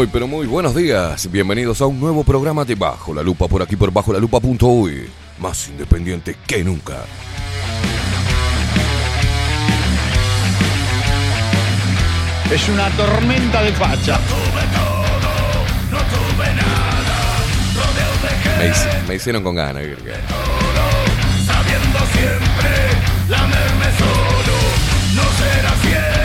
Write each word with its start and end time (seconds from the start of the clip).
Muy, 0.00 0.06
pero 0.06 0.26
muy 0.26 0.46
buenos 0.46 0.74
días. 0.74 1.30
Bienvenidos 1.30 1.82
a 1.82 1.86
un 1.86 2.00
nuevo 2.00 2.24
programa 2.24 2.64
de 2.64 2.74
Bajo 2.74 3.12
la 3.12 3.22
Lupa 3.22 3.46
por 3.48 3.60
aquí 3.60 3.76
por 3.76 3.92
bajo 3.92 4.14
la 4.14 4.18
lupa.uy. 4.18 5.10
Más 5.38 5.68
independiente 5.68 6.36
que 6.46 6.64
nunca. 6.64 7.04
Es 12.50 12.66
una 12.70 12.88
tormenta 12.96 13.62
de 13.62 13.72
facha. 13.72 14.18
Me, 18.58 18.68
hice- 18.68 19.02
me 19.06 19.14
hicieron 19.16 19.42
con 19.42 19.54
ganas. 19.54 19.82
sabiendo 21.44 21.98
siempre 22.14 22.72
lamerme 23.28 23.86
solo. 23.98 24.56
No 25.14 25.22
será 25.36 25.70
ciencia, 25.82 26.19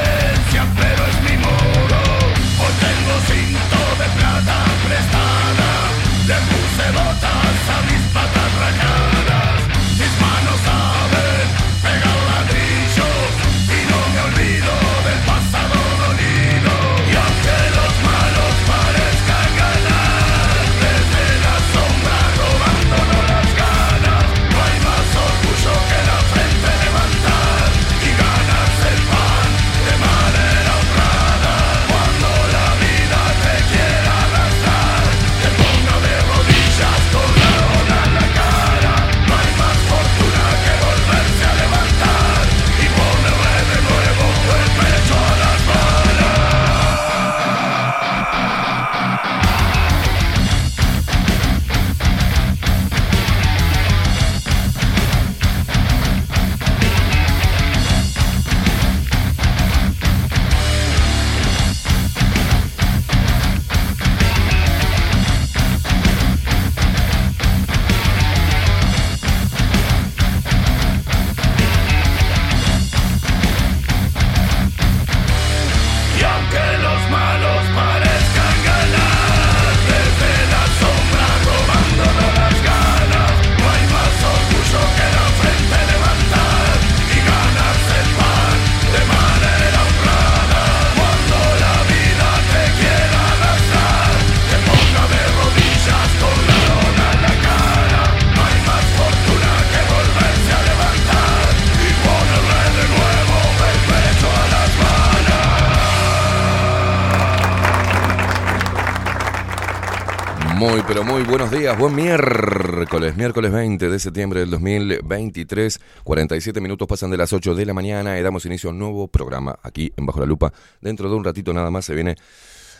pero 110.87 111.03
muy 111.03 111.23
buenos 111.23 111.49
días. 111.51 111.77
Buen 111.77 111.95
miércoles, 111.95 113.15
miércoles 113.15 113.51
20 113.51 113.89
de 113.89 113.99
septiembre 113.99 114.41
del 114.41 114.51
2023. 114.51 115.79
47 116.03 116.61
minutos 116.61 116.87
pasan 116.87 117.09
de 117.09 117.17
las 117.17 117.33
8 117.33 117.55
de 117.55 117.65
la 117.65 117.73
mañana 117.73 118.19
y 118.19 118.21
damos 118.21 118.45
inicio 118.45 118.69
a 118.69 118.73
un 118.73 118.79
nuevo 118.79 119.07
programa 119.07 119.57
aquí 119.63 119.91
en 119.95 120.05
Bajo 120.05 120.19
la 120.19 120.25
Lupa. 120.25 120.53
Dentro 120.81 121.09
de 121.09 121.15
un 121.15 121.23
ratito 121.23 121.53
nada 121.53 121.71
más 121.71 121.85
se 121.85 121.95
viene 121.95 122.15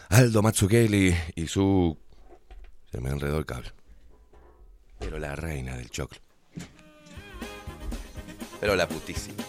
Aldo 0.09 0.41
Matsukeli 0.41 1.15
y 1.35 1.47
su... 1.47 1.97
Se 2.91 3.01
me 3.01 3.09
enredó 3.09 3.37
el 3.37 3.45
cable. 3.45 3.71
Pero 4.99 5.17
la 5.17 5.35
reina 5.35 5.75
del 5.75 5.89
choclo. 5.89 6.19
Pero 8.59 8.75
la 8.75 8.87
putísima. 8.87 9.43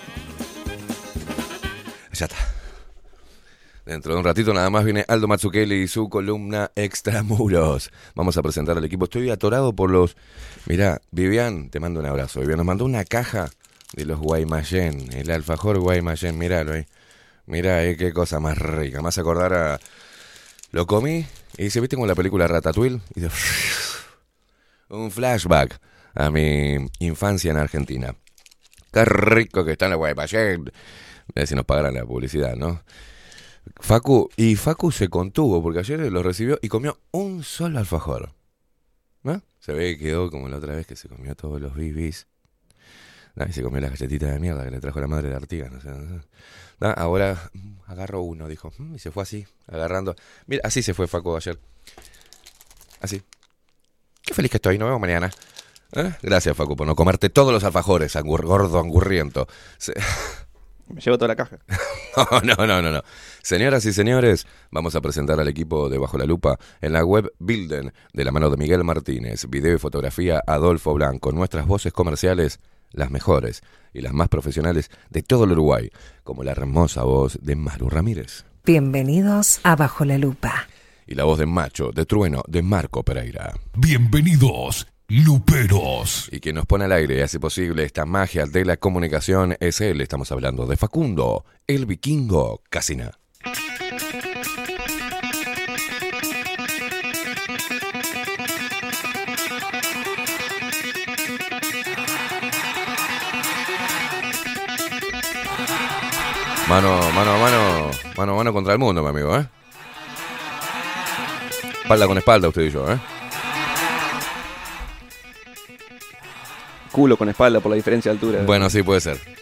Ya 2.12 2.26
está. 2.26 2.55
Dentro 3.86 4.14
de 4.14 4.18
un 4.18 4.24
ratito 4.24 4.52
nada 4.52 4.68
más 4.68 4.84
viene 4.84 5.04
Aldo 5.06 5.28
Matsukeli 5.28 5.82
y 5.82 5.86
su 5.86 6.08
columna 6.08 6.72
Extramuros. 6.74 7.92
Vamos 8.16 8.36
a 8.36 8.42
presentar 8.42 8.76
al 8.76 8.84
equipo. 8.84 9.04
Estoy 9.04 9.30
atorado 9.30 9.74
por 9.74 9.92
los... 9.92 10.16
Mirá, 10.66 11.00
Vivian, 11.12 11.70
te 11.70 11.78
mando 11.78 12.00
un 12.00 12.06
abrazo. 12.06 12.40
Vivian 12.40 12.56
nos 12.56 12.66
mandó 12.66 12.84
una 12.84 13.04
caja 13.04 13.48
de 13.92 14.04
los 14.04 14.18
Guaymallén, 14.18 15.12
el 15.12 15.30
alfajor 15.30 15.78
Guaymallén, 15.78 16.36
míralo 16.36 16.72
ahí. 16.72 16.84
Mirá, 17.46 17.84
eh, 17.84 17.96
qué 17.96 18.12
cosa 18.12 18.40
más 18.40 18.58
rica. 18.58 19.02
Más 19.02 19.18
acordar 19.18 19.54
a... 19.54 19.80
Lo 20.72 20.84
comí 20.88 21.24
y 21.56 21.62
dice, 21.62 21.80
¿viste 21.80 21.94
como 21.94 22.08
la 22.08 22.16
película 22.16 22.48
Ratatouille? 22.48 23.00
Y 23.14 23.20
dice, 23.20 23.36
un 24.88 25.12
flashback 25.12 25.80
a 26.12 26.28
mi 26.30 26.88
infancia 26.98 27.52
en 27.52 27.58
Argentina. 27.58 28.16
Qué 28.92 29.04
rico 29.04 29.64
que 29.64 29.72
están 29.72 29.90
los 29.90 29.98
Guaymallén. 29.98 30.72
A 31.28 31.32
ver 31.36 31.46
si 31.46 31.54
nos 31.54 31.64
pagaran 31.64 31.94
la 31.94 32.04
publicidad, 32.04 32.56
¿no? 32.56 32.82
Facu, 33.80 34.30
y 34.36 34.56
Facu 34.56 34.90
se 34.92 35.08
contuvo 35.08 35.62
porque 35.62 35.80
ayer 35.80 36.00
lo 36.12 36.22
recibió 36.22 36.58
y 36.62 36.68
comió 36.68 36.98
un 37.10 37.42
solo 37.42 37.78
alfajor. 37.78 38.32
¿No? 39.22 39.42
Se 39.58 39.72
ve 39.72 39.96
que 39.98 40.04
quedó 40.04 40.30
como 40.30 40.48
la 40.48 40.58
otra 40.58 40.74
vez 40.74 40.86
que 40.86 40.96
se 40.96 41.08
comió 41.08 41.34
todos 41.34 41.60
los 41.60 41.74
bibis. 41.74 42.26
Y 43.48 43.52
se 43.52 43.62
comió 43.62 43.80
las 43.80 43.90
galletitas 43.90 44.32
de 44.32 44.38
mierda 44.40 44.64
que 44.64 44.70
le 44.70 44.80
trajo 44.80 44.98
la 45.00 45.08
madre 45.08 45.28
de 45.28 45.34
Artigas. 45.36 45.70
No 45.70 45.80
sé, 45.80 45.90
no. 45.90 46.22
Ahora 46.96 47.50
agarró 47.86 48.22
uno, 48.22 48.48
dijo. 48.48 48.72
mm, 48.78 48.94
Y 48.94 48.98
se 48.98 49.10
fue 49.10 49.24
así, 49.24 49.46
agarrando. 49.66 50.14
Mira, 50.46 50.62
así 50.64 50.82
se 50.82 50.94
fue 50.94 51.06
Facu 51.06 51.36
ayer. 51.36 51.58
Así. 53.00 53.22
Qué 54.22 54.32
feliz 54.32 54.50
que 54.50 54.56
estoy, 54.56 54.78
nos 54.78 54.86
vemos 54.86 55.00
mañana. 55.00 55.30
¿Eh? 55.92 56.12
Gracias, 56.22 56.56
Facu, 56.56 56.76
por 56.76 56.86
no 56.86 56.96
comerte 56.96 57.28
todos 57.28 57.52
los 57.52 57.62
alfajores, 57.64 58.16
angur- 58.16 58.44
gordo 58.44 58.78
angurriento. 58.78 59.46
Se- 59.78 59.94
Me 60.88 61.00
llevo 61.00 61.18
toda 61.18 61.28
la 61.28 61.36
caja. 61.36 61.58
No, 62.16 62.40
no, 62.40 62.66
no, 62.66 62.80
no, 62.80 62.90
no. 62.90 63.02
Señoras 63.46 63.84
y 63.84 63.92
señores, 63.92 64.44
vamos 64.72 64.96
a 64.96 65.00
presentar 65.00 65.38
al 65.38 65.46
equipo 65.46 65.88
de 65.88 65.98
Bajo 65.98 66.18
la 66.18 66.24
Lupa 66.24 66.58
en 66.80 66.92
la 66.92 67.04
web 67.04 67.32
Bilden, 67.38 67.92
de 68.12 68.24
la 68.24 68.32
mano 68.32 68.50
de 68.50 68.56
Miguel 68.56 68.82
Martínez, 68.82 69.48
video 69.48 69.76
y 69.76 69.78
fotografía 69.78 70.42
Adolfo 70.48 70.92
Blanco, 70.94 71.30
nuestras 71.30 71.64
voces 71.64 71.92
comerciales, 71.92 72.58
las 72.90 73.12
mejores 73.12 73.62
y 73.94 74.00
las 74.00 74.12
más 74.12 74.26
profesionales 74.26 74.90
de 75.10 75.22
todo 75.22 75.44
el 75.44 75.52
Uruguay, 75.52 75.90
como 76.24 76.42
la 76.42 76.50
hermosa 76.50 77.04
voz 77.04 77.38
de 77.40 77.54
Maru 77.54 77.88
Ramírez 77.88 78.44
Bienvenidos 78.64 79.60
a 79.62 79.76
Bajo 79.76 80.04
la 80.04 80.18
Lupa. 80.18 80.66
y 81.06 81.14
la 81.14 81.22
voz 81.22 81.38
de 81.38 81.46
Macho, 81.46 81.92
de 81.92 82.04
Trueno, 82.04 82.42
de 82.48 82.62
Marco 82.62 83.04
Pereira. 83.04 83.54
Bienvenidos, 83.76 84.88
Luperos. 85.06 86.28
Y 86.32 86.40
quien 86.40 86.56
nos 86.56 86.66
pone 86.66 86.86
al 86.86 86.92
aire 86.92 87.18
y 87.18 87.20
hace 87.20 87.38
posible 87.38 87.84
esta 87.84 88.06
magia 88.06 88.44
de 88.46 88.64
la 88.64 88.76
comunicación 88.76 89.54
es 89.60 89.80
él. 89.80 90.00
Estamos 90.00 90.32
hablando 90.32 90.66
de 90.66 90.76
Facundo, 90.76 91.44
el 91.68 91.86
vikingo 91.86 92.60
Casina. 92.70 93.12
Mano, 106.68 107.12
mano 107.12 107.30
a 107.32 107.38
mano, 107.38 107.90
mano 108.16 108.32
a 108.32 108.36
mano 108.36 108.52
contra 108.52 108.72
el 108.72 108.78
mundo, 108.80 109.00
mi 109.00 109.08
amigo, 109.08 109.36
¿eh? 109.36 109.46
Espalda 111.82 112.06
con 112.08 112.18
espalda, 112.18 112.48
usted 112.48 112.62
y 112.62 112.70
yo, 112.70 112.90
¿eh? 112.90 112.98
Culo 116.90 117.16
con 117.16 117.28
espalda 117.28 117.60
por 117.60 117.70
la 117.70 117.76
diferencia 117.76 118.10
de 118.10 118.16
altura. 118.16 118.42
Bueno, 118.44 118.68
sí, 118.68 118.82
puede 118.82 119.00
ser. 119.00 119.35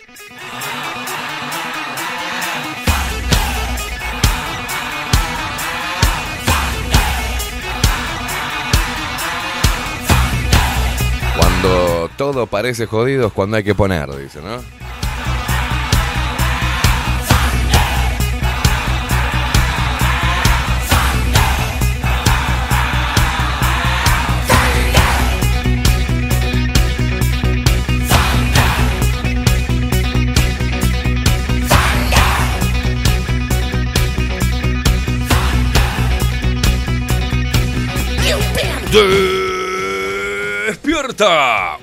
Todo 12.16 12.46
parece 12.46 12.86
jodido 12.86 13.26
es 13.26 13.32
cuando 13.32 13.56
hay 13.56 13.64
que 13.64 13.74
poner, 13.74 14.08
dice, 14.16 14.40
¿no? 14.40 14.62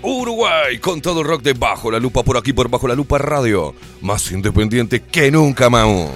Uruguay 0.02 0.80
con 0.80 1.00
todo 1.00 1.22
el 1.22 1.28
rock 1.28 1.44
de 1.44 1.54
Bajo 1.54 1.92
la 1.92 2.00
Lupa 2.00 2.24
por 2.24 2.38
aquí 2.38 2.54
por 2.54 2.70
Bajo 2.70 2.88
la 2.88 2.96
Lupa 2.96 3.20
Radio. 3.20 3.76
Más 4.02 4.32
independiente 4.32 5.04
que 5.04 5.30
nunca, 5.30 5.70
Mau. 5.70 6.10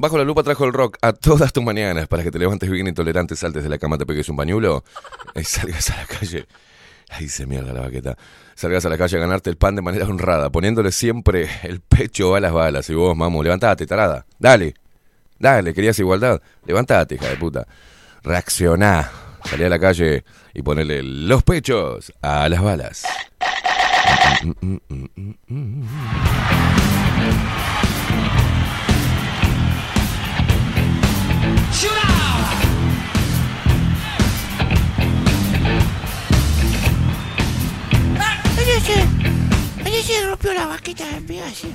Bajo 0.00 0.16
la 0.16 0.24
lupa 0.24 0.42
trajo 0.42 0.64
el 0.64 0.72
rock 0.72 0.96
a 1.02 1.12
todas 1.12 1.52
tus 1.52 1.62
mañanas 1.62 2.08
para 2.08 2.22
que 2.22 2.30
te 2.30 2.38
levantes 2.38 2.70
bien 2.70 2.88
intolerante, 2.88 3.36
saltes 3.36 3.62
de 3.62 3.68
la 3.68 3.76
cama, 3.76 3.98
te 3.98 4.06
pegues 4.06 4.30
un 4.30 4.36
pañuelo 4.36 4.82
y 5.34 5.44
salgas 5.44 5.90
a 5.90 5.96
la 5.98 6.06
calle. 6.06 6.46
Ahí 7.10 7.28
se 7.28 7.44
mierda 7.44 7.74
la 7.74 7.82
baqueta. 7.82 8.16
Salgas 8.54 8.86
a 8.86 8.88
la 8.88 8.96
calle 8.96 9.18
a 9.18 9.20
ganarte 9.20 9.50
el 9.50 9.58
pan 9.58 9.76
de 9.76 9.82
manera 9.82 10.06
honrada, 10.06 10.48
poniéndole 10.48 10.90
siempre 10.90 11.50
el 11.64 11.80
pecho 11.80 12.34
a 12.34 12.40
las 12.40 12.50
balas. 12.50 12.88
Y 12.88 12.94
vos, 12.94 13.14
mamu, 13.14 13.42
levantate, 13.42 13.86
tarada. 13.86 14.24
Dale, 14.38 14.72
dale, 15.38 15.74
querías 15.74 15.98
igualdad. 15.98 16.40
Levantate, 16.64 17.16
hija 17.16 17.28
de 17.28 17.36
puta. 17.36 17.66
Reaccioná. 18.22 19.10
Salí 19.44 19.64
a 19.64 19.68
la 19.68 19.78
calle 19.78 20.24
y 20.54 20.62
ponele 20.62 21.02
los 21.02 21.42
pechos 21.42 22.10
a 22.22 22.48
las 22.48 22.62
balas. 22.62 23.04
Oye, 24.22 24.38
ese, 24.38 24.46
oye, 27.18 27.59
se 40.10 40.26
rompió 40.26 40.54
la 40.54 40.66
vaquita 40.66 41.04
de 41.06 41.20
mí 41.20 41.38
así. 41.38 41.72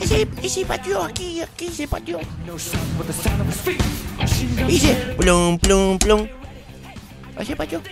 Ese, 0.00 0.26
ese 0.42 0.64
pateó 0.64 1.02
aquí, 1.02 1.40
aquí 1.40 1.68
se 1.68 1.88
pateó. 1.88 2.18
Dice, 4.66 4.94
plum, 5.18 5.58
plum, 5.58 5.98
plum. 5.98 6.26
Así 7.36 7.54
pateó. 7.54 7.82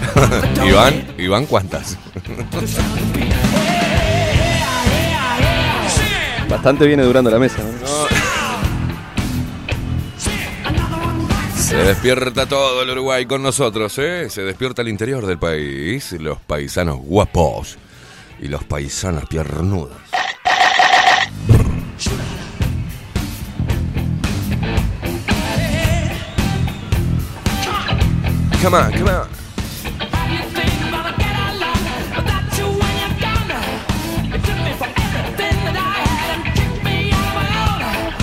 Iván, 0.66 1.14
Iván, 1.18 1.46
¿cuántas? 1.46 1.96
Bastante 6.50 6.84
viene 6.84 7.04
durando 7.04 7.30
la 7.30 7.38
mesa. 7.38 7.62
¿no? 7.62 7.88
Se 11.56 11.76
despierta 11.76 12.46
todo 12.46 12.82
el 12.82 12.90
Uruguay 12.90 13.24
con 13.26 13.40
nosotros, 13.40 13.96
¿eh? 13.98 14.28
Se 14.28 14.42
despierta 14.42 14.82
el 14.82 14.88
interior 14.88 15.24
del 15.24 15.38
país, 15.38 16.10
los 16.18 16.40
paisanos 16.40 16.98
guapos 16.98 17.78
y 18.40 18.48
los. 18.48 18.64
Come 28.60 28.76
on, 28.76 28.92
come 28.92 29.10
on. 29.10 29.39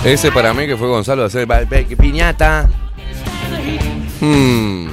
Ese 0.08 0.32
para 0.32 0.54
mí 0.54 0.66
que 0.66 0.74
fue 0.74 0.88
Gonzalo 0.88 1.24
hacer 1.24 1.46
piñata. 1.98 2.66
Hmm. 4.22 4.88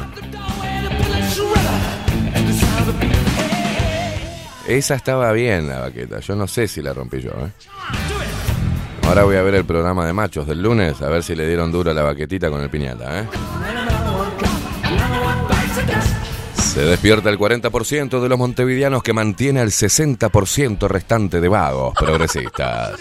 Esa 4.67 4.95
estaba 4.95 5.31
bien 5.31 5.69
la 5.69 5.79
baqueta. 5.79 6.19
Yo 6.19 6.35
no 6.35 6.49
sé 6.49 6.67
si 6.67 6.81
la 6.81 6.93
rompí 6.93 7.21
yo, 7.21 7.31
¿eh? 7.31 7.49
Ahora 9.03 9.23
voy 9.23 9.37
a 9.37 9.41
ver 9.41 9.55
el 9.55 9.63
programa 9.63 10.05
de 10.05 10.11
machos 10.11 10.47
del 10.47 10.61
lunes 10.61 11.01
a 11.01 11.07
ver 11.07 11.23
si 11.23 11.33
le 11.33 11.47
dieron 11.47 11.71
duro 11.71 11.91
a 11.91 11.93
la 11.93 12.01
baquetita 12.01 12.49
con 12.49 12.61
el 12.61 12.69
piñata, 12.69 13.21
¿eh? 13.21 13.25
Se 16.55 16.81
despierta 16.81 17.29
el 17.29 17.39
40% 17.39 18.19
de 18.19 18.27
los 18.27 18.37
montevideanos 18.37 19.01
que 19.01 19.13
mantiene 19.13 19.61
al 19.61 19.69
60% 19.69 20.89
restante 20.89 21.39
de 21.39 21.47
vagos 21.47 21.93
progresistas. 21.97 22.99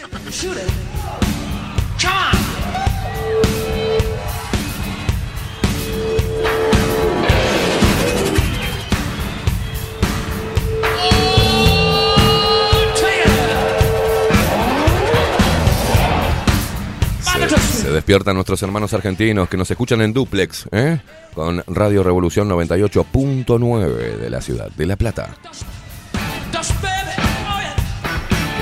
Despiertan 17.94 18.34
nuestros 18.34 18.62
hermanos 18.62 18.92
argentinos 18.92 19.48
que 19.48 19.56
nos 19.56 19.70
escuchan 19.70 20.02
en 20.02 20.12
duplex, 20.12 20.66
¿eh? 20.72 20.98
Con 21.34 21.62
Radio 21.66 22.02
Revolución 22.02 22.48
98.9 22.48 24.16
de 24.18 24.30
la 24.30 24.40
ciudad 24.40 24.70
de 24.70 24.86
La 24.86 24.96
Plata. 24.96 25.36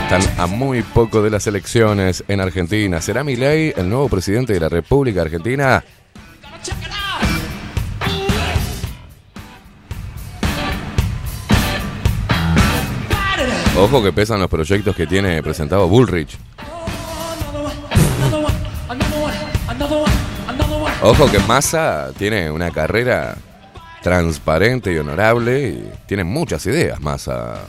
Están 0.02 0.38
a 0.38 0.46
muy 0.46 0.82
poco 0.82 1.22
de 1.22 1.30
las 1.30 1.46
elecciones 1.46 2.22
en 2.28 2.40
Argentina. 2.40 3.00
¿Será 3.00 3.24
Milei 3.24 3.72
el 3.76 3.88
nuevo 3.88 4.08
presidente 4.08 4.52
de 4.52 4.60
la 4.60 4.68
República 4.68 5.22
Argentina? 5.22 5.82
Ojo 13.78 14.02
que 14.02 14.12
pesan 14.12 14.38
los 14.38 14.50
proyectos 14.50 14.94
que 14.94 15.06
tiene 15.06 15.42
presentado 15.42 15.88
Bullrich. 15.88 16.38
Ojo 21.04 21.28
que 21.28 21.40
Massa 21.40 22.12
tiene 22.16 22.48
una 22.48 22.70
carrera 22.70 23.36
transparente 24.02 24.92
y 24.92 24.98
honorable 24.98 25.68
y 25.68 25.92
tiene 26.06 26.22
muchas 26.22 26.64
ideas 26.66 27.00
Massa. 27.00 27.64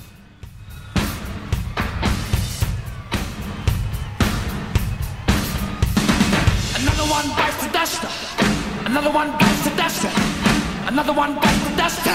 Another 10.85 11.11
one 11.11 11.33
bites 11.33 11.63
the 11.63 11.75
dust. 11.75 12.07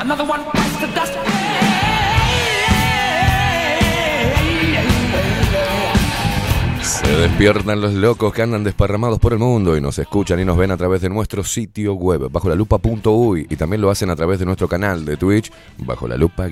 Another 0.00 0.24
one 0.24 0.44
bites 0.44 0.80
the 0.80 0.86
dust. 0.86 1.37
Despiertan 7.18 7.80
los 7.80 7.94
locos 7.94 8.32
que 8.32 8.42
andan 8.42 8.62
desparramados 8.62 9.18
por 9.18 9.32
el 9.32 9.40
mundo 9.40 9.76
y 9.76 9.80
nos 9.80 9.98
escuchan 9.98 10.38
y 10.38 10.44
nos 10.44 10.56
ven 10.56 10.70
a 10.70 10.76
través 10.76 11.00
de 11.00 11.08
nuestro 11.08 11.42
sitio 11.42 11.94
web 11.94 12.30
bajo 12.30 12.48
la 12.48 12.54
lupa.uy 12.54 13.46
y 13.50 13.56
también 13.56 13.82
lo 13.82 13.90
hacen 13.90 14.08
a 14.10 14.16
través 14.16 14.38
de 14.38 14.46
nuestro 14.46 14.68
canal 14.68 15.04
de 15.04 15.16
Twitch 15.16 15.50
bajo 15.78 16.06
la 16.06 16.16
lupa 16.16 16.48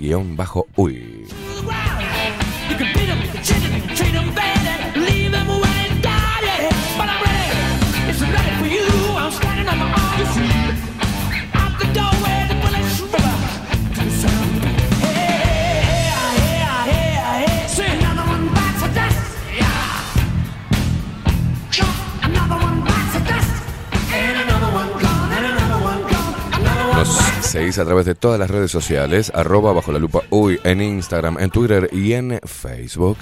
seguís 27.56 27.78
a 27.78 27.86
través 27.86 28.04
de 28.04 28.14
todas 28.14 28.38
las 28.38 28.50
redes 28.50 28.70
sociales, 28.70 29.32
arroba 29.34 29.72
bajo 29.72 29.90
la 29.90 29.98
lupa 29.98 30.20
uy, 30.28 30.60
en 30.62 30.82
Instagram, 30.82 31.38
en 31.38 31.48
Twitter 31.48 31.88
y 31.90 32.12
en 32.12 32.38
Facebook. 32.44 33.16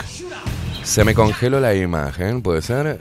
Se 0.82 1.04
me 1.04 1.14
congeló 1.14 1.60
la 1.60 1.72
imagen, 1.76 2.42
¿puede 2.42 2.60
ser? 2.60 3.00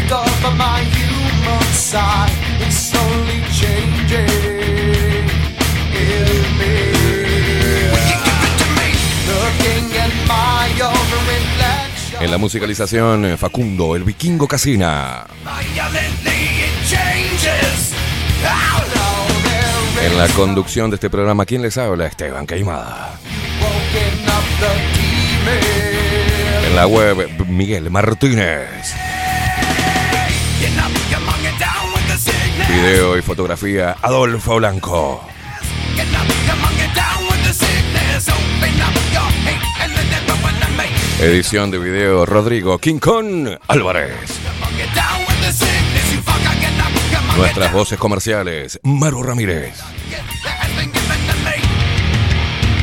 Left 0.00 0.44
of 0.44 0.56
my 0.56 0.80
human 0.96 1.62
side 1.72 2.32
is 2.66 2.74
slowly 2.90 3.40
changing 3.52 4.28
in 5.92 6.42
me. 6.58 6.76
Will 7.92 8.06
you 8.10 8.18
give 8.26 8.40
it 8.48 8.54
to 8.60 8.66
me? 8.78 8.88
Looking 9.32 9.84
at 10.04 10.12
my 10.26 10.66
own 10.82 11.06
reflection. 11.26 12.22
En 12.22 12.30
la 12.30 12.38
musicalización, 12.38 13.24
eh, 13.24 13.36
Facundo, 13.36 13.96
el 13.96 14.04
vikingo 14.04 14.46
Casina. 14.46 15.26
En 20.02 20.18
la 20.18 20.28
conducción 20.28 20.90
de 20.90 20.96
este 20.96 21.10
programa, 21.10 21.44
¿quién 21.44 21.62
les 21.62 21.78
habla? 21.78 22.06
Esteban 22.06 22.46
Caimada. 22.46 23.18
En 26.66 26.76
la 26.76 26.86
web, 26.86 27.46
Miguel 27.48 27.90
Martínez. 27.90 29.03
Video 32.74 33.16
y 33.16 33.22
fotografía, 33.22 33.96
Adolfo 34.02 34.56
Blanco. 34.56 35.24
Edición 41.20 41.70
de 41.70 41.78
video, 41.78 42.26
Rodrigo 42.26 42.80
Kong 43.00 43.48
Álvarez. 43.68 44.40
Nuestras 47.36 47.72
voces 47.72 47.96
comerciales, 47.96 48.80
Maru 48.82 49.22
Ramírez 49.22 49.78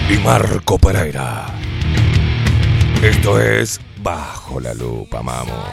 y 0.09 0.17
Marco 0.19 0.79
Pereira. 0.79 1.47
Esto 3.03 3.41
es 3.41 3.81
Bajo 3.97 4.61
la 4.61 4.73
Lupa, 4.73 5.21
mamo. 5.21 5.65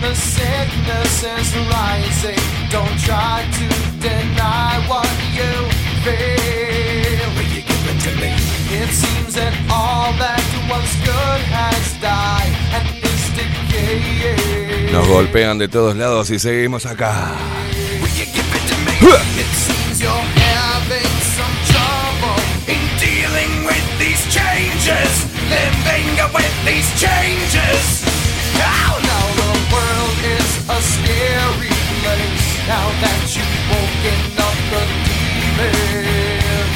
The 0.00 0.14
sickness 0.14 1.24
is 1.24 1.56
rising. 1.74 2.38
Don't 2.70 2.98
try 3.00 3.42
to 3.58 3.66
deny 3.98 4.78
what 4.86 5.10
you 5.34 5.52
feel. 6.06 7.26
Will 7.34 7.50
you 7.50 7.62
give 7.66 7.84
it 7.90 7.98
to 8.06 8.12
me? 8.20 8.32
It 8.80 8.90
seems 8.94 9.34
that 9.34 9.52
all 9.68 10.12
that 10.22 10.44
was 10.70 10.88
good 11.02 11.40
has 11.50 11.98
died 12.00 12.54
and 12.76 12.86
is 13.02 13.24
decaying. 13.34 14.92
Nos 14.92 15.06
golpean 15.08 15.58
de 15.58 15.66
todos 15.68 15.96
lados 15.96 16.30
y 16.30 16.38
seguimos 16.38 16.86
acá. 16.86 17.34
Will 18.00 18.08
you 18.14 18.26
give 18.32 18.54
it 18.54 18.64
to 18.70 18.76
me? 18.86 18.92
It 19.40 19.50
seems 19.52 20.00
you're 20.00 20.12
having 20.12 21.10
some 21.36 21.56
trouble. 21.66 22.38
In 22.70 22.82
dealing 23.02 23.66
with 23.66 23.86
these 23.98 24.22
changes, 24.30 25.26
living 25.50 26.06
with 26.32 26.54
these 26.64 26.88
changes. 27.00 28.04
How 28.58 28.97
scary 31.08 31.72
place. 32.04 32.48
Now 32.68 32.86
that 33.00 33.24
you've 33.32 33.56
woken 33.72 34.20
up 34.44 34.56
the 34.68 34.82
demon. 35.08 36.68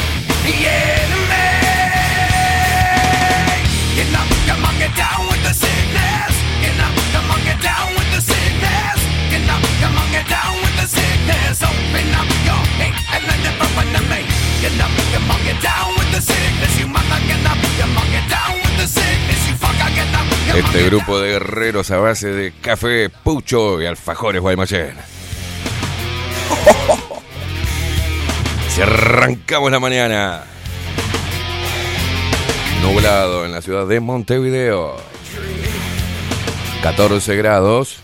the 0.45 0.57
enemy. 0.57 1.53
Get 3.93 4.09
up, 4.17 4.29
come 4.49 4.65
on, 4.65 4.75
get 4.81 4.95
down 4.97 5.21
with 5.29 5.43
the 5.45 5.53
sickness. 5.53 6.33
Get 6.65 6.81
up, 6.81 6.97
come 7.13 7.29
on, 7.29 7.41
get 7.45 7.61
down 7.61 7.93
with 7.93 8.09
the 8.17 8.21
sickness. 8.25 8.99
Get 9.29 9.45
up, 9.53 9.63
come 9.85 9.97
on, 10.01 10.09
get 10.17 10.27
down 10.33 10.55
with 10.65 10.77
the 10.81 10.89
sickness. 10.89 11.61
Open 11.61 12.09
up 12.17 12.29
your 12.49 12.63
hate 12.81 12.97
and 13.13 13.23
let 13.29 13.45
it 13.45 13.57
run 13.77 13.89
to 13.93 14.03
me. 14.09 14.21
Get 14.65 14.81
up, 14.81 14.93
come 15.13 15.29
on, 15.29 15.41
get 15.45 15.61
down 15.61 15.93
with 16.01 16.11
the 16.17 16.23
sickness. 16.25 16.73
You 16.81 16.89
mother, 16.89 17.21
get 17.29 17.45
up, 17.45 17.61
come 17.77 18.01
on, 18.01 18.09
get 18.09 18.27
down 18.33 18.57
with 18.65 18.77
the 18.81 18.89
sickness. 18.89 19.52
Este 20.55 20.85
grupo 20.85 21.19
de 21.19 21.31
guerreros 21.31 21.91
a 21.91 21.97
base 21.97 22.29
de 22.29 22.53
café, 22.53 23.09
pucho 23.09 23.81
y 23.81 23.87
alfajores 23.87 24.43
Guaymallén. 24.43 24.95
Si 28.69 28.83
arrancamos 28.83 29.71
la 29.71 29.81
mañana. 29.81 30.45
Nublado 32.83 33.47
en 33.47 33.53
la 33.53 33.63
ciudad 33.63 33.87
de 33.87 34.01
Montevideo. 34.01 34.97
14 36.83 37.35
grados. 37.37 38.01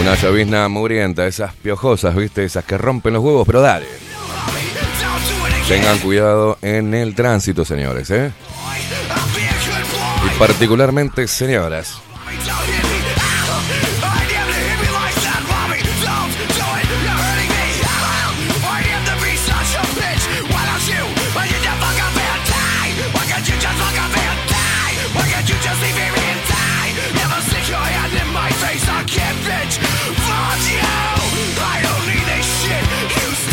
Una 0.00 0.16
llovizna 0.16 0.68
mugrienta, 0.68 1.26
esas 1.28 1.54
piojosas, 1.54 2.16
¿viste? 2.16 2.44
Esas 2.44 2.64
que 2.64 2.78
rompen 2.78 3.12
los 3.12 3.22
huevos, 3.22 3.46
pero 3.46 3.60
dale. 3.60 3.86
Tengan 5.68 5.98
cuidado 5.98 6.58
en 6.60 6.92
el 6.92 7.14
tránsito, 7.14 7.64
señores, 7.64 8.10
¿eh? 8.10 8.32
Y 10.26 10.38
particularmente, 10.38 11.26
señoras. 11.28 12.02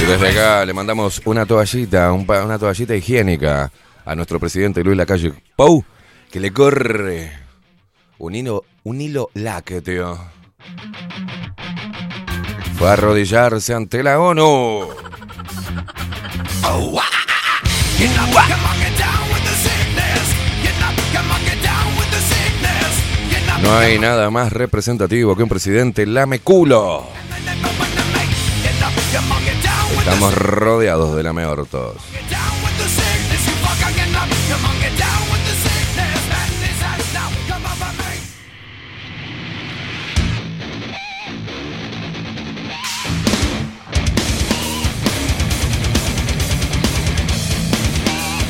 Desde 0.10 0.30
acá 0.30 0.65
le 0.65 0.74
mandamos 0.74 1.22
una 1.26 1.45
toallita, 1.45 2.12
una 2.12 2.58
toallita 2.58 2.95
higiénica 2.95 3.72
a 4.04 4.15
nuestro 4.15 4.39
presidente 4.39 4.84
Luis 4.84 4.98
Lacalle 4.98 5.34
Pou, 5.56 5.86
que 6.32 6.39
le 6.39 6.52
corre 6.52 7.32
un 8.17 8.34
hilo, 8.34 8.65
un 8.86 9.02
hilo 9.02 9.30
lácteo. 9.36 10.17
Fue 12.76 12.89
a 12.89 12.93
arrodillarse 12.93 13.76
ante 13.76 14.02
la 14.02 14.19
ONU. 14.19 14.88
No 23.62 23.78
hay 23.78 24.00
nada 24.00 24.32
más 24.32 24.52
representativo 24.52 25.36
que 25.36 25.43
un 25.43 25.50
presidente 25.50 26.08
lame 26.08 26.39
culo. 26.39 27.06
Estamos 30.12 30.34
rodeados 30.34 31.15
de 31.15 31.22
lameortos. 31.22 31.98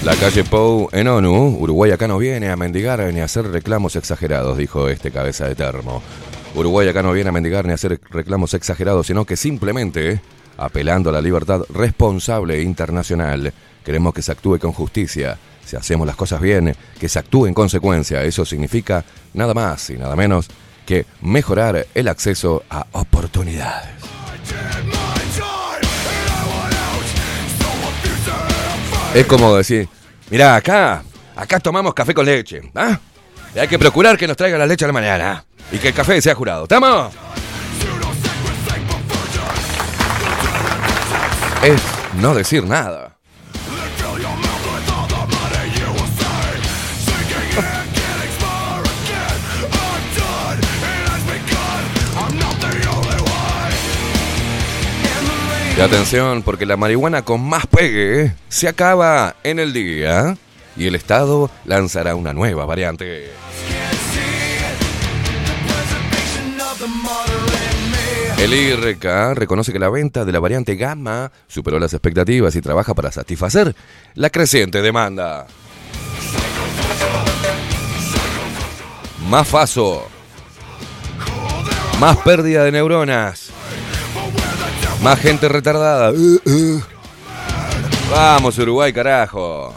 La 0.06 0.15
calle 0.15 0.45
Pou 0.45 0.88
en 0.93 1.08
ONU, 1.10 1.58
Uruguay 1.60 1.91
acá 1.91 2.08
no 2.08 2.17
viene 2.17 2.50
a 2.50 2.56
mendigar 2.56 3.02
ni 3.13 3.19
a 3.19 3.26
hacer 3.26 3.52
reclamos 3.52 3.98
exagerados, 3.98 4.58
dijo 4.58 4.88
este 4.88 5.12
cabeza 5.12 5.45
de 5.50 5.56
termo. 5.56 6.02
Uruguay 6.56 6.88
acá 6.88 7.04
no 7.04 7.12
viene 7.12 7.30
a 7.30 7.34
mendigar 7.34 7.65
ni 7.65 7.72
a 7.72 7.76
hacer 7.76 8.00
reclamos 8.10 8.54
exagerados, 8.54 9.08
sino 9.08 9.26
que 9.26 9.36
simplemente 9.36 10.22
apelando 10.60 11.10
a 11.10 11.13
la 11.13 11.22
libertad 11.22 11.62
responsable 11.69 12.56
e 12.56 12.62
internacional, 12.62 13.54
queremos 13.84 14.13
que 14.13 14.22
se 14.22 14.32
actúe 14.32 14.60
con 14.60 14.72
justicia. 14.72 15.38
Si 15.65 15.76
hacemos 15.76 16.08
las 16.08 16.15
cosas 16.15 16.41
bien, 16.41 16.76
que 17.00 17.08
se 17.08 17.19
actúe 17.19 17.45
en 17.45 17.54
consecuencia. 17.54 18.24
Eso 18.24 18.43
significa 18.45 19.04
nada 19.34 19.54
más 19.54 19.89
y 19.89 19.98
nada 19.98 20.15
menos 20.15 20.48
que 20.86 21.06
mejorar 21.22 21.86
el 21.93 22.08
acceso 22.08 22.63
a 22.69 22.86
oportunidades. 22.93 23.89
Es 29.13 29.26
como 29.26 29.56
decir, 29.56 29.88
mirá, 30.30 30.56
acá, 30.56 31.04
acá 31.36 31.60
tomamos 31.60 31.93
café 31.93 32.13
con 32.13 32.26
leche, 32.26 32.62
¿ah? 32.76 33.00
Y 33.56 33.60
hay 33.60 33.67
que 33.67 33.80
procurar 33.80 34.17
que 34.17 34.28
nos 34.28 34.38
traiga 34.38 34.58
la 34.58 34.67
leche 34.67 34.86
a 34.86 34.88
la 34.88 34.93
mañana. 34.93 35.45
Y 35.72 35.78
que 35.78 35.89
el 35.89 35.93
café 35.93 36.22
sea 36.22 36.36
jurado. 36.36 36.63
¿Estamos? 36.63 37.13
Es 41.62 41.82
no 42.22 42.34
decir 42.34 42.63
nada. 42.63 43.17
Y 55.78 55.82
atención, 55.82 56.43
porque 56.43 56.65
la 56.65 56.76
marihuana 56.76 57.24
con 57.24 57.41
más 57.41 57.65
pegue 57.67 58.34
se 58.50 58.67
acaba 58.67 59.36
en 59.43 59.60
el 59.60 59.72
día 59.72 60.38
y 60.76 60.88
el 60.88 60.95
Estado 60.95 61.50
lanzará 61.65 62.15
una 62.15 62.34
nueva 62.34 62.65
variante. 62.65 63.32
El 68.39 68.54
IRK 68.54 69.34
reconoce 69.36 69.73
que 69.73 69.80
la 69.80 69.89
venta 69.89 70.23
de 70.23 70.32
la 70.32 70.39
variante 70.39 70.78
Gamma 70.78 71.30
superó 71.47 71.78
las 71.78 71.93
expectativas 71.93 72.56
y 72.56 72.62
trabaja 72.62 72.93
para 72.93 73.12
satisfacer 73.12 73.75
la 74.15 74.30
creciente 74.30 74.82
demanda. 74.82 75.45
Más 79.28 79.45
faso. 79.45 80.08
Más 81.99 82.15
pérdida 82.17 82.63
de 82.63 82.71
neuronas. 82.71 83.49
Más 85.04 85.19
gente 85.19 85.49
retardada. 85.49 86.12
Uh, 86.12 86.39
uh. 86.45 86.82
Vamos, 88.10 88.58
Uruguay, 88.58 88.93
carajo. 88.93 89.75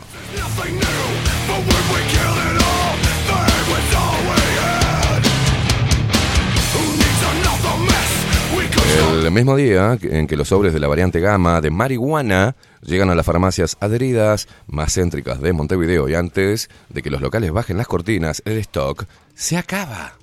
El 8.93 9.31
mismo 9.31 9.57
día 9.57 9.99
en 10.03 10.27
que 10.27 10.37
los 10.37 10.49
sobres 10.49 10.75
de 10.75 10.81
la 10.81 10.89
variante 10.89 11.21
gamma 11.21 11.61
de 11.61 11.71
marihuana 11.71 12.55
llegan 12.83 13.09
a 13.09 13.15
las 13.15 13.25
farmacias 13.25 13.77
adheridas 13.81 14.49
más 14.67 14.95
céntricas 14.95 15.41
de 15.41 15.53
Montevideo 15.53 16.09
y 16.09 16.15
antes 16.15 16.69
de 16.91 17.03
que 17.03 17.11
los 17.11 17.23
locales 17.23 17.53
bajen 17.53 17.79
las 17.79 17.87
cortinas, 17.87 18.43
el 18.45 18.59
stock 18.59 19.07
se 19.35 19.57
acaba. 19.57 20.15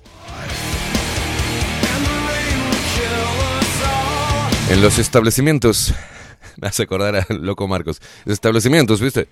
En 4.70 4.80
los 4.80 4.98
establecimientos, 4.98 5.92
me 6.60 6.68
hace 6.68 6.84
acordar 6.84 7.26
loco 7.30 7.66
Marcos, 7.66 8.00
establecimientos, 8.26 9.00
¿viste? 9.00 9.26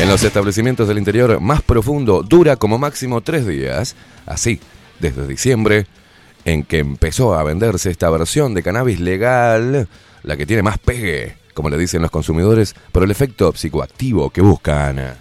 En 0.00 0.08
los 0.08 0.24
establecimientos 0.24 0.88
del 0.88 0.98
interior 0.98 1.40
más 1.40 1.62
profundo 1.62 2.22
dura 2.22 2.56
como 2.56 2.78
máximo 2.78 3.20
tres 3.20 3.46
días, 3.46 3.94
así, 4.26 4.58
desde 4.98 5.28
diciembre, 5.28 5.86
en 6.44 6.64
que 6.64 6.78
empezó 6.78 7.34
a 7.34 7.42
venderse 7.42 7.90
esta 7.90 8.10
versión 8.10 8.54
de 8.54 8.62
cannabis 8.62 9.00
legal, 9.00 9.88
la 10.22 10.36
que 10.36 10.46
tiene 10.46 10.62
más 10.62 10.78
pegue, 10.78 11.36
como 11.54 11.70
le 11.70 11.78
dicen 11.78 12.02
los 12.02 12.10
consumidores, 12.10 12.74
por 12.92 13.02
el 13.02 13.10
efecto 13.10 13.52
psicoactivo 13.52 14.30
que 14.30 14.40
buscan. 14.40 15.16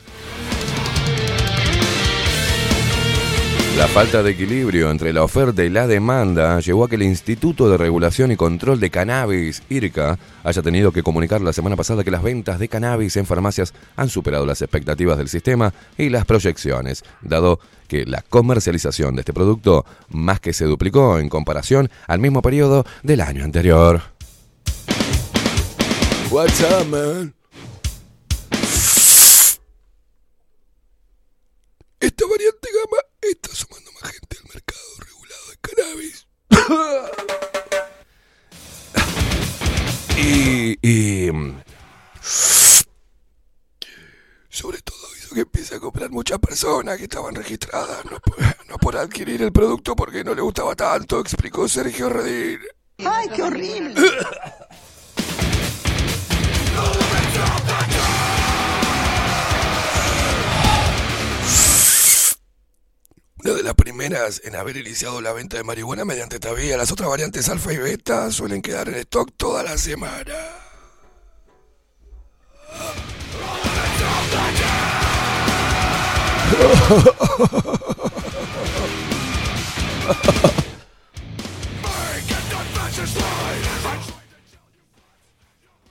La 3.79 3.87
falta 3.87 4.21
de 4.21 4.31
equilibrio 4.31 4.91
entre 4.91 5.13
la 5.13 5.23
oferta 5.23 5.63
y 5.63 5.69
la 5.69 5.87
demanda 5.87 6.59
llevó 6.59 6.83
a 6.83 6.89
que 6.89 6.97
el 6.97 7.03
Instituto 7.03 7.69
de 7.69 7.77
Regulación 7.77 8.29
y 8.29 8.35
Control 8.35 8.77
de 8.77 8.89
Cannabis, 8.89 9.63
IRCA, 9.69 10.19
haya 10.43 10.61
tenido 10.61 10.91
que 10.91 11.01
comunicar 11.01 11.39
la 11.39 11.53
semana 11.53 11.77
pasada 11.77 12.03
que 12.03 12.11
las 12.11 12.21
ventas 12.21 12.59
de 12.59 12.67
cannabis 12.67 13.15
en 13.15 13.25
farmacias 13.25 13.73
han 13.95 14.09
superado 14.09 14.45
las 14.45 14.61
expectativas 14.61 15.17
del 15.17 15.29
sistema 15.29 15.73
y 15.97 16.09
las 16.09 16.25
proyecciones, 16.25 17.05
dado 17.21 17.61
que 17.87 18.05
la 18.05 18.21
comercialización 18.21 19.15
de 19.15 19.21
este 19.21 19.31
producto 19.31 19.85
más 20.09 20.41
que 20.41 20.51
se 20.51 20.65
duplicó 20.65 21.17
en 21.17 21.29
comparación 21.29 21.89
al 22.05 22.19
mismo 22.19 22.41
periodo 22.41 22.85
del 23.01 23.21
año 23.21 23.45
anterior. 23.45 24.01
What's 26.29 26.59
up, 26.59 26.85
man? 26.89 27.33
Esta 32.01 32.25
variante 32.27 32.67
gama 32.73 33.08
está 33.21 33.53
sumando 33.53 33.91
más 33.93 34.11
gente 34.11 34.37
al 34.37 34.45
mercado 34.53 34.81
regulado 34.99 35.45
de 35.49 35.57
cannabis. 35.61 36.27
y, 40.17 40.77
y. 40.87 41.31
Sobre 44.49 44.81
todo 44.81 44.97
hizo 45.17 45.35
que 45.35 45.41
empiece 45.41 45.75
a 45.75 45.79
comprar 45.79 46.09
muchas 46.09 46.39
personas 46.39 46.97
que 46.97 47.03
estaban 47.03 47.35
registradas, 47.35 48.03
no 48.05 48.19
por, 48.19 48.37
no 48.67 48.77
por 48.77 48.97
adquirir 48.97 49.41
el 49.41 49.51
producto 49.51 49.95
porque 49.95 50.23
no 50.23 50.33
le 50.33 50.41
gustaba 50.41 50.75
tanto, 50.75 51.19
explicó 51.19 51.67
Sergio 51.67 52.09
Redín. 52.09 52.59
¡Ay, 53.05 53.29
qué 53.33 53.43
horrible! 53.43 53.95
Una 63.41 63.53
de 63.53 63.63
las 63.63 63.73
primeras 63.73 64.41
en 64.43 64.55
haber 64.55 64.75
iniciado 64.75 65.21
la 65.21 65.31
venta 65.31 65.55
de 65.55 65.63
marihuana 65.63 66.03
mediante 66.03 66.39
esta. 66.39 66.75
Las 66.75 66.91
otras 66.91 67.09
variantes 67.09 67.47
alfa 67.47 67.71
y 67.71 67.77
beta 67.77 68.31
suelen 68.31 68.61
quedar 68.61 68.89
en 68.89 68.95
stock 68.95 69.31
toda 69.37 69.63
la 69.63 69.77
semana. 69.77 70.33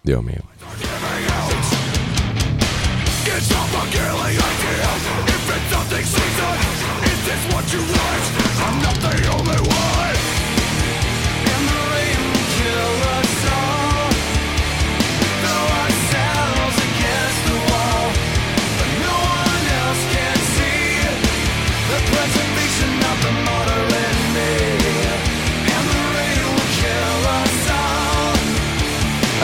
Dios 0.03 0.23
mío. 0.23 0.43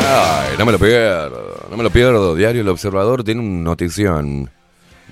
Ay, 0.07 0.57
no 0.59 0.67
me 0.67 0.73
lo 0.73 0.79
pierdo, 0.79 1.67
no 1.71 1.77
me 1.77 1.83
lo 1.83 1.91
pierdo. 1.91 2.35
Diario 2.35 2.63
El 2.63 2.69
Observador 2.69 3.25
tiene 3.25 3.41
una 3.41 3.63
notición. 3.63 4.51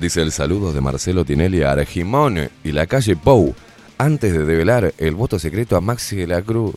Dice 0.03 0.21
el 0.21 0.33
saludo 0.33 0.73
de 0.73 0.81
Marcelo 0.81 1.25
Tinelli 1.25 1.63
a 1.63 1.71
Argimón 1.71 2.51
y 2.65 2.73
la 2.73 2.89
calle 2.89 3.15
Pou 3.15 3.55
antes 3.99 4.33
de 4.33 4.45
develar 4.45 4.93
el 4.99 5.15
voto 5.15 5.39
secreto 5.39 5.77
a 5.77 5.81
Maxi 5.81 6.17
de 6.17 6.27
la 6.27 6.43
Cruz. 6.43 6.75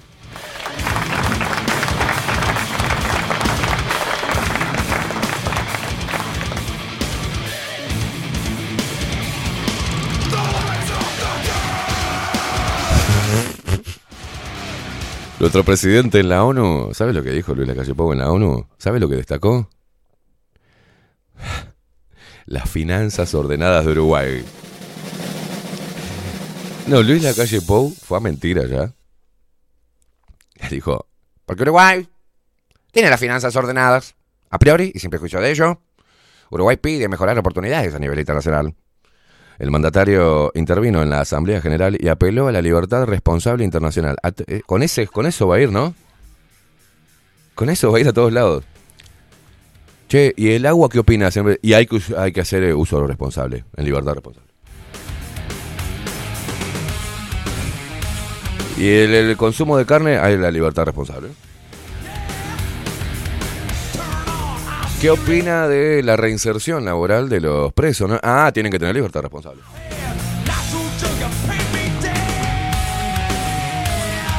Nuestro 15.40 15.64
presidente 15.64 16.20
en 16.20 16.30
la 16.30 16.44
ONU, 16.44 16.94
¿sabe 16.94 17.12
lo 17.12 17.24
que 17.24 17.32
dijo 17.32 17.56
Luis 17.56 17.68
Lacalle 17.68 17.96
Pou 17.96 18.14
en 18.14 18.20
la 18.20 18.32
ONU? 18.32 18.68
¿Sabe 18.78 19.00
lo 19.00 19.10
que 19.10 19.16
destacó? 19.16 19.68
Las 22.46 22.70
finanzas 22.70 23.34
ordenadas 23.34 23.86
de 23.86 23.92
Uruguay. 23.92 24.46
No, 26.88 27.02
Luis 27.02 27.24
Lacalle 27.24 27.62
Pou 27.62 27.92
fue 27.92 28.18
a 28.18 28.22
mentira 28.22 28.66
ya. 28.68 28.94
Dijo, 30.70 31.08
porque 31.46 31.64
Uruguay 31.64 32.08
tiene 32.92 33.10
las 33.10 33.20
finanzas 33.20 33.56
ordenadas, 33.56 34.16
a 34.50 34.60
priori 34.60 34.92
y 34.94 35.00
sin 35.00 35.10
prejuicio 35.10 35.42
de 35.42 35.50
ello. 35.50 35.82
Uruguay 36.52 36.78
pide 36.78 37.10
mejorar 37.10 37.38
oportunidades 37.40 37.96
a 37.96 38.00
nivel 38.00 38.20
internacional. 38.20 38.76
El 39.58 39.72
mandatario 39.72 40.52
intervino 40.54 41.02
en 41.02 41.10
la 41.10 41.22
Asamblea 41.22 41.62
General 41.62 41.98
y 42.00 42.08
apeló 42.10 42.48
a 42.48 42.52
la 42.52 42.62
libertad 42.62 43.06
responsable 43.06 43.64
internacional. 43.64 44.18
Eh, 44.48 44.62
con, 44.66 44.84
ese, 44.84 45.08
con 45.08 45.26
eso 45.26 45.48
va 45.48 45.56
a 45.56 45.62
ir, 45.62 45.72
¿no? 45.72 45.96
Con 47.56 47.70
eso 47.70 47.92
va 47.92 47.98
a 47.98 48.02
ir 48.02 48.08
a 48.08 48.14
todos 48.14 48.32
lados. 48.32 48.66
Che, 50.08 50.34
¿y 50.38 50.52
el 50.52 50.66
agua 50.66 50.90
qué 50.90 51.00
opinas? 51.00 51.38
Y 51.62 51.74
hay 51.74 51.88
que, 51.88 52.00
hay 52.18 52.32
que 52.32 52.42
hacer 52.42 52.64
eh, 52.64 52.74
uso 52.74 53.06
responsable, 53.06 53.66
en 53.76 53.86
libertad 53.86 54.14
responsable. 54.14 54.46
Y 58.78 58.88
el, 58.90 59.38
consumo 59.38 59.78
de 59.78 59.86
carne, 59.86 60.18
hay 60.18 60.38
la 60.38 60.52
libertad 60.52 60.84
responsable. 60.86 61.30
¿Qué 65.02 65.10
opina 65.10 65.68
de 65.68 66.04
la 66.04 66.16
reinserción 66.18 66.86
laboral 66.86 67.30
de 67.30 67.42
los 67.42 67.74
presos? 67.74 68.12
Ah, 68.22 68.52
tienen 68.54 68.72
que 68.72 68.80
tener 68.80 68.96
libertad 68.96 69.22
responsable. 69.22 69.62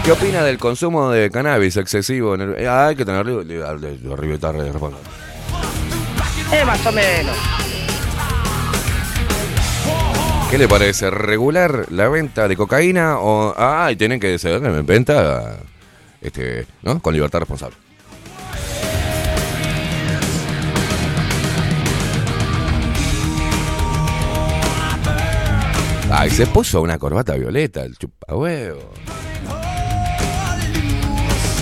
¿Qué 0.05 0.13
opina 0.13 0.45
del 0.45 0.59
consumo 0.59 1.11
de 1.11 1.31
cannabis 1.31 1.77
excesivo? 1.77 2.35
En 2.37 2.43
el- 2.43 2.55
eh, 2.59 2.69
hay 2.69 2.95
que 2.95 3.05
tener 3.05 3.27
li- 3.27 3.45
li- 3.45 3.57
li- 3.81 3.99
libertad 4.23 4.53
responsable. 4.53 5.16
Eh, 6.53 6.65
más 6.65 6.87
o 6.87 6.93
menos. 6.93 7.37
¿Qué 10.51 10.59
le 10.59 10.69
parece? 10.69 11.11
¿Regular 11.11 11.87
la 11.91 12.09
venta 12.09 12.47
de 12.47 12.57
cocaína 12.57 13.19
o 13.19 13.53
ah, 13.57 13.91
y 13.91 13.97
tienen 13.97 14.21
que 14.21 14.39
ser 14.39 14.65
en 14.65 14.87
venta 14.87 15.59
este, 16.21 16.67
¿no? 16.83 17.01
con 17.03 17.15
libertad 17.15 17.41
responsable? 17.41 17.77
Ay, 26.09 26.31
se 26.31 26.47
puso 26.47 26.81
una 26.81 26.99
corbata 26.99 27.35
violeta, 27.35 27.83
el 27.83 27.99
chupahuevo. 27.99 28.93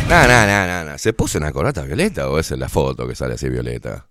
No, 0.09 0.29
no, 0.29 0.47
no, 0.47 0.67
no, 0.67 0.85
no. 0.85 0.99
¿Se 0.99 1.15
puso 1.15 1.39
una 1.39 1.51
corbata 1.51 1.83
violeta 1.83 2.29
o 2.29 2.39
esa 2.39 2.55
es 2.55 2.61
la 2.61 2.69
foto 2.69 3.09
que 3.09 3.15
sale 3.15 3.35
así 3.35 3.49
violeta? 3.49 4.07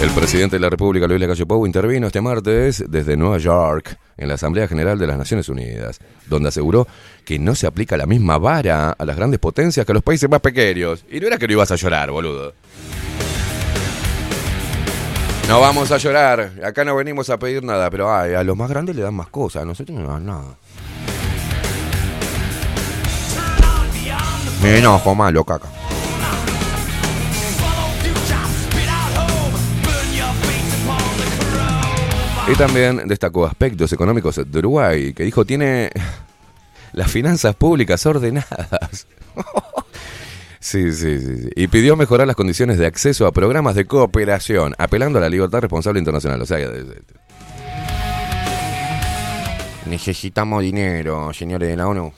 El 0.00 0.10
presidente 0.10 0.56
de 0.56 0.60
la 0.60 0.70
República, 0.70 1.08
Luis 1.08 1.20
Lacalle 1.20 1.44
Pou, 1.44 1.66
intervino 1.66 2.06
este 2.06 2.20
martes 2.20 2.84
desde 2.88 3.16
Nueva 3.16 3.38
York 3.38 3.98
en 4.16 4.28
la 4.28 4.34
Asamblea 4.34 4.68
General 4.68 4.96
de 4.96 5.08
las 5.08 5.18
Naciones 5.18 5.48
Unidas, 5.48 5.98
donde 6.26 6.50
aseguró 6.50 6.86
que 7.24 7.40
no 7.40 7.56
se 7.56 7.66
aplica 7.66 7.96
la 7.96 8.06
misma 8.06 8.38
vara 8.38 8.92
a 8.92 9.04
las 9.04 9.16
grandes 9.16 9.40
potencias 9.40 9.84
que 9.84 9.90
a 9.90 9.94
los 9.94 10.04
países 10.04 10.30
más 10.30 10.40
pequeños. 10.40 11.04
Y 11.10 11.18
no 11.18 11.26
era 11.26 11.36
que 11.36 11.48
no 11.48 11.54
ibas 11.54 11.72
a 11.72 11.76
llorar, 11.76 12.12
boludo. 12.12 12.54
No 15.48 15.60
vamos 15.60 15.90
a 15.90 15.96
llorar, 15.96 16.52
acá 16.62 16.84
no 16.84 16.94
venimos 16.94 17.28
a 17.30 17.38
pedir 17.38 17.64
nada, 17.64 17.90
pero 17.90 18.08
a 18.08 18.44
los 18.44 18.56
más 18.56 18.70
grandes 18.70 18.94
le 18.94 19.02
dan 19.02 19.14
más 19.14 19.30
cosas, 19.30 19.62
a 19.62 19.64
nosotros 19.64 19.98
no 19.98 20.04
nos 20.04 20.12
dan 20.12 20.26
nada. 20.26 20.58
Me 24.62 24.78
enojo 24.78 25.14
malo, 25.14 25.44
caca. 25.44 25.68
Y 32.50 32.54
también 32.56 33.02
destacó 33.06 33.44
aspectos 33.46 33.92
económicos 33.92 34.40
de 34.50 34.58
Uruguay, 34.58 35.12
que 35.12 35.22
dijo 35.24 35.44
tiene 35.44 35.90
las 36.92 37.10
finanzas 37.10 37.54
públicas 37.54 38.04
ordenadas. 38.06 39.06
Sí, 40.60 40.92
sí, 40.92 41.20
sí, 41.20 41.36
sí. 41.44 41.48
Y 41.54 41.68
pidió 41.68 41.94
mejorar 41.96 42.26
las 42.26 42.34
condiciones 42.34 42.78
de 42.78 42.86
acceso 42.86 43.28
a 43.28 43.32
programas 43.32 43.76
de 43.76 43.86
cooperación, 43.86 44.74
apelando 44.76 45.18
a 45.18 45.22
la 45.22 45.28
libertad 45.30 45.60
responsable 45.60 46.00
internacional. 46.00 46.42
O 46.42 46.46
sea, 46.46 46.58
de- 46.58 46.82
de- 46.82 47.02
necesitamos 49.86 50.62
dinero, 50.64 51.32
señores 51.32 51.68
de 51.68 51.76
la 51.76 51.86
ONU. 51.86 52.12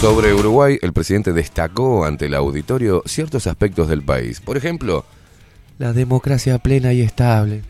Sobre 0.00 0.32
Uruguay, 0.32 0.78
el 0.80 0.92
presidente 0.92 1.32
destacó 1.32 2.04
ante 2.04 2.26
el 2.26 2.34
auditorio 2.34 3.02
ciertos 3.04 3.48
aspectos 3.48 3.88
del 3.88 4.04
país. 4.04 4.40
Por 4.40 4.56
ejemplo, 4.56 5.04
la 5.76 5.92
democracia 5.92 6.56
plena 6.60 6.92
y 6.92 7.00
estable. 7.00 7.62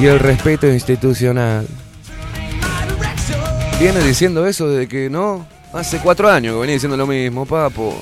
Y 0.00 0.06
el 0.06 0.18
respeto 0.18 0.66
institucional. 0.66 1.68
Viene 3.78 4.00
diciendo 4.00 4.44
eso 4.48 4.68
desde 4.68 4.88
que 4.88 5.08
no. 5.08 5.46
Hace 5.72 5.98
cuatro 5.98 6.28
años 6.28 6.54
que 6.54 6.60
venía 6.62 6.74
diciendo 6.74 6.96
lo 6.96 7.06
mismo, 7.06 7.46
papo. 7.46 7.96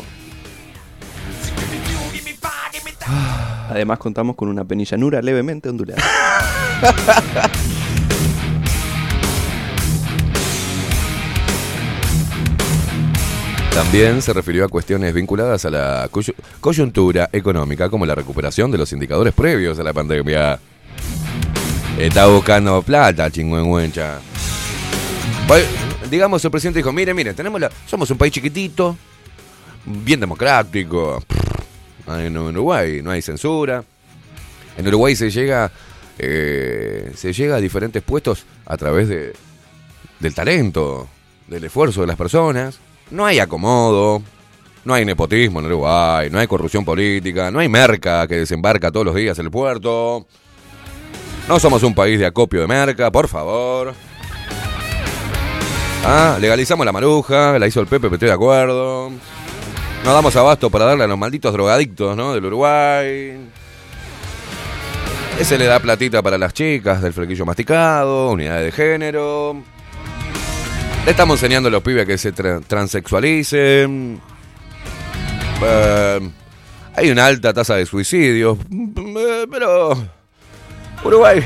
Además 3.68 3.98
contamos 3.98 4.34
con 4.34 4.48
una 4.48 4.64
penillanura 4.64 5.20
levemente 5.20 5.68
ondulada. 5.68 6.02
También 13.82 14.22
se 14.22 14.32
refirió 14.32 14.64
a 14.64 14.68
cuestiones 14.68 15.12
vinculadas 15.12 15.64
a 15.64 15.70
la 15.70 16.08
coyu- 16.10 16.34
coyuntura 16.60 17.28
económica, 17.32 17.90
como 17.90 18.06
la 18.06 18.14
recuperación 18.14 18.70
de 18.70 18.78
los 18.78 18.92
indicadores 18.92 19.34
previos 19.34 19.78
a 19.78 19.82
la 19.82 19.92
pandemia. 19.92 20.58
Está 21.98 22.26
buscando 22.26 22.80
plata, 22.82 23.30
chingüengüencha. 23.30 24.20
Digamos, 26.08 26.42
el 26.44 26.50
presidente 26.50 26.78
dijo, 26.78 26.92
mire, 26.92 27.12
mire, 27.12 27.34
tenemos 27.34 27.60
la, 27.60 27.70
somos 27.86 28.10
un 28.10 28.16
país 28.18 28.32
chiquitito, 28.32 28.96
bien 29.84 30.20
democrático. 30.20 31.22
En 32.06 32.38
Uruguay 32.38 33.02
no 33.02 33.10
hay 33.10 33.20
censura. 33.20 33.84
En 34.78 34.86
Uruguay 34.88 35.16
se 35.16 35.28
llega, 35.30 35.70
eh, 36.18 37.12
se 37.16 37.32
llega 37.32 37.56
a 37.56 37.60
diferentes 37.60 38.02
puestos 38.02 38.44
a 38.64 38.76
través 38.76 39.08
de, 39.08 39.34
del 40.20 40.34
talento, 40.34 41.08
del 41.48 41.64
esfuerzo 41.64 42.00
de 42.02 42.06
las 42.06 42.16
personas. 42.16 42.78
No 43.12 43.26
hay 43.26 43.40
acomodo, 43.40 44.22
no 44.86 44.94
hay 44.94 45.04
nepotismo 45.04 45.60
en 45.60 45.66
Uruguay, 45.66 46.30
no 46.30 46.38
hay 46.38 46.46
corrupción 46.46 46.82
política, 46.82 47.50
no 47.50 47.58
hay 47.58 47.68
merca 47.68 48.26
que 48.26 48.36
desembarca 48.36 48.90
todos 48.90 49.04
los 49.04 49.14
días 49.14 49.38
en 49.38 49.44
el 49.44 49.50
puerto. 49.50 50.26
No 51.46 51.60
somos 51.60 51.82
un 51.82 51.94
país 51.94 52.18
de 52.18 52.24
acopio 52.24 52.62
de 52.62 52.66
merca, 52.66 53.12
por 53.12 53.28
favor. 53.28 53.92
Ah, 56.06 56.38
legalizamos 56.40 56.86
la 56.86 56.92
maruja, 56.92 57.58
la 57.58 57.66
hizo 57.66 57.80
el 57.80 57.86
Pepe, 57.86 58.08
de 58.08 58.32
acuerdo. 58.32 59.10
No 60.04 60.14
damos 60.14 60.34
abasto 60.34 60.70
para 60.70 60.86
darle 60.86 61.04
a 61.04 61.06
los 61.06 61.18
malditos 61.18 61.52
drogadictos, 61.52 62.16
¿no? 62.16 62.32
Del 62.32 62.46
Uruguay. 62.46 63.36
Ese 65.38 65.58
le 65.58 65.66
da 65.66 65.80
platita 65.80 66.22
para 66.22 66.38
las 66.38 66.54
chicas 66.54 67.02
del 67.02 67.12
flequillo 67.12 67.44
masticado, 67.44 68.30
unidades 68.30 68.64
de 68.64 68.72
género. 68.72 69.62
Le 71.04 71.10
estamos 71.10 71.42
enseñando 71.42 71.68
a 71.68 71.72
los 71.72 71.82
pibes 71.82 72.04
a 72.04 72.06
que 72.06 72.16
se 72.16 72.32
tra- 72.32 72.62
transexualicen. 72.64 74.20
Eh, 75.64 76.30
hay 76.94 77.10
una 77.10 77.26
alta 77.26 77.52
tasa 77.52 77.74
de 77.74 77.86
suicidios. 77.86 78.56
Eh, 78.70 79.46
Pero. 79.50 79.96
Uruguay. 81.04 81.42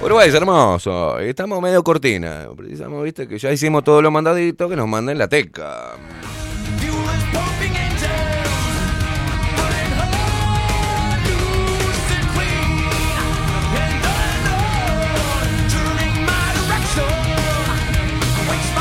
Uruguay 0.00 0.28
es 0.28 0.34
hermoso. 0.34 1.18
Estamos 1.18 1.60
medio 1.60 1.82
cortina. 1.82 2.46
Precisamos, 2.56 3.02
viste, 3.02 3.26
que 3.26 3.38
ya 3.38 3.50
hicimos 3.52 3.82
todos 3.82 4.02
los 4.02 4.12
mandaditos 4.12 4.70
que 4.70 4.76
nos 4.76 4.86
manden 4.88 5.18
la 5.18 5.26
teca. 5.28 5.96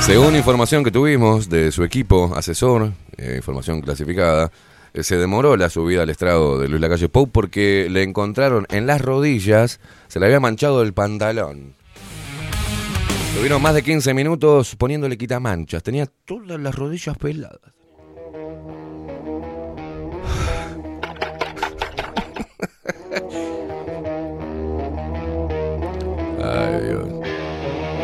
Según 0.09 0.35
información 0.35 0.83
que 0.83 0.89
tuvimos 0.89 1.49
de 1.49 1.71
su 1.71 1.83
equipo 1.83 2.33
asesor, 2.35 2.93
eh, 3.15 3.35
información 3.37 3.79
clasificada, 3.79 4.51
eh, 4.91 5.03
se 5.03 5.17
demoró 5.17 5.55
la 5.55 5.69
subida 5.69 6.01
al 6.01 6.09
estrado 6.09 6.57
de 6.57 6.67
Luis 6.67 6.81
Lacalle 6.81 7.09
Pou 7.09 7.29
porque 7.29 7.87
le 7.91 8.01
encontraron 8.01 8.65
en 8.71 8.87
las 8.87 9.01
rodillas, 9.01 9.79
se 10.07 10.19
le 10.19 10.25
había 10.25 10.39
manchado 10.39 10.81
el 10.81 10.93
pantalón. 10.93 11.75
Tuvieron 13.35 13.61
más 13.61 13.75
de 13.75 13.83
15 13.83 14.15
minutos 14.15 14.75
poniéndole 14.77 15.15
quitamanchas, 15.15 15.83
tenía 15.83 16.07
todas 16.25 16.59
las 16.59 16.73
rodillas 16.73 17.15
peladas. 17.15 17.59
Ay, 26.43 26.87
Dios. 26.87 27.08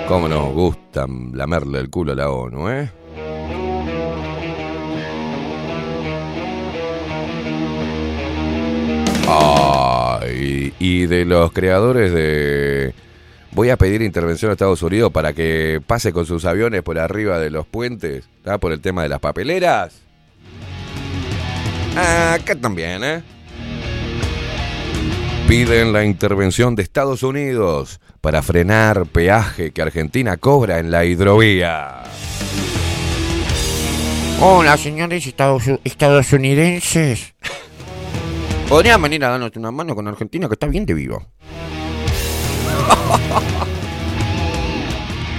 Cómo 0.07 0.27
nos 0.27 0.53
gusta 0.53 1.07
lamerle 1.33 1.79
el 1.79 1.89
culo 1.89 2.11
a 2.11 2.15
la 2.15 2.29
ONU, 2.29 2.69
¿eh? 2.69 2.91
Ay, 9.27 10.73
y 10.79 11.05
de 11.07 11.25
los 11.25 11.51
creadores 11.51 12.13
de 12.13 12.93
Voy 13.55 13.69
a 13.69 13.77
pedir 13.77 14.01
intervención 14.01 14.49
a 14.49 14.53
Estados 14.53 14.83
Unidos 14.83 15.13
para 15.13 15.31
que 15.31 15.81
pase 15.87 16.11
con 16.11 16.25
sus 16.25 16.43
aviones 16.43 16.83
por 16.83 16.99
arriba 16.99 17.39
de 17.39 17.49
los 17.49 17.65
puentes, 17.65 18.27
¿tá? 18.43 18.57
por 18.57 18.73
el 18.73 18.81
tema 18.81 19.01
de 19.03 19.07
las 19.07 19.21
papeleras. 19.21 20.01
Acá 21.95 22.53
también, 22.55 23.01
¿eh? 23.05 23.23
Piden 25.47 25.93
la 25.93 26.03
intervención 26.03 26.75
de 26.75 26.83
Estados 26.83 27.23
Unidos 27.23 28.01
para 28.25 28.41
frenar 28.41 29.05
peaje 29.05 29.69
que 29.69 29.83
Argentina 29.83 30.35
cobra 30.37 30.79
en 30.79 30.89
la 30.89 31.05
hidrovía. 31.05 32.01
Hola, 34.41 34.75
señores 34.77 35.27
estados- 35.27 35.79
estadounidenses. 35.83 37.35
Podrían 38.67 38.99
venir 39.03 39.23
a 39.25 39.29
darnos 39.29 39.51
una 39.57 39.69
mano 39.69 39.93
con 39.93 40.07
Argentina, 40.07 40.47
que 40.47 40.53
está 40.55 40.65
bien 40.65 40.87
de 40.87 40.95
vivo. 40.95 41.23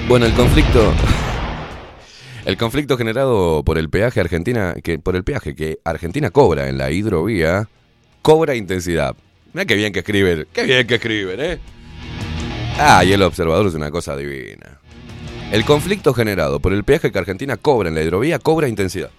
Bueno, 0.07 0.25
el 0.27 0.35
conflicto. 0.35 0.93
El 2.45 2.57
conflicto 2.57 2.97
generado 2.97 3.65
por 3.65 3.77
el 3.79 3.91
peaje 3.91 4.21
Argentina, 4.21 4.77
que 4.85 5.01
por 5.01 5.17
el 5.17 5.25
peaje 5.25 5.57
que 5.57 5.81
Argentina 5.85 6.31
cobra 6.31 6.69
en 6.69 6.79
la 6.79 6.93
hidrovía, 6.93 7.69
cobra 8.23 8.55
intensidad. 8.55 9.17
Mira 9.53 9.65
qué 9.65 9.75
bien 9.75 9.93
que 9.93 9.99
escriben, 9.99 10.47
qué 10.53 10.63
bien 10.63 10.87
que 10.87 10.95
escriben, 10.95 11.41
¿eh? 11.41 11.59
Ah, 12.79 13.05
y 13.05 13.13
el 13.13 13.23
observador 13.23 13.67
es 13.67 13.75
una 13.75 13.91
cosa 13.91 14.17
divina. 14.17 14.81
El 15.51 15.65
conflicto 15.65 16.13
generado 16.13 16.61
por 16.61 16.73
el 16.73 16.85
peaje 16.85 17.11
que 17.13 17.19
Argentina 17.19 17.57
cobra 17.57 17.89
en 17.89 17.95
la 17.95 18.03
hidrovía 18.03 18.39
cobra 18.39 18.69
intensidad. 18.69 19.11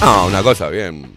Ah, 0.00 0.24
una 0.26 0.42
cosa 0.42 0.68
bien. 0.70 1.12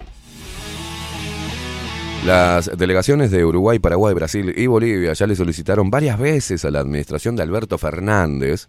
Las 2.25 2.77
delegaciones 2.77 3.31
de 3.31 3.45
Uruguay, 3.45 3.79
Paraguay, 3.79 4.13
Brasil 4.13 4.53
y 4.55 4.65
Bolivia 4.67 5.13
ya 5.13 5.27
le 5.27 5.35
solicitaron 5.35 5.89
varias 5.89 6.17
veces 6.17 6.63
a 6.65 6.71
la 6.71 6.79
administración 6.79 7.35
de 7.35 7.43
Alberto 7.43 7.77
Fernández. 7.77 8.67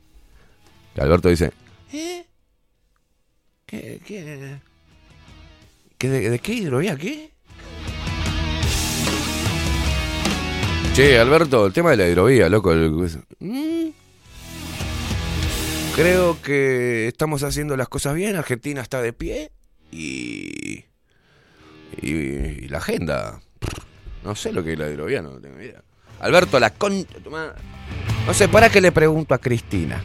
que 0.95 1.01
Alberto 1.01 1.29
dice, 1.29 1.53
¿Eh? 1.93 2.27
¿Qué, 3.67 4.01
qué, 4.05 4.59
qué 5.99 6.09
de, 6.09 6.31
de 6.31 6.39
qué 6.39 6.53
hidrovía? 6.53 6.97
¿Qué? 6.97 7.34
Che, 10.95 11.19
Alberto, 11.19 11.67
el 11.67 11.73
tema 11.73 11.91
de 11.91 11.97
la 11.97 12.09
hidrovía, 12.09 12.49
loco. 12.49 12.73
el- 12.73 12.91
Mm. 13.41 13.91
Creo 15.97 16.41
que 16.43 17.07
estamos 17.09 17.43
haciendo 17.45 17.77
las 17.77 17.89
cosas 17.89 18.15
bien. 18.15 18.37
Argentina 18.37 18.81
está 18.81 19.01
de 19.03 19.13
pie. 19.13 19.51
y, 19.97 20.85
y, 22.03 22.67
la 22.69 22.79
agenda. 22.79 23.41
No 24.25 24.35
sé 24.35 24.53
lo 24.53 24.65
que 24.65 24.73
es 24.73 24.79
la 24.79 24.91
hidrovía, 24.91 25.23
no 25.23 25.39
tengo 25.41 25.61
idea. 25.61 25.83
Alberto, 26.19 26.59
la 26.59 26.71
con... 26.71 27.07
No 28.27 28.35
sé, 28.35 28.49
para 28.49 28.71
que 28.71 28.81
le 28.81 28.91
pregunto 28.91 29.35
a 29.35 29.39
Cristina. 29.39 30.03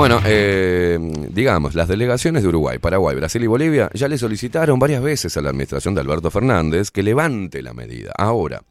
Bueno, 0.00 0.18
eh, 0.24 0.98
digamos, 1.28 1.74
las 1.74 1.86
delegaciones 1.86 2.42
de 2.42 2.48
Uruguay, 2.48 2.78
Paraguay, 2.78 3.14
Brasil 3.16 3.44
y 3.44 3.46
Bolivia 3.46 3.90
ya 3.92 4.08
le 4.08 4.16
solicitaron 4.16 4.78
varias 4.78 5.02
veces 5.02 5.36
a 5.36 5.42
la 5.42 5.50
administración 5.50 5.94
de 5.94 6.00
Alberto 6.00 6.30
Fernández 6.30 6.90
que 6.90 7.02
levante 7.02 7.60
la 7.60 7.74
medida. 7.74 8.10
Ahora, 8.16 8.62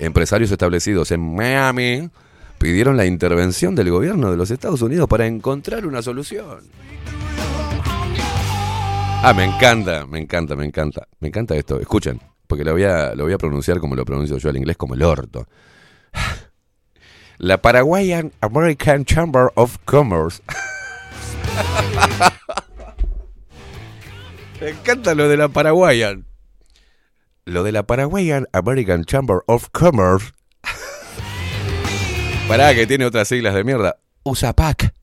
empresarios 0.00 0.50
establecidos 0.50 1.12
en 1.12 1.36
Miami 1.36 2.10
pidieron 2.58 2.96
la 2.96 3.06
intervención 3.06 3.76
del 3.76 3.92
gobierno 3.92 4.32
de 4.32 4.36
los 4.36 4.50
Estados 4.50 4.82
Unidos 4.82 5.08
para 5.08 5.28
encontrar 5.28 5.86
una 5.86 6.02
solución. 6.02 6.64
Ah, 9.22 9.32
me 9.32 9.44
encanta, 9.44 10.08
me 10.08 10.18
encanta, 10.18 10.56
me 10.56 10.64
encanta. 10.64 11.06
Me 11.20 11.28
encanta 11.28 11.54
esto. 11.54 11.78
Escuchen, 11.78 12.20
porque 12.48 12.64
lo 12.64 12.72
voy 12.72 12.82
a, 12.82 13.14
lo 13.14 13.22
voy 13.22 13.32
a 13.32 13.38
pronunciar 13.38 13.78
como 13.78 13.94
lo 13.94 14.04
pronuncio 14.04 14.38
yo 14.38 14.48
al 14.48 14.56
inglés, 14.56 14.76
como 14.76 14.94
el 14.94 15.04
orto. 15.04 15.46
La 17.38 17.60
Paraguayan 17.60 18.32
American 18.40 19.04
Chamber 19.04 19.50
of 19.56 19.78
Commerce. 19.84 20.40
Me 24.60 24.68
encanta 24.70 25.14
lo 25.14 25.28
de 25.28 25.36
la 25.36 25.48
Paraguayan. 25.48 26.26
Lo 27.44 27.64
de 27.64 27.72
la 27.72 27.82
Paraguayan 27.82 28.46
American 28.52 29.04
Chamber 29.04 29.40
of 29.46 29.68
Commerce. 29.72 30.32
Pará, 32.48 32.72
que 32.74 32.86
tiene 32.86 33.04
otras 33.04 33.26
siglas 33.28 33.54
de 33.54 33.64
mierda. 33.64 33.96
USAPAC. 34.22 34.94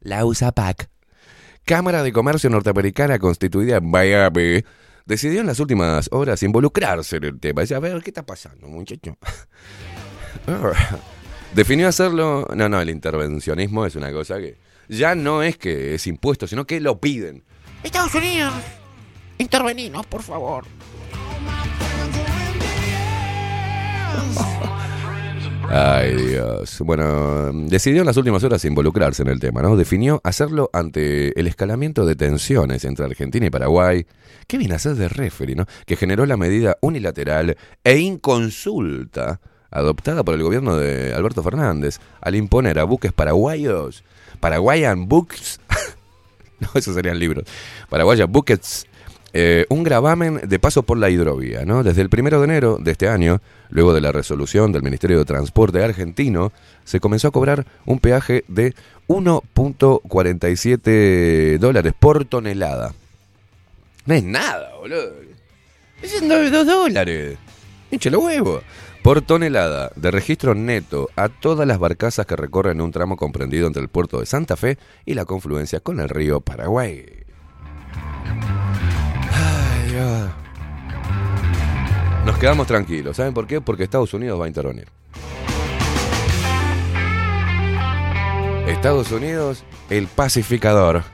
La 0.00 0.24
USAPAC. 0.24 0.90
Cámara 1.64 2.02
de 2.02 2.12
Comercio 2.12 2.50
Norteamericana 2.50 3.20
constituida 3.20 3.76
en 3.76 3.88
Miami. 3.90 4.64
Decidió 5.04 5.40
en 5.40 5.46
las 5.46 5.60
últimas 5.60 6.08
horas 6.10 6.42
involucrarse 6.42 7.16
en 7.16 7.24
el 7.24 7.38
tema. 7.38 7.62
Dice, 7.62 7.76
a 7.76 7.80
ver, 7.80 8.02
¿qué 8.02 8.10
está 8.10 8.26
pasando, 8.26 8.66
muchacho? 8.66 9.16
Definió 11.54 11.88
hacerlo. 11.88 12.46
No, 12.54 12.68
no, 12.68 12.80
el 12.80 12.90
intervencionismo 12.90 13.86
es 13.86 13.96
una 13.96 14.12
cosa 14.12 14.38
que 14.38 14.58
ya 14.88 15.14
no 15.14 15.42
es 15.42 15.56
que 15.56 15.94
es 15.94 16.06
impuesto, 16.06 16.46
sino 16.46 16.66
que 16.66 16.80
lo 16.80 17.00
piden. 17.00 17.42
Estados 17.82 18.14
Unidos, 18.14 18.52
interveninos, 19.38 20.06
por 20.06 20.22
favor. 20.22 20.64
Ay, 25.68 26.14
Dios. 26.14 26.78
Bueno, 26.80 27.50
decidió 27.52 28.00
en 28.00 28.06
las 28.06 28.16
últimas 28.16 28.42
horas 28.44 28.64
involucrarse 28.64 29.22
en 29.22 29.28
el 29.28 29.40
tema, 29.40 29.62
¿no? 29.62 29.76
Definió 29.76 30.20
hacerlo 30.22 30.70
ante 30.72 31.38
el 31.38 31.46
escalamiento 31.48 32.06
de 32.06 32.14
tensiones 32.14 32.84
entre 32.84 33.04
Argentina 33.04 33.46
y 33.46 33.50
Paraguay. 33.50 34.06
¿Qué 34.46 34.58
viene 34.58 34.76
a 34.76 34.78
ser 34.78 34.94
de 34.94 35.08
referee, 35.08 35.56
no? 35.56 35.66
Que 35.84 35.96
generó 35.96 36.24
la 36.24 36.36
medida 36.36 36.76
unilateral 36.82 37.56
e 37.82 37.98
inconsulta 37.98 39.40
adoptada 39.70 40.24
por 40.24 40.34
el 40.34 40.42
gobierno 40.42 40.76
de 40.76 41.14
Alberto 41.14 41.42
Fernández 41.42 41.98
al 42.20 42.34
imponer 42.34 42.78
a 42.78 42.84
buques 42.84 43.12
paraguayos, 43.12 44.04
Paraguayan 44.40 45.08
Books, 45.08 45.60
no, 46.60 46.68
esos 46.74 46.94
serían 46.94 47.18
libros, 47.18 47.44
Paraguayan 47.88 48.30
Buckets, 48.30 48.86
eh, 49.38 49.66
un 49.68 49.82
gravamen 49.82 50.40
de 50.48 50.58
paso 50.58 50.82
por 50.82 50.96
la 50.96 51.10
hidrovía, 51.10 51.66
¿no? 51.66 51.82
Desde 51.82 52.00
el 52.00 52.08
primero 52.08 52.38
de 52.38 52.44
enero 52.44 52.78
de 52.80 52.92
este 52.92 53.06
año, 53.06 53.42
luego 53.68 53.92
de 53.92 54.00
la 54.00 54.10
resolución 54.10 54.72
del 54.72 54.82
Ministerio 54.82 55.18
de 55.18 55.26
Transporte 55.26 55.84
argentino, 55.84 56.52
se 56.84 57.00
comenzó 57.00 57.28
a 57.28 57.32
cobrar 57.32 57.66
un 57.84 57.98
peaje 57.98 58.46
de 58.48 58.74
1.47 59.08 61.58
dólares 61.58 61.92
por 61.98 62.24
tonelada. 62.24 62.94
No 64.06 64.14
es 64.14 64.24
nada, 64.24 64.74
boludo. 64.78 65.12
Es 66.00 66.22
en 66.22 66.28
2 66.28 66.66
dólares. 66.66 67.36
Hinche 67.90 68.10
los 68.10 68.22
huevos. 68.22 68.62
Por 69.06 69.22
tonelada 69.22 69.92
de 69.94 70.10
registro 70.10 70.56
neto 70.56 71.08
a 71.14 71.28
todas 71.28 71.64
las 71.64 71.78
barcazas 71.78 72.26
que 72.26 72.34
recorren 72.34 72.80
un 72.80 72.90
tramo 72.90 73.16
comprendido 73.16 73.68
entre 73.68 73.80
el 73.80 73.88
puerto 73.88 74.18
de 74.18 74.26
Santa 74.26 74.56
Fe 74.56 74.78
y 75.04 75.14
la 75.14 75.24
confluencia 75.24 75.78
con 75.78 76.00
el 76.00 76.08
río 76.08 76.40
Paraguay. 76.40 77.06
Ay, 79.32 79.90
Dios. 79.92 80.30
Nos 82.24 82.36
quedamos 82.38 82.66
tranquilos. 82.66 83.16
¿Saben 83.16 83.32
por 83.32 83.46
qué? 83.46 83.60
Porque 83.60 83.84
Estados 83.84 84.12
Unidos 84.12 84.40
va 84.40 84.46
a 84.46 84.48
intervenir. 84.48 84.88
Estados 88.66 89.12
Unidos, 89.12 89.62
el 89.88 90.08
pacificador. 90.08 91.04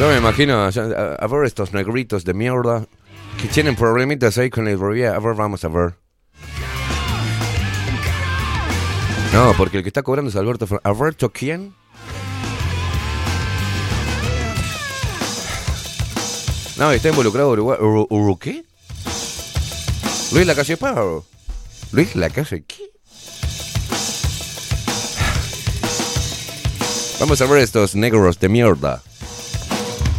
Yo 0.00 0.08
me 0.08 0.16
imagino 0.16 0.54
a, 0.54 1.26
ver 1.26 1.44
estos 1.44 1.74
negritos 1.74 2.24
de 2.24 2.32
mierda 2.32 2.86
que 3.38 3.48
tienen 3.48 3.76
problemitas 3.76 4.38
ahí 4.38 4.48
con 4.48 4.64
la 4.64 4.70
hidrovía. 4.70 5.14
A 5.14 5.18
ver, 5.18 5.34
vamos 5.34 5.62
a 5.62 5.68
ver. 5.68 5.94
No, 9.34 9.52
porque 9.58 9.76
el 9.76 9.82
que 9.82 9.90
está 9.90 10.02
cobrando 10.02 10.30
es 10.30 10.36
Alberto 10.36 10.66
Fer- 10.66 10.80
¿Alberto 10.84 11.30
quién? 11.30 11.74
No, 16.78 16.90
está 16.92 17.10
involucrado 17.10 17.50
Uruguay. 17.50 17.76
¿Uru, 17.78 18.06
Uru 18.08 18.38
qué? 18.38 18.64
Luis 20.32 20.46
Lacalle 20.46 20.78
Pau. 20.78 21.26
Luis 21.92 22.16
Lacalle 22.16 22.64
qué? 22.64 22.84
Vamos 27.20 27.38
a 27.42 27.44
ver 27.44 27.58
estos 27.58 27.94
negros 27.94 28.40
de 28.40 28.48
mierda. 28.48 29.02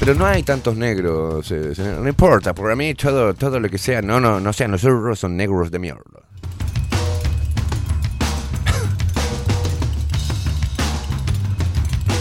Pero 0.02 0.16
no 0.16 0.26
hay 0.26 0.42
tantos 0.42 0.76
negros, 0.76 1.52
eh, 1.52 1.74
no 1.78 2.10
importa, 2.10 2.56
para 2.56 2.76
mí 2.76 2.96
todo, 2.96 3.36
todo 3.36 3.60
lo 3.60 3.70
que 3.70 3.78
sea, 3.78 4.02
no, 4.02 4.20
no, 4.20 4.40
no 4.40 4.52
sean 4.52 4.72
nosotros 4.72 5.20
son 5.20 5.38
negros 5.38 5.70
de 5.70 5.78
mierda. 5.78 6.02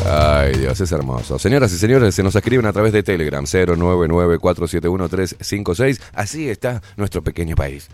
Ay, 0.06 0.54
Dios, 0.58 0.78
es 0.80 0.90
hermoso. 0.92 1.38
Señoras 1.38 1.70
y 1.72 1.78
señores, 1.78 2.14
se 2.14 2.22
nos 2.22 2.34
escriben 2.34 2.64
a 2.66 2.72
través 2.72 2.92
de 2.92 3.02
Telegram 3.02 3.44
099471356. 3.44 6.00
Así 6.14 6.48
está 6.48 6.80
nuestro 6.96 7.22
pequeño 7.22 7.54
país. 7.56 7.88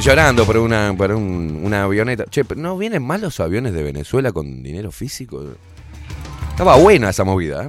Llorando 0.00 0.44
por 0.46 0.58
una, 0.58 0.94
por 0.96 1.10
un- 1.12 1.60
una 1.64 1.82
avioneta. 1.84 2.24
Che, 2.26 2.44
¿no 2.56 2.76
vienen 2.78 3.02
mal 3.04 3.20
los 3.20 3.38
aviones 3.40 3.72
de 3.74 3.82
Venezuela 3.82 4.30
con 4.32 4.62
dinero 4.62 4.90
físico? 4.92 5.42
Estaba 6.52 6.76
buena 6.76 7.10
esa 7.10 7.24
movida. 7.24 7.66
¿eh? 7.66 7.68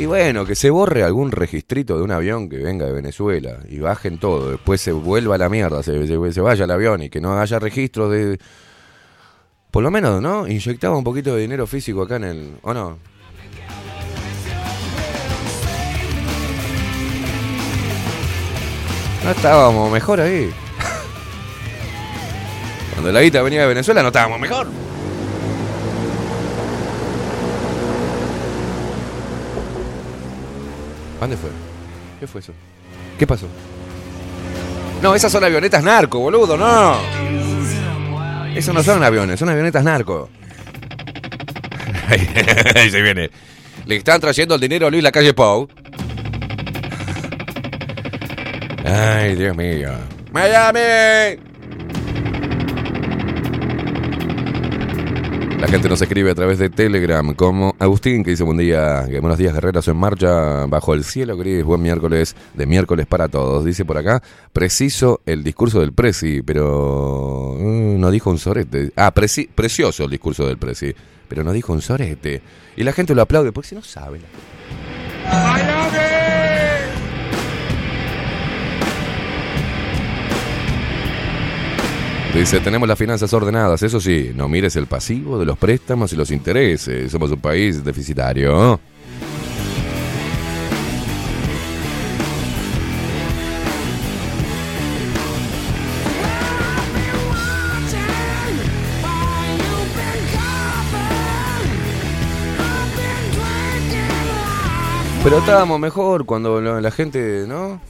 Y 0.00 0.06
bueno, 0.06 0.46
que 0.46 0.54
se 0.54 0.70
borre 0.70 1.02
algún 1.02 1.30
registrito 1.30 1.96
de 1.96 2.02
un 2.02 2.10
avión 2.10 2.48
que 2.48 2.56
venga 2.56 2.86
de 2.86 2.92
Venezuela 2.92 3.58
y 3.68 3.80
bajen 3.80 4.18
todo, 4.18 4.50
después 4.50 4.80
se 4.80 4.92
vuelva 4.92 5.34
a 5.34 5.38
la 5.38 5.50
mierda, 5.50 5.82
se, 5.82 6.06
se, 6.06 6.40
vaya 6.40 6.64
el 6.64 6.70
avión 6.70 7.02
y 7.02 7.10
que 7.10 7.20
no 7.20 7.38
haya 7.38 7.58
registro 7.58 8.08
de... 8.08 8.38
Por 9.70 9.82
lo 9.82 9.90
menos, 9.90 10.22
¿no? 10.22 10.46
Inyectaba 10.46 10.96
un 10.96 11.04
poquito 11.04 11.34
de 11.34 11.42
dinero 11.42 11.66
físico 11.66 12.02
acá 12.02 12.16
en 12.16 12.24
el... 12.24 12.54
¿O 12.62 12.72
no? 12.72 12.98
No 19.22 19.30
estábamos 19.30 19.92
mejor 19.92 20.20
ahí. 20.20 20.50
Cuando 22.92 23.12
la 23.12 23.22
guita 23.22 23.42
venía 23.42 23.62
de 23.62 23.68
Venezuela 23.68 24.02
no 24.02 24.08
estábamos 24.08 24.40
mejor. 24.40 24.66
¿A 31.16 31.20
¿Dónde 31.20 31.36
fue? 31.36 31.50
¿Qué 32.18 32.26
fue 32.26 32.40
eso? 32.40 32.52
¿Qué 33.18 33.26
pasó? 33.26 33.46
No, 35.02 35.14
esas 35.14 35.30
son 35.30 35.44
avionetas 35.44 35.82
narco, 35.82 36.18
boludo, 36.18 36.56
no. 36.56 36.96
Eso 38.54 38.72
no 38.72 38.82
son 38.82 39.02
aviones, 39.02 39.38
son 39.38 39.48
avionetas 39.48 39.84
narco. 39.84 40.28
Ahí 42.74 42.90
se 42.90 43.00
viene. 43.02 43.30
Le 43.86 43.96
están 43.96 44.20
trayendo 44.20 44.54
el 44.54 44.60
dinero 44.60 44.86
a 44.86 44.90
Luis 44.90 45.02
Lacalle 45.02 45.32
Pou. 45.32 45.68
Ay, 48.84 49.36
Dios 49.36 49.56
mío. 49.56 49.90
¡Miami! 50.32 51.49
La 55.60 55.68
gente 55.68 55.88
nos 55.90 56.00
escribe 56.00 56.30
a 56.30 56.34
través 56.34 56.58
de 56.58 56.70
Telegram, 56.70 57.34
como 57.34 57.76
Agustín, 57.78 58.24
que 58.24 58.30
dice 58.30 58.42
buen 58.42 58.56
día, 58.56 59.04
que 59.08 59.20
buenos 59.20 59.38
días 59.38 59.52
guerreros 59.52 59.86
en 59.88 59.96
marcha, 59.96 60.64
bajo 60.66 60.94
el 60.94 61.04
cielo 61.04 61.36
gris, 61.36 61.62
buen 61.62 61.82
miércoles, 61.82 62.34
de 62.54 62.66
miércoles 62.66 63.06
para 63.06 63.28
todos. 63.28 63.64
Dice 63.64 63.84
por 63.84 63.98
acá, 63.98 64.22
preciso 64.54 65.20
el 65.26 65.44
discurso 65.44 65.80
del 65.80 65.92
Prezi, 65.92 66.42
pero 66.42 67.54
mm, 67.58 68.00
no 68.00 68.10
dijo 68.10 68.30
un 68.30 68.38
sorete. 68.38 68.90
Ah, 68.96 69.12
preci- 69.14 69.48
precioso 69.54 70.04
el 70.04 70.10
discurso 70.10 70.46
del 70.46 70.56
Prezi, 70.56 70.94
pero 71.28 71.44
no 71.44 71.52
dijo 71.52 71.72
un 71.74 71.82
sorete. 71.82 72.40
Y 72.76 72.82
la 72.82 72.92
gente 72.92 73.14
lo 73.14 73.20
aplaude, 73.22 73.52
porque 73.52 73.68
si 73.68 73.74
no 73.74 73.82
sabe. 73.82 74.20
Dice, 82.34 82.60
tenemos 82.60 82.88
las 82.88 82.98
finanzas 82.98 83.32
ordenadas, 83.34 83.82
eso 83.82 84.00
sí, 84.00 84.30
no 84.34 84.48
mires 84.48 84.74
el 84.76 84.86
pasivo 84.86 85.38
de 85.38 85.44
los 85.44 85.58
préstamos 85.58 86.12
y 86.12 86.16
los 86.16 86.30
intereses. 86.30 87.10
Somos 87.10 87.30
un 87.30 87.40
país 87.40 87.84
deficitario. 87.84 88.80
Pero 105.22 105.38
estábamos 105.38 105.78
mejor 105.78 106.24
cuando 106.24 106.60
la 106.60 106.90
gente, 106.90 107.44
¿no? 107.46 107.80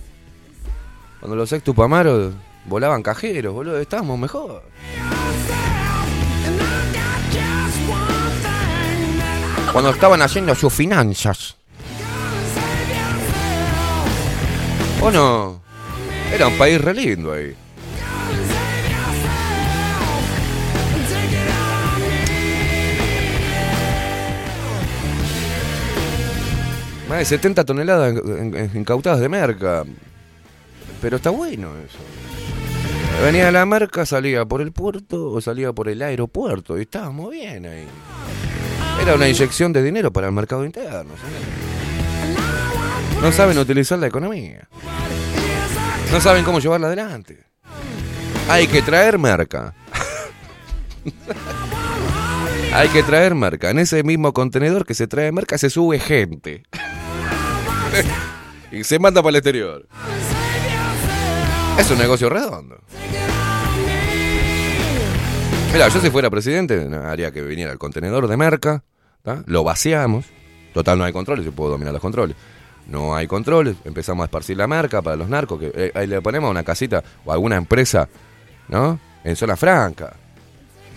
Cuando 1.20 1.36
los 1.36 1.52
ex 1.52 1.62
tupamaros 1.62 2.32
volaban 2.66 3.02
cajeros, 3.02 3.52
boludo, 3.52 3.78
estábamos 3.78 4.18
mejor. 4.18 4.62
Cuando 9.72 9.90
estaban 9.90 10.20
haciendo 10.22 10.54
sus 10.54 10.72
finanzas. 10.72 11.56
¿O 15.00 15.10
no? 15.10 15.62
Era 16.32 16.48
un 16.48 16.58
país 16.58 16.80
re 16.80 16.92
lindo 16.92 17.32
ahí. 17.32 17.54
Más 27.08 27.18
de 27.18 27.24
70 27.24 27.64
toneladas 27.64 28.14
incautadas 28.74 29.20
de 29.20 29.28
merca. 29.28 29.84
Pero 31.00 31.16
está 31.16 31.30
bueno 31.30 31.70
eso. 31.78 31.98
Venía 33.22 33.50
la 33.50 33.66
merca, 33.66 34.06
salía 34.06 34.46
por 34.46 34.62
el 34.62 34.72
puerto 34.72 35.30
o 35.30 35.40
salía 35.40 35.72
por 35.72 35.88
el 35.88 36.00
aeropuerto 36.00 36.78
y 36.78 36.82
estábamos 36.82 37.30
bien 37.30 37.66
ahí. 37.66 37.86
Era 39.02 39.14
una 39.14 39.28
inyección 39.28 39.72
de 39.72 39.82
dinero 39.82 40.12
para 40.12 40.28
el 40.28 40.32
mercado 40.32 40.64
interno. 40.64 41.14
No 43.20 43.32
saben 43.32 43.58
utilizar 43.58 43.98
la 43.98 44.06
economía. 44.06 44.68
No 46.10 46.20
saben 46.20 46.44
cómo 46.44 46.60
llevarla 46.60 46.86
adelante. 46.86 47.44
Hay 48.48 48.66
que 48.66 48.82
traer 48.82 49.18
merca. 49.18 49.74
Hay 52.72 52.88
que 52.88 53.02
traer 53.02 53.34
merca. 53.34 53.70
En 53.70 53.78
ese 53.78 54.02
mismo 54.02 54.32
contenedor 54.32 54.86
que 54.86 54.94
se 54.94 55.06
trae 55.06 55.32
merca 55.32 55.58
se 55.58 55.70
sube 55.70 55.98
gente. 55.98 56.62
y 58.72 58.84
se 58.84 58.98
manda 58.98 59.22
para 59.22 59.30
el 59.30 59.36
exterior. 59.36 59.88
Es 61.80 61.90
un 61.90 61.98
negocio 61.98 62.28
redondo. 62.28 62.78
Mira, 65.72 65.88
yo 65.88 66.00
si 66.00 66.10
fuera 66.10 66.28
presidente, 66.28 66.88
haría 67.06 67.30
que 67.30 67.40
viniera 67.42 67.72
el 67.72 67.78
contenedor 67.78 68.28
de 68.28 68.36
merca, 68.36 68.82
¿tá? 69.22 69.42
lo 69.46 69.64
vaciamos. 69.64 70.26
Total, 70.74 70.98
no 70.98 71.04
hay 71.04 71.12
controles, 71.12 71.44
yo 71.44 71.52
puedo 71.52 71.70
dominar 71.70 71.92
los 71.94 72.02
controles. 72.02 72.36
No 72.86 73.14
hay 73.16 73.26
controles, 73.26 73.76
empezamos 73.84 74.24
a 74.24 74.26
esparcir 74.26 74.56
la 74.56 74.66
merca 74.66 75.00
para 75.00 75.16
los 75.16 75.28
narcos, 75.28 75.60
eh, 75.62 75.90
ahí 75.94 76.06
le 76.06 76.20
ponemos 76.20 76.50
una 76.50 76.64
casita 76.64 77.02
o 77.24 77.32
alguna 77.32 77.56
empresa, 77.56 78.08
¿no? 78.68 78.98
En 79.24 79.36
zona 79.36 79.56
franca. 79.56 80.12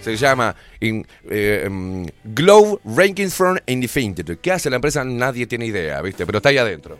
Se 0.01 0.17
llama 0.17 0.53
in- 0.81 1.05
eh, 1.29 1.67
mm, 1.71 2.05
Globe 2.25 2.79
Rankings 2.83 3.33
from 3.33 3.57
Indefended. 3.67 4.37
¿Qué 4.41 4.51
hace 4.51 4.69
la 4.69 4.75
empresa? 4.77 5.03
Nadie 5.05 5.47
tiene 5.47 5.65
idea, 5.65 6.01
¿viste? 6.01 6.25
Pero 6.25 6.39
está 6.39 6.49
ahí 6.49 6.57
adentro. 6.57 6.97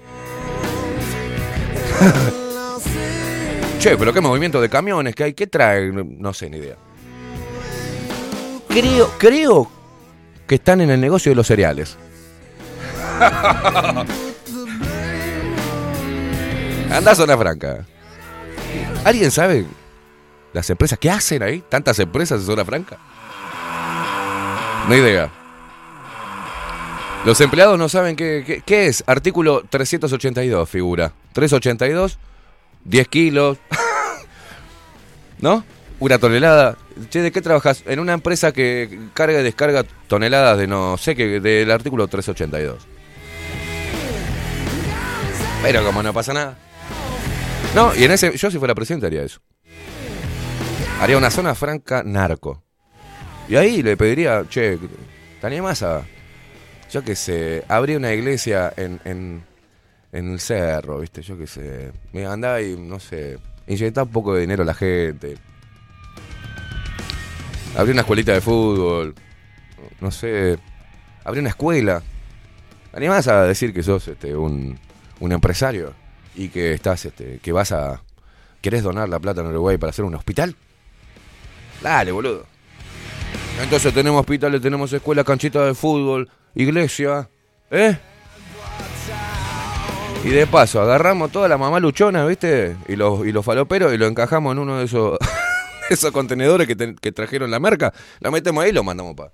che, 3.84 3.98
pero 3.98 4.14
qué 4.14 4.22
movimiento 4.22 4.62
de 4.62 4.70
camiones 4.70 5.14
que 5.16 5.24
hay, 5.26 5.34
¿qué 5.34 5.48
trae? 5.48 5.92
No 5.92 6.34
sé, 6.34 6.50
ni 6.50 6.58
idea. 6.58 6.76
Creo, 8.70 9.10
creo 9.18 9.70
que 10.48 10.56
están 10.56 10.80
en 10.82 10.90
el 10.90 11.02
negocio 11.02 11.32
de 11.32 11.36
los 11.36 11.48
cereales. 11.48 11.98
Anda 16.92 17.16
zona 17.16 17.38
franca. 17.38 17.86
¿Alguien 19.04 19.32
sabe 19.32 19.66
las 20.54 20.70
empresas 20.70 21.00
qué 21.00 21.10
hacen 21.10 21.42
ahí? 21.44 21.64
¿Tantas 21.68 21.98
empresas 22.00 22.40
en 22.42 22.46
zona 22.46 22.64
franca? 22.64 22.98
No 24.88 24.96
idea. 24.96 25.30
Los 27.26 27.40
empleados 27.42 27.80
no 27.80 27.90
saben 27.90 28.16
qué, 28.16 28.44
qué- 28.46 28.62
qué 28.66 28.88
es. 28.88 29.04
Artículo 29.08 29.64
382 29.70 30.70
figura. 30.70 31.14
382, 31.34 32.20
10 32.86 33.08
kilos. 33.08 33.58
¿No? 35.40 35.64
Una 36.00 36.18
tonelada. 36.18 36.78
Che, 37.10 37.22
¿de 37.22 37.32
qué 37.32 37.42
trabajas? 37.42 37.84
En 37.86 38.00
una 38.00 38.14
empresa 38.14 38.52
que 38.52 39.00
carga 39.14 39.40
y 39.40 39.44
descarga 39.44 39.84
toneladas 40.08 40.58
de 40.58 40.68
no 40.68 40.98
sé 40.98 41.16
qué, 41.16 41.40
del 41.40 41.72
artículo 41.72 42.08
382. 42.08 42.86
Pero 45.64 45.84
como 45.86 46.04
no 46.04 46.14
pasa 46.14 46.34
nada. 46.34 46.58
No, 47.74 47.96
y 47.96 48.04
en 48.04 48.12
ese, 48.12 48.38
yo 48.38 48.52
si 48.52 48.60
fuera 48.60 48.76
presidente 48.76 49.08
haría 49.08 49.24
eso. 49.24 49.40
Haría 51.00 51.18
una 51.18 51.32
zona 51.32 51.56
franca 51.56 52.04
narco. 52.04 52.64
Y 53.48 53.56
ahí 53.56 53.82
le 53.82 53.98
pediría, 53.98 54.46
che, 54.48 54.78
¿te 55.42 55.48
animás 55.48 55.84
a, 55.84 56.04
yo 56.92 57.04
qué 57.04 57.16
sé, 57.16 57.64
abrir 57.68 57.98
una 57.98 58.14
iglesia 58.14 58.72
en, 58.78 59.00
en, 59.04 59.44
en 60.14 60.32
el 60.32 60.40
cerro, 60.40 61.00
viste? 61.00 61.22
Yo 61.22 61.38
qué 61.38 61.48
sé. 61.48 61.92
Me 62.14 62.26
andá 62.26 62.62
y, 62.62 62.78
no 62.78 63.00
sé, 63.00 63.40
inyectar 63.68 64.06
un 64.06 64.12
poco 64.12 64.36
de 64.36 64.42
dinero 64.42 64.62
a 64.62 64.66
la 64.66 64.76
gente. 64.76 65.38
Abrir 67.76 67.94
una 67.94 68.02
escuelita 68.02 68.32
de 68.32 68.40
fútbol. 68.40 69.16
No 70.00 70.12
sé. 70.12 70.60
Abrir 71.26 71.42
una 71.42 71.50
escuela. 71.50 72.02
¿Te 72.92 72.98
animás 72.98 73.28
a 73.28 73.44
decir 73.44 73.74
que 73.74 73.82
sos 73.82 74.08
este, 74.08 74.36
un, 74.36 74.80
un 75.20 75.32
empresario? 75.32 75.94
Y 76.36 76.50
que 76.50 76.74
estás, 76.74 77.06
este, 77.06 77.40
que 77.40 77.52
vas 77.52 77.72
a. 77.72 78.02
¿Querés 78.62 78.84
donar 78.84 79.10
la 79.10 79.20
plata 79.20 79.42
en 79.42 79.48
Uruguay 79.48 79.78
para 79.78 79.90
hacer 79.90 80.06
un 80.06 80.14
hospital? 80.14 80.56
Dale, 81.82 82.12
boludo. 82.12 82.46
Entonces 83.62 83.94
tenemos 83.94 84.22
hospitales, 84.22 84.62
tenemos 84.62 84.94
escuela, 84.94 85.24
canchita 85.24 85.66
de 85.66 85.74
fútbol, 85.74 86.30
iglesia. 86.56 87.28
¿Eh? 87.72 87.98
Y 90.24 90.30
de 90.30 90.48
paso, 90.48 90.82
agarramos 90.82 91.32
toda 91.32 91.50
la 91.50 91.58
mamá 91.58 91.82
luchona, 91.82 92.26
¿viste? 92.26 92.78
Y 92.88 92.96
los, 92.96 93.26
y 93.26 93.34
los 93.34 93.44
faloperos 93.44 93.94
y 93.94 93.98
lo 93.98 94.08
encajamos 94.08 94.54
en 94.54 94.60
uno 94.60 94.78
de 94.78 94.86
esos, 94.86 95.18
esos 95.90 96.12
contenedores 96.12 96.66
que, 96.66 96.96
que 96.96 97.12
trajeron 97.12 97.52
la 97.52 97.60
merca. 97.60 97.94
La 98.22 98.32
metemos 98.32 98.64
ahí 98.64 98.70
y 98.70 98.74
lo 98.74 98.84
mandamos 98.84 99.16
para. 99.16 99.32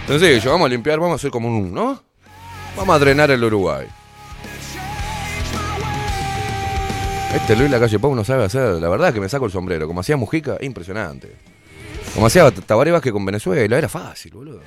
Entonces, 0.00 0.42
yo 0.42 0.50
vamos 0.52 0.66
a 0.66 0.68
limpiar, 0.70 0.98
vamos 0.98 1.12
a 1.12 1.16
hacer 1.16 1.30
como 1.30 1.48
un. 1.48 1.72
¿No? 1.74 2.02
Vamos 2.76 2.96
a 2.96 2.98
drenar 2.98 3.30
el 3.30 3.44
Uruguay. 3.44 3.86
Este 7.34 7.54
Luis 7.54 7.70
Lacalle 7.70 7.98
Pou 7.98 8.14
no 8.14 8.24
sabe 8.24 8.44
hacer, 8.44 8.74
la 8.74 8.88
verdad 8.88 9.12
que 9.12 9.20
me 9.20 9.28
saco 9.28 9.44
el 9.44 9.52
sombrero. 9.52 9.86
Como 9.86 10.00
hacía 10.00 10.16
Mujica, 10.16 10.56
impresionante. 10.60 11.36
Como 12.14 12.26
hacía 12.26 12.50
Tabaré 12.50 12.90
Vázquez 12.90 13.12
con 13.12 13.24
Venezuela, 13.24 13.78
era 13.78 13.88
fácil, 13.88 14.32
boludo. 14.32 14.60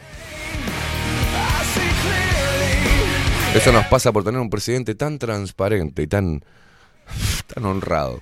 Eso 3.56 3.72
nos 3.72 3.86
pasa 3.86 4.12
por 4.12 4.26
tener 4.26 4.42
un 4.42 4.50
presidente 4.50 4.96
tan 4.96 5.18
transparente 5.18 6.04
y 6.04 6.08
tan, 6.08 6.44
tan 7.48 7.66
honrado. 7.66 8.20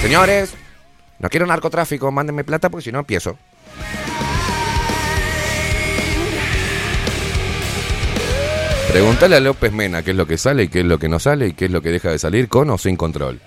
Señores, 0.00 0.54
no 1.18 1.28
quiero 1.28 1.46
narcotráfico, 1.46 2.10
mándenme 2.10 2.44
plata 2.44 2.70
porque 2.70 2.84
si 2.84 2.90
no 2.90 3.00
empiezo. 3.00 3.36
Pregúntale 8.90 9.36
a 9.36 9.40
López 9.40 9.72
Mena 9.72 10.02
qué 10.02 10.12
es 10.12 10.16
lo 10.16 10.26
que 10.26 10.38
sale 10.38 10.64
y 10.64 10.68
qué 10.68 10.80
es 10.80 10.86
lo 10.86 10.98
que 10.98 11.08
no 11.08 11.18
sale 11.18 11.48
y 11.48 11.52
qué 11.52 11.66
es 11.66 11.70
lo 11.70 11.82
que 11.82 11.90
deja 11.90 12.10
de 12.10 12.18
salir 12.18 12.48
con 12.48 12.70
o 12.70 12.78
sin 12.78 12.96
control. 12.96 13.38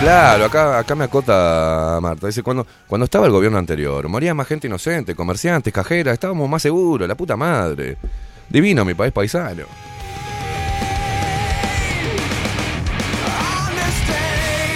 Claro, 0.00 0.44
acá, 0.44 0.78
acá 0.78 0.94
me 0.94 1.04
acota 1.04 1.98
Marta. 2.00 2.28
Dice, 2.28 2.44
cuando, 2.44 2.64
cuando 2.86 3.04
estaba 3.04 3.26
el 3.26 3.32
gobierno 3.32 3.58
anterior, 3.58 4.08
moría 4.08 4.32
más 4.32 4.46
gente 4.46 4.68
inocente, 4.68 5.16
comerciantes, 5.16 5.72
cajeras, 5.72 6.14
estábamos 6.14 6.48
más 6.48 6.62
seguros, 6.62 7.08
la 7.08 7.16
puta 7.16 7.36
madre. 7.36 7.96
Divino 8.48 8.84
mi 8.84 8.94
país 8.94 9.12
paisano. 9.12 9.64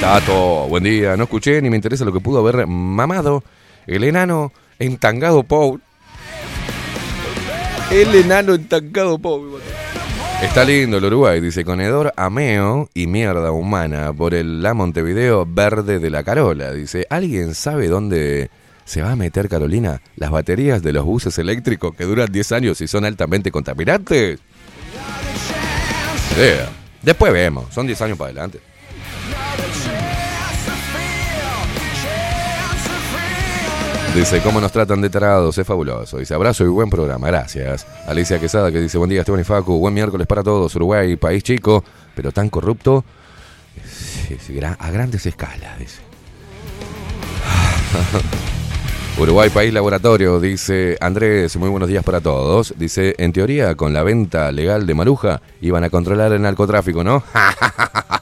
Tato, 0.01 0.67
buen 0.69 0.83
día. 0.83 1.17
No 1.17 1.25
escuché 1.25 1.63
ni 1.63 1.71
me 1.71 1.77
interesa 1.77 2.05
lo 2.05 2.13
que 2.13 2.19
pudo 2.19 2.41
haber 2.41 2.67
mamado 2.67 3.45
el 3.87 4.03
enano 4.03 4.53
entangado 4.81 5.45
Pou. 5.45 5.79
El 7.93 8.13
enano 8.13 8.55
entangado 8.55 9.21
Pou. 9.21 9.61
Está 10.43 10.65
lindo 10.65 10.99
el 10.99 11.05
Uruguay, 11.05 11.41
dice 11.41 11.65
Conedor 11.65 12.13
Ameo 12.17 12.91
y 12.93 13.07
mierda 13.07 13.53
humana 13.53 14.13
por 14.13 14.35
el 14.35 14.63
La 14.63 14.75
Montevideo 14.75 15.47
verde 15.47 15.99
de 15.99 16.11
la 16.11 16.25
Carola. 16.25 16.73
Dice, 16.73 17.07
¿alguien 17.09 17.55
sabe 17.55 17.89
dónde 17.89 18.51
se 18.85 19.01
va 19.01 19.13
a 19.13 19.17
meter 19.17 19.49
Carolina 19.49 20.03
las 20.17 20.31
baterías 20.31 20.83
de 20.83 20.93
los 20.93 21.05
buses 21.05 21.39
eléctricos 21.39 21.95
que 21.95 22.05
duran 22.05 22.31
10 22.31 22.53
años 22.53 22.81
y 22.81 22.89
son 22.89 23.05
altamente 23.05 23.51
contaminantes? 23.51 24.41
Después 27.01 27.33
vemos, 27.33 27.73
son 27.73 27.87
10 27.87 28.03
años 28.03 28.19
para 28.19 28.31
adelante. 28.31 28.72
Dice, 34.15 34.41
¿cómo 34.43 34.61
nos 34.61 34.73
tratan 34.73 35.01
de 35.01 35.09
tarados? 35.09 35.57
Es 35.57 35.67
fabuloso. 35.67 36.19
Dice, 36.19 36.35
abrazo 36.35 36.65
y 36.65 36.69
buen 36.69 36.91
programa, 36.91 37.27
gracias. 37.29 37.87
Alicia 38.07 38.39
Quesada 38.39 38.71
que 38.71 38.79
dice, 38.81 38.99
buen 38.99 39.09
día 39.09 39.21
Esteban 39.21 39.41
y 39.41 39.45
Facu, 39.45 39.79
buen 39.79 39.95
miércoles 39.95 40.27
para 40.27 40.43
todos. 40.43 40.75
Uruguay, 40.77 41.17
país 41.17 41.43
chico, 41.43 41.83
pero 42.15 42.31
tan 42.31 42.51
corrupto 42.51 43.05
gra- 44.51 44.77
a 44.79 44.91
grandes 44.91 45.25
escalas, 45.25 45.79
dice. 45.79 46.01
Uruguay, 49.19 49.49
país 49.51 49.73
laboratorio, 49.73 50.41
dice 50.41 50.97
Andrés, 51.01 51.57
muy 51.57 51.71
buenos 51.71 51.89
días 51.89 52.05
para 52.05 52.21
todos. 52.21 52.75
Dice, 52.77 53.15
en 53.19 53.33
teoría, 53.33 53.75
con 53.77 53.93
la 53.95 54.03
venta 54.03 54.53
legal 54.53 54.87
de 54.87 54.95
Maruja, 54.95 55.41
iban 55.63 55.85
a 55.85 55.91
controlar 55.91 56.33
el 56.33 56.43
narcotráfico, 56.43 57.03
¿no? 57.03 57.23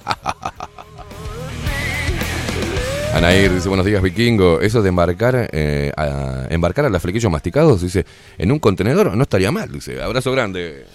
Anair 3.14 3.52
dice, 3.52 3.68
buenos 3.68 3.84
días, 3.86 4.02
vikingo. 4.02 4.60
Eso 4.60 4.82
de 4.82 4.88
embarcar, 4.88 5.48
eh, 5.52 5.92
a, 5.96 6.46
embarcar 6.48 6.84
a 6.84 6.90
las 6.90 7.02
flequillos 7.02 7.30
masticados, 7.30 7.82
dice, 7.82 8.06
en 8.38 8.52
un 8.52 8.58
contenedor 8.58 9.16
no 9.16 9.22
estaría 9.22 9.50
mal, 9.50 9.70
dice. 9.70 10.00
Abrazo 10.00 10.32
grande. 10.32 10.86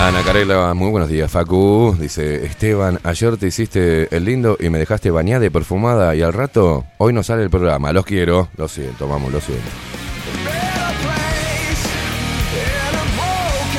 Ana 0.00 0.22
Carela, 0.22 0.74
muy 0.74 0.90
buenos 0.90 1.08
días, 1.08 1.28
Facu. 1.28 1.96
Dice, 1.98 2.46
Esteban, 2.46 3.00
ayer 3.02 3.36
te 3.36 3.48
hiciste 3.48 4.14
el 4.16 4.26
lindo 4.26 4.56
y 4.60 4.70
me 4.70 4.78
dejaste 4.78 5.10
bañada 5.10 5.44
y 5.44 5.50
perfumada 5.50 6.14
y 6.14 6.22
al 6.22 6.32
rato, 6.32 6.84
hoy 6.98 7.12
no 7.12 7.24
sale 7.24 7.42
el 7.42 7.50
programa. 7.50 7.92
Los 7.92 8.04
quiero. 8.04 8.48
Lo 8.56 8.68
siento, 8.68 9.08
vamos, 9.08 9.32
lo 9.32 9.40
siento. 9.40 9.66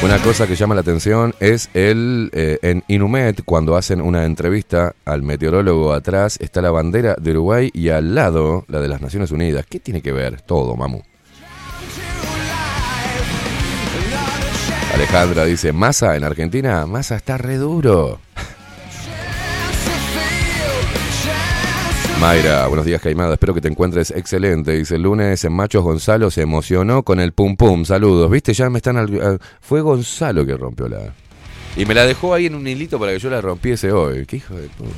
Una 0.04 0.22
cosa 0.22 0.46
que 0.46 0.58
llama 0.58 0.76
la 0.76 0.82
atención 0.82 1.34
es 1.40 1.70
el 1.74 2.30
eh, 2.34 2.60
en 2.64 2.84
Inumet, 2.90 3.44
cuando 3.46 3.78
hacen 3.78 4.02
una 4.02 4.26
entrevista 4.26 4.96
al 5.06 5.24
meteorólogo 5.24 5.94
atrás, 5.94 6.38
está 6.42 6.62
la 6.62 6.72
bandera 6.72 7.16
de 7.18 7.32
Uruguay 7.32 7.72
y 7.74 7.90
al 7.90 8.14
lado 8.14 8.66
la 8.68 8.82
de 8.82 8.90
las 8.90 9.02
Naciones 9.02 9.32
Unidas. 9.32 9.66
¿Qué 9.70 9.80
tiene 9.80 10.02
que 10.02 10.12
ver? 10.12 10.42
Todo, 10.42 10.76
mamu. 10.76 11.00
Alejandra 15.00 15.46
dice, 15.46 15.72
Massa 15.72 16.18
en 16.18 16.26
Argentina, 16.26 16.86
Massa 16.86 17.16
está 17.16 17.38
re 17.38 17.56
duro. 17.56 18.20
Mayra, 22.20 22.68
buenos 22.68 22.86
días 22.86 23.02
Caimada, 23.02 23.32
espero 23.36 23.54
que 23.54 23.62
te 23.62 23.70
encuentres 23.70 24.12
excelente. 24.12 24.74
Dice, 24.74 24.96
el 24.96 25.04
lunes 25.04 25.46
en 25.46 25.54
Machos 25.54 25.84
Gonzalo 25.84 26.30
se 26.30 26.42
emocionó 26.42 27.04
con 27.04 27.22
el 27.22 27.32
pum 27.32 27.56
pum, 27.56 27.86
saludos. 27.86 28.30
Viste, 28.30 28.52
ya 28.54 28.70
me 28.70 28.80
están... 28.80 28.98
al- 28.98 29.40
Fue 29.62 29.80
Gonzalo 29.80 30.46
que 30.46 30.58
rompió 30.58 30.90
la... 30.90 31.14
Y 31.78 31.86
me 31.86 31.94
la 31.94 32.06
dejó 32.06 32.34
ahí 32.34 32.48
en 32.48 32.56
un 32.56 32.68
hilito 32.68 33.00
para 33.00 33.14
que 33.14 33.20
yo 33.20 33.30
la 33.30 33.40
rompiese 33.40 33.94
hoy. 33.94 34.26
¿Qué 34.26 34.36
hijo 34.36 34.54
de 34.56 34.68
puta? 34.68 34.90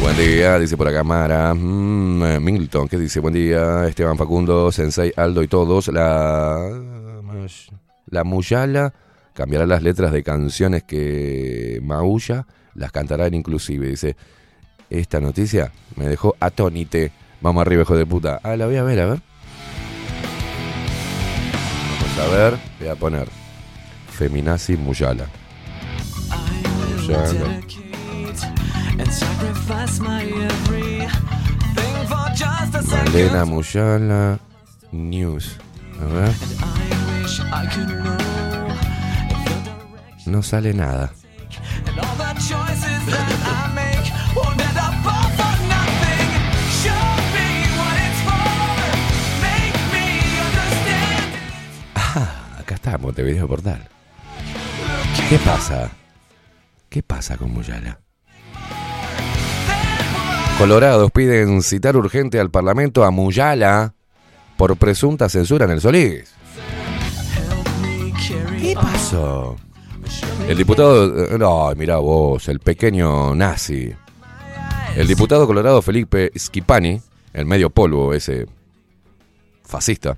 Buen 0.00 0.16
día, 0.16 0.56
dice 0.60 0.76
por 0.76 0.86
acá 0.86 1.02
Mara. 1.02 1.52
Mm, 1.54 2.22
eh, 2.22 2.38
Milton, 2.38 2.86
¿qué 2.86 2.98
dice? 2.98 3.18
Buen 3.18 3.34
día, 3.34 3.88
Esteban 3.88 4.16
Facundo, 4.16 4.70
Sensei, 4.70 5.12
Aldo 5.16 5.42
y 5.42 5.48
todos. 5.48 5.88
La. 5.88 6.70
La 8.06 8.24
Muyala 8.24 8.94
cambiará 9.34 9.66
las 9.66 9.82
letras 9.82 10.12
de 10.12 10.22
canciones 10.22 10.84
que 10.84 11.80
Maulla 11.82 12.46
las 12.74 12.92
cantarán 12.92 13.34
inclusive. 13.34 13.88
Dice, 13.88 14.16
esta 14.90 15.20
noticia 15.20 15.72
me 15.96 16.06
dejó 16.06 16.36
atónite. 16.40 17.12
Vamos 17.40 17.62
arriba, 17.62 17.82
hijo 17.82 17.96
de 17.96 18.06
puta. 18.06 18.40
Ah, 18.42 18.56
la 18.56 18.66
voy 18.66 18.76
a 18.76 18.82
ver, 18.82 19.00
a 19.00 19.06
ver. 19.06 19.20
Vamos 22.00 22.18
a 22.18 22.36
ver, 22.36 22.58
voy 22.80 22.88
a 22.88 22.94
poner 22.94 23.28
Feminazi 24.12 24.76
Muyala. 24.76 25.26
Muyala. 27.02 27.60
Malena 33.04 33.44
Muyala 33.44 34.38
News. 34.92 35.58
A 36.00 36.04
ver. 36.06 36.95
No 40.26 40.42
sale 40.42 40.74
nada. 40.74 41.12
Ah, 51.94 52.58
acá 52.60 52.74
está, 52.74 52.98
Montevideo 52.98 53.46
Portal. 53.46 53.88
¿Qué 55.28 55.38
pasa? 55.38 55.90
¿Qué 56.88 57.02
pasa 57.02 57.36
con 57.36 57.52
Muyala? 57.52 57.98
Colorados 60.58 61.10
piden 61.10 61.62
citar 61.62 61.96
urgente 61.96 62.40
al 62.40 62.50
Parlamento 62.50 63.04
a 63.04 63.10
Muyala 63.10 63.94
por 64.56 64.76
presunta 64.76 65.28
censura 65.28 65.66
en 65.66 65.72
el 65.72 65.80
Solís. 65.80 66.35
¿Qué 68.66 68.74
pasó? 68.74 69.54
El 70.48 70.58
diputado. 70.58 71.26
eh, 71.26 71.38
No, 71.38 71.72
mira 71.76 71.98
vos, 71.98 72.48
el 72.48 72.58
pequeño 72.58 73.32
nazi. 73.32 73.92
El 74.96 75.06
diputado 75.06 75.46
colorado 75.46 75.80
Felipe 75.82 76.32
Schipani, 76.36 77.00
el 77.32 77.46
medio 77.46 77.70
polvo, 77.70 78.12
ese 78.12 78.46
fascista, 79.62 80.16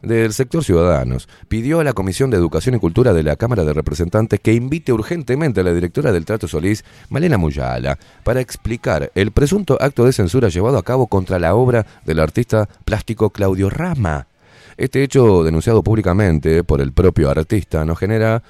del 0.00 0.32
sector 0.32 0.64
Ciudadanos 0.64 1.28
pidió 1.48 1.80
a 1.80 1.84
la 1.84 1.92
Comisión 1.92 2.30
de 2.30 2.38
Educación 2.38 2.76
y 2.76 2.78
Cultura 2.78 3.12
de 3.12 3.24
la 3.24 3.36
Cámara 3.36 3.62
de 3.62 3.74
Representantes 3.74 4.40
que 4.40 4.54
invite 4.54 4.94
urgentemente 4.94 5.60
a 5.60 5.64
la 5.64 5.74
directora 5.74 6.12
del 6.12 6.24
Trato 6.24 6.48
Solís, 6.48 6.86
Malena 7.10 7.36
Muyala, 7.36 7.98
para 8.24 8.40
explicar 8.40 9.12
el 9.14 9.32
presunto 9.32 9.76
acto 9.78 10.06
de 10.06 10.14
censura 10.14 10.48
llevado 10.48 10.78
a 10.78 10.82
cabo 10.82 11.08
contra 11.08 11.38
la 11.38 11.54
obra 11.54 11.84
del 12.06 12.20
artista 12.20 12.70
plástico 12.86 13.28
Claudio 13.30 13.68
Rama. 13.68 14.28
Este 14.76 15.02
hecho, 15.02 15.44
denunciado 15.44 15.82
públicamente 15.82 16.64
por 16.64 16.80
el 16.80 16.92
propio 16.92 17.30
artista, 17.30 17.84
nos 17.84 17.98
genera 17.98 18.42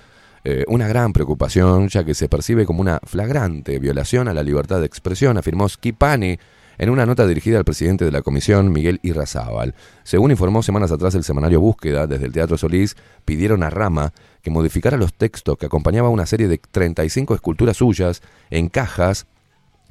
eh, 0.44 0.64
una 0.68 0.88
gran 0.88 1.12
preocupación, 1.12 1.88
ya 1.88 2.04
que 2.04 2.14
se 2.14 2.28
percibe 2.28 2.66
como 2.66 2.80
una 2.80 3.00
flagrante 3.04 3.78
violación 3.78 4.28
a 4.28 4.34
la 4.34 4.42
libertad 4.42 4.80
de 4.80 4.86
expresión, 4.86 5.38
afirmó 5.38 5.68
Skipani 5.68 6.38
en 6.78 6.90
una 6.90 7.06
nota 7.06 7.26
dirigida 7.26 7.58
al 7.58 7.64
presidente 7.64 8.04
de 8.04 8.10
la 8.10 8.22
comisión, 8.22 8.72
Miguel 8.72 8.98
Irrazábal. 9.02 9.74
Según 10.02 10.30
informó 10.30 10.62
semanas 10.62 10.90
atrás 10.90 11.14
el 11.14 11.22
semanario 11.22 11.60
Búsqueda, 11.60 12.06
desde 12.06 12.26
el 12.26 12.32
Teatro 12.32 12.56
Solís 12.56 12.96
pidieron 13.24 13.62
a 13.62 13.70
Rama 13.70 14.12
que 14.42 14.50
modificara 14.50 14.96
los 14.96 15.14
textos 15.14 15.56
que 15.58 15.66
acompañaba 15.66 16.08
una 16.08 16.26
serie 16.26 16.48
de 16.48 16.58
35 16.58 17.34
esculturas 17.34 17.76
suyas 17.76 18.22
en 18.50 18.68
cajas 18.68 19.26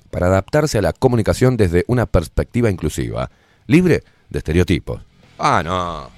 para 0.10 0.28
adaptarse 0.28 0.80
a 0.80 0.82
la 0.82 0.92
comunicación 0.92 1.56
desde 1.56 1.86
una 1.88 2.06
perspectiva 2.06 2.70
inclusiva, 2.70 3.32
libre 3.68 4.04
de 4.30 4.40
estereotipos. 4.40 5.11
Ah, 5.44 5.62
no. 5.64 6.10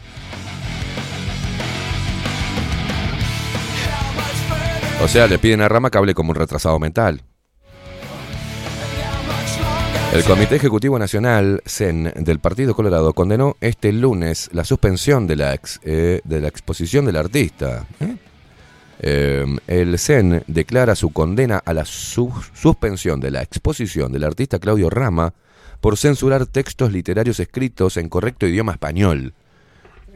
O 5.04 5.08
sea, 5.08 5.28
le 5.28 5.38
piden 5.38 5.62
a 5.62 5.68
Rama 5.70 5.90
que 5.90 5.98
hable 5.98 6.14
como 6.14 6.32
un 6.32 6.36
retrasado 6.36 6.80
mental. 6.80 7.22
El 10.14 10.24
Comité 10.24 10.58
Ejecutivo 10.58 11.00
Nacional, 11.00 11.62
CEN, 11.66 12.14
del 12.16 12.40
Partido 12.40 12.76
Colorado, 12.76 13.14
condenó 13.14 13.56
este 13.62 13.92
lunes 13.92 14.50
la 14.54 14.64
suspensión 14.64 15.26
de 15.26 15.36
la, 15.36 15.54
ex- 15.56 15.80
eh, 15.84 16.22
de 16.24 16.40
la 16.40 16.48
exposición 16.48 17.06
del 17.06 17.16
artista. 17.18 17.88
¿eh? 18.00 18.16
Eh, 19.00 19.46
el 19.68 19.98
CEN 19.98 20.44
declara 20.48 20.94
su 20.96 21.12
condena 21.12 21.58
a 21.66 21.74
la 21.74 21.84
su- 21.84 22.32
suspensión 22.54 23.20
de 23.20 23.32
la 23.32 23.42
exposición 23.42 24.12
del 24.12 24.24
artista 24.24 24.60
Claudio 24.60 24.90
Rama 24.92 25.34
por 25.84 25.98
censurar 25.98 26.46
textos 26.46 26.94
literarios 26.94 27.42
escritos 27.42 27.98
en 27.98 28.08
correcto 28.08 28.48
idioma 28.48 28.72
español. 28.72 29.34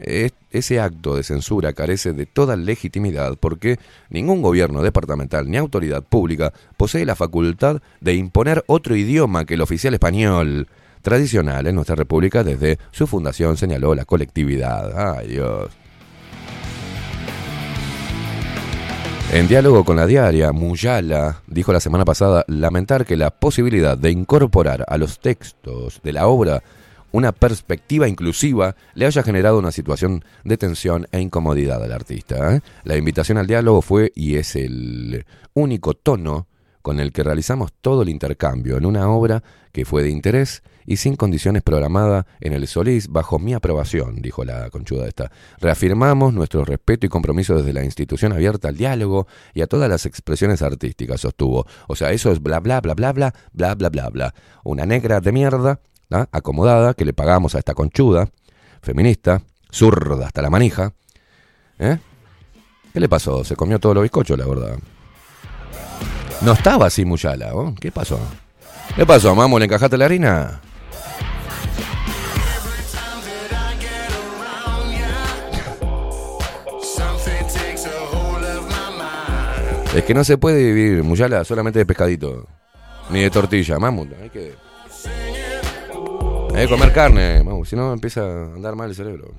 Es- 0.00 0.32
Ese 0.50 0.80
acto 0.80 1.14
de 1.14 1.22
censura 1.24 1.74
carece 1.74 2.14
de 2.14 2.24
toda 2.24 2.56
legitimidad 2.56 3.36
porque 3.38 3.78
ningún 4.08 4.40
gobierno 4.40 4.80
departamental 4.82 5.50
ni 5.50 5.58
autoridad 5.58 6.02
pública 6.02 6.54
posee 6.78 7.04
la 7.04 7.14
facultad 7.16 7.82
de 8.00 8.14
imponer 8.14 8.64
otro 8.66 8.96
idioma 8.96 9.44
que 9.44 9.54
el 9.54 9.60
oficial 9.60 9.92
español 9.92 10.68
tradicional 11.02 11.66
en 11.66 11.74
nuestra 11.74 11.96
república 11.96 12.44
desde 12.44 12.78
su 12.92 13.06
fundación 13.06 13.58
señaló 13.58 13.94
la 13.94 14.06
colectividad. 14.06 15.18
Ay 15.18 15.28
Dios. 15.28 15.68
En 19.30 19.46
diálogo 19.46 19.84
con 19.84 19.96
la 19.96 20.06
diaria, 20.06 20.52
Muyala 20.52 21.42
dijo 21.46 21.70
la 21.70 21.80
semana 21.80 22.06
pasada 22.06 22.46
lamentar 22.48 23.04
que 23.04 23.16
la 23.16 23.30
posibilidad 23.30 23.96
de 23.96 24.10
incorporar 24.10 24.86
a 24.88 24.96
los 24.96 25.20
textos 25.20 26.00
de 26.02 26.14
la 26.14 26.26
obra 26.26 26.62
una 27.12 27.32
perspectiva 27.32 28.08
inclusiva 28.08 28.74
le 28.94 29.04
haya 29.04 29.22
generado 29.22 29.58
una 29.58 29.70
situación 29.70 30.24
de 30.44 30.56
tensión 30.56 31.06
e 31.12 31.20
incomodidad 31.20 31.82
al 31.84 31.92
artista. 31.92 32.54
¿eh? 32.54 32.60
La 32.84 32.96
invitación 32.96 33.36
al 33.36 33.46
diálogo 33.46 33.82
fue 33.82 34.12
y 34.14 34.36
es 34.36 34.56
el 34.56 35.26
único 35.52 35.92
tono 35.92 36.47
con 36.88 37.00
el 37.00 37.12
que 37.12 37.22
realizamos 37.22 37.74
todo 37.82 38.00
el 38.00 38.08
intercambio 38.08 38.78
en 38.78 38.86
una 38.86 39.10
obra 39.10 39.42
que 39.72 39.84
fue 39.84 40.02
de 40.02 40.08
interés 40.08 40.62
y 40.86 40.96
sin 40.96 41.16
condiciones 41.16 41.62
programada 41.62 42.26
en 42.40 42.54
el 42.54 42.66
Solís 42.66 43.08
bajo 43.08 43.38
mi 43.38 43.52
aprobación, 43.52 44.22
dijo 44.22 44.42
la 44.42 44.70
conchuda 44.70 45.06
esta. 45.06 45.30
Reafirmamos 45.60 46.32
nuestro 46.32 46.64
respeto 46.64 47.04
y 47.04 47.10
compromiso 47.10 47.58
desde 47.58 47.74
la 47.74 47.84
institución 47.84 48.32
abierta 48.32 48.68
al 48.68 48.78
diálogo 48.78 49.26
y 49.52 49.60
a 49.60 49.66
todas 49.66 49.90
las 49.90 50.06
expresiones 50.06 50.62
artísticas, 50.62 51.20
sostuvo. 51.20 51.66
O 51.88 51.94
sea, 51.94 52.10
eso 52.10 52.32
es 52.32 52.42
bla 52.42 52.58
bla 52.58 52.80
bla 52.80 52.94
bla 52.94 53.12
bla 53.12 53.34
bla 53.52 53.74
bla 53.74 53.90
bla 53.90 54.08
bla. 54.08 54.34
Una 54.64 54.86
negra 54.86 55.20
de 55.20 55.30
mierda, 55.30 55.80
¿ah? 56.10 56.26
acomodada, 56.32 56.94
que 56.94 57.04
le 57.04 57.12
pagamos 57.12 57.54
a 57.54 57.58
esta 57.58 57.74
conchuda, 57.74 58.30
feminista, 58.80 59.42
zurda 59.70 60.28
hasta 60.28 60.40
la 60.40 60.48
manija. 60.48 60.94
¿Eh? 61.80 61.98
¿Qué 62.94 62.98
le 62.98 63.10
pasó? 63.10 63.44
Se 63.44 63.56
comió 63.56 63.78
todos 63.78 63.94
los 63.94 64.04
bizcochos, 64.04 64.38
la 64.38 64.46
verdad. 64.46 64.78
No 66.40 66.52
estaba 66.52 66.86
así 66.86 67.04
Muyala, 67.04 67.54
¿oh? 67.54 67.74
¿Qué 67.80 67.90
pasó? 67.90 68.20
¿Qué 68.94 69.04
pasó, 69.04 69.34
mamo? 69.34 69.58
¿Le 69.58 69.64
encajaste 69.64 69.98
la 69.98 70.04
harina? 70.04 70.60
Es 79.94 80.04
que 80.04 80.14
no 80.14 80.22
se 80.22 80.38
puede 80.38 80.72
vivir, 80.72 81.02
Muyala, 81.02 81.44
solamente 81.44 81.80
de 81.80 81.86
pescadito. 81.86 82.46
Ni 83.10 83.20
de 83.20 83.30
tortilla, 83.30 83.78
mamut. 83.78 84.12
Hay 84.22 84.30
que. 84.30 84.54
Hay 86.54 86.66
que 86.66 86.68
comer 86.68 86.92
carne, 86.92 87.42
mamut, 87.42 87.66
si 87.66 87.74
no 87.74 87.92
empieza 87.92 88.20
a 88.20 88.54
andar 88.54 88.76
mal 88.76 88.90
el 88.90 88.94
cerebro. 88.94 89.34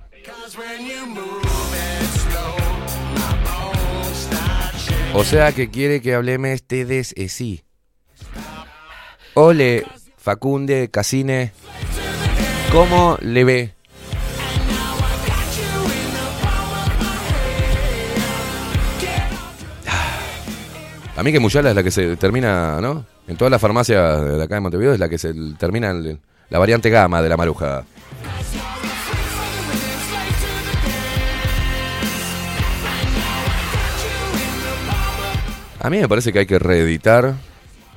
O 5.19 5.23
sea 5.25 5.51
que 5.51 5.69
quiere 5.69 6.01
que 6.01 6.13
hablemos 6.15 6.47
este 6.49 6.85
des 6.85 7.13
eh, 7.17 7.27
sí. 7.27 7.61
Ole, 9.33 9.83
Facunde, 10.17 10.89
Casine. 10.89 11.51
¿Cómo 12.71 13.17
le 13.21 13.43
ve? 13.43 13.73
A 21.17 21.23
mí 21.23 21.31
que 21.33 21.39
Muyala 21.39 21.69
es 21.71 21.75
la 21.75 21.83
que 21.83 21.91
se 21.91 22.15
termina, 22.15 22.79
¿no? 22.79 23.05
En 23.27 23.35
todas 23.35 23.51
las 23.51 23.59
farmacias 23.61 24.21
de 24.23 24.43
acá 24.43 24.55
de 24.55 24.61
Montevideo 24.61 24.93
es 24.93 24.99
la 24.99 25.09
que 25.09 25.17
se 25.17 25.33
termina 25.57 25.91
el- 25.91 26.19
la 26.49 26.59
variante 26.59 26.89
gama 26.89 27.21
de 27.21 27.29
la 27.29 27.35
maruja. 27.37 27.83
A 35.81 35.89
mí 35.89 35.97
me 35.99 36.07
parece 36.09 36.33
que 36.33 36.39
hay 36.39 36.45
que 36.45 36.59
reeditar 36.59 37.35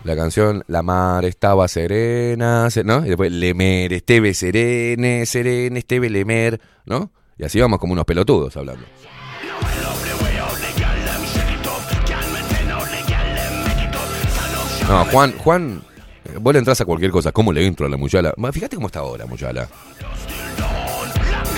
la 0.04 0.16
canción 0.16 0.64
La 0.68 0.82
mar 0.82 1.24
estaba 1.24 1.66
serena, 1.68 2.70
se- 2.70 2.84
¿no? 2.84 3.04
Y 3.04 3.08
después 3.08 3.30
Lemer, 3.32 3.92
Esteve 3.92 4.34
serene, 4.34 5.26
serene, 5.26 5.78
Esteve 5.80 6.10
Lemer, 6.10 6.60
¿no? 6.86 7.10
Y 7.38 7.44
así 7.44 7.60
vamos 7.60 7.78
como 7.78 7.92
unos 7.92 8.04
pelotudos 8.04 8.56
hablando. 8.56 8.84
No, 14.88 15.04
Juan, 15.06 15.32
Juan, 15.38 15.82
eh, 16.24 16.36
vos 16.40 16.52
le 16.52 16.58
entras 16.58 16.80
a 16.80 16.84
cualquier 16.84 17.10
cosa. 17.10 17.32
¿Cómo 17.32 17.52
le 17.52 17.64
entro 17.66 17.86
a 17.86 17.88
la 17.88 17.96
Muyala? 17.96 18.34
Fíjate 18.52 18.76
cómo 18.76 18.88
está 18.88 18.98
ahora, 19.00 19.26
Muyala. 19.26 19.68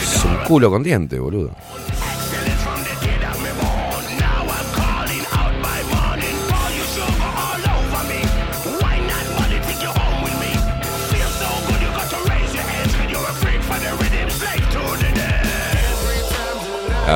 Es 0.01 0.25
un 0.25 0.37
culo 0.47 0.71
con 0.71 0.83
diente, 0.83 1.19
boludo. 1.19 1.51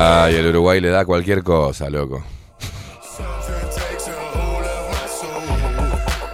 Ay, 0.01 0.35
el 0.35 0.47
Uruguay 0.47 0.79
le 0.79 0.87
da 0.91 1.03
cualquier 1.03 1.43
cosa, 1.43 1.89
loco. 1.89 2.23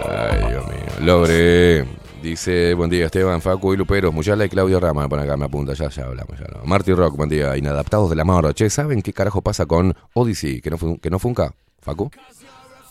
Ay, 0.07 0.51
Dios 0.51 0.67
mío. 0.67 0.85
Logre. 1.01 1.85
Dice, 2.21 2.75
buen 2.75 2.91
día 2.91 3.05
Esteban, 3.05 3.41
Facu 3.41 3.73
y 3.73 3.77
Luperos, 3.77 4.13
Muyala 4.13 4.45
y 4.45 4.49
Claudio 4.49 4.79
Rama, 4.79 5.09
por 5.09 5.19
acá 5.19 5.35
me 5.35 5.45
apunta, 5.45 5.73
ya, 5.73 5.89
ya 5.89 6.05
hablamos, 6.05 6.39
ya 6.39 6.45
no. 6.45 6.63
Marty 6.63 6.93
Rock, 6.93 7.15
buen 7.15 7.29
día, 7.29 7.57
inadaptados 7.57 8.09
de 8.11 8.15
la 8.15 8.23
mano. 8.23 8.51
Che, 8.51 8.69
¿saben 8.69 9.01
qué 9.01 9.13
carajo 9.13 9.41
pasa 9.41 9.65
con 9.65 9.95
Odyssey? 10.13 10.61
¿Que 10.61 10.69
no, 10.69 10.77
que 11.01 11.09
no 11.09 11.17
funca? 11.17 11.51
¿Facu? 11.81 12.11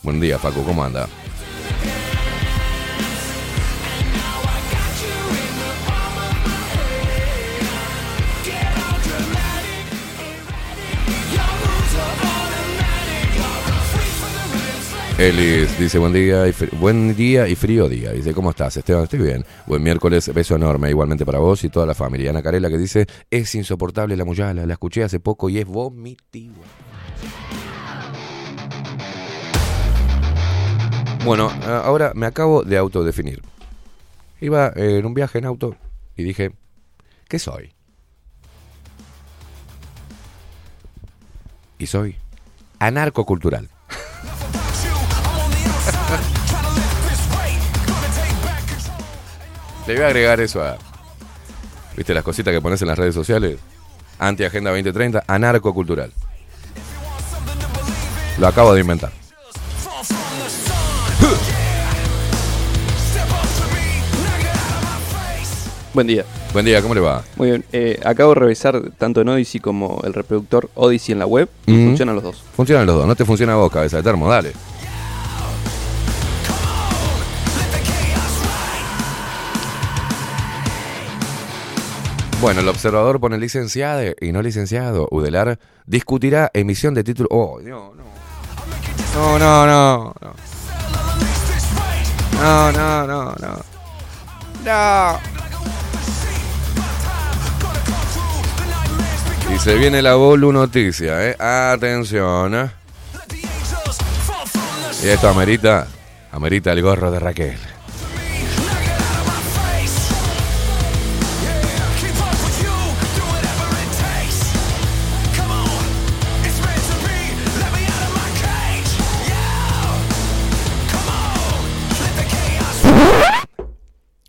Buen 0.03 0.19
día, 0.19 0.37
Facu, 0.39 0.61
¿cómo 0.63 0.83
anda? 0.83 1.07
Elis 15.17 15.79
dice 15.79 15.97
buen 15.97 16.11
día 16.11 16.45
y 16.47 16.53
buen 16.77 17.15
día 17.15 17.47
y 17.47 17.55
frío 17.55 17.87
día. 17.87 18.11
Dice, 18.11 18.33
¿cómo 18.33 18.49
estás, 18.49 18.75
Esteban? 18.75 19.03
Estoy 19.03 19.19
bien. 19.19 19.45
Buen 19.65 19.81
miércoles, 19.81 20.31
beso 20.33 20.55
enorme, 20.55 20.89
igualmente 20.89 21.25
para 21.25 21.39
vos 21.39 21.63
y 21.63 21.69
toda 21.69 21.85
la 21.85 21.93
familia. 21.93 22.31
Ana 22.31 22.43
Carela 22.43 22.69
que 22.69 22.77
dice, 22.77 23.07
es 23.31 23.55
insoportable 23.55 24.17
la 24.17 24.25
muyala, 24.25 24.65
la 24.65 24.73
escuché 24.73 25.03
hace 25.03 25.19
poco 25.19 25.49
y 25.49 25.59
es 25.59 25.65
vomitiva. 25.65 26.55
Bueno, 31.23 31.49
ahora 31.65 32.11
me 32.13 32.25
acabo 32.25 32.63
de 32.63 32.77
autodefinir. 32.77 33.41
Iba 34.41 34.73
eh, 34.75 34.99
en 34.99 35.05
un 35.05 35.13
viaje 35.13 35.37
en 35.37 35.45
auto 35.45 35.77
y 36.17 36.23
dije, 36.23 36.51
¿qué 37.29 37.39
soy? 37.39 37.75
y 41.77 41.87
soy 41.87 42.15
anarcocultural. 42.79 43.69
Le 49.87 49.93
voy 49.95 50.03
a 50.03 50.07
agregar 50.07 50.39
eso 50.39 50.63
a. 50.63 50.77
¿Viste 51.95 52.13
las 52.13 52.23
cositas 52.23 52.53
que 52.53 52.61
pones 52.61 52.81
en 52.81 52.87
las 52.87 52.97
redes 52.97 53.15
sociales? 53.15 53.59
Anti-Agenda 54.19 54.71
2030, 54.71 55.23
anarcocultural. 55.27 56.11
Lo 58.37 58.47
acabo 58.47 58.73
de 58.73 58.81
inventar. 58.81 59.11
Buen 65.93 66.07
día. 66.07 66.25
Buen 66.51 66.65
día, 66.65 66.81
¿cómo 66.81 66.93
le 66.93 66.99
va? 66.99 67.23
Muy 67.37 67.49
bien. 67.49 67.65
eh, 67.71 67.99
acabo 68.03 68.33
de 68.33 68.39
revisar 68.41 68.81
tanto 68.97 69.21
en 69.21 69.29
Odyssey 69.29 69.61
como 69.61 70.01
el 70.03 70.13
reproductor 70.13 70.69
Odyssey 70.75 71.13
en 71.13 71.19
la 71.19 71.25
web. 71.25 71.47
y 71.65 71.71
Mm. 71.71 71.85
Funcionan 71.87 72.15
los 72.15 72.23
dos. 72.23 72.43
Funcionan 72.55 72.85
los 72.85 72.95
dos, 72.95 73.07
no 73.07 73.15
te 73.15 73.23
funciona 73.23 73.53
a 73.53 73.55
vos, 73.55 73.71
cabeza 73.71 73.97
de 73.97 74.03
termo, 74.03 74.27
dale. 74.29 74.51
Bueno, 82.45 82.61
el 82.61 82.67
observador 82.67 83.19
pone 83.19 83.39
licenciado 83.39 84.03
y 84.21 84.31
no 84.31 84.43
licenciado. 84.43 85.07
Udelar 85.09 85.57
discutirá 85.87 86.51
emisión 86.53 86.93
de 86.93 87.03
título. 87.03 87.27
Oh, 87.31 87.59
no, 87.59 87.95
no. 87.95 88.03
No, 89.15 89.39
no, 89.39 89.65
no. 89.65 90.13
No, 92.39 92.71
no, 92.71 93.07
no, 93.07 93.35
no. 93.39 93.65
No. 94.63 95.19
Y 99.51 99.57
se 99.57 99.73
viene 99.73 100.03
la 100.03 100.13
Bolu 100.13 100.51
noticia, 100.51 101.27
¿eh? 101.27 101.35
Atención, 101.39 102.53
¿eh? 102.53 102.69
Y 105.03 105.07
esto 105.07 105.29
amerita, 105.29 105.87
amerita 106.31 106.71
el 106.73 106.83
gorro 106.83 107.09
de 107.09 107.19
Raquel. 107.19 107.74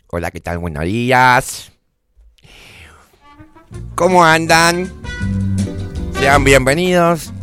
Hola, 0.09 0.31
¿qué 0.31 0.39
tal? 0.39 0.57
Buenos 0.59 0.85
días. 0.85 1.69
¿Cómo 3.93 4.23
andan? 4.23 4.89
Sean 6.17 6.45
bienvenidos 6.45 7.33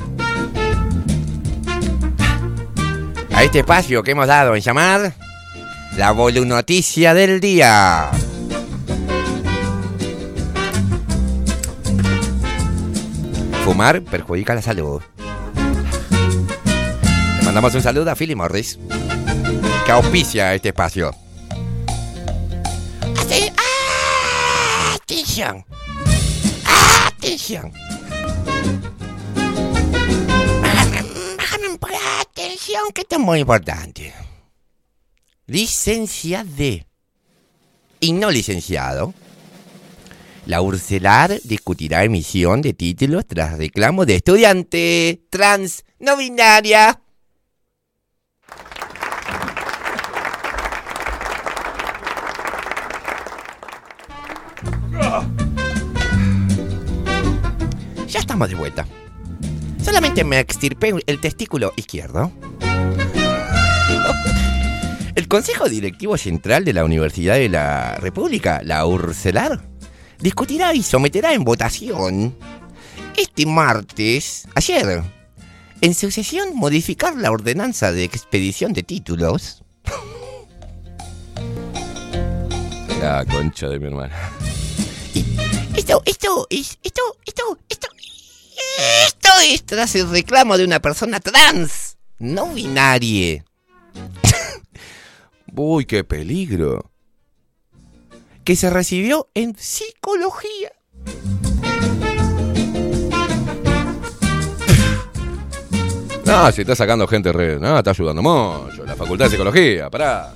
a 3.35 3.45
este 3.45 3.59
espacio 3.59 4.03
que 4.03 4.12
hemos 4.12 4.27
dado 4.29 4.55
en 4.55 4.62
llamar 4.62 5.12
la 5.99 6.12
Volunoticia 6.12 7.12
del 7.12 7.39
Día. 7.39 8.11
Fumar 13.67 14.01
perjudica 14.03 14.55
la 14.55 14.62
salud. 14.62 15.03
Le 17.39 17.45
mandamos 17.45 17.75
un 17.75 17.83
saludo 17.83 18.11
a 18.11 18.15
Philly 18.17 18.35
Morris, 18.35 18.79
que 19.85 19.93
auspicia 19.93 20.55
este 20.55 20.71
espacio. 20.71 21.15
Atención. 25.35 25.64
Atención. 27.16 27.72
Atención 32.20 32.93
que 32.95 33.01
esto 33.01 33.16
es 33.16 33.20
muy 33.20 33.41
importante. 33.41 34.14
Licenciade 35.47 36.87
y 37.99 38.12
no 38.12 38.30
licenciado. 38.30 39.12
La 40.47 40.62
Urcelar 40.62 41.41
discutirá 41.43 42.05
emisión 42.05 42.62
de 42.62 42.72
títulos 42.72 43.26
tras 43.26 43.59
reclamo 43.59 44.07
de 44.07 44.14
estudiante 44.14 45.20
trans 45.30 45.85
no 45.99 46.16
binaria. 46.16 47.01
Ya 58.09 58.21
estamos 58.21 58.49
de 58.49 58.55
vuelta. 58.55 58.87
Solamente 59.83 60.25
me 60.25 60.39
extirpé 60.39 60.95
el 61.07 61.21
testículo 61.21 61.73
izquierdo. 61.77 62.33
El 65.15 65.29
Consejo 65.29 65.69
Directivo 65.69 66.19
Central 66.19 66.65
de 66.65 66.73
la 66.73 66.85
Universidad 66.85 67.37
de 67.37 67.49
la 67.49 67.95
República, 67.99 68.63
la 68.65 68.85
URCELAR, 68.85 69.61
discutirá 70.19 70.75
y 70.75 70.83
someterá 70.83 71.35
en 71.35 71.45
votación 71.45 72.35
este 73.17 73.47
martes, 73.47 74.49
ayer, 74.57 75.05
en 75.81 75.95
su 75.95 76.11
sesión 76.11 76.57
modificar 76.57 77.15
la 77.15 77.31
ordenanza 77.31 77.93
de 77.93 78.03
expedición 78.03 78.73
de 78.73 78.83
títulos 78.83 79.63
La 83.01 83.25
concha 83.25 83.69
de 83.69 83.79
mi 83.79 83.87
hermana. 83.87 84.15
Esto, 85.77 86.03
esto, 86.07 86.47
es- 86.51 86.79
esto, 86.83 87.03
esto, 87.27 87.59
esto, 87.69 87.89
esto 89.07 89.29
es 89.45 89.65
tras 89.65 89.95
el 89.97 90.09
reclamo 90.11 90.57
de 90.57 90.65
una 90.65 90.81
persona 90.81 91.21
trans, 91.21 91.97
no 92.19 92.53
binaria. 92.55 93.45
Uy, 95.57 95.85
qué 95.87 96.05
peligro. 96.05 96.91
que 98.45 98.57
se 98.57 98.69
recibió 98.71 99.29
en 99.35 99.57
psicología. 99.57 100.73
No, 106.25 106.51
si 106.53 106.62
está 106.62 106.75
sacando 106.75 107.07
gente 107.07 107.33
re. 107.33 107.59
No, 107.61 107.79
está 107.79 107.91
ayudando 107.91 108.23
mucho. 108.23 108.85
La 108.87 108.97
facultad 108.97 109.27
de 109.27 109.33
psicología, 109.33 109.91
pará. 109.91 110.33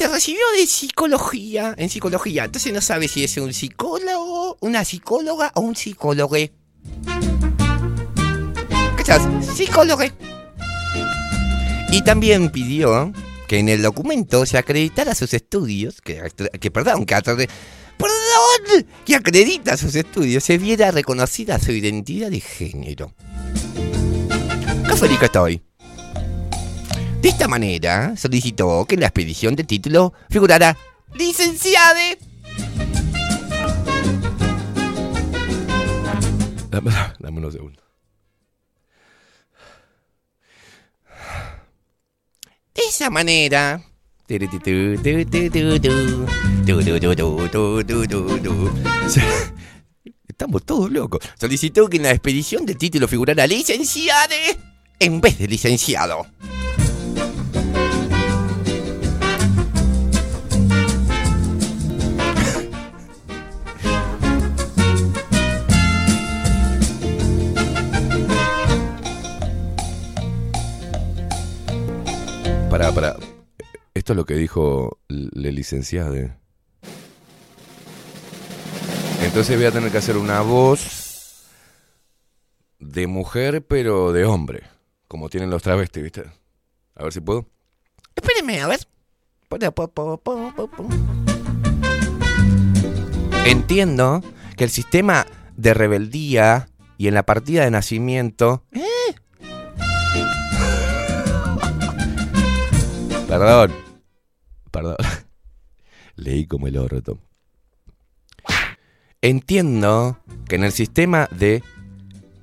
Se 0.00 0.08
recibió 0.08 0.40
de 0.56 0.66
psicología, 0.66 1.74
en 1.76 1.90
psicología. 1.90 2.46
Entonces 2.46 2.72
no 2.72 2.80
sabe 2.80 3.06
si 3.06 3.22
es 3.22 3.36
un 3.36 3.52
psicólogo, 3.52 4.56
una 4.62 4.82
psicóloga 4.82 5.52
o 5.54 5.60
un 5.60 5.76
psicólogo. 5.76 6.36
¿Cachas? 8.96 9.20
Psicólogo. 9.54 10.04
Y 11.92 12.00
también 12.02 12.50
pidió 12.50 13.12
que 13.46 13.58
en 13.58 13.68
el 13.68 13.82
documento 13.82 14.46
se 14.46 14.56
acreditara 14.56 15.14
sus 15.14 15.34
estudios, 15.34 16.00
que, 16.00 16.14
perdón, 16.14 16.48
que, 16.58 16.70
perdón, 16.70 17.04
que 19.04 19.14
acredita 19.14 19.76
sus 19.76 19.94
estudios, 19.96 20.42
se 20.42 20.56
viera 20.56 20.92
reconocida 20.92 21.58
su 21.58 21.72
identidad 21.72 22.30
de 22.30 22.40
género. 22.40 23.12
Qué 24.88 24.96
feliz 24.96 25.18
que 25.18 25.26
estoy. 25.26 25.62
De 27.20 27.28
esta 27.28 27.46
manera, 27.48 28.16
solicitó 28.16 28.86
que 28.86 28.94
en 28.94 29.00
la 29.02 29.08
expedición 29.08 29.54
de 29.54 29.64
título 29.64 30.14
figurara 30.30 30.74
licenciade. 31.14 32.18
Dame, 36.70 36.90
dame 37.18 37.38
unos 37.38 37.52
segundos. 37.52 37.84
De 42.74 42.82
esa 42.88 43.10
manera. 43.10 43.82
Estamos 50.26 50.64
todos 50.64 50.90
locos. 50.90 51.20
Solicitó 51.38 51.88
que 51.88 51.98
en 51.98 52.04
la 52.04 52.12
expedición 52.12 52.64
de 52.64 52.76
título 52.76 53.06
figurara 53.06 53.46
licenciade 53.46 54.56
en 54.98 55.20
vez 55.20 55.38
de 55.38 55.48
licenciado. 55.48 56.26
Pará, 72.70 72.92
pará. 72.92 73.16
Esto 73.94 74.12
es 74.12 74.16
lo 74.16 74.24
que 74.24 74.34
dijo 74.34 75.00
le 75.08 75.50
licenciade. 75.50 76.36
Entonces 79.22 79.56
voy 79.56 79.66
a 79.66 79.72
tener 79.72 79.90
que 79.90 79.98
hacer 79.98 80.16
una 80.16 80.40
voz 80.40 81.48
de 82.78 83.08
mujer, 83.08 83.66
pero 83.66 84.12
de 84.12 84.24
hombre. 84.24 84.62
Como 85.08 85.28
tienen 85.28 85.50
los 85.50 85.64
travestis, 85.64 86.02
¿viste? 86.02 86.24
A 86.94 87.02
ver 87.02 87.12
si 87.12 87.20
puedo. 87.20 87.46
Espéreme, 88.14 88.60
a 88.60 88.68
ver. 88.68 88.80
Entiendo 93.46 94.22
que 94.56 94.62
el 94.62 94.70
sistema 94.70 95.26
de 95.56 95.74
rebeldía 95.74 96.68
y 96.98 97.08
en 97.08 97.14
la 97.14 97.24
partida 97.24 97.64
de 97.64 97.72
nacimiento... 97.72 98.62
¿Eh? 98.70 98.80
Perdón. 103.30 103.72
Perdón. 104.72 104.96
Leí 106.16 106.46
como 106.46 106.66
el 106.66 106.76
orto. 106.76 107.18
Entiendo 109.22 110.18
que 110.48 110.56
en 110.56 110.64
el 110.64 110.72
sistema 110.72 111.28
de 111.30 111.62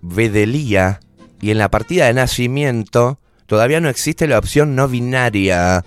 Vedelía 0.02 1.02
y 1.42 1.52
en 1.52 1.58
la 1.58 1.70
partida 1.70 2.06
de 2.06 2.14
nacimiento 2.14 3.20
todavía 3.48 3.82
no 3.82 3.90
existe 3.90 4.28
la 4.28 4.40
opción 4.40 4.76
no 4.76 4.88
binaria. 4.88 5.84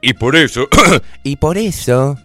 Y 0.00 0.14
por 0.14 0.36
eso... 0.36 0.68
Y 1.22 1.36
por 1.36 1.56
eso... 1.56 2.18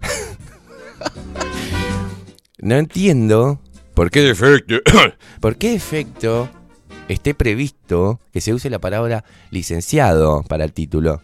no 2.58 2.76
entiendo 2.76 3.60
¿Por 3.94 4.12
qué 4.12 4.20
defecto? 4.20 4.76
por 5.40 5.56
qué 5.56 5.74
efecto 5.74 6.48
esté 7.08 7.34
previsto 7.34 8.20
que 8.32 8.40
se 8.40 8.54
use 8.54 8.70
la 8.70 8.78
palabra 8.78 9.24
licenciado 9.50 10.44
para 10.44 10.62
el 10.62 10.72
título. 10.72 11.22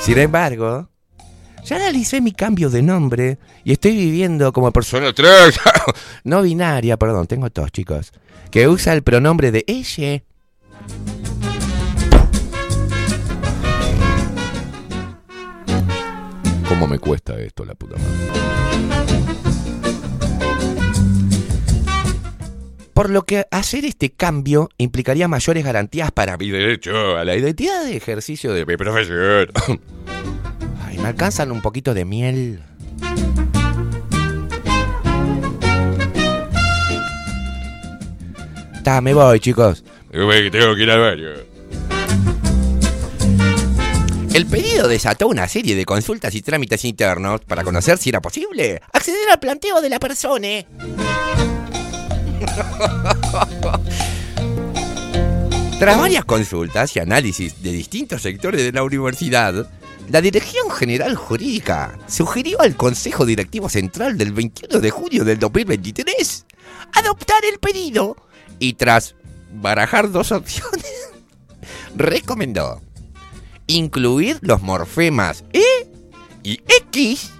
Sin 0.00 0.18
embargo, 0.18 0.88
ya 1.64 1.76
analicé 1.76 2.20
mi 2.20 2.32
cambio 2.32 2.70
de 2.70 2.82
nombre 2.82 3.38
y 3.64 3.72
estoy 3.72 3.94
viviendo 3.94 4.52
como 4.52 4.72
persona 4.72 5.12
3. 5.12 5.60
no 6.24 6.42
binaria, 6.42 6.96
perdón, 6.96 7.26
tengo 7.26 7.50
tos, 7.50 7.70
chicos, 7.72 8.12
que 8.50 8.68
usa 8.68 8.94
el 8.94 9.02
pronombre 9.02 9.50
de 9.50 9.64
ella. 9.66 10.22
¿Cómo 16.68 16.86
me 16.86 16.98
cuesta 16.98 17.38
esto, 17.38 17.64
la 17.64 17.74
puta 17.74 17.96
madre? 17.96 19.27
Por 22.98 23.10
lo 23.10 23.24
que 23.24 23.46
hacer 23.52 23.84
este 23.84 24.10
cambio 24.10 24.70
implicaría 24.76 25.28
mayores 25.28 25.64
garantías 25.64 26.10
para 26.10 26.36
Mi 26.36 26.50
derecho 26.50 27.16
a 27.16 27.24
la 27.24 27.36
identidad 27.36 27.84
de 27.84 27.96
ejercicio 27.96 28.52
de 28.52 28.66
mi 28.66 28.76
profesión. 28.76 29.46
Ay, 30.84 30.98
me 30.98 31.06
alcanzan 31.06 31.52
un 31.52 31.62
poquito 31.62 31.94
de 31.94 32.04
miel. 32.04 32.60
Ta, 38.82 39.00
me 39.00 39.14
voy, 39.14 39.38
chicos. 39.38 39.84
Tengo 40.10 40.74
que 40.74 40.82
ir 40.82 40.90
al 40.90 41.00
baño. 41.00 41.28
El 44.34 44.46
pedido 44.46 44.88
desató 44.88 45.28
una 45.28 45.46
serie 45.46 45.76
de 45.76 45.84
consultas 45.84 46.34
y 46.34 46.42
trámites 46.42 46.84
internos 46.84 47.42
para 47.42 47.62
conocer 47.62 47.96
si 47.98 48.08
era 48.08 48.20
posible 48.20 48.82
acceder 48.92 49.30
al 49.30 49.38
planteo 49.38 49.80
de 49.80 49.88
la 49.88 50.00
persona. 50.00 50.48
Tras 55.78 55.98
varias 55.98 56.24
consultas 56.24 56.96
y 56.96 56.98
análisis 56.98 57.62
de 57.62 57.70
distintos 57.70 58.22
sectores 58.22 58.62
de 58.62 58.72
la 58.72 58.82
universidad, 58.82 59.70
la 60.10 60.20
Dirección 60.20 60.70
General 60.70 61.14
Jurídica 61.14 61.96
sugirió 62.08 62.60
al 62.60 62.74
Consejo 62.74 63.24
Directivo 63.24 63.68
Central 63.68 64.18
del 64.18 64.32
21 64.32 64.80
de 64.80 64.90
junio 64.90 65.24
del 65.24 65.38
2023 65.38 66.46
adoptar 66.94 67.44
el 67.44 67.58
pedido 67.58 68.16
y 68.58 68.74
tras 68.74 69.14
barajar 69.52 70.10
dos 70.10 70.32
opciones, 70.32 71.10
recomendó 71.94 72.80
incluir 73.66 74.38
los 74.40 74.62
morfemas 74.62 75.44
E 75.52 75.62
y 76.42 76.60
X 76.90 77.32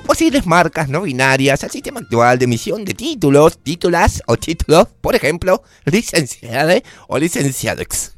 posibles 0.00 0.46
marcas 0.46 0.88
no 0.88 1.02
binarias 1.02 1.62
al 1.62 1.70
sistema 1.70 2.00
actual 2.00 2.38
de 2.38 2.46
emisión 2.46 2.84
de 2.84 2.94
títulos, 2.94 3.58
títulas 3.58 4.22
o 4.26 4.38
títulos, 4.38 4.88
por 5.02 5.14
ejemplo, 5.14 5.62
licenciada 5.84 6.80
o 7.08 7.18
licenciadex. 7.18 8.16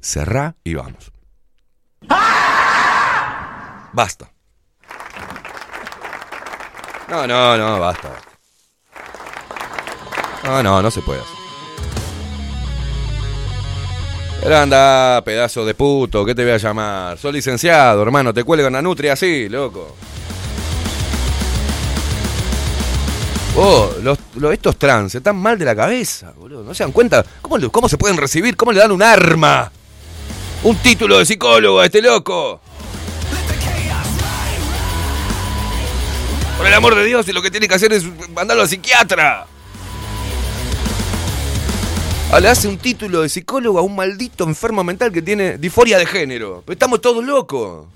Cerrá 0.00 0.54
y 0.62 0.74
vamos. 0.74 1.10
Basta. 3.92 4.32
No, 7.08 7.26
no, 7.26 7.58
no, 7.58 7.80
basta. 7.80 8.12
No, 10.44 10.62
no, 10.62 10.80
no 10.80 10.90
se 10.90 11.02
puede 11.02 11.20
hacer. 11.20 11.39
Pero 14.42 14.56
anda, 14.56 15.22
pedazo 15.22 15.64
de 15.66 15.74
puto, 15.74 16.24
¿qué 16.24 16.34
te 16.34 16.42
voy 16.42 16.52
a 16.52 16.56
llamar? 16.56 17.18
Soy 17.18 17.32
licenciado, 17.32 18.02
hermano, 18.02 18.32
te 18.32 18.42
cuelgan 18.42 18.72
la 18.72 18.80
nutria 18.80 19.12
así, 19.12 19.48
loco. 19.50 19.94
Oh, 23.56 23.90
los, 24.02 24.18
los- 24.36 24.52
estos 24.52 24.76
trans 24.78 25.14
están 25.14 25.36
mal 25.36 25.58
de 25.58 25.64
la 25.66 25.76
cabeza, 25.76 26.32
boludo. 26.38 26.62
¿No 26.62 26.72
se 26.72 26.84
dan 26.84 26.92
cuenta? 26.92 27.22
¿Cómo, 27.42 27.70
¿Cómo 27.70 27.88
se 27.88 27.98
pueden 27.98 28.16
recibir? 28.16 28.56
¿Cómo 28.56 28.72
le 28.72 28.78
dan 28.80 28.92
un 28.92 29.02
arma? 29.02 29.70
Un 30.62 30.76
título 30.76 31.18
de 31.18 31.26
psicólogo 31.26 31.80
a 31.80 31.84
este 31.86 32.00
loco. 32.00 32.60
Por 36.56 36.66
el 36.66 36.74
amor 36.74 36.94
de 36.94 37.04
Dios, 37.04 37.28
y 37.28 37.32
lo 37.32 37.42
que 37.42 37.50
tiene 37.50 37.68
que 37.68 37.74
hacer 37.74 37.92
es 37.92 38.04
mandarlo 38.30 38.62
al 38.62 38.68
psiquiatra. 38.68 39.46
Ah, 42.32 42.38
Le 42.38 42.48
hace 42.48 42.68
un 42.68 42.78
título 42.78 43.22
de 43.22 43.28
psicólogo 43.28 43.80
a 43.80 43.82
un 43.82 43.96
maldito 43.96 44.44
enfermo 44.44 44.84
mental 44.84 45.10
que 45.10 45.20
tiene 45.20 45.58
disforia 45.58 45.98
de 45.98 46.06
género. 46.06 46.62
Estamos 46.68 47.00
todos 47.00 47.24
locos. 47.24 47.88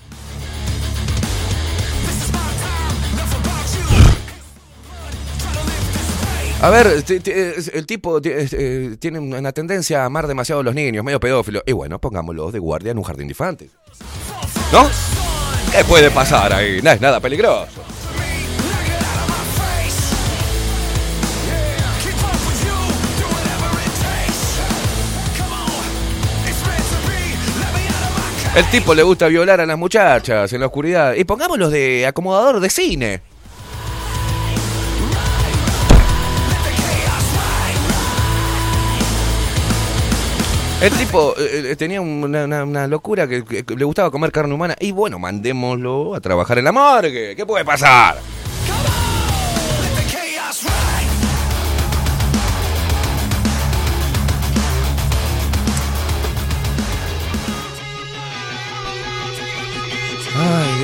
A 6.61 6.70
ver, 6.70 7.05
el 7.74 7.87
tipo 7.87 8.20
eh, 8.24 8.97
tiene 8.99 9.20
una 9.20 9.53
tendencia 9.53 10.03
a 10.03 10.07
amar 10.07 10.26
demasiado 10.26 10.62
a 10.62 10.64
los 10.64 10.74
niños, 10.74 11.05
medio 11.05 11.20
pedófilo. 11.20 11.62
Y 11.64 11.72
bueno, 11.72 12.01
pongámoslo 12.01 12.51
de 12.51 12.59
guardia 12.59 12.91
en 12.91 12.99
un 12.99 13.05
jardín 13.05 13.28
de 13.28 13.32
infantes. 13.32 13.70
¿No? 14.72 14.89
¿Qué 15.70 15.85
puede 15.85 16.11
pasar 16.11 16.53
ahí? 16.53 16.80
No 16.82 16.91
es 16.91 17.01
nada 17.01 17.20
peligroso. 17.20 17.84
El 28.57 28.64
tipo 28.70 28.94
le 28.94 29.02
gusta 29.02 29.26
violar 29.26 29.61
a 29.61 29.66
las 29.66 29.76
muchachas 29.76 30.52
en 30.52 30.61
la 30.61 30.66
oscuridad. 30.66 31.14
Y 31.14 31.24
pongámoslos 31.24 31.72
de 31.72 32.07
acomodador 32.07 32.61
de 32.61 32.70
cine. 32.70 33.20
El 40.80 40.90
tipo 40.92 41.34
eh, 41.38 41.70
eh, 41.70 41.76
tenía 41.76 42.00
una, 42.02 42.86
locura 42.86 43.26
que- 43.26 43.42
que 43.44 43.64
le 43.74 43.84
gustaba 43.84 44.11
comer 44.11 44.30
carne 44.30 44.52
humana. 44.55 44.76
Y 44.78 44.92
bueno, 44.92 45.18
mandémoslo 45.18 46.14
a 46.14 46.20
trabajar 46.20 46.59
en 46.59 46.64
la 46.64 46.72
morgue. 46.72 47.34
¿Qué 47.34 47.46
puede 47.46 47.64
pasar? 47.64 48.18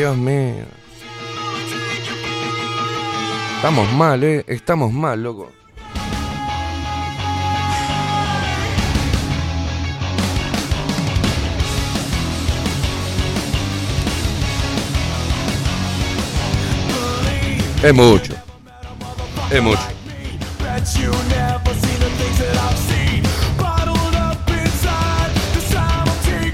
Dios 0.00 0.16
mío. 0.16 0.64
Estamos 3.56 3.92
mal, 3.92 4.24
eh. 4.24 4.42
Estamos 4.46 4.90
mal, 4.90 5.22
loco. 5.22 5.52
Es 17.82 17.94
mucho. 17.94 18.32
Es 19.50 19.62
mucho. 19.62 19.82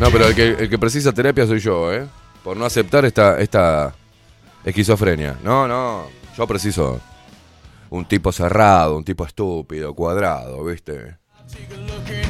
No, 0.01 0.11
pero 0.11 0.27
el 0.27 0.35
que, 0.35 0.49
el 0.49 0.69
que 0.69 0.79
precisa 0.79 1.13
terapia 1.13 1.47
soy 1.47 1.61
yo, 1.61 1.93
¿eh? 1.93 2.09
Por 2.47 2.57
no 2.57 2.65
aceptar 2.65 3.05
esta, 3.05 3.41
esta 3.41 3.93
esquizofrenia. 4.65 5.37
No, 5.43 5.67
no. 5.67 6.07
Yo 6.39 6.47
preciso 6.47 7.01
un 7.91 8.05
tipo 8.05 8.31
cerrado, 8.31 8.97
un 8.97 9.03
tipo 9.03 9.27
estúpido, 9.27 9.93
cuadrado, 9.95 10.65
¿viste? 10.65 11.17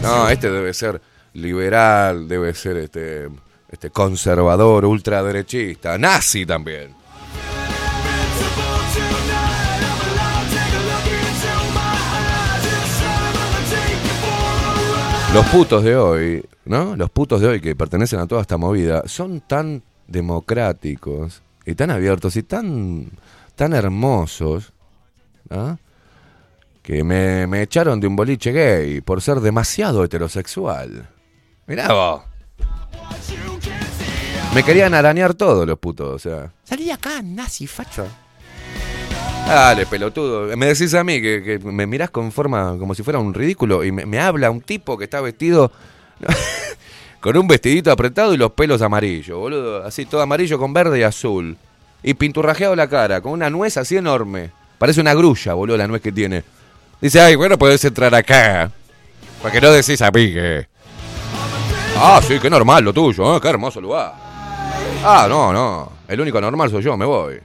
No, 0.01 0.27
este 0.31 0.51
debe 0.51 0.73
ser 0.73 1.03
liberal, 1.35 2.27
debe 2.29 2.55
ser 2.55 2.79
este, 2.79 3.29
este 3.69 3.91
conservador, 3.91 4.87
ultraderechista, 4.87 5.99
nazi 5.99 6.47
también. 6.47 6.95
Los 15.35 15.47
putos 15.49 15.85
de 15.85 15.95
hoy, 15.95 16.49
¿no? 16.65 16.97
Los 16.97 17.11
putos 17.11 17.43
de 17.43 17.49
hoy 17.49 17.61
que 17.61 17.77
pertenecen 17.77 18.19
a 18.21 18.27
toda 18.27 18.41
esta 18.41 18.57
movida 18.57 19.03
son 19.05 19.43
tan 19.43 19.83
democráticos 20.07 21.43
y 21.65 21.75
tan 21.75 21.91
abiertos 21.91 22.37
y 22.37 22.43
tan, 22.43 23.11
tan 23.55 23.73
hermosos, 23.73 24.73
¿no? 25.49 25.79
que 26.87 27.03
me, 27.03 27.49
me 27.49 27.63
echaron 27.63 27.99
de 27.99 28.07
un 28.07 28.15
boliche 28.15 28.53
gay 28.53 29.01
por 29.01 29.21
ser 29.21 29.41
demasiado 29.41 30.05
heterosexual. 30.05 31.09
Mirá 31.67 31.93
vos. 31.93 32.23
Me 34.55 34.63
querían 34.63 34.95
arañar 34.95 35.35
todos 35.35 35.67
los 35.67 35.79
putos, 35.81 36.15
o 36.15 36.19
sea. 36.21 36.53
Salí 36.63 36.91
acá, 36.93 37.23
nazi, 37.23 37.67
facho. 37.67 38.07
Dale, 39.49 39.85
pelotudo. 39.87 40.57
Me 40.57 40.67
decís 40.67 40.95
a 40.95 41.03
mí 41.03 41.21
que, 41.21 41.43
que 41.43 41.59
me 41.59 41.87
mirás 41.87 42.11
con 42.11 42.31
forma 42.31 42.77
como 42.79 42.95
si 42.95 43.03
fuera 43.03 43.19
un 43.19 43.35
ridículo 43.35 43.85
y 43.85 43.91
me, 43.91 44.07
me 44.07 44.21
habla 44.21 44.51
un 44.51 44.61
tipo 44.61 44.97
que 44.97 45.05
está 45.05 45.21
vestido 45.21 45.73
con 47.27 47.37
un 47.37 47.49
vestidito 47.49 47.91
apretado 47.91 48.33
y 48.35 48.37
los 48.37 48.53
pelos 48.53 48.81
amarillos, 48.83 49.37
boludo. 49.37 49.85
Así, 49.85 50.07
todo 50.07 50.23
amarillo 50.23 50.61
con 50.61 50.73
verde 50.73 51.01
y 51.01 51.03
azul. 51.03 51.57
Y 52.01 52.15
pinturrajeado 52.15 52.77
la 52.77 52.87
cara, 52.87 53.21
con 53.21 53.33
una 53.33 53.51
nuez 53.51 53.77
así 53.79 53.97
enorme. 53.97 54.53
Parece 54.79 55.01
una 55.01 55.13
grulla, 55.13 55.55
boludo, 55.55 55.77
la 55.77 55.89
nuez 55.89 56.01
que 56.01 56.13
tiene. 56.13 56.45
Dice, 57.01 57.21
ay, 57.21 57.35
bueno, 57.35 57.59
podés 57.59 57.85
entrar 57.85 58.15
acá. 58.15 58.71
Para 59.43 59.53
que 59.53 59.61
no 59.61 59.73
decís 59.73 60.01
a 60.03 60.13
mí 60.13 60.33
que... 60.33 60.69
Ah, 61.97 62.21
sí, 62.25 62.39
qué 62.39 62.49
normal 62.49 62.85
lo 62.85 62.93
tuyo, 62.93 63.37
¿eh? 63.37 63.41
qué 63.41 63.49
hermoso 63.49 63.81
lugar. 63.81 64.15
Ah, 65.05 65.27
no, 65.29 65.53
no. 65.53 65.93
El 66.07 66.21
único 66.21 66.41
normal 66.41 66.71
soy 66.71 66.85
yo, 66.85 66.97
me 66.97 67.07
voy. 67.07 67.41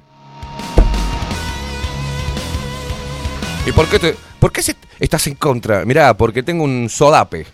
¿Y 3.66 3.72
por 3.72 3.88
qué 3.88 3.98
te, 3.98 4.16
por 4.40 4.52
qué 4.52 4.62
estás 5.00 5.26
en 5.26 5.34
contra? 5.34 5.86
Mirá, 5.86 6.14
porque 6.14 6.44
tengo 6.44 6.66
un 6.66 6.88
sodape. 6.88 7.48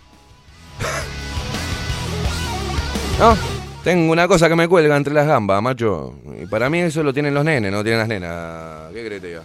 ¿No? 3.18 3.36
Tengo 3.82 4.12
una 4.12 4.28
cosa 4.28 4.48
que 4.48 4.54
me 4.54 4.68
cuelga 4.68 4.96
entre 4.96 5.14
las 5.14 5.26
gambas, 5.26 5.62
macho. 5.62 6.14
Y 6.40 6.46
para 6.46 6.68
mí 6.68 6.78
eso 6.80 7.02
lo 7.02 7.12
tienen 7.12 7.32
los 7.32 7.44
nenes, 7.44 7.72
no 7.72 7.82
tienen 7.82 8.00
las 8.00 8.08
nenas. 8.08 8.92
¿Qué 8.92 9.06
crees 9.06 9.22
diga? 9.22 9.42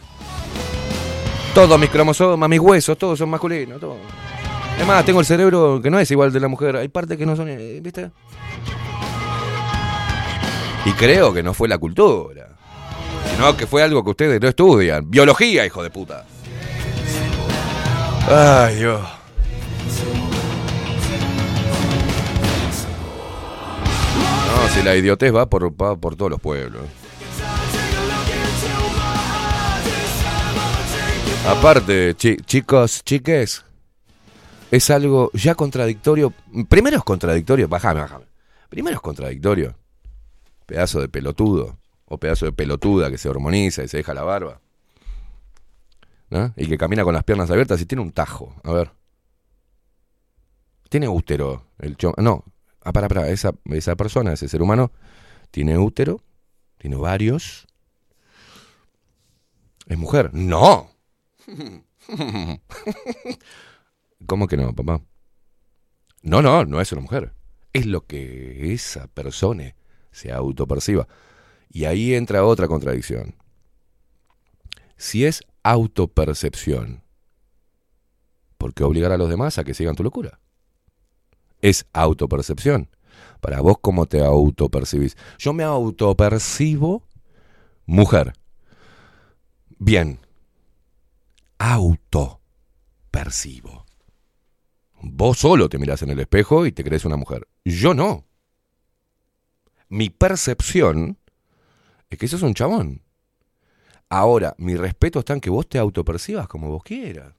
Todos 1.53 1.79
mis 1.79 1.89
cromosomas, 1.89 2.49
mis 2.49 2.59
huesos, 2.59 2.97
todos 2.97 3.17
son 3.17 3.29
masculinos, 3.29 3.79
todos. 3.79 3.97
Es 4.79 4.85
más, 4.87 5.05
tengo 5.05 5.19
el 5.19 5.25
cerebro 5.25 5.79
que 5.81 5.89
no 5.89 5.99
es 5.99 6.09
igual 6.11 6.33
de 6.33 6.39
la 6.39 6.47
mujer. 6.47 6.75
Hay 6.75 6.87
partes 6.87 7.17
que 7.17 7.25
no 7.25 7.35
son, 7.35 7.47
eh, 7.49 7.79
¿viste? 7.81 8.09
Y 10.85 10.91
creo 10.93 11.33
que 11.33 11.43
no 11.43 11.53
fue 11.53 11.67
la 11.67 11.77
cultura. 11.77 12.49
Sino 13.31 13.55
que 13.55 13.67
fue 13.67 13.83
algo 13.83 14.03
que 14.03 14.09
ustedes 14.09 14.41
no 14.41 14.47
estudian. 14.47 15.09
Biología, 15.09 15.65
hijo 15.65 15.83
de 15.83 15.89
puta. 15.89 16.25
Ay, 18.27 18.75
Dios. 18.75 19.01
No, 24.55 24.67
si 24.69 24.83
la 24.83 24.95
idiotez 24.95 25.33
va 25.33 25.49
por, 25.49 25.73
por 25.73 26.15
todos 26.15 26.31
los 26.31 26.39
pueblos. 26.39 26.83
Aparte, 31.47 32.15
chi- 32.15 32.37
chicos, 32.37 33.03
chiques, 33.03 33.65
es 34.71 34.89
algo 34.89 35.29
ya 35.33 35.55
contradictorio. 35.55 36.33
Primero 36.69 36.97
es 36.97 37.03
contradictorio, 37.03 37.67
bajame, 37.67 38.01
bajame. 38.01 38.25
Primero 38.69 38.95
es 38.95 39.01
contradictorio. 39.01 39.75
Pedazo 40.65 41.01
de 41.01 41.09
pelotudo. 41.09 41.77
O 42.05 42.17
pedazo 42.17 42.45
de 42.45 42.51
pelotuda 42.53 43.09
que 43.09 43.17
se 43.17 43.27
hormoniza 43.29 43.83
y 43.83 43.87
se 43.87 43.97
deja 43.97 44.13
la 44.13 44.23
barba. 44.23 44.61
¿no? 46.29 46.53
Y 46.55 46.67
que 46.67 46.77
camina 46.77 47.03
con 47.03 47.13
las 47.13 47.23
piernas 47.23 47.49
abiertas 47.51 47.81
y 47.81 47.85
tiene 47.85 48.01
un 48.01 48.11
tajo. 48.11 48.55
A 48.63 48.71
ver. 48.71 48.91
Tiene 50.89 51.07
útero. 51.09 51.65
El 51.79 51.97
cho- 51.97 52.13
no, 52.17 52.45
ah, 52.83 52.93
para, 52.93 53.07
para. 53.07 53.29
Esa, 53.29 53.53
esa 53.65 53.95
persona, 53.95 54.33
ese 54.33 54.47
ser 54.47 54.61
humano, 54.61 54.91
tiene 55.51 55.77
útero. 55.77 56.21
Tiene 56.77 56.97
varios. 56.97 57.65
¿Es 59.87 59.97
mujer? 59.97 60.31
No. 60.33 60.89
¿Cómo 64.25 64.47
que 64.47 64.57
no, 64.57 64.73
papá? 64.73 65.01
No, 66.21 66.41
no, 66.41 66.65
no 66.65 66.81
es 66.81 66.91
una 66.91 67.01
mujer. 67.01 67.33
Es 67.73 67.85
lo 67.85 68.05
que 68.05 68.73
esa 68.73 69.07
persona 69.07 69.75
se 70.11 70.31
autoperciba. 70.31 71.07
Y 71.69 71.85
ahí 71.85 72.13
entra 72.13 72.45
otra 72.45 72.67
contradicción. 72.67 73.35
Si 74.95 75.25
es 75.25 75.41
autopercepción, 75.63 77.03
¿por 78.57 78.73
qué 78.73 78.83
obligar 78.83 79.11
a 79.11 79.17
los 79.17 79.29
demás 79.29 79.57
a 79.57 79.63
que 79.63 79.73
sigan 79.73 79.95
tu 79.95 80.03
locura? 80.03 80.39
Es 81.63 81.87
autopercepción. 81.93 82.89
Para 83.39 83.61
vos, 83.61 83.77
¿cómo 83.79 84.05
te 84.05 84.21
autopercibís? 84.21 85.15
Yo 85.39 85.53
me 85.53 85.63
autopercibo 85.63 87.07
mujer. 87.85 88.33
Bien. 89.79 90.19
Autopercibo. 91.57 93.85
Vos 95.01 95.39
solo 95.39 95.69
te 95.69 95.77
mirás 95.77 96.01
en 96.01 96.09
el 96.09 96.19
espejo 96.19 96.65
y 96.65 96.73
te 96.73 96.83
crees 96.83 97.05
una 97.05 97.15
mujer. 97.15 97.47
Yo 97.63 97.93
no. 97.93 98.25
Mi 99.87 100.09
percepción 100.09 101.17
es 102.09 102.17
que 102.17 102.27
sos 102.27 102.41
un 102.41 102.55
chabón. 102.55 103.03
Ahora, 104.09 104.53
mi 104.57 104.75
respeto 104.75 105.19
está 105.19 105.31
en 105.31 105.39
que 105.39 105.49
vos 105.49 105.69
te 105.69 105.79
autopercibas 105.79 106.49
como 106.49 106.69
vos 106.69 106.83
quieras. 106.83 107.33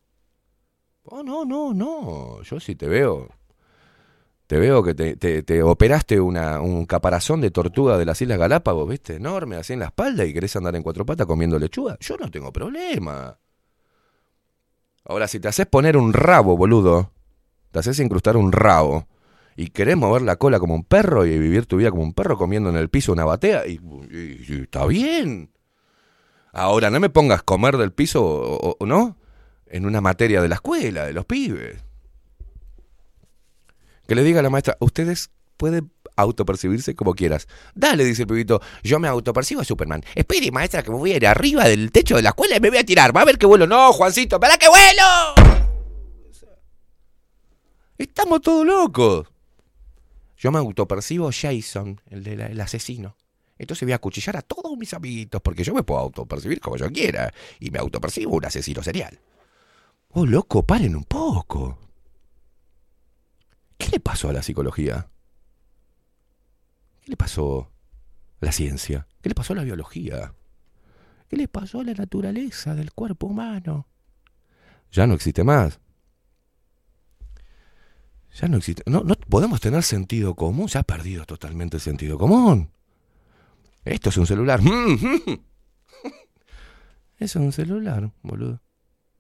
Oh, 1.03 1.23
no, 1.23 1.45
no, 1.45 1.75
no. 1.75 2.41
Yo 2.41 2.59
sí 2.59 2.75
te 2.75 2.89
veo. 2.89 3.29
Te 4.47 4.59
veo 4.59 4.83
que 4.83 4.95
te, 4.95 5.17
te- 5.17 5.43
te 5.43 5.63
operaste 5.63 6.21
una, 6.21 6.61
un 6.61 6.85
caparazón 6.85 7.41
de 7.41 7.51
tortuga 7.51 7.97
de 7.97 8.05
las 8.05 8.21
Islas 8.21 8.39
Galápagos, 8.39 8.89
¿viste? 8.89 9.17
Enorme, 9.17 9.57
así 9.57 9.73
en 9.73 9.79
la 9.79 9.87
espalda 9.87 10.25
y 10.27 10.35
querés 10.35 10.55
andar 10.57 10.77
en 10.77 10.83
cuatro 10.83 11.07
patas 11.07 11.27
comiendo 11.27 11.59
lechuga. 11.59 11.97
Yo 12.01 12.17
no 12.19 12.31
tengo 12.31 12.53
problema. 12.53 13.39
Ahora, 15.07 15.29
si 15.29 15.41
te 15.41 15.49
haces 15.49 15.67
poner 15.67 15.97
un 15.97 16.13
rabo, 16.13 16.57
boludo, 16.57 17.11
te 17.71 17.79
haces 17.79 17.99
incrustar 18.01 18.37
un 18.37 18.53
rabo 18.53 19.09
y 19.57 19.69
querés 19.69 19.97
mover 19.97 20.23
la 20.23 20.37
cola 20.37 20.59
como 20.59 20.75
un 20.75 20.85
perro 20.85 21.25
y 21.25 21.39
vivir 21.39 21.65
tu 21.67 21.77
vida 21.79 21.91
como 21.91 22.03
un 22.03 22.13
perro 22.13 22.37
comiendo 22.37 22.69
en 22.69 22.77
el 22.77 22.91
piso 22.91 23.13
una 23.13 23.25
batea, 23.25 23.67
y, 23.67 23.81
está 24.63 24.85
bien. 24.87 25.51
Ahora, 26.53 26.91
no 26.91 27.01
me 27.01 27.09
pongas 27.09 27.43
comer 27.43 27.77
del 27.77 27.93
piso, 27.93 28.25
o 28.25 28.87
no, 28.87 29.17
en 29.67 29.87
una 29.87 30.01
materia 30.01 30.41
de 30.43 30.49
la 30.49 30.57
escuela, 30.57 31.07
de 31.07 31.13
los 31.13 31.25
pibes. 31.25 31.83
Que 34.07 34.15
le 34.15 34.23
diga 34.23 34.41
a 34.41 34.43
la 34.43 34.51
maestra, 34.51 34.77
ustedes 34.81 35.31
pueden 35.57 35.91
autopercibirse 36.17 36.95
como 36.95 37.15
quieras. 37.15 37.49
Dale, 37.75 38.05
dice 38.05 38.23
el 38.23 38.29
pibito, 38.29 38.61
yo 38.83 38.99
me 38.99 39.09
autopercibo 39.09 39.61
a 39.63 39.65
Superman. 39.65 40.03
Espere, 40.15 40.51
maestra, 40.53 40.83
que 40.83 40.91
me 40.91 40.97
voy 40.97 41.13
a 41.13 41.17
ir 41.17 41.27
arriba 41.27 41.65
del 41.65 41.91
techo 41.91 42.17
de 42.17 42.23
la 42.23 42.31
escuela 42.31 42.57
y 42.57 42.61
me 42.61 42.69
voy 42.71 42.79
a 42.79 42.85
tirar. 42.85 43.17
Va 43.17 43.23
a 43.23 43.25
ver 43.25 43.39
que 43.39 43.47
vuelo. 43.47 43.67
No, 43.67 43.93
Juancito, 43.93 44.39
¿para 44.39 44.57
qué 44.59 44.69
vuelo? 44.69 45.03
Estamos 47.99 48.41
todos 48.41 48.67
locos. 48.67 49.29
Yo 50.37 50.51
me 50.53 50.59
autopercibo 50.59 51.31
Jason, 51.33 52.01
el, 52.11 52.23
de 52.25 52.37
la- 52.37 52.47
el 52.47 52.61
asesino. 52.61 53.17
Entonces 53.57 53.87
voy 53.87 53.93
a 53.93 53.97
acuchillar 53.97 54.37
a 54.37 54.43
todos 54.43 54.77
mis 54.77 54.93
amiguitos 54.95 55.41
porque 55.41 55.63
yo 55.63 55.73
me 55.75 55.85
puedo 55.85 56.01
autopercibir 56.01 56.61
como 56.61 56.77
yo 56.77 56.91
quiera. 56.91 57.33
Y 57.61 57.71
me 57.71 57.79
autopercibo 57.79 58.33
un 58.37 58.45
asesino 58.45 58.83
serial. 58.83 59.19
Oh, 60.11 60.27
loco, 60.27 60.65
paren 60.65 60.97
un 60.97 61.05
poco. 61.05 61.79
¿Qué 63.79 63.89
le 63.91 64.01
pasó 64.01 64.29
a 64.29 64.33
la 64.33 64.43
psicología? 64.43 65.09
¿Qué 67.03 67.11
le 67.11 67.17
pasó 67.17 67.71
a 68.41 68.47
la 68.47 68.53
ciencia? 68.53 69.07
¿Qué 69.21 69.29
le 69.29 69.35
pasó 69.35 69.53
a 69.53 69.57
la 69.57 69.65
biología? 69.65 70.35
¿Qué 71.29 71.37
le 71.37 71.49
pasó 71.49 71.81
a 71.81 71.85
la 71.85 71.95
naturaleza 71.95 72.75
del 72.75 72.93
cuerpo 72.93 73.27
humano? 73.27 73.89
Ya 74.93 75.07
no 75.07 75.15
existe 75.15 75.45
más. 75.45 75.81
Ya 78.41 78.49
no 78.49 78.57
existe. 78.57 78.83
No, 78.87 79.03
no 79.05 79.15
podemos 79.15 79.61
tener 79.61 79.83
sentido 79.83 80.35
común. 80.35 80.69
Se 80.69 80.79
ha 80.79 80.83
perdido 80.83 81.25
totalmente 81.25 81.77
el 81.77 81.81
sentido 81.81 82.19
común. 82.19 82.71
Esto 83.85 84.09
es 84.09 84.17
un 84.17 84.27
celular. 84.27 84.61
Es 87.17 87.37
un 87.37 87.53
celular, 87.53 88.11
boludo. 88.23 88.61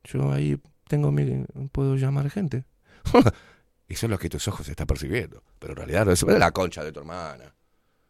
Yo 0.02 0.32
ahí 0.32 0.60
tengo 0.88 1.12
mi. 1.12 1.44
puedo 1.72 1.96
llamar 1.96 2.28
gente. 2.28 2.64
Eso 3.94 4.06
es 4.06 4.10
lo 4.10 4.18
que 4.18 4.28
tus 4.28 4.48
ojos 4.48 4.68
están 4.68 4.88
percibiendo. 4.88 5.44
Pero 5.60 5.72
en 5.72 5.76
realidad 5.76 6.10
eso 6.10 6.28
es 6.28 6.36
la 6.36 6.50
concha 6.50 6.82
de 6.82 6.90
tu 6.90 6.98
hermana. 6.98 7.54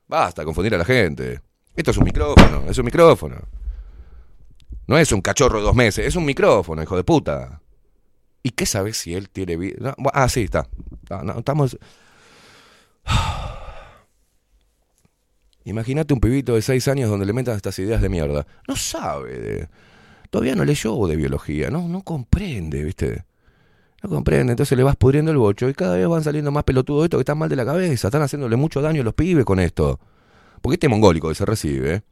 Basta 0.09 0.43
confundir 0.43 0.75
a 0.75 0.79
la 0.79 0.85
gente. 0.87 1.43
Esto 1.77 1.91
es 1.91 1.99
un 1.99 2.05
micrófono, 2.05 2.65
es 2.71 2.79
un 2.79 2.87
micrófono. 2.87 3.37
No 4.87 4.97
es 4.97 5.13
un 5.13 5.21
cachorro 5.21 5.59
de 5.59 5.65
dos 5.65 5.75
meses, 5.75 6.07
es 6.07 6.17
un 6.17 6.25
micrófono, 6.25 6.83
hijo 6.83 6.97
de 6.97 7.05
puta. 7.05 7.61
¿Y 8.43 8.53
qué 8.53 8.65
sabes 8.65 8.97
si 8.97 9.15
él 9.15 9.29
tiene 9.29 9.59
vida? 9.59 9.95
No, 9.99 10.09
ah, 10.15 10.27
sí, 10.31 10.45
está. 10.45 10.67
Ah, 11.11 11.21
no, 11.23 11.39
estamos. 11.39 11.79
Imagínate 15.65 16.15
un 16.15 16.21
pibito 16.21 16.55
de 16.55 16.63
seis 16.63 16.89
años 16.89 17.11
donde 17.11 17.27
le 17.27 17.35
metan 17.35 17.57
estas 17.57 17.79
ideas 17.79 18.01
de 18.01 18.09
mierda. 18.09 18.47
No 18.67 18.75
sabe. 18.75 19.69
Todavía 20.31 20.55
no 20.55 20.65
leyó 20.65 21.07
de 21.07 21.17
biología, 21.17 21.69
no, 21.69 21.89
no 21.89 22.01
comprende, 22.01 22.85
¿viste? 22.85 23.27
No 24.05 24.11
comprende, 24.11 24.53
entonces 24.53 24.77
le 24.77 24.85
vas 24.85 24.97
pudriendo 24.97 25.31
el 25.31 25.39
bocho 25.39 25.67
y 25.67 25.73
cada 25.73 25.97
vez 25.97 26.07
van 26.07 26.23
saliendo 26.23 26.51
más 26.51 26.65
pelotudos 26.65 27.05
estos 27.05 27.17
que 27.17 27.23
están 27.23 27.39
mal 27.39 27.49
de 27.49 27.57
la 27.57 27.65
cabeza, 27.65 28.09
están 28.09 28.21
haciéndole 28.21 28.55
mucho 28.55 28.83
daño 28.83 29.01
a 29.01 29.05
los 29.05 29.15
pibes 29.15 29.47
con 29.47 29.59
esto. 29.59 29.99
Porque 30.61 30.75
este 30.75 30.89
mongólico 30.89 31.31
que 31.31 31.35
se 31.35 31.47
recibe, 31.47 32.03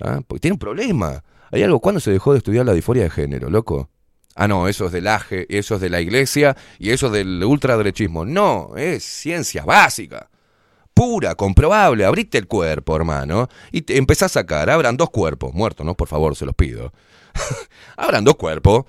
¿ah? 0.00 0.22
porque 0.26 0.40
tiene 0.40 0.54
un 0.54 0.58
problema. 0.58 1.22
Hay 1.52 1.62
algo, 1.62 1.78
¿cuándo 1.78 2.00
se 2.00 2.10
dejó 2.10 2.32
de 2.32 2.38
estudiar 2.38 2.66
la 2.66 2.72
disforia 2.72 3.04
de 3.04 3.10
género, 3.10 3.48
loco? 3.48 3.90
Ah, 4.34 4.48
no, 4.48 4.66
eso 4.66 4.86
es 4.86 4.92
del 4.92 5.06
AGE, 5.06 5.46
eso 5.48 5.76
es 5.76 5.80
de 5.80 5.88
la 5.88 6.00
iglesia 6.00 6.56
y 6.80 6.90
eso 6.90 7.06
es 7.06 7.12
del 7.12 7.44
ultraderechismo. 7.44 8.24
No, 8.24 8.72
es 8.76 9.04
ciencia 9.04 9.64
básica. 9.64 10.30
Pura, 10.92 11.36
comprobable. 11.36 12.04
Abrite 12.04 12.38
el 12.38 12.48
cuerpo, 12.48 12.96
hermano. 12.96 13.48
Y 13.70 13.82
te 13.82 13.96
empezás 13.98 14.32
a 14.32 14.40
sacar. 14.40 14.68
Abran 14.68 14.96
dos 14.96 15.10
cuerpos. 15.10 15.54
Muertos, 15.54 15.86
¿no? 15.86 15.94
Por 15.94 16.08
favor, 16.08 16.34
se 16.34 16.44
los 16.44 16.56
pido. 16.56 16.92
Abran 17.96 18.24
dos 18.24 18.34
cuerpos. 18.34 18.86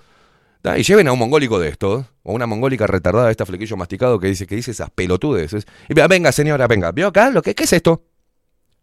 Y 0.77 0.83
lleven 0.83 1.07
a 1.07 1.11
un 1.13 1.19
mongólico 1.19 1.59
de 1.59 1.69
estos. 1.69 2.05
O 2.23 2.33
una 2.33 2.45
mongólica 2.45 2.85
retardada 2.87 3.25
de 3.25 3.31
esta 3.31 3.45
flequillo 3.45 3.77
masticado 3.77 4.19
que 4.19 4.27
dice, 4.27 4.45
que 4.45 4.55
dice 4.55 4.71
esas 4.71 4.89
pelotudeces. 4.91 5.65
Y 5.89 5.93
vea, 5.93 6.07
venga, 6.07 6.31
señora, 6.31 6.67
venga. 6.67 6.91
¿Vio 6.91 7.07
acá? 7.07 7.29
Lo 7.31 7.41
que, 7.41 7.55
¿Qué 7.55 7.63
es 7.63 7.73
esto? 7.73 8.03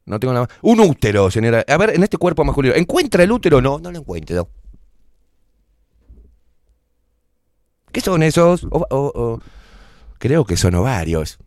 No 0.07 0.19
tengo 0.19 0.33
nada 0.35 0.47
más. 0.47 0.59
Un 0.63 0.81
útero, 0.81 1.31
señora. 1.31 1.65
A 1.69 1.77
ver, 1.77 1.91
en 1.91 2.03
este 2.03 2.17
cuerpo 2.17 2.45
masculino. 2.45 2.75
¿Encuentra 2.75 3.23
el 3.23 3.31
útero? 3.31 3.61
No, 3.61 3.79
no 3.79 3.93
lo 3.93 3.99
encuentro. 3.99 4.49
¿Qué 7.93 8.01
son 8.01 8.23
esos? 8.23 8.67
O- 8.71 9.41
Creo 10.19 10.45
que 10.45 10.57
son 10.57 10.75
ovarios. 10.75 11.39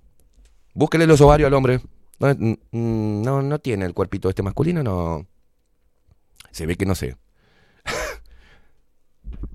Búsquele 0.74 1.06
los 1.06 1.20
ovarios 1.20 1.48
al 1.48 1.54
hombre. 1.54 1.82
No, 2.20 2.30
mm, 2.34 3.22
no, 3.22 3.42
no 3.42 3.60
tiene 3.60 3.86
el 3.86 3.94
cuerpito 3.94 4.30
este 4.30 4.44
masculino, 4.44 4.82
no. 4.82 5.28
Se 6.52 6.66
ve 6.66 6.78
que 6.78 6.86
no 6.86 6.96
sé. 6.96 7.18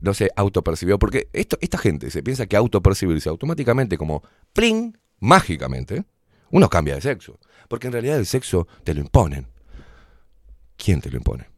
No 0.01 0.15
se 0.15 0.31
autopercibió. 0.37 0.99
Porque 0.99 1.29
esto, 1.33 1.57
esta 1.61 1.79
gente 1.79 2.11
se 2.11 2.23
piensa 2.23 2.47
que 2.47 2.57
autopercibirse 2.57 3.29
automáticamente 3.29 3.97
como 3.99 4.23
¡pling! 4.53 4.97
mágicamente, 5.19 6.05
uno 6.51 6.69
cambia 6.69 6.95
de 6.95 7.01
sexo. 7.01 7.39
Porque 7.69 7.87
en 7.89 7.93
realidad 7.95 8.19
el 8.19 8.27
sexo 8.27 8.67
te 8.85 8.95
lo 8.95 9.01
imponen. 9.01 9.47
¿Quién 10.77 11.01
te 11.01 11.11
lo 11.11 11.17
impone? 11.17 11.49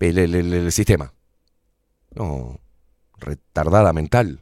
El, 0.00 0.18
el- 0.18 0.34
el- 0.34 0.52
el 0.52 0.72
sistema. 0.72 1.12
No, 2.14 2.60
retardada 3.18 3.92
mental. 3.92 4.40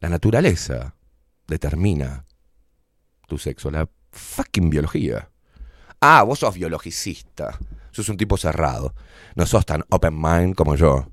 La 0.00 0.08
naturaleza 0.08 0.96
determina 1.46 2.24
tu 3.28 3.38
sexo, 3.38 3.70
la 3.70 3.88
fucking 4.10 4.70
biología. 4.70 5.30
Ah, 6.00 6.22
vos 6.24 6.40
sos 6.40 6.54
biologicista. 6.54 7.58
Sos 7.92 8.08
un 8.08 8.16
tipo 8.16 8.36
cerrado. 8.36 8.94
No 9.36 9.46
sos 9.46 9.64
tan 9.64 9.84
open 9.90 10.20
mind 10.20 10.54
como 10.56 10.74
yo. 10.74 11.06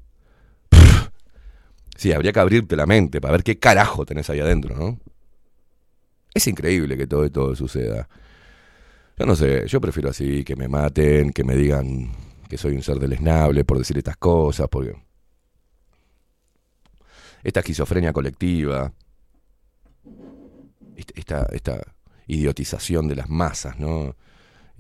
Sí, 1.95 2.11
habría 2.13 2.31
que 2.31 2.39
abrirte 2.39 2.75
la 2.75 2.85
mente 2.85 3.19
para 3.19 3.33
ver 3.33 3.43
qué 3.43 3.59
carajo 3.59 4.05
tenés 4.05 4.29
ahí 4.29 4.39
adentro, 4.39 4.75
¿no? 4.75 4.99
Es 6.33 6.47
increíble 6.47 6.97
que 6.97 7.07
todo 7.07 7.25
esto 7.25 7.55
suceda. 7.55 8.07
Yo 9.17 9.25
no 9.25 9.35
sé, 9.35 9.67
yo 9.67 9.81
prefiero 9.81 10.09
así, 10.09 10.43
que 10.43 10.55
me 10.55 10.67
maten, 10.67 11.31
que 11.33 11.43
me 11.43 11.55
digan 11.55 12.11
que 12.47 12.57
soy 12.57 12.73
un 12.75 12.81
ser 12.83 12.99
deleznable 12.99 13.65
por 13.65 13.77
decir 13.77 13.97
estas 13.97 14.17
cosas, 14.17 14.67
porque 14.71 14.95
esta 17.43 17.59
esquizofrenia 17.59 18.13
colectiva, 18.13 18.91
est- 20.95 21.11
esta, 21.17 21.47
esta 21.51 21.81
idiotización 22.27 23.07
de 23.07 23.15
las 23.15 23.29
masas, 23.29 23.79
¿no? 23.79 24.15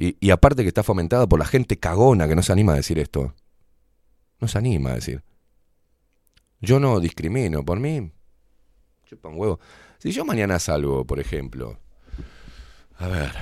Y, 0.01 0.31
aparte 0.31 0.61
que 0.61 0.69
está 0.69 0.81
fomentada 0.81 1.27
por 1.27 1.39
la 1.39 1.45
gente 1.45 1.77
cagona 1.77 2.25
que 2.29 2.35
no 2.35 2.41
se 2.41 2.53
anima 2.53 2.71
a 2.71 2.77
decir 2.77 2.99
esto. 2.99 3.35
No 4.39 4.47
se 4.47 4.57
anima 4.57 4.91
a 4.91 4.95
decir. 4.95 5.23
Yo 6.61 6.79
no 6.79 7.01
discrimino, 7.01 7.65
por 7.65 7.81
mí. 7.81 8.09
Chupa 9.05 9.27
huevo. 9.27 9.59
Si 9.97 10.13
yo 10.13 10.23
mañana 10.23 10.57
salgo, 10.59 11.05
por 11.05 11.19
ejemplo. 11.19 11.81
A 12.97 13.09
ver. 13.09 13.33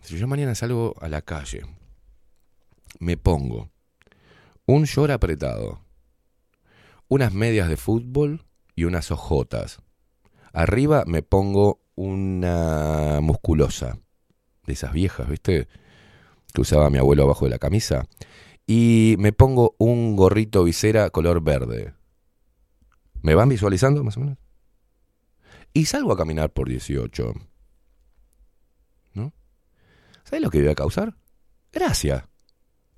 Si 0.00 0.16
yo 0.16 0.28
mañana 0.28 0.54
salgo 0.54 0.94
a 1.00 1.08
la 1.08 1.22
calle. 1.22 1.62
Me 3.00 3.16
pongo 3.16 3.72
un 4.66 4.84
short 4.84 5.10
apretado, 5.10 5.80
unas 7.08 7.32
medias 7.34 7.68
de 7.68 7.76
fútbol 7.76 8.44
y 8.76 8.84
unas 8.84 9.10
ojotas. 9.10 9.80
Arriba 10.52 11.02
me 11.06 11.22
pongo 11.22 11.80
una 11.96 13.18
musculosa, 13.20 13.98
de 14.70 14.74
esas 14.74 14.92
viejas, 14.92 15.28
¿viste? 15.28 15.68
Que 16.52 16.60
usaba 16.60 16.90
mi 16.90 16.98
abuelo 16.98 17.24
abajo 17.24 17.44
de 17.44 17.50
la 17.50 17.58
camisa. 17.58 18.06
Y 18.66 19.16
me 19.18 19.32
pongo 19.32 19.74
un 19.78 20.16
gorrito 20.16 20.64
visera 20.64 21.10
color 21.10 21.42
verde. 21.42 21.92
¿Me 23.22 23.34
van 23.34 23.48
visualizando 23.48 24.04
más 24.04 24.16
o 24.16 24.20
menos? 24.20 24.38
Y 25.72 25.86
salgo 25.86 26.12
a 26.12 26.16
caminar 26.16 26.50
por 26.50 26.68
18. 26.68 27.34
¿No? 29.14 29.32
¿Sabes 30.24 30.42
lo 30.42 30.50
que 30.50 30.60
voy 30.60 30.68
a 30.68 30.74
causar? 30.74 31.16
Gracias. 31.72 32.24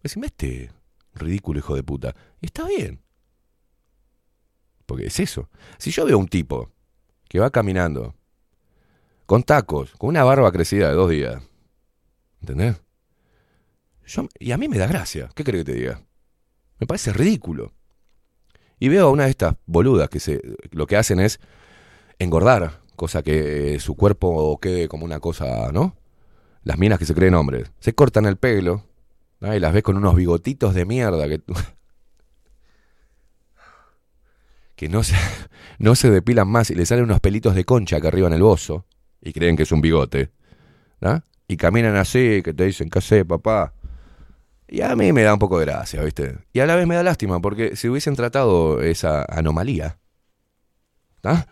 Decime 0.02 0.26
este 0.26 0.70
ridículo 1.14 1.58
hijo 1.58 1.74
de 1.74 1.82
puta. 1.82 2.14
Y 2.40 2.46
está 2.46 2.66
bien. 2.66 3.02
Porque 4.86 5.06
es 5.06 5.20
eso. 5.20 5.48
Si 5.78 5.90
yo 5.90 6.04
veo 6.04 6.18
un 6.18 6.28
tipo 6.28 6.70
que 7.28 7.38
va 7.38 7.50
caminando 7.50 8.14
con 9.24 9.42
tacos, 9.42 9.92
con 9.92 10.10
una 10.10 10.24
barba 10.24 10.52
crecida 10.52 10.88
de 10.90 10.94
dos 10.94 11.10
días, 11.10 11.42
¿entendés? 12.42 12.80
Yo- 14.06 14.28
y 14.38 14.52
a 14.52 14.58
mí 14.58 14.68
me 14.68 14.78
da 14.78 14.86
gracia. 14.86 15.30
¿Qué 15.34 15.44
crees 15.44 15.64
que 15.64 15.72
te 15.72 15.78
diga? 15.78 16.02
Me 16.78 16.86
parece 16.86 17.12
ridículo. 17.12 17.72
Y 18.78 18.88
veo 18.88 19.06
a 19.06 19.10
una 19.10 19.24
de 19.24 19.30
estas 19.30 19.56
boludas 19.66 20.08
que 20.08 20.20
se, 20.20 20.40
lo 20.72 20.86
que 20.86 20.96
hacen 20.96 21.20
es 21.20 21.38
engordar, 22.18 22.80
cosa 22.96 23.22
que 23.22 23.74
eh, 23.76 23.80
su 23.80 23.96
cuerpo 23.96 24.58
quede 24.60 24.88
como 24.88 25.04
una 25.04 25.20
cosa, 25.20 25.70
¿no? 25.72 25.96
Las 26.64 26.78
minas 26.78 26.98
que 26.98 27.06
se 27.06 27.14
creen 27.14 27.34
hombres. 27.34 27.70
Se 27.78 27.94
cortan 27.94 28.26
el 28.26 28.36
pelo, 28.36 28.84
y 29.40 29.58
las 29.60 29.72
ves 29.72 29.82
con 29.82 29.96
unos 29.96 30.16
bigotitos 30.16 30.74
de 30.74 30.84
mierda 30.84 31.28
que, 31.28 31.40
que 34.76 34.88
no, 34.88 35.02
se, 35.02 35.14
no 35.78 35.94
se 35.94 36.10
depilan 36.10 36.48
más 36.48 36.70
y 36.70 36.74
le 36.74 36.86
salen 36.86 37.04
unos 37.04 37.20
pelitos 37.20 37.54
de 37.54 37.64
concha 37.64 37.96
acá 37.96 38.08
arriba 38.08 38.28
en 38.28 38.34
el 38.34 38.42
bozo 38.42 38.86
y 39.20 39.32
creen 39.32 39.56
que 39.56 39.64
es 39.64 39.72
un 39.72 39.80
bigote. 39.80 40.30
¿no? 41.00 41.22
Y 41.48 41.56
caminan 41.56 41.96
así, 41.96 42.42
que 42.42 42.54
te 42.54 42.64
dicen, 42.64 42.88
¿qué 42.88 43.00
sé, 43.00 43.24
papá? 43.24 43.74
Y 44.68 44.80
a 44.80 44.96
mí 44.96 45.12
me 45.12 45.22
da 45.22 45.34
un 45.34 45.38
poco 45.38 45.58
de 45.58 45.66
gracia, 45.66 46.02
¿viste? 46.02 46.38
Y 46.52 46.60
a 46.60 46.66
la 46.66 46.76
vez 46.76 46.86
me 46.86 46.94
da 46.94 47.02
lástima, 47.02 47.40
porque 47.40 47.76
si 47.76 47.88
hubiesen 47.88 48.16
tratado 48.16 48.80
esa 48.80 49.24
anomalía, 49.28 49.98
¿ah? 51.22 51.46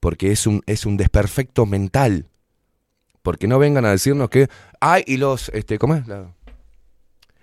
Porque 0.00 0.32
es 0.32 0.46
un, 0.46 0.62
es 0.66 0.84
un 0.84 0.96
desperfecto 0.96 1.64
mental. 1.64 2.26
Porque 3.22 3.46
no 3.46 3.58
vengan 3.58 3.84
a 3.86 3.90
decirnos 3.90 4.28
que, 4.28 4.48
ay, 4.80 5.02
y 5.06 5.16
los, 5.16 5.48
este, 5.50 5.78
¿cómo 5.78 5.94
es? 5.94 6.06
La- 6.06 6.34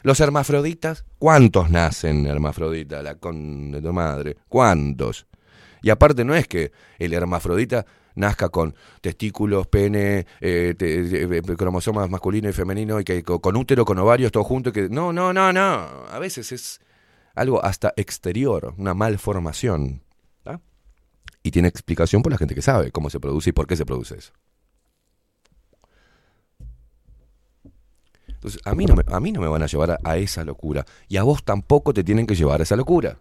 los 0.04 0.20
hermafroditas, 0.20 1.06
¿cuántos 1.20 1.70
nacen 1.70 2.26
hermafroditas? 2.26 3.04
La 3.04 3.16
con 3.16 3.72
de 3.72 3.82
tu 3.82 3.94
madre, 3.94 4.38
¿cuántos? 4.50 5.28
Y 5.84 5.90
aparte 5.90 6.26
no 6.26 6.36
es 6.36 6.48
que 6.48 6.72
el 7.00 7.14
hermafrodita 7.14 7.86
nazca 8.16 8.50
con 8.50 8.76
testículos, 9.02 9.68
pene, 9.68 10.26
eh, 10.40 10.76
te- 10.78 11.38
eh, 11.38 11.42
cromosomas 11.58 12.10
masculino 12.10 12.50
y 12.50 12.54
femenino, 12.54 13.00
y 13.00 13.04
que 13.04 13.24
co- 13.24 13.40
con 13.42 13.56
útero, 13.56 13.86
con 13.86 13.98
ovarios, 14.00 14.32
todo 14.32 14.44
junto. 14.44 14.70
y 14.70 14.74
Que, 14.74 14.90
no, 14.90 15.12
no, 15.14 15.34
no, 15.34 15.52
no. 15.54 15.62
A 16.10 16.20
veces 16.20 16.52
es 16.52 16.80
algo 17.36 17.64
hasta 17.64 17.94
exterior, 17.96 18.74
una 18.78 18.94
malformación. 18.94 20.04
¿tá? 20.44 20.60
Y 21.44 21.52
tiene 21.52 21.68
explicación 21.70 22.22
por 22.22 22.32
la 22.32 22.38
gente 22.38 22.56
que 22.56 22.62
sabe 22.62 22.92
cómo 22.92 23.10
se 23.10 23.20
produce 23.20 23.50
y 23.52 23.54
por 23.54 23.68
qué 23.68 23.76
se 23.76 23.86
produce 23.86 24.18
eso. 24.18 24.34
Entonces, 28.28 28.62
a 28.66 28.74
mí 28.74 28.86
no 28.86 28.96
me, 28.96 29.04
a 29.08 29.20
mí 29.20 29.32
no 29.32 29.40
me 29.40 29.48
van 29.48 29.62
a 29.62 29.68
llevar 29.68 29.92
a, 29.92 29.98
a 30.04 30.18
esa 30.18 30.44
locura. 30.44 30.84
Y 31.08 31.18
a 31.18 31.24
vos 31.24 31.44
tampoco 31.44 31.94
te 31.94 32.04
tienen 32.04 32.26
que 32.26 32.36
llevar 32.36 32.60
a 32.60 32.64
esa 32.64 32.76
locura. 32.76 33.18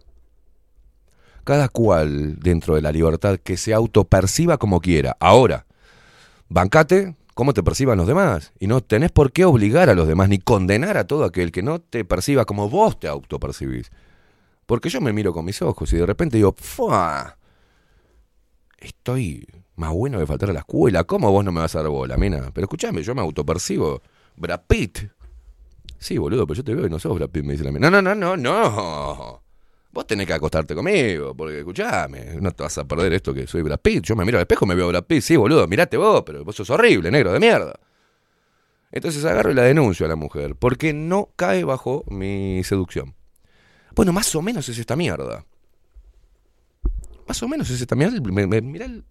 Cada 1.43 1.69
cual, 1.69 2.39
dentro 2.39 2.75
de 2.75 2.81
la 2.81 2.91
libertad, 2.91 3.37
que 3.37 3.57
se 3.57 3.73
autoperciba 3.73 4.57
como 4.57 4.79
quiera. 4.79 5.17
Ahora, 5.19 5.65
bancate 6.49 7.15
cómo 7.33 7.53
te 7.53 7.63
perciban 7.63 7.97
los 7.97 8.07
demás. 8.07 8.51
Y 8.59 8.67
no 8.67 8.81
tenés 8.81 9.11
por 9.11 9.31
qué 9.31 9.45
obligar 9.45 9.89
a 9.89 9.95
los 9.95 10.07
demás, 10.07 10.29
ni 10.29 10.39
condenar 10.39 10.97
a 10.97 11.07
todo 11.07 11.23
aquel 11.23 11.51
que 11.51 11.63
no 11.63 11.79
te 11.79 12.05
perciba 12.05 12.45
como 12.45 12.69
vos 12.69 12.99
te 12.99 13.07
autopercibís. 13.07 13.91
Porque 14.65 14.89
yo 14.89 15.01
me 15.01 15.13
miro 15.13 15.33
con 15.33 15.45
mis 15.45 15.61
ojos 15.61 15.91
y 15.93 15.97
de 15.97 16.05
repente 16.05 16.37
digo, 16.37 16.53
¡fua! 16.57 17.37
Estoy 18.77 19.45
más 19.75 19.91
bueno 19.91 20.19
que 20.19 20.25
faltar 20.25 20.49
a 20.49 20.53
la 20.53 20.59
escuela. 20.59 21.03
¿Cómo 21.03 21.31
vos 21.31 21.43
no 21.43 21.51
me 21.51 21.61
vas 21.61 21.75
a 21.75 21.79
dar 21.81 21.89
bola, 21.89 22.17
mina? 22.17 22.51
Pero 22.53 22.65
escúchame, 22.65 23.03
yo 23.03 23.13
me 23.15 23.21
autopercibo. 23.21 24.01
Brad 24.35 24.61
Pitt. 24.67 24.99
Sí, 25.97 26.17
boludo, 26.17 26.47
pero 26.47 26.57
yo 26.57 26.63
te 26.63 26.73
veo 26.73 26.87
y 26.87 26.89
no 26.89 26.99
sos 26.99 27.15
Brad 27.15 27.29
Pitt, 27.29 27.43
me 27.43 27.53
dice 27.53 27.63
la 27.63 27.71
mina. 27.71 27.89
No, 27.89 28.01
no, 28.01 28.15
no, 28.15 28.37
no, 28.37 28.37
no. 28.37 29.43
Vos 29.93 30.07
tenés 30.07 30.25
que 30.25 30.33
acostarte 30.33 30.73
conmigo, 30.73 31.35
porque 31.35 31.59
escuchame, 31.59 32.37
no 32.39 32.51
te 32.51 32.63
vas 32.63 32.77
a 32.77 32.85
perder 32.87 33.11
esto 33.13 33.33
que 33.33 33.45
soy 33.45 33.61
Brad 33.61 33.79
Pitt. 33.79 34.03
Yo 34.05 34.15
me 34.15 34.23
miro 34.23 34.37
al 34.37 34.43
espejo 34.43 34.65
me 34.65 34.73
veo 34.75 34.87
Brad 34.87 35.03
Pitt. 35.03 35.21
Sí, 35.21 35.35
boludo, 35.35 35.67
mirate 35.67 35.97
vos, 35.97 36.23
pero 36.25 36.45
vos 36.45 36.55
sos 36.55 36.69
horrible, 36.69 37.11
negro 37.11 37.33
de 37.33 37.39
mierda. 37.39 37.77
Entonces 38.93 39.23
agarro 39.25 39.51
y 39.51 39.53
la 39.53 39.63
denuncio 39.63 40.05
a 40.05 40.09
la 40.09 40.15
mujer, 40.15 40.55
porque 40.55 40.93
no 40.93 41.29
cae 41.35 41.63
bajo 41.65 42.03
mi 42.07 42.61
seducción. 42.63 43.15
Bueno, 43.95 44.13
más 44.13 44.33
o 44.35 44.41
menos 44.41 44.67
es 44.69 44.77
esta 44.77 44.95
mierda. 44.95 45.45
Más 47.27 47.41
o 47.43 47.47
menos 47.47 47.69
es 47.69 47.81
esta 47.81 47.95
mierda. 47.95 48.19
Me, 48.21 48.47
me- 48.47 48.61
mirá 48.61 48.85
el- 48.85 49.03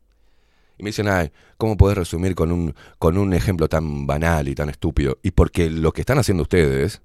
Y 0.79 0.83
me 0.83 0.89
dicen, 0.89 1.09
ay, 1.09 1.31
¿cómo 1.59 1.77
podés 1.77 1.99
resumir 1.99 2.35
con 2.35 2.53
un, 2.53 2.75
con 2.99 3.19
un 3.19 3.35
ejemplo 3.35 3.69
tan 3.69 4.07
banal 4.07 4.49
y 4.49 4.55
tan 4.55 4.71
estúpido? 4.71 5.19
Y 5.23 5.33
porque 5.33 5.69
lo 5.69 5.93
que 5.93 6.01
están 6.01 6.19
haciendo 6.19 6.43
ustedes 6.43 7.03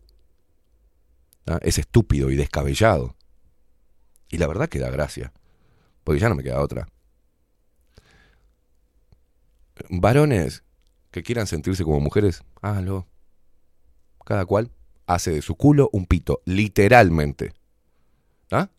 ¿ah? 1.48 1.60
es 1.62 1.78
estúpido 1.78 2.30
y 2.32 2.36
descabellado. 2.38 3.16
Y 4.30 4.38
la 4.38 4.48
verdad 4.48 4.70
que 4.70 4.80
da 4.80 4.90
gracia. 4.90 5.32
Porque 6.04 6.20
ya 6.20 6.30
no 6.30 6.36
me 6.36 6.44
queda 6.44 6.62
otra. 6.62 6.88
Varones 9.90 10.64
que 11.12 11.24
quieran 11.24 11.48
sentirse 11.48 11.84
como 11.84 12.00
mujeres, 12.00 12.44
háganlo. 12.62 13.08
Cada 14.26 14.46
cual 14.46 14.72
hace 15.08 15.32
de 15.32 15.42
su 15.42 15.56
culo 15.56 15.90
un 15.94 16.06
pito, 16.06 16.42
literalmente. 16.46 17.54
¿Ah? 18.52 18.70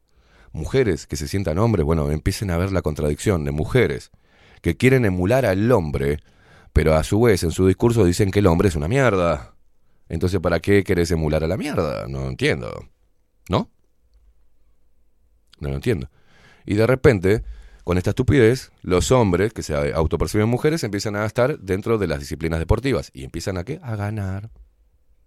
Mujeres 0.53 1.07
que 1.07 1.17
se 1.17 1.29
sientan 1.29 1.59
hombres, 1.59 1.85
bueno, 1.85 2.11
empiecen 2.11 2.51
a 2.51 2.57
ver 2.57 2.73
la 2.73 2.83
contradicción 2.83 3.45
de 3.45 3.53
mujeres 3.53 4.11
que 4.63 4.77
quieren 4.77 5.05
emular 5.05 5.47
al 5.47 5.71
hombre, 5.71 6.19
pero 6.73 6.95
a 6.95 7.05
su 7.05 7.21
vez 7.21 7.43
en 7.43 7.53
su 7.53 7.67
discurso 7.67 8.05
dicen 8.05 8.31
que 8.31 8.41
el 8.41 8.47
hombre 8.47 8.69
es 8.69 8.77
una 8.77 8.89
mierda. 8.89 9.55
Entonces, 10.09 10.41
¿para 10.41 10.61
qué 10.61 10.85
querés 10.85 11.11
emular 11.11 11.45
a 11.45 11.49
la 11.49 11.57
mierda? 11.57 12.07
No 12.09 12.29
entiendo. 12.29 12.87
¿No? 13.49 13.71
No 15.59 15.69
lo 15.69 15.77
entiendo. 15.77 16.11
Y 16.65 16.75
de 16.75 16.87
repente, 16.87 17.45
con 17.85 17.99
esta 17.99 18.11
estupidez, 18.11 18.73
los 18.83 19.13
hombres 19.13 19.53
que 19.53 19.63
se 19.63 19.75
autoperciben 19.95 20.49
mujeres 20.49 20.83
empiezan 20.85 21.17
a 21.17 21.25
estar 21.25 21.59
dentro 21.61 21.99
de 21.99 22.09
las 22.09 22.19
disciplinas 22.19 22.59
deportivas. 22.59 23.11
¿Y 23.15 23.25
empiezan 23.25 23.59
a 23.59 23.65
qué? 23.65 23.79
A 23.83 23.97
ganar. 23.97 24.51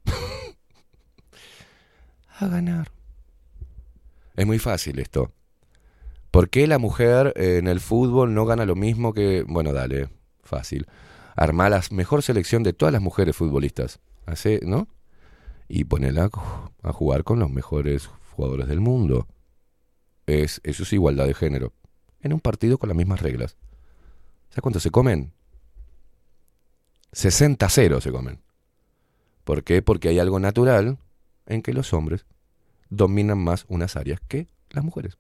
a 2.39 2.47
ganar. 2.47 2.91
Es 4.35 4.45
muy 4.45 4.59
fácil 4.59 4.99
esto. 4.99 5.31
¿Por 6.31 6.49
qué 6.49 6.67
la 6.67 6.77
mujer 6.77 7.33
eh, 7.35 7.57
en 7.57 7.67
el 7.67 7.79
fútbol 7.79 8.33
no 8.33 8.45
gana 8.45 8.65
lo 8.65 8.75
mismo 8.75 9.13
que... 9.13 9.43
Bueno, 9.47 9.73
dale, 9.73 10.09
fácil. 10.43 10.85
Armar 11.35 11.71
la 11.71 11.81
mejor 11.91 12.21
selección 12.21 12.63
de 12.63 12.73
todas 12.73 12.93
las 12.93 13.01
mujeres 13.01 13.35
futbolistas. 13.35 13.99
Hace, 14.25 14.59
¿no? 14.63 14.87
Y 15.67 15.85
ponela 15.85 16.29
a 16.83 16.93
jugar 16.93 17.23
con 17.23 17.39
los 17.39 17.49
mejores 17.49 18.09
jugadores 18.35 18.67
del 18.67 18.79
mundo. 18.79 19.27
Es, 20.29 20.61
eso 20.63 20.83
es 20.83 20.93
igualdad 20.93 21.25
de 21.25 21.33
género. 21.33 21.73
En 22.21 22.33
un 22.33 22.39
partido 22.39 22.77
con 22.77 22.89
las 22.89 22.95
mismas 22.95 23.21
reglas. 23.21 23.57
¿Sabes 24.49 24.61
cuánto 24.61 24.79
se 24.79 24.91
comen? 24.91 25.31
60 27.13 27.67
0 27.67 28.01
se 28.01 28.11
comen. 28.11 28.39
¿Por 29.43 29.63
qué? 29.63 29.81
Porque 29.81 30.09
hay 30.09 30.19
algo 30.19 30.39
natural 30.39 30.99
en 31.47 31.63
que 31.63 31.73
los 31.73 31.93
hombres 31.93 32.25
dominan 32.89 33.39
más 33.39 33.65
unas 33.69 33.95
áreas 33.95 34.19
que 34.27 34.47
las 34.69 34.83
mujeres. 34.83 35.17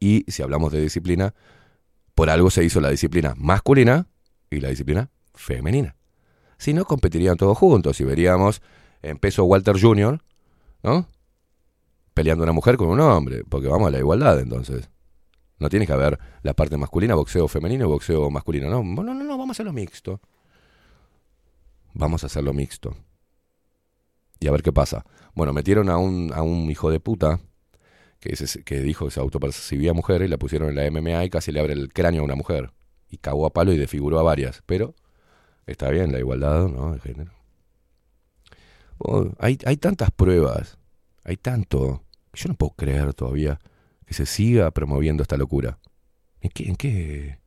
Y 0.00 0.24
si 0.28 0.42
hablamos 0.42 0.72
de 0.72 0.80
disciplina, 0.80 1.34
por 2.16 2.28
algo 2.28 2.50
se 2.50 2.64
hizo 2.64 2.80
la 2.80 2.90
disciplina 2.90 3.34
masculina 3.36 4.08
y 4.50 4.60
la 4.60 4.70
disciplina 4.70 5.10
femenina. 5.34 5.94
Si 6.58 6.74
no, 6.74 6.84
competirían 6.84 7.36
todos 7.36 7.56
juntos 7.56 8.00
y 8.00 8.04
veríamos 8.04 8.62
en 9.02 9.18
peso 9.18 9.44
Walter 9.44 9.80
Jr., 9.80 10.20
¿no? 10.82 11.08
Peleando 12.20 12.44
una 12.44 12.52
mujer 12.52 12.76
con 12.76 12.88
un 12.90 13.00
hombre, 13.00 13.44
porque 13.48 13.66
vamos 13.66 13.88
a 13.88 13.90
la 13.92 13.98
igualdad 13.98 14.38
entonces. 14.40 14.90
No 15.58 15.70
tiene 15.70 15.86
que 15.86 15.94
haber 15.94 16.18
la 16.42 16.52
parte 16.52 16.76
masculina, 16.76 17.14
boxeo 17.14 17.48
femenino 17.48 17.86
y 17.86 17.88
boxeo 17.88 18.28
masculino. 18.28 18.68
No, 18.68 18.82
no, 18.84 19.02
no, 19.02 19.14
no, 19.14 19.38
vamos 19.38 19.48
a 19.48 19.52
hacerlo 19.52 19.72
mixto. 19.72 20.20
Vamos 21.94 22.22
a 22.22 22.26
hacerlo 22.26 22.52
mixto. 22.52 22.94
Y 24.38 24.48
a 24.48 24.52
ver 24.52 24.62
qué 24.62 24.70
pasa. 24.70 25.06
Bueno, 25.34 25.54
metieron 25.54 25.88
a 25.88 25.96
un, 25.96 26.30
a 26.34 26.42
un 26.42 26.70
hijo 26.70 26.90
de 26.90 27.00
puta 27.00 27.40
que, 28.20 28.36
se- 28.36 28.64
que 28.64 28.80
dijo 28.82 29.06
que 29.06 29.12
se 29.12 29.20
autopercibía 29.20 29.94
mujer 29.94 30.20
y 30.22 30.28
la 30.28 30.36
pusieron 30.38 30.68
en 30.70 30.76
la 30.76 30.84
MMA 30.90 31.24
y 31.24 31.30
casi 31.30 31.52
le 31.52 31.60
abre 31.60 31.72
el 31.72 31.90
cráneo 31.94 32.22
a 32.22 32.26
una 32.26 32.34
mujer. 32.36 32.72
Y 33.08 33.16
cagó 33.16 33.46
a 33.46 33.52
palo 33.54 33.72
y 33.72 33.78
desfiguró 33.78 34.18
a 34.20 34.24
varias. 34.24 34.62
Pero 34.66 34.94
está 35.66 35.90
bien 35.90 36.12
la 36.12 36.18
igualdad, 36.18 36.68
¿no? 36.68 36.92
De 36.92 37.00
género. 37.00 37.32
Oh, 38.98 39.30
hay, 39.38 39.58
hay 39.64 39.76
tantas 39.78 40.10
pruebas, 40.10 40.78
hay 41.24 41.36
tanto. 41.36 42.02
Yo 42.32 42.48
no 42.48 42.54
puedo 42.54 42.74
creer 42.76 43.14
todavía 43.14 43.58
que 44.06 44.14
se 44.14 44.26
siga 44.26 44.70
promoviendo 44.70 45.22
esta 45.22 45.36
locura. 45.36 45.78
¿En 46.40 46.50
qué, 46.50 46.68
en 46.68 46.76
qué, 46.76 47.38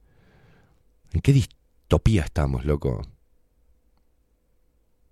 en 1.11 1.21
qué 1.21 1.33
distopía 1.33 2.23
estamos, 2.23 2.65
loco? 2.65 3.01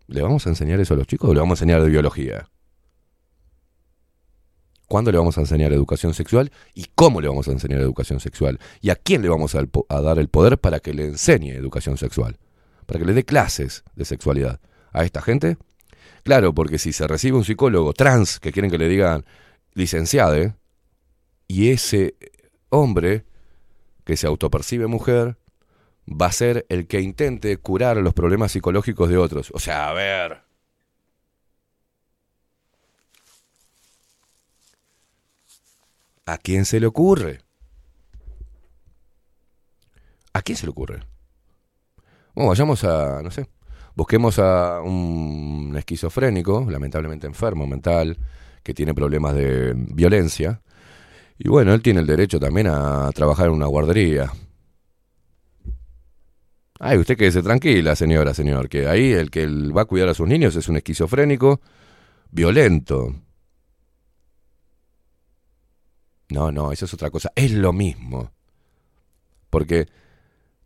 ¿Le 0.07 0.22
vamos 0.22 0.45
a 0.45 0.49
enseñar 0.49 0.80
eso 0.80 0.93
a 0.93 0.98
los 0.98 1.07
chicos 1.07 1.30
o 1.30 1.34
le 1.34 1.39
vamos 1.39 1.60
a 1.60 1.64
enseñar 1.64 1.81
de 1.81 1.89
biología? 1.89 2.48
¿Cuándo 4.88 5.10
le 5.10 5.18
vamos 5.18 5.38
a 5.38 5.41
enseñar 5.41 5.72
educación 5.72 6.14
sexual? 6.14 6.52
¿Y 6.73 6.88
cómo 6.95 7.22
le 7.22 7.30
vamos 7.30 7.48
a 7.48 7.52
enseñar 7.52 7.80
educación 7.80 8.19
sexual? 8.19 8.60
¿Y 8.81 8.89
a 8.89 8.98
quién 8.98 9.22
le 9.22 9.30
vamos 9.30 9.56
a, 9.56 9.64
a 9.88 10.02
dar 10.02 10.19
el 10.19 10.27
poder 10.27 10.57
para 10.57 10.81
que 10.81 10.93
le 10.93 11.06
enseñe 11.06 11.52
educación 11.52 11.98
sexual? 11.98 12.38
Para 12.85 12.99
que 12.99 13.06
le 13.06 13.14
dé 13.14 13.23
clases 13.23 13.85
de 13.95 14.03
sexualidad. 14.03 14.60
¿A 14.91 15.06
esta 15.06 15.22
gente? 15.22 15.57
Claro, 16.23 16.53
porque 16.53 16.77
si 16.77 16.91
se 16.91 17.07
recibe 17.07 17.38
un 17.38 17.45
psicólogo 17.45 17.93
trans 17.93 18.39
que 18.39 18.52
quieren 18.52 18.69
que 18.69 18.77
le 18.77 18.89
digan 18.89 19.23
licenciade, 19.73 20.56
y 21.48 21.72
ese 21.72 22.15
hombre 22.69 23.26
que 24.06 24.18
se 24.18 24.27
autopercibe 24.27 24.88
mujer 24.88 25.38
va 26.07 26.27
a 26.27 26.31
ser 26.31 26.65
el 26.69 26.88
que 26.88 27.02
intente 27.02 27.57
curar 27.57 27.98
los 27.98 28.14
problemas 28.14 28.52
psicológicos 28.52 29.10
de 29.10 29.18
otros. 29.18 29.52
O 29.53 29.60
sea, 29.60 29.89
a 29.89 29.93
ver. 29.93 30.41
¿A 36.26 36.38
quién 36.38 36.65
se 36.65 36.80
le 36.80 36.88
ocurre? 36.88 37.41
¿A 40.34 40.41
quién 40.41 40.57
se 40.57 40.65
le 40.65 40.72
ocurre? 40.72 41.02
Bueno, 42.34 42.49
vayamos 42.49 42.84
a, 42.85 43.22
no 43.22 43.31
sé, 43.31 43.49
busquemos 43.95 44.39
a 44.39 44.81
un 44.81 45.76
esquizofrénico, 45.77 46.65
lamentablemente 46.69 47.27
enfermo 47.27 47.68
mental, 47.68 48.18
que 48.63 48.73
tiene 48.73 48.93
problemas 48.93 49.35
de 49.35 49.73
violencia. 49.75 50.61
Y 51.38 51.49
bueno, 51.49 51.73
él 51.73 51.81
tiene 51.81 52.01
el 52.01 52.07
derecho 52.07 52.39
también 52.39 52.67
a 52.67 53.09
trabajar 53.13 53.47
en 53.47 53.53
una 53.53 53.65
guardería. 53.65 54.31
Ay, 56.79 56.97
usted 56.97 57.15
quédese 57.15 57.43
tranquila, 57.43 57.95
señora, 57.95 58.33
señor, 58.33 58.67
que 58.67 58.88
ahí 58.88 59.11
el 59.11 59.29
que 59.29 59.45
va 59.47 59.83
a 59.83 59.85
cuidar 59.85 60.09
a 60.09 60.13
sus 60.15 60.27
niños 60.27 60.55
es 60.55 60.67
un 60.67 60.77
esquizofrénico 60.77 61.61
violento. 62.31 63.15
No, 66.29 66.51
no, 66.51 66.71
eso 66.71 66.85
es 66.85 66.93
otra 66.93 67.11
cosa. 67.11 67.31
Es 67.35 67.51
lo 67.51 67.73
mismo. 67.73 68.31
Porque 69.49 69.88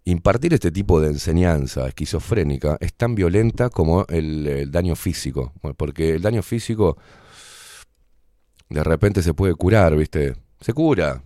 impartir 0.05 0.53
este 0.53 0.72
tipo 0.72 1.01
de 1.01 1.09
enseñanza 1.09 1.88
esquizofrénica 1.88 2.77
es 2.80 2.93
tan 2.93 3.15
violenta 3.15 3.69
como 3.69 4.05
el, 4.07 4.47
el 4.47 4.72
daño 4.72 4.95
físico. 4.95 5.51
Porque 5.76 6.15
el 6.15 6.22
daño 6.22 6.43
físico 6.43 6.97
de 8.70 8.84
repente 8.84 9.22
se 9.22 9.34
puede 9.34 9.56
curar, 9.56 9.96
¿viste? 9.96 10.36
Se 10.60 10.74
cura. 10.74 11.24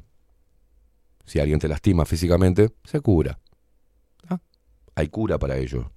Si 1.25 1.39
alguien 1.39 1.59
te 1.59 1.67
lastima 1.67 2.05
físicamente, 2.05 2.71
se 2.83 3.01
cura. 3.01 3.39
¿Ah? 4.27 4.39
Hay 4.95 5.07
cura 5.09 5.37
para 5.37 5.57
ello. 5.57 5.91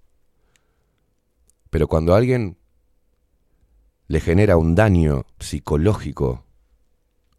Pero 1.70 1.88
cuando 1.88 2.14
a 2.14 2.18
alguien 2.18 2.58
le 4.08 4.20
genera 4.20 4.56
un 4.56 4.74
daño 4.74 5.24
psicológico 5.40 6.44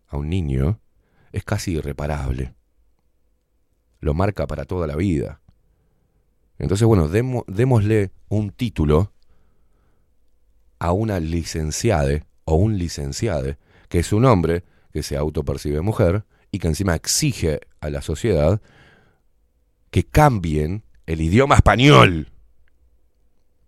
a 0.07 0.17
un 0.17 0.29
niño, 0.29 0.79
es 1.31 1.43
casi 1.43 1.73
irreparable. 1.73 2.55
Lo 3.99 4.13
marca 4.13 4.47
para 4.47 4.65
toda 4.65 4.87
la 4.87 4.95
vida. 4.95 5.39
Entonces, 6.57 6.87
bueno, 6.87 7.07
demo- 7.07 7.45
démosle 7.47 8.11
un 8.29 8.51
título 8.51 9.11
a 10.79 10.91
una 10.91 11.19
licenciade 11.19 12.25
o 12.45 12.55
un 12.55 12.77
licenciade, 12.77 13.57
que 13.93 13.99
es 13.99 14.11
un 14.11 14.25
hombre 14.25 14.63
que 14.91 15.03
se 15.03 15.15
autopercibe 15.15 15.81
mujer 15.81 16.25
y 16.49 16.57
que 16.57 16.67
encima 16.67 16.95
exige 16.95 17.59
a 17.79 17.91
la 17.91 18.01
sociedad 18.01 18.59
que 19.91 20.03
cambien 20.03 20.83
el 21.05 21.21
idioma 21.21 21.53
español 21.53 22.31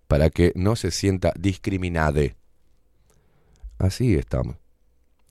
para 0.08 0.32
que 0.32 0.52
no 0.56 0.76
se 0.76 0.90
sienta 0.90 1.32
discriminade. 1.38 2.38
Así 3.78 4.16
estamos. 4.16 4.56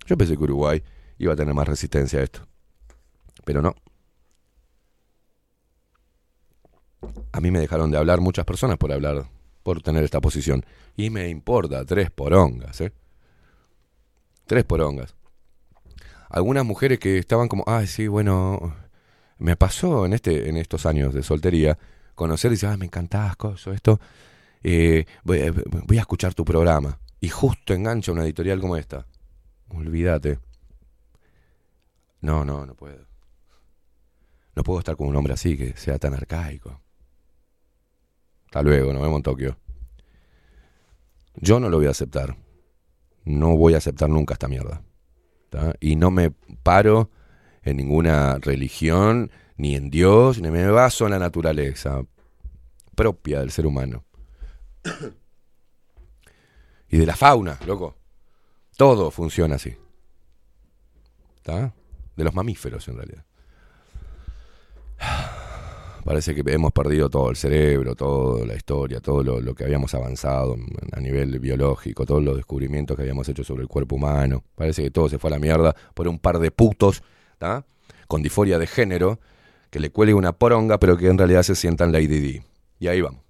Yo 0.06 0.16
pensé 0.16 0.36
que 0.36 0.44
Uruguay 0.44 0.80
iba 1.18 1.32
a 1.32 1.36
tener 1.36 1.54
más 1.54 1.66
resistencia 1.66 2.20
a 2.20 2.22
esto. 2.22 2.46
Pero 3.44 3.62
no. 3.62 3.74
A 7.32 7.40
mí 7.40 7.50
me 7.50 7.58
dejaron 7.58 7.90
de 7.90 7.98
hablar 7.98 8.20
muchas 8.20 8.44
personas 8.44 8.78
por 8.78 8.92
hablar, 8.92 9.28
por 9.64 9.82
tener 9.82 10.04
esta 10.04 10.20
posición. 10.20 10.64
Y 10.96 11.10
me 11.10 11.28
importa, 11.30 11.84
tres 11.84 12.12
porongas, 12.12 12.80
¿eh? 12.80 12.92
Tres 14.46 14.64
porongas. 14.64 15.14
Algunas 16.28 16.64
mujeres 16.64 16.98
que 16.98 17.18
estaban 17.18 17.48
como, 17.48 17.64
ay, 17.66 17.86
sí, 17.86 18.08
bueno, 18.08 18.74
me 19.38 19.56
pasó 19.56 20.04
en, 20.06 20.12
este, 20.12 20.48
en 20.48 20.56
estos 20.56 20.84
años 20.86 21.14
de 21.14 21.22
soltería 21.22 21.78
conocer 22.14 22.50
y 22.50 22.54
decir, 22.54 22.68
ay, 22.68 22.76
me 22.76 22.86
encantás, 22.86 23.36
coso, 23.36 23.72
esto. 23.72 24.00
eh, 24.62 25.04
voy, 25.24 25.40
a- 25.42 25.52
voy 25.52 25.98
a 25.98 26.00
escuchar 26.00 26.34
tu 26.34 26.44
programa. 26.44 26.98
Y 27.20 27.28
justo 27.28 27.72
engancha 27.74 28.12
una 28.12 28.24
editorial 28.24 28.60
como 28.60 28.76
esta. 28.76 29.06
Olvídate. 29.68 30.38
No, 32.20 32.44
no, 32.44 32.64
no 32.66 32.74
puedo. 32.74 33.06
No 34.56 34.62
puedo 34.62 34.78
estar 34.78 34.96
con 34.96 35.08
un 35.08 35.16
hombre 35.16 35.34
así 35.34 35.56
que 35.56 35.76
sea 35.76 35.98
tan 35.98 36.14
arcaico. 36.14 36.80
Hasta 38.46 38.62
luego, 38.62 38.92
nos 38.92 39.02
vemos 39.02 39.16
en 39.18 39.22
Tokio. 39.22 39.58
Yo 41.36 41.58
no 41.60 41.68
lo 41.68 41.78
voy 41.78 41.86
a 41.86 41.90
aceptar. 41.90 42.36
No 43.24 43.56
voy 43.56 43.74
a 43.74 43.78
aceptar 43.78 44.10
nunca 44.10 44.34
esta 44.34 44.48
mierda. 44.48 44.82
Y 45.80 45.96
no 45.96 46.10
me 46.10 46.30
paro 46.62 47.10
en 47.62 47.76
ninguna 47.76 48.38
religión, 48.38 49.30
ni 49.56 49.76
en 49.76 49.90
Dios, 49.90 50.40
ni 50.40 50.50
me 50.50 50.66
baso 50.68 51.04
en 51.04 51.12
la 51.12 51.18
naturaleza 51.18 52.04
propia 52.94 53.40
del 53.40 53.50
ser 53.50 53.66
humano. 53.66 54.04
y 56.88 56.98
de 56.98 57.06
la 57.06 57.16
fauna, 57.16 57.58
loco. 57.66 57.96
Todo 58.76 59.10
funciona 59.10 59.56
así. 59.56 59.76
¿Está? 61.36 61.74
De 62.16 62.24
los 62.24 62.34
mamíferos, 62.34 62.86
en 62.88 62.96
realidad. 62.96 63.24
Parece 66.04 66.34
que 66.34 66.42
hemos 66.52 66.70
perdido 66.72 67.08
todo, 67.08 67.30
el 67.30 67.36
cerebro, 67.36 67.94
toda 67.94 68.44
la 68.44 68.54
historia, 68.54 69.00
todo 69.00 69.22
lo, 69.22 69.54
que 69.54 69.64
habíamos 69.64 69.94
avanzado 69.94 70.56
a 70.92 71.00
nivel 71.00 71.38
biológico, 71.40 72.04
todos 72.04 72.22
los 72.22 72.36
descubrimientos 72.36 72.94
que 72.94 73.02
habíamos 73.02 73.26
hecho 73.28 73.42
sobre 73.42 73.62
el 73.62 73.68
cuerpo 73.68 73.96
humano. 73.96 74.44
Parece 74.54 74.82
que 74.82 74.90
todo 74.90 75.08
se 75.08 75.18
fue 75.18 75.30
a 75.30 75.32
la 75.32 75.38
mierda 75.38 75.74
por 75.94 76.06
un 76.06 76.18
par 76.18 76.38
de 76.38 76.50
putos, 76.50 77.02
¿tá? 77.38 77.64
con 78.06 78.22
disforia 78.22 78.58
de 78.58 78.66
género, 78.66 79.18
que 79.70 79.80
le 79.80 79.90
cuelgue 79.90 80.14
una 80.14 80.32
poronga, 80.32 80.78
pero 80.78 80.96
que 80.98 81.08
en 81.08 81.16
realidad 81.16 81.42
se 81.42 81.54
sientan 81.54 81.90
Lady 81.90 82.20
D. 82.20 82.42
Y 82.78 82.88
ahí 82.88 83.00
vamos. 83.00 83.22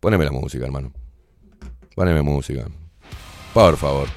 Poneme 0.00 0.24
la 0.24 0.32
música, 0.32 0.66
hermano. 0.66 0.92
Poneme 1.94 2.20
música. 2.22 2.66
Por 3.54 3.76
favor. 3.76 4.08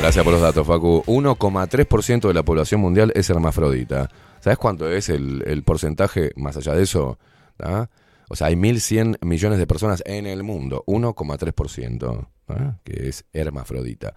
Gracias 0.00 0.24
por 0.24 0.32
los 0.32 0.42
datos, 0.42 0.66
Facu. 0.66 1.02
1,3% 1.06 2.28
de 2.28 2.34
la 2.34 2.42
población 2.42 2.80
mundial 2.80 3.12
es 3.14 3.28
hermafrodita. 3.30 4.08
¿Sabes 4.40 4.58
cuánto 4.58 4.88
es 4.88 5.08
el, 5.08 5.42
el 5.46 5.62
porcentaje 5.62 6.32
más 6.36 6.56
allá 6.56 6.74
de 6.74 6.82
eso? 6.82 7.18
O 8.28 8.36
sea, 8.36 8.48
hay 8.48 8.54
1.100 8.54 9.24
millones 9.24 9.58
de 9.58 9.66
personas 9.66 10.02
en 10.06 10.26
el 10.26 10.42
mundo. 10.42 10.84
1,3%. 10.86 12.28
¿tá? 12.46 12.78
Que 12.84 13.08
es 13.08 13.24
hermafrodita. 13.32 14.14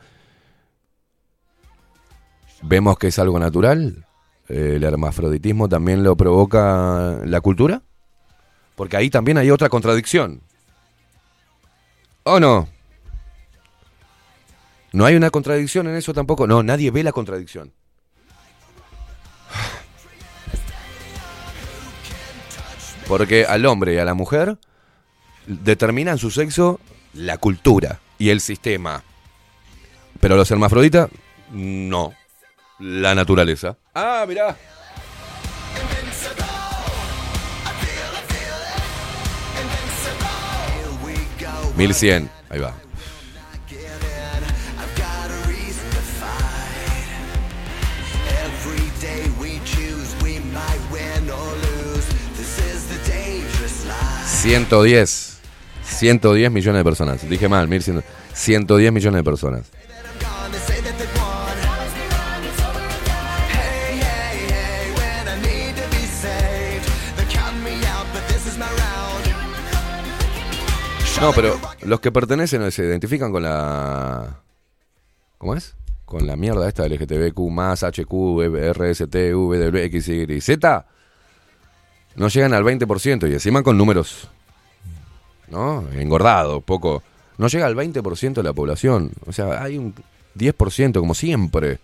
¿Vemos 2.61 2.97
que 2.97 3.07
es 3.07 3.19
algo 3.19 3.39
natural? 3.39 4.06
¿El 4.47 4.84
hermafroditismo 4.84 5.69
también 5.69 6.03
lo 6.03 6.18
provoca 6.18 7.19
la 7.26 7.39
cultura? 7.41 7.84
Porque 8.76 8.97
ahí 8.97 9.10
también 9.10 9.38
hay 9.38 9.51
otra 9.51 9.69
contradicción. 9.69 10.41
¿O 12.23 12.39
no? 12.39 12.67
¿No 14.91 15.05
hay 15.05 15.15
una 15.15 15.29
contradicción 15.29 15.87
en 15.87 15.95
eso 15.95 16.13
tampoco? 16.13 16.47
No, 16.47 16.63
nadie 16.63 16.91
ve 16.91 17.03
la 17.03 17.11
contradicción. 17.11 17.73
Porque 23.07 23.45
al 23.45 23.65
hombre 23.65 23.95
y 23.95 23.97
a 23.97 24.05
la 24.05 24.13
mujer 24.13 24.57
determinan 25.47 26.17
su 26.17 26.29
sexo 26.29 26.79
la 27.13 27.37
cultura 27.37 27.99
y 28.17 28.29
el 28.29 28.39
sistema. 28.39 29.03
Pero 30.19 30.35
los 30.35 30.49
hermafroditas, 30.51 31.09
no. 31.51 32.13
La 32.79 33.15
naturaleza. 33.15 33.77
Ah, 33.93 34.25
mirá. 34.27 34.55
1100. 41.80 42.30
Ahí 42.49 42.60
va. 42.60 42.76
...110... 54.39 55.39
...110 55.85 56.49
millones 56.49 56.80
de 56.80 56.84
personas... 56.84 57.30
...dije 57.30 57.47
mal... 57.49 57.68
...110 57.69 58.91
millones 58.91 59.19
de 59.19 59.23
personas... 59.23 59.72
No, 71.21 71.33
pero 71.33 71.59
los 71.83 71.99
que 71.99 72.13
pertenecen 72.13 72.71
se 72.71 72.85
identifican 72.85 73.33
con 73.33 73.43
la. 73.43 74.39
¿Cómo 75.37 75.53
es? 75.53 75.75
Con 76.05 76.25
la 76.25 76.37
mierda 76.37 76.67
esta 76.67 76.87
LGTBQ, 76.87 77.37
más 77.51 77.83
HQ, 77.83 78.09
RST, 78.73 79.15
W, 79.31 79.83
X, 79.85 80.07
Y, 80.07 80.41
Z. 80.41 80.85
No 82.15 82.29
llegan 82.29 82.53
al 82.53 82.63
20% 82.63 83.29
y 83.29 83.33
encima 83.33 83.63
con 83.63 83.77
números. 83.77 84.29
¿No? 85.49 85.85
Engordado, 85.91 86.61
poco. 86.61 87.03
No 87.37 87.47
llega 87.47 87.65
al 87.65 87.75
20% 87.75 88.33
de 88.35 88.43
la 88.43 88.53
población. 88.53 89.11
O 89.25 89.33
sea, 89.33 89.61
hay 89.61 89.77
un 89.77 89.93
10%, 90.37 90.99
como 90.99 91.15
siempre, 91.15 91.79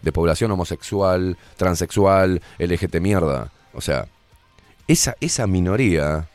de 0.00 0.12
población 0.12 0.50
homosexual, 0.52 1.36
transexual, 1.56 2.40
LGT 2.58 2.96
mierda. 3.00 3.50
O 3.74 3.82
sea, 3.82 4.06
esa, 4.88 5.16
esa 5.20 5.46
minoría 5.46 6.28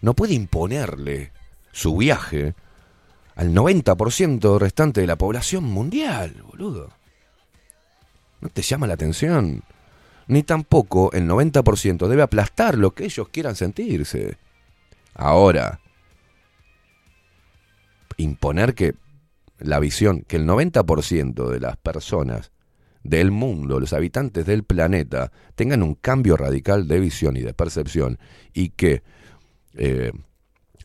no 0.00 0.14
puede 0.14 0.34
imponerle 0.34 1.35
su 1.76 1.94
viaje 1.94 2.54
al 3.34 3.52
90% 3.54 4.58
restante 4.58 5.02
de 5.02 5.06
la 5.06 5.16
población 5.16 5.64
mundial, 5.64 6.42
boludo. 6.42 6.88
No 8.40 8.48
te 8.48 8.62
llama 8.62 8.86
la 8.86 8.94
atención. 8.94 9.62
Ni 10.26 10.42
tampoco 10.42 11.12
el 11.12 11.28
90% 11.28 12.08
debe 12.08 12.22
aplastar 12.22 12.78
lo 12.78 12.94
que 12.94 13.04
ellos 13.04 13.28
quieran 13.28 13.56
sentirse. 13.56 14.38
Ahora, 15.14 15.80
imponer 18.16 18.74
que 18.74 18.94
la 19.58 19.78
visión, 19.78 20.22
que 20.26 20.36
el 20.36 20.46
90% 20.46 21.50
de 21.50 21.60
las 21.60 21.76
personas 21.76 22.52
del 23.02 23.30
mundo, 23.30 23.80
los 23.80 23.92
habitantes 23.92 24.46
del 24.46 24.64
planeta, 24.64 25.30
tengan 25.54 25.82
un 25.82 25.94
cambio 25.94 26.38
radical 26.38 26.88
de 26.88 27.00
visión 27.00 27.36
y 27.36 27.42
de 27.42 27.52
percepción 27.52 28.18
y 28.54 28.70
que 28.70 29.02
eh, 29.74 30.12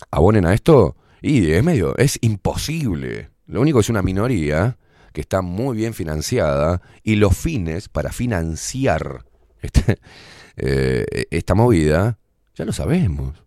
abonen 0.09 0.45
a 0.45 0.53
esto, 0.53 0.95
y 1.21 1.51
es 1.51 1.63
medio, 1.63 1.95
es 1.97 2.17
imposible. 2.21 3.29
Lo 3.45 3.61
único 3.61 3.79
es 3.79 3.89
una 3.89 4.01
minoría 4.01 4.77
que 5.13 5.21
está 5.21 5.41
muy 5.41 5.75
bien 5.75 5.93
financiada 5.93 6.81
y 7.03 7.15
los 7.15 7.37
fines 7.37 7.89
para 7.89 8.11
financiar 8.11 9.25
este, 9.61 9.99
eh, 10.55 11.05
esta 11.29 11.53
movida, 11.53 12.17
ya 12.55 12.65
lo 12.65 12.73
sabemos. 12.73 13.43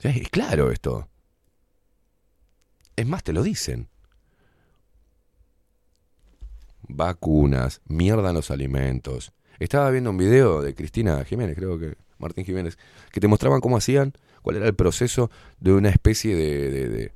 Es 0.00 0.28
claro 0.30 0.70
esto. 0.70 1.08
Es 2.96 3.06
más, 3.06 3.22
te 3.22 3.32
lo 3.32 3.42
dicen. 3.42 3.88
Vacunas, 6.82 7.80
mierda 7.86 8.30
en 8.30 8.34
los 8.34 8.50
alimentos. 8.50 9.32
Estaba 9.58 9.90
viendo 9.90 10.10
un 10.10 10.18
video 10.18 10.60
de 10.60 10.74
Cristina 10.74 11.24
Jiménez, 11.24 11.56
creo 11.56 11.78
que 11.78 11.96
Martín 12.18 12.44
Jiménez, 12.44 12.78
que 13.12 13.20
te 13.20 13.28
mostraban 13.28 13.60
cómo 13.60 13.76
hacían, 13.76 14.12
cuál 14.42 14.56
era 14.56 14.66
el 14.66 14.74
proceso 14.74 15.30
de 15.58 15.72
una 15.72 15.88
especie 15.88 16.34
de, 16.34 16.88
de, 16.88 17.12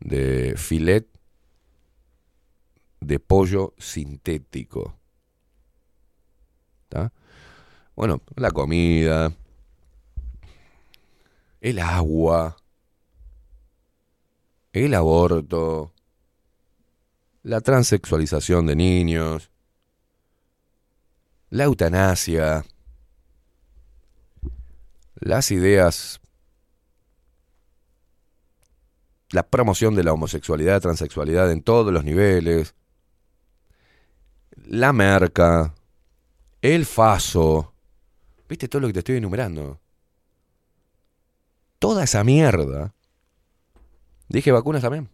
de, 0.00 0.56
filet 0.56 1.06
de 3.00 3.20
pollo 3.20 3.74
sintético. 3.78 4.96
¿Está? 6.84 7.12
Bueno, 7.94 8.22
la 8.36 8.50
comida, 8.50 9.32
el 11.60 11.78
agua, 11.78 12.56
el 14.72 14.94
aborto, 14.94 15.92
la 17.42 17.60
transexualización 17.60 18.66
de 18.66 18.76
niños, 18.76 19.50
la 21.50 21.64
eutanasia, 21.64 22.64
las 25.14 25.50
ideas, 25.50 26.20
la 29.30 29.42
promoción 29.42 29.94
de 29.94 30.04
la 30.04 30.12
homosexualidad, 30.12 30.80
transexualidad 30.80 31.50
en 31.50 31.62
todos 31.62 31.92
los 31.92 32.04
niveles, 32.04 32.74
la 34.66 34.92
merca, 34.92 35.74
el 36.62 36.86
faso, 36.86 37.74
¿viste 38.48 38.68
todo 38.68 38.80
lo 38.80 38.86
que 38.88 38.94
te 38.94 38.98
estoy 39.00 39.16
enumerando? 39.16 39.80
Toda 41.78 42.04
esa 42.04 42.24
mierda. 42.24 42.94
Dije 44.28 44.50
vacunas 44.50 44.82
también. 44.82 45.08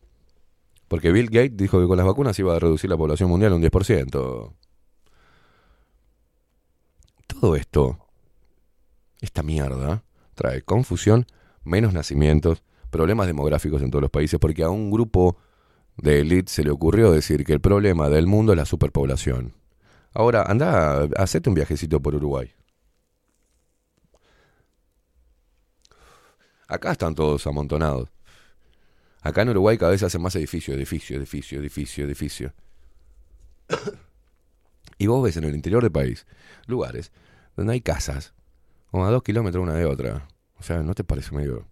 Porque 0.89 1.11
Bill 1.11 1.27
Gates 1.27 1.57
dijo 1.57 1.81
que 1.81 1.87
con 1.87 1.97
las 1.97 2.07
vacunas 2.07 2.39
iba 2.39 2.55
a 2.55 2.59
reducir 2.59 2.91
la 2.91 2.97
población 2.97 3.31
mundial 3.31 3.55
un 3.55 3.63
10%. 3.63 4.53
Todo 7.27 7.57
esto, 7.57 7.99
esta 9.21 9.43
mierda, 9.43 10.05
trae 10.35 10.63
confusión, 10.63 11.27
menos 11.65 11.95
nacimientos, 11.95 12.63
problemas 12.93 13.27
demográficos 13.27 13.83
en 13.83 13.91
todos 13.91 14.03
los 14.03 14.11
países, 14.11 14.39
porque 14.39 14.63
a 14.63 14.71
un 14.71 14.91
grupo 14.91 15.39
de 15.97 16.21
élite 16.21 16.53
se 16.53 16.63
le 16.63 16.71
ocurrió 16.71 17.11
decir 17.11 17.45
que 17.45 17.55
el 17.55 17.61
problema 17.61 18.09
del 18.09 18.29
mundo 18.29 18.53
es 18.53 18.59
la 18.59 18.67
superpoblación. 18.67 19.55
Ahora, 20.15 20.43
anda, 20.43 21.09
hacete 21.17 21.49
un 21.49 21.55
viajecito 21.55 22.01
por 22.01 22.15
Uruguay. 22.15 22.53
Acá 26.69 26.93
están 26.93 27.15
todos 27.15 27.47
amontonados. 27.47 28.11
Acá 29.23 29.43
en 29.43 29.51
Uruguay 29.51 29.79
cada 29.79 29.93
vez 29.93 30.03
hacen 30.03 30.21
más 30.21 30.37
edificios, 30.37 30.77
edificio, 30.77 31.17
edificio, 31.17 31.61
edificio, 31.61 32.05
edificio. 32.05 32.53
y 34.99 35.07
vos 35.07 35.23
ves 35.23 35.37
en 35.39 35.45
el 35.45 35.55
interior 35.55 35.83
del 35.83 35.93
país 35.93 36.27
lugares 36.67 37.11
donde 37.57 37.73
hay 37.73 37.81
casas, 37.81 38.35
como 38.91 39.07
a 39.07 39.11
dos 39.11 39.23
kilómetros 39.23 39.63
una 39.63 39.75
de 39.75 39.87
otra. 39.87 40.29
O 40.59 40.63
sea, 40.63 40.83
¿no 40.83 40.95
te 40.95 41.05
parece 41.05 41.35
medio...? 41.35 41.72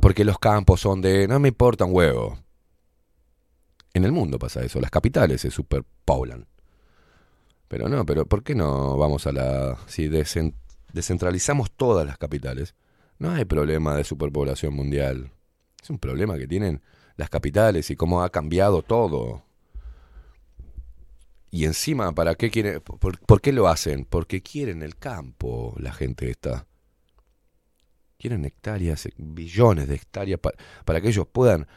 Porque 0.00 0.24
los 0.24 0.38
campos 0.38 0.80
son 0.80 1.00
de... 1.00 1.28
No 1.28 1.38
me 1.38 1.48
importa 1.48 1.84
un 1.84 1.94
huevo. 1.94 2.38
En 3.94 4.04
el 4.04 4.12
mundo 4.12 4.38
pasa 4.38 4.62
eso. 4.62 4.80
Las 4.80 4.90
capitales 4.90 5.40
se 5.40 5.50
superpoblan. 5.50 6.46
Pero 7.68 7.88
no, 7.88 8.04
pero 8.04 8.26
¿por 8.26 8.42
qué 8.42 8.54
no 8.54 8.96
vamos 8.96 9.26
a 9.26 9.32
la... 9.32 9.78
Si 9.86 10.08
descentralizamos 10.08 11.70
todas 11.70 12.06
las 12.06 12.18
capitales, 12.18 12.74
no 13.18 13.30
hay 13.30 13.44
problema 13.44 13.94
de 13.94 14.04
superpoblación 14.04 14.74
mundial. 14.74 15.30
Es 15.80 15.90
un 15.90 15.98
problema 15.98 16.38
que 16.38 16.48
tienen 16.48 16.82
las 17.16 17.30
capitales 17.30 17.90
y 17.90 17.96
cómo 17.96 18.22
ha 18.22 18.30
cambiado 18.30 18.82
todo. 18.82 19.44
Y 21.50 21.66
encima, 21.66 22.12
¿para 22.12 22.34
qué 22.34 22.50
quieren? 22.50 22.80
¿Por, 22.80 23.20
por 23.20 23.40
qué 23.40 23.52
lo 23.52 23.68
hacen? 23.68 24.04
Porque 24.04 24.42
quieren 24.42 24.82
el 24.82 24.96
campo, 24.96 25.74
la 25.78 25.92
gente 25.92 26.30
esta. 26.30 26.67
Quieren 28.18 28.44
hectáreas, 28.44 29.06
eh, 29.06 29.12
billones 29.16 29.86
de 29.86 29.94
hectáreas 29.94 30.40
pa- 30.40 30.52
para 30.84 31.00
que 31.00 31.08
ellos 31.08 31.26
puedan 31.30 31.68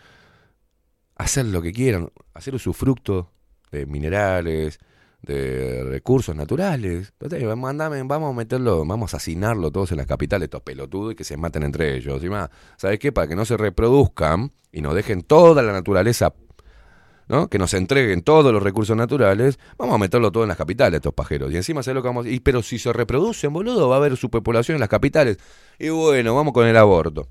hacer 1.15 1.45
lo 1.45 1.61
que 1.61 1.71
quieran, 1.71 2.09
hacer 2.33 2.55
usufructo 2.55 3.31
de 3.71 3.85
minerales, 3.85 4.79
de 5.21 5.83
recursos 5.83 6.35
naturales. 6.35 7.13
Total, 7.19 7.55
Mandame, 7.55 8.01
vamos 8.03 8.31
a 8.33 8.35
meterlo, 8.35 8.83
vamos 8.83 9.13
a 9.13 9.17
hacinarlo 9.17 9.71
todos 9.71 9.91
en 9.91 9.97
las 9.97 10.07
capitales, 10.07 10.47
estos 10.47 10.63
pelotudos, 10.63 11.13
y 11.13 11.15
que 11.15 11.23
se 11.23 11.37
maten 11.37 11.61
entre 11.61 11.95
ellos. 11.95 12.23
Y 12.23 12.29
más, 12.29 12.49
¿sabes 12.75 12.97
qué? 12.97 13.11
Para 13.11 13.27
que 13.27 13.35
no 13.35 13.45
se 13.45 13.55
reproduzcan 13.55 14.51
y 14.71 14.81
nos 14.81 14.95
dejen 14.95 15.21
toda 15.21 15.61
la 15.61 15.71
naturaleza, 15.73 16.33
¿no? 17.31 17.47
Que 17.49 17.57
nos 17.57 17.73
entreguen 17.73 18.21
todos 18.23 18.51
los 18.53 18.61
recursos 18.61 18.95
naturales, 18.97 19.57
vamos 19.77 19.95
a 19.95 19.97
meterlo 19.97 20.31
todo 20.31 20.43
en 20.43 20.49
las 20.49 20.57
capitales, 20.57 20.97
estos 20.97 21.13
pajeros. 21.13 21.51
Y 21.53 21.55
encima, 21.55 21.81
¿sabes 21.81 21.95
lo 21.95 22.01
que 22.01 22.09
vamos 22.09 22.27
y, 22.27 22.41
Pero 22.41 22.61
si 22.61 22.77
se 22.77 22.91
reproducen, 22.91 23.53
boludo, 23.53 23.87
va 23.89 23.95
a 23.95 23.97
haber 23.99 24.17
superpoblación 24.17 24.75
en 24.75 24.81
las 24.81 24.89
capitales. 24.89 25.37
Y 25.79 25.89
bueno, 25.89 26.35
vamos 26.35 26.53
con 26.53 26.67
el 26.67 26.75
aborto. 26.75 27.29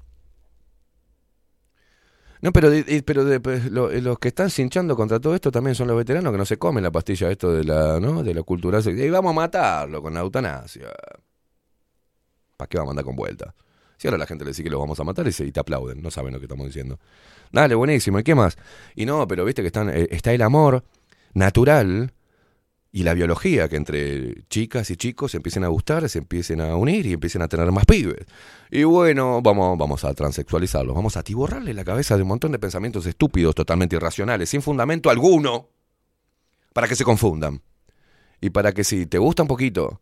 No, 2.42 2.52
pero, 2.52 2.70
pero 3.04 3.42
pues, 3.42 3.70
lo- 3.70 3.90
los 3.90 4.18
que 4.18 4.28
están 4.28 4.48
cinchando 4.50 4.96
contra 4.96 5.20
todo 5.20 5.34
esto 5.34 5.50
también 5.52 5.74
son 5.74 5.88
los 5.88 5.96
veteranos 5.96 6.32
que 6.32 6.38
no 6.38 6.46
se 6.46 6.58
comen 6.58 6.82
la 6.82 6.90
pastilla 6.90 7.30
esto 7.30 7.52
de 7.52 7.64
la, 7.64 8.00
¿no? 8.00 8.22
de 8.22 8.32
la 8.34 8.42
cultura. 8.42 8.80
Y 8.84 9.10
vamos 9.10 9.30
a 9.32 9.34
matarlo 9.34 10.00
con 10.00 10.14
la 10.14 10.20
eutanasia. 10.20 10.88
¿Para 12.56 12.68
qué 12.68 12.78
vamos 12.78 12.90
a 12.90 12.92
andar 12.92 13.04
con 13.04 13.16
vuelta? 13.16 13.54
Si 14.00 14.08
ahora 14.08 14.16
la 14.16 14.26
gente 14.26 14.46
le 14.46 14.52
dice 14.52 14.64
que 14.64 14.70
los 14.70 14.80
vamos 14.80 14.98
a 14.98 15.04
matar 15.04 15.28
y, 15.28 15.32
se- 15.32 15.52
te 15.52 15.60
aplauden, 15.60 16.00
no 16.00 16.10
saben 16.10 16.32
lo 16.32 16.38
que 16.40 16.46
estamos 16.46 16.64
diciendo. 16.64 16.98
Dale, 17.52 17.74
buenísimo, 17.74 18.18
¿y 18.18 18.22
qué 18.22 18.34
más? 18.34 18.56
Y 18.96 19.04
no, 19.04 19.28
pero 19.28 19.44
viste 19.44 19.62
que 19.62 19.68
eh, 19.90 20.08
está 20.10 20.32
el 20.32 20.40
amor 20.40 20.84
natural 21.34 22.14
y 22.92 23.02
la 23.02 23.12
biología, 23.12 23.68
que 23.68 23.76
entre 23.76 24.42
chicas 24.48 24.90
y 24.90 24.96
chicos 24.96 25.32
se 25.32 25.36
empiecen 25.36 25.64
a 25.64 25.68
gustar, 25.68 26.08
se 26.08 26.16
empiecen 26.16 26.62
a 26.62 26.76
unir 26.76 27.04
y 27.04 27.12
empiecen 27.12 27.42
a 27.42 27.48
tener 27.48 27.70
más 27.72 27.84
pibes. 27.84 28.24
Y 28.70 28.84
bueno, 28.84 29.42
vamos, 29.42 29.76
vamos 29.76 30.02
a 30.06 30.14
transexualizarlos, 30.14 30.96
vamos 30.96 31.18
a 31.18 31.20
atiborrarle 31.20 31.74
la 31.74 31.84
cabeza 31.84 32.16
de 32.16 32.22
un 32.22 32.28
montón 32.28 32.52
de 32.52 32.58
pensamientos 32.58 33.04
estúpidos, 33.04 33.54
totalmente 33.54 33.96
irracionales, 33.96 34.48
sin 34.48 34.62
fundamento 34.62 35.10
alguno, 35.10 35.68
para 36.72 36.88
que 36.88 36.96
se 36.96 37.04
confundan. 37.04 37.60
Y 38.40 38.48
para 38.48 38.72
que 38.72 38.82
si 38.82 39.04
te 39.04 39.18
gusta 39.18 39.42
un 39.42 39.48
poquito 39.48 40.00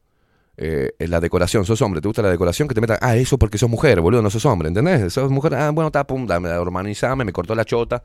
eh, 0.59 0.93
la 0.98 1.20
decoración, 1.20 1.64
sos 1.64 1.80
hombre, 1.82 2.01
te 2.01 2.09
gusta 2.09 2.20
la 2.20 2.30
decoración, 2.30 2.68
que 2.68 2.74
te 2.74 2.80
metan, 2.80 2.98
ah, 3.01 3.16
eso 3.16 3.39
porque 3.39 3.59
sos 3.59 3.70
mujer, 3.70 4.01
boludo, 4.01 4.22
no 4.22 4.28
sos 4.28 4.44
hombre, 4.44 4.68
¿entendés? 4.68 5.12
Sos 5.12 5.30
mujer, 5.30 5.55
ah, 5.55 5.70
bueno, 5.70 5.86
está, 5.86 6.05
pum, 6.05 6.26
dame, 6.26 6.51
hormonizame, 6.51 7.24
me 7.24 7.32
cortó 7.32 7.55
la 7.55 7.64
chota, 7.64 8.02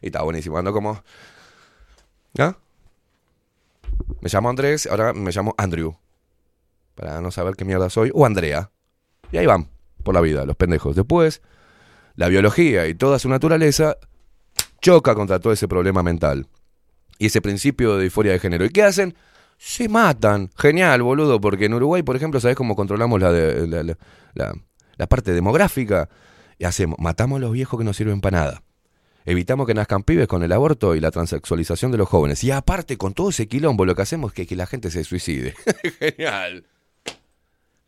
y 0.00 0.06
está 0.06 0.22
buenísimo, 0.22 0.56
ando 0.56 0.72
como... 0.72 1.02
¿Ah? 2.38 2.56
Me 4.20 4.28
llamo 4.30 4.48
Andrés, 4.50 4.86
ahora 4.86 5.12
me 5.12 5.30
llamo 5.32 5.54
Andrew. 5.58 5.96
Para 6.94 7.20
no 7.20 7.30
saber 7.30 7.54
qué 7.56 7.64
mierda 7.64 7.90
soy. 7.90 8.10
O 8.14 8.24
Andrea. 8.24 8.70
Y 9.32 9.38
ahí 9.38 9.46
van, 9.46 9.68
por 10.02 10.14
la 10.14 10.20
vida, 10.20 10.44
los 10.44 10.56
pendejos. 10.56 10.96
Después, 10.96 11.42
la 12.14 12.28
biología 12.28 12.86
y 12.86 12.94
toda 12.94 13.18
su 13.18 13.28
naturaleza 13.28 13.96
choca 14.80 15.14
contra 15.14 15.40
todo 15.40 15.52
ese 15.52 15.68
problema 15.68 16.02
mental. 16.02 16.46
Y 17.18 17.26
ese 17.26 17.40
principio 17.40 17.96
de 17.96 18.04
disforia 18.04 18.32
de 18.32 18.38
género. 18.38 18.64
¿Y 18.64 18.70
qué 18.70 18.82
hacen? 18.82 19.14
Se 19.58 19.88
matan. 19.88 20.50
Genial, 20.56 21.02
boludo, 21.02 21.40
porque 21.40 21.66
en 21.66 21.74
Uruguay, 21.74 22.02
por 22.02 22.16
ejemplo, 22.16 22.40
¿sabés 22.40 22.56
cómo 22.56 22.76
controlamos 22.76 23.20
la, 23.20 23.32
de- 23.32 23.96
la, 24.34 25.06
parte 25.06 25.32
demográfica? 25.32 26.08
Y 26.58 26.64
hacemos, 26.64 26.98
matamos 26.98 27.38
a 27.38 27.40
los 27.40 27.52
viejos 27.52 27.78
que 27.78 27.84
no 27.84 27.92
sirven 27.92 28.20
para 28.20 28.38
nada. 28.38 28.62
Evitamos 29.24 29.66
que 29.66 29.74
nazcan 29.74 30.04
pibes 30.04 30.28
con 30.28 30.42
el 30.42 30.52
aborto 30.52 30.94
y 30.94 31.00
la 31.00 31.10
transexualización 31.10 31.90
de 31.90 31.98
los 31.98 32.08
jóvenes. 32.08 32.44
Y 32.44 32.52
aparte, 32.52 32.96
con 32.96 33.12
todo 33.12 33.30
ese 33.30 33.48
quilombo, 33.48 33.84
lo 33.84 33.94
que 33.94 34.02
hacemos 34.02 34.32
es 34.36 34.46
que, 34.46 34.56
la 34.56 34.66
gente 34.66 34.90
se 34.90 35.02
suicide. 35.02 35.54
Genial. 35.98 36.64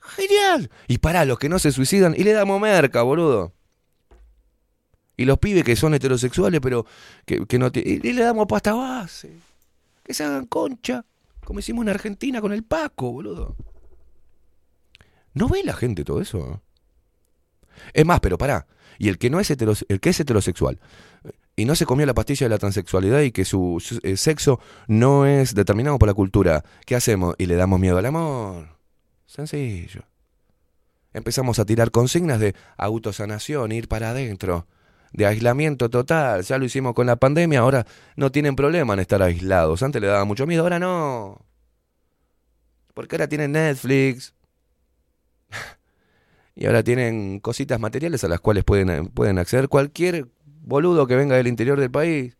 Genial. 0.01 0.71
Y 0.89 0.99
para 0.99 1.25
los 1.25 1.39
que 1.39 1.49
no 1.49 1.59
se 1.59 1.71
suicidan, 1.71 2.15
y 2.17 2.25
le 2.25 2.33
damos 2.33 2.61
merca, 2.61 3.03
boludo. 3.03 3.53
Y 5.17 5.27
los 5.27 5.39
pibes 5.39 5.65
que 5.65 5.77
son 5.77 5.95
heterosexuales, 5.95 6.61
pero 6.61 6.87
que, 7.25 7.59
no... 7.59 7.71
Y, 7.75 8.01
y 8.09 8.13
le 8.13 8.23
damos 8.23 8.47
pasta 8.47 8.73
base. 8.75 9.31
Que 10.03 10.15
se 10.15 10.25
hagan 10.25 10.47
concha. 10.47 11.05
Como 11.49 11.61
hicimos 11.61 11.81
en 11.85 11.89
Argentina 11.89 12.43
con 12.43 12.53
el 12.53 12.63
Paco, 12.63 13.11
boludo. 13.11 13.57
¿No 15.33 15.49
ve 15.49 15.65
la 15.65 15.73
gente 15.73 16.05
todo 16.05 16.21
eso? 16.21 16.61
Es 17.95 18.05
más, 18.05 18.21
pero 18.21 18.37
pará. 18.37 18.67
Y 18.99 19.09
el 19.09 19.17
que 19.17 19.31
no 19.31 19.41
es 19.41 19.51
el 19.51 20.01
que 20.01 20.11
es 20.11 20.21
heterosexual 20.21 20.79
y 21.57 21.65
no 21.65 21.75
se 21.75 21.87
comió 21.87 22.05
la 22.05 22.13
pastilla 22.13 22.45
de 22.45 22.51
la 22.51 22.59
transexualidad 22.59 23.23
y 23.23 23.33
que 23.33 23.47
su, 23.47 23.79
su- 23.81 23.99
eh, 24.03 24.19
sexo 24.19 24.61
no 24.89 25.25
es 25.25 25.55
determinado 25.55 25.99
por 25.99 26.09
la 26.09 26.13
cultura, 26.15 26.63
¿qué 26.85 26.95
hacemos? 26.97 27.35
Y 27.39 27.47
le 27.47 27.55
damos 27.57 27.81
miedo 27.81 27.97
al 27.97 28.05
amor. 28.05 28.77
Sencillo. 29.25 30.03
Empezamos 31.15 31.59
a 31.61 31.65
tirar 31.65 31.91
consignas 31.91 32.41
de 32.41 32.55
autosanación, 32.77 33.73
ir 33.73 33.89
para 33.89 34.11
adentro, 34.11 34.67
de 35.13 35.27
aislamiento 35.27 35.89
total. 35.89 36.43
Ya 36.43 36.59
lo 36.59 36.65
hicimos 36.65 36.95
con 36.95 37.07
la 37.07 37.17
pandemia, 37.17 37.61
ahora 37.61 37.87
no 38.17 38.31
tienen 38.31 38.57
problema 38.57 38.95
en 38.95 39.01
estar 39.01 39.23
aislados. 39.23 39.83
Antes 39.83 40.01
le 40.01 40.09
daba 40.09 40.25
mucho 40.25 40.47
miedo, 40.47 40.63
ahora 40.63 40.79
no. 40.79 41.45
Porque 42.95 43.17
ahora 43.17 43.29
tienen 43.29 43.53
Netflix. 43.53 44.35
Y 46.61 46.67
ahora 46.67 46.83
tienen 46.83 47.39
cositas 47.39 47.79
materiales 47.79 48.25
a 48.25 48.29
las 48.29 48.41
cuales 48.41 48.65
pueden, 48.65 49.07
pueden 49.11 49.39
acceder 49.39 49.69
cualquier 49.69 50.27
boludo 50.45 51.07
que 51.07 51.15
venga 51.15 51.37
del 51.37 51.47
interior 51.47 51.79
del 51.79 51.93
país. 51.93 52.37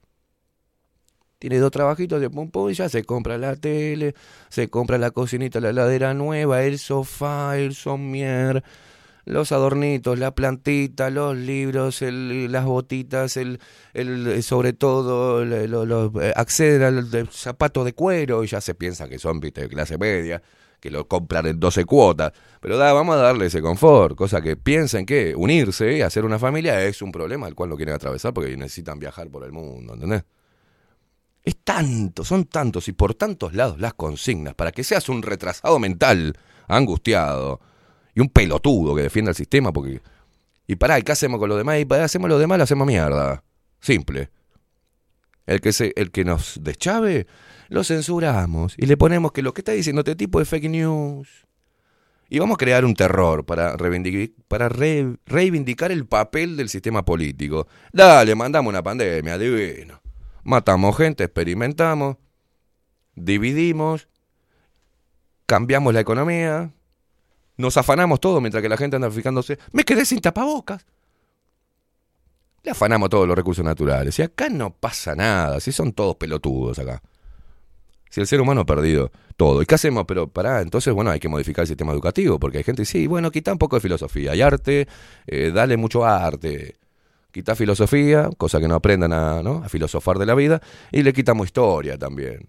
Tiene 1.39 1.59
dos 1.59 1.71
trabajitos 1.71 2.21
de 2.21 2.29
pum 2.29 2.51
pum 2.51 2.69
y 2.69 2.75
ya 2.75 2.89
se 2.89 3.05
compra 3.05 3.39
la 3.39 3.55
tele, 3.55 4.15
se 4.49 4.69
compra 4.69 4.99
la 4.99 5.13
cocinita, 5.13 5.61
la 5.61 5.71
heladera 5.71 6.15
nueva, 6.15 6.65
el 6.65 6.81
sofá, 6.81 7.57
el 7.57 7.77
somier, 7.77 8.65
los 9.29 9.53
adornitos, 9.53 10.19
la 10.19 10.35
plantita, 10.35 11.11
los 11.11 11.37
libros, 11.37 12.03
el- 12.03 12.51
las 12.51 12.65
botitas, 12.65 13.37
el, 13.37 13.61
el 13.95 14.43
sobre 14.43 14.73
todo 14.73 15.43
el- 15.43 15.71
lo- 15.71 15.85
lo- 15.87 16.13
eh, 16.23 16.33
acceden 16.35 16.83
al 16.83 17.29
zapato 17.31 17.85
de 17.85 17.93
cuero 17.93 18.43
y 18.43 18.47
ya 18.47 18.61
se 18.61 18.75
piensa 18.75 19.09
que 19.09 19.19
son 19.19 19.41
viste, 19.41 19.63
de 19.63 19.69
clase 19.69 19.99
media, 19.99 20.43
que 20.81 20.91
lo 20.91 21.07
compran 21.09 21.47
en 21.47 21.61
12 21.61 21.85
cuotas. 21.85 22.33
Pero 22.61 22.79
da, 22.79 22.93
vamos 22.93 23.17
a 23.17 23.19
darle 23.19 23.47
ese 23.47 23.61
confort, 23.61 24.17
cosa 24.17 24.41
que 24.41 24.57
piensen 24.57 25.05
que 25.05 25.35
unirse 25.37 25.97
y 25.99 26.03
hacer 26.03 26.25
una 26.25 26.39
familia 26.39 26.83
es 26.85 27.03
un 27.03 27.13
problema 27.13 27.47
al 27.47 27.55
cual 27.55 27.71
no 27.71 27.77
quieren 27.77 27.95
atravesar 27.95 28.33
porque 28.33 28.57
necesitan 28.57 28.99
viajar 28.99 29.29
por 29.29 29.45
el 29.45 29.53
mundo, 29.53 29.95
¿entendés? 29.95 30.25
Es 31.45 31.57
tanto, 31.65 32.25
son 32.25 32.45
tantos 32.45 32.89
y 32.89 32.93
por 32.93 33.15
tantos 33.15 33.55
lados 33.55 33.81
las 33.81 33.95
consignas 33.95 34.55
para 34.55 34.71
que 34.73 34.85
seas 34.85 35.09
un 35.09 35.23
retrasado 35.23 35.79
mental, 35.79 36.35
angustiado 36.67 37.61
y 38.19 38.21
un 38.21 38.29
pelotudo 38.29 38.97
que 38.97 39.03
defienda 39.03 39.31
el 39.31 39.37
sistema 39.37 39.73
porque... 39.73 40.01
Y 40.67 40.75
pará, 40.75 40.99
¿y 40.99 41.03
qué 41.03 41.13
hacemos 41.13 41.39
con 41.39 41.49
lo 41.49 41.57
demás? 41.57 41.79
Y 41.79 41.85
pará, 41.85 42.03
hacemos 42.03 42.29
lo 42.29 42.37
demás, 42.37 42.59
lo 42.59 42.65
hacemos 42.65 42.85
mierda. 42.85 43.45
Simple. 43.79 44.29
El 45.47 45.61
que, 45.61 45.73
se, 45.73 45.93
el 45.95 46.11
que 46.11 46.25
nos 46.25 46.59
deschave, 46.61 47.29
lo 47.69 47.85
censuramos 47.85 48.75
y 48.77 48.87
le 48.87 48.97
ponemos 48.97 49.31
que 49.31 49.41
lo 49.41 49.55
que 49.55 49.61
está 49.61 49.71
diciendo 49.71 50.01
este 50.01 50.17
tipo 50.17 50.41
es 50.41 50.49
fake 50.49 50.69
news. 50.69 51.47
Y 52.29 52.41
vamos 52.41 52.57
a 52.57 52.59
crear 52.59 52.85
un 52.85 52.95
terror 52.95 53.47
para, 53.47 53.77
reivindicar, 53.77 54.35
para 54.49 54.69
re- 54.69 55.17
reivindicar 55.25 55.93
el 55.93 56.05
papel 56.05 56.57
del 56.57 56.69
sistema 56.69 57.05
político. 57.05 57.69
Dale, 57.93 58.35
mandamos 58.35 58.69
una 58.69 58.83
pandemia, 58.83 59.39
divino. 59.39 60.03
Matamos 60.43 60.97
gente, 60.97 61.23
experimentamos, 61.23 62.17
dividimos, 63.15 64.09
cambiamos 65.47 65.95
la 65.95 66.01
economía, 66.01 66.73
nos 67.59 67.77
afanamos 67.77 68.21
todo 68.21 68.41
mientras 68.41 68.63
que 68.63 68.69
la 68.69 68.77
gente 68.77 68.97
anda 68.97 69.11
fijándose. 69.11 69.59
Me 69.73 69.85
quedé 69.85 70.05
sin 70.05 70.21
tapabocas. 70.21 70.87
Le 72.63 72.71
afanamos 72.71 73.11
todos 73.11 73.27
los 73.27 73.37
recursos 73.37 73.65
naturales. 73.65 74.17
Y 74.19 74.23
acá 74.23 74.49
no 74.49 74.71
pasa 74.71 75.15
nada, 75.15 75.61
si 75.61 75.73
son 75.73 75.93
todos 75.93 76.17
pelotudos 76.17 76.79
acá. 76.79 77.03
Si 78.11 78.21
el 78.21 78.27
ser 78.27 78.41
humano 78.41 78.63
ha 78.63 78.67
perdido 78.67 79.11
todo. 79.37 79.61
¿Y 79.61 79.67
qué 79.67 79.75
hacemos? 79.75 80.05
Pero 80.07 80.29
pará, 80.29 80.63
entonces, 80.63 80.95
bueno, 80.95 81.11
hay 81.11 81.19
que 81.21 81.29
modificar 81.29 81.65
el 81.65 81.69
sistema 81.69 81.93
educativo, 81.93 82.39
porque 82.39 82.59
hay 82.59 82.65
gente, 82.65 82.85
sí, 82.85 83.07
bueno, 83.07 83.31
quita 83.31 83.53
un 83.53 83.59
poco 83.59 83.77
de 83.77 83.81
filosofía. 83.81 84.33
Hay 84.33 84.41
arte, 84.41 84.87
eh, 85.27 85.51
dale 85.53 85.77
mucho 85.77 86.05
arte. 86.05 86.77
Quita 87.33 87.57
filosofía, 87.57 88.31
cosa 88.39 88.61
que 88.61 88.69
no 88.69 88.77
aprendan 88.77 89.13
a, 89.13 89.43
¿no? 89.43 89.63
a 89.65 89.69
filosofar 89.69 90.19
de 90.19 90.27
la 90.27 90.35
vida, 90.35 90.63
y 90.93 91.03
le 91.03 91.13
quitamos 91.13 91.49
historia 91.49 91.99
también. 91.99 92.49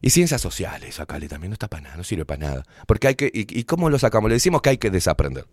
Y 0.00 0.10
ciencias 0.10 0.40
sociales, 0.40 0.94
sacale 0.94 1.28
también, 1.28 1.50
no 1.50 1.54
está 1.54 1.68
para 1.68 1.82
nada, 1.82 1.96
no 1.96 2.04
sirve 2.04 2.24
para 2.24 2.46
nada. 2.46 2.64
Porque 2.86 3.08
hay 3.08 3.14
que, 3.14 3.26
y, 3.26 3.58
¿y 3.58 3.64
cómo 3.64 3.90
lo 3.90 3.98
sacamos? 3.98 4.30
Le 4.30 4.34
decimos 4.34 4.62
que 4.62 4.70
hay 4.70 4.78
que 4.78 4.90
desaprender. 4.90 5.46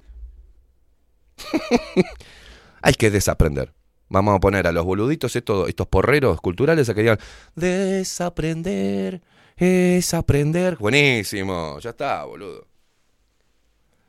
hay 2.82 2.94
que 2.94 3.12
desaprender. 3.12 3.74
Vamos 4.10 4.36
a 4.36 4.40
poner 4.40 4.68
a 4.68 4.72
los 4.72 4.86
boluditos, 4.86 5.36
estos, 5.36 5.68
estos 5.68 5.88
porreros 5.88 6.40
culturales, 6.40 6.88
a 6.88 6.94
que 6.94 7.02
digan, 7.02 7.20
desaprender 7.56 9.22
es 9.58 10.14
aprender. 10.14 10.78
Buenísimo, 10.78 11.80
ya 11.80 11.90
está, 11.90 12.24
boludo. 12.24 12.68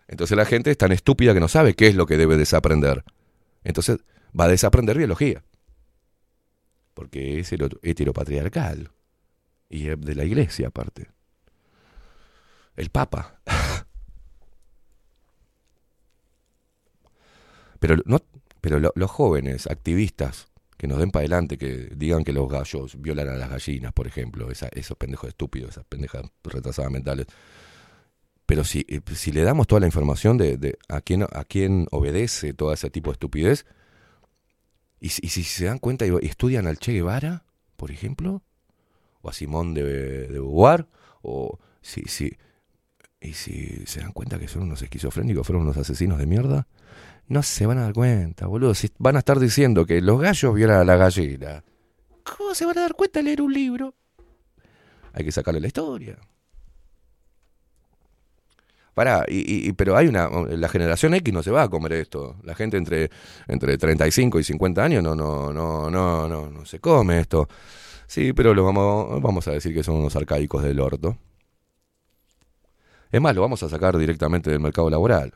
Entonces 0.06 0.36
la 0.36 0.44
gente 0.44 0.70
es 0.70 0.78
tan 0.78 0.92
estúpida 0.92 1.34
que 1.34 1.40
no 1.40 1.48
sabe 1.48 1.74
qué 1.74 1.88
es 1.88 1.94
lo 1.94 2.06
que 2.06 2.16
debe 2.16 2.36
desaprender. 2.36 3.04
Entonces 3.64 3.98
va 4.38 4.44
a 4.44 4.48
desaprender 4.48 4.96
biología. 4.96 5.42
Porque 6.94 7.40
es 7.40 7.52
el 7.52 7.78
heteropatriarcal. 7.82 8.90
Y 9.70 9.88
es 9.88 9.98
de 10.00 10.14
la 10.14 10.24
iglesia 10.26 10.68
aparte. 10.68 11.08
El 12.76 12.88
Papa. 12.90 13.40
Pero, 17.80 17.96
no, 18.06 18.20
pero 18.60 18.78
lo- 18.80 18.92
los 18.96 19.10
jóvenes 19.10 19.66
activistas 19.66 20.48
que 20.76 20.86
nos 20.86 20.98
den 20.98 21.10
para 21.10 21.22
adelante, 21.22 21.58
que 21.58 21.90
digan 21.96 22.22
que 22.24 22.32
los 22.32 22.48
gallos 22.48 23.00
violan 23.00 23.28
a 23.28 23.34
las 23.36 23.50
gallinas, 23.50 23.92
por 23.92 24.06
ejemplo, 24.06 24.50
esa- 24.50 24.68
esos 24.72 24.96
pendejos 24.96 25.28
estúpidos, 25.28 25.70
esas 25.70 25.84
pendejas 25.84 26.22
retrasadas 26.44 26.92
mentales. 26.92 27.26
Pero 28.46 28.64
si, 28.64 28.84
eh, 28.88 29.00
si 29.14 29.30
le 29.32 29.42
damos 29.42 29.66
toda 29.66 29.80
la 29.80 29.86
información 29.86 30.38
de, 30.38 30.78
a, 30.88 31.00
quién, 31.02 31.22
a 31.24 31.44
quién 31.44 31.86
obedece 31.90 32.54
todo 32.54 32.72
ese 32.72 32.90
tipo 32.90 33.10
de 33.10 33.14
estupidez, 33.14 33.66
y, 35.00 35.10
si- 35.10 35.44
se 35.44 35.64
dan 35.66 35.78
cuenta 35.78 36.06
y 36.06 36.10
estudian 36.22 36.66
al 36.66 36.78
Che 36.78 36.92
Guevara, 36.92 37.44
por 37.76 37.90
ejemplo, 37.90 38.42
o 39.22 39.28
a 39.28 39.32
Simón 39.32 39.74
de, 39.74 39.82
de 39.82 40.28
Beauvoir, 40.28 40.86
o 41.22 41.58
si, 41.80 42.02
si, 42.02 42.36
y 43.20 43.32
si 43.32 43.84
se 43.86 44.00
dan 44.00 44.12
cuenta 44.12 44.38
que 44.38 44.48
son 44.48 44.62
unos 44.62 44.82
esquizofrénicos, 44.82 45.46
fueron 45.46 45.62
unos 45.62 45.76
asesinos 45.76 46.18
de 46.18 46.26
mierda, 46.26 46.66
no 47.26 47.42
se 47.42 47.66
van 47.66 47.78
a 47.78 47.82
dar 47.82 47.92
cuenta, 47.94 48.46
boludo. 48.46 48.74
Si 48.74 48.90
van 48.98 49.16
a 49.16 49.20
estar 49.20 49.38
diciendo 49.38 49.84
que 49.86 50.00
los 50.00 50.20
gallos 50.20 50.54
violan 50.54 50.80
a 50.80 50.84
la 50.84 50.96
gallina, 50.96 51.62
¿cómo 52.24 52.54
se 52.54 52.64
van 52.64 52.78
a 52.78 52.82
dar 52.82 52.94
cuenta 52.94 53.18
al 53.18 53.26
leer 53.26 53.42
un 53.42 53.52
libro? 53.52 53.94
Hay 55.12 55.24
que 55.24 55.32
sacarle 55.32 55.60
la 55.60 55.66
historia. 55.66 56.16
Pará, 58.94 59.24
y- 59.28 59.68
y- 59.68 59.72
pero 59.74 59.96
hay 59.96 60.08
una. 60.08 60.28
La 60.50 60.68
generación 60.68 61.14
X 61.14 61.32
no 61.32 61.42
se 61.42 61.52
va 61.52 61.62
a 61.62 61.68
comer 61.68 61.92
esto. 61.92 62.36
La 62.42 62.54
gente 62.56 62.76
entre, 62.76 63.10
entre 63.46 63.78
35 63.78 64.40
y 64.40 64.44
50 64.44 64.82
años 64.82 65.04
no, 65.04 65.14
no, 65.14 65.52
no, 65.52 65.88
no, 65.88 66.26
no, 66.28 66.48
no 66.50 66.64
se 66.64 66.80
come 66.80 67.20
esto. 67.20 67.48
Sí, 68.08 68.32
pero 68.32 68.54
lo 68.54 68.64
vamos, 68.64 69.20
vamos 69.20 69.46
a 69.48 69.52
decir 69.52 69.74
que 69.74 69.82
son 69.84 69.96
unos 69.96 70.16
arcaicos 70.16 70.62
del 70.62 70.80
orto. 70.80 71.18
Es 73.12 73.20
más, 73.20 73.34
lo 73.34 73.42
vamos 73.42 73.62
a 73.62 73.68
sacar 73.68 73.96
directamente 73.98 74.50
del 74.50 74.60
mercado 74.60 74.88
laboral. 74.88 75.34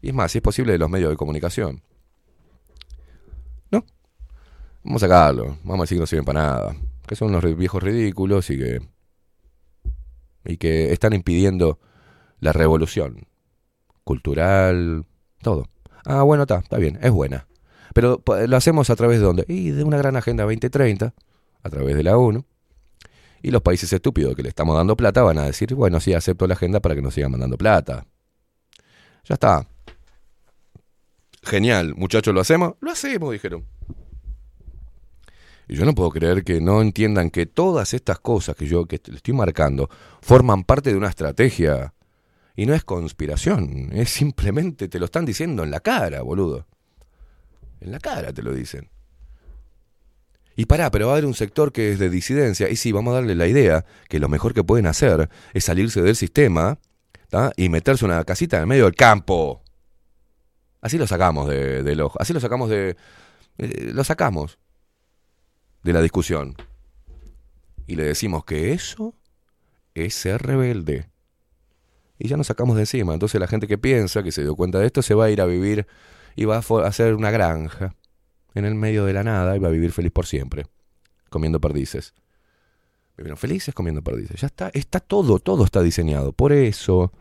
Y 0.00 0.08
es 0.08 0.14
más, 0.14 0.32
si 0.32 0.38
es 0.38 0.42
posible, 0.42 0.72
de 0.72 0.78
los 0.78 0.90
medios 0.90 1.10
de 1.10 1.16
comunicación. 1.16 1.80
¿No? 3.70 3.84
Vamos 4.82 5.00
a 5.02 5.06
sacarlo. 5.06 5.58
Vamos 5.62 5.80
a 5.80 5.82
decir 5.84 5.96
que 5.96 6.00
no 6.00 6.06
sirven 6.06 6.24
para 6.24 6.42
nada. 6.42 6.76
Que 7.06 7.14
son 7.14 7.28
unos 7.28 7.56
viejos 7.56 7.80
ridículos 7.80 8.50
y 8.50 8.58
que. 8.58 8.80
y 10.44 10.56
que 10.56 10.92
están 10.92 11.12
impidiendo 11.12 11.78
la 12.40 12.52
revolución 12.52 13.28
cultural, 14.02 15.06
todo. 15.40 15.68
Ah, 16.04 16.22
bueno, 16.22 16.42
está, 16.42 16.58
está 16.58 16.78
bien, 16.78 16.98
es 17.00 17.12
buena. 17.12 17.46
Pero 17.94 18.20
lo 18.48 18.56
hacemos 18.56 18.90
a 18.90 18.96
través 18.96 19.20
de 19.20 19.24
dónde? 19.24 19.44
Y 19.46 19.70
de 19.70 19.84
una 19.84 19.98
gran 19.98 20.16
agenda 20.16 20.42
2030, 20.42 21.14
a 21.62 21.70
través 21.70 21.96
de 21.96 22.02
la 22.02 22.16
ONU. 22.16 22.44
Y 23.42 23.50
los 23.50 23.62
países 23.62 23.92
estúpidos 23.92 24.36
que 24.36 24.42
le 24.42 24.48
estamos 24.48 24.76
dando 24.76 24.96
plata 24.96 25.22
van 25.22 25.38
a 25.38 25.44
decir, 25.44 25.74
bueno, 25.74 26.00
sí, 26.00 26.14
acepto 26.14 26.46
la 26.46 26.54
agenda 26.54 26.80
para 26.80 26.94
que 26.94 27.02
nos 27.02 27.14
sigan 27.14 27.32
mandando 27.32 27.58
plata. 27.58 28.06
Ya 29.24 29.34
está. 29.34 29.66
Genial, 31.42 31.94
muchachos, 31.96 32.32
¿lo 32.32 32.40
hacemos? 32.40 32.74
Lo 32.80 32.92
hacemos, 32.92 33.32
dijeron. 33.32 33.64
Y 35.68 35.74
yo 35.74 35.84
no 35.84 35.94
puedo 35.94 36.10
creer 36.10 36.44
que 36.44 36.60
no 36.60 36.82
entiendan 36.82 37.30
que 37.30 37.46
todas 37.46 37.94
estas 37.94 38.20
cosas 38.20 38.54
que 38.54 38.66
yo 38.66 38.86
que 38.86 38.96
estoy 38.96 39.34
marcando 39.34 39.88
forman 40.20 40.64
parte 40.64 40.90
de 40.90 40.96
una 40.96 41.08
estrategia. 41.08 41.94
Y 42.54 42.66
no 42.66 42.74
es 42.74 42.84
conspiración, 42.84 43.88
es 43.92 44.10
simplemente 44.10 44.88
te 44.88 44.98
lo 44.98 45.06
están 45.06 45.24
diciendo 45.24 45.62
en 45.62 45.70
la 45.70 45.80
cara, 45.80 46.22
boludo. 46.22 46.66
En 47.80 47.90
la 47.90 47.98
cara 47.98 48.32
te 48.32 48.42
lo 48.42 48.52
dicen. 48.52 48.88
Y 50.56 50.66
pará, 50.66 50.90
pero 50.90 51.06
va 51.06 51.12
a 51.12 51.16
haber 51.16 51.26
un 51.26 51.34
sector 51.34 51.72
que 51.72 51.92
es 51.92 51.98
de 51.98 52.10
disidencia. 52.10 52.68
Y 52.68 52.76
sí, 52.76 52.92
vamos 52.92 53.12
a 53.12 53.14
darle 53.16 53.34
la 53.34 53.46
idea 53.46 53.84
que 54.08 54.18
lo 54.18 54.28
mejor 54.28 54.54
que 54.54 54.64
pueden 54.64 54.86
hacer 54.86 55.30
es 55.54 55.64
salirse 55.64 56.02
del 56.02 56.16
sistema 56.16 56.78
y 57.56 57.68
meterse 57.68 58.04
una 58.04 58.22
casita 58.24 58.56
en 58.56 58.62
el 58.62 58.66
medio 58.66 58.84
del 58.84 58.94
campo. 58.94 59.62
Así 60.82 60.98
lo 60.98 61.06
sacamos 61.06 61.48
de, 61.48 61.82
del 61.82 62.00
ojo. 62.00 62.20
Así 62.20 62.32
lo 62.32 62.40
sacamos 62.40 62.68
de. 62.68 62.96
eh, 63.58 63.90
lo 63.94 64.04
sacamos 64.04 64.58
de 65.82 65.92
la 65.92 66.02
discusión. 66.02 66.54
Y 67.86 67.96
le 67.96 68.04
decimos 68.04 68.44
que 68.44 68.72
eso 68.72 69.14
es 69.94 70.14
ser 70.14 70.42
rebelde. 70.42 71.08
Y 72.18 72.28
ya 72.28 72.36
nos 72.36 72.48
sacamos 72.48 72.76
de 72.76 72.82
encima. 72.82 73.14
Entonces 73.14 73.40
la 73.40 73.48
gente 73.48 73.66
que 73.66 73.78
piensa, 73.78 74.22
que 74.22 74.32
se 74.32 74.42
dio 74.42 74.54
cuenta 74.54 74.78
de 74.78 74.86
esto, 74.86 75.02
se 75.02 75.14
va 75.14 75.24
a 75.26 75.30
ir 75.30 75.40
a 75.40 75.46
vivir 75.46 75.86
y 76.36 76.44
va 76.44 76.56
a 76.56 76.86
hacer 76.86 77.14
una 77.14 77.30
granja 77.30 77.96
en 78.54 78.64
el 78.64 78.74
medio 78.74 79.04
de 79.04 79.12
la 79.12 79.22
nada 79.22 79.56
y 79.56 79.58
va 79.58 79.68
a 79.68 79.72
vivir 79.72 79.92
feliz 79.92 80.12
por 80.12 80.26
siempre, 80.26 80.66
comiendo 81.30 81.60
perdices. 81.60 82.14
Vivieron 83.16 83.36
felices 83.36 83.74
comiendo 83.74 84.02
perdices. 84.02 84.40
Ya 84.40 84.46
está, 84.46 84.70
está 84.72 85.00
todo, 85.00 85.38
todo 85.38 85.64
está 85.64 85.82
diseñado. 85.82 86.32
Por 86.32 86.52
eso 86.52 87.12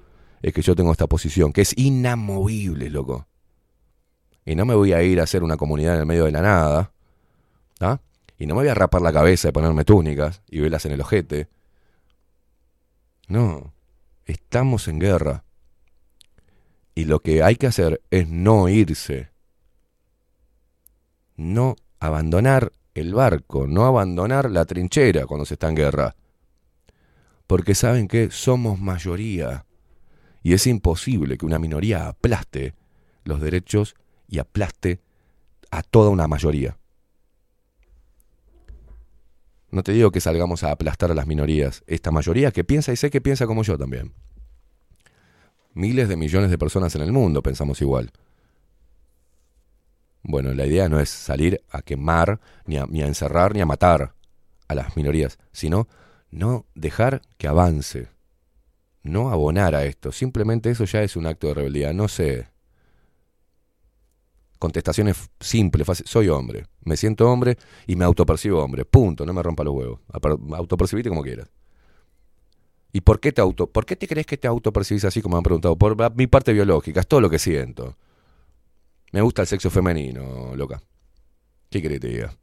es 0.42 0.54
que 0.54 0.62
yo 0.62 0.76
tengo 0.76 0.92
esta 0.92 1.08
posición, 1.08 1.54
que 1.54 1.62
es 1.62 1.78
inamovible, 1.78 2.90
loco. 2.90 3.28
Y 4.46 4.56
no 4.56 4.66
me 4.66 4.74
voy 4.74 4.94
a 4.94 5.04
ir 5.04 5.20
a 5.20 5.24
hacer 5.24 5.44
una 5.44 5.58
comunidad 5.58 5.96
en 5.96 6.02
el 6.02 6.06
medio 6.06 6.26
de 6.26 6.32
la 6.32 6.42
nada. 6.42 6.94
¿ah? 7.80 8.00
Y 8.38 8.48
no 8.48 8.56
me 8.56 8.62
voy 8.62 8.70
a 8.70 8.74
rapar 8.74 9.02
la 9.02 9.14
cabeza 9.14 9.50
y 9.50 9.52
ponerme 9.52 9.86
túnicas 9.86 10.42
y 10.50 10.60
velas 10.60 10.86
en 10.86 10.94
el 10.94 11.02
ojete. 11.02 11.48
No, 13.28 13.74
estamos 14.26 14.88
en 14.88 15.00
guerra. 15.00 15.44
Y 16.96 17.06
lo 17.06 17.22
que 17.22 17.44
hay 17.44 17.56
que 17.56 17.68
hacer 17.68 18.02
es 18.10 18.28
no 18.28 18.68
irse. 18.68 19.31
No 21.42 21.76
abandonar 22.00 22.72
el 22.94 23.16
barco, 23.16 23.66
no 23.66 23.86
abandonar 23.86 24.52
la 24.52 24.66
trinchera 24.66 25.26
cuando 25.26 25.44
se 25.44 25.56
está 25.56 25.70
en 25.70 25.76
guerra. 25.76 26.16
Porque 27.48 27.74
saben 27.74 28.08
que 28.08 28.30
somos 28.30 28.80
mayoría. 28.80 29.66
Y 30.44 30.54
es 30.54 30.68
imposible 30.68 31.40
que 31.40 31.46
una 31.48 31.58
minoría 31.58 32.08
aplaste 32.08 32.76
los 33.24 33.42
derechos 33.42 33.96
y 34.28 34.38
aplaste 34.38 35.02
a 35.72 35.82
toda 35.82 36.12
una 36.12 36.28
mayoría. 36.28 36.78
No 39.72 39.82
te 39.82 39.94
digo 39.94 40.12
que 40.12 40.22
salgamos 40.22 40.64
a 40.64 40.72
aplastar 40.72 41.10
a 41.10 41.16
las 41.16 41.26
minorías. 41.26 41.84
Esta 41.88 42.12
mayoría 42.12 42.52
que 42.52 42.64
piensa 42.64 42.94
y 42.94 42.98
sé 42.98 43.10
que 43.10 43.20
piensa 43.20 43.48
como 43.48 43.64
yo 43.64 43.80
también. 43.80 44.14
Miles 45.74 46.08
de 46.08 46.18
millones 46.18 46.52
de 46.52 46.60
personas 46.60 46.94
en 46.96 47.02
el 47.02 47.12
mundo 47.12 47.42
pensamos 47.42 47.82
igual. 47.82 48.12
Bueno, 50.24 50.54
la 50.54 50.66
idea 50.66 50.88
no 50.88 51.00
es 51.00 51.10
salir 51.10 51.64
a 51.70 51.82
quemar, 51.82 52.40
ni 52.66 52.78
a, 52.78 52.86
ni 52.86 53.02
a 53.02 53.08
encerrar, 53.08 53.54
ni 53.54 53.62
a 53.62 53.66
matar 53.66 54.14
a 54.68 54.76
las 54.76 54.96
minorías, 54.96 55.40
sino 55.52 55.88
no 56.30 56.66
dejar 56.76 57.22
que 57.38 57.48
avance. 57.48 58.08
No 59.04 59.30
abonar 59.30 59.76
a 59.76 59.86
esto. 59.86 60.12
Simplemente 60.12 60.70
eso 60.70 60.86
ya 60.86 61.02
es 61.02 61.16
un 61.16 61.26
acto 61.26 61.48
de 61.48 61.56
rebeldía. 61.56 61.92
No 61.92 62.08
sé. 62.08 62.48
Contestaciones 64.60 65.30
simples, 65.40 65.88
fácil. 65.88 66.06
Soy 66.08 66.30
hombre. 66.30 66.68
Me 66.84 66.96
siento 66.96 67.30
hombre 67.30 67.58
y 67.88 67.96
me 67.96 68.06
autopercibo 68.06 68.64
hombre. 68.64 68.86
Punto. 68.86 69.26
No 69.26 69.34
me 69.34 69.42
rompa 69.42 69.64
los 69.64 69.74
huevos. 69.74 70.00
Autopercibite 70.56 71.10
como 71.10 71.24
quieras. 71.24 71.50
¿Y 72.94 73.02
por 73.02 73.20
qué 73.20 73.32
te 73.32 73.42
auto? 73.42 73.68
¿Por 73.68 73.86
qué 73.86 73.96
te 73.96 74.08
crees 74.08 74.28
que 74.28 74.38
te 74.38 74.48
autopercibís 74.48 75.06
así 75.06 75.22
como 75.22 75.36
me 75.36 75.40
han 75.40 75.44
preguntado? 75.44 75.78
Por 75.78 76.16
mi 76.16 76.28
parte 76.28 76.54
biológica, 76.54 77.00
es 77.00 77.08
todo 77.08 77.22
lo 77.22 77.30
que 77.30 77.40
siento. 77.40 77.98
Me 79.12 79.22
gusta 79.22 79.42
el 79.42 79.48
sexo 79.48 79.70
femenino, 79.70 80.56
loca. 80.56 80.82
¿Qué 81.70 81.82
querés 81.82 82.00
que 82.00 82.08
te 82.08 82.14
diga? 82.14 82.38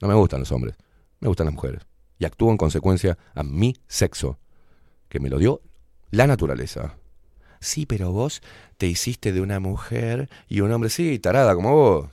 No 0.00 0.08
me 0.08 0.14
gustan 0.14 0.40
los 0.40 0.52
hombres, 0.52 0.76
me 1.20 1.28
gustan 1.28 1.46
las 1.46 1.54
mujeres. 1.54 1.82
Y 2.18 2.24
actúo 2.24 2.50
en 2.50 2.56
consecuencia 2.56 3.18
a 3.34 3.42
mi 3.42 3.76
sexo, 3.88 4.38
que 5.08 5.20
me 5.20 5.28
lo 5.30 5.38
dio 5.38 5.62
la 6.10 6.26
naturaleza. 6.26 6.96
Sí, 7.60 7.86
pero 7.86 8.12
vos 8.12 8.42
te 8.78 8.86
hiciste 8.86 9.32
de 9.32 9.40
una 9.40 9.60
mujer 9.60 10.30
y 10.48 10.60
un 10.60 10.72
hombre, 10.72 10.90
sí, 10.90 11.18
tarada 11.18 11.54
como 11.54 11.74
vos. 11.74 12.10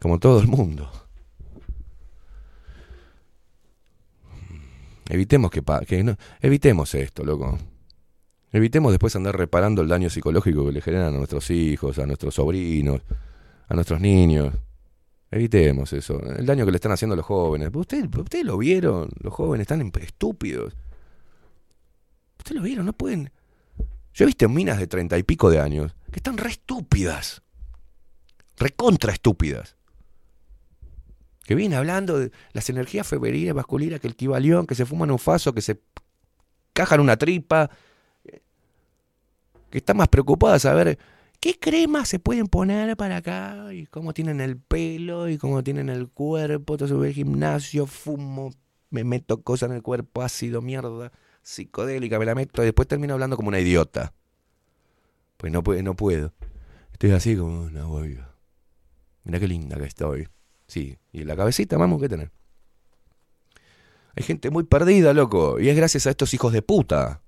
Como 0.00 0.18
todo 0.18 0.40
el 0.40 0.48
mundo. 0.48 0.90
Evitemos 5.08 5.50
que, 5.50 5.62
pa- 5.62 5.80
que 5.84 6.02
no, 6.02 6.16
evitemos 6.40 6.94
esto, 6.94 7.24
loco. 7.24 7.58
Evitemos 8.52 8.92
después 8.92 9.14
andar 9.14 9.36
reparando 9.36 9.82
el 9.82 9.88
daño 9.88 10.10
psicológico 10.10 10.66
que 10.66 10.72
le 10.72 10.80
generan 10.80 11.14
a 11.14 11.18
nuestros 11.18 11.50
hijos, 11.50 11.98
a 11.98 12.06
nuestros 12.06 12.34
sobrinos, 12.34 13.02
a 13.68 13.74
nuestros 13.74 14.00
niños. 14.00 14.54
Evitemos 15.30 15.92
eso. 15.92 16.20
El 16.20 16.44
daño 16.44 16.64
que 16.64 16.72
le 16.72 16.76
están 16.76 16.90
haciendo 16.90 17.14
a 17.14 17.16
los 17.16 17.26
jóvenes. 17.26 17.70
¿Ustedes 17.72 18.08
usted 18.16 18.42
lo 18.42 18.58
vieron? 18.58 19.08
Los 19.20 19.32
jóvenes 19.32 19.62
están 19.62 19.80
estúpidos. 20.00 20.76
¿Ustedes 22.38 22.56
lo 22.56 22.62
vieron? 22.62 22.86
No 22.86 22.92
pueden. 22.92 23.30
Yo 24.12 24.24
he 24.24 24.26
visto 24.26 24.48
minas 24.48 24.78
de 24.78 24.88
treinta 24.88 25.16
y 25.16 25.22
pico 25.22 25.50
de 25.50 25.60
años 25.60 25.94
que 26.10 26.18
están 26.18 26.36
re 26.36 26.50
estúpidas. 26.50 27.42
Recontra 28.56 29.12
estúpidas. 29.12 29.76
Que 31.44 31.54
vienen 31.54 31.78
hablando 31.78 32.18
de 32.18 32.32
las 32.52 32.68
energías 32.68 33.06
femeninas, 33.06 33.54
masculinas, 33.54 34.00
que 34.00 34.08
el 34.08 34.16
kibalión, 34.16 34.66
que 34.66 34.74
se 34.74 34.86
fuman 34.86 35.12
un 35.12 35.18
faso, 35.20 35.54
que 35.54 35.62
se 35.62 35.80
cajan 36.72 37.00
una 37.00 37.16
tripa. 37.16 37.70
Que 39.70 39.78
están 39.78 39.96
más 39.96 40.08
preocupadas 40.08 40.64
a 40.66 40.74
ver 40.74 40.98
qué 41.40 41.58
cremas 41.58 42.08
se 42.08 42.18
pueden 42.18 42.46
poner 42.46 42.96
para 42.96 43.16
acá 43.18 43.72
y 43.72 43.86
cómo 43.86 44.12
tienen 44.12 44.40
el 44.40 44.56
pelo 44.58 45.28
y 45.28 45.38
cómo 45.38 45.62
tienen 45.62 45.88
el 45.88 46.08
cuerpo. 46.08 46.74
Entonces 46.74 46.96
voy 46.96 47.08
al 47.08 47.14
gimnasio, 47.14 47.86
fumo, 47.86 48.50
me 48.90 49.04
meto 49.04 49.42
cosas 49.42 49.70
en 49.70 49.76
el 49.76 49.82
cuerpo, 49.82 50.22
ácido, 50.22 50.60
mierda, 50.60 51.12
psicodélica, 51.42 52.18
me 52.18 52.26
la 52.26 52.34
meto 52.34 52.62
y 52.62 52.66
después 52.66 52.88
termino 52.88 53.14
hablando 53.14 53.36
como 53.36 53.48
una 53.48 53.60
idiota. 53.60 54.12
Pues 55.36 55.52
no, 55.52 55.62
puedo- 55.62 55.82
no 55.82 55.94
puedo. 55.94 56.32
Estoy 56.92 57.12
así 57.12 57.36
como 57.36 57.62
una 57.62 57.86
hueviga. 57.86 58.34
Mira 59.24 59.38
qué 59.40 59.48
linda 59.48 59.76
que 59.78 59.84
estoy. 59.84 60.28
Sí, 60.66 60.98
y 61.12 61.24
la 61.24 61.36
cabecita, 61.36 61.78
vamos, 61.78 62.00
¿qué 62.00 62.08
tener? 62.08 62.30
Hay 64.16 64.22
gente 64.24 64.50
muy 64.50 64.64
perdida, 64.64 65.14
loco, 65.14 65.58
y 65.60 65.68
es 65.68 65.76
gracias 65.76 66.06
a 66.06 66.10
estos 66.10 66.34
hijos 66.34 66.52
de 66.52 66.62
puta. 66.62 67.22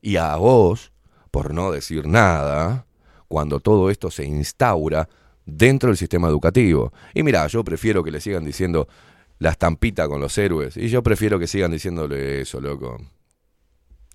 Y 0.00 0.16
a 0.16 0.36
vos, 0.36 0.92
por 1.32 1.52
no 1.52 1.72
decir 1.72 2.06
nada, 2.06 2.86
cuando 3.26 3.58
todo 3.58 3.90
esto 3.90 4.10
se 4.10 4.24
instaura 4.24 5.08
dentro 5.44 5.88
del 5.88 5.96
sistema 5.96 6.28
educativo. 6.28 6.92
Y 7.14 7.24
mira, 7.24 7.46
yo 7.48 7.64
prefiero 7.64 8.04
que 8.04 8.12
le 8.12 8.20
sigan 8.20 8.44
diciendo 8.44 8.86
la 9.38 9.50
estampita 9.50 10.06
con 10.06 10.20
los 10.20 10.36
héroes, 10.38 10.76
y 10.76 10.88
yo 10.88 11.02
prefiero 11.02 11.38
que 11.38 11.48
sigan 11.48 11.72
diciéndole 11.72 12.42
eso, 12.42 12.60
loco. 12.60 12.98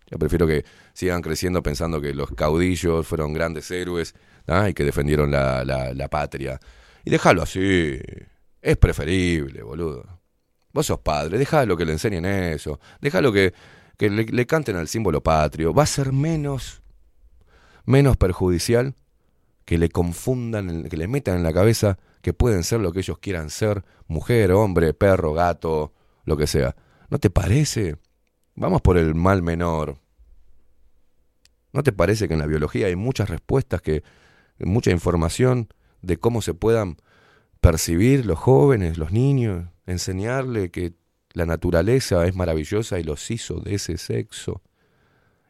Yo 0.10 0.18
prefiero 0.18 0.48
que 0.48 0.64
sigan 0.94 1.22
creciendo 1.22 1.62
pensando 1.62 2.00
que 2.00 2.14
los 2.14 2.30
caudillos 2.32 3.06
fueron 3.06 3.34
grandes 3.34 3.70
héroes 3.72 4.16
¿ah? 4.46 4.70
y 4.70 4.74
que 4.74 4.86
defendieron 4.86 5.32
la, 5.32 5.66
la, 5.66 6.08
patria. 6.08 6.60
Y 7.04 7.10
déjalo 7.10 7.42
así. 7.42 8.00
Es 8.62 8.78
preferible, 8.78 9.64
boludo. 9.64 10.06
Vos 10.72 10.86
sos 10.86 11.00
padre, 11.00 11.38
déjalo 11.38 11.76
que 11.76 11.84
le 11.84 11.92
enseñen 11.94 12.26
eso. 12.26 12.80
Déjalo 13.02 13.34
que, 13.34 13.54
que 13.98 14.10
le, 14.10 14.24
le 14.24 14.46
canten 14.46 14.78
al 14.78 14.88
símbolo 14.88 15.22
patrio. 15.22 15.74
Va 15.74 15.84
a 15.84 15.88
ser 15.88 16.14
menos, 16.14 16.82
menos 17.88 18.18
perjudicial 18.18 18.94
que 19.66 19.78
le 19.78 19.90
confundan, 19.90 20.84
que 20.84 20.98
le 20.98 21.08
metan 21.08 21.38
en 21.38 21.44
la 21.44 21.54
cabeza 21.54 21.98
que 22.22 22.34
pueden 22.34 22.64
ser 22.64 22.82
lo 22.82 22.92
que 22.92 23.00
ellos 23.00 23.18
quieran 23.18 23.50
ser, 23.50 23.84
mujer, 24.08 24.52
hombre, 24.52 24.94
perro, 24.94 25.34
gato, 25.34 25.94
lo 26.26 26.38
que 26.38 26.48
sea. 26.48 26.76
¿No 27.10 27.18
te 27.18 27.30
parece? 27.30 27.96
Vamos 28.56 28.82
por 28.82 28.98
el 28.98 29.16
mal 29.16 29.42
menor. 29.42 29.98
¿No 31.72 31.82
te 31.82 31.94
parece 31.94 32.28
que 32.28 32.34
en 32.34 32.40
la 32.40 32.46
biología 32.46 32.88
hay 32.88 32.96
muchas 32.96 33.30
respuestas, 33.30 33.82
que 33.82 34.04
mucha 34.60 34.92
información 34.92 35.70
de 36.02 36.18
cómo 36.18 36.42
se 36.42 36.54
puedan 36.54 36.98
percibir 37.62 38.26
los 38.26 38.38
jóvenes, 38.38 38.98
los 38.98 39.12
niños, 39.12 39.66
enseñarle 39.86 40.72
que 40.72 40.94
la 41.34 41.46
naturaleza 41.46 42.26
es 42.28 42.36
maravillosa 42.36 43.00
y 43.00 43.04
los 43.04 43.32
hizo 43.32 43.62
de 43.62 43.76
ese 43.76 43.98
sexo 43.98 44.62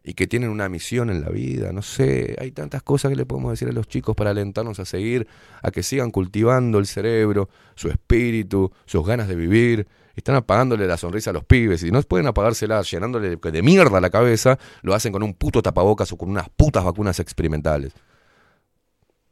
y 0.07 0.13
que 0.13 0.25
tienen 0.25 0.49
una 0.49 0.69
misión 0.69 1.09
en 1.09 1.19
la 1.19 1.27
vida, 1.27 1.73
no 1.73 1.81
sé, 1.81 2.37
hay 2.39 2.51
tantas 2.51 2.81
cosas 2.81 3.09
que 3.09 3.17
le 3.17 3.25
podemos 3.25 3.51
decir 3.51 3.67
a 3.67 3.73
los 3.73 3.89
chicos 3.89 4.15
para 4.15 4.29
alentarnos 4.29 4.79
a 4.79 4.85
seguir, 4.85 5.27
a 5.61 5.69
que 5.69 5.83
sigan 5.83 6.11
cultivando 6.11 6.79
el 6.79 6.85
cerebro, 6.87 7.49
su 7.75 7.89
espíritu, 7.89 8.71
sus 8.85 9.05
ganas 9.05 9.27
de 9.27 9.35
vivir. 9.35 9.85
Están 10.15 10.35
apagándole 10.35 10.87
la 10.87 10.95
sonrisa 10.95 11.31
a 11.31 11.33
los 11.33 11.43
pibes 11.43 11.83
y 11.83 11.91
no 11.91 12.01
pueden 12.03 12.25
apagársela 12.25 12.81
llenándole 12.83 13.35
de- 13.35 13.61
mierda 13.61 13.99
la 13.99 14.09
cabeza, 14.09 14.57
lo 14.81 14.93
hacen 14.93 15.11
con 15.11 15.23
un 15.23 15.33
puto 15.33 15.61
tapabocas 15.61 16.09
o 16.13 16.17
con 16.17 16.29
unas 16.29 16.47
putas 16.55 16.85
vacunas 16.85 17.19
experimentales. 17.19 17.91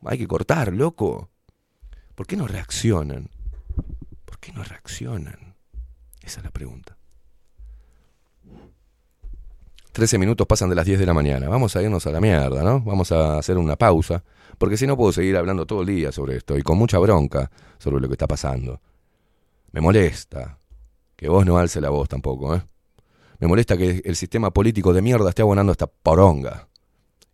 Hay 0.04 0.18
que 0.18 0.28
cortar, 0.28 0.74
loco. 0.74 1.30
¿Por 2.16 2.28
qué 2.28 2.36
no 2.36 2.48
reaccionan? 2.48 3.30
¿Por 4.26 4.40
qué 4.40 4.52
no 4.52 4.62
reaccionan? 4.62 5.56
Esa 6.22 6.42
es 6.42 6.44
la 6.44 6.52
pregunta. 6.52 6.95
13 9.96 10.18
minutos 10.18 10.46
pasan 10.46 10.68
de 10.68 10.76
las 10.76 10.86
10 10.86 11.00
de 11.00 11.06
la 11.06 11.14
mañana. 11.14 11.48
Vamos 11.48 11.74
a 11.78 11.82
irnos 11.82 12.06
a 12.06 12.12
la 12.12 12.20
mierda, 12.20 12.62
¿no? 12.64 12.82
Vamos 12.82 13.14
a 13.14 13.38
hacer 13.38 13.58
una 13.58 13.78
pausa. 13.78 14.22
Porque 14.58 14.76
si 14.76 14.86
no 14.86 14.98
puedo 14.98 15.14
seguir 15.14 15.38
hablando 15.38 15.66
todo 15.66 15.84
el 15.84 15.88
día 15.88 16.12
sobre 16.12 16.36
esto 16.36 16.58
y 16.58 16.64
con 16.64 16.78
mucha 16.78 17.00
bronca 17.00 17.50
sobre 17.78 18.02
lo 18.02 18.10
que 18.10 18.16
está 18.16 18.28
pasando. 18.28 18.82
Me 19.72 19.80
molesta 19.80 20.60
que 21.16 21.30
vos 21.30 21.46
no 21.46 21.58
alce 21.58 21.80
la 21.80 21.92
voz 21.92 22.10
tampoco, 22.10 22.58
¿eh? 22.58 22.62
Me 23.40 23.48
molesta 23.48 23.78
que 23.78 24.02
el 24.04 24.18
sistema 24.18 24.52
político 24.52 24.92
de 24.92 25.02
mierda 25.02 25.30
esté 25.30 25.44
abonando 25.44 25.72
esta 25.72 25.88
poronga. 25.88 26.68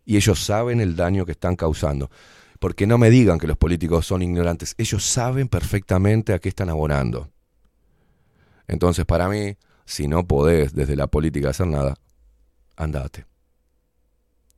Y 0.04 0.14
ellos 0.14 0.44
saben 0.44 0.80
el 0.80 0.94
daño 0.94 1.26
que 1.26 1.32
están 1.32 1.56
causando. 1.56 2.12
Porque 2.60 2.86
no 2.86 2.96
me 2.96 3.10
digan 3.10 3.40
que 3.40 3.48
los 3.48 3.56
políticos 3.56 4.06
son 4.06 4.22
ignorantes. 4.22 4.76
Ellos 4.78 5.04
saben 5.04 5.48
perfectamente 5.48 6.32
a 6.32 6.38
qué 6.38 6.50
están 6.50 6.68
abonando. 6.68 7.28
Entonces, 8.68 9.04
para 9.04 9.28
mí, 9.28 9.56
si 9.84 10.06
no 10.06 10.28
podés 10.28 10.72
desde 10.74 10.94
la 10.94 11.08
política 11.08 11.50
hacer 11.50 11.66
nada, 11.66 11.96
andate. 12.76 13.26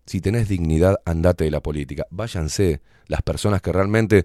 Si 0.06 0.20
tenés 0.20 0.48
dignidad, 0.48 0.96
andate 1.04 1.44
de 1.44 1.50
la 1.50 1.60
política. 1.60 2.06
Váyanse 2.10 2.80
las 3.06 3.22
personas 3.22 3.62
que 3.62 3.72
realmente... 3.72 4.24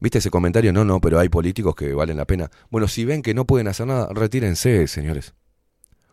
¿Viste 0.00 0.18
ese 0.18 0.30
comentario? 0.30 0.72
No, 0.72 0.84
no, 0.84 1.00
pero 1.00 1.18
hay 1.18 1.28
políticos 1.28 1.74
que 1.74 1.92
valen 1.92 2.16
la 2.16 2.24
pena. 2.24 2.50
Bueno, 2.70 2.86
si 2.86 3.04
ven 3.04 3.20
que 3.20 3.34
no 3.34 3.46
pueden 3.46 3.66
hacer 3.66 3.86
nada, 3.86 4.08
retírense, 4.12 4.86
señores. 4.86 5.34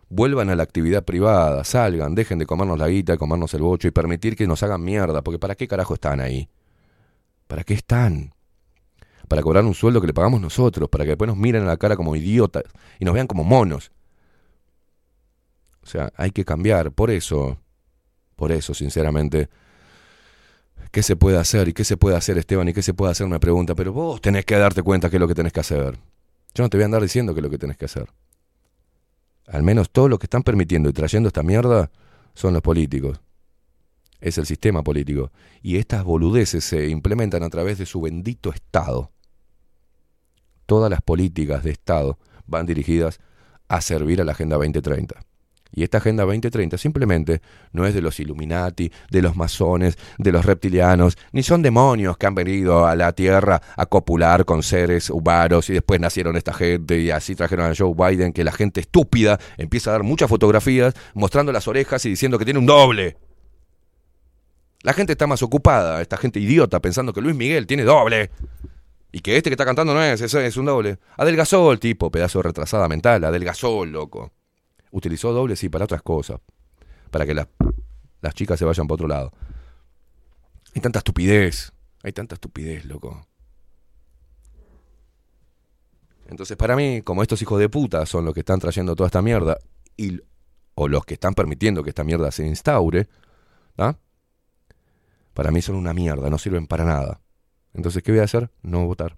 Vuelvan 0.10 0.50
a 0.50 0.56
la 0.56 0.64
actividad 0.64 1.04
privada, 1.04 1.64
salgan, 1.64 2.16
dejen 2.16 2.40
de 2.40 2.46
comernos 2.46 2.80
la 2.80 2.88
guita, 2.88 3.18
comernos 3.18 3.54
el 3.54 3.62
bocho 3.62 3.88
y 3.88 3.92
permitir 3.92 4.36
que 4.36 4.48
nos 4.48 4.64
hagan 4.64 4.84
mierda, 4.84 5.22
porque 5.24 5.40
¿para 5.40 5.56
qué 5.56 5.68
carajo 5.68 5.94
están 5.94 6.20
ahí? 6.20 6.50
¿Para 7.48 7.64
qué 7.64 7.76
están? 7.76 8.34
Para 9.28 9.42
cobrar 9.42 9.64
un 9.66 9.74
sueldo 9.74 10.02
que 10.02 10.08
le 10.08 10.14
pagamos 10.14 10.42
nosotros, 10.42 10.90
para 10.90 11.04
que 11.04 11.12
después 11.12 11.28
nos 11.28 11.38
miren 11.38 11.64
a 11.64 11.68
la 11.68 11.78
cara 11.78 11.96
como 11.96 12.16
idiotas 12.16 12.64
y 13.00 13.06
nos 13.06 13.14
vean 13.14 13.28
como 13.28 13.44
monos. 13.44 13.92
O 15.86 15.88
sea, 15.88 16.12
hay 16.16 16.32
que 16.32 16.44
cambiar. 16.44 16.92
Por 16.92 17.12
eso, 17.12 17.60
por 18.36 18.52
eso, 18.52 18.74
sinceramente, 18.74 19.50
¿qué 20.92 21.04
se 21.04 21.16
puede 21.16 21.38
hacer? 21.38 21.68
¿Y 21.68 21.74
qué 21.74 21.84
se 21.84 21.96
puede 21.96 22.16
hacer, 22.16 22.38
Esteban? 22.38 22.68
¿Y 22.68 22.74
qué 22.74 22.82
se 22.82 22.94
puede 22.94 23.12
hacer? 23.12 23.28
Una 23.28 23.40
pregunta. 23.40 23.76
Pero 23.76 23.94
vos 23.94 24.20
tenés 24.20 24.46
que 24.46 24.56
darte 24.58 24.82
cuenta 24.82 25.10
qué 25.10 25.18
es 25.18 25.20
lo 25.20 25.28
que 25.28 25.36
tenés 25.36 25.54
que 25.54 25.60
hacer. 25.60 25.98
Yo 26.56 26.64
no 26.64 26.70
te 26.70 26.78
voy 26.78 26.84
a 26.84 26.86
andar 26.86 27.02
diciendo 27.02 27.34
qué 27.34 27.40
es 27.40 27.44
lo 27.44 27.50
que 27.50 27.60
tenés 27.60 27.78
que 27.78 27.86
hacer. 27.86 28.08
Al 29.48 29.62
menos 29.62 29.92
todo 29.92 30.10
lo 30.10 30.18
que 30.18 30.26
están 30.26 30.42
permitiendo 30.42 30.90
y 30.90 30.94
trayendo 30.94 31.28
esta 31.28 31.44
mierda 31.44 31.92
son 32.34 32.54
los 32.54 32.64
políticos. 32.64 33.22
Es 34.20 34.40
el 34.40 34.48
sistema 34.48 34.82
político. 34.82 35.32
Y 35.62 35.78
estas 35.78 36.04
boludeces 36.04 36.64
se 36.64 36.88
implementan 36.88 37.44
a 37.44 37.50
través 37.50 37.78
de 37.78 37.86
su 37.86 38.02
bendito 38.02 38.52
Estado. 38.52 39.12
Todas 40.66 40.90
las 40.90 41.02
políticas 41.02 41.64
de 41.64 41.72
Estado 41.72 42.18
van 42.48 42.66
dirigidas 42.66 43.20
a 43.68 43.82
servir 43.82 44.20
a 44.20 44.24
la 44.24 44.32
Agenda 44.32 44.56
2030. 44.56 45.16
Y 45.76 45.84
esta 45.84 45.98
Agenda 45.98 46.24
2030 46.24 46.78
simplemente 46.78 47.42
no 47.74 47.86
es 47.86 47.94
de 47.94 48.02
los 48.02 48.18
Illuminati, 48.22 48.90
de 49.12 49.22
los 49.22 49.36
masones, 49.36 49.98
de 50.18 50.32
los 50.32 50.46
reptilianos, 50.46 51.18
ni 51.34 51.44
son 51.44 51.62
demonios 51.62 52.18
que 52.18 52.26
han 52.26 52.34
venido 52.34 52.88
a 52.88 52.96
la 52.96 53.12
Tierra 53.12 53.62
a 53.76 53.86
copular 53.86 54.46
con 54.46 54.64
seres 54.64 55.10
humanos 55.10 55.70
y 55.70 55.74
después 55.74 56.00
nacieron 56.00 56.38
esta 56.38 56.54
gente 56.54 57.02
y 57.02 57.12
así 57.12 57.36
trajeron 57.36 57.70
a 57.70 57.76
Joe 57.78 57.94
Biden, 57.94 58.32
que 58.32 58.46
la 58.46 58.54
gente 58.54 58.80
estúpida 58.80 59.38
empieza 59.58 59.90
a 59.90 59.94
dar 59.94 60.04
muchas 60.04 60.30
fotografías 60.30 60.94
mostrando 61.14 61.52
las 61.52 61.68
orejas 61.68 62.06
y 62.06 62.10
diciendo 62.10 62.40
que 62.40 62.46
tiene 62.46 62.60
un 62.60 62.66
doble. 62.66 63.18
La 64.82 64.94
gente 64.94 65.12
está 65.12 65.28
más 65.28 65.44
ocupada, 65.44 66.02
esta 66.02 66.16
gente 66.16 66.40
idiota, 66.40 66.80
pensando 66.80 67.12
que 67.12 67.20
Luis 67.20 67.36
Miguel 67.36 67.68
tiene 67.68 67.84
doble. 67.84 68.30
Y 69.12 69.20
que 69.20 69.36
este 69.36 69.50
que 69.50 69.56
está 69.56 69.66
cantando 69.66 69.94
no 69.94 70.02
es, 70.02 70.22
es, 70.22 70.34
es 70.34 70.58
un 70.58 70.66
doble. 70.66 71.00
Adelgazó 71.18 71.72
el 71.74 71.80
tipo, 71.80 72.12
pedazo 72.12 72.40
de 72.40 72.44
retrasada 72.44 72.88
mental, 72.88 73.26
adelgazó 73.26 73.84
el 73.84 73.92
loco. 73.92 74.32
Utilizó 74.96 75.34
doble, 75.34 75.58
sí, 75.58 75.68
para 75.68 75.84
otras 75.84 76.02
cosas. 76.02 76.40
Para 77.12 77.26
que 77.26 77.34
las, 77.34 77.50
las 78.22 78.34
chicas 78.34 78.58
se 78.58 78.64
vayan 78.64 78.88
para 78.88 78.94
otro 78.94 79.10
lado. 79.10 79.32
Hay 80.74 80.82
tanta 80.82 81.00
estupidez. 81.00 81.74
Hay 82.02 82.14
tanta 82.14 82.36
estupidez, 82.36 82.86
loco. 82.86 83.28
Entonces, 86.28 86.56
para 86.56 86.78
mí, 86.78 87.02
como 87.02 87.24
estos 87.24 87.42
hijos 87.42 87.60
de 87.60 87.68
puta 87.68 88.06
son 88.06 88.24
los 88.24 88.34
que 88.34 88.40
están 88.40 88.62
trayendo 88.62 88.96
toda 88.96 89.08
esta 89.08 89.22
mierda, 89.22 89.58
y, 89.98 90.22
o 90.76 90.88
los 90.88 91.04
que 91.04 91.16
están 91.16 91.34
permitiendo 91.34 91.84
que 91.84 91.90
esta 91.90 92.06
mierda 92.06 92.32
se 92.32 92.48
instaure, 92.48 93.10
¿ah? 93.78 93.98
para 95.34 95.52
mí 95.52 95.62
son 95.62 95.76
una 95.76 95.94
mierda, 95.94 96.30
no 96.30 96.38
sirven 96.38 96.68
para 96.68 96.86
nada. 96.86 97.20
Entonces, 97.74 98.02
¿qué 98.02 98.14
voy 98.14 98.22
a 98.22 98.24
hacer? 98.24 98.50
No 98.62 98.86
votar. 98.86 99.18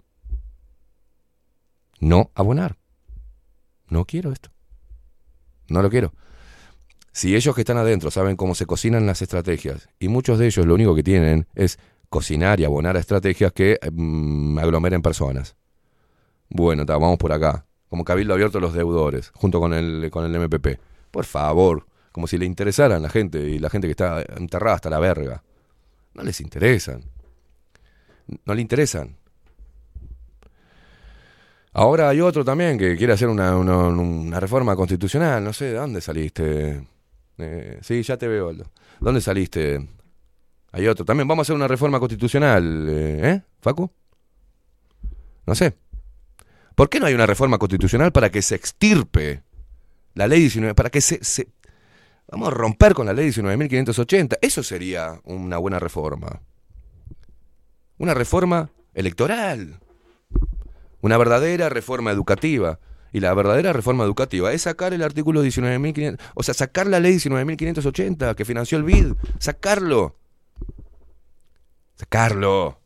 no 2.00 2.32
abonar. 2.34 2.80
No 3.90 4.06
quiero 4.06 4.32
esto. 4.32 4.57
No 5.70 5.82
lo 5.82 5.90
quiero. 5.90 6.14
Si 7.12 7.36
ellos 7.36 7.56
que 7.56 7.62
están 7.62 7.78
adentro 7.78 8.12
saben 8.12 8.36
cómo 8.36 8.54
se 8.54 8.66
cocinan 8.66 9.08
las 9.08 9.22
estrategias, 9.22 9.90
y 10.00 10.08
muchos 10.08 10.38
de 10.38 10.48
ellos 10.48 10.66
lo 10.66 10.76
único 10.76 10.94
que 10.94 11.04
tienen 11.04 11.48
es 11.56 11.80
cocinar 12.10 12.60
y 12.60 12.66
abonar 12.66 12.96
a 12.96 13.00
estrategias 13.00 13.52
que 13.54 13.80
mm, 13.92 14.60
aglomeren 14.60 15.02
personas. 15.02 15.56
Bueno, 16.50 16.86
vamos 16.86 17.18
por 17.18 17.32
acá. 17.32 17.66
Como 17.90 18.04
cabildo 18.04 18.34
abierto 18.34 18.58
a 18.58 18.62
los 18.62 18.74
deudores, 18.74 19.32
junto 19.34 19.60
con 19.60 19.74
el, 19.74 20.10
con 20.12 20.26
el 20.26 20.40
MPP. 20.40 20.80
Por 21.12 21.26
favor, 21.26 21.86
como 22.12 22.28
si 22.28 22.38
le 22.38 22.46
interesaran 22.46 23.02
la 23.02 23.10
gente 23.10 23.40
y 23.50 23.60
la 23.60 23.70
gente 23.70 23.88
que 23.88 23.92
está 23.92 24.24
enterrada 24.36 24.76
hasta 24.76 24.90
la 24.90 25.00
verga. 25.00 25.44
No 26.14 26.24
les 26.24 26.42
interesan. 26.42 27.04
No 28.46 28.54
le 28.54 28.62
interesan. 28.62 29.18
Ahora 31.78 32.10
hay 32.10 32.22
otro 32.22 32.44
también 32.44 32.76
que 32.80 32.98
quiere 32.98 33.14
hacer 33.14 33.28
una, 33.28 33.56
una- 33.56 34.40
reforma 34.40 34.76
constitucional. 34.76 35.44
No 35.44 35.54
sé, 35.54 35.66
¿de 35.66 35.74
dónde 35.74 36.02
saliste? 36.02 36.84
Eh, 37.38 37.78
sí, 37.84 38.02
ya 38.02 38.18
te 38.18 38.28
veo, 38.28 38.50
Aldo. 38.50 38.66
¿Dónde 39.00 39.22
saliste? 39.22 39.88
Hay 40.72 40.88
otro. 40.88 41.06
También 41.06 41.28
vamos 41.28 41.44
a 41.44 41.46
hacer 41.46 41.56
una 41.56 41.68
reforma 41.68 42.00
constitucional. 42.00 42.88
eh, 42.90 43.20
¿Eh, 43.32 43.42
Facu? 43.62 43.92
No 45.46 45.54
sé. 45.54 45.76
¿Por 46.74 46.90
qué 46.90 47.00
no 47.00 47.06
hay 47.06 47.14
una 47.14 47.28
reforma 47.28 47.60
constitucional 47.60 48.12
para 48.12 48.32
que 48.32 48.42
se 48.42 48.56
extirpe 48.56 49.44
la 50.16 50.28
ley 50.28 50.40
19? 50.42 50.74
Para 50.74 50.90
que 50.90 51.00
se... 51.02 51.24
se- 51.24 51.48
Vamos 52.30 52.48
a 52.50 52.52
romper 52.52 52.94
con 52.96 53.06
la 53.06 53.14
ley 53.14 53.30
19.580. 53.30 54.40
Eso 54.42 54.62
sería 54.64 55.22
una 55.26 55.60
buena 55.60 55.78
reforma. 55.80 56.42
Una 58.00 58.14
reforma 58.16 58.70
electoral. 58.96 59.80
Una 61.08 61.18
verdadera 61.18 61.70
reforma 61.70 62.12
educativa. 62.12 62.80
Y 63.14 63.22
la 63.22 63.34
verdadera 63.34 63.72
reforma 63.72 64.04
educativa 64.04 64.52
es 64.52 64.64
sacar 64.64 64.94
el 64.94 65.02
artículo 65.02 65.42
19.500, 65.42 66.20
o 66.36 66.44
sea, 66.44 66.54
sacar 66.54 66.86
la 66.88 67.00
ley 67.00 67.14
19.580 67.16 68.36
que 68.36 68.44
financió 68.44 68.78
el 68.78 68.84
BID, 68.84 69.14
sacarlo. 69.40 70.18
Sacarlo. 71.96 72.82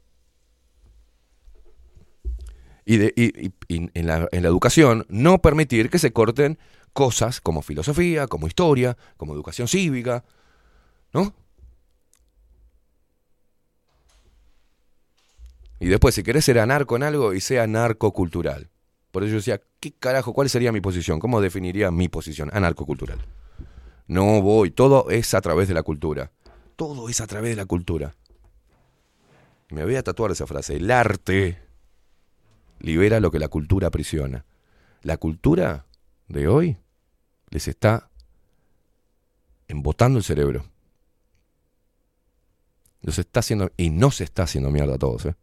Y, 2.85 2.97
de- 2.97 3.13
y- 3.15 3.51
en, 3.95 4.05
la, 4.05 4.27
en 4.31 4.43
la 4.43 4.49
educación 4.49 5.07
no 5.09 5.41
permitir 5.41 5.89
que 5.89 5.97
se 5.97 6.13
corten 6.13 6.59
cosas 6.93 7.41
como 7.41 7.63
filosofía, 7.63 8.27
como 8.27 8.45
historia, 8.45 8.95
como 9.17 9.33
educación 9.33 9.67
cívica, 9.67 10.23
¿no? 11.11 11.33
Y 15.81 15.87
después, 15.87 16.13
si 16.13 16.21
querés 16.21 16.45
ser 16.45 16.59
anarco 16.59 16.95
en 16.95 17.01
algo, 17.01 17.33
y 17.33 17.41
sea 17.41 17.63
anarcocultural. 17.63 18.69
Por 19.09 19.23
eso 19.23 19.31
yo 19.31 19.37
decía, 19.37 19.61
¿qué 19.79 19.91
carajo? 19.91 20.31
¿Cuál 20.31 20.47
sería 20.47 20.71
mi 20.71 20.79
posición? 20.79 21.19
¿Cómo 21.19 21.41
definiría 21.41 21.89
mi 21.89 22.07
posición? 22.07 22.51
Anarcocultural. 22.53 23.17
No 24.05 24.43
voy, 24.43 24.69
todo 24.69 25.09
es 25.09 25.33
a 25.33 25.41
través 25.41 25.67
de 25.67 25.73
la 25.73 25.81
cultura. 25.81 26.31
Todo 26.75 27.09
es 27.09 27.19
a 27.19 27.25
través 27.25 27.49
de 27.49 27.55
la 27.55 27.65
cultura. 27.65 28.15
Me 29.71 29.83
voy 29.83 29.95
a 29.95 30.03
tatuar 30.03 30.29
esa 30.29 30.45
frase. 30.45 30.75
El 30.75 30.91
arte 30.91 31.57
libera 32.79 33.19
lo 33.19 33.31
que 33.31 33.39
la 33.39 33.47
cultura 33.47 33.87
aprisiona. 33.87 34.45
La 35.01 35.17
cultura 35.17 35.87
de 36.27 36.47
hoy 36.47 36.77
les 37.49 37.67
está 37.67 38.11
embotando 39.67 40.19
el 40.19 40.23
cerebro. 40.23 40.63
Los 43.01 43.17
está 43.17 43.39
haciendo, 43.39 43.71
y 43.77 43.89
no 43.89 44.11
se 44.11 44.25
está 44.25 44.43
haciendo 44.43 44.69
mierda 44.69 44.93
a 44.93 44.99
todos, 44.99 45.25
¿eh? 45.25 45.35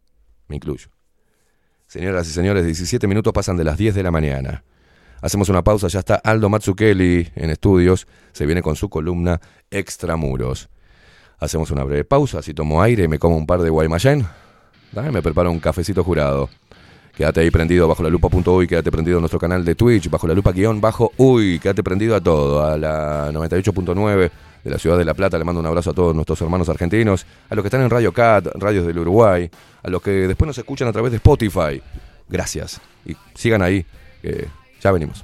Me 0.49 0.57
incluyo. 0.57 0.89
Señoras 1.87 2.27
y 2.27 2.31
señores, 2.31 2.65
17 2.65 3.07
minutos 3.07 3.31
pasan 3.33 3.55
de 3.55 3.63
las 3.63 3.77
10 3.77 3.95
de 3.95 4.03
la 4.03 4.11
mañana. 4.11 4.63
Hacemos 5.21 5.49
una 5.49 5.63
pausa, 5.63 5.87
ya 5.87 5.99
está 5.99 6.15
Aldo 6.15 6.49
Matsukeli 6.49 7.31
en 7.35 7.49
estudios, 7.49 8.07
se 8.31 8.45
viene 8.45 8.61
con 8.61 8.75
su 8.75 8.89
columna 8.89 9.39
Extramuros. 9.71 10.69
Hacemos 11.39 11.71
una 11.71 11.83
breve 11.83 12.03
pausa, 12.03 12.41
si 12.41 12.53
tomo 12.53 12.81
aire, 12.81 13.07
me 13.07 13.17
como 13.17 13.37
un 13.37 13.45
par 13.45 13.61
de 13.61 13.69
Guaymallén, 13.69 14.27
Dame, 14.91 15.11
me 15.11 15.21
preparo 15.21 15.51
un 15.51 15.59
cafecito 15.59 16.03
jurado. 16.03 16.49
Quédate 17.15 17.41
ahí 17.41 17.51
prendido 17.51 17.87
bajo 17.87 18.01
la 18.01 18.09
lupa.uy, 18.09 18.67
quédate 18.67 18.91
prendido 18.91 19.17
a 19.17 19.19
nuestro 19.19 19.39
canal 19.39 19.63
de 19.65 19.75
Twitch, 19.75 20.09
bajo 20.09 20.25
la 20.25 20.33
lupa 20.33 20.51
guion 20.51 20.79
bajo 20.79 21.11
uy, 21.17 21.59
quédate 21.59 21.83
prendido 21.83 22.15
a 22.15 22.21
todo, 22.21 22.65
a 22.65 22.77
la 22.77 23.31
98.9 23.31 24.31
de 24.63 24.71
la 24.71 24.77
ciudad 24.77 24.97
de 24.97 25.05
La 25.05 25.13
Plata, 25.13 25.37
le 25.37 25.43
mando 25.43 25.59
un 25.59 25.65
abrazo 25.65 25.91
a 25.91 25.93
todos 25.93 26.15
nuestros 26.15 26.41
hermanos 26.41 26.69
argentinos, 26.69 27.25
a 27.49 27.55
los 27.55 27.63
que 27.63 27.67
están 27.67 27.81
en 27.81 27.89
Radio 27.89 28.11
Cat, 28.11 28.47
radios 28.55 28.85
del 28.85 28.99
Uruguay, 28.99 29.49
a 29.83 29.89
los 29.89 30.01
que 30.01 30.11
después 30.11 30.47
nos 30.47 30.57
escuchan 30.57 30.87
a 30.87 30.91
través 30.91 31.11
de 31.11 31.17
Spotify. 31.17 31.81
Gracias. 32.27 32.79
Y 33.05 33.15
sigan 33.35 33.61
ahí, 33.61 33.85
que 34.21 34.47
ya 34.81 34.91
venimos. 34.91 35.23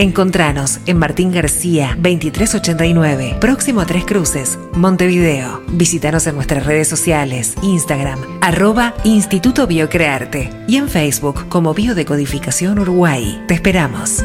Encontranos 0.00 0.80
en 0.86 0.96
Martín 0.96 1.30
García 1.30 1.88
2389, 1.96 3.36
próximo 3.38 3.82
a 3.82 3.84
Tres 3.84 4.06
Cruces, 4.06 4.58
Montevideo. 4.72 5.62
Visítanos 5.72 6.26
en 6.26 6.36
nuestras 6.36 6.64
redes 6.64 6.88
sociales, 6.88 7.54
Instagram, 7.60 8.18
arroba 8.40 8.94
Instituto 9.04 9.66
Biocrearte 9.66 10.48
y 10.66 10.76
en 10.76 10.88
Facebook 10.88 11.50
como 11.50 11.74
Biodecodificación 11.74 12.78
Uruguay. 12.78 13.44
Te 13.46 13.52
esperamos. 13.52 14.24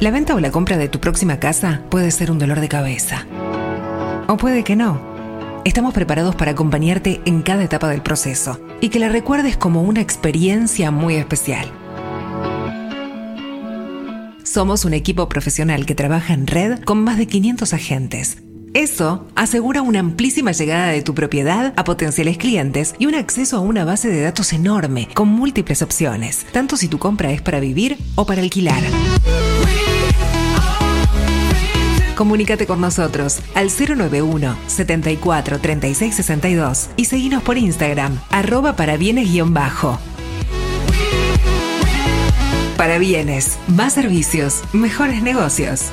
La 0.00 0.10
venta 0.10 0.34
o 0.34 0.40
la 0.40 0.50
compra 0.50 0.76
de 0.76 0.88
tu 0.88 0.98
próxima 0.98 1.38
casa 1.38 1.82
puede 1.88 2.10
ser 2.10 2.30
un 2.30 2.38
dolor 2.38 2.60
de 2.60 2.68
cabeza. 2.68 3.26
O 4.26 4.36
puede 4.36 4.64
que 4.64 4.74
no. 4.74 5.00
Estamos 5.64 5.94
preparados 5.94 6.34
para 6.34 6.50
acompañarte 6.50 7.20
en 7.24 7.42
cada 7.42 7.62
etapa 7.62 7.88
del 7.88 8.02
proceso 8.02 8.60
y 8.80 8.88
que 8.88 8.98
la 8.98 9.08
recuerdes 9.08 9.56
como 9.56 9.82
una 9.82 10.00
experiencia 10.00 10.90
muy 10.90 11.14
especial. 11.14 11.70
Somos 14.42 14.84
un 14.84 14.94
equipo 14.94 15.28
profesional 15.28 15.86
que 15.86 15.94
trabaja 15.94 16.34
en 16.34 16.48
red 16.48 16.80
con 16.84 17.02
más 17.02 17.16
de 17.16 17.26
500 17.26 17.72
agentes. 17.72 18.42
Eso 18.74 19.24
asegura 19.36 19.82
una 19.82 20.00
amplísima 20.00 20.50
llegada 20.50 20.88
de 20.88 21.00
tu 21.00 21.14
propiedad 21.14 21.72
a 21.76 21.84
potenciales 21.84 22.38
clientes 22.38 22.96
y 22.98 23.06
un 23.06 23.14
acceso 23.14 23.56
a 23.56 23.60
una 23.60 23.84
base 23.84 24.08
de 24.08 24.20
datos 24.20 24.52
enorme 24.52 25.08
con 25.14 25.28
múltiples 25.28 25.80
opciones, 25.80 26.44
tanto 26.50 26.76
si 26.76 26.88
tu 26.88 26.98
compra 26.98 27.30
es 27.30 27.40
para 27.40 27.60
vivir 27.60 27.96
o 28.16 28.26
para 28.26 28.42
alquilar. 28.42 28.82
Comunícate 32.16 32.66
con 32.66 32.80
nosotros 32.80 33.38
al 33.54 33.68
091 33.70 34.56
74 34.66 35.60
36 35.60 36.12
62 36.12 36.90
y 36.96 37.04
seguinos 37.04 37.44
por 37.44 37.56
Instagram, 37.56 38.18
arroba 38.30 38.74
para 38.74 38.96
bienes-bajo. 38.96 40.00
Para 42.76 42.98
bienes, 42.98 43.56
más 43.68 43.92
servicios, 43.92 44.62
mejores 44.72 45.22
negocios. 45.22 45.92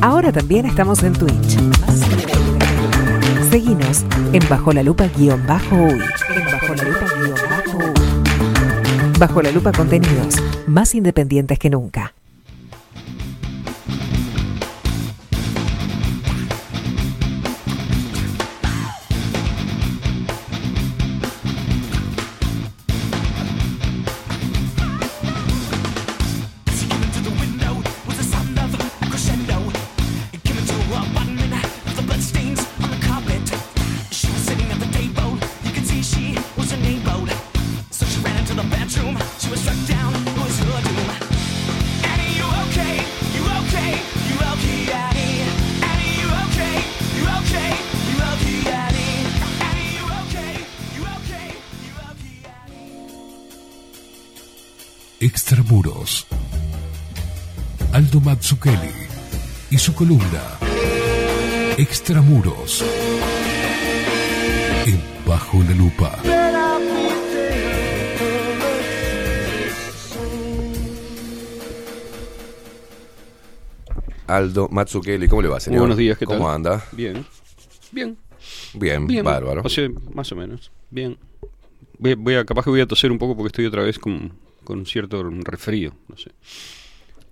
Ahora 0.00 0.30
también 0.30 0.64
estamos 0.64 1.02
en 1.02 1.12
Twitch. 1.12 1.58
Seguinos 3.50 4.04
en 4.32 4.48
Bajo 4.48 4.72
la 4.72 4.82
Lupa 4.82 5.08
guion 5.08 5.44
bajo 5.46 5.74
uy. 5.74 6.00
Bajo 6.52 6.74
la 6.74 6.84
Lupa 6.84 7.06
guion 7.16 7.34
bajo 7.50 7.78
uy. 7.78 9.18
Bajo 9.18 9.42
la 9.42 9.50
Lupa 9.50 9.72
contenidos 9.72 10.36
más 10.66 10.94
independientes 10.94 11.58
que 11.58 11.70
nunca. 11.70 12.14
Extramuros. 55.50 56.26
Aldo 57.94 58.20
Mazzucchelli 58.20 58.90
y 59.70 59.78
su 59.78 59.94
columna 59.94 60.42
Extramuros. 61.78 62.84
En 64.84 65.00
Bajo 65.26 65.56
la 65.62 65.74
Lupa. 65.74 66.18
Aldo 74.26 74.68
Mazzucchelli, 74.70 75.28
¿cómo 75.28 75.40
le 75.40 75.48
va, 75.48 75.60
señor? 75.60 75.80
Buenos 75.80 75.96
días, 75.96 76.18
¿qué 76.18 76.26
tal? 76.26 76.36
¿Cómo 76.36 76.50
anda? 76.50 76.84
Bien. 76.92 77.24
Bien. 77.90 78.18
Bien, 78.74 79.06
Bien. 79.06 79.24
bárbaro. 79.24 79.62
O 79.64 79.68
sea, 79.70 79.88
más 80.12 80.30
o 80.30 80.36
menos. 80.36 80.70
Bien. 80.90 81.16
Voy, 81.98 82.12
voy 82.16 82.34
a, 82.34 82.44
capaz 82.44 82.64
que 82.64 82.70
voy 82.70 82.82
a 82.82 82.86
toser 82.86 83.10
un 83.10 83.16
poco 83.16 83.34
porque 83.34 83.46
estoy 83.46 83.64
otra 83.64 83.82
vez 83.82 83.98
con, 83.98 84.30
con 84.68 84.80
un 84.80 84.86
cierto 84.86 85.22
resfrío. 85.44 85.94
No 86.08 86.16
sé. 86.18 86.30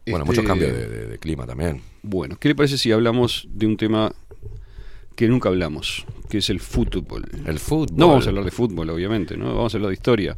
Bueno, 0.07 0.25
Este, 0.25 0.27
muchos 0.27 0.45
cambios 0.45 0.73
de, 0.73 0.87
de- 0.89 1.07
de 1.07 1.19
clima 1.19 1.47
también. 1.47 1.83
Bueno, 2.03 2.37
¿qué 2.41 2.49
le 2.49 2.55
parece 2.55 2.79
si 2.79 2.91
hablamos 2.93 3.47
de 3.51 3.67
un 3.67 3.77
tema 3.77 4.11
que 5.15 5.29
nunca 5.29 5.49
hablamos, 5.51 6.07
que 6.31 6.39
es 6.39 6.49
el 6.49 6.61
fútbol? 6.61 7.25
El 7.45 7.59
fútbol. 7.59 7.97
No 7.99 8.09
vamos 8.09 8.25
a 8.27 8.31
hablar 8.31 8.45
de 8.45 8.51
fútbol, 8.53 8.89
obviamente, 8.91 9.37
¿no? 9.37 9.55
Vamos 9.55 9.75
a 9.75 9.77
hablar 9.77 9.89
de 9.91 9.95
historia. 9.95 10.37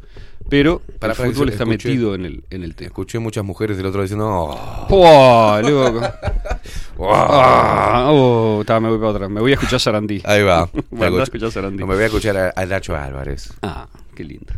Pero 0.49 0.79
Para- 0.79 1.13
el 1.13 1.17
para 1.17 1.31
fútbol 1.31 1.49
está 1.49 1.63
escuché- 1.63 1.89
metido 1.89 2.15
en 2.15 2.25
el, 2.25 2.43
en 2.49 2.63
el 2.63 2.75
tema. 2.75 2.87
Escuché 2.87 3.19
muchas 3.19 3.45
mujeres 3.45 3.77
del 3.77 3.85
otro 3.85 4.01
diciendo, 4.01 4.27
"Oh, 4.27 5.59
Ah, 7.01 8.07
oh, 8.11 8.63
ta, 8.65 8.79
me 8.79 8.89
voy 8.89 8.97
para 8.97 9.11
atrás. 9.11 9.29
Me 9.29 9.39
voy 9.39 9.51
a 9.51 9.55
escuchar 9.55 9.79
Sarandí. 9.79 10.21
Ahí 10.25 10.41
va. 10.43 10.69
Voy 10.89 11.03
a 11.03 11.07
andar 11.07 11.21
a 11.21 11.23
escuchar 11.23 11.51
Sarandí. 11.51 11.77
No, 11.79 11.87
me 11.87 11.93
voy 11.95 12.03
a 12.03 12.07
escuchar 12.07 12.35
a, 12.37 12.53
a 12.55 12.65
Nacho 12.65 12.95
Álvarez. 12.95 13.53
Ah, 13.61 13.87
qué 14.15 14.23
lindo. 14.23 14.53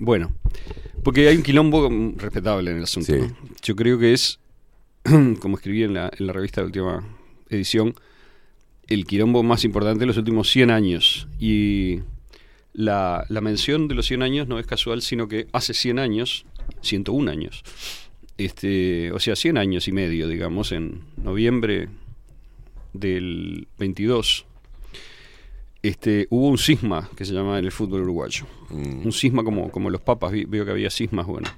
Bueno, 0.00 0.32
porque 1.08 1.26
hay 1.26 1.38
un 1.38 1.42
quilombo 1.42 1.88
mm, 1.88 2.18
respetable 2.18 2.70
en 2.70 2.76
el 2.76 2.82
asunto. 2.82 3.14
Sí. 3.14 3.18
¿no? 3.18 3.34
Yo 3.62 3.74
creo 3.74 3.98
que 3.98 4.12
es, 4.12 4.40
como 5.40 5.56
escribí 5.56 5.82
en 5.82 5.94
la, 5.94 6.10
en 6.14 6.26
la 6.26 6.34
revista 6.34 6.60
de 6.60 6.66
última 6.66 7.02
edición, 7.48 7.94
el 8.88 9.06
quilombo 9.06 9.42
más 9.42 9.64
importante 9.64 10.00
de 10.00 10.04
los 10.04 10.18
últimos 10.18 10.50
100 10.50 10.70
años. 10.70 11.26
Y 11.40 12.00
la, 12.74 13.24
la 13.30 13.40
mención 13.40 13.88
de 13.88 13.94
los 13.94 14.04
100 14.04 14.22
años 14.22 14.48
no 14.48 14.58
es 14.58 14.66
casual, 14.66 15.00
sino 15.00 15.28
que 15.28 15.46
hace 15.54 15.72
100 15.72 15.98
años, 15.98 16.44
101 16.82 17.30
años, 17.30 17.62
este, 18.36 19.10
o 19.12 19.18
sea, 19.18 19.34
100 19.34 19.56
años 19.56 19.88
y 19.88 19.92
medio, 19.92 20.28
digamos, 20.28 20.72
en 20.72 21.04
noviembre 21.16 21.88
del 22.92 23.66
22, 23.78 24.44
este, 25.82 26.26
hubo 26.30 26.48
un 26.48 26.58
cisma 26.58 27.08
que 27.16 27.24
se 27.24 27.32
llama 27.32 27.58
en 27.58 27.64
el 27.64 27.72
fútbol 27.72 28.02
uruguayo. 28.02 28.46
Mm. 28.70 29.06
Un 29.06 29.12
cisma 29.12 29.44
como, 29.44 29.70
como 29.70 29.90
los 29.90 30.00
papas, 30.00 30.32
veo 30.48 30.64
que 30.64 30.70
había 30.70 30.90
cismas, 30.90 31.26
bueno. 31.26 31.48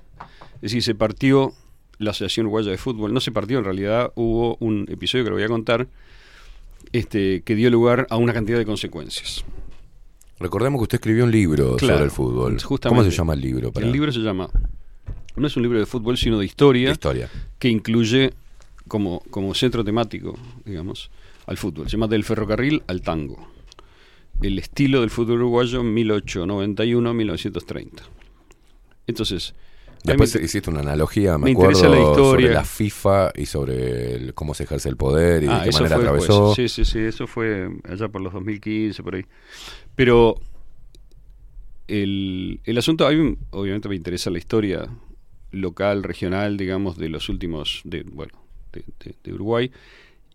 Es 0.57 0.61
decir, 0.63 0.83
se 0.83 0.95
partió 0.95 1.53
la 1.99 2.11
Asociación 2.11 2.47
Uruguaya 2.47 2.71
de 2.71 2.79
Fútbol. 2.79 3.13
No 3.15 3.21
se 3.21 3.33
partió, 3.33 3.59
en 3.59 3.65
realidad 3.65 4.13
hubo 4.15 4.57
un 4.61 4.87
episodio 4.91 5.25
que 5.25 5.31
lo 5.31 5.37
voy 5.37 5.45
a 5.45 5.49
contar, 5.49 5.89
este, 6.93 7.43
que 7.43 7.55
dio 7.55 7.71
lugar 7.71 8.07
a 8.11 8.17
una 8.17 8.33
cantidad 8.33 8.59
de 8.59 8.65
consecuencias. 8.67 9.45
Recordemos 10.39 10.79
que 10.81 10.83
usted 10.85 10.97
escribió 10.97 11.25
un 11.25 11.31
libro 11.31 11.77
Claro, 11.77 11.95
sobre 11.95 12.05
el 12.07 12.11
fútbol. 12.11 12.61
justamente. 12.63 13.01
¿Cómo 13.03 13.11
se 13.11 13.17
llama 13.17 13.35
el 13.35 13.41
libro? 13.41 13.73
para- 13.73 13.87
El 13.87 13.93
libro 13.93 14.11
se 14.13 14.21
llama, 14.21 14.49
no 15.37 15.47
es 15.47 15.57
un 15.57 15.63
libro 15.63 15.79
de 15.79 15.87
fútbol, 15.87 16.17
sino 16.17 16.39
de 16.39 16.47
historia, 16.47 16.89
De 16.89 16.93
historia. 16.93 17.29
que 17.59 17.69
incluye 17.69 18.33
como, 18.89 19.21
como 19.31 19.55
centro 19.55 19.85
temático, 19.85 20.39
digamos, 20.65 21.11
al 21.47 21.57
fútbol. 21.59 21.87
Se 21.87 21.93
llama 21.93 22.07
Del 22.09 22.25
ferrocarril 22.25 22.83
al 22.87 23.03
tango. 23.03 23.47
El 24.43 24.59
estilo 24.59 25.01
del 25.01 25.11
fútbol 25.11 25.37
uruguayo 25.43 25.83
1891-1930. 25.83 28.03
Entonces, 29.07 29.55
Después 30.03 30.35
me- 30.35 30.43
hiciste 30.45 30.71
una 30.71 30.81
analogía, 30.81 31.37
me, 31.37 31.45
me 31.47 31.51
acuerdo, 31.53 31.83
la 31.83 31.89
sobre 31.89 32.01
historia. 32.03 32.51
la 32.53 32.65
FIFA 32.65 33.33
y 33.37 33.45
sobre 33.47 34.15
el- 34.15 34.35
cómo 34.35 34.55
se 34.55 34.63
ejerce 34.65 34.89
el 34.89 34.97
poder 34.97 35.45
y 35.45 35.49
Ah, 35.49 35.59
de 35.59 35.65
qué 35.65 35.69
eso 35.71 35.81
manera 35.83 35.97
atravesó. 35.97 36.47
después. 36.49 36.73
Sí, 36.73 36.85
sí, 36.85 36.91
sí, 36.91 36.99
eso 37.01 37.27
fue 37.27 37.69
allá 37.85 38.09
por 38.09 38.23
los 38.23 38.33
2015, 38.33 39.03
por 39.03 39.17
ahí. 39.17 39.27
Pero 39.95 40.37
el, 41.89 42.61
el 42.65 42.79
asunto, 42.79 43.07
a 43.07 43.11
mí 43.11 43.37
obviamente 43.51 43.89
me 43.91 43.97
interesa 43.97 44.31
la 44.31 44.39
historia 44.39 44.89
local, 45.51 46.03
regional, 46.03 46.57
digamos, 46.57 46.97
de 46.97 47.11
los 47.11 47.29
últimos, 47.29 47.83
de, 47.85 48.05
bueno, 48.05 48.33
de, 48.73 48.85
de- 49.05 49.15
de 49.23 49.33
Uruguay, 49.35 49.71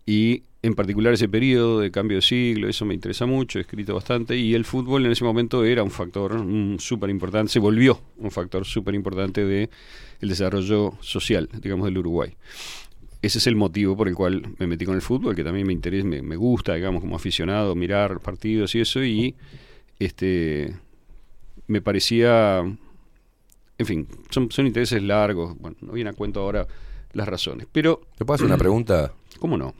y 0.04 0.44
en 0.66 0.74
particular 0.74 1.12
ese 1.12 1.28
periodo 1.28 1.80
de 1.80 1.90
cambio 1.90 2.18
de 2.18 2.22
siglo, 2.22 2.68
eso 2.68 2.84
me 2.84 2.94
interesa 2.94 3.26
mucho, 3.26 3.58
he 3.58 3.62
escrito 3.62 3.94
bastante, 3.94 4.36
y 4.36 4.54
el 4.54 4.64
fútbol 4.64 5.06
en 5.06 5.12
ese 5.12 5.24
momento 5.24 5.64
era 5.64 5.82
un 5.82 5.90
factor 5.90 6.44
súper 6.78 7.10
importante, 7.10 7.52
se 7.52 7.58
volvió 7.58 8.00
un 8.18 8.30
factor 8.30 8.64
súper 8.64 8.94
importante 8.94 9.44
de 9.44 9.70
el 10.20 10.28
desarrollo 10.28 10.94
social, 11.00 11.48
digamos, 11.60 11.86
del 11.86 11.98
Uruguay 11.98 12.34
ese 13.22 13.38
es 13.38 13.46
el 13.46 13.56
motivo 13.56 13.96
por 13.96 14.08
el 14.08 14.14
cual 14.14 14.54
me 14.58 14.66
metí 14.66 14.84
con 14.84 14.94
el 14.94 15.02
fútbol, 15.02 15.34
que 15.34 15.42
también 15.42 15.66
me 15.66 15.72
interesa, 15.72 16.06
me, 16.06 16.22
me 16.22 16.36
gusta, 16.36 16.74
digamos, 16.74 17.00
como 17.00 17.16
aficionado, 17.16 17.74
mirar 17.74 18.20
partidos 18.20 18.74
y 18.74 18.80
eso, 18.80 19.02
y 19.02 19.34
este 19.98 20.76
me 21.66 21.80
parecía, 21.82 22.60
en 22.60 23.86
fin, 23.86 24.06
son, 24.30 24.50
son 24.50 24.66
intereses 24.66 25.02
largos, 25.02 25.58
bueno, 25.58 25.76
no 25.80 25.92
viene 25.92 26.10
a 26.10 26.12
cuento 26.12 26.40
ahora 26.40 26.66
las 27.12 27.26
razones, 27.26 27.66
pero... 27.72 28.02
¿Te 28.16 28.24
puedo 28.24 28.36
hacer 28.36 28.46
una 28.46 28.58
pregunta? 28.58 29.12
¿Cómo 29.40 29.56
no? 29.56 29.74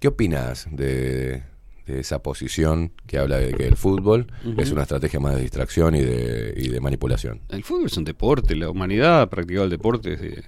¿Qué 0.00 0.08
opinas 0.08 0.68
de, 0.70 1.42
de 1.86 2.00
esa 2.00 2.22
posición 2.22 2.92
que 3.06 3.18
habla 3.18 3.38
de 3.38 3.54
que 3.54 3.66
el 3.66 3.76
fútbol 3.76 4.26
es 4.56 4.70
una 4.70 4.82
estrategia 4.82 5.18
más 5.18 5.34
de 5.34 5.42
distracción 5.42 5.94
y 5.96 6.02
de, 6.02 6.54
y 6.56 6.68
de 6.68 6.80
manipulación? 6.80 7.40
El 7.48 7.64
fútbol 7.64 7.86
es 7.86 7.96
un 7.96 8.04
deporte, 8.04 8.54
la 8.54 8.70
humanidad 8.70 9.22
ha 9.22 9.30
practicado 9.30 9.64
el 9.64 9.70
deporte 9.70 10.10
desde, 10.10 10.44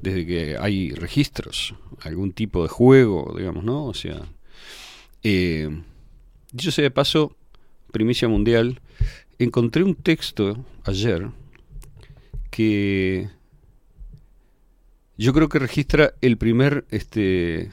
desde 0.00 0.26
que 0.26 0.56
hay 0.58 0.90
registros, 0.90 1.74
algún 2.02 2.32
tipo 2.32 2.62
de 2.62 2.68
juego, 2.68 3.34
digamos, 3.36 3.64
¿no? 3.64 3.86
O 3.86 3.94
sea, 3.94 4.22
eh, 5.24 5.68
dicho 6.52 6.70
sea 6.70 6.84
de 6.84 6.90
paso, 6.90 7.36
primicia 7.90 8.28
mundial, 8.28 8.80
encontré 9.38 9.82
un 9.82 9.94
texto 9.94 10.64
ayer 10.84 11.30
que 12.50 13.28
yo 15.16 15.32
creo 15.32 15.48
que 15.48 15.58
registra 15.58 16.14
el 16.20 16.36
primer, 16.36 16.86
este, 16.90 17.70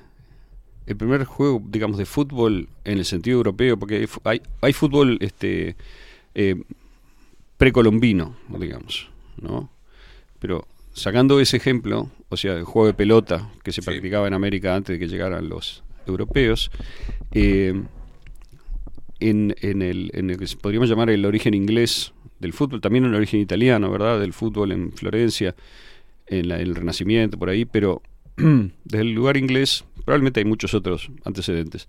el 0.87 0.95
primer 0.97 1.23
juego, 1.25 1.61
digamos, 1.67 1.97
de 1.97 2.05
fútbol 2.05 2.69
en 2.83 2.97
el 2.99 3.05
sentido 3.05 3.37
europeo, 3.37 3.77
porque 3.77 4.07
hay, 4.23 4.41
hay, 4.61 4.73
fútbol, 4.73 5.17
este, 5.21 5.75
eh, 6.35 6.55
precolombino, 7.57 8.35
digamos, 8.59 9.09
¿no? 9.41 9.69
Pero 10.39 10.67
sacando 10.93 11.39
ese 11.39 11.57
ejemplo, 11.57 12.09
o 12.29 12.37
sea, 12.37 12.53
el 12.53 12.63
juego 12.65 12.87
de 12.87 12.93
pelota 12.93 13.49
que 13.63 13.71
se 13.71 13.81
practicaba 13.81 14.27
en 14.27 14.33
América 14.33 14.75
antes 14.75 14.93
de 14.93 14.99
que 14.99 15.07
llegaran 15.11 15.49
los 15.49 15.83
europeos, 16.05 16.69
eh, 17.31 17.73
en, 19.19 19.55
en 19.61 19.81
el, 19.81 20.11
en 20.13 20.29
el 20.29 20.37
que 20.37 20.45
podríamos 20.61 20.89
llamar 20.89 21.09
el 21.09 21.25
origen 21.25 21.53
inglés 21.53 22.13
del 22.39 22.53
fútbol, 22.53 22.81
también 22.81 23.05
el 23.05 23.15
origen 23.15 23.39
italiano, 23.39 23.89
¿verdad? 23.89 24.19
Del 24.19 24.33
fútbol 24.33 24.71
en 24.71 24.91
Florencia, 24.91 25.55
en 26.27 26.49
la- 26.49 26.59
el 26.59 26.75
Renacimiento, 26.75 27.37
por 27.39 27.49
ahí, 27.49 27.65
pero 27.65 28.01
desde 28.37 29.01
el 29.01 29.13
lugar 29.13 29.37
inglés, 29.37 29.85
probablemente 30.05 30.39
hay 30.39 30.45
muchos 30.45 30.73
otros 30.73 31.09
antecedentes. 31.25 31.87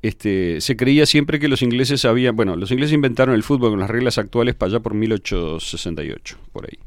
Este, 0.00 0.60
se 0.60 0.76
creía 0.76 1.06
siempre 1.06 1.40
que 1.40 1.48
los 1.48 1.60
ingleses 1.60 2.04
habían, 2.04 2.36
bueno, 2.36 2.54
los 2.54 2.70
ingleses 2.70 2.94
inventaron 2.94 3.34
el 3.34 3.42
fútbol 3.42 3.70
con 3.70 3.80
las 3.80 3.90
reglas 3.90 4.16
actuales 4.16 4.54
para 4.54 4.70
allá 4.70 4.80
por 4.80 4.94
1868, 4.94 6.38
por 6.52 6.66
ahí, 6.66 6.78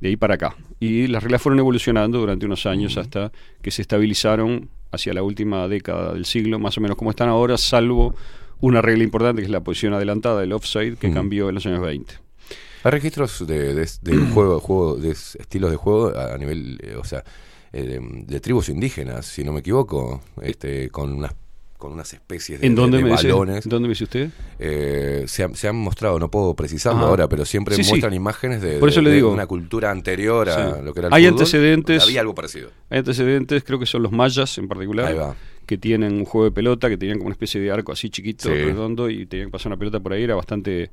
de 0.00 0.08
ahí 0.08 0.16
para 0.16 0.34
acá. 0.34 0.56
Y 0.80 1.06
las 1.08 1.22
reglas 1.22 1.42
fueron 1.42 1.58
evolucionando 1.58 2.18
durante 2.18 2.46
unos 2.46 2.64
años 2.64 2.96
hasta 2.96 3.32
que 3.60 3.70
se 3.70 3.82
estabilizaron 3.82 4.70
hacia 4.90 5.12
la 5.12 5.22
última 5.22 5.68
década 5.68 6.14
del 6.14 6.24
siglo, 6.24 6.58
más 6.58 6.78
o 6.78 6.80
menos 6.80 6.96
como 6.96 7.10
están 7.10 7.28
ahora, 7.28 7.58
salvo 7.58 8.14
una 8.60 8.80
regla 8.80 9.04
importante 9.04 9.42
que 9.42 9.46
es 9.46 9.52
la 9.52 9.60
posición 9.60 9.92
adelantada, 9.92 10.42
el 10.42 10.52
offside, 10.52 10.96
que 10.96 11.12
cambió 11.12 11.50
en 11.50 11.56
los 11.56 11.66
años 11.66 11.82
20. 11.82 12.14
Hay 12.84 12.90
registros 12.90 13.46
de, 13.46 13.74
de, 13.74 13.88
de 14.00 14.16
juego, 14.32 14.60
juego, 14.60 14.96
de 14.96 15.10
estilos 15.10 15.70
de 15.70 15.76
juego 15.76 16.16
a 16.18 16.38
nivel, 16.38 16.78
eh, 16.82 16.96
o 16.96 17.04
sea, 17.04 17.24
eh, 17.74 17.98
de, 18.00 18.40
tribus 18.40 18.68
indígenas, 18.68 19.26
si 19.26 19.42
no 19.44 19.52
me 19.52 19.60
equivoco, 19.60 20.22
este, 20.40 20.88
con 20.90 21.12
unas 21.12 21.32
con 21.76 21.92
unas 21.92 22.14
especies 22.14 22.60
de, 22.60 22.66
¿En 22.66 22.74
dónde, 22.74 22.96
de- 22.96 23.02
de 23.02 23.10
me 23.10 23.14
dice, 23.16 23.30
balones. 23.30 23.68
¿Dónde 23.68 23.88
me 23.88 23.92
dice 23.92 24.04
usted? 24.04 24.30
Eh, 24.58 25.24
se, 25.26 25.42
han, 25.42 25.54
se 25.54 25.68
han 25.68 25.76
mostrado, 25.76 26.18
no 26.18 26.30
puedo 26.30 26.54
precisarlo 26.54 27.04
Ah. 27.04 27.08
ahora, 27.10 27.28
pero 27.28 27.44
siempre 27.44 27.76
Sí, 27.76 27.84
sí. 27.84 27.90
muestran 27.90 28.14
imágenes 28.14 28.62
de, 28.62 28.78
Por 28.78 28.88
eso 28.88 29.00
de- 29.00 29.04
le 29.04 29.10
de 29.10 29.16
digo. 29.16 29.30
una 29.30 29.46
cultura 29.46 29.90
anterior 29.90 30.48
a 30.48 30.76
Sí. 30.78 30.82
lo 30.82 30.94
que 30.94 31.00
era 31.00 31.08
el 31.08 31.14
Hay 31.14 31.24
fútbol. 31.24 31.32
antecedentes. 31.40 32.02
Había 32.04 32.20
algo 32.22 32.34
parecido. 32.34 32.70
Hay 32.88 33.00
antecedentes, 33.00 33.64
creo 33.64 33.78
que 33.78 33.84
son 33.84 34.02
los 34.02 34.12
mayas 34.12 34.56
en 34.56 34.66
particular, 34.66 35.06
Ahí 35.08 35.14
va. 35.18 35.34
Que 35.66 35.78
tienen 35.78 36.14
un 36.14 36.24
juego 36.24 36.44
de 36.44 36.50
pelota, 36.50 36.88
que 36.88 36.96
tenían 36.98 37.18
como 37.18 37.26
una 37.28 37.34
especie 37.34 37.60
de 37.60 37.70
arco 37.70 37.92
así 37.92 38.10
chiquito, 38.10 38.48
Sí. 38.48 38.54
redondo, 38.54 39.08
y 39.10 39.26
tenían 39.26 39.48
que 39.48 39.52
pasar 39.52 39.68
una 39.72 39.78
pelota 39.78 40.00
por 40.00 40.12
ahí, 40.12 40.22
era 40.22 40.34
bastante, 40.34 40.90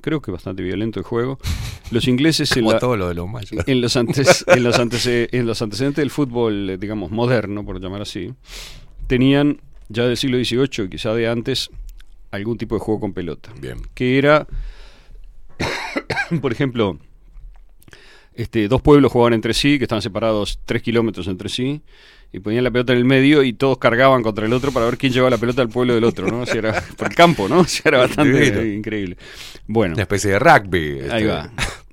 creo 0.00 0.20
que 0.22 0.30
bastante 0.30 0.62
violento 0.62 0.98
el 1.00 1.04
juego. 1.04 1.38
Los 1.90 2.08
ingleses 2.08 2.50
en, 2.56 2.62
Como 2.64 2.72
la- 2.72 2.78
todo 2.78 2.96
lo 2.96 3.08
de 3.08 3.14
los 3.14 3.28
mayas. 3.28 3.66
en 3.68 3.80
los, 3.80 3.96
antes, 3.96 4.44
en, 4.48 4.62
los 4.62 4.78
antece- 4.78 5.28
en 5.32 5.46
los 5.46 5.60
antecedentes 5.62 6.02
del 6.02 6.10
fútbol, 6.10 6.78
digamos, 6.80 7.10
moderno, 7.10 7.64
por 7.64 7.80
llamar 7.80 8.02
así, 8.02 8.32
tenían 9.06 9.60
ya 9.88 10.06
del 10.06 10.16
siglo 10.16 10.38
XVIII, 10.42 10.88
quizá 10.88 11.12
de 11.14 11.28
antes, 11.28 11.70
algún 12.30 12.56
tipo 12.58 12.74
de 12.74 12.80
juego 12.80 13.00
con 13.00 13.12
pelota. 13.12 13.52
Bien. 13.60 13.78
Que 13.94 14.16
era, 14.18 14.46
por 16.40 16.52
ejemplo, 16.52 16.98
este, 18.34 18.66
dos 18.68 18.82
pueblos 18.82 19.12
jugaban 19.12 19.34
entre 19.34 19.54
sí, 19.54 19.78
que 19.78 19.84
estaban 19.84 20.02
separados 20.02 20.58
tres 20.64 20.82
kilómetros 20.82 21.28
entre 21.28 21.48
sí, 21.48 21.82
y 22.34 22.40
ponían 22.40 22.64
la 22.64 22.70
pelota 22.70 22.92
en 22.92 22.98
el 22.98 23.04
medio 23.04 23.42
y 23.42 23.52
todos 23.52 23.78
cargaban 23.78 24.22
contra 24.22 24.44
el 24.46 24.52
otro 24.52 24.72
para 24.72 24.86
ver 24.86 24.98
quién 24.98 25.12
llevaba 25.12 25.30
la 25.30 25.38
pelota 25.38 25.62
al 25.62 25.68
pueblo 25.68 25.94
del 25.94 26.04
otro, 26.04 26.26
¿no? 26.26 26.40
O 26.40 26.46
sea, 26.46 26.56
era 26.56 26.82
por 26.96 27.08
el 27.08 27.14
campo, 27.14 27.48
¿no? 27.48 27.60
O 27.60 27.64
sea, 27.64 27.82
era 27.86 27.98
bastante 27.98 28.74
increíble. 28.74 29.16
Bueno. 29.66 29.94
Una 29.94 30.02
especie 30.02 30.32
de 30.32 30.38
rugby. 30.38 31.00
Ahí 31.10 31.22
este. 31.22 31.26
va. 31.26 31.50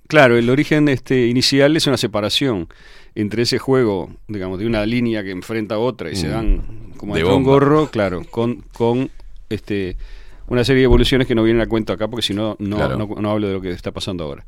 Claro, 0.07 0.37
el 0.37 0.49
origen 0.49 0.89
este, 0.89 1.27
inicial 1.27 1.77
es 1.77 1.87
una 1.87 1.95
separación 1.97 2.67
entre 3.15 3.43
ese 3.43 3.59
juego, 3.59 4.09
digamos, 4.27 4.59
de 4.59 4.65
una 4.65 4.85
línea 4.85 5.23
que 5.23 5.31
enfrenta 5.31 5.75
a 5.75 5.79
otra 5.79 6.09
y 6.11 6.15
se 6.15 6.27
Mm. 6.27 6.31
dan 6.31 6.61
como 6.97 7.15
De 7.15 7.23
un 7.23 7.43
gorro, 7.43 7.89
claro, 7.89 8.23
con, 8.29 8.63
con 8.73 9.09
este, 9.49 9.95
una 10.47 10.63
serie 10.63 10.79
de 10.81 10.85
evoluciones 10.85 11.27
que 11.27 11.35
no 11.35 11.43
vienen 11.43 11.61
a 11.61 11.67
cuento 11.67 11.93
acá 11.93 12.07
porque 12.07 12.25
si 12.25 12.33
no, 12.33 12.55
no, 12.59 12.75
Claro. 12.77 12.97
no, 12.97 13.07
no 13.21 13.31
hablo 13.31 13.47
de 13.47 13.53
lo 13.53 13.61
que 13.61 13.71
está 13.71 13.91
pasando 13.91 14.23
ahora. 14.23 14.45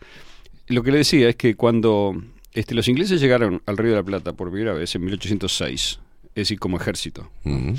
Lo 0.68 0.82
que 0.84 0.92
le 0.92 0.98
decía 1.00 1.30
es 1.30 1.36
que 1.36 1.56
cuando 1.56 2.16
este, 2.54 2.76
los 2.76 2.88
ingleses 2.88 3.20
llegaron 3.22 3.62
al 3.66 3.78
Río 3.78 3.92
de 3.92 3.98
la 3.98 4.04
Plata 4.04 4.34
por 4.34 4.52
primera 4.52 4.74
vez 4.74 4.94
en 4.96 5.04
1806, 5.06 6.00
es 6.28 6.34
decir, 6.36 6.60
como 6.60 6.78
ejército, 6.78 7.30
Mm. 7.44 7.74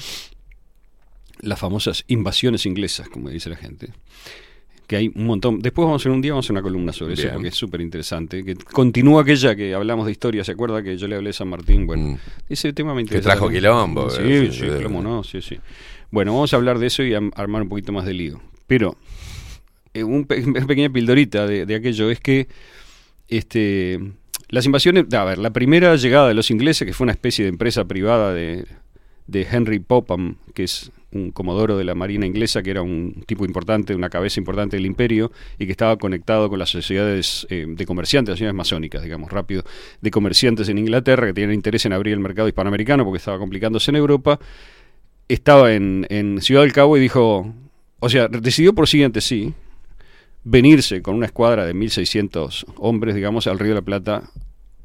las 1.40 1.58
famosas 1.58 2.04
invasiones 2.08 2.66
inglesas, 2.66 3.08
como 3.08 3.28
dice 3.30 3.50
la 3.50 3.56
gente. 3.56 3.92
Que 4.86 4.96
hay 4.96 5.10
un 5.14 5.24
montón. 5.24 5.60
Después 5.60 5.86
vamos 5.86 6.00
a 6.00 6.02
hacer 6.02 6.12
un 6.12 6.20
día 6.20 6.32
vamos 6.32 6.44
a 6.44 6.46
hacer 6.46 6.52
una 6.52 6.62
columna 6.62 6.92
sobre 6.92 7.14
eso 7.14 7.28
porque 7.32 7.48
es 7.48 7.54
súper 7.54 7.80
interesante. 7.80 8.44
Que 8.44 8.54
continúa 8.54 9.22
aquella 9.22 9.56
que 9.56 9.72
hablamos 9.74 10.04
de 10.04 10.12
historia, 10.12 10.44
¿se 10.44 10.52
acuerda 10.52 10.82
que 10.82 10.98
yo 10.98 11.08
le 11.08 11.16
hablé 11.16 11.30
a 11.30 11.32
San 11.32 11.48
Martín? 11.48 11.86
Bueno, 11.86 12.18
ese 12.50 12.72
tema 12.74 12.94
me 12.94 13.00
interesa. 13.00 13.28
Mm. 13.28 13.32
trajo 13.32 13.44
también. 13.46 13.62
quilombo, 13.62 14.10
Sí, 14.10 14.20
eh, 14.22 14.48
sí, 14.52 14.58
sí, 14.60 14.66
de- 14.66 14.82
cómo 14.82 15.02
no, 15.02 15.24
sí, 15.24 15.40
sí. 15.40 15.58
Bueno, 16.10 16.34
vamos 16.34 16.52
a 16.52 16.56
hablar 16.56 16.78
de 16.78 16.86
eso 16.88 17.02
y 17.02 17.14
armar 17.14 17.62
un 17.62 17.68
poquito 17.70 17.92
más 17.92 18.04
de 18.04 18.12
lío. 18.12 18.40
Pero 18.66 18.96
eh, 19.94 20.04
un 20.04 20.26
pe- 20.26 20.44
una 20.46 20.66
pequeña 20.66 20.90
pildorita 20.90 21.46
de, 21.46 21.64
de 21.64 21.74
aquello 21.74 22.10
es 22.10 22.20
que 22.20 22.48
este 23.28 23.98
las 24.54 24.66
invasiones, 24.66 25.12
a 25.12 25.24
ver, 25.24 25.38
la 25.38 25.50
primera 25.50 25.96
llegada 25.96 26.28
de 26.28 26.34
los 26.34 26.48
ingleses, 26.52 26.86
que 26.86 26.92
fue 26.92 27.06
una 27.06 27.12
especie 27.12 27.44
de 27.44 27.48
empresa 27.48 27.84
privada 27.86 28.32
de, 28.32 28.64
de 29.26 29.46
Henry 29.50 29.80
Popham, 29.80 30.36
que 30.54 30.62
es 30.62 30.92
un 31.10 31.32
comodoro 31.32 31.76
de 31.76 31.82
la 31.82 31.96
Marina 31.96 32.24
inglesa, 32.24 32.62
que 32.62 32.70
era 32.70 32.80
un 32.80 33.24
tipo 33.26 33.44
importante, 33.44 33.96
una 33.96 34.10
cabeza 34.10 34.38
importante 34.38 34.76
del 34.76 34.86
imperio, 34.86 35.32
y 35.58 35.66
que 35.66 35.72
estaba 35.72 35.96
conectado 35.96 36.48
con 36.48 36.60
las 36.60 36.70
sociedades 36.70 37.48
eh, 37.50 37.66
de 37.68 37.84
comerciantes, 37.84 38.30
las 38.30 38.38
sociedades 38.38 38.56
masónicas, 38.56 39.02
digamos, 39.02 39.32
rápido, 39.32 39.64
de 40.00 40.10
comerciantes 40.12 40.68
en 40.68 40.78
Inglaterra, 40.78 41.26
que 41.26 41.32
tenían 41.32 41.52
interés 41.52 41.84
en 41.86 41.92
abrir 41.92 42.12
el 42.12 42.20
mercado 42.20 42.46
hispanoamericano 42.46 43.04
porque 43.04 43.18
estaba 43.18 43.38
complicándose 43.38 43.90
en 43.90 43.96
Europa, 43.96 44.38
estaba 45.26 45.72
en, 45.72 46.06
en 46.10 46.40
Ciudad 46.40 46.62
del 46.62 46.72
Cabo 46.72 46.96
y 46.96 47.00
dijo, 47.00 47.52
o 47.98 48.08
sea, 48.08 48.28
decidió 48.28 48.72
por 48.72 48.86
siguiente 48.86 49.20
sí, 49.20 49.52
venirse 50.44 51.02
con 51.02 51.16
una 51.16 51.26
escuadra 51.26 51.66
de 51.66 51.74
1.600 51.74 52.66
hombres, 52.76 53.16
digamos, 53.16 53.48
al 53.48 53.58
Río 53.58 53.70
de 53.70 53.80
la 53.80 53.82
Plata 53.82 54.30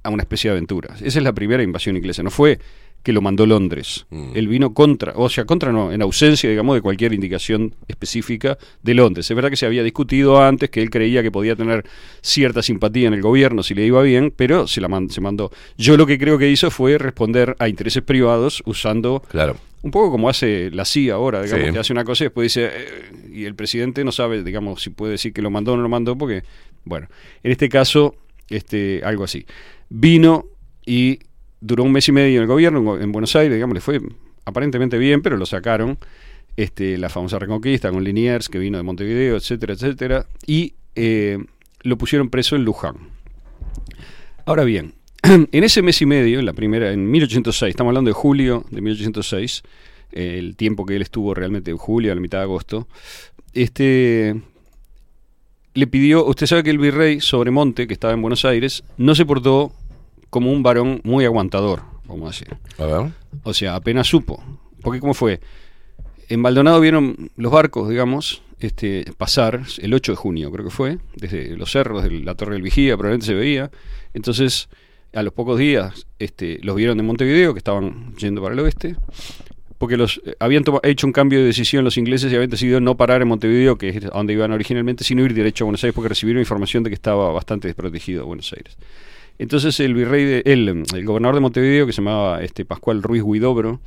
a 0.03 0.09
una 0.09 0.23
especie 0.23 0.49
de 0.49 0.57
aventura. 0.57 0.95
Esa 0.95 1.19
es 1.19 1.23
la 1.23 1.34
primera 1.34 1.61
invasión 1.63 1.95
inglesa. 1.97 2.23
No 2.23 2.31
fue 2.31 2.59
que 3.03 3.13
lo 3.13 3.21
mandó 3.21 3.45
Londres. 3.45 4.05
Él 4.34 4.49
vino 4.49 4.73
contra, 4.73 5.13
o 5.15 5.30
sea, 5.30 5.45
contra 5.45 5.71
no, 5.71 5.91
en 5.93 6.01
ausencia, 6.01 6.49
digamos, 6.49 6.76
de 6.76 6.81
cualquier 6.81 7.13
indicación 7.13 7.73
específica 7.88 8.57
de 8.84 8.93
Londres. 8.93 9.30
Es 9.31 9.35
verdad 9.35 9.49
que 9.49 9.55
se 9.55 9.65
había 9.65 9.84
discutido 9.84 10.41
antes 10.43 10.69
que 10.69 10.81
él 10.81 10.89
creía 10.89 11.23
que 11.23 11.31
podía 11.31 11.55
tener 11.55 11.85
cierta 12.21 12.61
simpatía 12.61 13.07
en 13.07 13.13
el 13.13 13.21
gobierno 13.21 13.63
si 13.63 13.73
le 13.73 13.85
iba 13.85 14.01
bien, 14.03 14.34
pero 14.35 14.67
se 14.67 14.81
la 14.81 14.89
man- 14.89 15.09
se 15.09 15.21
mandó. 15.21 15.49
Yo 15.77 15.95
lo 15.95 16.05
que 16.05 16.17
creo 16.17 16.38
que 16.38 16.49
hizo 16.49 16.69
fue 16.71 16.97
responder 16.97 17.55
a 17.59 17.69
intereses 17.69 18.03
privados 18.03 18.61
usando 18.65 19.23
Claro. 19.30 19.55
un 19.81 19.91
poco 19.91 20.11
como 20.11 20.27
hace 20.27 20.69
la 20.71 20.84
CIA 20.84 21.13
ahora, 21.13 21.41
digamos, 21.43 21.67
Sí. 21.67 21.73
que 21.73 21.80
hace 21.80 21.93
una 21.93 22.03
cosa 22.03 22.26
y 22.26 22.27
después 22.27 22.53
dice, 22.53 22.65
eh, 22.69 23.11
y 23.34 23.45
el 23.45 23.55
presidente 23.55 24.03
no 24.03 24.11
sabe, 24.11 24.43
digamos, 24.43 24.81
si 24.84 24.89
puede 24.89 25.13
decir 25.13 25.31
que 25.31 25.41
lo 25.41 25.49
mandó 25.49 25.71
o 25.71 25.77
no 25.77 25.84
lo 25.84 25.89
mandó, 25.89 26.17
porque, 26.17 26.43
bueno, 26.84 27.07
en 27.43 27.51
este 27.53 27.69
caso, 27.69 28.13
este, 28.49 29.01
algo 29.05 29.23
así. 29.23 29.45
Vino 29.90 30.45
y 30.86 31.20
duró 31.61 31.84
un 31.84 31.91
mes 31.91 32.07
y 32.07 32.11
medio 32.11 32.38
en 32.38 32.44
el 32.44 32.48
gobierno, 32.48 32.95
en, 32.95 33.03
en 33.03 33.11
Buenos 33.11 33.36
Aires, 33.36 33.56
digamos, 33.56 33.74
le 33.74 33.82
fue 33.82 33.99
aparentemente 34.45 34.98
bien, 34.98 35.22
pero 35.22 35.38
lo 35.38 35.45
sacaron, 35.45 35.98
este, 36.57 36.98
la 36.98 37.10
famosa 37.10 37.40
reconquista 37.40 37.91
con 37.91 38.03
Liniers, 38.03 38.49
que 38.49 38.60
vino 38.60 38.78
de 38.78 38.84
Montevideo, 38.84 39.38
etcétera, 39.38 39.74
etcétera, 39.74 40.26
y 40.45 40.74
eh, 40.95 41.38
lo 41.82 41.98
pusieron 41.98 42.30
preso 42.30 42.56
en 42.56 42.66
Luján. 42.66 42.95
Ahora 44.45 44.64
bien, 44.64 44.94
en 45.24 45.64
ese 45.64 45.82
mes 45.82 46.02
y 46.02 46.06
medio, 46.06 46.40
en 46.40 46.45
la 46.45 46.53
primera, 46.53 46.91
en 46.91 47.10
1806, 47.10 47.70
estamos 47.70 47.91
hablando 47.91 48.10
de 48.10 48.14
julio 48.14 48.66
de 48.72 48.82
1806, 48.82 49.64
eh, 50.11 50.36
el 50.40 50.56
tiempo 50.56 50.86
que 50.86 50.95
él 50.95 51.02
estuvo 51.02 51.34
realmente 51.34 51.72
en 51.72 51.78
julio, 51.78 52.11
a 52.11 52.16
la 52.16 52.22
mitad 52.22 52.40
de 52.40 52.44
agosto, 52.44 52.88
este 53.53 54.41
le 55.80 55.88
pidió, 55.88 56.26
usted 56.26 56.45
sabe 56.45 56.64
que 56.64 56.69
el 56.69 56.77
virrey 56.77 57.22
Sobremonte, 57.22 57.88
que 57.88 57.93
estaba 57.93 58.14
en 58.14 58.22
Buenos 58.22 58.43
Aires, 58.43 58.84
no 58.97 59.15
se 59.15 59.26
portó 59.26 59.72
como 60.30 60.51
un 60.51 60.61
varón 60.61 60.99
muy 61.03 61.23
aguantador, 61.26 61.84
vamos 62.06 62.27
a 62.27 62.31
decir. 62.31 62.57
A 62.77 62.85
ver. 62.85 63.11
O 63.43 63.53
sea, 63.53 63.76
apenas 63.76 64.07
supo. 64.07 64.43
Porque 64.81 64.99
¿cómo 64.99 65.14
fue? 65.14 65.39
En 66.27 66.41
Maldonado 66.41 66.80
vieron 66.81 67.31
los 67.38 67.51
barcos, 67.51 67.89
digamos, 67.89 68.43
este, 68.60 69.06
pasar 69.18 69.61
el 69.80 69.93
8 69.93 70.11
de 70.11 70.15
junio, 70.18 70.51
creo 70.51 70.65
que 70.65 70.72
fue, 70.72 70.97
desde 71.15 71.56
los 71.56 71.72
cerros 71.72 72.03
de 72.03 72.11
la 72.19 72.35
Torre 72.35 72.53
del 72.53 72.61
Vigía, 72.61 72.97
probablemente 72.97 73.27
se 73.27 73.34
veía. 73.34 73.72
Entonces, 74.14 74.68
a 75.14 75.23
los 75.23 75.34
pocos 75.34 75.57
días, 75.57 76.07
este, 76.19 76.60
los 76.61 76.76
vieron 76.76 76.97
de 76.97 77.03
Montevideo, 77.03 77.53
que 77.53 77.60
estaban 77.60 78.14
yendo 78.18 78.41
para 78.41 78.53
el 78.53 78.60
oeste, 78.60 78.97
porque 79.80 79.97
los 79.97 80.22
eh, 80.26 80.35
habían 80.39 80.64
hecho 80.84 81.07
un 81.07 81.14
cambio 81.14 81.39
de 81.39 81.45
decisión 81.45 81.84
los 81.84 81.97
ingleses 81.97 82.31
y 82.31 82.35
habían 82.35 82.51
decidido 82.51 82.80
no 82.80 82.95
parar 82.95 83.23
en 83.23 83.30
Montevideo, 83.30 83.77
que 83.77 83.89
es 83.89 84.01
donde 84.01 84.34
iban 84.34 84.51
originalmente, 84.51 85.03
sino 85.03 85.26
ir 85.26 85.34
derecho 85.34 85.64
a 85.64 85.65
Buenos 85.65 85.84
Aires, 85.84 85.95
porque 85.95 86.10
recibieron 86.10 86.41
información 86.41 86.84
de 86.84 86.91
que 86.91 86.93
estaba 86.93 87.31
bastante 87.31 87.68
desprotegido 87.68 88.27
Buenos 88.27 88.53
Aires. 88.53 88.77
Entonces 89.39 89.80
el 89.80 89.95
virrey, 89.95 90.26
de, 90.26 90.43
el, 90.45 90.84
el 90.93 91.06
gobernador 91.06 91.35
de 91.35 91.41
Montevideo, 91.41 91.88
que 91.88 91.93
se 91.93 92.01
llamaba 92.01 92.43
este 92.43 92.65
Pascual 92.65 93.01
Ruiz 93.01 93.23
Huidobro, 93.23 93.80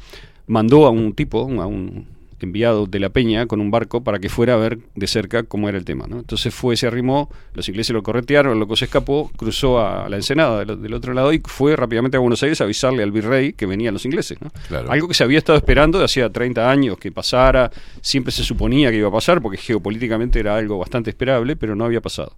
mandó 0.47 0.87
a 0.87 0.91
un 0.91 1.13
tipo, 1.13 1.41
a 1.61 1.67
un 1.67 2.07
enviado 2.43 2.87
de 2.87 3.01
la 3.01 3.09
Peña 3.11 3.47
con 3.47 3.61
un 3.61 3.71
barco 3.71 4.03
para 4.03 4.19
que 4.19 4.29
fuera 4.29 4.55
a 4.55 4.57
ver 4.57 4.79
de 4.95 5.07
cerca 5.07 5.43
cómo 5.43 5.69
era 5.69 5.79
el 5.79 5.85
tema. 5.85 6.07
¿no? 6.09 6.19
Entonces 6.19 6.55
fue, 6.55 6.77
se 6.77 6.87
arrimó, 6.87 7.31
los 7.55 7.69
ingleses 7.69 7.95
lo 7.95 8.03
corretearon, 8.03 8.53
el 8.53 8.59
loco 8.59 8.77
se 8.77 8.87
escapó, 8.87 9.31
cruzó 9.37 9.81
a 9.81 10.09
la 10.09 10.17
ensenada 10.17 10.65
del, 10.65 10.83
del 10.83 10.95
otro 10.95 11.15
lado 11.15 11.33
y 11.33 11.41
fue 11.45 11.77
rápidamente 11.77 12.17
a 12.17 12.21
Buenos 12.21 12.43
Aires 12.43 12.61
a 12.61 12.65
avisarle 12.65 13.03
al 13.03 13.13
virrey 13.13 13.53
que 13.53 13.67
venían 13.67 13.95
los 13.95 14.05
ingleses. 14.05 14.41
¿no? 14.41 14.51
Claro. 14.69 14.91
Algo 14.91 15.09
que 15.09 15.15
se 15.15 15.25
había 15.25 15.39
estado 15.39 15.59
esperando 15.59 15.99
de 15.99 16.05
hacía 16.05 16.31
30 16.31 16.71
años 16.71 16.99
que 16.99 17.13
pasara, 17.13 17.71
siempre 18.01 18.33
se 18.33 18.45
suponía 18.45 18.91
que 18.91 18.99
iba 18.99 19.09
a 19.09 19.13
pasar 19.13 19.41
porque 19.41 19.59
geopolíticamente 19.59 20.41
era 20.41 20.57
algo 20.57 20.79
bastante 20.79 21.11
esperable, 21.11 21.57
pero 21.57 21.75
no 21.75 21.85
había 21.85 22.01
pasado. 22.01 22.35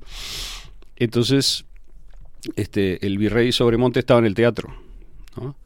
Entonces, 0.96 1.64
este, 2.56 3.04
el 3.06 3.18
virrey 3.18 3.52
Sobremonte 3.52 4.00
estaba 4.00 4.20
en 4.20 4.26
el 4.26 4.34
teatro. 4.34 4.74
¿no? 5.36 5.56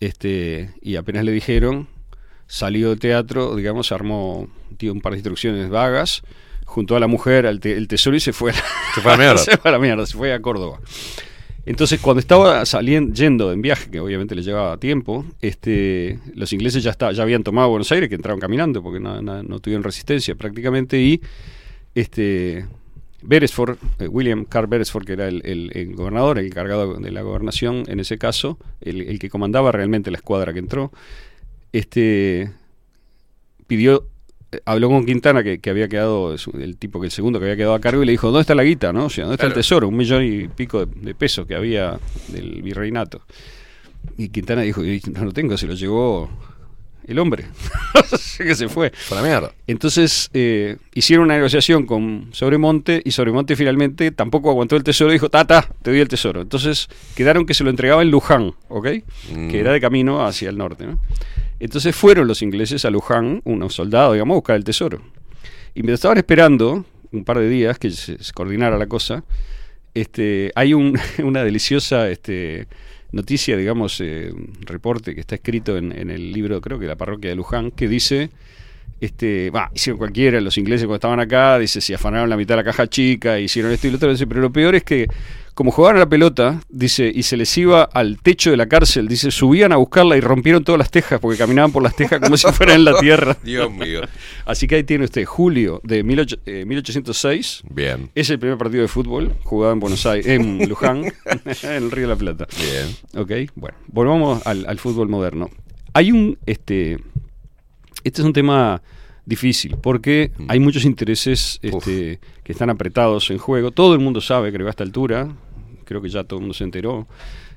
Este, 0.00 0.70
y 0.80 0.96
apenas 0.96 1.24
le 1.24 1.32
dijeron, 1.32 1.88
salió 2.50 2.88
del 2.90 2.98
teatro, 2.98 3.54
digamos, 3.54 3.92
armó 3.92 4.48
dio 4.76 4.92
un 4.92 5.00
par 5.00 5.12
de 5.12 5.18
instrucciones 5.18 5.68
vagas, 5.70 6.22
juntó 6.64 6.96
a 6.96 7.00
la 7.00 7.06
mujer 7.06 7.46
al 7.46 7.60
te- 7.60 7.76
el 7.76 7.86
tesoro 7.86 8.16
y 8.16 8.20
se 8.20 8.32
fue. 8.32 8.52
Se 8.94 9.00
fue 9.00 9.12
a 9.12 9.16
la 9.16 9.22
mierda. 9.22 9.38
se 9.44 9.56
fue 9.56 9.68
a 9.70 9.72
la 9.72 9.78
mierda, 9.78 10.04
se 10.04 10.16
fue 10.16 10.32
a 10.34 10.42
Córdoba. 10.42 10.80
Entonces, 11.66 12.00
cuando 12.00 12.20
estaba 12.20 12.64
saliendo, 12.66 13.14
yendo 13.14 13.52
en 13.52 13.60
viaje, 13.62 13.90
que 13.90 14.00
obviamente 14.00 14.34
le 14.34 14.42
llevaba 14.42 14.78
tiempo, 14.78 15.24
este, 15.42 16.18
los 16.34 16.52
ingleses 16.52 16.82
ya, 16.82 16.90
está, 16.90 17.12
ya 17.12 17.22
habían 17.22 17.44
tomado 17.44 17.68
Buenos 17.68 17.92
Aires, 17.92 18.08
que 18.08 18.14
entraron 18.16 18.40
caminando, 18.40 18.82
porque 18.82 18.98
no, 18.98 19.20
no- 19.22 19.42
no 19.42 19.60
tuvieron 19.60 19.84
resistencia 19.84 20.34
prácticamente, 20.34 20.98
y 21.00 21.20
este, 21.94 22.66
Beresford, 23.22 23.76
eh, 23.98 24.08
William 24.08 24.44
Carr 24.44 24.66
Beresford, 24.68 25.04
que 25.04 25.12
era 25.12 25.28
el, 25.28 25.42
el- 25.44 25.70
el 25.74 25.94
gobernador, 25.94 26.38
el 26.38 26.46
encargado 26.46 26.94
de 26.94 27.10
la 27.10 27.20
gobernación 27.22 27.84
en 27.88 28.00
ese 28.00 28.16
caso, 28.18 28.58
el, 28.80 29.02
el 29.02 29.18
que 29.18 29.28
comandaba 29.28 29.70
realmente 29.70 30.10
la 30.10 30.16
escuadra 30.16 30.52
que 30.52 30.60
entró, 30.60 30.92
este, 31.72 32.50
pidió, 33.66 34.06
eh, 34.52 34.60
habló 34.64 34.88
con 34.88 35.06
Quintana, 35.06 35.42
que, 35.42 35.58
que 35.58 35.70
había 35.70 35.88
quedado, 35.88 36.34
el 36.54 36.76
tipo 36.76 37.00
que 37.00 37.06
el 37.06 37.12
segundo 37.12 37.38
que 37.38 37.46
había 37.46 37.56
quedado 37.56 37.74
a 37.74 37.80
cargo, 37.80 38.02
y 38.02 38.06
le 38.06 38.12
dijo, 38.12 38.28
¿dónde 38.28 38.42
está 38.42 38.54
la 38.54 38.64
guita? 38.64 38.92
¿no? 38.92 39.06
O 39.06 39.10
sea, 39.10 39.24
¿dónde 39.24 39.34
está 39.36 39.46
el 39.46 39.54
tesoro? 39.54 39.88
Un 39.88 39.96
millón 39.96 40.24
y 40.24 40.48
pico 40.48 40.86
de, 40.86 41.00
de 41.00 41.14
pesos 41.14 41.46
que 41.46 41.54
había 41.54 41.98
del 42.28 42.62
virreinato. 42.62 43.22
Y 44.16 44.30
Quintana 44.30 44.62
dijo, 44.62 44.84
"Y 44.84 45.02
no 45.12 45.24
lo 45.24 45.32
tengo, 45.32 45.56
se 45.58 45.66
lo 45.66 45.74
llevó 45.74 46.30
el 47.10 47.18
hombre. 47.18 47.46
Que 48.38 48.54
se 48.54 48.68
fue. 48.68 48.90
Para 49.10 49.22
mierda. 49.22 49.52
Entonces 49.66 50.30
eh, 50.32 50.78
hicieron 50.94 51.26
una 51.26 51.34
negociación 51.36 51.84
con 51.84 52.28
Sobremonte 52.32 53.02
y 53.04 53.10
Sobremonte 53.10 53.54
finalmente 53.54 54.10
tampoco 54.12 54.48
aguantó 54.48 54.76
el 54.76 54.82
tesoro 54.82 55.10
y 55.10 55.14
dijo, 55.14 55.28
tata, 55.28 55.68
te 55.82 55.90
doy 55.90 56.00
el 56.00 56.08
tesoro. 56.08 56.40
Entonces 56.40 56.88
quedaron 57.14 57.44
que 57.44 57.52
se 57.52 57.64
lo 57.64 57.70
entregaba 57.70 58.00
en 58.00 58.10
Luján, 58.10 58.54
¿ok? 58.68 58.88
Mm. 59.34 59.48
Que 59.48 59.60
era 59.60 59.72
de 59.72 59.80
camino 59.80 60.24
hacia 60.24 60.48
el 60.48 60.56
norte, 60.56 60.86
¿no? 60.86 60.98
Entonces 61.60 61.94
fueron 61.94 62.26
los 62.26 62.42
ingleses 62.42 62.84
a 62.84 62.90
Luján, 62.90 63.42
unos 63.44 63.74
soldados, 63.74 64.14
digamos, 64.14 64.34
a 64.34 64.38
buscar 64.38 64.56
el 64.56 64.64
tesoro. 64.64 65.02
Y 65.74 65.80
mientras 65.82 65.98
estaban 65.98 66.18
esperando 66.18 66.84
un 67.12 67.24
par 67.24 67.38
de 67.38 67.48
días 67.48 67.78
que 67.78 67.90
se, 67.90 68.16
coordinara 68.34 68.78
la 68.78 68.86
cosa, 68.86 69.24
este, 69.94 70.50
hay 70.54 70.74
un- 70.74 70.98
una 71.22 71.44
deliciosa 71.44 72.08
este, 72.08 72.66
noticia, 73.12 73.56
digamos, 73.56 74.00
eh, 74.00 74.32
reporte 74.60 75.14
que 75.14 75.20
está 75.20 75.34
escrito 75.36 75.76
en, 75.76 75.92
en 75.92 76.10
el 76.10 76.32
libro, 76.32 76.60
creo 76.60 76.78
que 76.78 76.86
la 76.86 76.96
parroquia 76.96 77.30
de 77.30 77.36
Luján, 77.36 77.70
que 77.72 77.88
dice, 77.88 78.30
este, 79.00 79.50
va, 79.50 79.70
hicieron 79.74 79.98
cualquiera, 79.98 80.40
los 80.40 80.56
ingleses 80.58 80.86
cuando 80.86 80.96
estaban 80.96 81.20
acá, 81.20 81.58
dice, 81.58 81.80
se 81.80 81.94
afanaron 81.94 82.28
la 82.30 82.36
mitad 82.36 82.54
de 82.54 82.62
la 82.62 82.64
caja 82.64 82.86
chica, 82.86 83.38
hicieron 83.38 83.72
esto 83.72 83.86
y 83.86 83.90
lo 83.90 83.96
otro, 83.96 84.12
pero 84.28 84.40
lo 84.40 84.52
peor 84.52 84.74
es 84.74 84.84
que 84.84 85.08
como 85.54 85.70
jugaban 85.70 85.96
a 85.96 86.00
la 86.00 86.08
pelota, 86.08 86.60
dice, 86.68 87.10
y 87.14 87.22
se 87.22 87.36
les 87.36 87.56
iba 87.58 87.82
al 87.82 88.18
techo 88.20 88.50
de 88.50 88.56
la 88.56 88.66
cárcel, 88.66 89.08
dice, 89.08 89.30
subían 89.30 89.72
a 89.72 89.76
buscarla 89.76 90.16
y 90.16 90.20
rompieron 90.20 90.64
todas 90.64 90.78
las 90.78 90.90
tejas 90.90 91.20
porque 91.20 91.38
caminaban 91.38 91.72
por 91.72 91.82
las 91.82 91.96
tejas 91.96 92.20
como 92.20 92.36
si 92.36 92.50
fueran 92.52 92.76
en 92.76 92.84
la 92.84 92.98
tierra. 92.98 93.36
Dios 93.44 93.70
mío. 93.70 94.00
Así 94.46 94.66
que 94.66 94.76
ahí 94.76 94.84
tiene 94.84 95.04
usted, 95.04 95.24
julio 95.24 95.80
de 95.84 96.02
18 96.02 96.36
eh, 96.46 96.64
1806. 96.64 97.62
Bien. 97.70 98.10
Es 98.14 98.30
el 98.30 98.38
primer 98.38 98.58
partido 98.58 98.82
de 98.82 98.88
fútbol 98.88 99.34
jugado 99.42 99.72
en 99.72 99.80
Buenos 99.80 100.06
Aires, 100.06 100.26
en 100.26 100.58
Luján, 100.68 101.04
en 101.62 101.70
el 101.70 101.90
Río 101.90 102.08
de 102.08 102.14
la 102.14 102.16
Plata. 102.16 102.46
Bien. 102.56 103.22
Ok, 103.22 103.52
bueno, 103.54 103.76
volvamos 103.88 104.46
al, 104.46 104.66
al 104.66 104.78
fútbol 104.78 105.08
moderno. 105.08 105.50
Hay 105.92 106.12
un, 106.12 106.38
este, 106.46 106.98
este 108.04 108.22
es 108.22 108.26
un 108.26 108.32
tema 108.32 108.82
difícil 109.30 109.76
porque 109.80 110.30
Mm. 110.36 110.44
hay 110.48 110.60
muchos 110.60 110.84
intereses 110.84 111.58
este, 111.62 112.20
que 112.44 112.52
están 112.52 112.68
apretados 112.68 113.30
en 113.30 113.38
juego. 113.38 113.70
Todo 113.70 113.94
el 113.94 114.00
mundo 114.00 114.20
sabe, 114.20 114.52
creo, 114.52 114.66
a 114.66 114.70
esta 114.70 114.84
altura, 114.84 115.34
creo 115.86 116.02
que 116.02 116.08
ya 116.10 116.24
todo 116.24 116.38
el 116.38 116.42
mundo 116.42 116.54
se 116.54 116.64
enteró, 116.64 117.06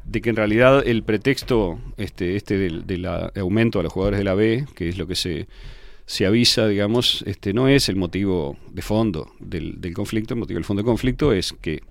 de 0.05 0.21
que 0.21 0.29
en 0.29 0.35
realidad 0.35 0.83
el 0.85 1.03
pretexto 1.03 1.79
este, 1.97 2.35
este 2.35 2.57
del, 2.57 3.05
aumento 3.35 3.79
a 3.79 3.83
los 3.83 3.91
jugadores 3.93 4.19
de 4.19 4.23
la 4.23 4.33
B, 4.35 4.65
que 4.75 4.87
es 4.89 4.97
lo 4.97 5.07
que 5.07 5.15
se, 5.15 5.47
se 6.05 6.25
avisa, 6.25 6.67
digamos, 6.67 7.23
este, 7.27 7.53
no 7.53 7.67
es 7.67 7.89
el 7.89 7.95
motivo 7.95 8.57
de 8.71 8.81
fondo 8.81 9.31
del, 9.39 9.79
del 9.81 9.93
conflicto. 9.93 10.33
El 10.33 10.39
motivo 10.41 10.57
del 10.57 10.65
fondo 10.65 10.81
del 10.81 10.87
conflicto 10.87 11.31
es 11.33 11.53
que 11.61 11.81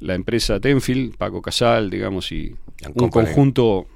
la 0.00 0.14
empresa 0.14 0.58
Tenfield, 0.60 1.16
Paco 1.16 1.40
Casal, 1.42 1.88
digamos, 1.90 2.32
y 2.32 2.54
And 2.82 2.94
un 2.94 3.08
Company. 3.08 3.26
conjunto 3.26 3.86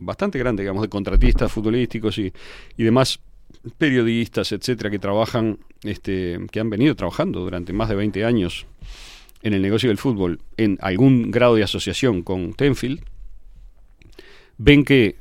bastante 0.00 0.38
grande, 0.38 0.62
digamos, 0.62 0.82
de 0.82 0.88
contratistas 0.88 1.52
futbolísticos 1.52 2.18
y, 2.18 2.32
y 2.76 2.82
demás 2.82 3.20
periodistas, 3.76 4.52
etcétera, 4.52 4.90
que 4.90 4.98
trabajan, 4.98 5.58
este, 5.82 6.38
que 6.50 6.60
han 6.60 6.70
venido 6.70 6.94
trabajando 6.94 7.40
durante 7.40 7.72
más 7.72 7.88
de 7.88 7.96
20 7.96 8.24
años 8.24 8.66
en 9.42 9.54
el 9.54 9.62
negocio 9.62 9.88
del 9.88 9.98
fútbol 9.98 10.40
en 10.56 10.78
algún 10.80 11.30
grado 11.30 11.54
de 11.54 11.62
asociación 11.62 12.22
con 12.22 12.54
Tenfield, 12.54 13.00
ven 14.56 14.84
que 14.84 15.16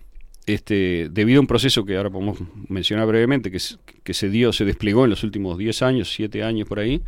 este, 0.47 1.09
debido 1.11 1.39
a 1.39 1.41
un 1.41 1.47
proceso 1.47 1.85
que 1.85 1.97
ahora 1.97 2.09
podemos 2.09 2.39
mencionar 2.69 3.05
brevemente, 3.05 3.51
que, 3.51 3.59
que 4.03 4.13
se 4.13 4.29
dio, 4.29 4.53
se 4.53 4.65
desplegó 4.65 5.03
en 5.03 5.09
los 5.11 5.23
últimos 5.23 5.57
10 5.57 5.81
años, 5.81 6.11
7 6.13 6.43
años 6.43 6.67
por 6.67 6.79
ahí, 6.79 7.01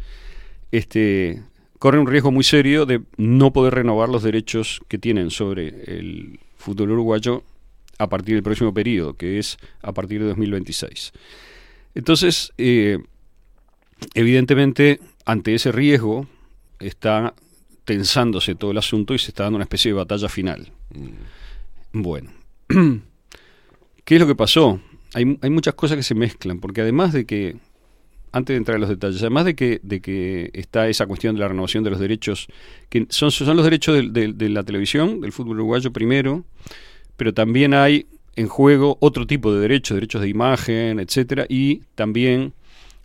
este, 0.71 1.41
corre 1.79 1.99
un 1.99 2.07
riesgo 2.07 2.31
muy 2.31 2.43
serio 2.43 2.85
de 2.85 3.01
no 3.17 3.51
poder 3.53 3.75
renovar 3.75 4.09
los 4.09 4.23
derechos 4.23 4.81
que 4.87 4.97
tienen 4.97 5.31
sobre 5.31 5.69
el 5.87 6.39
fútbol 6.57 6.91
uruguayo 6.91 7.43
a 7.99 8.09
partir 8.09 8.33
del 8.33 8.43
próximo 8.43 8.73
periodo, 8.73 9.13
que 9.13 9.37
es 9.37 9.57
a 9.81 9.93
partir 9.93 10.21
de 10.21 10.27
2026. 10.29 11.11
Entonces, 11.93 12.53
eh, 12.57 12.97
evidentemente, 14.15 14.99
ante 15.25 15.53
ese 15.53 15.71
riesgo, 15.71 16.27
está 16.79 17.35
tensándose 17.83 18.55
todo 18.55 18.71
el 18.71 18.77
asunto 18.77 19.13
y 19.13 19.19
se 19.19 19.31
está 19.31 19.43
dando 19.43 19.57
una 19.57 19.63
especie 19.63 19.91
de 19.91 19.97
batalla 19.97 20.29
final. 20.29 20.71
Bueno, 21.91 22.31
¿qué 24.05 24.15
es 24.15 24.19
lo 24.21 24.27
que 24.27 24.35
pasó? 24.35 24.79
Hay, 25.13 25.37
hay 25.41 25.49
muchas 25.49 25.73
cosas 25.73 25.97
que 25.97 26.03
se 26.03 26.15
mezclan, 26.15 26.59
porque 26.59 26.81
además 26.81 27.11
de 27.13 27.25
que, 27.25 27.57
antes 28.31 28.53
de 28.53 28.57
entrar 28.57 28.75
en 28.75 28.81
los 28.81 28.89
detalles, 28.89 29.21
además 29.21 29.43
de 29.43 29.55
que, 29.55 29.81
de 29.83 30.01
que 30.01 30.51
está 30.53 30.87
esa 30.87 31.05
cuestión 31.05 31.35
de 31.35 31.41
la 31.41 31.47
renovación 31.49 31.83
de 31.83 31.89
los 31.89 31.99
derechos, 31.99 32.47
que 32.89 33.07
son, 33.09 33.31
son 33.31 33.57
los 33.57 33.65
derechos 33.65 34.13
de, 34.13 34.49
la 34.49 34.63
televisión, 34.63 35.19
del 35.19 35.33
fútbol 35.33 35.57
uruguayo 35.57 35.91
primero, 35.91 36.45
pero 37.19 37.33
también 37.35 37.75
hay 37.75 38.07
en 38.35 38.47
juego 38.47 38.97
otro 39.01 39.27
tipo 39.27 39.53
de 39.53 39.59
derechos, 39.59 39.93
derechos 39.95 40.21
de 40.21 40.29
imagen, 40.29 40.99
etcétera, 40.99 41.45
y 41.47 41.81
también 41.93 42.53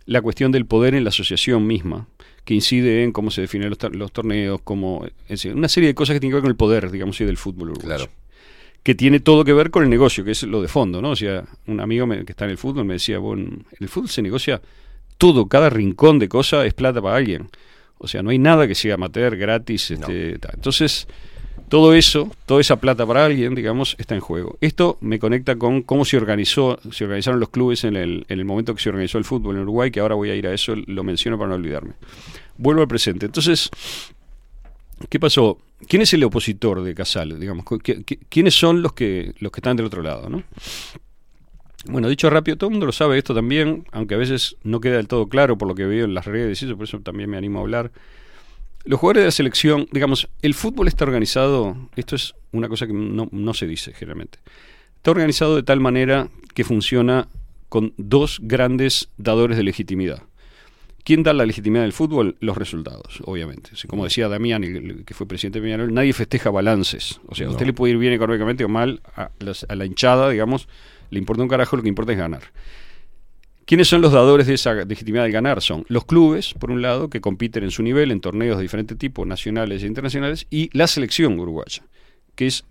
la 0.07 0.21
cuestión 0.21 0.51
del 0.51 0.65
poder 0.65 0.95
en 0.95 1.03
la 1.03 1.09
asociación 1.09 1.67
misma, 1.67 2.07
que 2.45 2.53
incide 2.53 3.03
en 3.03 3.11
cómo 3.11 3.29
se 3.31 3.41
definen 3.41 3.69
los, 3.69 3.77
tor- 3.77 3.93
los 3.95 4.11
torneos, 4.11 4.61
como 4.63 5.05
una 5.53 5.67
serie 5.67 5.87
de 5.89 5.95
cosas 5.95 6.13
que 6.15 6.19
tienen 6.19 6.31
que 6.31 6.35
ver 6.35 6.43
con 6.43 6.51
el 6.51 6.55
poder, 6.57 6.89
digamos, 6.91 7.19
y 7.21 7.25
del 7.25 7.37
fútbol 7.37 7.71
uruguayo. 7.71 8.05
Que 8.83 8.93
tiene 8.95 9.19
todo 9.19 9.43
que 9.43 9.51
ver 9.53 9.71
con 9.71 9.83
el 9.83 9.89
negocio, 9.89 10.23
que 10.23 10.31
es 10.31 10.43
lo 10.43 10.61
de 10.61 10.67
fondo, 10.67 11.01
¿no? 11.01 11.09
O 11.11 11.15
sea, 11.15 11.43
un 11.67 11.79
amigo 11.79 12.05
me- 12.07 12.23
que 12.23 12.31
está 12.33 12.45
en 12.45 12.51
el 12.51 12.57
fútbol 12.57 12.85
me 12.85 12.93
decía, 12.93 13.17
bueno, 13.17 13.43
en 13.45 13.65
el 13.79 13.89
fútbol 13.89 14.09
se 14.09 14.21
negocia 14.21 14.61
todo, 15.17 15.47
cada 15.47 15.69
rincón 15.71 16.19
de 16.19 16.29
cosa 16.29 16.65
es 16.65 16.73
plata 16.75 17.01
para 17.01 17.15
alguien. 17.17 17.49
O 17.97 18.07
sea, 18.07 18.21
no 18.21 18.29
hay 18.29 18.37
nada 18.37 18.67
que 18.67 18.75
sea 18.75 18.93
amateur, 18.93 19.35
gratis, 19.37 19.89
este. 19.91 20.37
Entonces, 20.53 21.07
todo 21.69 21.93
eso, 21.93 22.31
toda 22.45 22.61
esa 22.61 22.75
plata 22.79 23.05
para 23.05 23.25
alguien, 23.25 23.55
digamos, 23.55 23.95
está 23.99 24.15
en 24.15 24.21
juego. 24.21 24.57
Esto 24.61 24.97
me 25.01 25.19
conecta 25.19 25.55
con 25.55 25.81
cómo 25.81 26.05
se 26.05 26.17
organizó, 26.17 26.79
se 26.91 27.03
organizaron 27.05 27.39
los 27.39 27.49
clubes 27.49 27.83
en 27.83 27.95
el, 27.95 28.25
en 28.29 28.39
el 28.39 28.45
momento 28.45 28.75
que 28.75 28.81
se 28.81 28.89
organizó 28.89 29.17
el 29.17 29.25
fútbol 29.25 29.55
en 29.55 29.61
Uruguay, 29.63 29.91
que 29.91 29.99
ahora 29.99 30.15
voy 30.15 30.29
a 30.29 30.35
ir 30.35 30.47
a 30.47 30.53
eso, 30.53 30.75
lo 30.75 31.03
menciono 31.03 31.37
para 31.37 31.49
no 31.49 31.55
olvidarme. 31.55 31.93
Vuelvo 32.57 32.81
al 32.81 32.87
presente. 32.87 33.25
Entonces, 33.25 33.69
¿qué 35.09 35.19
pasó? 35.19 35.57
¿Quién 35.87 36.01
es 36.01 36.13
el 36.13 36.23
opositor 36.23 36.81
de 36.83 36.95
Casal? 36.95 37.39
Digamos, 37.39 37.65
¿Qui- 37.65 38.05
qui- 38.05 38.19
¿quiénes 38.29 38.53
son 38.55 38.81
los 38.81 38.93
que 38.93 39.33
los 39.39 39.51
que 39.51 39.59
están 39.59 39.75
del 39.75 39.87
otro 39.87 40.01
lado, 40.01 40.29
no? 40.29 40.43
Bueno, 41.87 42.09
dicho 42.09 42.29
rápido, 42.29 42.57
todo 42.57 42.69
el 42.69 42.71
mundo 42.71 42.87
lo 42.87 42.91
sabe 42.91 43.17
esto 43.17 43.35
también, 43.35 43.85
aunque 43.91 44.15
a 44.15 44.17
veces 44.17 44.55
no 44.63 44.79
queda 44.79 44.95
del 44.97 45.07
todo 45.07 45.27
claro 45.27 45.57
por 45.57 45.67
lo 45.67 45.75
que 45.75 45.85
veo 45.85 46.05
en 46.05 46.13
las 46.15 46.25
redes 46.25 46.61
y 46.61 46.65
eso, 46.65 46.75
por 46.75 46.85
eso 46.85 46.99
también 47.01 47.29
me 47.29 47.37
animo 47.37 47.59
a 47.59 47.61
hablar. 47.61 47.91
Los 48.85 48.99
jugadores 48.99 49.21
de 49.23 49.27
la 49.27 49.31
selección, 49.31 49.87
digamos, 49.91 50.27
el 50.41 50.53
fútbol 50.53 50.87
está 50.87 51.05
organizado, 51.05 51.75
esto 51.95 52.15
es 52.15 52.35
una 52.51 52.69
cosa 52.69 52.85
que 52.87 52.93
no, 52.93 53.27
no 53.31 53.53
se 53.53 53.65
dice 53.67 53.93
generalmente, 53.93 54.39
está 54.97 55.11
organizado 55.11 55.55
de 55.55 55.63
tal 55.63 55.79
manera 55.79 56.29
que 56.53 56.63
funciona 56.63 57.27
con 57.69 57.93
dos 57.97 58.39
grandes 58.43 59.09
dadores 59.17 59.57
de 59.57 59.63
legitimidad. 59.63 60.21
¿Quién 61.03 61.21
da 61.23 61.33
la 61.33 61.45
legitimidad 61.45 61.83
del 61.83 61.93
fútbol? 61.93 62.35
Los 62.39 62.57
resultados, 62.57 63.19
obviamente. 63.25 63.71
Como 63.87 64.03
decía 64.05 64.27
Damián, 64.27 64.63
el- 64.63 65.03
que 65.05 65.13
fue 65.13 65.27
presidente 65.27 65.59
de 65.59 65.65
Peñarol, 65.65 65.93
nadie 65.93 66.13
festeja 66.13 66.49
balances. 66.49 67.19
O 67.27 67.35
sea, 67.35 67.45
a 67.47 67.49
usted 67.51 67.65
le 67.67 67.73
puede 67.73 67.93
ir 67.93 67.99
bien 67.99 68.13
económicamente 68.13 68.65
o 68.65 68.69
mal, 68.69 69.01
a, 69.15 69.29
las- 69.39 69.65
a 69.69 69.75
la 69.75 69.85
hinchada, 69.85 70.29
digamos, 70.29 70.67
le 71.11 71.19
importa 71.19 71.43
un 71.43 71.49
carajo, 71.49 71.75
lo 71.75 71.83
que 71.83 71.89
importa 71.89 72.11
es 72.13 72.17
ganar. 72.17 72.41
¿Quiénes 73.65 73.87
son 73.87 74.01
los 74.01 74.11
dadores 74.11 74.45
de 74.45 74.53
esa 74.53 74.73
legitimidad 74.73 75.23
del 75.23 75.31
ganar? 75.31 75.59
Son 75.59 75.85
los 75.87 76.05
clubes, 76.05 76.53
por 76.53 76.69
un 76.69 76.83
lado, 76.83 77.09
que 77.09 77.19
compiten 77.19 77.63
en 77.63 77.71
su 77.71 77.81
nivel 77.81 78.11
en 78.11 78.21
torneos 78.21 78.57
de 78.57 78.61
diferente 78.61 78.95
tipo, 78.95 79.25
nacionales 79.25 79.81
e 79.81 79.87
internacionales, 79.87 80.45
y 80.51 80.69
la 80.77 80.85
selección 80.85 81.39
uruguaya, 81.39 81.83
que 82.35 82.45
es, 82.45 82.63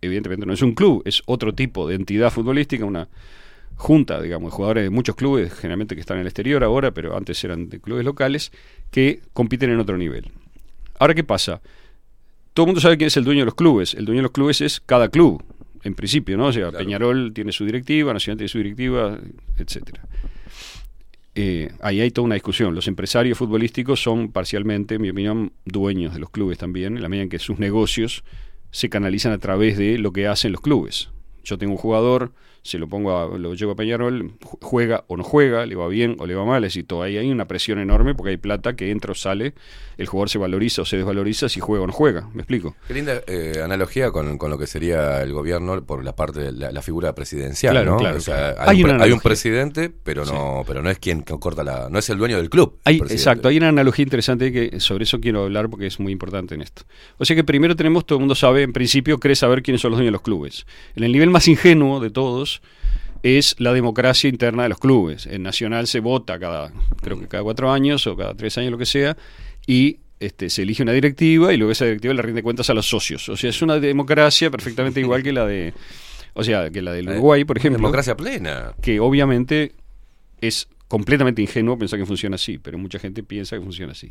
evidentemente 0.00 0.44
no 0.44 0.52
es 0.52 0.62
un 0.62 0.74
club, 0.74 1.02
es 1.04 1.22
otro 1.26 1.54
tipo 1.54 1.86
de 1.86 1.94
entidad 1.94 2.32
futbolística, 2.32 2.84
una 2.84 3.08
junta, 3.76 4.20
digamos, 4.20 4.50
de 4.50 4.56
jugadores 4.56 4.82
de 4.82 4.90
muchos 4.90 5.14
clubes, 5.14 5.52
generalmente 5.52 5.94
que 5.94 6.00
están 6.00 6.16
en 6.16 6.22
el 6.22 6.26
exterior 6.26 6.64
ahora, 6.64 6.90
pero 6.90 7.16
antes 7.16 7.44
eran 7.44 7.68
de 7.68 7.80
clubes 7.80 8.04
locales, 8.04 8.50
que 8.90 9.20
compiten 9.32 9.70
en 9.70 9.78
otro 9.78 9.96
nivel. 9.96 10.32
Ahora, 10.98 11.14
¿qué 11.14 11.22
pasa? 11.22 11.60
Todo 12.52 12.64
el 12.64 12.68
mundo 12.68 12.80
sabe 12.80 12.96
quién 12.96 13.08
es 13.08 13.16
el 13.16 13.24
dueño 13.24 13.42
de 13.42 13.46
los 13.46 13.54
clubes. 13.54 13.94
El 13.94 14.06
dueño 14.06 14.20
de 14.20 14.22
los 14.24 14.32
clubes 14.32 14.60
es 14.60 14.80
cada 14.80 15.08
club, 15.08 15.44
en 15.82 15.94
principio, 15.94 16.36
¿no? 16.36 16.46
O 16.46 16.52
sea, 16.52 16.70
Peñarol 16.72 17.32
tiene 17.32 17.52
su 17.52 17.64
directiva, 17.64 18.12
Nacional 18.12 18.38
tiene 18.38 18.48
su 18.48 18.58
directiva, 18.58 19.18
etcétera. 19.58 20.02
Eh, 21.34 21.70
ahí 21.82 22.00
hay 22.00 22.10
toda 22.10 22.24
una 22.24 22.34
discusión. 22.34 22.74
Los 22.74 22.88
empresarios 22.88 23.36
futbolísticos 23.36 24.02
son 24.02 24.32
parcialmente, 24.32 24.94
en 24.94 25.02
mi 25.02 25.10
opinión, 25.10 25.52
dueños 25.66 26.14
de 26.14 26.20
los 26.20 26.30
clubes 26.30 26.56
también, 26.56 26.96
en 26.96 27.02
la 27.02 27.10
medida 27.10 27.24
en 27.24 27.28
que 27.28 27.38
sus 27.38 27.58
negocios 27.58 28.24
se 28.70 28.88
canalizan 28.88 29.32
a 29.32 29.38
través 29.38 29.76
de 29.76 29.98
lo 29.98 30.12
que 30.12 30.26
hacen 30.26 30.52
los 30.52 30.62
clubes. 30.62 31.10
Yo 31.44 31.58
tengo 31.58 31.72
un 31.72 31.78
jugador, 31.78 32.32
se 32.66 32.78
lo 32.78 32.88
pongo 32.88 33.16
a, 33.16 33.38
lo 33.38 33.54
llevo 33.54 33.72
a 33.72 33.76
Peñarol, 33.76 34.32
ju- 34.40 34.58
juega 34.60 35.04
o 35.08 35.16
no 35.16 35.22
juega, 35.24 35.64
le 35.66 35.74
va 35.76 35.88
bien 35.88 36.16
o 36.18 36.26
le 36.26 36.34
va 36.34 36.44
mal, 36.44 36.64
es 36.64 36.72
decir, 36.74 36.86
todo 36.86 37.02
ahí 37.02 37.16
hay 37.16 37.30
una 37.30 37.46
presión 37.48 37.78
enorme 37.78 38.14
porque 38.14 38.30
hay 38.30 38.36
plata 38.36 38.76
que 38.76 38.90
entra 38.90 39.12
o 39.12 39.14
sale, 39.14 39.54
el 39.96 40.06
jugador 40.06 40.28
se 40.28 40.38
valoriza 40.38 40.82
o 40.82 40.84
se 40.84 40.96
desvaloriza 40.98 41.48
si 41.48 41.60
juega 41.60 41.84
o 41.84 41.86
no 41.86 41.92
juega, 41.92 42.28
¿me 42.34 42.42
explico? 42.42 42.76
Qué 42.86 42.94
linda 42.94 43.20
eh, 43.26 43.60
analogía 43.64 44.10
con, 44.10 44.36
con 44.38 44.50
lo 44.50 44.58
que 44.58 44.66
sería 44.66 45.22
el 45.22 45.32
gobierno 45.32 45.82
por 45.84 46.04
la 46.04 46.14
parte 46.14 46.40
de 46.40 46.52
la, 46.52 46.70
la 46.72 46.82
figura 46.82 47.14
presidencial, 47.14 47.72
Claro, 47.72 47.92
¿no? 47.92 47.96
claro, 47.98 48.16
O 48.18 48.20
sea, 48.20 48.54
claro. 48.54 48.70
Hay, 48.70 48.76
Hay 48.78 48.84
un, 48.84 49.00
hay 49.02 49.12
un 49.12 49.20
presidente, 49.20 49.90
pero 50.02 50.24
no, 50.24 50.64
pero 50.66 50.82
no 50.82 50.90
es 50.90 50.98
quien 50.98 51.22
corta 51.22 51.62
la, 51.64 51.88
no 51.90 51.98
es 51.98 52.10
el 52.10 52.18
dueño 52.18 52.36
del 52.36 52.50
club. 52.50 52.78
Hay, 52.84 52.96
exacto, 52.98 53.48
hay 53.48 53.56
una 53.56 53.68
analogía 53.68 54.02
interesante 54.02 54.52
que 54.52 54.80
sobre 54.80 55.04
eso 55.04 55.20
quiero 55.20 55.44
hablar 55.44 55.68
porque 55.70 55.86
es 55.86 55.98
muy 56.00 56.12
importante 56.12 56.54
en 56.54 56.62
esto. 56.62 56.82
O 57.18 57.24
sea 57.24 57.34
que 57.36 57.44
primero 57.44 57.76
tenemos, 57.76 58.04
todo 58.04 58.18
el 58.18 58.20
mundo 58.20 58.34
sabe, 58.34 58.62
en 58.62 58.72
principio 58.72 59.18
cree 59.18 59.36
saber 59.36 59.62
quiénes 59.62 59.80
son 59.80 59.92
los 59.92 59.98
dueños 59.98 60.08
de 60.08 60.12
los 60.12 60.22
clubes. 60.22 60.66
En 60.94 61.04
el 61.04 61.12
nivel 61.12 61.30
más 61.30 61.48
ingenuo 61.48 62.00
de 62.00 62.10
todos 62.10 62.55
es 63.22 63.56
la 63.58 63.72
democracia 63.72 64.28
interna 64.28 64.64
de 64.64 64.68
los 64.68 64.78
clubes. 64.78 65.26
En 65.26 65.42
Nacional 65.42 65.86
se 65.86 66.00
vota 66.00 66.38
cada, 66.38 66.72
creo 67.02 67.18
que 67.18 67.28
cada 67.28 67.42
cuatro 67.42 67.70
años 67.70 68.06
o 68.06 68.16
cada 68.16 68.34
tres 68.34 68.56
años, 68.58 68.70
lo 68.70 68.78
que 68.78 68.86
sea, 68.86 69.16
y 69.66 69.98
este, 70.20 70.48
se 70.48 70.62
elige 70.62 70.82
una 70.82 70.92
directiva 70.92 71.52
y 71.52 71.56
luego 71.56 71.72
esa 71.72 71.84
directiva 71.84 72.14
le 72.14 72.22
rinde 72.22 72.42
cuentas 72.42 72.70
a 72.70 72.74
los 72.74 72.88
socios. 72.88 73.28
O 73.28 73.36
sea, 73.36 73.50
es 73.50 73.62
una 73.62 73.78
democracia 73.78 74.50
perfectamente 74.50 75.00
igual 75.00 75.22
que 75.22 75.32
la 75.32 75.46
de, 75.46 75.74
o 76.34 76.44
sea, 76.44 76.70
que 76.70 76.82
la 76.82 76.92
del 76.92 77.08
Uruguay, 77.08 77.44
por 77.44 77.58
ejemplo. 77.58 77.78
Democracia 77.78 78.16
plena. 78.16 78.74
Que 78.80 79.00
obviamente 79.00 79.74
es 80.40 80.68
completamente 80.88 81.42
ingenuo 81.42 81.78
pensar 81.78 81.98
que 81.98 82.06
funciona 82.06 82.36
así, 82.36 82.58
pero 82.58 82.78
mucha 82.78 82.98
gente 82.98 83.22
piensa 83.22 83.56
que 83.56 83.62
funciona 83.62 83.92
así. 83.92 84.10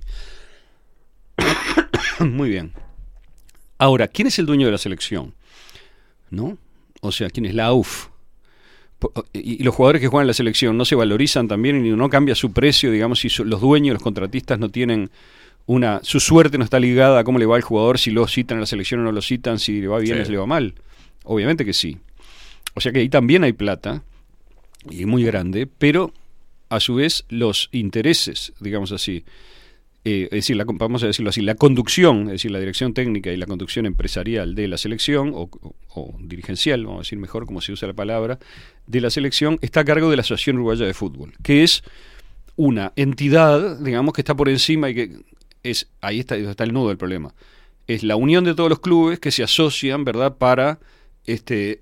Muy 2.20 2.50
bien. 2.50 2.74
Ahora, 3.78 4.08
¿quién 4.08 4.28
es 4.28 4.40
el 4.40 4.46
dueño 4.46 4.66
de 4.66 4.72
la 4.72 4.78
selección? 4.78 5.34
¿No? 6.30 6.58
O 7.02 7.12
sea, 7.12 7.30
¿quién 7.30 7.46
es 7.46 7.54
la 7.54 7.66
AUF? 7.66 8.10
Y 9.34 9.64
los 9.64 9.74
jugadores 9.76 10.02
que 10.02 10.08
juegan 10.08 10.24
en 10.24 10.28
la 10.28 10.34
selección 10.34 10.78
no 10.78 10.86
se 10.86 10.96
valorizan 10.96 11.48
también 11.48 11.86
y 11.86 11.90
no 11.92 12.10
cambia 12.10 12.36
su 12.36 12.52
precio, 12.52 12.92
digamos, 12.92 13.20
si 13.20 13.30
su- 13.30 13.46
los 13.46 13.62
dueños, 13.62 13.94
los 13.94 14.04
contratistas 14.04 14.60
no 14.60 14.70
tienen 14.70 15.10
una 15.68 16.00
su 16.04 16.20
suerte 16.20 16.58
no 16.60 16.64
está 16.64 16.80
ligada 16.80 17.20
a 17.20 17.24
cómo 17.24 17.40
le 17.40 17.46
va 17.48 17.56
al 17.56 17.62
jugador, 17.64 17.98
si 17.98 18.12
lo 18.12 18.28
citan 18.28 18.58
a 18.58 18.62
la 18.62 18.66
selección 18.68 19.00
o 19.00 19.04
no 19.04 19.12
lo 19.12 19.22
citan, 19.22 19.58
si 19.58 19.82
le 19.82 19.88
va 19.88 19.98
bien 20.00 20.18
Sí. 20.18 20.22
o 20.22 20.26
si 20.26 20.32
le 20.32 20.38
va 20.38 20.46
mal. 20.46 20.76
Obviamente 21.24 21.66
que 21.66 21.74
sí. 21.74 21.98
O 22.76 22.82
sea 22.82 22.92
que 22.92 23.00
ahí 23.00 23.10
también 23.10 23.44
hay 23.44 23.54
plata, 23.54 24.04
y 24.90 25.06
muy 25.06 25.24
grande, 25.24 25.66
pero 25.68 26.14
a 26.70 26.80
su 26.80 26.96
vez 26.96 27.26
los 27.30 27.70
intereses, 27.72 28.54
digamos 28.60 28.92
así, 28.92 29.24
eh, 30.06 30.26
es 30.26 30.30
decir, 30.32 30.56
la, 30.56 30.64
vamos 30.68 31.04
a 31.04 31.08
decirlo 31.08 31.30
así, 31.32 31.42
la 31.42 31.56
conducción, 31.56 32.24
es 32.28 32.34
decir, 32.34 32.52
la 32.52 32.60
dirección 32.60 32.94
técnica 32.94 33.32
y 33.32 33.38
la 33.38 33.48
conducción 33.48 33.86
empresarial 33.86 34.54
de 34.56 34.68
la 34.68 34.78
selección, 34.78 35.32
o, 35.34 35.50
o- 35.62 35.76
o 35.96 36.16
dirigencial, 36.22 36.86
vamos 36.86 37.00
a 37.00 37.02
decir 37.04 37.18
mejor 37.18 37.46
como 37.46 37.60
se 37.62 37.72
usa 37.72 37.88
la 37.88 37.94
palabra, 37.94 38.38
de 38.88 39.02
la 39.02 39.10
selección, 39.10 39.58
está 39.62 39.80
a 39.82 39.86
cargo 39.86 40.10
de 40.10 40.16
la 40.16 40.22
Asociación 40.22 40.58
Uruguaya 40.58 40.86
de 40.86 40.94
Fútbol, 40.94 41.34
que 41.44 41.64
es 41.64 41.84
una 42.56 42.94
entidad, 42.96 43.80
digamos, 43.80 44.14
que 44.14 44.22
está 44.22 44.36
por 44.36 44.48
encima 44.48 44.90
y 44.90 44.96
que 44.96 45.12
es, 45.64 45.88
ahí 46.02 46.20
está, 46.20 46.36
está 46.38 46.64
el 46.64 46.72
nudo 46.74 46.90
del 46.90 46.98
problema. 46.98 47.34
Es 47.88 48.04
la 48.04 48.16
unión 48.16 48.44
de 48.46 48.54
todos 48.56 48.70
los 48.70 48.80
clubes 48.80 49.20
que 49.20 49.32
se 49.32 49.44
asocian, 49.44 50.04
¿verdad?, 50.06 50.38
para 50.38 50.80
este 51.26 51.82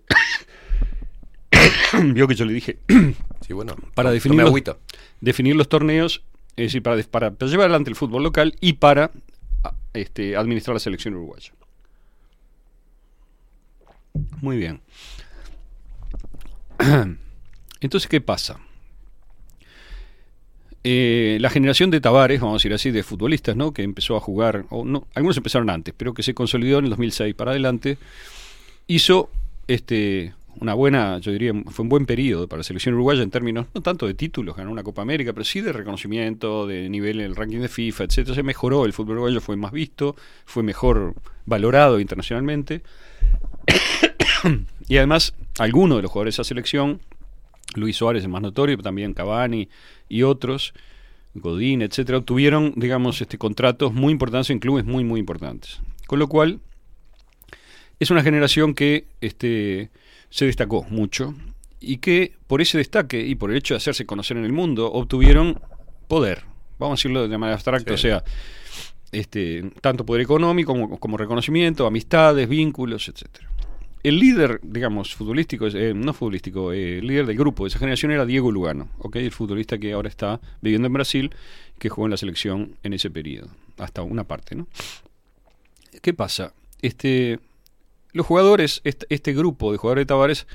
vio 2.14 2.28
que 2.28 2.36
yo 2.36 2.46
le 2.46 2.54
dije 2.54 2.78
Sí, 3.46 3.54
bueno. 3.54 3.76
para 3.94 4.12
definir 4.12 4.40
los, 4.42 4.54
definir 5.22 5.56
los 5.56 5.68
torneos, 5.70 6.24
es 6.56 6.66
decir, 6.66 6.84
para, 6.84 7.02
para, 7.04 7.30
llevar 7.40 7.66
adelante 7.66 7.90
el 7.90 7.96
fútbol 7.96 8.24
local 8.24 8.56
y 8.62 8.74
para 8.74 9.12
este, 9.94 10.36
administrar 10.36 10.76
la 10.76 10.80
selección 10.80 11.16
uruguaya. 11.16 11.52
Muy 14.42 14.58
bien. 14.58 14.82
Entonces, 17.82 18.08
¿qué 18.08 18.22
pasa? 18.22 18.60
Eh, 20.84 21.38
la 21.40 21.50
generación 21.50 21.92
de 21.92 22.02
Tavares, 22.02 22.42
vamos 22.42 22.56
a 22.56 22.60
decir 22.60 22.74
así, 22.74 22.92
de 22.92 23.04
futbolistas, 23.04 23.56
¿no? 23.56 23.74
Que 23.74 23.84
empezó 23.84 24.18
a 24.18 24.20
jugar, 24.20 24.66
o 24.70 24.84
no, 24.84 25.08
algunos 25.16 25.38
empezaron 25.38 25.70
antes, 25.70 25.94
pero 25.96 26.14
que 26.14 26.24
se 26.24 26.34
consolidó 26.34 26.80
en 26.80 26.86
el 26.86 26.90
2006 26.90 27.34
para 27.36 27.52
adelante, 27.52 27.98
hizo 28.88 29.30
este 29.68 30.34
una 30.60 30.74
buena, 30.74 31.18
yo 31.20 31.32
diría, 31.32 31.54
fue 31.68 31.84
un 31.84 31.90
buen 31.90 32.06
periodo 32.06 32.48
para 32.48 32.60
la 32.60 32.64
selección 32.64 32.96
uruguaya 32.96 33.24
en 33.24 33.32
términos 33.32 33.68
no 33.74 33.82
tanto 33.82 34.08
de 34.08 34.14
títulos, 34.14 34.56
ganó 34.56 34.72
una 34.72 34.84
Copa 34.84 35.02
América, 35.02 35.34
pero 35.34 35.44
sí 35.44 35.62
de 35.62 35.74
reconocimiento, 35.74 36.68
de 36.68 36.90
nivel 36.90 37.20
en 37.20 37.26
el 37.26 37.36
ranking 37.36 37.60
de 37.60 37.70
FIFA, 37.70 38.06
etcétera. 38.06 38.36
Se 38.36 38.44
mejoró, 38.44 38.86
el 38.86 38.94
fútbol 38.94 39.14
uruguayo 39.14 39.42
fue 39.42 39.56
más 39.56 39.72
visto, 39.72 40.16
fue 40.46 40.64
mejor 40.64 41.16
valorado 41.46 42.00
internacionalmente. 42.00 42.84
y 44.88 44.98
además, 44.98 45.34
algunos 45.60 45.98
de 45.98 46.04
los 46.04 46.12
jugadores 46.12 46.36
de 46.36 46.42
esa 46.42 46.48
selección, 46.48 47.02
Luis 47.76 47.96
Suárez, 47.98 48.24
el 48.24 48.30
más 48.30 48.42
notorio, 48.42 48.76
pero 48.76 48.84
también 48.84 49.14
Cavani 49.14 49.70
y 50.10 50.24
otros, 50.24 50.74
Godín, 51.34 51.82
etcétera, 51.82 52.20
obtuvieron, 52.20 52.74
digamos, 52.76 53.22
este 53.22 53.38
contratos 53.38 53.94
muy 53.94 54.12
importantes 54.12 54.50
en 54.50 54.60
clubes 54.60 54.86
muy, 54.86 55.04
muy 55.04 55.20
importantes. 55.20 55.80
Con 56.06 56.20
lo 56.20 56.28
cual, 56.28 56.60
es 58.00 58.12
una 58.12 58.22
generación 58.22 58.74
que 58.74 59.08
este, 59.22 59.90
se 60.34 60.46
destacó 60.46 60.82
mucho 60.90 61.36
y 61.80 61.98
que 61.98 62.34
por 62.48 62.60
ese 62.60 62.80
destaque 62.80 63.24
y 63.24 63.36
por 63.36 63.52
el 63.52 63.58
hecho 63.58 63.76
de 63.76 63.78
hacerse 63.78 64.04
conocer 64.08 64.36
en 64.36 64.46
el 64.46 64.52
mundo 64.52 64.92
obtuvieron 64.92 65.62
poder, 66.08 66.42
vamos 66.80 66.94
a 66.94 66.98
decirlo 67.00 67.28
de 67.28 67.38
manera 67.38 67.54
abstracta, 67.54 67.92
Sí. 67.92 67.94
o 67.94 67.98
sea, 67.98 68.24
este, 69.12 69.70
tanto 69.80 70.04
poder 70.08 70.24
económico 70.24 70.74
como, 70.74 71.00
como 71.00 71.18
reconocimiento, 71.18 71.86
amistades, 71.86 72.50
vínculos, 72.50 73.10
etcétera. 73.10 73.48
El 74.02 74.18
líder, 74.20 74.60
digamos, 74.64 75.14
futbolístico, 75.14 75.68
eh, 75.68 75.94
no 75.94 76.14
futbolístico, 76.14 76.74
eh, 76.74 76.98
el 76.98 77.06
líder 77.06 77.28
del 77.28 77.38
grupo 77.38 77.64
de 77.64 77.68
esa 77.68 77.78
generación 77.78 78.12
era 78.12 78.26
Diego 78.26 78.52
Lugano, 78.52 78.90
¿ok? 78.98 79.18
el 79.18 79.32
futbolista 79.32 79.78
que 79.78 79.94
ahora 79.94 80.10
está 80.10 80.42
viviendo 80.62 80.88
en 80.88 80.94
Brasil, 80.94 81.30
que 81.78 81.90
jugó 81.90 82.08
en 82.08 82.12
la 82.12 82.18
selección 82.18 82.76
en 82.82 82.94
ese 82.94 83.12
periodo, 83.12 83.50
hasta 83.78 84.02
una 84.02 84.24
parte, 84.24 84.56
¿no? 84.56 84.68
¿Qué 86.02 86.12
pasa? 86.16 86.54
Este, 86.82 87.40
los 88.14 88.26
jugadores, 88.26 88.82
este, 88.84 89.34
grupo 89.34 89.72
de 89.72 89.78
jugadores 89.78 90.04
de 90.04 90.06
Tavares, 90.06 90.48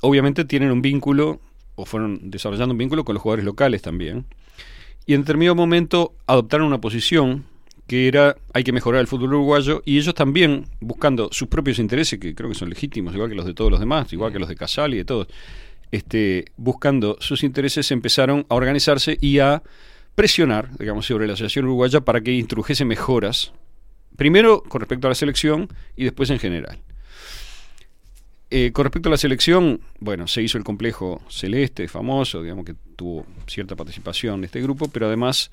obviamente 0.00 0.44
tienen 0.44 0.70
un 0.70 0.82
vínculo, 0.82 1.40
o 1.74 1.84
fueron 1.84 2.30
desarrollando 2.30 2.72
un 2.72 2.78
vínculo 2.78 3.04
con 3.04 3.14
los 3.14 3.22
jugadores 3.22 3.44
locales 3.44 3.82
también. 3.82 4.24
Y 5.04 5.14
en 5.14 5.20
determinado 5.20 5.54
momento 5.54 6.14
adoptaron 6.26 6.66
una 6.66 6.80
posición 6.80 7.44
que 7.86 8.08
era 8.08 8.36
hay 8.52 8.64
que 8.64 8.72
mejorar 8.72 9.00
el 9.00 9.06
fútbol 9.06 9.34
uruguayo 9.34 9.82
y 9.84 9.98
ellos 9.98 10.14
también 10.14 10.66
buscando 10.80 11.28
sus 11.30 11.46
propios 11.46 11.78
intereses 11.78 12.18
que 12.18 12.34
creo 12.34 12.48
que 12.48 12.56
son 12.56 12.68
legítimos 12.68 13.14
igual 13.14 13.28
que 13.28 13.36
los 13.36 13.46
de 13.46 13.54
todos 13.54 13.70
los 13.70 13.78
demás 13.78 14.12
igual 14.12 14.32
que 14.32 14.40
los 14.40 14.48
de 14.48 14.56
Casal 14.56 14.92
y 14.94 14.96
de 14.96 15.04
todos 15.04 15.28
este 15.92 16.46
buscando 16.56 17.16
sus 17.20 17.44
intereses 17.44 17.92
empezaron 17.92 18.44
a 18.48 18.56
organizarse 18.56 19.16
y 19.20 19.38
a 19.38 19.62
presionar 20.16 20.76
digamos 20.78 21.06
sobre 21.06 21.28
la 21.28 21.34
asociación 21.34 21.66
uruguaya 21.66 22.00
para 22.00 22.20
que 22.20 22.32
introdujese 22.32 22.84
mejoras 22.84 23.52
primero 24.16 24.62
con 24.62 24.80
respecto 24.80 25.06
a 25.06 25.10
la 25.10 25.14
selección 25.14 25.68
y 25.96 26.04
después 26.04 26.30
en 26.30 26.38
general. 26.38 26.78
Eh, 28.48 28.70
con 28.72 28.84
respecto 28.84 29.08
a 29.08 29.10
la 29.10 29.16
selección, 29.16 29.80
bueno, 29.98 30.28
se 30.28 30.40
hizo 30.42 30.56
el 30.56 30.64
complejo 30.64 31.20
celeste, 31.28 31.88
famoso, 31.88 32.42
digamos 32.42 32.64
que 32.64 32.74
tuvo 32.94 33.26
cierta 33.46 33.74
participación 33.74 34.40
de 34.40 34.46
este 34.46 34.62
grupo, 34.62 34.88
pero 34.88 35.06
además 35.06 35.50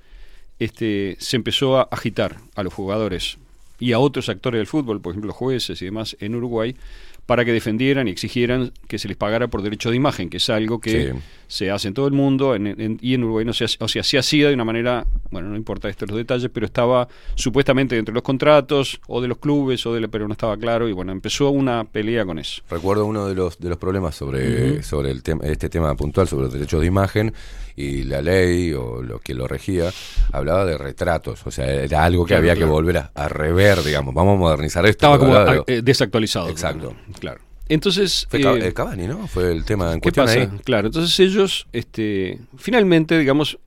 este, 0.59 1.17
se 1.19 1.35
empezó 1.35 1.79
a 1.79 1.83
agitar 1.83 2.37
a 2.55 2.61
los 2.61 2.73
jugadores 2.73 3.39
y 3.79 3.93
a 3.93 3.99
otros 3.99 4.29
actores 4.29 4.59
del 4.59 4.67
fútbol, 4.67 5.01
por 5.01 5.11
ejemplo, 5.11 5.33
jueces 5.33 5.81
y 5.81 5.85
demás 5.85 6.15
en 6.19 6.35
Uruguay, 6.35 6.75
para 7.25 7.45
que 7.45 7.53
defendieran 7.53 8.07
y 8.07 8.11
exigieran 8.11 8.71
que 8.87 8.99
se 8.99 9.07
les 9.07 9.15
pagara 9.15 9.47
por 9.47 9.61
derecho 9.61 9.89
de 9.89 9.95
imagen, 9.95 10.29
que 10.29 10.37
es 10.37 10.49
algo 10.49 10.79
que 10.81 11.13
Sí. 11.13 11.19
se 11.47 11.71
hace 11.71 11.87
en 11.87 11.93
todo 11.93 12.05
el 12.07 12.13
mundo 12.13 12.53
en- 12.55 12.67
en- 12.67 12.97
y 13.01 13.13
en 13.13 13.23
Uruguay 13.23 13.45
no 13.45 13.53
se 13.53 13.63
hace, 13.63 13.77
o 13.79 13.87
sea, 13.87 14.03
se 14.03 14.17
hacía 14.17 14.49
de 14.49 14.53
una 14.55 14.65
manera, 14.65 15.05
bueno, 15.31 15.47
no 15.49 15.55
importa 15.55 15.87
estos 15.87 16.09
los 16.09 16.17
detalles, 16.17 16.49
pero 16.53 16.65
estaba 16.65 17.07
supuestamente 17.35 17.95
dentro 17.95 18.11
de 18.11 18.15
los 18.15 18.23
contratos 18.23 18.99
o 19.07 19.21
de 19.21 19.27
los 19.29 19.37
clubes 19.37 19.85
o 19.85 19.93
de 19.93 20.01
la, 20.01 20.07
pero 20.09 20.27
no 20.27 20.33
estaba 20.33 20.57
claro 20.57 20.89
y 20.89 20.91
bueno, 20.91 21.11
empezó 21.11 21.49
una 21.49 21.85
pelea 21.85 22.25
con 22.25 22.39
eso. 22.39 22.61
Recuerdo 22.69 23.05
uno 23.05 23.27
de 23.27 23.35
los 23.35 23.57
de 23.57 23.69
los 23.69 23.77
problemas 23.77 24.15
sobre, 24.15 24.83
sobre 24.83 25.11
el 25.11 25.23
tema 25.23 25.43
este 25.45 25.69
tema 25.69 25.95
puntual 25.95 26.27
sobre 26.27 26.43
los 26.45 26.53
derechos 26.53 26.81
de 26.81 26.87
imagen 26.87 27.33
y 27.75 28.03
la 28.03 28.21
ley 28.21 28.71
o 28.73 29.01
lo 29.01 29.19
que 29.19 29.33
lo 29.33 29.47
regía 29.47 29.91
hablaba 30.31 30.65
de 30.65 30.77
retratos, 30.77 31.45
o 31.45 31.51
sea, 31.51 31.65
era 31.65 32.03
algo 32.03 32.23
que 32.25 32.29
Claro, 32.29 32.41
había 32.41 32.53
claro. 32.53 32.67
que 32.67 32.71
volver 32.71 32.97
a, 32.97 33.11
a 33.15 33.27
rever, 33.29 33.81
digamos, 33.83 34.13
vamos 34.13 34.35
a 34.35 34.39
modernizar 34.39 34.85
esto. 34.85 34.91
Estaba 35.07 35.17
como 35.19 35.33
de- 35.37 35.59
ah, 35.59 35.63
eh, 35.67 35.81
desactualizado. 35.83 36.49
Exacto. 36.49 36.95
Claro. 37.19 37.41
Entonces. 37.69 38.27
Fue 38.29 38.41
eh, 38.41 38.67
eh, 38.67 38.73
Cavani, 38.73 39.07
¿no? 39.07 39.27
Fue 39.27 39.51
el 39.51 39.63
tema 39.65 39.93
en 39.93 39.99
¿Qué 40.01 40.11
cuestión 40.11 40.25
pasa? 40.25 40.39
ahí. 40.41 40.49
Claro, 40.63 40.87
entonces 40.87 41.19
ellos, 41.19 41.65
este, 41.71 42.39
finalmente, 42.57 43.17
digamos, 43.17 43.57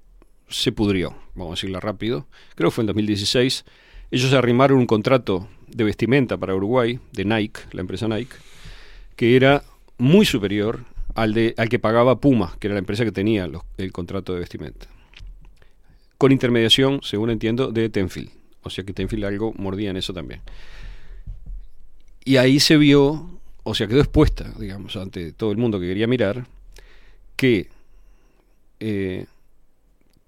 se 0.49 0.71
pudrió, 0.71 1.17
vamos 1.35 1.53
a 1.53 1.57
decirlo 1.57 1.81
rápido. 1.81 2.27
Creo 2.55 2.71
que 2.71 2.75
fue 2.75 2.83
en 2.83 2.87
2016. 2.89 3.65
Ellos 4.11 4.33
arrimaron 4.35 4.79
un 4.79 4.87
contrato 4.87 5.49
de 5.67 5.83
vestimenta 5.83 6.37
para 6.37 6.55
Uruguay, 6.55 7.01
de 7.13 7.25
Nike, 7.25 7.61
la 7.73 7.81
empresa 7.81 8.07
Nike, 8.07 8.37
que 9.17 9.35
era 9.35 9.65
muy 9.99 10.25
superior 10.27 10.81
al, 11.15 11.33
de, 11.35 11.55
al 11.57 11.69
que 11.69 11.79
pagaba 11.79 12.21
Puma, 12.21 12.57
que 12.59 12.67
era 12.67 12.75
la 12.75 12.81
empresa 12.81 13.05
que 13.05 13.13
tenía 13.13 13.47
los- 13.47 13.63
el 13.79 13.93
contrato 13.93 14.33
de 14.35 14.41
vestimenta. 14.41 14.87
Con 16.19 16.33
intermediación, 16.33 17.01
según 17.03 17.31
entiendo, 17.31 17.71
de 17.73 17.89
Tenfield. 17.89 18.31
O 18.63 18.71
sea 18.71 18.85
que 18.85 18.93
Tenfield 18.93 19.25
algo 19.25 19.53
mordía 19.57 19.91
en 19.91 19.97
eso 19.97 20.13
también. 20.13 20.41
Y 22.25 22.39
ahí 22.39 22.59
se 22.59 22.77
vio, 22.77 23.29
o 23.63 23.75
sea, 23.75 23.87
quedó 23.87 24.01
expuesta, 24.01 24.53
digamos, 24.59 24.97
ante 24.97 25.33
todo 25.33 25.53
el 25.53 25.59
mundo 25.59 25.79
que 25.79 25.87
quería 25.87 26.07
mirar, 26.07 26.47
que 27.37 27.69
eh, 28.81 29.27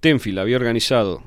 Tenfield 0.01 0.39
había 0.39 0.57
organizado, 0.57 1.23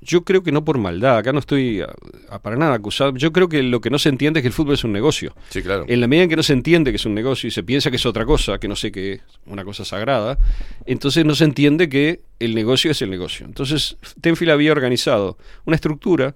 yo 0.00 0.22
creo 0.24 0.42
que 0.42 0.52
no 0.52 0.64
por 0.64 0.78
maldad, 0.78 1.18
acá 1.18 1.32
no 1.32 1.40
estoy 1.40 1.80
a- 1.80 1.92
a 2.30 2.38
para 2.40 2.56
nada 2.56 2.74
acusado, 2.74 3.16
yo 3.16 3.32
creo 3.32 3.48
que 3.48 3.62
lo 3.62 3.80
que 3.80 3.90
no 3.90 3.98
se 3.98 4.08
entiende 4.08 4.40
es 4.40 4.42
que 4.42 4.48
el 4.48 4.52
fútbol 4.52 4.74
es 4.74 4.84
un 4.84 4.92
negocio. 4.92 5.34
Sí, 5.50 5.60
claro. 5.62 5.84
En 5.88 6.00
la 6.00 6.06
medida 6.06 6.24
en 6.24 6.30
que 6.30 6.36
no 6.36 6.42
se 6.42 6.52
entiende 6.52 6.92
que 6.92 6.96
es 6.96 7.06
un 7.06 7.14
negocio 7.14 7.48
y 7.48 7.50
se 7.50 7.62
piensa 7.64 7.90
que 7.90 7.96
es 7.96 8.06
otra 8.06 8.24
cosa, 8.24 8.58
que 8.58 8.68
no 8.68 8.76
sé 8.76 8.92
qué 8.92 9.14
es, 9.14 9.20
una 9.46 9.64
cosa 9.64 9.84
sagrada, 9.84 10.38
entonces 10.86 11.24
no 11.24 11.34
se 11.34 11.44
entiende 11.44 11.88
que 11.88 12.20
el 12.38 12.54
negocio 12.54 12.90
es 12.92 13.02
el 13.02 13.10
negocio. 13.10 13.44
Entonces, 13.46 13.96
Tenfield 14.20 14.52
había 14.52 14.70
organizado 14.72 15.36
una 15.64 15.74
estructura 15.74 16.34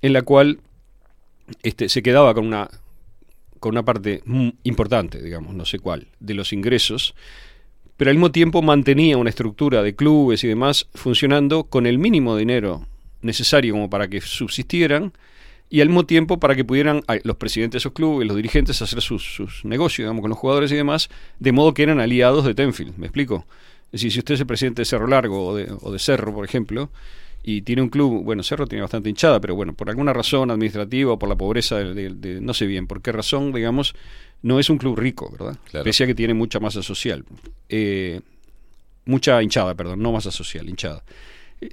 en 0.00 0.12
la 0.12 0.22
cual 0.22 0.60
este, 1.62 1.88
se 1.88 2.02
quedaba 2.02 2.32
con 2.34 2.46
una, 2.46 2.68
con 3.58 3.72
una 3.72 3.84
parte 3.84 4.22
importante, 4.62 5.20
digamos, 5.20 5.54
no 5.54 5.64
sé 5.64 5.78
cuál, 5.80 6.06
de 6.20 6.34
los 6.34 6.52
ingresos, 6.52 7.14
pero 7.96 8.10
al 8.10 8.16
mismo 8.16 8.32
tiempo 8.32 8.62
mantenía 8.62 9.16
una 9.18 9.30
estructura 9.30 9.82
de 9.82 9.94
clubes 9.94 10.42
y 10.44 10.48
demás 10.48 10.88
funcionando 10.94 11.64
con 11.64 11.86
el 11.86 11.98
mínimo 11.98 12.36
dinero 12.36 12.86
necesario 13.22 13.74
como 13.74 13.88
para 13.90 14.08
que 14.08 14.20
subsistieran 14.20 15.12
y 15.70 15.80
al 15.80 15.88
mismo 15.88 16.04
tiempo 16.04 16.38
para 16.38 16.54
que 16.54 16.64
pudieran 16.64 17.02
los 17.24 17.36
presidentes 17.36 17.72
de 17.74 17.78
esos 17.78 17.92
clubes, 17.92 18.26
los 18.28 18.36
dirigentes, 18.36 18.82
hacer 18.82 19.00
sus, 19.00 19.22
sus 19.34 19.64
negocios, 19.64 20.04
digamos, 20.04 20.20
con 20.20 20.28
los 20.28 20.38
jugadores 20.38 20.70
y 20.70 20.74
demás, 20.76 21.08
de 21.38 21.52
modo 21.52 21.72
que 21.72 21.82
eran 21.82 21.98
aliados 22.00 22.44
de 22.44 22.54
Tenfield, 22.54 22.96
¿me 22.98 23.06
explico? 23.06 23.46
Es 23.86 23.92
decir, 24.00 24.12
si 24.12 24.18
usted 24.18 24.34
es 24.34 24.40
el 24.40 24.46
presidente 24.46 24.82
de 24.82 24.86
Cerro 24.86 25.06
Largo 25.06 25.46
o 25.48 25.56
de, 25.56 25.72
o 25.80 25.90
de 25.92 25.98
Cerro, 25.98 26.34
por 26.34 26.44
ejemplo, 26.44 26.90
y 27.42 27.62
tiene 27.62 27.82
un 27.82 27.88
club, 27.88 28.22
bueno, 28.22 28.42
Cerro 28.42 28.66
tiene 28.66 28.82
bastante 28.82 29.08
hinchada, 29.08 29.40
pero 29.40 29.54
bueno, 29.54 29.72
por 29.74 29.88
alguna 29.88 30.12
razón 30.12 30.50
administrativa 30.50 31.12
o 31.12 31.18
por 31.18 31.28
la 31.28 31.36
pobreza, 31.36 31.76
de, 31.78 31.94
de- 31.94 32.10
de- 32.10 32.40
no 32.40 32.52
sé 32.54 32.66
bien 32.66 32.86
por 32.86 33.00
qué 33.02 33.10
razón, 33.12 33.52
digamos, 33.52 33.94
no 34.42 34.58
es 34.60 34.68
un 34.70 34.76
club 34.78 34.98
rico, 34.98 35.30
¿verdad? 35.32 35.56
Claro. 35.70 35.84
Pese 35.84 36.04
a 36.04 36.06
que 36.06 36.14
tiene 36.14 36.34
mucha 36.34 36.60
masa 36.60 36.82
social. 36.82 37.24
Eh, 37.68 38.20
mucha 39.06 39.42
hinchada, 39.42 39.74
perdón, 39.74 40.00
no 40.02 40.12
masa 40.12 40.30
social, 40.30 40.68
hinchada. 40.68 41.02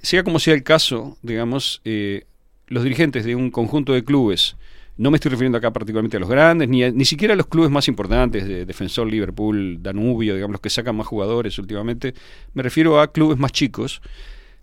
Sea 0.02 0.22
como 0.24 0.38
sea 0.38 0.54
el 0.54 0.62
caso, 0.62 1.16
digamos, 1.22 1.80
eh, 1.84 2.24
los 2.68 2.84
dirigentes 2.84 3.24
de 3.24 3.34
un 3.34 3.50
conjunto 3.50 3.92
de 3.92 4.04
clubes, 4.04 4.56
no 4.96 5.10
me 5.10 5.16
estoy 5.16 5.30
refiriendo 5.30 5.58
acá 5.58 5.72
particularmente 5.72 6.16
a 6.16 6.20
los 6.20 6.28
grandes, 6.28 6.68
ni, 6.68 6.84
a- 6.84 6.90
ni 6.90 7.04
siquiera 7.04 7.34
a 7.34 7.36
los 7.36 7.46
clubes 7.46 7.70
más 7.70 7.88
importantes, 7.88 8.46
de 8.46 8.66
Defensor, 8.66 9.06
Liverpool, 9.08 9.78
Danubio, 9.82 10.34
digamos, 10.34 10.52
los 10.52 10.60
que 10.60 10.70
sacan 10.70 10.94
más 10.96 11.06
jugadores 11.06 11.58
últimamente, 11.58 12.14
me 12.54 12.62
refiero 12.62 13.00
a 13.00 13.10
clubes 13.12 13.38
más 13.38 13.52
chicos, 13.52 14.02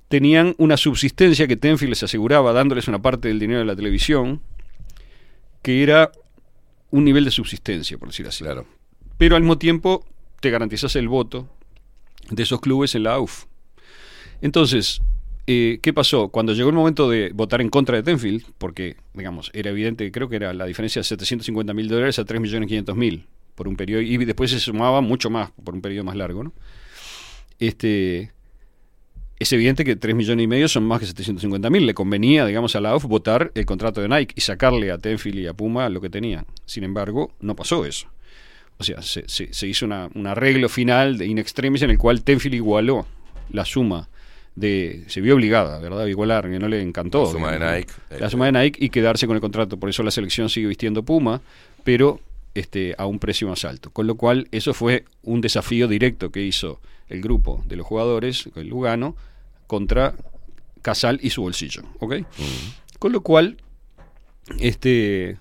tenían 0.08 0.56
una 0.58 0.78
subsistencia 0.78 1.48
que 1.48 1.58
Tenfield 1.58 1.90
les 1.90 2.04
aseguraba 2.04 2.54
dándoles 2.54 2.88
una 2.88 3.02
parte 3.02 3.28
del 3.28 3.40
dinero 3.40 3.60
de 3.60 3.66
la 3.66 3.76
televisión, 3.76 4.42
que 5.62 5.84
era 5.84 6.12
un 6.92 7.04
nivel 7.04 7.26
de 7.26 7.32
subsistencia, 7.32 7.98
por 7.98 8.10
decir 8.10 8.28
así. 8.28 8.46
Pero 9.18 9.36
al 9.36 9.42
mismo 9.42 9.58
tiempo 9.58 10.06
te 10.40 10.50
garantizas 10.50 10.96
el 10.96 11.10
voto 11.10 11.50
de 12.30 12.44
esos 12.44 12.62
clubes 12.62 12.96
en 12.96 13.04
la 13.04 13.16
AUF. 13.16 13.46
Entonces, 14.42 15.02
eh, 15.48 15.80
¿qué 15.82 15.94
pasó? 15.94 16.30
Cuando 16.30 16.54
llegó 16.54 16.70
el 16.70 16.76
momento 16.76 17.10
de 17.10 17.32
votar 17.34 17.62
en 17.62 17.70
contra 17.70 17.96
de 17.96 18.04
Tenfield, 18.04 18.44
porque, 18.58 18.98
digamos, 19.14 19.50
era 19.54 19.72
evidente, 19.72 20.12
creo 20.12 20.30
que 20.30 20.36
era 20.36 20.54
la 20.54 20.66
diferencia 20.66 21.00
de 21.00 21.04
750 21.06 21.74
mil 21.74 21.88
dólares 21.88 22.20
a 22.20 22.26
3 22.26 22.42
millones 22.42 22.68
500 22.68 22.96
mil 22.96 23.26
por 23.56 23.68
un 23.68 23.76
periodo, 23.76 24.02
y 24.02 24.18
después 24.18 24.52
se 24.52 24.60
sumaba 24.60 25.02
mucho 25.02 25.30
más 25.30 25.52
por 25.64 25.74
un 25.74 25.82
periodo 25.82 26.04
más 26.04 26.16
largo, 26.16 26.44
¿no? 26.44 26.54
Este, 27.60 28.32
es 29.40 29.54
evidente 29.54 29.84
que 29.84 29.96
3 29.96 30.16
millones 30.16 30.44
y 30.44 30.48
medio 30.48 30.68
son 30.68 30.84
más 30.84 31.00
que 31.00 31.06
750 31.06 31.70
mil. 31.70 31.86
Le 31.86 31.94
convenía, 31.94 32.46
digamos, 32.46 32.76
a 32.76 32.82
la 32.82 32.90
AUF 32.90 33.06
votar 33.06 33.52
el 33.56 33.66
contrato 33.66 34.02
de 34.02 34.10
Nike 34.10 34.34
y 34.36 34.42
sacarle 34.42 34.92
a 34.92 34.98
Tenfield 34.98 35.40
y 35.40 35.48
a 35.48 35.54
Puma 35.54 35.90
lo 35.90 36.02
que 36.02 36.10
tenían. 36.10 36.46
Sin 36.66 36.84
embargo, 36.84 37.32
no 37.40 37.56
pasó 37.56 37.86
eso. 37.86 38.08
O 38.80 38.84
sea, 38.84 39.02
se, 39.02 39.68
hizo 39.68 39.86
un 39.86 40.28
arreglo 40.28 40.70
final 40.70 41.18
de 41.18 41.26
in 41.26 41.38
extremis 41.38 41.82
en 41.82 41.90
el 41.90 41.98
cual 41.98 42.24
Tenfield 42.24 42.56
igualó 42.56 43.08
la 43.50 43.66
suma 43.66 44.10
de. 44.58 45.04
Se 45.08 45.22
vio 45.22 45.36
obligada, 45.36 45.80
¿verdad? 45.80 46.02
A 46.02 46.10
igualar, 46.10 46.50
que 46.50 46.60
no 46.60 46.68
le 46.68 46.82
encantó. 46.82 47.26
La 47.26 47.32
suma 47.32 47.52
de. 47.52 47.60
Nike. 47.60 47.94
La 48.20 48.30
suma 48.30 48.48
de 48.48 48.52
Nike 48.52 48.84
y 48.84 48.90
quedarse 48.90 49.28
con 49.28 49.36
el 49.36 49.42
contrato. 49.42 49.78
Por 49.78 49.90
eso 49.90 50.04
la 50.04 50.12
selección 50.12 50.50
sigue 50.50 50.68
vistiendo 50.68 51.04
Puma, 51.04 51.42
pero 51.84 52.20
este, 52.56 52.96
a 52.98 53.06
un 53.06 53.20
precio 53.20 53.48
más 53.48 53.64
alto. 53.64 53.92
Con 53.92 54.08
lo 54.08 54.16
cual, 54.16 54.48
eso 54.52 54.74
fue 54.74 55.06
un 55.22 55.42
desafío 55.42 55.88
directo 55.88 56.32
que 56.32 56.42
hizo 56.42 56.82
el 57.08 57.22
grupo 57.22 57.64
de 57.68 57.76
los 57.76 57.86
jugadores, 57.86 58.50
el 58.56 58.68
Lugano, 58.68 59.16
contra 59.68 60.16
Casal 60.82 61.20
y 61.22 61.30
su 61.30 61.44
bolsillo. 61.44 61.84
¿ok? 62.00 62.16
Con 62.98 63.12
lo 63.12 63.22
cual, 63.22 63.58
este, 64.60 65.38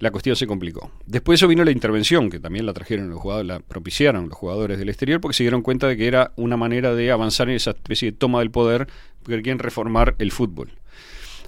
la 0.00 0.10
cuestión 0.10 0.34
se 0.34 0.46
complicó. 0.46 0.90
Después 1.06 1.38
de 1.38 1.44
eso 1.44 1.48
vino 1.48 1.62
la 1.62 1.70
intervención, 1.70 2.30
que 2.30 2.40
también 2.40 2.64
la 2.66 2.72
trajeron 2.72 3.10
los 3.10 3.20
jugadores, 3.20 3.46
la 3.46 3.60
propiciaron 3.60 4.28
los 4.28 4.36
jugadores 4.36 4.78
del 4.78 4.88
exterior, 4.88 5.20
porque 5.20 5.36
se 5.36 5.44
dieron 5.44 5.62
cuenta 5.62 5.86
de 5.86 5.96
que 5.96 6.06
era 6.06 6.32
una 6.36 6.56
manera 6.56 6.94
de 6.94 7.10
avanzar 7.10 7.50
en 7.50 7.56
esa 7.56 7.70
especie 7.70 8.10
de 8.10 8.16
toma 8.16 8.40
del 8.40 8.50
poder, 8.50 8.88
porque 9.22 9.36
querían 9.36 9.58
reformar 9.58 10.16
el 10.18 10.32
fútbol. 10.32 10.70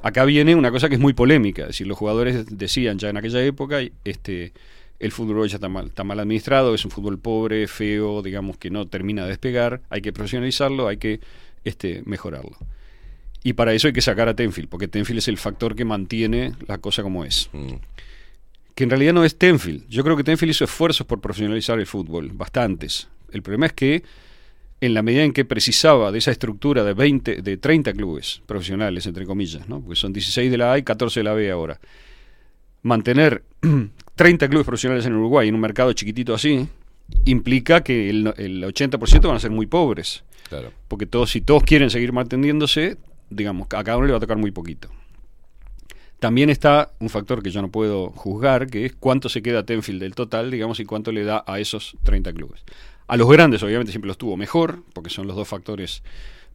Acá 0.03 0.25
viene 0.27 0.55
una 0.55 0.71
cosa 0.71 0.89
que 0.89 0.97
es 0.97 1.01
muy 1.01 1.15
polémica, 1.15 1.63
es 1.63 1.69
decir, 1.69 1.87
los 1.87 1.97
jugadores 1.97 2.45
decían 2.51 2.99
ya 2.99 3.09
en 3.09 3.17
aquella 3.17 3.43
época, 3.43 3.79
este, 4.05 4.53
el 4.99 5.13
fútbol 5.13 5.49
ya 5.49 5.57
está 5.57 5.69
mal, 5.69 6.21
administrado, 6.21 6.75
es 6.75 6.85
un 6.85 6.91
fútbol 6.91 7.19
pobre, 7.19 7.67
feo, 7.69 8.21
digamos 8.21 8.59
que 8.59 8.69
no 8.69 8.87
termina 8.87 9.23
de 9.23 9.31
despegar, 9.31 9.81
hay 9.89 10.03
que 10.03 10.13
profesionalizarlo, 10.13 10.89
hay 10.89 10.99
que 10.99 11.21
este, 11.65 12.03
mejorarlo. 12.05 12.57
Y 13.45 13.55
para 13.55 13.73
eso 13.73 13.87
hay 13.87 13.95
que 13.95 14.03
sacar 14.03 14.29
a 14.29 14.37
Tenfield, 14.37 14.69
porque 14.69 14.89
Tenfield 14.89 15.19
es 15.19 15.29
el 15.29 15.39
factor 15.39 15.75
que 15.75 15.85
mantiene 15.85 16.53
la 16.67 16.79
cosa 16.79 17.03
como 17.03 17.25
es. 17.25 17.49
Que 18.75 18.85
en 18.85 18.91
realidad 18.91 19.13
no 19.13 19.25
es 19.25 19.37
Tenfield. 19.37 19.87
Yo 19.89 20.03
creo 20.03 20.17
que 20.17 20.25
Tenfield 20.25 20.51
hizo 20.51 20.65
esfuerzos 20.65 21.07
por 21.07 21.21
profesionalizar 21.21 21.79
el 21.79 21.87
fútbol, 21.87 22.31
bastantes. 22.33 23.09
El 23.31 23.43
problema 23.43 23.67
es 23.67 23.73
que 23.73 24.03
en 24.81 24.95
la 24.95 25.03
medida 25.03 25.23
en 25.23 25.33
que 25.33 25.45
precisaba 25.45 26.11
de 26.11 26.19
esa 26.19 26.33
estructura 26.33 26.83
de 26.83 26.93
20, 26.93 27.43
de 27.43 27.57
30 27.57 27.93
clubes 27.93 28.43
profesionales, 28.47 29.07
entre 29.07 29.27
comillas, 29.27 29.69
¿no? 29.69 29.81
porque 29.81 29.95
son 29.95 30.13
16 30.13 30.51
de 30.51 30.59
la 30.59 30.73
A 30.73 30.79
y 30.79 30.83
14 30.83 31.21
de 31.21 31.25
la 31.25 31.35
B 31.35 31.51
ahora, 31.51 31.79
mantener 32.83 33.45
30 34.17 34.49
clubes 34.49 34.67
profesionales 34.67 35.07
en 35.07 35.15
Uruguay 35.15 35.49
en 35.49 35.55
un 35.55 35.61
mercado 35.61 35.93
chiquitito 35.93 36.35
así, 36.35 36.67
implica 37.25 37.83
que 37.83 38.11
el, 38.11 38.35
el 38.37 38.65
80% 38.65 39.29
van 39.29 39.37
a 39.37 39.41
ser 39.41 39.53
muy 39.53 39.67
pobres. 39.67 40.25
Claro. 40.49 40.73
Porque 40.89 41.07
todos, 41.07 41.31
si 41.31 41.41
todos 41.41 41.63
quieren 41.63 41.89
seguir 41.89 42.13
manteniéndose, 42.13 42.97
digamos, 43.31 43.69
a 43.71 43.85
cada 43.85 43.97
uno 43.97 44.07
le 44.07 44.13
va 44.13 44.19
a 44.19 44.21
tocar 44.21 44.37
muy 44.37 44.51
poquito. 44.51 44.91
También 46.23 46.51
está 46.51 46.93
un 47.01 47.09
factor 47.09 47.43
que 47.43 47.51
yo 47.51 47.63
no 47.63 47.73
puedo 47.73 48.11
juzgar, 48.11 48.69
que 48.69 48.87
es 48.87 48.93
cuánto 48.95 49.29
se 49.29 49.43
queda 49.43 49.67
Tenfield 49.67 50.01
del 50.01 50.15
total, 50.15 50.53
digamos, 50.53 50.79
y 50.79 50.85
cuánto 50.85 51.11
le 51.11 51.25
da 51.25 51.43
a 51.49 51.59
esos 51.59 51.97
30 52.05 52.33
clubes. 52.33 52.63
A 53.09 53.17
los 53.17 53.29
grandes, 53.29 53.61
obviamente, 53.65 53.91
siempre 53.91 54.07
los 54.07 54.19
tuvo 54.19 54.37
mejor, 54.37 54.85
porque 54.93 55.11
son 55.11 55.27
los 55.27 55.35
dos 55.35 55.49
factores 55.49 56.05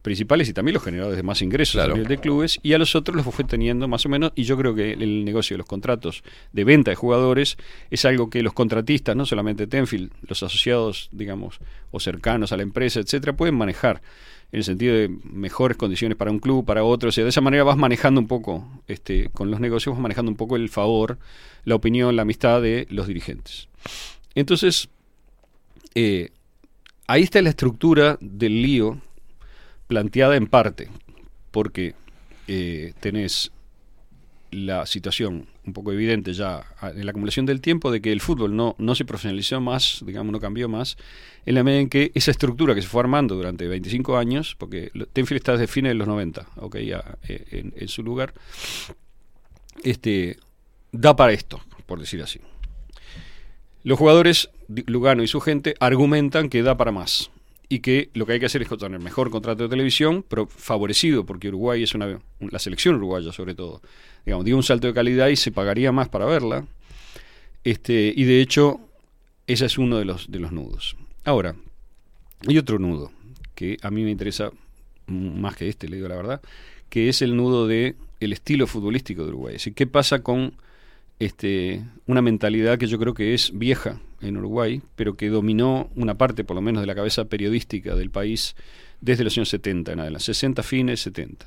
principales 0.00 0.48
y 0.48 0.54
también 0.54 0.72
los 0.72 0.82
generadores 0.82 1.18
de 1.18 1.22
más 1.22 1.42
ingresos 1.42 1.82
a 1.82 1.88
nivel 1.88 2.06
de 2.06 2.16
clubes, 2.16 2.58
y 2.62 2.72
a 2.72 2.78
los 2.78 2.94
otros 2.94 3.14
los 3.14 3.26
fue 3.26 3.44
teniendo 3.44 3.88
más 3.88 4.06
o 4.06 4.08
menos, 4.08 4.32
y 4.34 4.44
yo 4.44 4.56
creo 4.56 4.74
que 4.74 4.94
el 4.94 5.26
negocio 5.26 5.52
de 5.52 5.58
los 5.58 5.66
contratos 5.66 6.24
de 6.54 6.64
venta 6.64 6.90
de 6.90 6.94
jugadores 6.94 7.58
es 7.90 8.06
algo 8.06 8.30
que 8.30 8.42
los 8.42 8.54
contratistas, 8.54 9.16
no 9.16 9.26
solamente 9.26 9.66
Tenfield, 9.66 10.10
los 10.26 10.42
asociados, 10.42 11.10
digamos, 11.12 11.58
o 11.90 12.00
cercanos 12.00 12.52
a 12.52 12.56
la 12.56 12.62
empresa, 12.62 13.00
etcétera, 13.00 13.36
pueden 13.36 13.56
manejar 13.56 14.00
en 14.50 14.58
el 14.58 14.64
sentido 14.64 14.94
de 14.94 15.08
mejores 15.24 15.76
condiciones 15.76 16.16
para 16.16 16.30
un 16.30 16.38
club, 16.38 16.64
para 16.64 16.84
otro, 16.84 17.10
o 17.10 17.12
sea, 17.12 17.24
de 17.24 17.30
esa 17.30 17.40
manera 17.40 17.64
vas 17.64 17.76
manejando 17.76 18.20
un 18.20 18.26
poco, 18.26 18.66
este, 18.86 19.28
con 19.30 19.50
los 19.50 19.60
negocios 19.60 19.94
vas 19.94 20.02
manejando 20.02 20.30
un 20.30 20.36
poco 20.36 20.56
el 20.56 20.68
favor, 20.68 21.18
la 21.64 21.74
opinión, 21.74 22.16
la 22.16 22.22
amistad 22.22 22.62
de 22.62 22.86
los 22.90 23.06
dirigentes. 23.06 23.68
Entonces, 24.34 24.88
eh, 25.94 26.30
ahí 27.06 27.22
está 27.22 27.42
la 27.42 27.50
estructura 27.50 28.16
del 28.20 28.62
lío 28.62 29.00
planteada 29.86 30.36
en 30.36 30.46
parte, 30.46 30.88
porque 31.50 31.94
eh, 32.46 32.94
tenés 33.00 33.52
la 34.50 34.86
situación 34.86 35.46
un 35.64 35.72
poco 35.72 35.92
evidente 35.92 36.32
ya 36.32 36.64
en 36.82 37.04
la 37.04 37.10
acumulación 37.10 37.46
del 37.46 37.60
tiempo 37.60 37.90
de 37.90 38.00
que 38.00 38.12
el 38.12 38.20
fútbol 38.20 38.56
no, 38.56 38.74
no 38.78 38.94
se 38.94 39.04
profesionalizó 39.04 39.60
más, 39.60 40.02
digamos, 40.06 40.32
no 40.32 40.40
cambió 40.40 40.68
más, 40.68 40.96
en 41.44 41.54
la 41.54 41.62
medida 41.62 41.80
en 41.80 41.88
que 41.88 42.10
esa 42.14 42.30
estructura 42.30 42.74
que 42.74 42.82
se 42.82 42.88
fue 42.88 43.00
armando 43.00 43.34
durante 43.34 43.68
25 43.68 44.16
años, 44.16 44.56
porque 44.56 44.90
Tenfield 45.12 45.40
está 45.40 45.52
desde 45.52 45.66
fines 45.66 45.90
de 45.90 45.94
los 45.94 46.08
90, 46.08 46.46
ok, 46.56 46.76
ya, 46.78 47.18
eh, 47.28 47.44
en, 47.50 47.74
en 47.76 47.88
su 47.88 48.02
lugar, 48.02 48.32
este, 49.84 50.38
da 50.92 51.14
para 51.14 51.32
esto, 51.32 51.60
por 51.86 52.00
decir 52.00 52.22
así. 52.22 52.40
Los 53.84 53.98
jugadores, 53.98 54.50
Lugano 54.68 55.22
y 55.22 55.28
su 55.28 55.40
gente, 55.40 55.74
argumentan 55.80 56.48
que 56.48 56.62
da 56.62 56.76
para 56.76 56.92
más 56.92 57.30
y 57.68 57.80
que 57.80 58.10
lo 58.14 58.24
que 58.24 58.32
hay 58.32 58.40
que 58.40 58.46
hacer 58.46 58.62
es 58.62 58.68
tener 58.68 59.00
mejor 59.00 59.30
contrato 59.30 59.64
de 59.64 59.68
televisión, 59.68 60.24
pero 60.26 60.46
favorecido, 60.46 61.26
porque 61.26 61.48
Uruguay 61.48 61.82
es 61.82 61.94
una, 61.94 62.18
la 62.40 62.58
selección 62.58 62.94
uruguaya 62.94 63.32
sobre 63.32 63.54
todo, 63.54 63.82
digamos, 64.24 64.44
dio 64.44 64.56
un 64.56 64.62
salto 64.62 64.86
de 64.86 64.94
calidad 64.94 65.28
y 65.28 65.36
se 65.36 65.52
pagaría 65.52 65.92
más 65.92 66.08
para 66.08 66.24
verla. 66.24 66.66
Este, 67.64 68.12
y 68.16 68.24
de 68.24 68.40
hecho, 68.40 68.80
ese 69.46 69.66
es 69.66 69.76
uno 69.76 69.98
de 69.98 70.06
los, 70.06 70.30
de 70.30 70.38
los 70.38 70.52
nudos. 70.52 70.96
Ahora, 71.24 71.56
hay 72.46 72.56
otro 72.56 72.78
nudo 72.78 73.12
que 73.54 73.76
a 73.82 73.90
mí 73.90 74.02
me 74.02 74.10
interesa 74.10 74.50
más 75.06 75.56
que 75.56 75.68
este, 75.68 75.88
le 75.88 75.96
digo 75.96 76.08
la 76.08 76.16
verdad, 76.16 76.40
que 76.88 77.08
es 77.08 77.20
el 77.22 77.36
nudo 77.36 77.66
de 77.66 77.96
el 78.20 78.32
estilo 78.32 78.66
futbolístico 78.66 79.24
de 79.24 79.28
Uruguay. 79.28 79.56
Es 79.56 79.62
decir, 79.62 79.74
¿qué 79.74 79.86
pasa 79.86 80.22
con 80.22 80.54
este, 81.18 81.84
una 82.06 82.22
mentalidad 82.22 82.78
que 82.78 82.86
yo 82.86 82.98
creo 82.98 83.14
que 83.14 83.34
es 83.34 83.50
vieja 83.56 84.00
en 84.20 84.36
Uruguay, 84.36 84.82
pero 84.96 85.16
que 85.16 85.28
dominó 85.28 85.90
una 85.96 86.16
parte, 86.16 86.44
por 86.44 86.54
lo 86.54 86.62
menos, 86.62 86.82
de 86.82 86.86
la 86.86 86.94
cabeza 86.94 87.26
periodística 87.26 87.94
del 87.94 88.10
país 88.10 88.54
desde 89.00 89.24
los 89.24 89.36
años 89.36 89.48
70 89.48 89.92
en 89.92 90.00
adelante, 90.00 90.24
60 90.24 90.62
fines, 90.62 91.00
70. 91.00 91.46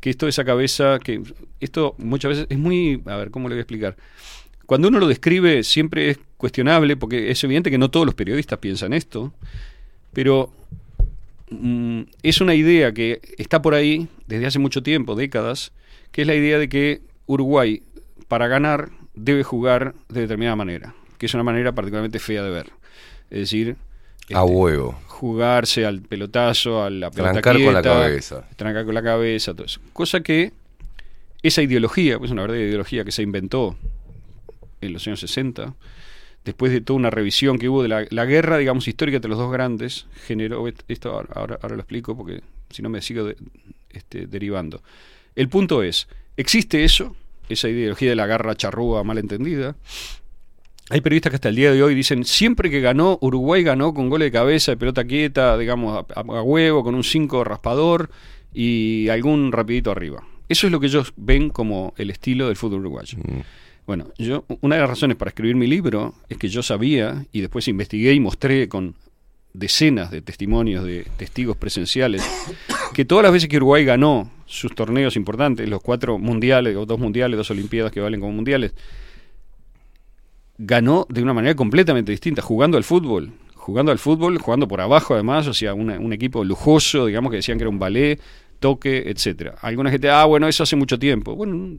Que 0.00 0.10
esto, 0.10 0.28
esa 0.28 0.44
cabeza, 0.44 0.98
que 0.98 1.22
esto 1.60 1.94
muchas 1.98 2.30
veces 2.30 2.46
es 2.50 2.58
muy, 2.58 3.02
a 3.06 3.16
ver, 3.16 3.30
¿cómo 3.30 3.48
le 3.48 3.54
voy 3.54 3.60
a 3.60 3.62
explicar? 3.62 3.96
Cuando 4.66 4.88
uno 4.88 4.98
lo 4.98 5.08
describe 5.08 5.62
siempre 5.62 6.10
es 6.10 6.18
cuestionable, 6.36 6.96
porque 6.96 7.30
es 7.30 7.42
evidente 7.44 7.70
que 7.70 7.78
no 7.78 7.90
todos 7.90 8.06
los 8.06 8.14
periodistas 8.14 8.58
piensan 8.58 8.92
esto, 8.92 9.32
pero 10.12 10.52
mm, 11.50 12.02
es 12.22 12.40
una 12.40 12.54
idea 12.54 12.92
que 12.92 13.20
está 13.38 13.60
por 13.62 13.74
ahí 13.74 14.08
desde 14.26 14.46
hace 14.46 14.58
mucho 14.58 14.82
tiempo, 14.82 15.14
décadas, 15.14 15.72
que 16.12 16.22
es 16.22 16.26
la 16.26 16.34
idea 16.34 16.58
de 16.58 16.68
que 16.68 17.00
Uruguay, 17.26 17.82
para 18.28 18.46
ganar, 18.48 18.90
debe 19.14 19.42
jugar 19.42 19.94
de 20.08 20.22
determinada 20.22 20.56
manera, 20.56 20.94
que 21.18 21.26
es 21.26 21.34
una 21.34 21.42
manera 21.42 21.72
particularmente 21.72 22.18
fea 22.18 22.42
de 22.42 22.50
ver. 22.50 22.70
Es 23.30 23.38
decir, 23.40 23.76
A 24.32 24.44
huevo. 24.44 24.98
jugarse 25.06 25.84
al 25.86 26.00
pelotazo, 26.02 26.82
a 26.82 26.90
la 26.90 27.10
pelota 27.10 27.32
Trancar 27.40 27.62
con 27.64 27.74
la 27.74 27.82
cabeza. 27.82 28.48
Trancar 28.56 28.84
con 28.84 28.94
la 28.94 29.02
cabeza, 29.02 29.54
todo 29.54 29.66
eso. 29.66 29.80
Cosa 29.92 30.20
que 30.22 30.52
esa 31.42 31.62
ideología, 31.62 32.18
pues 32.18 32.30
una 32.30 32.42
verdadera 32.42 32.66
ideología 32.66 33.04
que 33.04 33.12
se 33.12 33.22
inventó 33.22 33.76
en 34.80 34.92
los 34.92 35.06
años 35.06 35.20
60, 35.20 35.74
después 36.44 36.72
de 36.72 36.80
toda 36.80 36.98
una 36.98 37.10
revisión 37.10 37.58
que 37.58 37.68
hubo 37.68 37.82
de 37.82 37.88
la, 37.88 38.06
la 38.10 38.24
guerra, 38.26 38.58
digamos, 38.58 38.86
histórica 38.88 39.16
entre 39.16 39.30
los 39.30 39.38
dos 39.38 39.50
grandes, 39.52 40.06
generó, 40.26 40.64
esto 40.88 41.10
ahora, 41.10 41.28
ahora, 41.34 41.58
ahora 41.62 41.76
lo 41.76 41.82
explico 41.82 42.16
porque 42.16 42.42
si 42.70 42.82
no 42.82 42.88
me 42.90 43.00
sigo 43.02 43.24
de- 43.24 43.36
este, 43.90 44.26
derivando. 44.26 44.82
El 45.36 45.48
punto 45.48 45.82
es, 45.82 46.06
existe 46.36 46.84
eso, 46.84 47.16
esa 47.48 47.68
ideología 47.68 48.10
de 48.10 48.16
la 48.16 48.26
garra 48.26 48.54
charrúa 48.54 49.04
mal 49.04 49.18
entendida, 49.18 49.76
hay 50.90 51.00
periodistas 51.00 51.30
que 51.30 51.36
hasta 51.36 51.48
el 51.48 51.56
día 51.56 51.72
de 51.72 51.82
hoy 51.82 51.94
dicen, 51.94 52.24
siempre 52.24 52.70
que 52.70 52.80
ganó, 52.80 53.18
Uruguay 53.22 53.62
ganó 53.62 53.94
con 53.94 54.10
goles 54.10 54.26
de 54.26 54.32
cabeza, 54.32 54.72
de 54.72 54.76
pelota 54.76 55.04
quieta, 55.04 55.56
digamos, 55.56 56.04
a, 56.14 56.22
huevo, 56.22 56.84
con 56.84 56.94
un 56.94 57.04
5 57.04 57.42
raspador, 57.42 58.10
y 58.52 59.08
algún 59.08 59.50
rapidito 59.50 59.90
arriba. 59.90 60.22
Eso 60.48 60.66
es 60.66 60.72
lo 60.72 60.80
que 60.80 60.86
ellos 60.86 61.14
ven 61.16 61.48
como 61.48 61.94
el 61.96 62.10
estilo 62.10 62.48
del 62.48 62.56
fútbol 62.56 62.80
uruguayo. 62.80 63.18
Bueno, 63.86 64.08
yo 64.18 64.44
una 64.60 64.76
de 64.76 64.82
las 64.82 64.90
razones 64.90 65.16
para 65.16 65.30
escribir 65.30 65.56
mi 65.56 65.66
libro 65.66 66.14
es 66.28 66.36
que 66.36 66.48
yo 66.48 66.62
sabía 66.62 67.24
y 67.32 67.40
después 67.40 67.66
investigué 67.66 68.12
y 68.12 68.20
mostré 68.20 68.68
con 68.68 68.94
decenas 69.54 70.10
de 70.10 70.20
testimonios 70.20 70.84
de 70.84 71.06
testigos 71.16 71.56
presenciales 71.56 72.22
que 72.92 73.04
todas 73.04 73.22
las 73.22 73.32
veces 73.32 73.48
que 73.48 73.56
Uruguay 73.56 73.84
ganó 73.84 74.30
sus 74.46 74.74
torneos 74.74 75.16
importantes, 75.16 75.68
los 75.68 75.80
cuatro 75.80 76.18
mundiales, 76.18 76.76
o 76.76 76.86
dos 76.86 76.98
mundiales, 76.98 77.36
dos 77.36 77.50
olimpiadas 77.50 77.92
que 77.92 78.00
valen 78.00 78.20
como 78.20 78.32
mundiales, 78.32 78.74
ganó 80.58 81.06
de 81.08 81.22
una 81.22 81.34
manera 81.34 81.54
completamente 81.54 82.12
distinta, 82.12 82.42
jugando 82.42 82.76
al 82.76 82.84
fútbol, 82.84 83.32
jugando 83.54 83.90
al 83.90 83.98
fútbol, 83.98 84.38
jugando 84.38 84.68
por 84.68 84.80
abajo 84.80 85.14
además, 85.14 85.46
o 85.46 85.54
sea, 85.54 85.74
un 85.74 86.12
equipo 86.12 86.44
lujoso, 86.44 87.06
digamos 87.06 87.30
que 87.30 87.36
decían 87.36 87.58
que 87.58 87.64
era 87.64 87.70
un 87.70 87.78
ballet, 87.78 88.20
toque, 88.60 89.10
etcétera. 89.10 89.56
Alguna 89.60 89.90
gente, 89.90 90.08
ah, 90.08 90.24
bueno, 90.24 90.48
eso 90.48 90.62
hace 90.62 90.76
mucho 90.76 90.98
tiempo. 90.98 91.34
Bueno, 91.34 91.78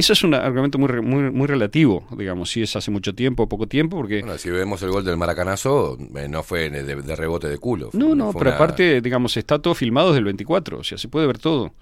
eso 0.00 0.12
es 0.12 0.22
un 0.22 0.34
argumento 0.34 0.78
muy, 0.78 0.88
muy, 1.02 1.30
muy 1.30 1.46
relativo, 1.46 2.06
digamos, 2.16 2.50
si 2.50 2.62
es 2.62 2.74
hace 2.76 2.90
mucho 2.90 3.14
tiempo 3.14 3.44
o 3.44 3.48
poco 3.48 3.66
tiempo, 3.66 3.96
porque... 3.96 4.20
Bueno, 4.20 4.38
si 4.38 4.50
vemos 4.50 4.82
el 4.82 4.90
gol 4.90 5.04
del 5.04 5.16
Maracanazo, 5.16 5.96
eh, 6.16 6.28
no 6.28 6.42
fue 6.42 6.70
de, 6.70 6.82
de 6.84 7.16
rebote 7.16 7.48
de 7.48 7.58
culo. 7.58 7.90
No, 7.92 8.14
no, 8.14 8.32
pero 8.32 8.50
una- 8.50 8.54
aparte, 8.56 9.00
digamos, 9.00 9.36
está 9.36 9.58
todo 9.58 9.74
filmado 9.74 10.08
desde 10.08 10.18
el 10.20 10.24
24, 10.26 10.78
o 10.78 10.84
sea, 10.84 10.98
se 10.98 11.08
puede 11.08 11.26
ver 11.26 11.38
todo. 11.38 11.72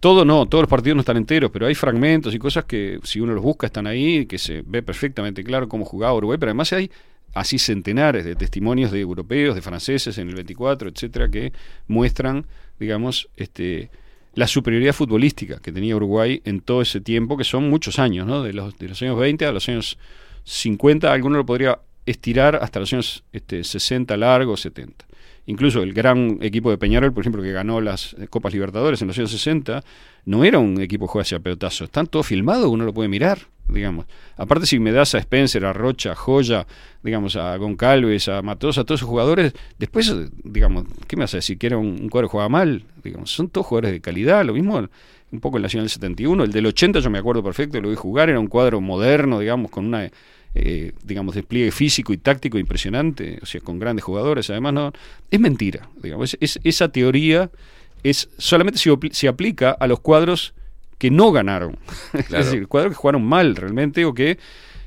Todo 0.00 0.24
no, 0.24 0.46
todos 0.46 0.62
los 0.62 0.68
partidos 0.70 0.94
no 0.96 1.00
están 1.00 1.16
enteros, 1.16 1.50
pero 1.50 1.66
hay 1.66 1.74
fragmentos 1.74 2.34
y 2.34 2.38
cosas 2.38 2.64
que 2.64 2.98
si 3.02 3.18
uno 3.20 3.32
los 3.32 3.42
busca 3.42 3.66
están 3.66 3.86
ahí, 3.86 4.26
que 4.26 4.38
se 4.38 4.62
ve 4.66 4.82
perfectamente 4.82 5.42
claro 5.42 5.68
cómo 5.68 5.84
jugaba 5.84 6.14
Uruguay, 6.14 6.36
pero 6.38 6.50
además 6.50 6.72
hay 6.74 6.90
así 7.34 7.58
centenares 7.58 8.24
de 8.24 8.34
testimonios 8.36 8.92
de 8.92 9.00
europeos, 9.00 9.54
de 9.54 9.62
franceses 9.62 10.16
en 10.18 10.28
el 10.28 10.34
24, 10.34 10.90
etcétera, 10.90 11.28
que 11.30 11.52
muestran, 11.88 12.46
digamos, 12.78 13.28
este 13.36 13.90
la 14.36 14.46
superioridad 14.46 14.92
futbolística 14.92 15.58
que 15.60 15.72
tenía 15.72 15.96
Uruguay 15.96 16.42
en 16.44 16.60
todo 16.60 16.82
ese 16.82 17.00
tiempo, 17.00 17.38
que 17.38 17.44
son 17.44 17.70
muchos 17.70 17.98
años, 17.98 18.26
¿no? 18.26 18.42
De 18.42 18.52
los, 18.52 18.76
de 18.78 18.88
los 18.90 19.00
años 19.00 19.18
20 19.18 19.46
a 19.46 19.50
los 19.50 19.66
años 19.68 19.98
50, 20.44 21.10
alguno 21.10 21.38
lo 21.38 21.46
podría 21.46 21.80
estirar 22.04 22.56
hasta 22.56 22.78
los 22.78 22.92
años 22.92 23.24
este, 23.32 23.64
60 23.64 24.14
largos, 24.18 24.60
70. 24.60 25.06
Incluso 25.46 25.82
el 25.82 25.94
gran 25.94 26.38
equipo 26.42 26.70
de 26.70 26.76
Peñarol, 26.76 27.14
por 27.14 27.22
ejemplo, 27.22 27.42
que 27.42 27.50
ganó 27.50 27.80
las 27.80 28.14
eh, 28.18 28.28
Copas 28.28 28.52
Libertadores 28.52 29.00
en 29.00 29.08
los 29.08 29.16
años 29.16 29.30
60, 29.30 29.82
no 30.26 30.44
era 30.44 30.58
un 30.58 30.82
equipo 30.82 31.06
que 31.06 31.12
juega 31.12 31.22
hacia 31.22 31.40
pelotazo. 31.40 31.84
Están 31.84 32.06
todo 32.06 32.22
filmado, 32.22 32.68
uno 32.68 32.84
lo 32.84 32.92
puede 32.92 33.08
mirar, 33.08 33.38
digamos. 33.68 34.06
Aparte, 34.36 34.66
si 34.66 34.78
me 34.78 34.92
das 34.92 35.14
a 35.14 35.18
Spencer, 35.18 35.64
a 35.64 35.72
Rocha, 35.72 36.12
a 36.12 36.14
Joya, 36.14 36.66
digamos, 37.02 37.36
a 37.36 37.56
Goncalves, 37.56 38.28
a 38.28 38.42
Matosa, 38.42 38.82
a 38.82 38.84
todos 38.84 39.00
esos 39.00 39.08
jugadores, 39.08 39.52
después, 39.78 40.14
digamos, 40.44 40.84
¿qué 41.06 41.16
me 41.16 41.24
a 41.24 41.26
decir? 41.26 41.58
Que 41.58 41.66
era 41.68 41.78
un, 41.78 42.08
cuadro 42.08 42.28
que 42.28 42.32
jugaba 42.32 42.48
mal, 42.48 42.84
digamos. 43.02 43.30
Son 43.30 43.48
todos 43.48 43.66
jugadores 43.66 43.92
de 43.92 44.00
calidad, 44.00 44.44
lo 44.44 44.52
mismo 44.54 44.86
un 45.32 45.40
poco 45.40 45.56
el 45.56 45.62
Nacional 45.64 45.88
71. 45.88 46.44
El 46.44 46.52
del 46.52 46.66
80 46.66 47.00
yo 47.00 47.10
me 47.10 47.18
acuerdo 47.18 47.42
perfecto, 47.42 47.80
lo 47.80 47.90
vi 47.90 47.96
jugar, 47.96 48.30
era 48.30 48.38
un 48.40 48.46
cuadro 48.46 48.80
moderno, 48.80 49.38
digamos, 49.40 49.70
con 49.70 49.84
una 49.86 50.10
eh, 50.54 50.92
digamos, 51.04 51.34
despliegue 51.34 51.70
físico 51.70 52.12
y 52.14 52.16
táctico 52.16 52.58
impresionante, 52.58 53.38
o 53.42 53.46
sea, 53.46 53.60
con 53.60 53.78
grandes 53.78 54.04
jugadores, 54.04 54.48
además 54.48 54.72
no, 54.72 54.92
es 55.30 55.38
mentira, 55.40 55.86
digamos, 56.02 56.32
es, 56.32 56.38
es- 56.56 56.60
esa 56.64 56.88
teoría 56.88 57.50
es 58.02 58.30
solamente 58.38 58.78
se, 58.78 58.90
se 59.10 59.28
aplica 59.28 59.72
a 59.72 59.86
los 59.86 60.00
cuadros 60.00 60.54
que 60.98 61.10
no 61.10 61.32
ganaron, 61.32 61.76
Claro. 62.12 62.38
es 62.38 62.46
decir, 62.50 62.68
cuadros 62.68 62.92
que 62.92 62.96
jugaron 62.96 63.24
mal 63.24 63.54
realmente 63.56 64.04
o 64.04 64.14
que 64.14 64.38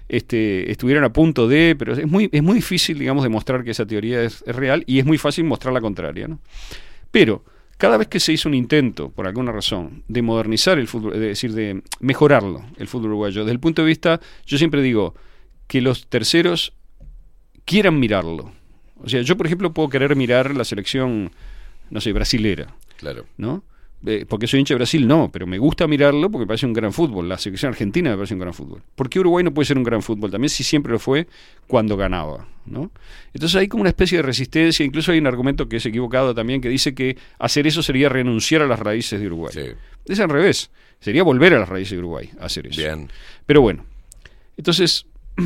este, 0.07 0.71
estuvieron 0.71 1.03
a 1.03 1.13
punto 1.13 1.47
de, 1.47 1.75
pero 1.77 1.93
es 1.93 2.07
muy, 2.07 2.29
es 2.31 2.41
muy 2.41 2.55
difícil, 2.55 2.97
digamos, 2.97 3.23
demostrar 3.23 3.63
que 3.63 3.71
esa 3.71 3.85
teoría 3.85 4.23
es, 4.23 4.43
es 4.47 4.55
real 4.55 4.83
y 4.87 4.99
es 4.99 5.05
muy 5.05 5.17
fácil 5.17 5.43
mostrar 5.45 5.73
la 5.73 5.81
contraria, 5.81 6.27
¿no? 6.27 6.39
Pero 7.11 7.43
cada 7.77 7.95
vez 7.97 8.07
que 8.07 8.19
se 8.19 8.33
hizo 8.33 8.49
un 8.49 8.55
intento, 8.55 9.09
por 9.09 9.27
alguna 9.27 9.51
razón, 9.51 10.03
de 10.07 10.21
modernizar 10.21 10.79
el 10.79 10.87
fútbol, 10.87 11.13
es 11.13 11.19
decir, 11.21 11.53
de 11.53 11.81
mejorarlo, 11.99 12.65
el 12.77 12.87
fútbol 12.87 13.09
uruguayo, 13.11 13.41
desde 13.41 13.51
el 13.53 13.59
punto 13.59 13.83
de 13.83 13.87
vista, 13.87 14.19
yo 14.45 14.57
siempre 14.57 14.81
digo, 14.81 15.13
que 15.67 15.79
los 15.81 16.07
terceros 16.07 16.73
quieran 17.65 17.99
mirarlo. 17.99 18.51
O 19.01 19.07
sea, 19.07 19.21
yo, 19.21 19.37
por 19.37 19.45
ejemplo, 19.45 19.71
puedo 19.73 19.89
querer 19.89 20.15
mirar 20.15 20.55
la 20.55 20.63
selección, 20.65 21.31
no 21.89 22.01
sé, 22.01 22.11
brasilera, 22.13 22.75
Claro. 22.97 23.25
¿no? 23.37 23.63
Eh, 24.05 24.25
porque 24.27 24.47
soy 24.47 24.61
hincha 24.61 24.73
de 24.73 24.77
Brasil, 24.77 25.05
no, 25.07 25.29
pero 25.31 25.45
me 25.45 25.57
gusta 25.57 25.85
mirarlo 25.85 26.31
porque 26.31 26.43
me 26.43 26.47
parece 26.47 26.65
un 26.65 26.73
gran 26.73 26.93
fútbol. 26.93 27.27
La 27.27 27.37
selección 27.37 27.71
argentina 27.71 28.11
me 28.11 28.15
parece 28.15 28.33
un 28.33 28.39
gran 28.39 28.53
fútbol. 28.53 28.81
¿Por 28.95 29.09
qué 29.09 29.19
Uruguay 29.19 29.43
no 29.43 29.53
puede 29.53 29.65
ser 29.65 29.77
un 29.77 29.83
gran 29.83 30.01
fútbol 30.01 30.31
también 30.31 30.49
si 30.49 30.63
siempre 30.63 30.91
lo 30.91 30.99
fue 30.99 31.27
cuando 31.67 31.97
ganaba? 31.97 32.47
¿no? 32.69 32.91
Entonces 33.33 33.55
hay 33.57 33.67
como 33.67 33.81
una 33.81 33.89
especie 33.89 34.17
de 34.17 34.21
resistencia, 34.21 34.85
incluso 34.85 35.11
hay 35.11 35.19
un 35.19 35.27
argumento 35.27 35.67
que 35.67 35.77
es 35.77 35.85
equivocado 35.85 36.33
también 36.33 36.61
que 36.61 36.69
dice 36.69 36.93
que 36.93 37.17
hacer 37.39 37.67
eso 37.67 37.83
sería 37.83 38.09
renunciar 38.09 38.61
a 38.61 38.67
las 38.67 38.79
raíces 38.79 39.19
de 39.19 39.27
Uruguay. 39.27 39.53
Es 40.05 40.19
al 40.19 40.29
revés, 40.29 40.71
sería 40.99 41.23
volver 41.23 41.53
a 41.53 41.59
las 41.59 41.69
raíces 41.69 41.91
de 41.91 41.99
Uruguay, 41.99 42.29
hacer 42.39 42.67
eso. 42.67 42.81
Bien. 42.81 43.09
Pero 43.45 43.61
bueno, 43.61 43.85
entonces, 44.57 45.05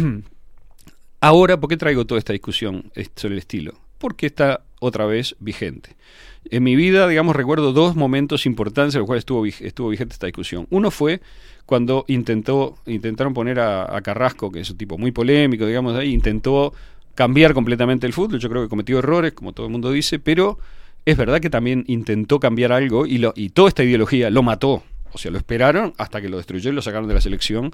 ahora, 1.22 1.60
¿por 1.60 1.70
qué 1.70 1.78
traigo 1.78 2.06
toda 2.06 2.20
esta 2.20 2.34
discusión 2.34 2.92
sobre 3.16 3.36
el 3.36 3.40
estilo? 3.40 3.80
Porque 3.98 4.26
está 4.28 4.66
otra 4.80 5.06
vez 5.06 5.36
vigente. 5.40 5.96
En 6.50 6.64
mi 6.64 6.76
vida, 6.76 7.08
digamos, 7.08 7.36
recuerdo 7.36 7.74
dos 7.74 7.96
momentos 7.96 8.46
importantes 8.46 8.96
en 8.96 9.00
los 9.00 9.08
cuales 9.08 9.22
estuvo, 9.22 9.46
estuvo 9.46 9.90
vigente 9.90 10.14
esta 10.14 10.28
discusión. 10.28 10.68
Uno 10.70 10.92
fue 10.92 11.22
cuando 11.66 12.06
intentó, 12.08 12.78
intentaron 12.86 13.34
poner 13.34 13.60
a, 13.60 13.96
a 13.96 14.02
Carrasco, 14.02 14.52
que 14.52 14.60
es 14.60 14.70
un 14.70 14.78
tipo 14.78 14.98
muy 14.98 15.12
polémico, 15.12 15.66
digamos, 15.66 15.96
ahí, 15.96 16.12
intentó 16.12 16.74
cambiar 17.16 17.54
completamente 17.54 18.06
el 18.08 18.14
fútbol. 18.14 18.40
Yo 18.40 18.50
creo 18.50 18.64
que 18.64 18.70
cometió 18.70 19.00
errores, 19.00 19.34
como 19.34 19.54
todo 19.54 19.66
el 19.68 19.72
mundo 19.72 19.92
dice, 19.92 20.20
pero 20.20 20.60
es 21.06 21.18
verdad 21.18 21.40
que 21.40 21.50
también 21.50 21.84
intentó 21.88 22.40
cambiar 22.40 22.72
algo 22.72 23.06
y, 23.06 23.18
lo, 23.18 23.34
y 23.36 23.50
toda 23.50 23.70
esta 23.70 23.84
ideología 23.84 24.30
lo 24.30 24.44
mató. 24.44 24.84
O 25.12 25.18
sea, 25.18 25.32
lo 25.32 25.38
esperaron 25.38 25.94
hasta 25.98 26.22
que 26.22 26.30
lo 26.30 26.38
destruyó 26.38 26.72
y 26.72 26.74
lo 26.74 26.82
sacaron 26.82 27.08
de 27.08 27.14
la 27.14 27.22
selección 27.22 27.72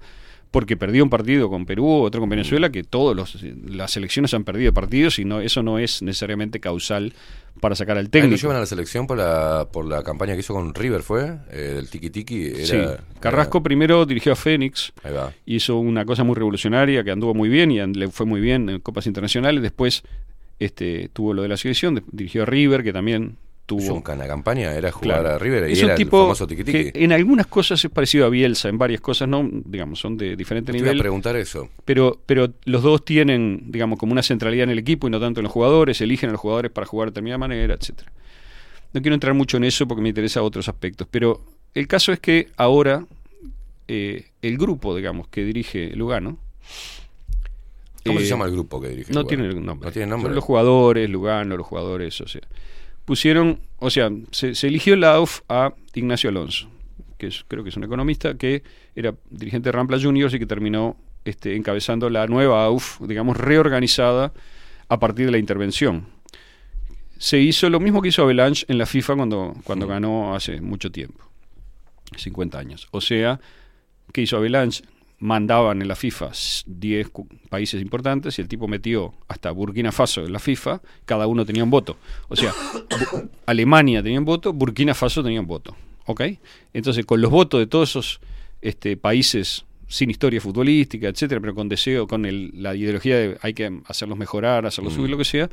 porque 0.52 0.78
perdió 0.78 1.04
un 1.04 1.10
partido 1.10 1.50
con 1.50 1.66
Perú, 1.66 1.88
otro 2.02 2.22
con 2.22 2.30
Venezuela, 2.30 2.72
que 2.72 2.84
todas 2.84 3.36
las 3.68 3.92
selecciones 3.92 4.34
han 4.34 4.44
perdido 4.44 4.74
partidos 4.74 5.20
y 5.20 5.26
no 5.26 5.42
eso 5.42 5.62
no 5.62 5.78
es 5.80 6.02
necesariamente 6.02 6.60
causal 6.60 7.14
para 7.60 7.76
sacar 7.76 7.98
al 7.98 8.06
Ahí 8.06 8.06
lo 8.06 8.12
técnico. 8.12 8.42
llevan 8.42 8.58
a 8.58 8.62
la 8.62 8.66
selección 8.66 9.06
por 9.06 9.18
la, 9.18 9.68
por 9.72 9.86
la 9.86 10.02
campaña 10.02 10.34
que 10.34 10.40
hizo 10.40 10.54
con 10.54 10.74
River, 10.74 11.04
¿fue? 11.04 11.38
Eh, 11.52 11.74
del 11.76 11.90
Tiki 11.90 12.10
Tiki. 12.10 12.46
Era, 12.46 12.66
Sí, 12.66 13.04
Carrasco 13.20 13.62
primero 13.62 14.06
dirigió 14.06 14.32
a 14.32 14.36
Fénix, 14.36 14.94
hizo 15.46 15.78
una 15.78 16.06
cosa 16.06 16.24
muy 16.24 16.36
revolucionaria 16.36 17.04
que 17.04 17.12
anduvo 17.12 17.34
muy 17.34 17.50
bien 17.50 17.72
y 17.72 17.86
le 17.86 18.08
fue 18.10 18.26
muy 18.26 18.42
bien 18.42 18.70
en 18.70 18.80
copas 18.80 19.08
internacionales. 19.08 19.62
Después 19.62 20.04
este, 20.58 21.10
tuvo 21.14 21.34
lo 21.34 21.42
de 21.42 21.50
la 21.50 21.58
selección, 21.58 22.04
dirigió 22.12 22.44
a 22.44 22.46
River, 22.46 22.84
que 22.84 22.94
también 22.94 23.38
tuvo. 23.78 24.04
Una 24.14 24.28
campaña, 24.28 24.74
era 24.74 24.92
jugar 24.92 25.20
Claro. 25.22 25.36
a 25.36 25.40
River 25.40 25.70
y 25.70 25.74
es 25.74 25.80
era 25.80 25.86
un 25.88 25.92
el 25.92 25.98
tipo 25.98 26.22
famoso 26.24 26.48
Tiki 26.48 26.64
Tiki. 26.64 26.92
que 26.92 27.04
en 27.04 27.12
algunas 27.14 27.48
cosas 27.48 27.84
es 27.86 27.92
parecido 27.92 28.26
a 28.26 28.30
Bielsa, 28.30 28.68
en 28.70 28.78
varias 28.78 29.00
cosas 29.02 29.28
no, 29.30 29.48
digamos, 29.66 30.00
son 30.00 30.18
de 30.18 30.36
diferente 30.36 30.72
Te 30.72 30.78
iba 30.80 30.88
a 30.88 30.92
nivel. 30.92 31.02
preguntar 31.04 31.36
eso. 31.36 31.70
Pero, 31.86 32.20
pero 32.26 32.50
los 32.66 32.82
dos 32.84 33.06
tienen, 33.06 33.64
digamos, 33.68 33.98
como 34.00 34.12
una 34.12 34.24
centralidad 34.24 34.64
en 34.66 34.72
el 34.72 34.80
equipo 34.80 35.08
y 35.08 35.12
no 35.12 35.20
tanto 35.20 35.40
en 35.40 35.44
los 35.44 35.54
jugadores, 35.54 36.02
eligen 36.02 36.30
a 36.30 36.32
los 36.34 36.42
jugadores 36.42 36.72
para 36.72 36.88
jugar 36.88 37.08
de 37.08 37.12
determinada 37.12 37.38
manera, 37.38 37.74
etcétera. 37.76 38.12
No 38.94 39.02
quiero 39.02 39.14
entrar 39.14 39.34
mucho 39.36 39.58
en 39.58 39.64
eso 39.66 39.88
porque 39.88 40.02
me 40.02 40.10
interesa 40.10 40.42
otros 40.42 40.68
aspectos, 40.68 41.08
pero 41.12 41.42
el 41.76 41.88
caso 41.88 42.12
es 42.12 42.20
que 42.20 42.48
ahora 42.58 43.06
eh, 43.88 44.26
el 44.42 44.58
grupo, 44.58 44.96
digamos, 44.96 45.28
que 45.28 45.44
dirige 45.44 45.96
Lugano. 45.96 46.38
¿Cómo 48.06 48.20
eh, 48.20 48.24
se 48.24 48.30
llama 48.30 48.46
el 48.46 48.52
grupo 48.52 48.80
que 48.82 48.90
dirige? 48.90 49.12
No 49.14 49.22
Lugano? 49.22 49.28
tiene 49.28 49.54
nombre. 49.62 49.86
No 49.88 49.92
tiene 49.92 50.06
Son 50.06 50.10
nombre. 50.18 50.34
los 50.34 50.44
jugadores, 50.44 51.10
Lugano, 51.10 51.58
los 51.58 51.68
jugadores, 51.68 52.20
o 52.22 52.28
sea. 52.28 52.42
Pusieron, 53.10 53.60
o 53.80 53.90
sea, 53.90 54.12
se, 54.30 54.54
se 54.54 54.68
eligió 54.68 54.96
la 54.96 55.16
AUF 55.16 55.42
a 55.50 55.74
Ignacio 55.96 56.30
Alonso, 56.30 56.70
que 57.18 57.26
es, 57.26 57.44
creo 57.48 57.64
que 57.64 57.72
es 57.72 57.76
un 57.76 57.84
economista 57.84 58.38
que 58.38 58.62
era 58.96 59.16
dirigente 59.32 59.70
de 59.70 59.72
Rampla 59.72 60.00
Juniors 60.00 60.32
y 60.36 60.38
que 60.38 60.46
terminó 60.46 60.96
este, 61.26 61.56
encabezando 61.56 62.12
la 62.12 62.28
nueva 62.28 62.64
AUF, 62.66 63.02
digamos, 63.02 63.36
reorganizada 63.36 64.32
a 64.90 65.00
partir 65.00 65.26
de 65.26 65.32
la 65.32 65.40
intervención. 65.40 66.06
Se 67.18 67.40
hizo 67.40 67.68
lo 67.72 67.80
mismo 67.80 68.00
que 68.04 68.10
hizo 68.10 68.22
Avalanche 68.22 68.64
en 68.68 68.78
la 68.78 68.86
FIFA 68.86 69.16
cuando, 69.16 69.56
cuando 69.64 69.88
ganó 69.88 70.36
hace 70.36 70.62
mucho 70.62 70.92
tiempo, 70.92 71.28
50 72.16 72.60
años. 72.60 72.88
O 72.92 73.02
sea, 73.02 73.40
que 74.14 74.22
hizo 74.22 74.38
Avalanche? 74.38 74.84
Mandaban 75.22 75.82
en 75.82 75.88
la 75.90 75.96
FIFA 75.96 76.28
s- 76.28 76.64
10 76.66 77.10
cu- 77.10 77.28
países 77.50 77.82
importantes 77.82 78.38
y 78.40 78.42
el 78.42 78.48
tipo 78.48 78.68
metió 78.68 79.14
hasta 79.28 79.52
Burkina 79.52 79.92
Faso 79.92 80.26
en 80.26 80.32
la 80.32 80.40
FIFA, 80.40 80.82
cada 81.06 81.28
uno 81.28 81.46
tenía 81.46 81.64
un 81.64 81.70
voto. 81.70 81.98
O 82.30 82.36
sea, 82.36 82.54
Alemania 83.46 84.02
tenía 84.04 84.20
un 84.20 84.26
voto, 84.26 84.54
Burkina 84.54 84.94
Faso 84.94 85.24
tenía 85.24 85.42
un 85.42 85.48
voto. 85.48 85.76
¿Ok? 86.06 86.22
Entonces, 86.74 87.06
con 87.06 87.22
los 87.22 87.30
votos 87.32 87.60
de 87.60 87.68
todos 87.68 87.90
esos 87.90 88.20
este, 88.62 88.98
países 88.98 89.66
sin 89.88 90.10
historia 90.10 90.40
futbolística, 90.42 91.08
etcétera, 91.08 91.40
pero 91.42 91.54
con 91.56 91.70
deseo, 91.70 92.08
con 92.08 92.26
el- 92.26 92.52
la 92.56 92.76
ideología 92.76 93.16
de 93.18 93.38
hay 93.42 93.54
que 93.54 93.80
hacerlos 93.88 94.18
mejorar, 94.18 94.66
hacerlos 94.66 94.94
subir, 94.94 95.10
lo 95.10 95.18
que 95.18 95.26
sea, 95.26 95.50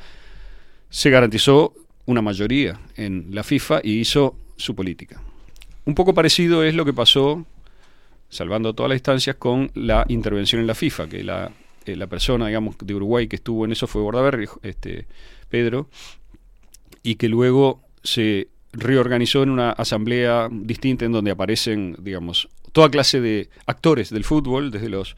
se 0.91 1.11
garantizó 1.11 1.75
una 2.07 2.23
mayoría 2.23 2.78
en 2.97 3.27
la 3.31 3.43
FIFA 3.43 3.81
y 3.83 3.95
hizo 3.99 4.36
su 4.57 4.75
política. 4.75 5.20
Un 5.85 5.95
poco 5.95 6.15
parecido 6.15 6.62
es 6.65 6.75
lo 6.75 6.85
que 6.85 6.93
pasó, 6.93 7.45
salvando 8.29 8.75
todas 8.75 8.91
las 8.91 8.97
distancias, 8.97 9.37
con 9.37 9.71
la 9.75 10.05
intervención 10.09 10.61
en 10.61 10.67
la 10.67 10.75
FIFA, 10.75 11.09
que 11.09 11.23
la, 11.23 11.53
eh, 11.85 11.97
la 11.97 12.07
persona, 12.07 12.47
digamos, 12.47 12.77
de 12.79 12.95
Uruguay 12.95 13.29
que 13.29 13.37
estuvo 13.37 13.65
en 13.65 13.73
eso 13.73 13.87
fue 13.87 14.03
Bordaberry, 14.03 14.49
este, 14.63 15.07
Pedro, 15.49 15.89
y 17.03 17.15
que 17.17 17.29
luego 17.29 17.83
se 18.03 18.49
reorganizó 18.73 19.43
en 19.43 19.51
una 19.51 19.71
asamblea 19.71 20.49
distinta 20.51 21.05
en 21.05 21.13
donde 21.13 21.31
aparecen, 21.31 21.97
digamos, 22.01 22.49
toda 22.73 22.91
clase 22.91 23.21
de 23.21 23.49
actores 23.67 24.11
del 24.11 24.25
fútbol, 24.25 24.71
desde 24.71 24.89
los, 24.89 25.17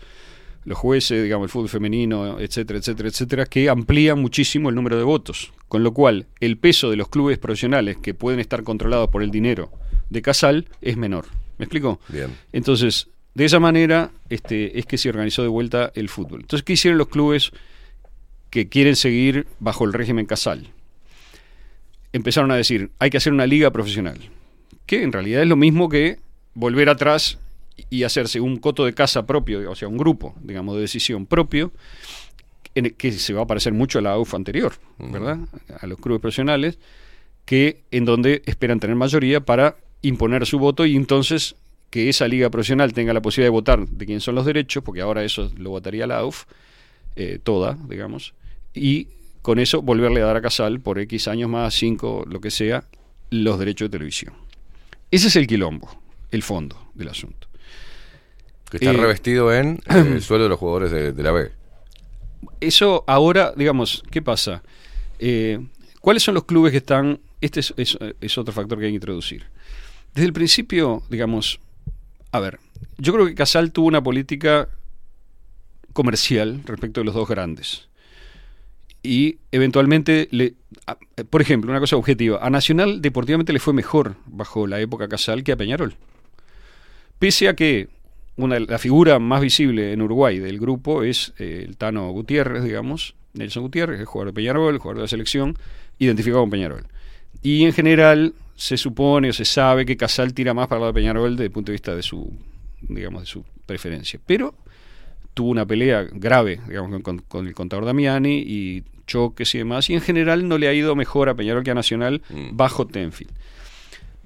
los 0.65 0.79
jueces, 0.79 1.23
digamos, 1.23 1.47
el 1.47 1.51
fútbol 1.51 1.69
femenino, 1.69 2.39
etcétera, 2.39 2.79
etcétera, 2.79 3.09
etcétera, 3.09 3.47
que 3.47 3.69
amplían 3.69 4.21
muchísimo 4.21 4.69
el 4.69 4.75
número 4.75 4.97
de 4.97 5.05
votos. 5.05 5.53
Con 5.67 5.83
lo 5.83 5.93
cual, 5.93 6.27
el 6.41 6.57
peso 6.57 6.91
de 6.91 6.97
los 6.97 7.09
clubes 7.09 7.39
profesionales 7.39 7.97
que 7.97 8.15
pueden 8.15 8.41
estar 8.41 8.63
controlados 8.63 9.09
por 9.09 9.23
el 9.23 9.31
dinero 9.31 9.71
de 10.11 10.23
Casal 10.23 10.67
es 10.81 10.97
menor. 10.97 11.27
¿Me 11.59 11.65
explico? 11.65 12.01
Bien. 12.09 12.37
Entonces, 12.53 13.09
de 13.35 13.45
esa 13.45 13.61
manera 13.61 14.11
este, 14.31 14.79
es 14.79 14.87
que 14.87 14.99
se 14.99 15.09
organizó 15.09 15.43
de 15.43 15.49
vuelta 15.49 15.93
el 15.95 16.09
fútbol. 16.09 16.41
Entonces, 16.41 16.65
¿qué 16.65 16.73
hicieron 16.73 16.99
los 16.99 17.09
clubes 17.09 17.53
que 18.51 18.69
quieren 18.69 18.97
seguir 18.97 19.47
bajo 19.61 19.85
el 19.85 19.93
régimen 19.93 20.27
Casal? 20.27 20.69
Empezaron 22.13 22.51
a 22.51 22.57
decir, 22.57 22.91
hay 22.99 23.11
que 23.11 23.19
hacer 23.19 23.33
una 23.33 23.47
liga 23.47 23.71
profesional, 23.71 24.19
que 24.87 25.03
en 25.03 25.13
realidad 25.13 25.43
es 25.43 25.49
lo 25.49 25.57
mismo 25.57 25.89
que 25.89 26.19
volver 26.55 26.89
atrás 26.89 27.39
y 27.91 28.03
hacerse 28.03 28.41
un 28.41 28.57
coto 28.57 28.85
de 28.85 28.95
casa 28.95 29.27
propio, 29.27 29.71
o 29.71 29.77
sea, 29.77 29.89
un 29.89 29.99
grupo, 29.99 30.35
digamos, 30.43 30.75
de 30.75 30.81
decisión 30.81 31.27
propio, 31.27 31.71
en 32.75 32.87
el 32.87 32.95
que 32.95 33.13
se 33.13 33.35
va 33.35 33.43
a 33.43 33.47
parecer 33.47 33.73
mucho 33.73 33.99
a 33.99 34.03
la 34.03 34.13
AUF 34.13 34.35
anterior, 34.35 34.73
¿verdad? 34.99 35.39
A 35.81 35.87
los 35.87 35.99
clubes 35.99 36.21
profesionales, 36.21 36.79
que 37.45 37.83
en 37.91 38.05
donde 38.05 38.43
esperan 38.47 38.81
tener 38.81 38.97
mayoría 38.97 39.41
para 39.41 39.77
imponer 40.03 40.47
su 40.47 40.59
voto 40.59 40.87
y 40.87 40.97
entonces 40.97 41.55
que 41.91 42.09
esa 42.09 42.29
liga 42.29 42.51
profesional 42.51 42.93
tenga 42.93 43.13
la 43.13 43.23
posibilidad 43.23 43.47
de 43.47 43.51
votar 43.53 43.87
de 43.89 44.07
quién 44.07 44.21
son 44.21 44.35
los 44.35 44.45
derechos, 44.45 44.85
porque 44.85 45.01
ahora 45.01 45.25
eso 45.25 45.51
lo 45.57 45.71
votaría 45.71 46.07
la 46.07 46.19
AUF, 46.19 46.45
eh, 47.17 47.39
toda, 47.43 47.77
digamos, 47.89 48.35
y 48.75 49.09
con 49.43 49.59
eso 49.59 49.81
volverle 49.83 50.21
a 50.21 50.27
dar 50.27 50.37
a 50.37 50.43
Casal 50.43 50.81
por 50.81 50.99
X 50.99 51.27
años 51.29 51.49
más, 51.49 51.75
5, 51.75 52.27
lo 52.29 52.41
que 52.41 52.51
sea, 52.51 52.85
los 53.31 53.59
derechos 53.59 53.87
de 53.87 53.93
televisión. 53.99 54.35
Ese 55.11 55.29
es 55.29 55.37
el 55.37 55.47
quilombo, 55.47 55.89
el 56.31 56.43
fondo 56.43 56.91
del 56.95 57.09
asunto. 57.09 57.49
Que 58.71 58.77
está 58.77 58.91
Eh, 58.91 58.97
revestido 58.97 59.53
en 59.55 59.81
eh, 59.89 59.95
el 60.17 60.23
sueldo 60.23 60.45
de 60.45 60.51
los 60.51 60.59
jugadores 60.59 60.91
de, 60.91 61.13
de 61.13 61.23
la 61.23 61.33
B. 61.33 61.51
Eso 62.61 63.05
ahora, 63.07 63.53
digamos, 63.57 64.03
¿qué 64.11 64.21
pasa? 64.23 64.63
Eh, 65.19 65.59
¿Cuáles 66.01 66.23
son 66.23 66.35
los 66.35 66.45
clubes 66.45 66.71
que 66.73 66.79
están? 66.79 67.19
Este 67.41 67.61
es, 67.61 67.73
es- 67.77 67.99
es 68.21 68.39
otro 68.39 68.53
factor 68.53 68.79
que 68.79 68.85
hay 68.87 68.91
que 68.91 68.97
introducir. 68.97 69.45
Desde 70.19 70.27
el 70.27 70.33
principio, 70.33 71.05
digamos, 71.11 71.61
a 72.33 72.41
ver, 72.41 72.59
yo 72.97 73.13
creo 73.13 73.27
que 73.27 73.37
Casal 73.37 73.71
tuvo 73.71 73.87
una 73.87 74.03
política 74.03 74.69
comercial 75.93 76.61
respecto 76.65 77.01
de 77.01 77.05
los 77.05 77.15
dos 77.15 77.29
grandes. 77.29 77.87
Y 79.01 79.39
eventualmente, 79.53 80.27
le, 80.33 80.55
por 81.31 81.41
ejemplo, 81.41 81.71
una 81.71 81.79
cosa 81.79 81.95
objetiva, 81.95 82.45
a 82.45 82.51
Nacional 82.51 83.01
deportivamente 83.01 83.53
le 83.53 83.61
fue 83.61 83.73
mejor 83.73 84.17
bajo 84.27 84.67
la 84.67 84.81
época 84.81 85.07
Casal 85.07 85.45
que 85.45 85.53
a 85.53 85.57
Peñarol. 85.57 85.95
Pese 87.21 87.47
a 87.47 87.55
que 87.55 87.87
una, 88.35 88.59
la 88.59 88.79
figura 88.81 89.21
más 89.21 89.41
visible 89.41 89.93
en 89.93 90.03
Uruguay 90.03 90.41
del 90.41 90.59
grupo 90.59 91.05
es 91.05 91.33
eh, 91.39 91.65
el 91.65 91.77
Tano 91.77 92.11
Gutiérrez, 92.11 92.65
digamos, 92.65 93.15
Nelson 93.35 93.63
Gutiérrez, 93.63 94.01
el 94.01 94.07
jugador 94.07 94.33
de 94.33 94.35
Peñarol, 94.35 94.75
el 94.75 94.81
jugador 94.81 94.97
de 94.97 95.03
la 95.03 95.09
selección, 95.09 95.57
identificado 96.01 96.43
con 96.43 96.51
Peñarol. 96.51 96.87
Y 97.41 97.65
en 97.67 97.73
general 97.73 98.35
se 98.59 98.77
supone 98.77 99.31
o 99.31 99.33
se 99.33 99.45
sabe 99.45 99.87
que 99.87 99.97
Casal 99.97 100.35
tira 100.35 100.53
más 100.53 100.67
para 100.67 100.79
el 100.79 100.81
lado 100.81 100.93
de 100.93 101.01
Peñarol 101.01 101.37
desde 101.37 101.45
el 101.45 101.53
punto 101.53 101.71
de 101.71 101.75
vista 101.75 101.95
de 101.95 102.03
su, 102.03 102.37
digamos, 102.81 103.23
de 103.23 103.27
su 103.27 103.45
preferencia. 103.65 104.19
Pero 104.27 104.53
tuvo 105.33 105.51
una 105.51 105.65
pelea 105.65 106.03
grave, 106.11 106.61
digamos, 106.67 107.01
con, 107.03 107.47
el 107.47 107.55
contador 107.55 107.85
Damiani 107.85 108.43
y 108.45 108.83
choques 109.07 109.55
y 109.55 109.59
demás, 109.59 109.89
y 109.91 109.95
en 109.95 110.01
general 110.01 110.49
no 110.49 110.59
le 110.59 110.67
ha 110.67 110.75
ido 110.75 110.97
mejor 110.97 111.29
a 111.29 111.37
Peñarol 111.37 111.63
que 111.63 111.71
a 111.71 111.75
Nacional 111.75 112.21
bajo 112.51 112.85
Tenfield. 112.85 113.31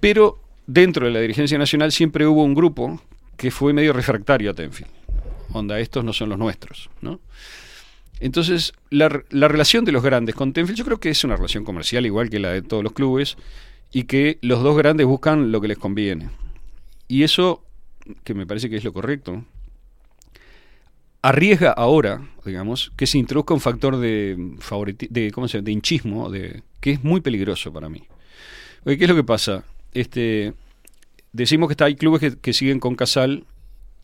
Pero 0.01 0.41
dentro 0.67 1.05
de 1.05 1.13
la 1.13 1.21
dirigencia 1.21 1.59
nacional 1.59 1.93
siempre 1.93 2.27
hubo 2.27 2.43
un 2.43 2.55
grupo 2.55 3.03
que 3.37 3.51
fue 3.51 3.75
medio 3.75 3.93
refractario 3.93 4.51
a 4.51 4.55
Tenfield. 4.55 4.91
Onda, 5.53 5.79
estos 5.79 6.07
no 6.07 6.15
son 6.15 6.31
los 6.31 6.39
nuestros, 6.39 6.89
¿no? 7.03 7.21
Entonces, 8.19 8.73
la, 8.89 9.23
la 9.29 9.49
relación 9.49 9.85
de 9.85 9.93
los 9.93 10.03
grandes 10.03 10.35
con 10.35 10.55
Tenfield 10.55 10.79
yo 10.79 10.87
creo 10.87 10.99
que 10.99 11.11
es 11.11 11.23
una 11.23 11.37
relación 11.37 11.65
comercial 11.65 12.07
igual 12.07 12.31
que 12.31 12.39
la 12.39 12.53
de 12.53 12.63
todos 12.63 12.83
los 12.83 12.95
clubes 12.95 13.37
y 13.93 14.05
que 14.05 14.39
los 14.41 14.63
dos 14.63 14.77
grandes 14.77 15.07
buscan 15.07 15.53
lo 15.53 15.61
que 15.61 15.69
les 15.69 15.79
conviene. 15.79 16.31
Y 17.09 17.23
eso, 17.23 17.63
que 18.25 18.35
me 18.35 18.47
parece 18.47 18.71
que 18.71 18.77
es 18.77 18.85
lo 18.85 18.93
correcto, 18.93 19.45
arriesga 21.21 21.71
ahora, 21.71 22.27
digamos, 22.45 22.93
que 22.97 23.07
se 23.07 23.19
introduzca 23.19 23.55
un 23.55 23.61
factor 23.61 23.99
de, 23.99 24.57
de, 25.11 25.31
¿cómo 25.31 25.47
se 25.47 25.59
llama? 25.59 25.67
de 25.67 25.73
hinchismo, 25.73 26.31
de, 26.31 26.63
que 26.81 26.93
es 26.93 27.05
muy 27.05 27.21
peligroso 27.21 27.73
para 27.73 27.89
mí. 27.89 28.03
Oye, 28.85 28.99
¿Qué 28.99 29.05
es 29.05 29.11
lo 29.11 29.17
que 29.17 29.25
pasa? 29.25 29.65
Este, 29.93 30.55
decimos 31.33 31.69
que 31.69 31.75
está, 31.75 31.85
hay 31.85 31.95
clubes 31.95 32.21
que, 32.21 32.39
que 32.39 32.53
siguen 32.53 32.81
con 32.81 32.97
Casal 32.97 33.45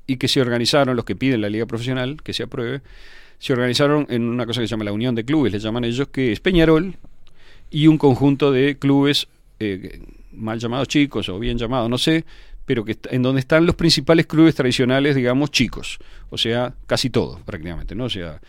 y 0.07 0.19
que 0.19 0.29
se 0.29 0.41
organizaron, 0.41 0.95
los 0.95 1.05
que 1.05 1.17
piden 1.17 1.41
la 1.41 1.49
liga 1.49 1.67
profesional, 1.67 2.23
que 2.23 2.35
se 2.35 2.45
apruebe, 2.45 2.83
se 3.39 3.53
organizaron 3.53 4.07
en 4.11 4.23
una 4.23 4.47
cosa 4.47 4.61
que 4.61 4.67
se 4.67 4.73
llama 4.73 4.85
la 4.85 4.93
Unión 4.93 5.15
de 5.15 5.25
Clubes, 5.25 5.53
le 5.53 5.59
llaman 5.59 5.85
ellos, 5.85 6.09
que 6.09 6.33
es 6.33 6.41
Peñarol 6.41 6.97
y 7.71 7.87
un 7.87 7.99
conjunto 7.99 8.53
de 8.53 8.79
clubes 8.79 9.29
eh, 9.61 10.01
mal 10.33 10.59
llamados 10.59 10.89
chicos 10.89 11.29
o 11.29 11.39
bien 11.39 11.59
llamados, 11.59 11.91
no 11.91 11.99
sé, 11.99 12.25
pero 12.65 12.85
que 12.85 12.97
en 13.11 13.23
donde 13.23 13.41
están 13.41 13.67
los 13.67 13.75
principales 13.75 14.27
clubes 14.27 14.55
tradicionales, 14.55 15.17
digamos, 15.17 15.51
chicos, 15.51 15.99
o 16.31 16.39
sea, 16.39 16.75
casi 16.87 17.11
todos 17.11 17.41
prácticamente, 17.43 17.95
¿no? 17.95 18.05
O 18.05 18.11
sea, 18.11 18.41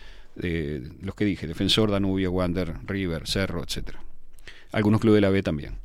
eh, 0.42 0.82
los 1.02 1.14
que 1.14 1.24
dije, 1.24 1.46
Defensor, 1.46 1.90
Danubio, 1.90 2.30
Wander, 2.30 2.74
River, 2.86 3.26
Cerro, 3.26 3.62
etcétera. 3.62 4.02
Algunos 4.72 5.00
clubes 5.00 5.16
de 5.16 5.20
la 5.22 5.30
B 5.30 5.42
también. 5.42 5.78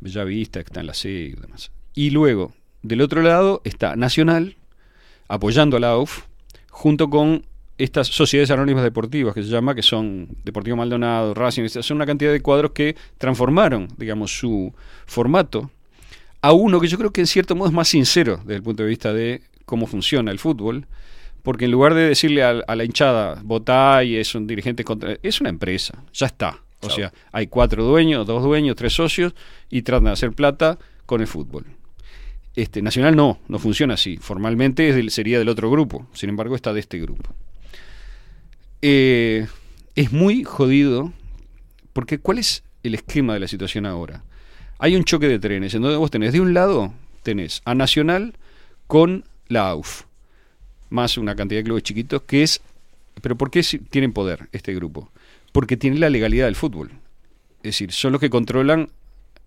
Bellavista, 0.00 0.60
que 0.62 0.68
está 0.68 0.80
en 0.80 0.86
la 0.86 0.94
C 0.94 1.10
y 1.10 1.32
demás. 1.32 1.70
Y 1.94 2.10
luego, 2.10 2.52
del 2.82 3.00
otro 3.00 3.22
lado, 3.22 3.62
está 3.64 3.96
Nacional, 3.96 4.56
apoyando 5.28 5.76
a 5.76 5.80
la 5.80 5.90
AUF, 5.90 6.24
junto 6.70 7.08
con 7.08 7.46
estas 7.78 8.08
sociedades 8.08 8.50
anónimas 8.50 8.82
deportivas 8.82 9.34
que 9.34 9.42
se 9.42 9.48
llama, 9.50 9.74
que 9.74 9.82
son 9.82 10.28
Deportivo 10.44 10.76
Maldonado, 10.76 11.34
Racing, 11.34 11.68
son 11.68 11.96
una 11.96 12.06
cantidad 12.06 12.32
de 12.32 12.40
cuadros 12.40 12.70
que 12.72 12.96
transformaron, 13.18 13.88
digamos, 13.98 14.38
su 14.38 14.72
formato 15.06 15.70
a 16.40 16.52
uno 16.52 16.80
que 16.80 16.86
yo 16.88 16.96
creo 16.98 17.10
que 17.10 17.20
en 17.20 17.26
cierto 17.26 17.54
modo 17.56 17.68
es 17.68 17.74
más 17.74 17.88
sincero 17.88 18.38
desde 18.44 18.56
el 18.56 18.62
punto 18.62 18.82
de 18.82 18.88
vista 18.88 19.12
de 19.12 19.42
cómo 19.64 19.86
funciona 19.86 20.30
el 20.30 20.38
fútbol, 20.38 20.86
porque 21.42 21.64
en 21.66 21.70
lugar 21.70 21.94
de 21.94 22.08
decirle 22.08 22.42
a, 22.44 22.50
a 22.66 22.76
la 22.76 22.84
hinchada, 22.84 23.40
votá 23.44 24.02
y 24.04 24.16
es 24.16 24.34
un 24.34 24.46
dirigente 24.46 24.84
contra... 24.84 25.16
Es 25.22 25.40
una 25.40 25.50
empresa, 25.50 26.02
ya 26.12 26.26
está. 26.26 26.62
O 26.80 26.90
sea, 26.90 27.12
hay 27.32 27.46
cuatro 27.48 27.84
dueños, 27.84 28.26
dos 28.26 28.42
dueños, 28.44 28.76
tres 28.76 28.92
socios 28.94 29.34
y 29.70 29.82
tratan 29.82 30.04
de 30.04 30.10
hacer 30.12 30.32
plata 30.32 30.78
con 31.04 31.20
el 31.20 31.26
fútbol. 31.26 31.64
Este, 32.54 32.80
Nacional 32.80 33.16
no, 33.16 33.38
no 33.48 33.58
funciona 33.58 33.94
así. 33.94 34.16
Formalmente 34.18 34.88
es 34.88 34.94
del- 34.94 35.10
sería 35.10 35.38
del 35.38 35.48
otro 35.48 35.70
grupo, 35.70 36.06
sin 36.12 36.28
embargo 36.30 36.54
está 36.54 36.72
de 36.72 36.80
este 36.80 36.98
grupo. 36.98 37.34
Eh, 38.82 39.46
es 39.94 40.12
muy 40.12 40.44
jodido 40.44 41.12
porque 41.92 42.18
¿cuál 42.18 42.38
es 42.38 42.62
el 42.82 42.94
esquema 42.94 43.34
de 43.34 43.40
la 43.40 43.48
situación 43.48 43.86
ahora? 43.86 44.22
Hay 44.78 44.94
un 44.94 45.04
choque 45.04 45.28
de 45.28 45.38
trenes 45.38 45.74
en 45.74 45.82
donde 45.82 45.96
vos 45.96 46.10
tenés 46.10 46.32
de 46.32 46.40
un 46.40 46.52
lado 46.52 46.92
tenés 47.22 47.62
a 47.64 47.74
Nacional 47.74 48.34
con 48.86 49.24
la 49.48 49.70
AUF, 49.70 50.02
más 50.90 51.18
una 51.18 51.34
cantidad 51.34 51.60
de 51.60 51.64
clubes 51.64 51.82
chiquitos 51.82 52.22
que 52.22 52.42
es... 52.42 52.60
Pero 53.20 53.36
¿por 53.36 53.50
qué 53.50 53.62
tienen 53.90 54.12
poder 54.12 54.48
este 54.52 54.74
grupo? 54.74 55.10
Porque 55.52 55.76
tienen 55.76 56.00
la 56.00 56.10
legalidad 56.10 56.44
del 56.44 56.54
fútbol. 56.54 56.90
Es 57.62 57.72
decir, 57.72 57.90
son 57.92 58.12
los 58.12 58.20
que 58.20 58.28
controlan, 58.28 58.90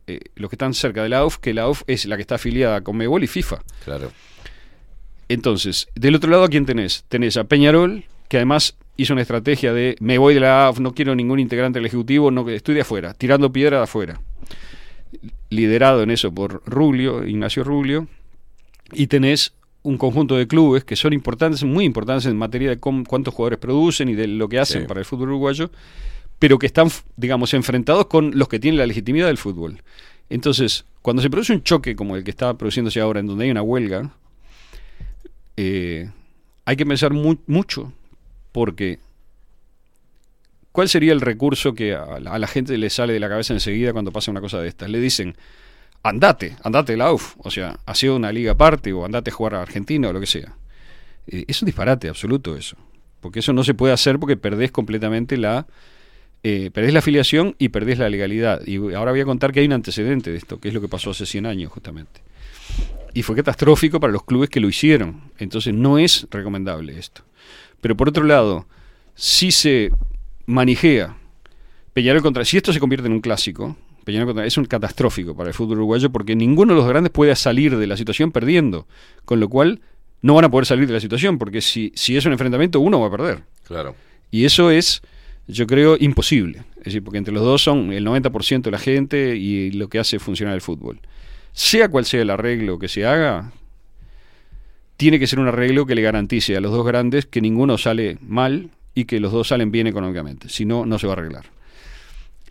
eh, 0.08 0.19
los 0.35 0.49
que 0.49 0.56
están 0.56 0.74
cerca 0.74 1.03
de 1.03 1.09
la 1.09 1.19
AUF, 1.19 1.38
que 1.38 1.53
la 1.53 1.61
AUF 1.64 1.83
es 1.85 2.06
la 2.06 2.16
que 2.16 2.22
está 2.22 2.35
afiliada 2.35 2.82
con 2.82 2.98
Mebol 2.98 3.24
y 3.24 3.27
FIFA. 3.27 3.61
Claro. 3.85 4.11
Entonces, 5.30 5.88
del 5.93 6.16
otro 6.16 6.32
lado, 6.32 6.45
¿a 6.45 6.49
quién 6.49 6.66
tenés? 6.66 7.06
Tenés 7.08 7.38
a 7.38 7.43
Peñarol, 7.43 8.06
que 8.27 8.38
además 8.38 8.75
hizo 9.02 9.14
una 9.14 9.22
estrategia 9.22 9.74
de 9.74 9.95
me 10.00 10.18
voy 10.18 10.34
de 10.34 10.40
la 10.42 10.68
AF, 10.68 10.80
no 10.80 10.94
quiero 10.94 11.16
ningún 11.16 11.40
integrante 11.40 11.80
del 11.80 11.86
Ejecutivo, 11.86 12.32
no, 12.32 12.48
estoy 12.50 12.76
de 12.76 12.82
afuera, 12.82 13.14
tirando 13.14 13.52
piedra 13.52 13.78
de 13.78 13.84
afuera. 13.84 14.22
Liderado 15.50 16.03
en 16.03 16.11
eso 16.11 16.32
por 16.34 16.61
Rubio, 16.66 17.26
Ignacio 17.26 17.64
Rubio, 17.64 18.08
y 18.92 19.08
tenés 19.08 19.53
un 19.82 19.98
conjunto 19.98 20.36
de 20.36 20.48
clubes 20.48 20.84
que 20.84 20.95
son 20.95 21.14
importantes, 21.14 21.64
muy 21.64 21.86
importantes 21.86 22.26
en 22.26 22.38
materia 22.38 22.69
de 22.69 22.80
cómo- 22.80 23.03
cuántos 23.06 23.34
jugadores 23.34 23.60
producen 23.60 24.10
y 24.10 24.14
de 24.16 24.28
lo 24.28 24.50
que 24.50 24.60
hacen 24.60 24.82
Sí. 24.82 24.88
para 24.88 25.00
el 25.00 25.06
fútbol 25.06 25.30
uruguayo, 25.30 25.72
pero 26.38 26.60
que 26.60 26.68
están, 26.68 26.90
digamos, 27.18 27.53
enfrentados 27.53 28.08
con 28.08 28.38
los 28.38 28.48
que 28.50 28.60
tienen 28.60 28.78
la 28.78 28.86
legitimidad 28.86 29.28
del 29.28 29.38
fútbol. 29.38 29.82
Entonces, 30.30 30.86
cuando 31.02 31.22
se 31.22 31.30
produce 31.30 31.53
un 31.53 31.64
choque 31.64 31.95
como 31.95 32.16
el 32.16 32.24
que 32.24 32.32
está 32.32 32.53
produciéndose 32.56 33.00
ahora, 33.00 33.19
en 33.22 33.28
donde 33.28 33.45
hay 33.45 33.52
una 33.52 33.61
huelga, 33.61 34.11
eh, 35.58 36.10
hay 36.66 36.76
que 36.76 36.86
pensar 36.86 37.14
mu- 37.14 37.38
mucho, 37.48 37.92
porque 38.52 39.00
¿cuál 40.72 40.90
sería 40.90 41.14
el 41.14 41.22
recurso 41.22 41.74
que 41.74 41.95
a 41.95 42.19
la, 42.19 42.48
gente 42.48 42.78
le 42.78 42.90
sale 42.90 43.14
de 43.14 43.19
la 43.19 43.30
cabeza 43.30 43.53
enseguida 43.53 43.94
cuando 43.94 44.11
pasa 44.11 44.32
una 44.32 44.42
cosa 44.42 44.61
de 44.61 44.68
estas? 44.68 44.90
Le 44.90 45.00
dicen, 45.00 45.36
andate, 46.03 46.56
andate 46.64 46.98
la 46.98 47.11
UF, 47.11 47.36
o 47.40 47.52
sea, 47.52 47.80
hace 47.86 48.10
una 48.10 48.32
liga 48.32 48.53
aparte 48.53 48.94
o 48.94 49.06
andate 49.06 49.30
a 49.32 49.34
jugar 49.34 49.56
a 49.56 49.61
Argentina 49.61 50.10
o 50.10 50.14
lo 50.14 50.19
que 50.19 50.28
sea. 50.28 50.56
Eh, 51.28 51.45
es 51.48 51.61
un 51.61 51.68
disparate 51.68 52.10
absoluto 52.10 52.56
eso, 52.56 52.78
porque 53.22 53.40
eso 53.40 53.53
no 53.53 53.64
se 53.64 53.74
puede 53.74 53.94
hacer 53.94 54.19
porque 54.19 54.38
perdés 54.38 54.72
completamente 54.72 55.38
la 55.38 55.68
eh, 56.42 56.72
perdés 56.72 56.94
la 56.94 57.00
afiliación 57.00 57.56
y 57.60 57.69
perdés 57.69 58.00
la 58.00 58.10
legalidad. 58.10 58.66
Y 58.66 58.78
ahora 58.94 59.11
voy 59.11 59.22
a 59.22 59.26
contar 59.26 59.52
que 59.52 59.60
hay 59.60 59.66
un 59.66 59.74
antecedente 59.74 60.32
de 60.32 60.38
esto, 60.38 60.60
que 60.60 60.69
es 60.69 60.74
lo 60.74 60.82
que 60.82 60.88
pasó 60.88 61.11
hace 61.11 61.26
100 61.26 61.45
años 61.45 61.72
justamente. 61.72 62.22
Y 63.14 63.24
fue 63.24 63.36
catastrófico 63.36 64.00
para 64.00 64.14
los 64.14 64.24
clubes 64.24 64.50
que 64.50 64.60
lo 64.60 64.69
hicieron. 64.69 65.22
Entonces 65.38 65.74
no 65.74 65.98
es 65.98 66.28
recomendable 66.32 66.98
esto. 66.98 67.24
Pero 67.82 67.95
por 67.95 68.09
otro 68.09 68.24
lado, 68.24 68.67
si 69.16 69.51
se 69.51 69.91
manijea 70.45 71.17
Peñarol 71.93 72.22
contra... 72.22 72.45
Si 72.45 72.58
esto 72.58 72.74
se 72.74 72.80
convierte 72.80 73.08
en 73.08 73.14
un 73.14 73.22
clásico, 73.22 73.75
Peñarol 74.03 74.27
contra, 74.27 74.45
es 74.45 74.58
un 74.58 74.66
catastrófico 74.66 75.35
para 75.35 75.49
el 75.49 75.53
fútbol 75.53 75.77
uruguayo 75.80 76.09
porque 76.11 76.35
ninguno 76.35 76.74
de 76.74 76.80
los 76.80 76.88
grandes 76.88 77.11
puede 77.11 77.35
salir 77.35 77.77
de 77.77 77.88
la 77.88 77.98
situación 77.98 78.32
perdiendo. 78.32 78.88
Con 79.25 79.40
lo 79.40 79.49
cual 79.49 79.82
no 80.22 80.33
van 80.35 80.45
a 80.45 80.51
poder 80.51 80.66
salir 80.66 80.88
de 80.88 80.93
la 80.93 80.99
situación 80.99 81.38
porque 81.38 81.61
si, 81.61 81.91
si 81.95 82.17
es 82.17 82.25
un 82.25 82.32
enfrentamiento 82.32 82.80
uno 82.80 82.99
va 82.99 83.08
a 83.08 83.11
perder. 83.11 83.43
Claro. 83.66 83.95
Y 84.32 84.45
eso 84.45 84.72
es, 84.72 85.01
yo 85.48 85.67
creo, 85.67 85.98
imposible. 85.99 86.64
Es 86.77 86.85
decir, 86.85 87.03
porque 87.03 87.17
entre 87.17 87.33
los 87.33 87.43
dos 87.43 87.61
son 87.61 87.91
el 87.91 88.06
90% 88.06 88.61
de 88.61 88.72
la 88.72 88.80
gente 88.80 89.35
y 89.35 89.72
lo 89.72 89.90
que 89.90 89.99
hace 89.99 90.19
funcionar 90.19 90.56
el 90.56 90.61
fútbol. 90.61 90.99
Sea 91.51 91.90
cual 91.90 92.06
sea 92.06 92.22
el 92.22 92.30
arreglo 92.30 92.80
que 92.80 92.88
se 92.88 93.06
haga, 93.06 93.51
tiene 95.00 95.18
que 95.18 95.28
ser 95.28 95.40
un 95.40 95.48
arreglo 95.48 95.86
que 95.86 95.95
le 95.95 96.02
garantice 96.02 96.58
a 96.58 96.60
los 96.60 96.74
dos 96.74 96.86
grandes 96.86 97.26
que 97.26 97.40
ninguno 97.40 97.78
sale 97.78 98.18
mal 98.19 98.69
y 98.94 99.06
que 99.06 99.22
los 99.22 99.32
dos 99.32 99.48
salen 99.48 99.72
bien 99.72 99.88
económicamente. 99.88 100.50
Si 100.50 100.66
no, 100.66 100.86
no 100.86 101.00
se 101.00 101.08
va 101.08 101.14
a 101.14 101.16
arreglar. 101.16 101.45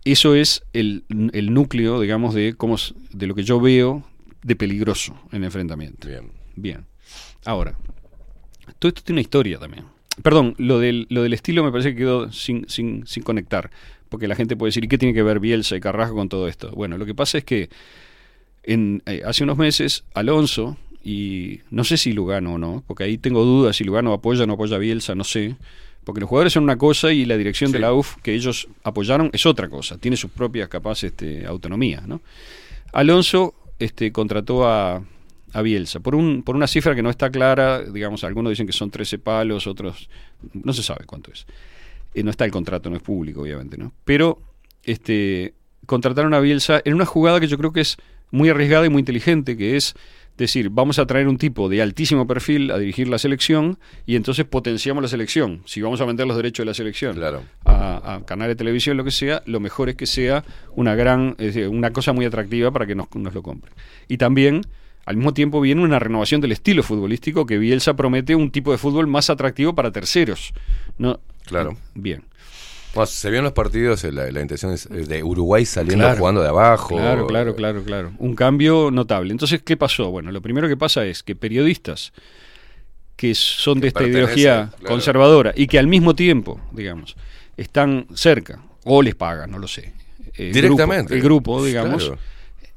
Eso 0.02 0.34
es 0.34 0.62
el, 0.72 1.04
el 1.34 1.52
núcleo, 1.52 2.00
digamos, 2.00 2.32
de, 2.32 2.54
cómo, 2.54 2.76
de 3.12 3.26
lo 3.26 3.34
que 3.34 3.42
yo 3.42 3.60
veo 3.60 4.02
de 4.42 4.56
peligroso 4.56 5.14
en 5.30 5.42
el 5.42 5.44
enfrentamiento. 5.44 6.08
Bien. 6.08 6.30
Bien. 6.56 6.86
Ahora, 7.44 7.76
todo 8.78 8.88
esto 8.88 9.02
tiene 9.04 9.16
una 9.16 9.22
historia 9.22 9.58
también. 9.58 9.84
Perdón, 10.22 10.54
lo 10.56 10.78
del, 10.78 11.06
lo 11.10 11.22
del 11.22 11.34
estilo 11.34 11.62
me 11.62 11.70
parece 11.70 11.90
que 11.90 11.98
quedó 11.98 12.32
sin, 12.32 12.66
sin, 12.66 13.06
sin 13.06 13.22
conectar. 13.24 13.70
Porque 14.08 14.26
la 14.26 14.34
gente 14.34 14.56
puede 14.56 14.68
decir, 14.68 14.84
¿y 14.84 14.88
qué 14.88 14.96
tiene 14.96 15.12
que 15.12 15.22
ver 15.22 15.38
Bielsa 15.38 15.76
y 15.76 15.80
Carrasco 15.80 16.14
con 16.14 16.30
todo 16.30 16.48
esto? 16.48 16.70
Bueno, 16.70 16.96
lo 16.96 17.04
que 17.04 17.14
pasa 17.14 17.36
es 17.36 17.44
que 17.44 17.68
en, 18.62 19.02
eh, 19.04 19.20
hace 19.26 19.44
unos 19.44 19.58
meses 19.58 20.04
Alonso 20.14 20.78
y 21.02 21.60
no 21.70 21.84
sé 21.84 21.96
si 21.96 22.12
Lugano 22.12 22.54
o 22.54 22.58
no, 22.58 22.82
porque 22.86 23.04
ahí 23.04 23.18
tengo 23.18 23.44
dudas 23.44 23.76
si 23.76 23.84
Lugano 23.84 24.12
apoya 24.12 24.44
o 24.44 24.46
no 24.46 24.54
apoya 24.54 24.76
a 24.76 24.78
Bielsa, 24.78 25.14
no 25.14 25.24
sé. 25.24 25.56
Porque 26.04 26.20
los 26.20 26.28
jugadores 26.28 26.54
son 26.54 26.62
una 26.62 26.78
cosa 26.78 27.12
y 27.12 27.26
la 27.26 27.36
dirección 27.36 27.70
de 27.70 27.78
la 27.78 27.92
UF 27.92 28.16
que 28.22 28.32
ellos 28.32 28.68
apoyaron 28.82 29.28
es 29.34 29.44
otra 29.44 29.68
cosa, 29.68 29.98
tiene 29.98 30.16
sus 30.16 30.30
propias 30.30 30.68
capaces 30.68 31.10
este, 31.10 31.44
autonomías, 31.46 32.08
¿no? 32.08 32.22
Alonso 32.92 33.54
este, 33.78 34.10
contrató 34.10 34.66
a, 34.66 35.02
a 35.52 35.62
Bielsa 35.62 36.00
por, 36.00 36.14
un, 36.14 36.42
por 36.42 36.56
una 36.56 36.66
cifra 36.66 36.94
que 36.94 37.02
no 37.02 37.10
está 37.10 37.30
clara, 37.30 37.82
digamos, 37.82 38.24
algunos 38.24 38.50
dicen 38.50 38.66
que 38.66 38.72
son 38.72 38.90
13 38.90 39.18
palos, 39.18 39.66
otros 39.66 40.08
no 40.54 40.72
se 40.72 40.82
sabe 40.82 41.04
cuánto 41.04 41.30
es. 41.30 41.46
Eh, 42.14 42.22
no 42.22 42.30
está 42.30 42.44
el 42.44 42.50
contrato, 42.50 42.88
no 42.88 42.96
es 42.96 43.02
público, 43.02 43.42
obviamente, 43.42 43.76
¿no? 43.76 43.92
Pero 44.04 44.40
este, 44.84 45.54
contrataron 45.86 46.32
a 46.34 46.40
Bielsa 46.40 46.80
en 46.84 46.94
una 46.94 47.04
jugada 47.04 47.40
que 47.40 47.48
yo 47.48 47.58
creo 47.58 47.72
que 47.72 47.80
es 47.80 47.96
muy 48.30 48.48
arriesgada 48.48 48.86
y 48.86 48.88
muy 48.88 49.00
inteligente, 49.00 49.56
que 49.56 49.76
es 49.76 49.94
decir, 50.44 50.70
vamos 50.70 50.98
a 50.98 51.06
traer 51.06 51.28
un 51.28 51.38
tipo 51.38 51.68
de 51.68 51.82
altísimo 51.82 52.26
perfil 52.26 52.70
a 52.70 52.78
dirigir 52.78 53.08
la 53.08 53.18
selección 53.18 53.78
y 54.06 54.16
entonces 54.16 54.44
potenciamos 54.44 55.02
la 55.02 55.08
selección. 55.08 55.62
Si 55.66 55.82
vamos 55.82 56.00
a 56.00 56.04
vender 56.04 56.26
los 56.26 56.36
derechos 56.36 56.64
de 56.64 56.70
la 56.70 56.74
selección 56.74 57.22
a, 57.64 58.14
a 58.14 58.24
canales 58.24 58.56
de 58.56 58.58
televisión, 58.58 58.96
lo 58.96 59.04
que 59.04 59.10
sea, 59.10 59.42
lo 59.46 59.60
mejor 59.60 59.88
es 59.88 59.96
que 59.96 60.06
sea 60.06 60.44
una 60.74 60.94
gran, 60.94 61.34
es 61.38 61.54
decir, 61.54 61.68
una 61.68 61.92
cosa 61.92 62.12
muy 62.12 62.24
atractiva 62.24 62.70
para 62.70 62.86
que 62.86 62.94
nos, 62.94 63.14
nos 63.14 63.34
lo 63.34 63.42
compren. 63.42 63.74
Y 64.08 64.16
también, 64.16 64.62
al 65.06 65.16
mismo 65.16 65.34
tiempo, 65.34 65.60
viene 65.60 65.82
una 65.82 65.98
renovación 65.98 66.40
del 66.40 66.52
estilo 66.52 66.82
futbolístico 66.82 67.46
que 67.46 67.58
Bielsa 67.58 67.94
promete 67.94 68.34
un 68.34 68.50
tipo 68.50 68.72
de 68.72 68.78
fútbol 68.78 69.06
más 69.06 69.30
atractivo 69.30 69.74
para 69.74 69.92
terceros. 69.92 70.52
No, 70.98 71.20
Claro. 71.48 71.76
Bien. 71.94 72.24
Bueno, 72.94 73.06
se 73.06 73.30
vio 73.30 73.38
en 73.38 73.44
los 73.44 73.52
partidos 73.52 74.02
eh, 74.04 74.12
la, 74.12 74.30
la 74.30 74.40
intención 74.40 74.72
es, 74.72 74.86
eh, 74.86 75.04
de 75.06 75.22
Uruguay 75.22 75.64
saliendo 75.66 76.04
Claro. 76.04 76.18
jugando 76.18 76.42
de 76.42 76.48
abajo. 76.48 76.96
Claro, 76.96 77.26
claro, 77.26 77.54
claro, 77.54 77.82
claro. 77.84 78.12
Un 78.18 78.34
cambio 78.34 78.90
notable. 78.90 79.30
Entonces, 79.32 79.62
¿qué 79.62 79.76
pasó? 79.76 80.10
Bueno, 80.10 80.32
lo 80.32 80.40
primero 80.42 80.68
que 80.68 80.76
pasa 80.76 81.04
es 81.04 81.22
que 81.22 81.36
periodistas 81.36 82.12
que 83.16 83.34
son 83.34 83.80
de 83.80 83.88
esta 83.88 84.04
ideología 84.04 84.70
claro. 84.78 84.94
conservadora 84.94 85.52
y 85.56 85.66
que 85.66 85.78
al 85.78 85.86
mismo 85.88 86.14
tiempo, 86.14 86.60
digamos, 86.72 87.16
están 87.56 88.06
cerca 88.14 88.60
o 88.84 89.02
les 89.02 89.14
pagan, 89.14 89.50
no 89.50 89.58
lo 89.58 89.68
sé. 89.68 89.92
El 90.34 90.52
Directamente. 90.52 91.14
grupo- 91.14 91.14
el 91.14 91.22
grupo, 91.22 91.64
digamos, 91.64 92.04
Claro. 92.04 92.18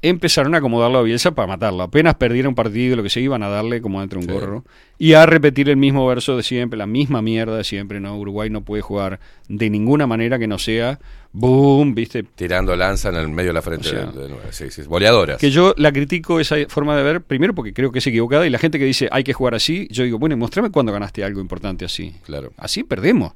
Empezaron 0.02 0.56
a 0.56 0.58
acomodarlo 0.60 1.00
a 1.00 1.04
Bielsa 1.04 1.32
para 1.32 1.48
matarlo. 1.48 1.84
Apenas 1.84 2.16
perdieron 2.16 2.56
partido, 2.56 2.96
lo 2.96 3.04
que 3.04 3.10
se 3.10 3.22
iban 3.22 3.44
a 3.44 3.50
darle 3.50 3.82
como 3.82 4.00
dentro 4.00 4.20
de 4.20 4.26
un 4.26 4.34
gorro. 4.34 4.66
Y 4.98 5.14
a 5.14 5.26
repetir 5.26 5.70
el 5.70 5.78
mismo 5.78 6.06
verso 6.08 6.36
de 6.38 6.44
siempre, 6.44 6.78
la 6.78 6.88
misma 6.88 7.22
mierda 7.22 7.58
de 7.58 7.64
siempre. 7.64 8.00
No, 8.00 8.18
Uruguay 8.18 8.50
no 8.50 8.62
puede 8.62 8.82
jugar 8.82 9.20
de 9.48 9.70
ninguna 9.70 10.08
manera 10.08 10.40
que 10.40 10.48
no 10.48 10.58
sea 10.58 11.00
boom, 11.34 11.96
viste, 11.96 12.24
Tirando 12.24 12.76
lanza 12.76 13.10
en 13.10 13.16
el 13.16 13.30
medio 13.30 13.52
de 13.52 13.54
la 13.54 13.62
frente 13.62 13.88
O 13.88 13.92
sea, 13.92 14.12
nueve. 14.14 14.48
Sí, 14.52 14.70
sí, 14.70 14.82
Boleadoras. 14.84 15.38
que 15.38 15.50
yo 15.50 15.74
la 15.78 15.92
critico 15.94 16.40
esa 16.42 16.58
forma 16.68 16.98
de 16.98 17.04
ver, 17.04 17.22
primero 17.22 17.56
porque 17.56 17.74
creo 17.74 17.92
que 17.92 18.00
es 18.00 18.08
equivocada 18.08 18.46
y 18.46 18.50
la 18.50 18.60
gente 18.60 18.78
que 18.78 18.86
dice 18.86 19.08
hay 19.12 19.24
que 19.24 19.32
jugar 19.32 19.56
así, 19.56 19.88
yo 19.92 20.04
digo, 20.04 20.20
bueno, 20.20 20.36
mostrame 20.36 20.72
cuándo 20.72 20.92
ganaste 20.92 21.24
algo 21.24 21.40
importante 21.40 21.86
así. 21.86 22.14
Claro. 22.26 22.52
Así 22.58 22.84
perdemos. 22.84 23.34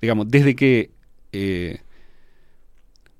Digamos, 0.00 0.28
desde 0.28 0.56
que... 0.56 0.90
eh, 1.32 1.78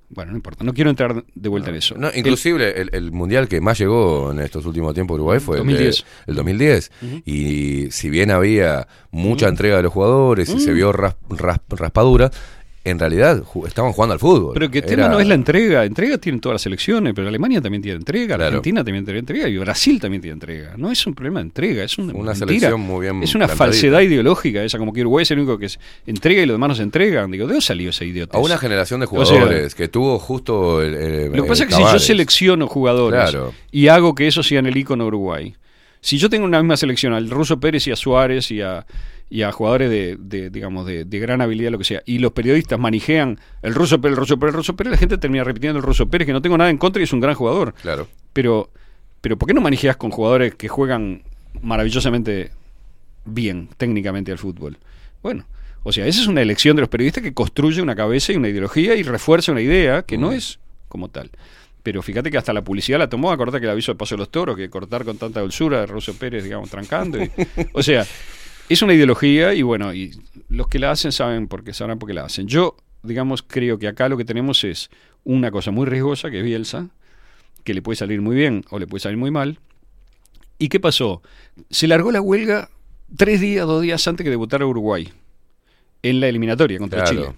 bueno, 0.09 0.31
no 0.31 0.37
importa, 0.37 0.63
no 0.63 0.73
quiero 0.73 0.89
entrar 0.89 1.23
de 1.35 1.49
vuelta 1.49 1.69
en 1.69 1.75
eso. 1.75 1.95
No, 1.97 2.09
inclusive 2.13 2.81
el, 2.81 2.89
el 2.93 3.11
mundial 3.11 3.47
que 3.47 3.61
más 3.61 3.77
llegó 3.77 4.31
en 4.31 4.39
estos 4.39 4.65
últimos 4.65 4.93
tiempos 4.93 5.15
Uruguay 5.15 5.39
fue 5.39 5.57
el 5.59 5.67
de- 5.67 5.73
2010. 5.73 6.05
el 6.27 6.35
2010. 6.35 6.91
Y 7.25 7.91
si 7.91 8.09
bien 8.09 8.31
había 8.31 8.87
mucha 9.11 9.47
entrega 9.47 9.77
de 9.77 9.83
los 9.83 9.93
jugadores 9.93 10.49
y 10.49 10.59
se 10.59 10.73
vio 10.73 10.91
ras- 10.91 11.15
ras- 11.29 11.59
raspadura, 11.69 12.31
en 12.89 12.99
realidad 12.99 13.41
ju- 13.43 13.67
estaban 13.67 13.91
jugando 13.93 14.13
al 14.13 14.19
fútbol. 14.19 14.53
Pero 14.53 14.69
que 14.69 14.79
el 14.79 14.85
Era- 14.85 14.95
tema 14.95 15.07
no 15.09 15.19
es 15.19 15.27
la 15.27 15.35
entrega. 15.35 15.85
Entrega 15.85 16.17
tienen 16.17 16.41
todas 16.41 16.55
las 16.55 16.61
selecciones, 16.61 17.13
pero 17.13 17.27
Alemania 17.27 17.61
también 17.61 17.81
tiene 17.81 17.97
entrega, 17.97 18.35
Claro. 18.35 18.45
Argentina 18.57 18.83
también 18.83 19.05
tiene 19.05 19.19
entrega 19.19 19.47
y 19.47 19.57
Brasil 19.57 19.99
también 19.99 20.21
tiene 20.21 20.33
entrega. 20.33 20.73
No 20.77 20.91
es 20.91 21.05
un 21.07 21.13
problema 21.15 21.39
de 21.39 21.45
entrega, 21.45 21.83
es 21.83 21.97
una, 21.97 22.13
Una 22.13 22.31
mentira. 22.33 22.47
selección 22.47 22.81
muy 22.81 23.01
bien 23.01 23.23
Es 23.23 23.35
una 23.35 23.45
plantadita. 23.45 23.55
falsedad 23.55 24.01
ideológica 24.01 24.63
esa, 24.63 24.77
como 24.77 24.93
que 24.93 25.01
Uruguay 25.01 25.23
es 25.23 25.31
el 25.31 25.39
único 25.39 25.57
que 25.57 25.69
se 25.69 25.79
entrega 26.05 26.41
y 26.41 26.45
los 26.45 26.55
demás 26.55 26.69
no 26.69 26.75
se 26.75 26.83
entregan. 26.83 27.31
Digo, 27.31 27.45
¿de 27.47 27.53
dónde 27.53 27.65
salió 27.65 27.89
esa 27.89 28.05
idiota? 28.05 28.37
A 28.37 28.41
una 28.41 28.57
generación 28.57 28.99
de 28.99 29.05
O 29.05 29.25
sea, 29.25 29.35
jugadores 29.37 29.75
que 29.75 29.87
tuvo 29.87 30.19
justo 30.19 30.81
el, 30.81 30.93
el- 30.95 31.31
Lo 31.31 31.43
que 31.43 31.49
pasa 31.49 31.63
es 31.63 31.69
que 31.69 31.75
si 31.75 31.81
yo 31.83 31.99
selecciono 31.99 32.67
jugadores 32.67 33.29
Claro. 33.29 33.53
y 33.71 33.87
hago 33.87 34.15
que 34.15 34.27
eso 34.27 34.43
sea 34.43 34.59
en 34.59 34.67
el 34.67 34.77
icono 34.77 35.05
Uruguay, 35.07 35.55
si 36.01 36.17
yo 36.17 36.29
tengo 36.29 36.45
una 36.45 36.61
misma 36.61 36.77
selección 36.77 37.13
al 37.13 37.29
Ruso 37.29 37.59
Pérez 37.59 37.87
y 37.87 37.91
a 37.91 37.95
Suárez 37.95 38.51
y 38.51 38.61
a, 38.61 38.85
y 39.29 39.41
a 39.43 39.51
jugadores 39.51 39.89
de, 39.89 40.17
de, 40.19 40.49
digamos, 40.49 40.85
de, 40.85 41.05
de 41.05 41.19
gran 41.19 41.41
habilidad, 41.41 41.71
lo 41.71 41.77
que 41.77 41.83
sea, 41.83 42.01
y 42.05 42.19
los 42.19 42.31
periodistas 42.31 42.79
manijean 42.79 43.39
el 43.61 43.75
Ruso 43.75 43.99
Pérez, 43.99 44.13
el 44.13 44.19
Ruso 44.19 44.39
Pérez, 44.39 44.53
el 44.53 44.57
Ruso 44.57 44.75
Pérez, 44.75 44.91
la 44.91 44.97
gente 44.97 45.17
termina 45.17 45.43
repitiendo 45.43 45.77
el 45.79 45.83
Ruso 45.83 46.07
Pérez, 46.07 46.25
que 46.25 46.33
no 46.33 46.41
tengo 46.41 46.57
nada 46.57 46.69
en 46.69 46.77
contra 46.77 47.01
y 47.01 47.03
es 47.03 47.13
un 47.13 47.19
gran 47.19 47.35
jugador. 47.35 47.73
Claro. 47.81 48.07
Pero, 48.33 48.69
pero 49.21 49.37
¿por 49.37 49.47
qué 49.47 49.53
no 49.53 49.61
manijeas 49.61 49.97
con 49.97 50.11
jugadores 50.11 50.55
que 50.55 50.67
juegan 50.67 51.23
maravillosamente 51.61 52.51
bien 53.25 53.69
técnicamente 53.77 54.31
al 54.31 54.37
fútbol? 54.37 54.77
Bueno, 55.21 55.45
o 55.83 55.91
sea, 55.91 56.05
esa 56.07 56.21
es 56.21 56.27
una 56.27 56.41
elección 56.41 56.75
de 56.75 56.81
los 56.81 56.89
periodistas 56.89 57.23
que 57.23 57.33
construye 57.33 57.81
una 57.81 57.95
cabeza 57.95 58.33
y 58.33 58.35
una 58.35 58.49
ideología 58.49 58.95
y 58.95 59.03
refuerza 59.03 59.51
una 59.51 59.61
idea 59.61 60.03
que 60.03 60.17
no 60.17 60.31
es 60.31 60.59
como 60.87 61.09
tal. 61.09 61.29
Pero 61.83 62.01
fíjate 62.01 62.29
que 62.29 62.37
hasta 62.37 62.51
la 62.53 62.61
publicidad 62.63 62.99
la 62.99 63.09
tomó, 63.09 63.31
acordate 63.31 63.59
que 63.59 63.65
el 63.65 63.71
aviso 63.71 63.91
de 63.93 63.97
Paso 63.97 64.15
de 64.15 64.19
los 64.19 64.29
Toros, 64.29 64.55
que 64.57 64.69
cortar 64.69 65.05
con 65.05 65.17
tanta 65.17 65.39
dulzura 65.41 65.79
de 65.81 65.85
Russo 65.85 66.13
Pérez, 66.13 66.43
digamos, 66.43 66.69
trancando. 66.69 67.23
y- 67.23 67.31
o 67.73 67.81
sea, 67.81 68.05
es 68.67 68.81
una 68.81 68.93
ideología 68.93 69.53
y 69.53 69.61
bueno, 69.61 69.93
y 69.93 70.11
los 70.49 70.67
que 70.67 70.77
la 70.79 70.91
hacen 70.91 71.11
saben 71.11 71.47
por 71.47 71.63
qué, 71.63 71.73
sabrán 71.73 71.97
por 71.99 72.07
qué 72.07 72.13
la 72.13 72.25
hacen. 72.25 72.47
Yo, 72.47 72.75
digamos, 73.03 73.41
creo 73.43 73.79
que 73.79 73.87
acá 73.87 74.09
lo 74.09 74.17
que 74.17 74.25
tenemos 74.25 74.63
es 74.63 74.89
una 75.23 75.51
cosa 75.51 75.71
muy 75.71 75.85
riesgosa, 75.85 76.29
que 76.29 76.39
es 76.39 76.43
Bielsa, 76.45 76.89
que 77.63 77.73
le 77.73 77.81
puede 77.81 77.95
salir 77.95 78.21
muy 78.21 78.35
bien 78.35 78.65
o 78.69 78.77
le 78.79 78.85
puede 78.87 79.01
salir 79.01 79.17
muy 79.17 79.31
mal. 79.31 79.59
¿Y 80.57 80.67
qué 80.69 80.79
pasó? 80.79 81.21
Se 81.69 81.87
largó 81.87 82.11
la 82.11 82.19
huelga 82.21 82.69
tres 83.15 83.39
días, 83.39 83.65
dos 83.65 83.81
días 83.81 84.05
antes 84.07 84.23
que 84.25 84.29
debutara 84.29 84.65
Uruguay 84.65 85.11
en 86.03 86.19
la 86.19 86.27
eliminatoria 86.27 86.77
contra 86.77 87.03
Claro. 87.05 87.21
Chile. 87.27 87.35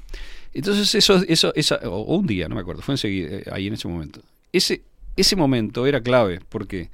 Entonces 0.53 0.93
eso, 0.95 1.23
eso, 1.27 1.53
esa, 1.55 1.75
o 1.85 2.17
un 2.17 2.27
día, 2.27 2.47
no 2.49 2.55
me 2.55 2.61
acuerdo, 2.61 2.81
fue 2.81 2.95
enseguida, 2.95 3.38
eh, 3.38 3.43
ahí 3.51 3.67
en 3.67 3.73
ese 3.73 3.88
momento. 3.88 4.21
Ese, 4.51 4.81
ese 5.15 5.35
momento 5.35 5.88
era 5.88 6.01
clave, 6.01 6.41
porque 6.49 6.89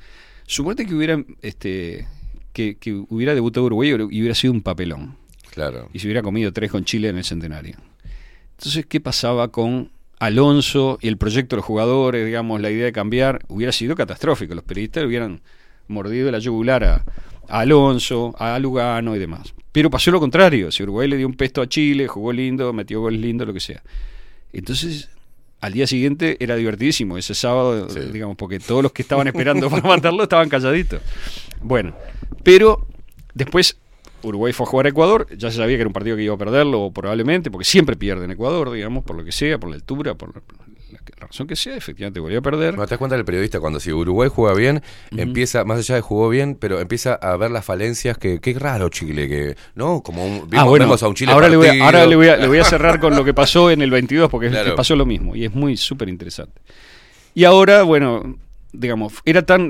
suponete 0.46 0.86
que 0.86 0.94
hubiera, 0.94 1.24
este, 1.42 2.08
que, 2.54 2.78
que 2.78 2.94
hubiera 2.94 3.34
debutado 3.34 3.66
Uruguay 3.66 3.90
y 3.90 4.22
hubiera 4.22 4.36
sido 4.36 4.54
un 4.54 4.62
papelón. 4.62 5.18
Claro. 5.52 5.90
Y 5.92 6.00
se 6.00 6.08
hubiera 6.08 6.22
comido 6.22 6.54
tres 6.54 6.70
con 6.70 6.86
Chile 6.86 7.10
en 7.10 7.18
el 7.18 7.24
centenario. 7.24 7.78
Entonces, 8.58 8.86
¿qué 8.86 9.00
pasaba 9.00 9.48
con 9.50 9.92
Alonso 10.20 11.00
y 11.02 11.08
el 11.08 11.18
proyecto 11.18 11.56
de 11.56 11.58
los 11.58 11.66
jugadores, 11.66 12.26
digamos, 12.26 12.62
la 12.62 12.70
idea 12.70 12.86
de 12.86 12.92
cambiar? 12.92 13.44
Hubiera 13.48 13.72
sido 13.72 13.96
catastrófico. 13.96 14.54
Los 14.54 14.64
periodistas 14.64 15.04
hubieran 15.04 15.42
mordido 15.88 16.30
la 16.32 16.40
yugular 16.40 16.84
a, 16.84 17.06
a 17.48 17.60
Alonso, 17.60 18.36
a 18.38 18.60
Lugano 18.60 19.16
y 19.16 19.20
demás. 19.20 19.54
Pero 19.78 19.92
pasó 19.92 20.10
lo 20.10 20.20
contrario. 20.20 20.72
Si 20.72 20.82
Uruguay 20.82 21.08
le 21.08 21.18
dio 21.18 21.28
un 21.28 21.36
pesto 21.36 21.62
a 21.62 21.70
Chile, 21.70 22.08
jugó 22.08 22.34
lindo, 22.34 22.74
metió 22.74 23.00
goles 23.00 23.22
lindos, 23.22 23.48
lo 23.48 23.54
que 23.54 23.60
sea. 23.60 23.84
Entonces, 24.52 25.08
al 25.62 25.72
día 25.72 25.86
siguiente 25.86 26.36
era 26.40 26.56
divertidísimo. 26.56 27.16
Ese 27.16 27.36
sábado, 27.36 27.86
digamos, 27.86 28.38
porque 28.38 28.60
todos 28.60 28.82
los 28.82 28.92
que 28.92 29.04
estaban 29.04 29.28
esperando 29.28 29.70
para 29.70 29.88
matarlo 29.88 30.24
estaban 30.24 30.50
calladitos. 30.50 31.00
Bueno, 31.62 31.96
pero 32.42 32.88
después 33.36 33.78
Uruguay 34.24 34.52
fue 34.52 34.66
a 34.66 34.68
jugar 34.68 34.88
a 34.88 34.90
Ecuador, 34.90 35.28
ya 35.38 35.52
se 35.52 35.58
sabía 35.58 35.76
que 35.76 35.82
era 35.82 35.90
un 35.90 35.94
partido 35.94 36.18
que 36.18 36.24
iba 36.24 36.34
a 36.34 36.40
perderlo 36.40 36.90
probablemente, 36.90 37.52
porque 37.52 37.66
siempre 37.66 37.96
pierde 37.96 38.26
en 38.26 38.32
Ecuador, 38.32 38.72
digamos, 38.72 39.04
por 39.04 39.16
lo 39.16 39.24
que 39.24 39.32
sea, 39.32 39.60
por 39.60 39.70
la 39.70 39.76
altura, 39.76 40.16
por 40.16 40.42
la, 41.20 41.28
razón 41.28 41.48
que 41.48 41.56
sea, 41.56 41.76
efectivamente 41.76 42.20
volvió 42.20 42.40
a 42.40 42.42
perder. 42.42 42.76
¿No 42.78 42.84
te 42.86 42.92
das 42.92 42.98
cuenta 42.98 43.16
del 43.16 43.26
periodista 43.26 43.60
cuando 43.60 43.80
si 43.80 43.92
Uruguay 43.92 44.30
juega 44.34 44.56
bien, 44.56 44.82
empieza, 45.12 45.64
más 45.64 45.80
allá 45.80 45.96
de 45.96 46.02
jugó 46.02 46.30
bien, 46.30 46.56
pero 46.60 46.80
empieza 46.80 47.14
a 47.16 47.36
ver 47.38 47.52
las 47.52 47.66
falencias 47.66 48.18
que, 48.18 48.40
qué 48.40 48.54
raro 48.58 48.90
Chile, 48.90 49.28
que, 49.28 49.56
¿no? 49.76 50.02
Como 50.02 50.26
un, 50.26 50.42
Ah, 50.42 50.48
vimos, 50.50 50.66
bueno, 50.70 50.86
vemos 50.86 51.04
a 51.04 51.08
un 51.08 51.16
Chile 51.16 51.32
ahora, 51.32 51.50
le 51.50 51.58
voy 51.58 51.68
a, 51.68 51.84
ahora 51.86 52.06
le, 52.06 52.16
voy 52.16 52.28
a, 52.30 52.38
le 52.38 52.48
voy 52.48 52.60
a 52.60 52.64
cerrar 52.64 53.00
con 53.00 53.16
lo 53.16 53.24
que 53.24 53.34
pasó 53.34 53.72
en 53.72 53.82
el 53.82 53.92
22, 53.92 54.30
porque 54.30 54.48
es 54.48 54.52
Claro. 54.52 54.72
que 54.72 54.76
pasó 54.76 54.96
lo 54.96 55.06
mismo, 55.06 55.36
y 55.36 55.46
es 55.46 55.54
muy 55.54 55.78
súper 55.78 56.10
interesante. 56.10 56.62
Y 57.34 57.44
ahora, 57.44 57.84
bueno, 57.84 58.38
digamos, 58.74 59.14
era 59.26 59.44
tan 59.44 59.70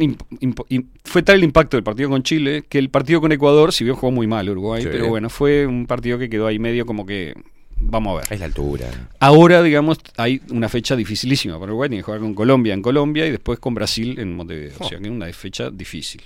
fue 1.04 1.22
tal 1.24 1.36
el 1.36 1.44
impacto 1.44 1.78
del 1.78 1.84
partido 1.84 2.10
con 2.10 2.24
Chile 2.24 2.64
que 2.68 2.78
el 2.80 2.90
partido 2.90 3.22
con 3.22 3.32
Ecuador, 3.32 3.72
si 3.74 3.84
bien 3.84 3.96
jugó 3.96 4.12
muy 4.12 4.28
mal 4.28 4.50
Uruguay, 4.50 4.84
Sí. 4.84 4.90
pero 4.92 5.08
bueno, 5.08 5.30
fue 5.30 5.66
un 5.68 5.86
partido 5.86 6.18
que 6.18 6.30
quedó 6.30 6.48
ahí 6.48 6.60
medio 6.60 6.86
como 6.86 7.06
que, 7.06 7.34
vamos 7.80 8.14
a 8.18 8.22
ver. 8.22 8.34
Es 8.34 8.40
la 8.40 8.46
altura. 8.46 8.88
Ahora, 9.20 9.62
digamos, 9.64 10.00
hay 10.18 10.42
una 10.50 10.70
fecha 10.70 10.96
dificilísima 10.96 11.56
para 11.60 11.72
Uruguay. 11.72 11.90
Tiene 11.90 12.02
que 12.02 12.06
jugar 12.06 12.20
con 12.22 12.34
Colombia 12.34 12.74
en 12.74 12.82
Colombia 12.82 13.26
y 13.26 13.32
después 13.32 13.60
con 13.60 13.74
Brasil 13.74 14.20
en 14.20 14.36
Montevideo. 14.36 14.76
O 14.80 14.88
sea 14.88 14.98
que 15.00 15.06
es 15.06 15.12
una 15.12 15.32
fecha 15.34 15.70
difícil. 15.70 16.22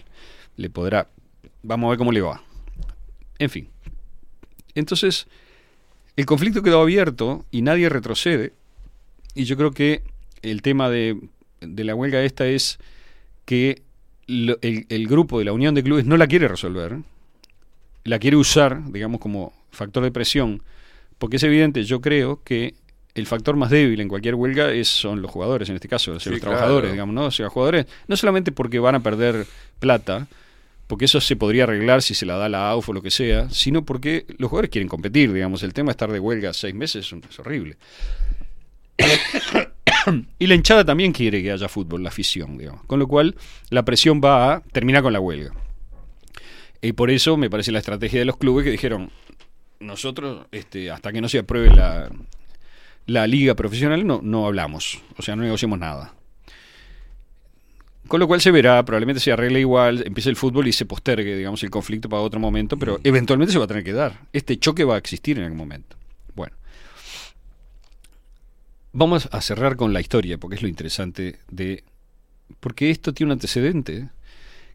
Le 0.58 0.70
podrá. 0.70 1.08
Vamos 1.64 1.88
a 1.88 1.90
ver 1.92 1.98
cómo 1.98 2.12
le 2.12 2.22
va. 2.22 2.42
En 3.40 3.50
fin. 3.50 3.68
Entonces, 4.76 5.28
el 6.16 6.26
conflicto 6.26 6.64
quedó 6.64 6.82
abierto 6.82 7.46
y 7.52 7.62
nadie 7.62 7.90
retrocede. 7.90 8.54
Y 9.36 9.46
yo 9.46 9.58
creo 9.58 9.72
que 9.72 10.04
el 10.42 10.62
tema 10.62 10.90
de, 10.90 11.18
de 11.62 11.84
la 11.84 11.96
huelga 11.96 12.22
esta 12.24 12.48
es 12.48 12.80
que 13.46 13.82
lo- 14.28 14.58
el, 14.62 14.86
el 14.90 15.08
grupo 15.08 15.40
de 15.40 15.46
la 15.46 15.54
Unión 15.54 15.76
de 15.76 15.84
Clubes 15.84 16.06
no 16.06 16.18
la 16.18 16.28
quiere 16.28 16.48
resolver. 16.48 16.98
La 18.04 18.20
quiere 18.20 18.38
usar, 18.38 18.92
digamos, 18.92 19.20
como 19.22 19.54
factor 19.72 20.04
de 20.04 20.12
presión 20.12 20.62
porque 21.22 21.36
es 21.36 21.44
evidente, 21.44 21.84
yo 21.84 22.02
creo 22.02 22.42
que 22.44 22.74
el 23.14 23.28
factor 23.28 23.56
más 23.56 23.70
débil 23.70 24.02
en 24.02 24.08
cualquier 24.08 24.34
huelga 24.34 24.72
es, 24.72 24.88
son 24.88 25.22
los 25.22 25.30
jugadores, 25.30 25.70
en 25.70 25.76
este 25.76 25.88
caso, 25.88 26.14
o 26.14 26.20
sea, 26.20 26.24
Sí, 26.24 26.30
los 26.32 26.40
claro. 26.40 26.58
trabajadores, 26.58 26.92
digamos, 26.92 27.14
¿no? 27.14 27.26
O 27.26 27.32
sea, 27.32 27.48
jugadores, 27.48 27.86
no 28.08 28.18
solamente 28.18 28.52
porque 28.52 28.80
van 28.80 28.96
a 28.96 29.02
perder 29.02 29.46
plata, 29.78 30.28
porque 30.88 31.06
eso 31.06 31.22
se 31.22 31.36
podría 31.36 31.66
arreglar 31.66 32.02
si 32.02 32.16
se 32.16 32.26
la 32.26 32.38
da 32.38 32.50
la 32.50 32.72
AUF 32.72 32.90
o 32.90 32.94
lo 32.94 33.04
que 33.04 33.12
sea, 33.12 33.52
sino 33.52 33.86
porque 33.86 34.26
los 34.40 34.50
jugadores 34.50 34.72
quieren 34.72 34.88
competir, 34.88 35.32
digamos, 35.32 35.62
el 35.62 35.74
tema 35.74 35.90
de 35.90 35.92
estar 35.92 36.12
de 36.12 36.20
huelga 36.20 36.54
seis 36.54 36.74
meses 36.74 37.14
es 37.30 37.40
horrible. 37.40 37.78
y 40.40 40.48
la 40.48 40.56
hinchada 40.56 40.84
también 40.84 41.12
quiere 41.12 41.44
que 41.44 41.52
haya 41.52 41.70
fútbol, 41.70 42.02
la 42.02 42.10
afición, 42.10 42.58
digamos. 42.58 42.84
Con 42.86 42.98
lo 42.98 43.08
cual, 43.08 43.36
la 43.70 43.86
presión 43.86 44.22
va 44.26 44.56
a 44.56 44.62
terminar 44.62 45.04
con 45.04 45.14
la 45.14 45.20
huelga. 45.20 45.52
Y 46.82 46.94
por 46.94 47.12
eso 47.12 47.38
me 47.38 47.52
parece 47.52 47.72
la 47.72 47.78
estrategia 47.78 48.18
de 48.18 48.26
los 48.26 48.38
clubes 48.38 48.66
que 48.66 48.72
dijeron, 48.72 49.12
nosotros, 49.82 50.48
este, 50.52 50.92
hasta 50.92 51.12
que 51.12 51.22
no 51.22 51.30
se 51.30 51.40
apruebe 51.40 51.70
la, 51.76 52.10
la 53.06 53.28
liga 53.28 53.56
profesional, 53.56 54.06
no, 54.06 54.22
no 54.24 54.46
hablamos, 54.46 55.02
o 55.18 55.22
sea, 55.22 55.36
no 55.36 55.44
negociamos 55.44 55.80
nada. 55.80 56.14
Con 58.08 58.20
lo 58.20 58.28
cual 58.28 58.42
se 58.42 58.52
verá, 58.52 58.84
probablemente 58.84 59.22
se 59.22 59.32
arregle 59.32 59.62
igual, 59.62 60.04
empiece 60.06 60.30
el 60.30 60.36
fútbol 60.36 60.68
y 60.68 60.74
se 60.74 60.86
postergue, 60.86 61.36
digamos, 61.36 61.64
el 61.64 61.70
conflicto 61.70 62.10
para 62.10 62.22
otro 62.22 62.40
momento, 62.40 62.78
pero 62.78 63.00
eventualmente 63.04 63.54
se 63.54 63.58
va 63.58 63.66
a 63.66 63.68
tener 63.70 63.84
que 63.84 63.94
dar. 63.94 64.20
Este 64.34 64.58
choque 64.58 64.84
va 64.84 64.96
a 64.96 64.98
existir 64.98 65.38
en 65.38 65.46
algún 65.46 65.58
momento. 65.58 65.96
Bueno. 66.36 66.54
Vamos 68.92 69.30
a 69.32 69.40
cerrar 69.40 69.78
con 69.78 69.94
la 69.94 70.02
historia, 70.02 70.38
porque 70.38 70.58
es 70.58 70.62
lo 70.62 70.68
interesante 70.68 71.40
de... 71.50 71.86
Porque 72.60 72.90
esto 72.90 73.14
tiene 73.14 73.30
un 73.30 73.38
antecedente 73.38 74.10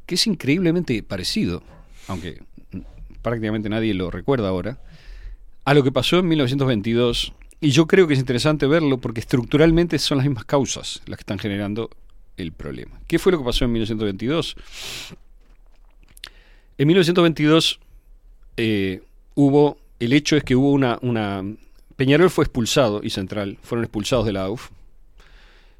que 0.06 0.14
es 0.14 0.26
increíblemente 0.26 1.02
parecido, 1.02 1.62
aunque 2.08 2.42
mm, 2.70 2.80
prácticamente 3.20 3.68
nadie 3.68 3.92
lo 3.92 4.10
recuerda 4.10 4.48
ahora, 4.48 4.78
a 5.66 5.74
lo 5.74 5.82
que 5.82 5.92
pasó 5.92 6.20
en 6.20 6.28
1922. 6.28 7.34
Y 7.60 7.70
yo 7.70 7.86
creo 7.86 8.06
que 8.06 8.14
es 8.14 8.20
interesante 8.20 8.66
verlo 8.66 8.98
porque 8.98 9.20
estructuralmente 9.20 9.98
son 9.98 10.18
las 10.18 10.26
mismas 10.26 10.44
causas 10.44 11.02
las 11.06 11.18
que 11.18 11.22
están 11.22 11.38
generando 11.38 11.90
el 12.36 12.52
problema. 12.52 13.00
¿Qué 13.06 13.18
fue 13.18 13.32
lo 13.32 13.38
que 13.38 13.44
pasó 13.44 13.64
en 13.64 13.72
1922? 13.72 14.56
En 16.78 16.86
1922 16.86 17.80
eh, 18.56 19.02
hubo, 19.34 19.78
el 19.98 20.12
hecho 20.12 20.36
es 20.36 20.44
que 20.44 20.54
hubo 20.54 20.70
una, 20.70 20.98
una... 21.02 21.42
Peñarol 21.96 22.30
fue 22.30 22.44
expulsado 22.44 23.00
y 23.02 23.10
Central 23.10 23.58
fueron 23.62 23.84
expulsados 23.84 24.24
de 24.24 24.32
la 24.32 24.44
AUF. 24.44 24.70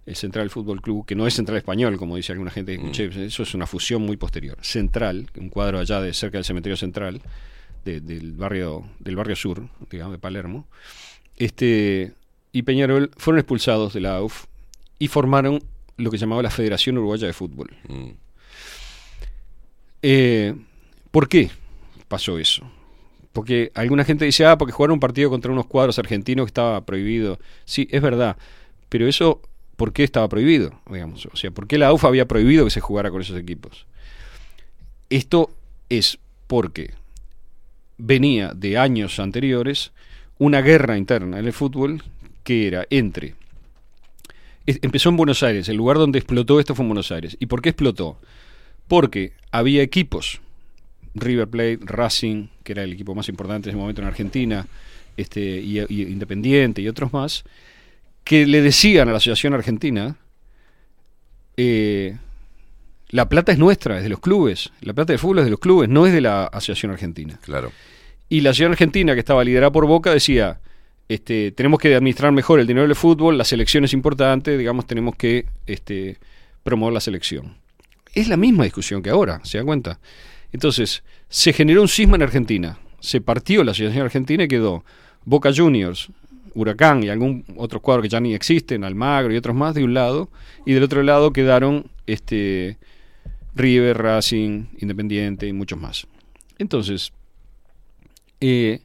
El 0.05 0.16
Central 0.16 0.50
Fútbol 0.50 0.81
Club, 0.81 1.05
que 1.05 1.15
no 1.15 1.26
es 1.26 1.34
Central 1.34 1.58
Español, 1.58 1.97
como 1.97 2.16
dice 2.16 2.32
alguna 2.32 2.50
gente 2.50 2.73
que 2.76 2.81
escuché, 2.81 3.26
eso 3.26 3.42
es 3.42 3.55
una 3.55 3.66
fusión 3.66 4.02
muy 4.02 4.16
posterior. 4.16 4.56
Central, 4.62 5.28
un 5.36 5.48
cuadro 5.48 5.78
allá 5.78 6.00
de 6.00 6.15
cerca 6.15 6.39
del 6.39 6.44
cementerio 6.44 6.76
central, 6.76 7.20
de- 7.86 8.00
del 8.00 8.32
barrio 8.32 8.84
del 8.98 9.16
barrio 9.16 9.36
sur, 9.36 9.68
digamos, 9.90 10.12
de 10.12 10.18
Palermo. 10.18 10.66
Este, 11.36 12.12
y 12.52 12.62
Peñarol 12.62 13.10
fueron 13.16 13.39
expulsados 13.39 13.94
de 13.94 14.00
la 14.00 14.16
AUF 14.16 14.44
y 14.98 15.08
formaron 15.08 15.62
lo 15.97 16.10
que 16.10 16.18
llamaba 16.18 16.42
la 16.42 16.50
Federación 16.50 16.98
Uruguaya 16.98 17.26
de 17.26 17.32
Fútbol. 17.32 17.70
Mm. 17.89 18.10
Eh, 20.02 20.55
¿Por 21.10 21.28
qué 21.28 21.50
pasó 22.08 22.39
eso? 22.39 22.70
Porque 23.32 23.70
alguna 23.74 24.05
gente 24.05 24.24
dice, 24.24 24.47
ah, 24.47 24.56
porque 24.58 24.73
jugaron 24.73 24.94
un 24.94 25.00
partido 25.00 25.31
contra 25.31 25.52
unos 25.52 25.66
cuadros 25.66 25.98
argentinos 25.98 26.47
que 26.47 26.50
estaba 26.50 26.84
prohibido. 26.84 27.39
Sí, 27.65 27.86
es 27.90 28.00
verdad. 28.02 28.36
Pero 28.89 29.06
eso, 29.08 29.42
¿por 29.76 29.92
qué 29.92 30.05
estaba 30.05 30.28
prohibido? 30.28 30.81
Digamos? 30.90 31.26
O 31.26 31.36
sea, 31.36 31.50
¿por 31.50 31.66
qué 31.66 31.76
la 31.78 31.92
UFA 31.92 32.08
había 32.08 32.26
prohibido 32.26 32.65
que 32.65 32.70
se 32.70 32.81
jugara 32.81 33.10
con 33.10 33.20
esos 33.20 33.36
equipos? 33.39 33.86
Esto 35.10 35.50
es 35.90 36.18
porque 36.47 36.94
venía 37.99 38.52
de 38.55 38.78
años 38.78 39.18
anteriores 39.18 39.92
una 40.39 40.60
guerra 40.60 40.99
interna 40.99 41.39
en 41.39 41.47
el 41.47 41.52
fútbol 41.52 42.02
que 42.44 42.66
era 42.66 42.86
entre... 42.91 43.34
Empezó 44.66 45.10
en 45.10 45.16
Buenos 45.16 45.44
Aires, 45.44 45.68
el 45.68 45.76
lugar 45.76 45.97
donde 45.97 46.18
explotó 46.18 46.58
esto 46.58 46.75
fue 46.75 46.83
en 46.84 46.89
Buenos 46.89 47.12
Aires. 47.12 47.36
¿Y 47.39 47.47
por 47.47 47.62
qué 47.62 47.68
explotó? 47.68 48.18
Porque 48.89 49.33
había 49.52 49.81
equipos, 49.83 50.41
River 51.15 51.47
Plate, 51.47 51.78
Racing, 51.83 52.49
que 52.65 52.73
era 52.73 52.83
el 52.83 52.92
equipo 52.92 53.15
más 53.15 53.28
importante 53.28 53.68
en 53.68 53.75
ese 53.75 53.81
momento 53.81 54.02
en 54.02 54.08
Argentina, 54.08 54.66
este, 55.16 55.41
y, 55.41 55.78
y 55.89 56.02
Independiente 56.02 56.83
y 56.83 56.89
otros 56.89 57.12
más, 57.12 57.44
que 58.25 58.44
le 58.44 58.60
decían 58.60 59.08
a 59.08 59.12
la 59.12 59.18
Asociación 59.18 59.55
Argentina, 59.55 60.16
eh, 61.57 62.16
la 63.10 63.28
plata 63.28 63.52
es 63.52 63.59
nuestra, 63.59 63.99
es 63.99 64.02
de 64.02 64.09
los 64.09 64.20
clubes, 64.20 64.73
la 64.81 64.93
plata 64.93 65.12
del 65.12 65.20
fútbol 65.20 65.41
es 65.41 65.44
de 65.44 65.51
los 65.51 65.60
clubes, 65.60 65.89
no 65.89 66.07
es 66.07 66.12
de 66.12 66.20
la 66.20 66.47
Asociación 66.47 66.93
Argentina. 66.93 67.39
Claro. 67.43 67.73
Y 68.28 68.41
la 68.41 68.51
Asociación 68.51 68.73
Argentina, 68.73 69.15
que 69.15 69.20
estaba 69.20 69.44
liderada 69.44 69.70
por 69.70 69.86
Boca, 69.86 70.12
decía, 70.12 70.60
este, 71.09 71.52
tenemos 71.52 71.78
que 71.78 71.94
administrar 71.94 72.33
mejor 72.33 72.59
el 72.59 72.67
dinero 72.67 72.86
del 72.86 72.97
fútbol, 72.97 73.39
la 73.39 73.44
selección 73.44 73.85
es 73.85 73.93
importante, 73.93 74.59
digamos, 74.59 74.86
tenemos 74.86 75.15
que 75.15 75.47
este, 75.67 76.18
promover 76.65 76.94
la 76.94 77.01
selección. 77.01 77.57
Es 78.12 78.28
la 78.28 78.36
misma 78.36 78.65
discusión 78.65 79.02
que 79.02 79.10
ahora, 79.10 79.41
¿se 79.44 79.59
dan 79.59 79.67
cuenta? 79.67 80.01
Entonces, 80.52 81.05
se 81.28 81.52
generó 81.52 81.83
un 81.83 81.89
cisma 81.89 82.17
en 82.17 82.23
Argentina, 82.23 82.78
se 82.99 83.20
partió 83.20 83.62
la 83.62 83.70
Asociación 83.70 84.05
Argentina 84.05 84.44
y 84.44 84.49
quedó 84.49 84.85
Boca 85.25 85.52
Juniors, 85.55 86.09
Huracán 86.55 87.05
y 87.05 87.09
algún 87.10 87.44
otro 87.57 87.81
cuadro 87.81 88.02
que 88.02 88.09
ya 88.09 88.18
ni 88.18 88.35
existen, 88.35 88.83
Almagro 88.83 89.33
y 89.33 89.36
otros 89.36 89.55
más 89.55 89.75
de 89.75 89.85
un 89.85 89.94
lado, 89.94 90.31
y 90.65 90.73
del 90.73 90.83
otro 90.83 91.02
lado 91.02 91.33
quedaron 91.33 91.86
este, 92.07 92.78
River, 93.57 93.97
Racing, 93.99 94.67
Independiente 94.78 95.47
y 95.47 95.52
muchos 95.52 95.78
más. 95.78 96.07
Entonces, 96.59 97.12
eh, 98.41 98.81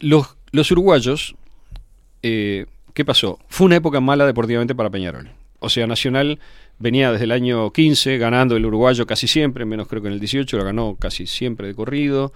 los, 0.00 0.36
los 0.52 0.70
uruguayos, 0.70 1.36
eh, 2.22 2.66
¿qué 2.94 3.04
pasó? 3.04 3.38
Fue 3.48 3.66
una 3.66 3.76
época 3.76 4.00
mala 4.00 4.26
deportivamente 4.26 4.74
para 4.74 4.90
Peñarol. 4.90 5.30
O 5.60 5.68
sea, 5.68 5.86
Nacional 5.86 6.40
venía 6.78 7.12
desde 7.12 7.24
el 7.24 7.32
año 7.32 7.70
15 7.70 8.18
ganando 8.18 8.56
el 8.56 8.64
uruguayo 8.64 9.06
casi 9.06 9.28
siempre, 9.28 9.64
menos 9.64 9.86
creo 9.86 10.02
que 10.02 10.08
en 10.08 10.14
el 10.14 10.20
18 10.20 10.56
lo 10.56 10.64
ganó 10.64 10.96
casi 10.96 11.26
siempre 11.26 11.68
de 11.68 11.74
corrido. 11.74 12.32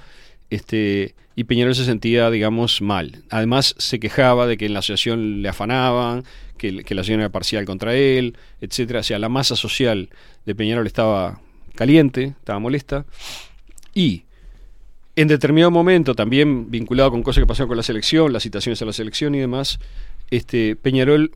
Este, 0.50 1.14
y 1.34 1.44
Peñarol 1.44 1.74
se 1.74 1.84
sentía, 1.84 2.30
digamos, 2.30 2.82
mal. 2.82 3.24
Además, 3.30 3.74
se 3.78 3.98
quejaba 3.98 4.46
de 4.46 4.56
que 4.56 4.66
en 4.66 4.74
la 4.74 4.80
asociación 4.80 5.42
le 5.42 5.48
afanaban, 5.48 6.24
que, 6.58 6.84
que 6.84 6.94
la 6.94 7.00
asociación 7.00 7.20
era 7.20 7.30
parcial 7.30 7.64
contra 7.64 7.96
él, 7.96 8.36
etcétera. 8.60 9.00
O 9.00 9.02
sea, 9.02 9.18
la 9.18 9.28
masa 9.28 9.56
social 9.56 10.10
de 10.46 10.54
Peñarol 10.54 10.86
estaba 10.86 11.40
caliente, 11.74 12.34
estaba 12.38 12.58
molesta. 12.58 13.04
Y 13.94 14.24
en 15.16 15.28
determinado 15.28 15.70
momento, 15.70 16.14
también 16.14 16.70
vinculado 16.70 17.10
con 17.10 17.22
cosas 17.22 17.42
que 17.42 17.46
pasaron 17.46 17.68
con 17.68 17.76
la 17.76 17.82
selección, 17.82 18.32
las 18.32 18.42
citaciones 18.42 18.80
a 18.82 18.84
la 18.84 18.92
selección 18.92 19.34
y 19.34 19.38
demás, 19.40 19.78
este, 20.30 20.76
Peñarol 20.76 21.32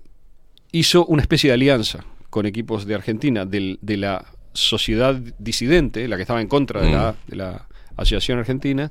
hizo 0.73 1.07
una 1.07 1.23
especie 1.23 1.49
de 1.51 1.55
alianza 1.55 2.05
con 2.31 2.45
equipos 2.47 2.87
de 2.87 2.95
Argentina, 2.95 3.45
del- 3.47 3.79
de 3.81 3.97
la 3.97 4.25
sociedad 4.53 5.15
disidente, 5.39 6.07
la 6.09 6.17
que 6.17 6.23
estaba 6.23 6.41
en 6.41 6.49
contra 6.49 6.83
de, 6.83 6.91
la, 6.91 7.15
de 7.27 7.37
la 7.37 7.69
Asociación 7.97 8.39
Argentina, 8.39 8.91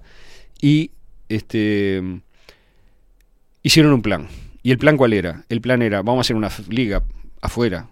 y 0.61 0.91
este, 1.29 2.01
hicieron 3.63 3.93
un 3.93 4.01
plan. 4.01 4.27
¿Y 4.63 4.71
el 4.71 4.77
plan 4.77 4.97
cuál 4.97 5.13
era? 5.13 5.45
El 5.49 5.61
plan 5.61 5.81
era, 5.81 6.01
vamos 6.01 6.19
a 6.19 6.21
hacer 6.21 6.35
una 6.35 6.49
liga 6.69 7.03
afuera, 7.41 7.89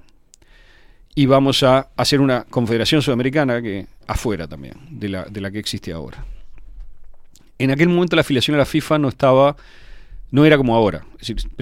y 1.16 1.26
vamos 1.26 1.64
a 1.64 1.88
hacer 1.96 2.20
una 2.20 2.44
confederación 2.44 3.02
sudamericana 3.02 3.62
que 3.62 3.88
afuera 4.06 4.48
también, 4.48 4.76
de 4.92 5.10
la, 5.10 5.24
de 5.24 5.42
la 5.42 5.50
que 5.50 5.60
existe 5.60 5.94
ahora. 5.94 6.26
En 7.58 7.72
aquel 7.72 7.88
momento 7.88 8.18
la 8.18 8.22
afiliación 8.22 8.56
a 8.56 8.58
la 8.60 8.66
FIFA 8.66 9.00
no 9.00 9.08
estaba, 9.08 9.56
no 10.32 10.44
era 10.44 10.58
como 10.58 10.76
ahora. 10.76 11.06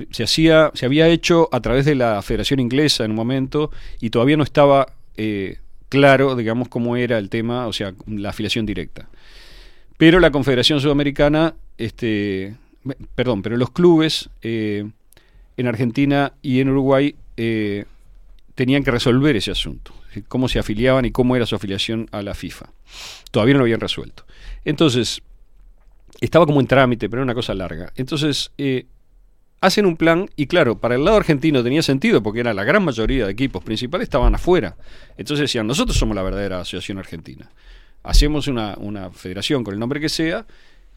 Se 0.10 0.24
hacía, 0.24 0.72
se 0.74 0.88
había 0.88 1.08
hecho 1.08 1.50
a 1.52 1.62
través 1.62 1.86
de 1.86 1.94
la 1.94 2.22
Federación 2.24 2.60
Inglesa 2.60 3.06
en 3.06 3.12
un 3.12 3.18
momento 3.18 3.72
y 4.02 4.10
todavía 4.10 4.36
no 4.36 4.44
estaba 4.44 4.88
eh, 5.18 5.60
claro, 5.94 6.36
digamos, 6.36 6.70
cómo 6.70 6.98
era 6.98 7.20
el 7.20 7.30
tema, 7.30 7.68
o 7.68 7.74
sea, 7.74 7.94
la 8.08 8.30
afiliación 8.30 8.66
directa. 8.66 9.08
Pero 9.98 10.20
la 10.20 10.32
Confederación 10.32 10.82
Sudamericana, 10.82 11.54
este, 11.78 12.56
perdón, 13.14 13.44
pero 13.44 13.58
los 13.58 13.70
clubes 13.70 14.32
eh, 14.42 14.90
en 15.56 15.68
Argentina 15.68 16.34
y 16.42 16.62
en 16.62 16.70
Uruguay 16.70 17.16
eh, 17.38 17.86
tenían 18.56 18.84
que 18.84 18.92
resolver 18.92 19.36
ese 19.36 19.52
asunto, 19.52 19.94
cómo 20.28 20.48
se 20.48 20.60
afiliaban 20.60 21.06
y 21.06 21.12
cómo 21.12 21.36
era 21.36 21.46
su 21.46 21.56
afiliación 21.56 22.08
a 22.12 22.22
la 22.22 22.34
FIFA. 22.34 22.68
Todavía 23.32 23.54
no 23.54 23.60
lo 23.60 23.64
habían 23.66 23.80
resuelto. 23.80 24.26
Entonces, 24.64 25.22
estaba 26.22 26.46
como 26.46 26.60
en 26.60 26.68
trámite, 26.68 27.10
pero 27.10 27.22
era 27.22 27.26
una 27.26 27.34
cosa 27.34 27.54
larga. 27.54 27.92
Entonces, 27.96 28.52
eh, 28.58 28.86
hacen 29.64 29.86
un 29.86 29.98
plan 29.98 30.30
y 30.36 30.48
claro, 30.48 30.78
para 30.78 30.96
el 30.96 31.06
lado 31.06 31.18
argentino 31.18 31.64
tenía 31.64 31.82
sentido 31.82 32.22
porque 32.22 32.42
era 32.42 32.54
la 32.54 32.64
gran 32.64 32.84
mayoría 32.84 33.26
de 33.26 33.32
equipos 33.32 33.64
principales 33.64 34.06
estaban 34.06 34.36
afuera. 34.36 34.76
Entonces 35.18 35.44
decían, 35.44 35.66
nosotros 35.66 35.98
somos 35.98 36.16
la 36.16 36.22
verdadera 36.22 36.60
asociación 36.60 36.98
argentina. 36.98 37.50
Hacemos 38.04 38.48
una, 38.48 38.76
una 38.78 39.10
federación 39.12 39.64
con 39.64 39.74
el 39.74 39.80
nombre 39.80 40.02
que 40.02 40.10
sea 40.10 40.46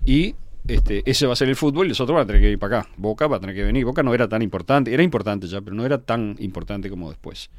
y 0.05 0.35
este, 0.69 1.03
ese 1.09 1.27
va 1.27 1.33
a 1.33 1.37
ser 1.37 1.49
el 1.49 1.57
fútbol 1.57 1.87
y 1.87 1.89
los 1.91 2.01
otros 2.01 2.15
van 2.15 2.25
a 2.25 2.27
tener 2.27 2.43
que 2.43 2.51
ir 2.51 2.59
para 2.59 2.81
acá. 2.81 2.91
Boca 2.97 3.27
va 3.27 3.37
a 3.37 3.41
tener 3.41 3.55
que 3.55 3.65
venir. 3.65 3.85
Boca 3.85 4.03
no 4.03 4.15
era 4.15 4.29
tan 4.29 4.43
importante, 4.43 4.93
era 4.93 5.03
importante 5.03 5.47
ya, 5.47 5.61
pero 5.61 5.77
no 5.77 5.85
era 5.85 5.99
tan 5.99 6.37
importante 6.39 6.91
como 6.91 7.09
después. 7.09 7.51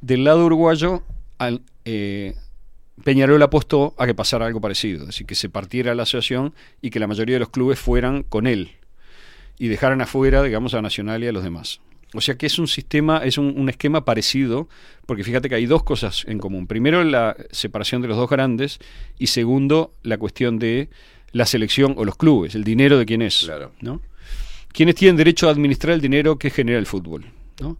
Del 0.00 0.24
lado 0.24 0.44
uruguayo, 0.46 1.02
eh, 1.84 2.34
Peñarol 3.04 3.42
apostó 3.42 3.94
a 3.98 4.06
que 4.06 4.14
pasara 4.14 4.46
algo 4.46 4.60
parecido, 4.60 5.00
es 5.00 5.06
decir, 5.08 5.26
que 5.26 5.34
se 5.34 5.48
partiera 5.48 5.94
la 5.94 6.04
asociación 6.04 6.54
y 6.80 6.90
que 6.90 7.00
la 7.00 7.06
mayoría 7.06 7.36
de 7.36 7.40
los 7.40 7.50
clubes 7.50 7.78
fueran 7.78 8.22
con 8.22 8.46
él 8.46 8.72
y 9.58 9.68
dejaran 9.68 10.00
afuera, 10.00 10.42
digamos, 10.42 10.74
a 10.74 10.82
Nacional 10.82 11.24
y 11.24 11.28
a 11.28 11.32
los 11.32 11.42
demás. 11.42 11.80
O 12.14 12.20
sea 12.20 12.36
que 12.36 12.46
es 12.46 12.58
un 12.58 12.68
sistema, 12.68 13.18
es 13.18 13.36
un 13.36 13.68
esquema 13.68 14.04
parecido, 14.04 14.68
porque 15.06 15.24
fíjate 15.24 15.48
que 15.48 15.56
hay 15.56 15.66
dos 15.66 15.82
cosas 15.82 16.24
en 16.26 16.38
común. 16.38 16.66
Primero, 16.66 17.02
la 17.04 17.36
separación 17.50 18.00
de 18.00 18.08
los 18.08 18.16
dos 18.16 18.30
grandes 18.30 18.78
y 19.18 19.26
segundo, 19.26 19.92
la 20.02 20.16
cuestión 20.16 20.58
de 20.58 20.88
la 21.36 21.46
selección 21.46 21.94
o 21.96 22.04
los 22.04 22.16
clubes, 22.16 22.54
el 22.54 22.64
dinero 22.64 22.98
de 22.98 23.06
quién 23.06 23.22
es. 23.22 23.44
¿no? 23.80 24.00
¿Quiénes 24.72 24.94
tienen 24.94 25.16
derecho 25.16 25.48
a 25.48 25.52
administrar 25.52 25.94
el 25.94 26.00
dinero 26.00 26.38
que 26.38 26.50
genera 26.50 26.78
el 26.78 26.86
fútbol? 26.86 27.24
¿no? 27.60 27.78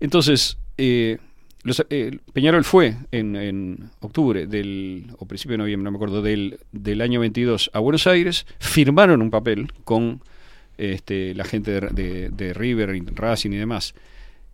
Entonces, 0.00 0.58
eh, 0.78 1.18
los- 1.62 1.84
eh, 1.90 2.18
Peñarol 2.32 2.64
fue 2.64 2.96
en, 3.10 3.36
en 3.36 3.90
octubre 4.00 4.46
del, 4.46 5.06
o 5.18 5.26
principio 5.26 5.52
de 5.54 5.58
noviembre, 5.58 5.84
no 5.84 5.90
me 5.92 5.96
acuerdo, 5.96 6.20
del, 6.22 6.58
del 6.72 7.00
año 7.00 7.20
22 7.20 7.70
a 7.72 7.78
Buenos 7.78 8.06
Aires, 8.06 8.46
firmaron 8.58 9.22
un 9.22 9.30
papel 9.30 9.72
con 9.84 10.20
este, 10.76 11.34
la 11.34 11.44
gente 11.44 11.70
de, 11.70 11.80
de- 11.90 12.28
de 12.30 12.52
River, 12.52 12.90
Racing 13.14 13.50
y 13.52 13.56
demás, 13.56 13.94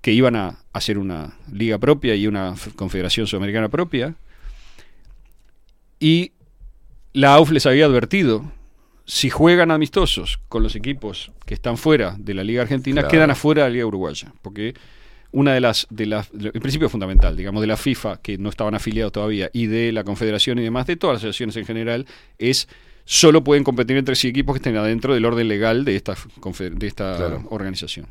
que 0.02 0.12
iban 0.12 0.36
a 0.36 0.58
hacer 0.72 0.98
una 0.98 1.36
liga 1.52 1.78
propia 1.78 2.14
y 2.14 2.26
una 2.26 2.54
confederación 2.76 3.26
sudamericana 3.26 3.68
propia. 3.68 4.14
Y 5.98 6.32
la 7.12 7.34
AUF 7.34 7.50
les 7.50 7.66
había 7.66 7.86
advertido, 7.86 8.50
si 9.04 9.30
juegan 9.30 9.70
amistosos 9.70 10.38
con 10.48 10.62
los 10.62 10.76
equipos 10.76 11.32
que 11.46 11.54
están 11.54 11.76
fuera 11.76 12.14
de 12.18 12.34
la 12.34 12.44
Liga 12.44 12.62
Argentina, 12.62 13.00
Claro. 13.02 13.10
quedan 13.10 13.30
afuera 13.30 13.64
de 13.64 13.68
la 13.70 13.72
Liga 13.74 13.86
Uruguaya, 13.86 14.32
porque 14.42 14.74
una 15.32 15.52
de 15.54 15.60
las, 15.60 15.86
de 15.90 16.06
las, 16.06 16.30
el 16.32 16.52
principio 16.60 16.88
fundamental, 16.88 17.36
digamos, 17.36 17.60
de 17.60 17.66
la 17.66 17.76
FIFA, 17.76 18.18
que 18.20 18.38
no 18.38 18.48
estaban 18.48 18.74
afiliados 18.74 19.12
todavía, 19.12 19.50
y 19.52 19.66
de 19.66 19.92
la 19.92 20.04
Confederación 20.04 20.58
y 20.58 20.62
demás, 20.62 20.86
de 20.86 20.96
todas 20.96 21.14
las 21.14 21.22
asociaciones 21.22 21.56
en 21.56 21.66
general, 21.66 22.06
es 22.38 22.68
solo 23.04 23.42
pueden 23.42 23.64
competir 23.64 23.96
entre 23.96 24.14
sí 24.14 24.28
equipos 24.28 24.54
que 24.54 24.58
estén 24.58 24.76
adentro 24.76 25.14
del 25.14 25.24
orden 25.24 25.48
legal 25.48 25.84
de 25.84 25.96
esta, 25.96 26.14
de 26.14 26.86
esta 26.86 27.16
Claro. 27.16 27.42
organización. 27.50 28.06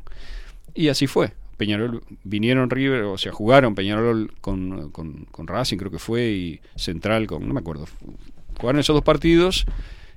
Y 0.74 0.88
así 0.88 1.06
fue. 1.06 1.32
Peñarol 1.56 2.02
vinieron 2.24 2.70
River, 2.70 3.02
o 3.02 3.18
sea, 3.18 3.32
jugaron 3.32 3.74
Peñarol 3.74 4.32
con, 4.40 4.90
con, 4.90 5.26
con 5.26 5.46
Racing, 5.46 5.76
creo 5.76 5.90
que 5.90 5.98
fue, 5.98 6.30
y 6.30 6.60
Central 6.74 7.26
con, 7.26 7.46
no 7.46 7.52
me 7.52 7.60
acuerdo. 7.60 7.86
Jugaron 8.60 8.80
esos 8.80 8.94
dos 8.94 9.04
partidos 9.04 9.64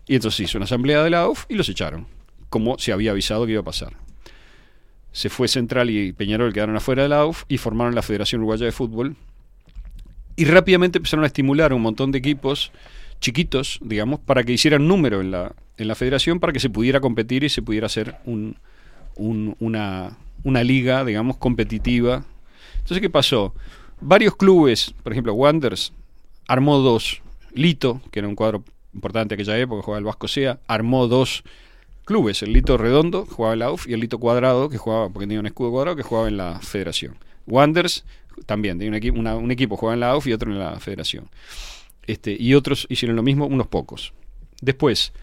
y 0.07 0.15
entonces 0.15 0.41
hizo 0.41 0.57
una 0.57 0.65
asamblea 0.65 1.03
de 1.03 1.09
la 1.09 1.22
AUF 1.22 1.45
y 1.49 1.55
los 1.55 1.69
echaron, 1.69 2.07
como 2.49 2.77
se 2.77 2.91
había 2.91 3.11
avisado 3.11 3.45
que 3.45 3.53
iba 3.53 3.61
a 3.61 3.65
pasar. 3.65 3.93
Se 5.11 5.30
fue 5.30 5.47
Central 5.47 5.89
y 5.89 6.11
Peñarol 6.11 6.51
quedaron 6.53 6.75
afuera 6.75 7.03
de 7.03 7.09
la 7.09 7.19
AUF 7.22 7.43
y 7.47 7.57
formaron 7.57 7.95
la 7.95 8.01
Federación 8.01 8.41
Uruguaya 8.41 8.65
de 8.65 8.72
Fútbol. 8.72 9.15
Y 10.35 10.45
rápidamente 10.45 10.97
empezaron 10.97 11.23
a 11.23 11.27
estimular 11.27 11.72
a 11.72 11.75
un 11.75 11.81
montón 11.83 12.11
de 12.11 12.17
equipos 12.17 12.72
chiquitos, 13.22 13.80
digamos, 13.81 14.19
para 14.19 14.43
que 14.43 14.51
hicieran 14.51 14.88
número 14.88 15.22
en 15.22 15.31
la, 15.31 15.53
en 15.77 15.88
la 15.88 15.95
federación, 15.95 16.39
para 16.39 16.51
que 16.51 16.59
se 16.59 16.69
pudiera 16.69 16.99
competir 16.99 17.43
y 17.43 17.49
se 17.49 17.61
pudiera 17.61 17.85
hacer 17.85 18.15
un, 18.25 18.57
un- 19.15 19.55
una, 19.59 20.17
una 20.43 20.63
liga, 20.63 21.05
digamos, 21.05 21.38
competitiva. 21.38 22.25
Entonces, 22.80 22.99
¿qué 22.99 23.09
pasó? 23.09 23.53
Varios 24.01 24.35
clubes, 24.35 24.93
por 25.03 25.13
ejemplo, 25.13 25.33
Wanderers, 25.33 25.93
armó 26.47 26.80
dos. 26.80 27.22
Lito, 27.56 28.01
que 28.11 28.19
era 28.19 28.27
un 28.27 28.35
cuadro 28.35 28.64
importante 28.93 29.35
aquella 29.35 29.57
época, 29.57 29.82
jugaba 29.82 29.99
el 29.99 30.06
Vasco 30.06 30.27
Sea, 30.27 30.59
armó 30.67 31.07
dos 31.07 31.43
clubes, 32.06 32.43
el 32.43 32.53
Lito 32.53 32.77
Redondo, 32.77 33.25
jugaba 33.25 33.53
en 33.53 33.59
la 33.59 33.72
UF, 33.72 33.88
y 33.88 33.93
el 33.93 33.99
Lito 33.99 34.19
Cuadrado, 34.19 34.69
que 34.69 34.77
jugaba, 34.77 35.09
porque 35.09 35.25
tenía 35.25 35.40
un 35.40 35.45
escudo 35.45 35.72
cuadrado, 35.72 35.95
que 35.95 36.03
jugaba 36.03 36.27
en 36.27 36.38
la 36.38 36.59
federación. 36.59 37.15
Wanderers 37.48 38.06
también, 38.45 38.77
tenía 38.77 38.90
un, 38.90 38.95
equipo 38.95 39.19
un 39.19 39.51
equipo 39.51 39.77
jugaba 39.77 39.93
en 39.93 39.99
la 39.99 40.15
UF 40.15 40.27
y 40.27 40.33
otro 40.33 40.51
en 40.51 40.59
la 40.59 40.80
federación. 40.80 41.30
Este, 42.06 42.35
y 42.38 42.53
otros 42.53 42.85
hicieron 42.90 43.15
lo 43.15 43.23
mismo, 43.23 43.45
unos 43.45 43.67
pocos. 43.67 44.14
Después, 44.61 45.14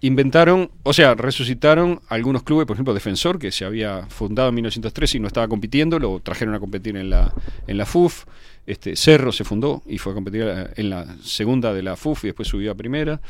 inventaron, 0.00 0.70
o 0.82 0.92
sea, 0.92 1.14
resucitaron 1.14 2.00
algunos 2.08 2.42
clubes, 2.42 2.66
por 2.66 2.74
ejemplo, 2.76 2.92
Defensor, 2.92 3.38
que 3.38 3.52
se 3.52 3.64
había 3.64 4.06
fundado 4.08 4.48
en 4.48 4.56
1903 4.56 5.14
y 5.14 5.20
no 5.20 5.28
estaba 5.28 5.48
compitiendo, 5.48 5.98
lo 5.98 6.20
trajeron 6.20 6.54
a 6.54 6.60
competir 6.60 6.96
en 6.96 7.08
la, 7.08 7.32
en 7.66 7.78
la 7.78 7.86
FUF. 7.86 8.24
Este, 8.66 8.94
Cerro 8.96 9.32
se 9.32 9.44
fundó 9.44 9.82
y 9.86 9.98
fue 9.98 10.12
a 10.12 10.14
competir 10.14 10.42
a- 10.44 10.70
en 10.76 10.90
la 10.90 11.16
segunda 11.22 11.72
de 11.74 11.82
la 11.82 11.96
FUF 11.96 12.24
y 12.24 12.28
después 12.28 12.48
subió 12.48 12.70
a 12.72 12.74
primera. 12.74 13.20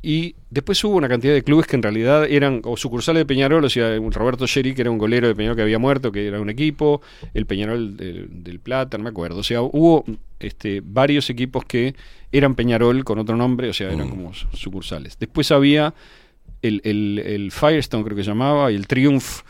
Y 0.00 0.36
después 0.50 0.82
hubo 0.84 0.94
una 0.94 1.08
cantidad 1.08 1.34
de 1.34 1.42
clubes 1.42 1.66
que 1.66 1.74
en 1.74 1.82
realidad 1.82 2.24
eran 2.30 2.60
o 2.64 2.76
sucursales 2.76 3.20
de 3.22 3.26
Peñarol, 3.26 3.64
o 3.64 3.68
sea, 3.68 3.98
un 4.00 4.12
Roberto 4.12 4.46
Sherry, 4.46 4.72
que 4.74 4.82
era 4.82 4.90
un 4.92 4.98
golero 4.98 5.26
de 5.26 5.34
Peñarol 5.34 5.56
que 5.56 5.62
había 5.62 5.78
muerto, 5.80 6.12
que 6.12 6.24
era 6.28 6.40
un 6.40 6.50
equipo, 6.50 7.02
el 7.34 7.46
Peñarol 7.46 7.96
del, 7.96 8.28
del 8.44 8.60
Plata, 8.60 8.96
no 8.96 9.04
me 9.04 9.10
acuerdo. 9.10 9.40
O 9.40 9.42
sea, 9.42 9.60
hubo 9.62 10.04
este, 10.38 10.82
varios 10.84 11.28
equipos 11.30 11.64
que 11.64 11.96
eran 12.30 12.54
Peñarol 12.54 13.02
con 13.02 13.18
otro 13.18 13.34
nombre, 13.36 13.70
o 13.70 13.72
sea, 13.72 13.90
eran 13.92 14.08
como 14.08 14.32
su- 14.34 14.46
sucursales. 14.52 15.18
Después 15.18 15.50
había 15.50 15.92
el, 16.62 16.80
el, 16.84 17.18
el 17.24 17.50
Firestone, 17.50 18.04
creo 18.04 18.16
que 18.16 18.22
se 18.22 18.30
llamaba, 18.30 18.70
y 18.70 18.76
el 18.76 18.86
Triumph, 18.86 19.40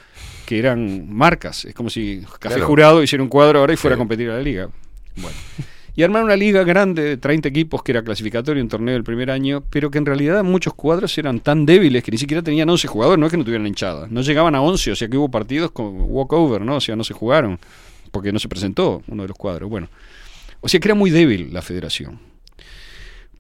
que 0.47 0.59
eran 0.59 1.13
marcas. 1.13 1.67
Es 1.67 1.75
como 1.75 1.91
si 1.91 2.23
Café 2.39 2.55
Claro. 2.55 2.67
Jurado 2.67 3.03
hiciera 3.03 3.23
un 3.23 3.29
cuadro 3.29 3.59
ahora 3.59 3.75
y 3.75 3.77
fuera 3.77 3.97
Sí. 3.97 3.99
a 3.99 4.01
competir 4.01 4.31
a 4.31 4.37
la 4.37 4.43
liga. 4.43 4.71
Bueno. 5.17 5.37
Y 5.99 6.05
armaron 6.05 6.27
una 6.27 6.37
liga 6.37 6.63
grande 6.63 7.03
de 7.03 7.17
30 7.17 7.49
equipos 7.49 7.83
que 7.83 7.91
era 7.91 8.05
clasificatorio 8.05 8.61
en 8.61 8.69
torneo 8.69 8.95
del 8.95 9.03
primer 9.03 9.33
año, 9.33 9.65
pero 9.69 9.91
que 9.91 9.99
en 9.99 10.07
realidad 10.07 10.45
muchos 10.45 10.73
cuadros 10.75 11.19
eran 11.19 11.41
tan 11.41 11.67
débiles 11.67 12.05
que 12.05 12.13
ni 12.13 12.19
siquiera 12.19 12.41
tenían 12.41 12.71
11 12.71 12.87
jugadores, 12.87 13.19
no 13.19 13.27
es 13.27 13.33
que 13.33 13.37
no 13.37 13.45
tuvieran 13.45 13.67
hinchada, 13.67 14.07
no 14.09 14.21
llegaban 14.21 14.55
a 14.55 14.61
11, 14.61 14.93
o 14.93 14.95
sea 14.95 15.09
que 15.09 15.17
hubo 15.17 15.29
partidos 15.29 15.73
con 15.73 15.97
walkover, 15.99 16.61
¿no? 16.61 16.77
O 16.77 16.81
sea, 16.81 16.95
no 16.95 17.03
se 17.03 17.15
jugaron, 17.15 17.59
porque 18.13 18.31
no 18.33 18.39
se 18.39 18.49
presentó 18.49 19.03
uno 19.09 19.23
de 19.23 19.29
los 19.29 19.37
cuadros. 19.37 19.69
Bueno, 19.69 19.89
o 20.61 20.69
sea 20.69 20.79
que 20.79 20.87
era 20.87 20.95
muy 20.95 21.11
débil 21.11 21.53
la 21.53 21.63
federación. 21.63 22.21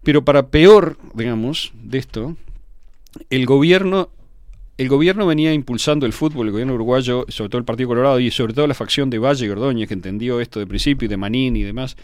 Pero 0.02 0.24
para 0.24 0.48
peor, 0.48 0.98
digamos, 1.14 1.72
de 1.80 1.98
esto, 1.98 2.36
el 3.30 3.46
gobierno 3.46 4.10
el 4.78 4.88
gobierno 4.88 5.26
venía 5.26 5.52
impulsando 5.52 6.06
el 6.06 6.12
fútbol, 6.12 6.46
el 6.46 6.52
gobierno 6.52 6.74
uruguayo, 6.74 7.26
sobre 7.28 7.50
todo 7.50 7.58
el 7.58 7.64
Partido 7.64 7.88
Colorado 7.88 8.20
y 8.20 8.30
sobre 8.30 8.54
todo 8.54 8.68
la 8.68 8.74
facción 8.74 9.10
de 9.10 9.18
Valle 9.18 9.44
y 9.44 9.48
Ordóñez, 9.48 9.88
que 9.88 9.94
entendió 9.94 10.40
esto 10.40 10.60
de 10.60 10.68
principio, 10.68 11.06
y 11.06 11.08
de 11.08 11.16
Manín 11.16 11.56
y 11.56 11.64
demás, 11.64 11.96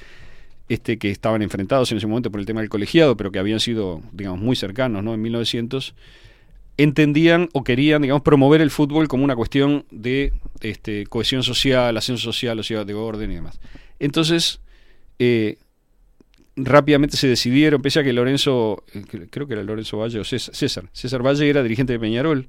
este, 0.68 0.98
que 0.98 1.10
estaban 1.10 1.40
enfrentados 1.42 1.92
en 1.92 1.98
ese 1.98 2.08
momento 2.08 2.32
por 2.32 2.40
el 2.40 2.46
tema 2.46 2.62
del 2.62 2.68
colegiado, 2.68 3.16
pero 3.16 3.30
que 3.30 3.38
habían 3.38 3.60
sido, 3.60 4.02
digamos, 4.12 4.40
muy 4.40 4.56
cercanos, 4.56 5.04
¿no? 5.04 5.14
En 5.14 5.22
1900, 5.22 5.94
entendían 6.76 7.48
o 7.52 7.62
querían, 7.62 8.02
digamos, 8.02 8.22
promover 8.22 8.60
el 8.60 8.72
fútbol 8.72 9.06
como 9.06 9.22
una 9.22 9.36
cuestión 9.36 9.84
de 9.92 10.32
este, 10.60 11.06
cohesión 11.06 11.44
social, 11.44 11.96
ascenso 11.96 12.24
social, 12.24 12.64
sea, 12.64 12.84
de 12.84 12.94
orden 12.94 13.30
y 13.30 13.36
demás. 13.36 13.60
Entonces, 14.00 14.60
eh, 15.20 15.58
rápidamente 16.56 17.16
se 17.16 17.28
decidieron, 17.28 17.82
pese 17.82 18.00
a 18.00 18.04
que 18.04 18.12
Lorenzo, 18.12 18.84
eh, 18.94 19.02
cre- 19.02 19.28
creo 19.30 19.46
que 19.46 19.54
era 19.54 19.62
Lorenzo 19.62 19.98
Valle 19.98 20.20
o 20.20 20.24
César, 20.24 20.54
César, 20.54 20.84
César 20.92 21.22
Valle 21.26 21.48
era 21.48 21.62
dirigente 21.62 21.92
de 21.94 21.98
Peñarol, 22.00 22.48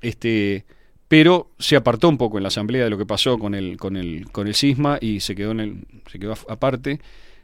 este, 0.00 0.64
pero 1.08 1.50
se 1.58 1.76
apartó 1.76 2.08
un 2.08 2.18
poco 2.18 2.36
en 2.38 2.42
la 2.42 2.48
asamblea 2.48 2.84
de 2.84 2.90
lo 2.90 2.98
que 2.98 3.06
pasó 3.06 3.38
con 3.38 3.54
el, 3.54 3.76
con 3.76 3.96
el, 3.96 4.26
con 4.32 4.46
el 4.46 4.54
cisma 4.54 4.98
y 5.00 5.20
se 5.20 5.34
quedó 5.34 5.52
en 5.52 5.60
el, 5.60 5.76
se 6.10 6.18
quedó 6.18 6.34
aparte. 6.48 7.00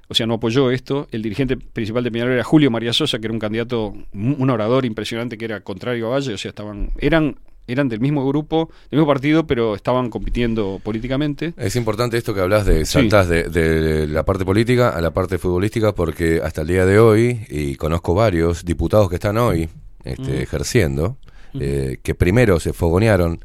o 0.08 0.14
sea, 0.14 0.26
no 0.26 0.34
apoyó 0.34 0.70
esto. 0.70 1.08
El 1.12 1.22
dirigente 1.22 1.56
principal 1.56 2.04
de 2.04 2.10
Peñarol 2.10 2.34
era 2.34 2.44
Julio 2.44 2.70
María 2.70 2.92
Sosa, 2.92 3.18
que 3.18 3.26
era 3.26 3.32
un 3.32 3.38
candidato, 3.40 3.94
un 4.12 4.50
orador 4.50 4.84
impresionante 4.84 5.38
que 5.38 5.44
era 5.46 5.60
contrario 5.60 6.06
a 6.08 6.10
Valle, 6.10 6.34
o 6.34 6.38
sea, 6.38 6.50
estaban, 6.50 6.90
eran, 6.98 7.36
eran 7.66 7.88
del 7.88 8.00
mismo 8.00 8.26
grupo, 8.26 8.70
del 8.90 8.98
mismo 9.00 9.06
partido, 9.12 9.46
pero 9.46 9.74
estaban 9.74 10.10
compitiendo 10.10 10.80
políticamente. 10.82 11.54
Es 11.56 11.76
importante 11.76 12.16
esto 12.18 12.34
que 12.34 12.40
hablas 12.40 12.66
de 12.66 12.84
Sí. 12.84 12.92
saltas 12.94 13.28
de, 13.28 13.44
de 13.44 14.06
la 14.08 14.24
parte 14.24 14.44
política 14.44 14.88
a 14.90 15.00
la 15.00 15.12
parte 15.12 15.38
futbolística 15.38 15.94
porque 15.94 16.40
hasta 16.42 16.62
el 16.62 16.68
día 16.68 16.84
de 16.86 16.98
hoy, 16.98 17.40
y 17.48 17.76
conozco 17.76 18.14
varios 18.14 18.64
diputados 18.64 19.08
que 19.08 19.14
están 19.16 19.38
hoy 19.38 19.68
este, 20.04 20.42
ejerciendo, 20.42 21.16
eh, 21.60 21.98
que 22.02 22.14
primero 22.14 22.58
se 22.58 22.72
fogonearon 22.72 23.38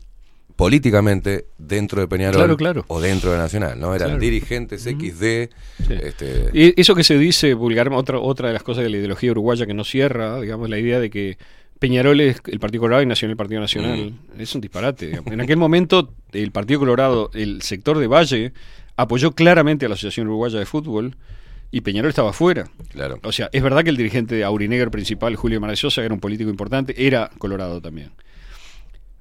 políticamente 0.56 1.46
dentro 1.60 2.02
de 2.02 2.08
Peñarol 2.08 2.36
Claro, 2.42 2.58
claro. 2.58 2.86
o 2.88 3.00
dentro 3.00 3.32
de 3.32 3.38
Nacional, 3.38 3.80
¿no? 3.80 3.94
Eran 3.94 4.08
Claro. 4.10 4.20
dirigentes 4.22 4.82
XD, 4.84 5.50
este, 5.90 6.50
Y 6.52 6.82
eso 6.82 6.96
que 6.96 7.04
se 7.04 7.18
dice 7.20 7.54
vulgar, 7.54 7.90
otra, 7.94 8.18
otra 8.20 8.48
de 8.48 8.54
las 8.56 8.64
cosas 8.64 8.84
de 8.84 8.90
la 8.90 8.98
ideología 8.98 9.32
uruguaya 9.32 9.68
que 9.68 9.76
no 9.76 9.84
cierra, 9.84 10.42
digamos, 10.42 10.68
la 10.70 10.80
idea 10.80 11.00
de 11.00 11.12
que 11.12 11.38
Peñarol 11.80 12.20
es 12.22 12.42
el 12.48 12.60
Partido 12.60 12.82
Colorado 12.82 13.04
y 13.04 13.06
Nacional 13.06 13.32
el 13.32 13.38
Partido 13.38 13.62
Nacional. 13.62 14.14
Es 14.38 14.56
un 14.56 14.62
disparate. 14.62 15.08
digamos. 15.08 15.32
En 15.32 15.42
aquel 15.42 15.58
momento, 15.58 16.14
el 16.32 16.52
Partido 16.52 16.80
Colorado, 16.80 17.30
el 17.34 17.62
sector 17.62 18.00
de 18.00 18.08
Valle, 18.08 18.54
apoyó 18.96 19.32
claramente 19.34 19.86
a 19.86 19.90
la 19.90 19.96
Asociación 19.96 20.28
Uruguaya 20.28 20.58
de 20.60 20.66
Fútbol 20.66 21.16
y 21.70 21.82
Peñarol 21.82 22.10
estaba 22.10 22.34
fuera. 22.34 22.70
Claro. 22.90 23.20
O 23.24 23.32
sea, 23.32 23.50
es 23.52 23.62
verdad 23.62 23.84
que 23.84 23.90
el 23.92 23.98
dirigente 23.98 24.44
aurinegro 24.44 24.90
principal, 24.90 25.36
Julio 25.36 25.60
Maravillosa, 25.62 26.02
era 26.04 26.14
un 26.14 26.20
político 26.20 26.50
importante, 26.50 27.06
era 27.06 27.30
colorado 27.38 27.80
también. 27.82 28.12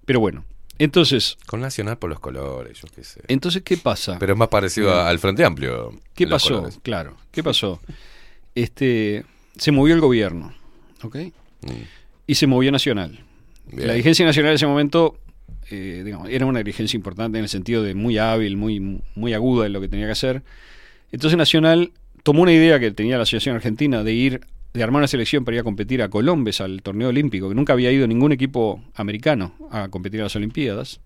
Pero 0.05 0.21
bueno, 0.21 0.45
entonces... 0.79 1.37
Con 1.47 1.61
Nacional 1.61 1.99
por 1.99 2.09
los 2.09 2.21
colores, 2.21 2.81
yo 2.81 2.89
qué 2.95 3.03
sé. 3.05 3.21
Entonces, 3.29 3.63
¿qué 3.65 3.77
pasa? 3.77 4.19
Pero 4.19 4.33
es 4.35 4.39
más 4.39 4.49
parecido 4.49 4.93
a- 4.95 5.09
al 5.09 5.19
Frente 5.19 5.45
Amplio. 5.45 5.93
¿Qué 6.15 6.27
pasó? 6.27 6.69
Claro, 6.83 7.17
¿qué 7.33 7.43
pasó? 7.43 7.81
Este, 8.55 9.25
se 9.57 9.73
movió 9.73 9.95
el 9.95 10.01
gobierno, 10.01 10.55
¿ok? 11.03 11.17
Y 12.27 12.35
se 12.35 12.47
movió 12.47 12.73
Nacional. 12.73 13.21
Bien. 13.71 13.89
La 13.89 13.95
dirigencia 13.95 14.25
nacional 14.25 14.53
en 14.53 14.57
ese 14.57 14.67
momento, 14.67 15.19
eh, 15.71 16.03
digamos, 16.05 16.29
era 16.31 16.47
una 16.47 16.61
dirigencia 16.61 16.97
importante 16.97 17.39
en 17.39 17.45
el 17.45 17.49
sentido 17.49 17.83
de 17.83 17.95
muy 17.95 18.19
hábil, 18.19 18.57
muy, 18.57 19.03
muy 19.15 19.35
aguda 19.35 19.67
en 19.67 19.73
lo 19.73 19.81
que 19.81 19.89
tenía 19.89 20.07
que 20.07 20.13
hacer. 20.13 20.43
Entonces 21.11 21.37
Nacional 21.37 21.93
tomó 22.23 22.43
una 22.43 22.53
idea 22.53 22.79
que 22.79 22.91
tenía 22.91 23.17
la 23.17 23.23
Asociación 23.23 23.57
Argentina 23.57 24.03
de 24.03 24.13
ir, 24.13 24.41
de 24.73 24.83
armar 24.83 25.01
una 25.01 25.09
selección 25.09 25.45
para 25.45 25.57
ir 25.57 25.61
a 25.61 25.65
competir 25.65 26.03
a 26.03 26.09
Colombes, 26.09 26.61
al 26.61 26.83
torneo 26.83 27.09
olímpico, 27.09 27.49
que 27.49 27.55
nunca 27.55 27.73
había 27.73 27.91
ido 27.91 28.07
ningún 28.07 28.33
equipo 28.33 28.83
americano 28.95 29.55
a 29.71 29.89
competir 29.89 30.21
a 30.21 30.25
las 30.25 30.37
Olimpiadas. 30.37 31.01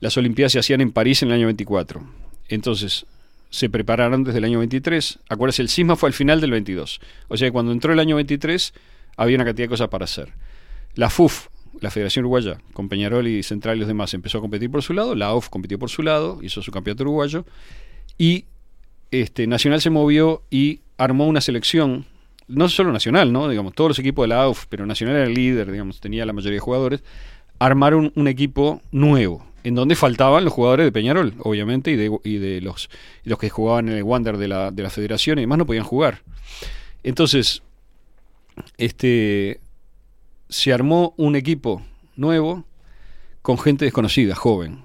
Las 0.00 0.16
Olimpiadas 0.16 0.52
se 0.52 0.58
hacían 0.58 0.80
en 0.80 0.92
París 0.92 1.22
en 1.22 1.28
el 1.28 1.34
año 1.34 1.46
24. 1.46 2.02
Entonces, 2.48 3.06
se 3.50 3.70
prepararon 3.70 4.24
desde 4.24 4.38
el 4.38 4.44
año 4.44 4.58
23. 4.58 5.18
Acuérdense, 5.28 5.62
el 5.62 5.68
sisma 5.68 5.96
fue 5.96 6.08
al 6.08 6.12
final 6.12 6.40
del 6.40 6.50
22. 6.50 7.00
O 7.28 7.36
sea 7.36 7.48
que 7.48 7.52
cuando 7.52 7.72
entró 7.72 7.92
el 7.92 7.98
año 7.98 8.16
23, 8.16 8.74
había 9.16 9.36
una 9.36 9.44
cantidad 9.44 9.66
de 9.66 9.70
cosas 9.70 9.88
para 9.88 10.04
hacer. 10.04 10.32
La 10.94 11.10
FUF, 11.10 11.48
la 11.80 11.90
Federación 11.90 12.24
Uruguaya, 12.24 12.58
con 12.72 12.88
Peñarol 12.88 13.26
y 13.28 13.42
Central 13.42 13.76
y 13.76 13.80
los 13.80 13.88
demás, 13.88 14.14
empezó 14.14 14.38
a 14.38 14.40
competir 14.40 14.70
por 14.70 14.82
su 14.82 14.92
lado. 14.92 15.14
La 15.14 15.34
OF 15.34 15.48
compitió 15.48 15.78
por 15.78 15.90
su 15.90 16.02
lado, 16.02 16.38
hizo 16.42 16.62
su 16.62 16.72
campeonato 16.72 17.04
uruguayo. 17.04 17.44
Y 18.18 18.44
este, 19.10 19.46
Nacional 19.46 19.80
se 19.80 19.90
movió 19.90 20.42
y 20.50 20.80
armó 20.98 21.26
una 21.26 21.40
selección, 21.40 22.06
no 22.48 22.68
solo 22.68 22.92
Nacional, 22.92 23.32
¿no? 23.32 23.48
Digamos, 23.48 23.74
todos 23.74 23.90
los 23.90 23.98
equipos 23.98 24.24
de 24.24 24.28
la 24.28 24.42
AUF, 24.42 24.66
pero 24.68 24.86
Nacional 24.86 25.16
era 25.16 25.26
el 25.26 25.34
líder, 25.34 25.70
digamos, 25.70 26.00
tenía 26.00 26.24
la 26.24 26.32
mayoría 26.32 26.56
de 26.56 26.60
jugadores, 26.60 27.02
armaron 27.58 28.12
un 28.14 28.28
equipo 28.28 28.80
nuevo, 28.90 29.44
en 29.64 29.74
donde 29.74 29.96
faltaban 29.96 30.44
los 30.44 30.52
jugadores 30.52 30.86
de 30.86 30.92
Peñarol, 30.92 31.34
obviamente, 31.40 31.90
y 31.90 31.96
de, 31.96 32.18
y 32.24 32.38
de 32.38 32.60
los, 32.60 32.88
los 33.24 33.38
que 33.38 33.50
jugaban 33.50 33.88
en 33.88 33.96
el 33.96 34.02
Wander 34.02 34.38
de 34.38 34.48
la, 34.48 34.70
de 34.70 34.82
la 34.82 34.90
federación 34.90 35.38
y 35.38 35.42
demás 35.42 35.58
no 35.58 35.66
podían 35.66 35.84
jugar. 35.84 36.22
Entonces, 37.02 37.62
este 38.78 39.60
se 40.48 40.72
armó 40.72 41.14
un 41.16 41.36
equipo 41.36 41.82
nuevo 42.16 42.64
con 43.42 43.58
gente 43.58 43.84
desconocida, 43.84 44.34
joven. 44.34 44.84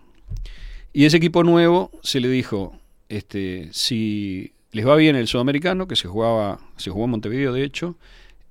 Y 0.93 1.05
ese 1.05 1.17
equipo 1.17 1.43
nuevo 1.43 1.91
se 2.03 2.19
le 2.19 2.29
dijo, 2.29 2.77
este, 3.09 3.69
si 3.71 4.53
les 4.71 4.87
va 4.87 4.95
bien 4.95 5.15
el 5.15 5.27
sudamericano, 5.27 5.87
que 5.87 5.95
se 5.95 6.07
jugaba, 6.07 6.59
se 6.77 6.89
jugó 6.89 7.05
en 7.05 7.11
Montevideo 7.11 7.53
de 7.53 7.63
hecho, 7.63 7.95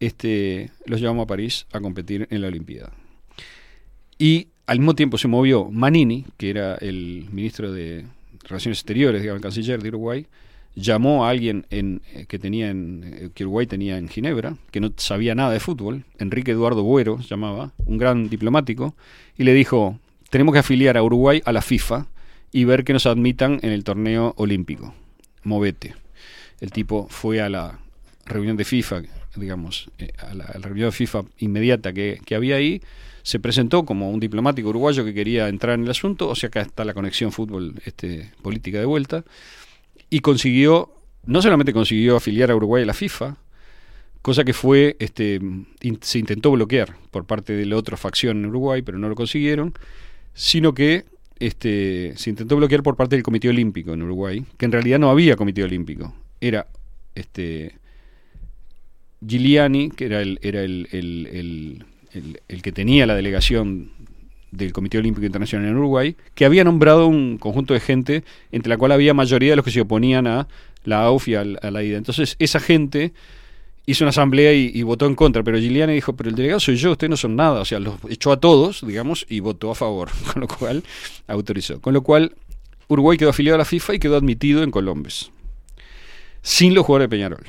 este, 0.00 0.70
los 0.86 1.00
llevamos 1.00 1.24
a 1.24 1.26
París 1.26 1.66
a 1.72 1.80
competir 1.80 2.26
en 2.30 2.40
la 2.40 2.48
Olimpiada. 2.48 2.92
Y 4.18 4.48
al 4.66 4.78
mismo 4.78 4.94
tiempo 4.94 5.18
se 5.18 5.28
movió 5.28 5.70
Manini, 5.70 6.24
que 6.36 6.50
era 6.50 6.74
el 6.76 7.26
ministro 7.32 7.72
de 7.72 8.06
Relaciones 8.44 8.78
Exteriores, 8.78 9.22
digamos, 9.22 9.38
el 9.38 9.42
canciller 9.42 9.82
de 9.82 9.88
Uruguay, 9.88 10.26
llamó 10.74 11.24
a 11.24 11.30
alguien 11.30 11.66
en, 11.70 12.02
eh, 12.14 12.26
que 12.26 12.38
tenía 12.38 12.70
en, 12.70 13.02
eh, 13.04 13.30
que 13.34 13.44
Uruguay 13.44 13.66
tenía 13.66 13.98
en 13.98 14.08
Ginebra, 14.08 14.56
que 14.70 14.80
no 14.80 14.92
sabía 14.96 15.34
nada 15.34 15.52
de 15.52 15.60
fútbol, 15.60 16.04
Enrique 16.18 16.52
Eduardo 16.52 16.82
Buero 16.82 17.18
llamaba, 17.20 17.72
un 17.84 17.98
gran 17.98 18.28
diplomático, 18.28 18.94
y 19.36 19.44
le 19.44 19.54
dijo, 19.54 19.98
tenemos 20.30 20.52
que 20.52 20.60
afiliar 20.60 20.96
a 20.96 21.02
Uruguay 21.02 21.42
a 21.44 21.52
la 21.52 21.62
FIFA 21.62 22.06
y 22.52 22.64
ver 22.64 22.84
que 22.84 22.92
nos 22.92 23.06
admitan 23.06 23.60
en 23.62 23.70
el 23.70 23.84
torneo 23.84 24.34
olímpico. 24.36 24.94
Movete. 25.42 25.94
El 26.60 26.72
tipo 26.72 27.06
fue 27.08 27.40
a 27.40 27.48
la 27.48 27.78
reunión 28.26 28.56
de 28.56 28.64
FIFA, 28.64 29.02
digamos, 29.36 29.90
eh, 29.98 30.12
a 30.18 30.34
la, 30.34 30.44
a 30.44 30.58
la 30.58 30.66
reunión 30.66 30.88
de 30.88 30.92
FIFA 30.92 31.22
inmediata 31.38 31.92
que, 31.92 32.20
que 32.24 32.34
había 32.34 32.56
ahí, 32.56 32.82
se 33.22 33.38
presentó 33.38 33.84
como 33.84 34.10
un 34.10 34.20
diplomático 34.20 34.68
uruguayo 34.68 35.04
que 35.04 35.14
quería 35.14 35.48
entrar 35.48 35.74
en 35.74 35.84
el 35.84 35.90
asunto, 35.90 36.28
o 36.28 36.34
sea, 36.34 36.48
acá 36.48 36.62
está 36.62 36.84
la 36.84 36.94
conexión 36.94 37.32
fútbol 37.32 37.74
este, 37.84 38.30
política 38.42 38.78
de 38.78 38.86
vuelta, 38.86 39.24
y 40.10 40.20
consiguió, 40.20 40.92
no 41.24 41.40
solamente 41.40 41.72
consiguió 41.72 42.16
afiliar 42.16 42.50
a 42.50 42.56
Uruguay 42.56 42.82
a 42.82 42.86
la 42.86 42.94
FIFA, 42.94 43.36
cosa 44.22 44.44
que 44.44 44.52
fue, 44.52 44.96
este, 44.98 45.40
se 46.02 46.18
intentó 46.18 46.50
bloquear 46.50 46.96
por 47.10 47.24
parte 47.26 47.52
de 47.54 47.64
la 47.64 47.76
otra 47.76 47.96
facción 47.96 48.38
en 48.38 48.46
Uruguay, 48.46 48.82
pero 48.82 48.98
no 48.98 49.08
lo 49.08 49.14
consiguieron, 49.14 49.72
sino 50.34 50.74
que 50.74 51.04
este, 51.38 52.12
se 52.16 52.30
intentó 52.30 52.56
bloquear 52.56 52.82
por 52.82 52.96
parte 52.96 53.16
del 53.16 53.22
Comité 53.22 53.48
Olímpico 53.48 53.94
en 53.94 54.02
Uruguay, 54.02 54.44
que 54.58 54.66
en 54.66 54.72
realidad 54.72 54.98
no 54.98 55.10
había 55.10 55.36
Comité 55.36 55.64
Olímpico, 55.64 56.14
era 56.40 56.66
este, 57.14 57.76
Giuliani, 59.26 59.90
que 59.90 60.06
era 60.06 60.20
el, 60.22 60.38
era 60.42 60.62
el- 60.62 60.88
el- 60.92 61.84
el- 62.12 62.40
el 62.48 62.62
que 62.62 62.72
tenía 62.72 63.06
la 63.06 63.14
delegación 63.14 63.90
del 64.50 64.72
Comité 64.72 64.98
Olímpico 64.98 65.24
Internacional 65.26 65.68
en 65.68 65.76
Uruguay, 65.76 66.16
que 66.34 66.44
había 66.44 66.64
nombrado 66.64 67.06
un 67.06 67.38
conjunto 67.38 67.74
de 67.74 67.80
gente 67.80 68.24
entre 68.52 68.68
la 68.70 68.76
cual 68.78 68.92
había 68.92 69.14
mayoría 69.14 69.50
de 69.50 69.56
los 69.56 69.64
que 69.64 69.70
se 69.70 69.80
oponían 69.80 70.26
a 70.26 70.48
la 70.84 71.02
AUF 71.04 71.28
y 71.28 71.34
al- 71.36 71.58
a, 71.62 71.70
la 71.70 71.82
IDA. 71.82 71.98
Entonces, 71.98 72.36
esa 72.38 72.58
gente 72.60 73.12
hizo 73.86 74.04
una 74.04 74.10
asamblea 74.10 74.52
y, 74.52 74.70
y 74.74 74.82
votó 74.82 75.06
en 75.06 75.14
contra, 75.14 75.42
pero 75.42 75.58
Giuliani 75.58 75.92
dijo, 75.94 76.14
pero 76.14 76.30
el 76.30 76.36
delegado 76.36 76.60
soy 76.60 76.76
yo, 76.76 76.92
ustedes 76.92 77.10
no 77.10 77.16
son 77.16 77.36
nada, 77.36 77.60
o 77.60 77.64
sea, 77.64 77.80
los 77.80 77.94
echó 78.08 78.32
a 78.32 78.40
todos, 78.40 78.86
digamos, 78.86 79.26
y 79.28 79.40
votó 79.40 79.70
a 79.70 79.74
favor, 79.74 80.10
con 80.32 80.40
lo 80.40 80.48
cual 80.48 80.82
autorizó. 81.26 81.80
Con 81.80 81.94
lo 81.94 82.02
cual, 82.02 82.34
Uruguay 82.88 83.16
quedó 83.18 83.30
afiliado 83.30 83.54
a 83.54 83.58
la 83.58 83.64
FIFA 83.64 83.94
y 83.94 83.98
quedó 84.00 84.16
admitido 84.16 84.62
en 84.62 84.70
Colombes, 84.70 85.30
sin 86.42 86.74
los 86.74 86.84
jugadores 86.86 87.04
de 87.10 87.16
Peñarol 87.16 87.44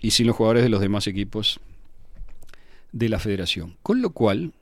y 0.00 0.10
sin 0.10 0.26
los 0.26 0.36
jugadores 0.36 0.62
de 0.62 0.68
los 0.68 0.80
demás 0.80 1.06
equipos 1.06 1.60
de 2.92 3.08
la 3.08 3.18
federación. 3.18 3.76
Con 3.82 4.02
lo 4.02 4.10
cual, 4.10 4.52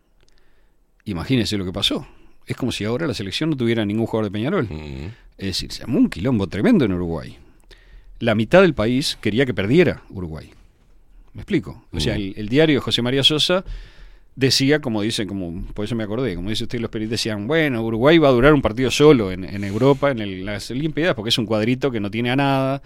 imagínense 1.07 1.57
lo 1.57 1.65
que 1.65 1.73
pasó. 1.73 2.07
Es 2.47 2.57
como 2.57 2.71
si 2.71 2.85
ahora 2.85 3.07
la 3.07 3.15
selección 3.15 3.51
no 3.51 3.57
tuviera 3.57 3.85
ningún 3.85 4.07
jugador 4.07 4.31
de 4.31 4.33
Peñarol. 4.39 4.69
Es 5.39 5.47
decir, 5.47 5.73
se 5.73 5.83
armó 5.83 5.99
un 5.99 6.09
quilombo 6.09 6.47
tremendo 6.47 6.85
en 6.85 6.93
Uruguay. 6.93 7.37
La 8.21 8.35
mitad 8.35 8.63
del 8.63 8.75
país 8.75 9.19
quería 9.21 9.45
que 9.47 9.53
perdiera 9.55 10.03
Uruguay. 10.11 10.51
¿Me 11.35 11.43
explico? 11.43 11.85
O 11.93 12.01
sea, 12.01 12.15
el, 12.15 12.35
el 12.37 12.49
diario 12.49 12.77
de 12.77 12.81
José 12.81 13.03
María 13.03 13.23
Sosa 13.25 13.65
decía, 14.37 14.81
como 14.81 15.03
dicen, 15.03 15.27
como 15.29 15.65
por 15.75 15.85
eso 15.85 15.95
me 15.95 16.05
acordé, 16.05 16.35
como 16.35 16.51
dice 16.51 16.65
usted, 16.65 16.79
los 16.81 16.91
periodistas 16.91 17.21
decían, 17.21 17.47
bueno, 17.47 17.83
Uruguay 17.83 18.19
va 18.19 18.29
a 18.29 18.33
durar 18.33 18.55
un 18.55 18.63
partido 18.63 18.91
solo 18.91 19.33
en, 19.33 19.45
en 19.45 19.65
Europa, 19.65 20.11
en 20.11 20.21
el- 20.21 20.45
las 20.45 20.71
Olimpiadas, 20.71 21.15
porque 21.15 21.31
es 21.31 21.39
un 21.39 21.47
cuadrito 21.47 21.91
que 21.91 22.01
no 22.01 22.11
tiene 22.11 22.31
a 22.31 22.37
nada, 22.37 22.83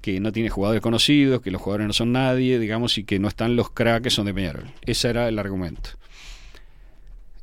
que 0.00 0.18
no 0.20 0.32
tiene 0.32 0.48
jugadores 0.48 0.80
conocidos, 0.82 1.42
que 1.42 1.50
los 1.52 1.60
jugadores 1.62 1.86
no 1.86 1.92
son 1.92 2.12
nadie, 2.12 2.58
digamos, 2.58 2.98
y 2.98 3.04
que 3.04 3.18
no 3.18 3.28
están 3.28 3.54
los 3.56 3.70
cracks 3.70 4.02
que 4.04 4.10
son 4.10 4.26
de 4.26 4.34
Peñarol. 4.34 4.64
Ese 4.84 5.08
era 5.10 5.28
el 5.28 5.38
argumento. 5.38 5.90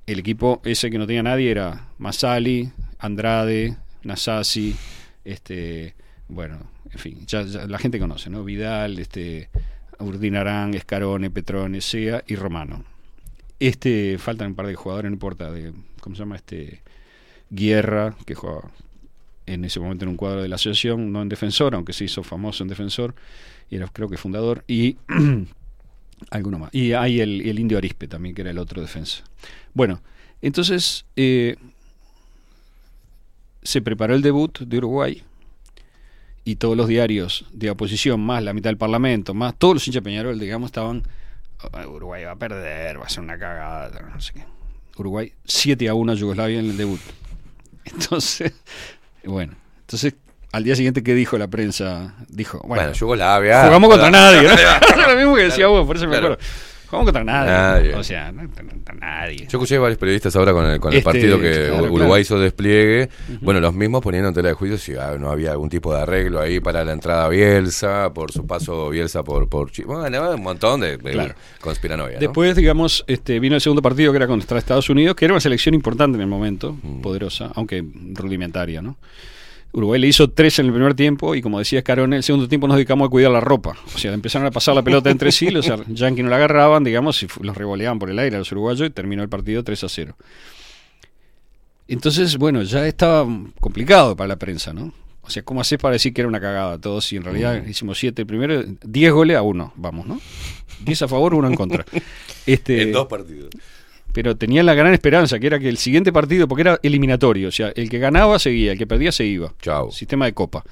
El 0.10 0.18
equipo 0.18 0.60
ese 0.66 0.90
que 0.90 0.98
no 0.98 1.06
tenía 1.06 1.22
nadie 1.22 1.52
era 1.52 1.88
Masali, 2.00 2.72
Andrade, 2.98 3.78
Nasasi, 4.02 4.76
este, 5.24 5.94
bueno, 6.28 6.58
en 6.92 6.98
fin, 6.98 7.28
la 7.68 7.78
gente 7.78 8.00
conoce, 8.00 8.32
¿no? 8.32 8.44
Vidal, 8.44 8.98
este, 8.98 9.50
Urdinarán, 10.00 10.74
Escarone, 10.74 11.30
Petrone, 11.30 11.80
Sea 11.80 12.24
y 12.26 12.36
Romano. 12.38 12.86
Este, 13.60 14.18
faltan 14.18 14.48
un 14.48 14.56
par 14.56 14.66
de 14.66 14.74
jugadores, 14.74 15.12
no 15.12 15.14
importa, 15.14 15.52
de, 15.52 15.74
¿cómo 16.02 16.16
se 16.16 16.24
llama? 16.24 16.38
Este, 16.38 16.82
Guerra, 17.52 18.16
que 18.26 18.34
juega 18.34 18.62
en 19.46 19.64
ese 19.64 19.80
momento 19.80 20.06
en 20.06 20.10
un 20.10 20.18
cuadro 20.18 20.42
de 20.42 20.48
la 20.48 20.56
asociación, 20.56 21.12
no 21.12 21.22
en 21.22 21.30
defensor, 21.30 21.76
aunque 21.76 21.94
se 21.94 22.06
hizo 22.06 22.24
famoso 22.24 22.64
en 22.64 22.70
defensor, 22.70 23.14
y 23.70 23.76
era 23.76 23.88
creo 23.90 24.10
que 24.10 24.18
fundador, 24.18 24.64
y 24.68 24.98
alguno 26.30 26.60
más. 26.60 26.74
Y 26.74 26.94
hay 26.94 27.22
el, 27.22 27.42
el 27.42 27.60
indio 27.60 27.78
Arispe 27.78 28.08
también, 28.08 28.36
que 28.36 28.42
era 28.42 28.52
el 28.52 28.58
otro 28.58 28.82
defensa. 28.82 29.24
Bueno, 29.74 30.02
entonces 30.42 31.06
eh, 31.16 31.56
se 33.64 33.82
preparó 33.82 34.16
el 34.16 34.22
debut 34.22 34.60
de 34.60 34.78
Uruguay 34.78 35.24
y 36.46 36.56
todos 36.56 36.76
los 36.76 36.88
diarios 36.88 37.46
de 37.52 37.70
oposición, 37.70 38.22
más 38.22 38.44
la 38.44 38.54
mitad 38.54 38.70
del 38.70 38.78
parlamento, 38.78 39.34
más 39.34 39.56
todos 39.58 39.76
los 39.76 39.88
hinchas 39.88 40.02
Peñarol, 40.02 40.40
digamos, 40.40 40.68
estaban, 40.70 41.04
"Oh, 41.62 41.90
Uruguay 41.90 42.24
va 42.24 42.32
a 42.32 42.36
perder, 42.38 43.00
va 43.00 43.06
a 43.06 43.10
ser 43.10 43.24
una 43.24 43.38
cagada, 43.38 44.02
no 44.14 44.22
sé 44.22 44.34
qué. 44.34 44.46
Uruguay 44.98 45.32
7 45.46 45.88
a 45.88 45.94
1 45.94 46.12
a 46.12 46.16
Yugoslavia 46.16 46.60
en 46.60 46.66
el 46.66 46.78
debut. 46.78 47.00
Entonces, 47.86 48.54
bueno, 49.24 49.56
entonces 49.82 50.16
al 50.52 50.64
día 50.64 50.76
siguiente, 50.76 51.04
¿qué 51.04 51.14
dijo 51.16 51.38
la 51.38 51.48
prensa? 51.48 52.16
Dijo, 52.28 52.60
bueno, 52.60 52.84
Bueno, 52.84 52.94
Yugoslavia. 52.94 53.66
jugamos 53.66 53.90
contra 53.90 54.10
nadie. 54.10 54.48
¿no? 54.50 55.08
Lo 55.12 55.16
mismo 55.18 55.36
que 55.36 55.44
decía 55.44 55.68
vos, 55.68 55.86
por 55.86 55.96
eso 55.96 56.08
me 56.08 56.18
acuerdo. 56.18 56.38
Jugamos 56.88 57.06
contra 57.06 57.24
nadie. 57.24 57.52
Nadie. 57.52 57.94
O 57.96 58.04
sea, 58.04 58.32
no 58.32 58.50
contra 58.50 58.96
nadie. 58.96 59.42
Yo 59.42 59.46
escuché 59.60 59.78
varios 59.78 60.00
periodistas 60.00 60.36
ahora 60.36 60.54
con 60.54 60.66
el, 60.66 60.80
con 60.80 60.92
el 60.92 60.98
Este, 60.98 61.06
partido 61.06 61.40
que 61.40 61.68
claro, 61.68 61.84
Uruguay 61.84 62.00
claro. 62.00 62.18
hizo 62.18 62.40
despliegue. 62.40 63.10
Bueno, 63.42 63.60
los 63.60 63.76
mismos 63.76 64.02
ponían 64.02 64.26
en 64.26 64.34
tela 64.34 64.48
de 64.50 64.56
juicio 64.56 64.76
si 64.80 64.96
ah, 64.96 65.16
no 65.20 65.30
había 65.30 65.52
algún 65.52 65.70
tipo 65.70 65.94
de 65.94 66.02
arreglo 66.02 66.42
ahí 66.42 66.60
para 66.60 66.84
la 66.84 66.94
entrada 66.94 67.26
a 67.26 67.30
Bielsa, 67.30 68.12
por 68.12 68.32
su 68.32 68.48
paso 68.48 68.90
Bielsa 68.90 69.22
por, 69.22 69.48
por 69.48 69.70
Chi- 69.72 69.84
Bueno, 69.84 70.32
un 70.34 70.42
montón 70.42 70.80
de, 70.80 70.98
de 70.98 71.12
Claro. 71.12 71.36
conspiranoia. 71.62 72.16
¿no? 72.16 72.20
Después, 72.22 72.56
digamos, 72.56 73.04
este, 73.06 73.40
vino 73.40 73.54
el 73.54 73.62
segundo 73.62 73.84
partido 73.84 74.12
que 74.12 74.16
era 74.18 74.26
contra 74.26 74.58
Estados 74.58 74.90
Unidos, 74.90 75.16
que 75.16 75.26
era 75.26 75.36
una 75.36 75.42
selección 75.42 75.76
importante 75.76 76.16
en 76.16 76.22
el 76.22 76.28
momento, 76.28 76.76
Mm. 76.82 77.02
poderosa, 77.02 77.52
aunque 77.54 77.84
rudimentaria, 78.16 78.82
¿no? 78.82 78.98
Uruguay 79.72 80.02
le 80.02 80.08
hizo 80.08 80.30
tres 80.32 80.58
en 80.60 80.66
el 80.66 80.72
primer 80.74 80.96
tiempo 80.96 81.36
y 81.36 81.42
como 81.42 81.60
decía 81.60 81.80
Escarone, 81.80 82.16
el 82.16 82.24
segundo 82.24 82.48
tiempo 82.48 82.68
nos 82.68 82.76
dedicamos 82.78 83.08
a 83.08 83.10
cuidar 83.10 83.32
la 83.32 83.40
ropa. 83.40 83.76
O 83.94 83.98
sea, 83.98 84.14
empezaron 84.14 84.48
a 84.48 84.52
pasar 84.52 84.74
la 84.76 84.82
pelota 84.82 85.12
entre 85.12 85.32
sí, 85.32 85.50
los 85.52 85.66
yanquis 85.90 86.24
no 86.24 86.30
la 86.30 86.38
agarraban, 86.38 86.84
digamos, 86.84 87.22
y 87.24 87.28
los 87.42 87.56
revoleaban 87.56 88.00
por 88.00 88.10
el 88.10 88.18
aire 88.20 88.36
a 88.36 88.40
los 88.40 88.52
uruguayos 88.52 88.88
y 88.88 88.90
terminó 88.90 89.22
el 89.22 89.30
partido 89.30 89.64
3 89.64 89.84
a 89.84 89.90
0. 89.90 90.16
Entonces, 91.88 92.38
bueno, 92.38 92.62
ya 92.64 92.86
estaba 92.88 93.28
complicado 93.60 94.16
para 94.16 94.28
la 94.30 94.36
prensa, 94.38 94.74
¿no? 94.74 94.94
O 95.22 95.30
sea, 95.30 95.44
¿cómo 95.44 95.62
haces 95.62 95.78
para 95.78 95.94
decir 95.94 96.14
que 96.14 96.22
era 96.22 96.28
una 96.28 96.40
cagada 96.40 96.80
todo 96.80 97.02
si 97.02 97.16
en 97.18 97.24
realidad 97.24 97.64
Mm. 97.64 97.70
hicimos 97.70 98.00
siete 98.00 98.26
primero, 98.26 98.64
10 98.84 99.12
goles 99.14 99.38
a 99.38 99.42
uno, 99.44 99.74
vamos, 99.76 100.08
¿no? 100.08 100.20
10 100.86 101.04
a 101.04 101.08
favor, 101.08 101.34
uno 101.36 101.48
en 101.48 101.56
contra. 101.56 101.86
Este, 102.46 102.82
En 102.82 102.92
dos 102.94 103.06
partidos. 103.08 103.50
Pero 104.14 104.36
tenía 104.36 104.64
la 104.64 104.74
gran 104.74 104.94
esperanza, 104.94 105.40
que 105.40 105.48
era 105.48 105.60
que 105.60 105.70
el 105.70 105.78
siguiente 105.78 106.12
partido, 106.12 106.48
porque 106.48 106.62
era 106.62 106.80
eliminatorio, 106.84 107.48
o 107.50 107.52
sea, 107.52 107.70
el 107.76 107.90
que 107.90 108.00
ganaba 108.00 108.40
seguía, 108.40 108.72
el 108.74 108.78
que 108.78 108.88
perdía 108.88 109.12
se 109.12 109.26
iba. 109.26 109.54
Chao. 109.62 109.92
Sistema 109.92 110.26
de 110.26 110.34
copa. 110.34 110.64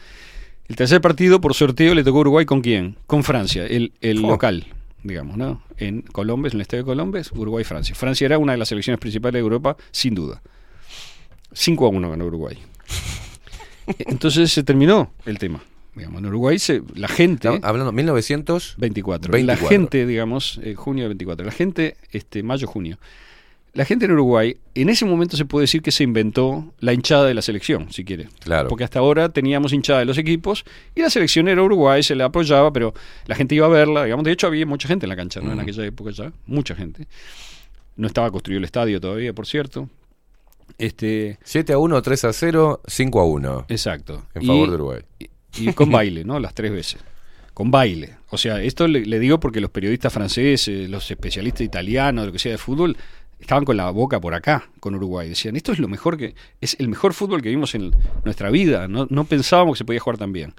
El 0.68 0.76
tercer 0.76 1.00
partido, 1.00 1.40
por 1.40 1.54
sorteo, 1.54 1.96
le 1.96 2.04
tocó 2.04 2.18
a 2.18 2.22
Uruguay 2.22 2.46
con 2.46 2.62
quién? 2.62 2.98
Con 3.06 3.24
Francia, 3.24 3.66
el, 3.66 3.94
el 4.02 4.24
Oh. 4.26 4.28
local, 4.28 4.66
digamos, 5.04 5.38
¿no? 5.38 5.62
En 5.78 6.02
Colombes, 6.02 6.54
en 6.54 6.58
el 6.58 6.62
estadio 6.64 6.84
de 6.84 6.88
Colombes, 6.88 7.32
Uruguay-Francia. 7.32 7.96
Francia 7.96 8.26
era 8.26 8.38
una 8.38 8.52
de 8.52 8.58
las 8.58 8.68
selecciones 8.68 9.00
principales 9.00 9.34
de 9.34 9.40
Europa, 9.40 9.78
sin 9.92 10.14
duda. 10.16 10.42
5 11.54 11.86
a 11.86 11.90
1 11.90 12.10
ganó 12.10 12.26
Uruguay. 12.26 12.58
Entonces 14.00 14.52
se 14.52 14.64
terminó 14.64 15.12
el 15.26 15.38
tema. 15.40 15.62
Digamos, 15.96 16.20
en 16.20 16.28
Uruguay 16.28 16.60
se, 16.60 16.84
la 16.96 17.08
gente... 17.08 17.48
Estamos 17.48 17.62
hablando 17.64 17.92
1900 17.92 18.76
24. 18.78 19.32
24. 19.32 19.64
La 19.64 19.70
gente, 19.70 20.06
digamos, 20.06 20.60
eh, 20.64 20.76
junio 20.76 21.04
del 21.06 21.10
24. 21.12 21.46
La 21.46 21.52
gente, 21.52 21.96
este, 22.12 22.44
mayo-junio. 22.44 22.98
La 23.78 23.86
gente 23.86 24.06
en 24.06 24.12
Uruguay, 24.12 24.58
en 24.74 24.90
ese 24.90 25.06
momento 25.06 25.38
se 25.38 25.46
puede 25.46 25.66
decir 25.66 25.84
que 25.84 25.92
se 25.92 26.04
inventó 26.04 26.74
la 26.80 26.94
hinchada 26.94 27.26
de 27.26 27.36
la 27.36 27.44
selección, 27.44 27.92
si 27.92 28.04
quiere. 28.04 28.28
Claro. 28.40 28.70
Porque 28.70 28.84
hasta 28.84 28.98
ahora 28.98 29.30
teníamos 29.30 29.72
hinchada 29.72 30.00
de 30.00 30.06
los 30.06 30.18
equipos 30.18 30.66
y 30.96 31.02
la 31.02 31.12
selección 31.12 31.48
era 31.48 31.62
Uruguay, 31.62 32.02
se 32.02 32.16
la 32.16 32.26
apoyaba, 32.26 32.74
pero 32.74 32.96
la 33.28 33.36
gente 33.36 33.54
iba 33.54 33.68
a 33.68 33.70
verla, 33.70 34.04
digamos. 34.06 34.26
De 34.26 34.32
hecho, 34.32 34.48
había 34.48 34.66
mucha 34.66 34.88
gente 34.88 35.06
en 35.06 35.10
la 35.10 35.16
cancha, 35.16 35.42
¿no? 35.42 35.52
En 35.54 35.60
aquella 35.60 35.86
época 35.86 36.10
ya, 36.10 36.34
mucha 36.48 36.74
gente. 36.74 37.08
No 37.96 38.08
estaba 38.08 38.32
construido 38.32 38.58
el 38.58 38.64
estadio 38.66 39.00
todavía, 39.00 39.32
por 39.34 39.46
cierto. 39.46 39.88
Este, 40.80 41.38
7 41.44 41.74
a 41.74 41.78
1, 41.78 42.02
3 42.02 42.24
a 42.26 42.34
0, 42.34 42.82
5 42.86 43.20
a 43.22 43.26
1. 43.26 43.66
Exacto. 43.70 44.26
En 44.34 44.42
Y- 44.44 44.48
favor 44.48 44.70
de 44.70 44.76
Uruguay. 44.76 45.02
y 45.60 45.72
con 45.74 45.92
baile, 45.92 46.24
¿no? 46.24 46.40
Las 46.40 46.54
tres 46.54 46.72
veces. 46.72 47.00
Con 47.54 47.72
baile. 47.72 48.16
O 48.30 48.38
sea, 48.38 48.62
esto 48.62 48.88
le, 48.88 49.06
le 49.06 49.20
digo 49.20 49.40
porque 49.40 49.62
los 49.62 49.70
periodistas 49.72 50.12
franceses, 50.14 50.90
los 50.90 51.10
especialistas 51.10 51.62
italianos, 51.62 52.26
lo 52.28 52.32
que 52.32 52.40
sea 52.40 52.52
de 52.52 52.58
fútbol, 52.58 52.96
estaban 53.40 53.66
con 53.66 53.78
la 53.78 53.90
boca 53.92 54.20
por 54.20 54.34
acá, 54.34 54.70
con 54.80 54.96
Uruguay. 54.96 55.30
Decían, 55.30 55.56
esto 55.56 55.72
es 55.72 55.80
lo 55.80 55.88
mejor 55.88 56.18
que, 56.18 56.36
es 56.62 56.76
el 56.80 56.88
mejor 56.90 57.14
fútbol 57.14 57.42
que 57.42 57.50
vimos 57.50 57.76
en 57.76 57.94
nuestra 58.26 58.50
vida. 58.50 58.88
No, 58.88 59.08
no 59.10 59.24
pensábamos 59.26 59.76
que 59.76 59.78
se 59.80 59.86
podía 59.86 60.00
jugar 60.00 60.18
tan 60.18 60.34
bien. 60.34 60.54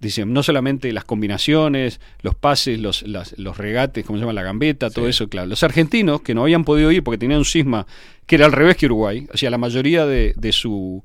Dicen, 0.00 0.32
no 0.32 0.42
solamente 0.42 0.92
las 0.94 1.04
combinaciones, 1.04 2.00
los 2.22 2.34
pases, 2.34 2.80
los, 2.80 3.02
las- 3.02 3.38
los 3.38 3.58
regates, 3.58 4.04
como 4.06 4.18
se 4.18 4.22
llama 4.22 4.32
la 4.32 4.42
gambeta, 4.42 4.88
todo 4.90 5.08
eso, 5.08 5.28
claro. 5.28 5.46
Los 5.48 5.62
argentinos, 5.62 6.22
que 6.22 6.34
no 6.34 6.42
habían 6.42 6.64
podido 6.64 6.90
ir 6.90 7.04
porque 7.04 7.18
tenían 7.18 7.38
un 7.40 7.44
cisma 7.44 7.86
que 8.26 8.36
era 8.36 8.46
al 8.46 8.52
revés 8.52 8.76
que 8.78 8.86
Uruguay, 8.86 9.26
o 9.32 9.36
sea, 9.36 9.50
la 9.50 9.58
mayoría 9.58 10.06
de, 10.06 10.32
de 10.36 10.52
su 10.52 11.02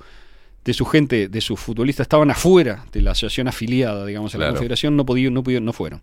de 0.63 0.73
su 0.73 0.85
gente, 0.85 1.27
de 1.27 1.41
sus 1.41 1.59
futbolistas 1.59 2.05
estaban 2.05 2.31
afuera 2.31 2.85
de 2.91 3.01
la 3.03 3.11
asociación 3.11 3.47
afiliada, 3.47 4.03
digamos, 4.05 4.33
a 4.33 4.39
la 4.39 4.45
confederación, 4.53 4.95
no 4.97 5.05
podían, 5.05 5.31
no 5.33 5.43
pudieron, 5.43 5.63
no 5.65 5.73
fueron. 5.73 6.01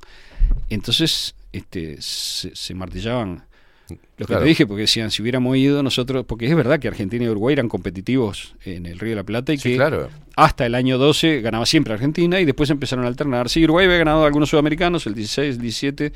Entonces, 0.71 1.35
este, 1.53 1.97
se, 2.01 2.55
se 2.55 2.75
martillaban 2.75 3.45
lo 4.19 4.27
que 4.27 4.35
te 4.37 4.45
dije, 4.45 4.67
porque 4.67 4.83
decían, 4.83 5.11
si 5.11 5.23
hubiéramos 5.23 5.57
ido 5.57 5.83
nosotros, 5.83 6.25
porque 6.27 6.47
es 6.47 6.55
verdad 6.55 6.79
que 6.79 6.89
Argentina 6.89 7.25
y 7.25 7.29
Uruguay 7.29 7.53
eran 7.55 7.69
competitivos 7.69 8.55
en 8.65 8.87
el 8.87 8.99
Río 8.99 9.11
de 9.11 9.17
la 9.17 9.25
Plata 9.25 9.53
y 9.53 9.59
Sí, 9.59 9.71
que 9.71 9.77
claro. 9.77 10.09
hasta 10.37 10.67
el 10.67 10.75
año 10.75 10.99
12 10.99 11.41
ganaba 11.41 11.67
siempre 11.67 11.93
Argentina 11.95 12.41
y 12.41 12.45
después 12.45 12.71
empezaron 12.71 13.05
a 13.05 13.09
alternar. 13.09 13.49
Sí, 13.49 13.65
Uruguay 13.65 13.87
había 13.87 13.99
ganado 13.99 14.25
algunos 14.25 14.49
sudamericanos, 14.51 15.07
el 15.07 15.15
16, 15.15 15.57
el 15.57 15.61
17 15.63 16.13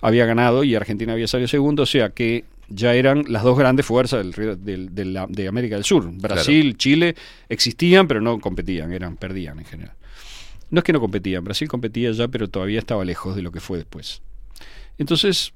había 0.00 0.26
ganado 0.26 0.64
y 0.64 0.74
Argentina 0.74 1.12
había 1.12 1.26
salido 1.28 1.48
segundo, 1.48 1.84
o 1.84 1.86
sea 1.86 2.10
que 2.10 2.44
ya 2.68 2.94
eran 2.94 3.24
las 3.28 3.42
dos 3.42 3.58
grandes 3.58 3.84
fuerzas 3.86 4.18
del, 4.24 4.32
río- 4.32 4.56
del- 4.56 4.94
de 5.28 5.48
América 5.48 5.74
del 5.76 5.84
Sur. 5.84 6.10
Brasil, 6.12 6.76
Chile 6.78 7.14
existían, 7.48 8.08
pero 8.08 8.20
no 8.20 8.38
competían, 8.40 8.92
eran 8.92 9.16
perdían 9.16 9.58
en 9.58 9.64
general. 9.66 9.94
No 10.70 10.78
es 10.78 10.84
que 10.84 10.92
no 10.94 10.98
competían, 11.00 11.44
Brasil 11.44 11.68
competía 11.68 12.10
ya, 12.12 12.26
pero 12.28 12.48
todavía 12.48 12.78
estaba 12.78 13.04
lejos 13.04 13.36
de 13.36 13.42
lo 13.42 13.52
que 13.52 13.60
fue 13.60 13.78
después. 13.78 14.22
Entonces, 14.98 15.52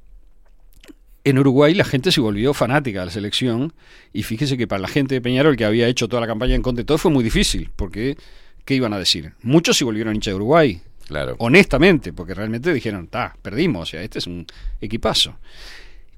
en 1.29 1.39
Uruguay 1.39 1.75
la 1.75 1.85
gente 1.85 2.13
se 2.13 2.21
volvió 2.21 2.55
fanática 2.55 3.01
de 3.01 3.07
la 3.07 3.13
selección 3.13 3.73
y 4.13 4.23
fíjese 4.23 4.57
que 4.57 4.67
para 4.67 4.81
la 4.81 4.89
gente 4.89 5.15
de 5.15 5.21
Peñarol 5.21 5.57
que 5.57 5.65
había 5.65 5.89
hecho 5.89 6.09
toda 6.09 6.21
la 6.21 6.27
campaña 6.27 6.55
en 6.55 6.63
contra 6.63 6.83
de 6.83 6.87
todo 6.87 6.99
fue 6.99 7.11
muy 7.11 7.25
difícil, 7.25 7.71
porque 7.77 8.17
¿qué 8.65 8.75
iban 8.75 8.93
a 8.93 8.99
decir? 8.99 9.33
Muchos 9.43 9.77
se 9.77 9.85
volvieron 9.85 10.15
hinchas 10.15 10.33
de 10.33 10.37
Uruguay, 10.37 10.81
Claro. 11.07 11.37
honestamente, 11.39 12.13
porque 12.13 12.35
realmente 12.35 12.73
dijeron, 12.73 13.09
ta, 13.09 13.35
perdimos, 13.41 13.89
o 13.89 13.91
sea, 13.91 14.03
este 14.03 14.19
es 14.19 14.27
un 14.27 14.47
equipazo. 14.81 15.39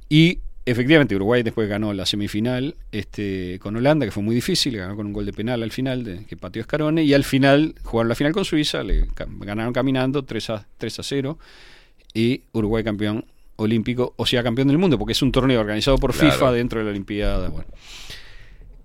Y 0.09 0.39
efectivamente 0.67 1.15
Uruguay 1.17 1.43
después 1.43 1.69
ganó 1.69 1.93
la 1.93 2.07
semifinal 2.07 2.75
este, 2.93 3.59
con 3.61 3.77
Holanda, 3.77 4.05
que 4.05 4.13
fue 4.13 4.23
muy 4.23 4.35
difícil, 4.35 4.77
ganó 4.77 4.97
con 4.97 5.07
un 5.07 5.13
gol 5.13 5.27
de 5.27 5.33
penal 5.33 5.63
al 5.63 5.71
final, 5.71 6.05
de, 6.05 6.25
que 6.27 6.37
pateó 6.37 6.61
Escarone, 6.61 7.05
y 7.05 7.15
al 7.15 7.25
final 7.25 7.75
jugaron 7.85 8.09
la 8.09 8.15
final 8.15 8.33
con 8.33 8.45
Suiza, 8.45 8.83
le 8.83 9.07
ganaron 9.41 9.73
caminando 9.73 10.25
3 10.25 10.51
a, 10.51 10.67
3 10.79 10.99
a 10.99 11.03
0, 11.03 11.39
y 12.13 12.43
Uruguay 12.53 12.83
campeón 12.85 13.25
olímpico, 13.63 14.15
o 14.17 14.27
sea, 14.27 14.43
campeón 14.43 14.69
del 14.69 14.79
mundo, 14.79 14.99
porque 14.99 15.13
es 15.13 15.23
un 15.23 15.31
torneo 15.33 15.61
organizado 15.61 15.99
por 15.99 16.13
Claro. 16.13 16.33
FIFA 16.33 16.53
dentro 16.53 16.79
de 16.81 16.85
la 16.87 16.91
Olimpiada. 16.91 17.49
Bueno. 17.49 17.69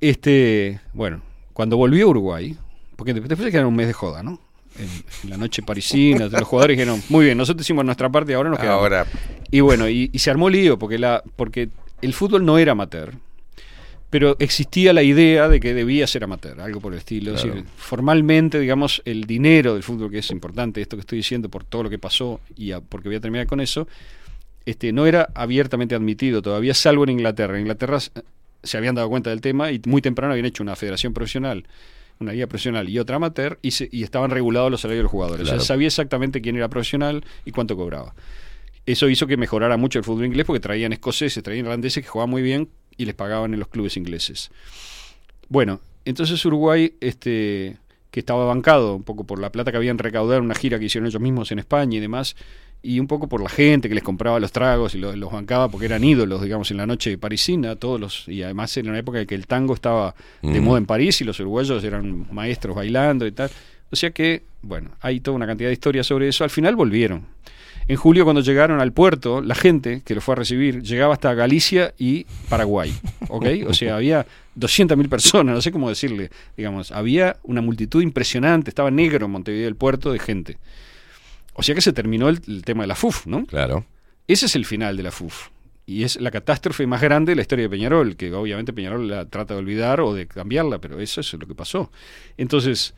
Este, 0.01 0.79
bueno, 0.93 1.21
cuando 1.53 1.77
volvió 1.77 2.09
Uruguay, 2.09 2.55
porque 2.95 3.13
después 3.13 3.39
se 3.39 3.51
quedaron 3.51 3.69
un 3.69 3.75
mes 3.75 3.87
de 3.87 3.93
joda, 3.93 4.23
¿no? 4.23 4.39
En, 4.77 4.87
en 5.23 5.29
la 5.29 5.37
noche 5.37 5.63
parisina, 5.63 6.25
los 6.31 6.43
jugadores 6.43 6.77
dijeron, 6.77 7.01
muy 7.09 7.25
bien, 7.25 7.37
nosotros 7.37 7.65
hicimos 7.65 7.85
nuestra 7.85 8.09
parte 8.09 8.33
y 8.33 8.35
ahora 8.35 8.49
nos 8.49 8.59
quedamos. 8.59 8.81
Ahora, 8.81 9.05
Y 9.51 9.61
bueno, 9.61 9.87
y, 9.89 10.09
y 10.11 10.19
se 10.19 10.29
armó 10.29 10.49
lío 10.49 10.77
porque, 10.77 10.99
la, 10.99 11.23
porque 11.35 11.69
el 12.01 12.13
fútbol 12.13 12.45
no 12.45 12.57
era 12.57 12.73
amateur, 12.73 13.13
pero 14.09 14.35
existía 14.39 14.93
la 14.93 15.01
idea 15.01 15.47
de 15.49 15.59
que 15.59 15.73
debía 15.73 16.05
ser 16.07 16.23
amateur, 16.25 16.59
algo 16.61 16.79
por 16.81 16.93
el 16.93 16.99
estilo. 16.99 17.33
Es 17.33 17.41
Claro. 17.41 17.55
decir, 17.55 17.69
formalmente, 17.77 18.59
digamos, 18.59 19.01
el 19.05 19.23
dinero 19.25 19.73
del 19.73 19.83
fútbol, 19.83 20.11
que 20.11 20.19
es 20.19 20.29
importante, 20.31 20.81
esto 20.81 20.97
que 20.97 21.01
estoy 21.01 21.17
diciendo 21.19 21.49
por 21.49 21.63
todo 21.63 21.83
lo 21.83 21.89
que 21.89 21.97
pasó 21.97 22.39
y 22.55 22.71
a- 22.71 22.81
porque 22.81 23.07
voy 23.09 23.15
a 23.15 23.21
terminar 23.21 23.47
con 23.47 23.61
eso, 23.61 23.87
este, 24.65 24.91
no 24.91 25.05
era 25.05 25.29
abiertamente 25.35 25.95
admitido 25.95 26.41
todavía, 26.41 26.73
salvo 26.73 27.03
en 27.03 27.11
Inglaterra. 27.11 27.55
En 27.55 27.61
Inglaterra 27.61 27.97
s- 27.97 28.11
se 28.63 28.77
habían 28.77 28.95
dado 28.95 29.09
cuenta 29.09 29.29
del 29.29 29.41
tema 29.41 29.71
y 29.71 29.79
muy 29.85 30.01
temprano 30.01 30.31
habían 30.33 30.45
hecho 30.47 30.63
una 30.63 30.75
federación 30.75 31.13
profesional, 31.13 31.65
una 32.19 32.31
liga 32.33 32.47
profesional 32.47 32.89
y 32.89 32.97
otra 32.97 33.17
amateur, 33.17 33.59
y, 33.61 33.71
se- 33.71 33.89
y 33.91 34.03
estaban 34.03 34.31
regulados 34.31 34.71
los 34.71 34.81
salarios 34.81 34.99
de 34.99 35.03
los 35.03 35.11
jugadores. 35.11 35.43
O 35.43 35.49
sea, 35.49 35.59
sabía 35.65 35.87
exactamente 35.87 36.41
quién 36.41 36.55
era 36.55 36.67
profesional 36.69 37.23
y 37.45 37.51
cuánto 37.51 37.75
cobraba. 37.75 38.15
Eso 38.87 39.09
hizo 39.09 39.27
que 39.27 39.37
mejorara 39.37 39.77
mucho 39.77 39.99
el 39.99 40.05
fútbol 40.05 40.25
inglés 40.25 40.45
porque 40.45 40.59
traían 40.59 40.93
escoceses, 40.93 41.43
traían 41.43 41.65
irlandeses 41.65 42.03
que 42.03 42.09
jugaban 42.09 42.29
muy 42.29 42.41
bien 42.41 42.69
y 42.97 43.05
les 43.05 43.15
pagaban 43.15 43.53
en 43.53 43.59
los 43.59 43.67
clubes 43.67 43.97
ingleses. 43.97 44.51
Bueno, 45.49 45.79
entonces 46.05 46.43
Uruguay, 46.45 46.93
este, 47.01 47.77
que 48.11 48.19
estaba 48.19 48.45
bancado 48.45 48.95
un 48.95 49.03
poco 49.03 49.25
por 49.25 49.39
la 49.39 49.51
plata 49.51 49.71
que 49.71 49.77
habían 49.77 49.97
recaudado 49.97 50.37
en 50.39 50.45
una 50.45 50.55
gira 50.55 50.79
que 50.79 50.85
hicieron 50.85 51.07
ellos 51.07 51.21
mismos 51.21 51.51
en 51.51 51.59
España 51.59 51.97
y 51.97 51.99
demás, 51.99 52.35
y 52.81 52.99
un 52.99 53.07
poco 53.07 53.27
por 53.27 53.41
la 53.41 53.49
gente 53.49 53.89
que 53.89 53.95
les 53.95 54.03
compraba 54.03 54.39
los 54.39 54.51
tragos 54.51 54.93
y 54.93 54.99
los, 54.99 55.15
los 55.17 55.31
bancaba 55.31 55.69
porque 55.69 55.85
eran 55.87 56.03
ídolos, 56.03 56.41
digamos, 56.41 56.69
en 56.71 56.77
la 56.77 56.85
noche 56.85 57.17
parisina, 57.17 57.75
todos 57.75 57.99
los, 57.99 58.27
y 58.27 58.43
además 58.43 58.75
era 58.77 58.89
una 58.89 58.99
época 58.99 59.19
en 59.19 59.25
que 59.27 59.35
el 59.35 59.47
tango 59.47 59.73
estaba 59.73 60.13
de 60.41 60.61
Mm. 60.61 60.63
moda 60.63 60.77
en 60.77 60.85
París 60.85 61.19
y 61.21 61.23
los 61.23 61.39
uruguayos 61.39 61.83
eran 61.83 62.27
maestros 62.31 62.75
bailando 62.75 63.25
y 63.25 63.31
tal. 63.31 63.49
O 63.91 63.95
sea 63.95 64.11
que, 64.11 64.43
bueno, 64.61 64.89
hay 65.01 65.19
toda 65.19 65.35
una 65.35 65.47
cantidad 65.47 65.69
de 65.69 65.73
historias 65.73 66.05
sobre 66.07 66.27
eso. 66.27 66.43
Al 66.43 66.49
final 66.49 66.75
volvieron. 66.75 67.25
En 67.87 67.97
julio, 67.97 68.23
cuando 68.23 68.41
llegaron 68.41 68.81
al 68.81 68.91
puerto, 68.93 69.41
la 69.41 69.53
gente 69.53 70.01
que 70.03 70.15
lo 70.15 70.21
fue 70.21 70.33
a 70.33 70.37
recibir 70.37 70.81
llegaba 70.81 71.13
hasta 71.13 71.33
Galicia 71.35 71.93
y 71.99 72.25
Paraguay. 72.49 72.91
¿Ok? 73.29 73.45
O 73.67 73.73
sea, 73.75 73.95
había 73.97 74.25
200.000 74.59 75.07
personas, 75.07 75.53
no 75.53 75.61
sé 75.61 75.71
cómo 75.71 75.87
decirle. 75.89 76.31
Digamos, 76.57 76.91
había 76.91 77.37
una 77.43 77.61
multitud 77.61 78.01
impresionante, 78.01 78.69
estaba 78.71 78.89
negro 78.89 79.25
en 79.27 79.31
Montevideo 79.33 79.67
el 79.67 79.75
puerto 79.75 80.11
de 80.11 80.17
gente. 80.19 80.57
O 81.55 81.63
sea 81.63 81.73
que 81.73 81.81
se 81.81 81.93
terminó 81.93 82.29
el, 82.29 82.41
el 82.47 82.63
tema 82.63 82.83
de 82.83 82.87
la 82.87 82.95
FUF, 82.95 83.25
¿no? 83.25 83.45
Claro. 83.45 83.85
Ese 84.27 84.45
es 84.45 84.55
el 84.55 84.65
final 84.65 84.95
de 84.97 85.03
la 85.03 85.11
FUF. 85.11 85.49
Y 85.87 86.03
es 86.03 86.19
la 86.19 86.31
catástrofe 86.31 86.87
más 86.87 87.01
grande 87.01 87.31
de 87.31 87.35
la 87.35 87.41
historia 87.43 87.63
de 87.63 87.69
Peñarol, 87.69 88.15
que 88.15 88.33
obviamente 88.33 88.73
Peñarol 88.73 89.07
la 89.07 89.25
trata 89.25 89.53
de 89.53 89.59
olvidar 89.59 90.01
o 90.01 90.13
de 90.13 90.27
cambiarla, 90.27 90.79
pero 90.79 90.99
eso 90.99 91.21
es 91.21 91.33
lo 91.33 91.45
que 91.45 91.53
pasó. 91.53 91.91
Entonces, 92.37 92.95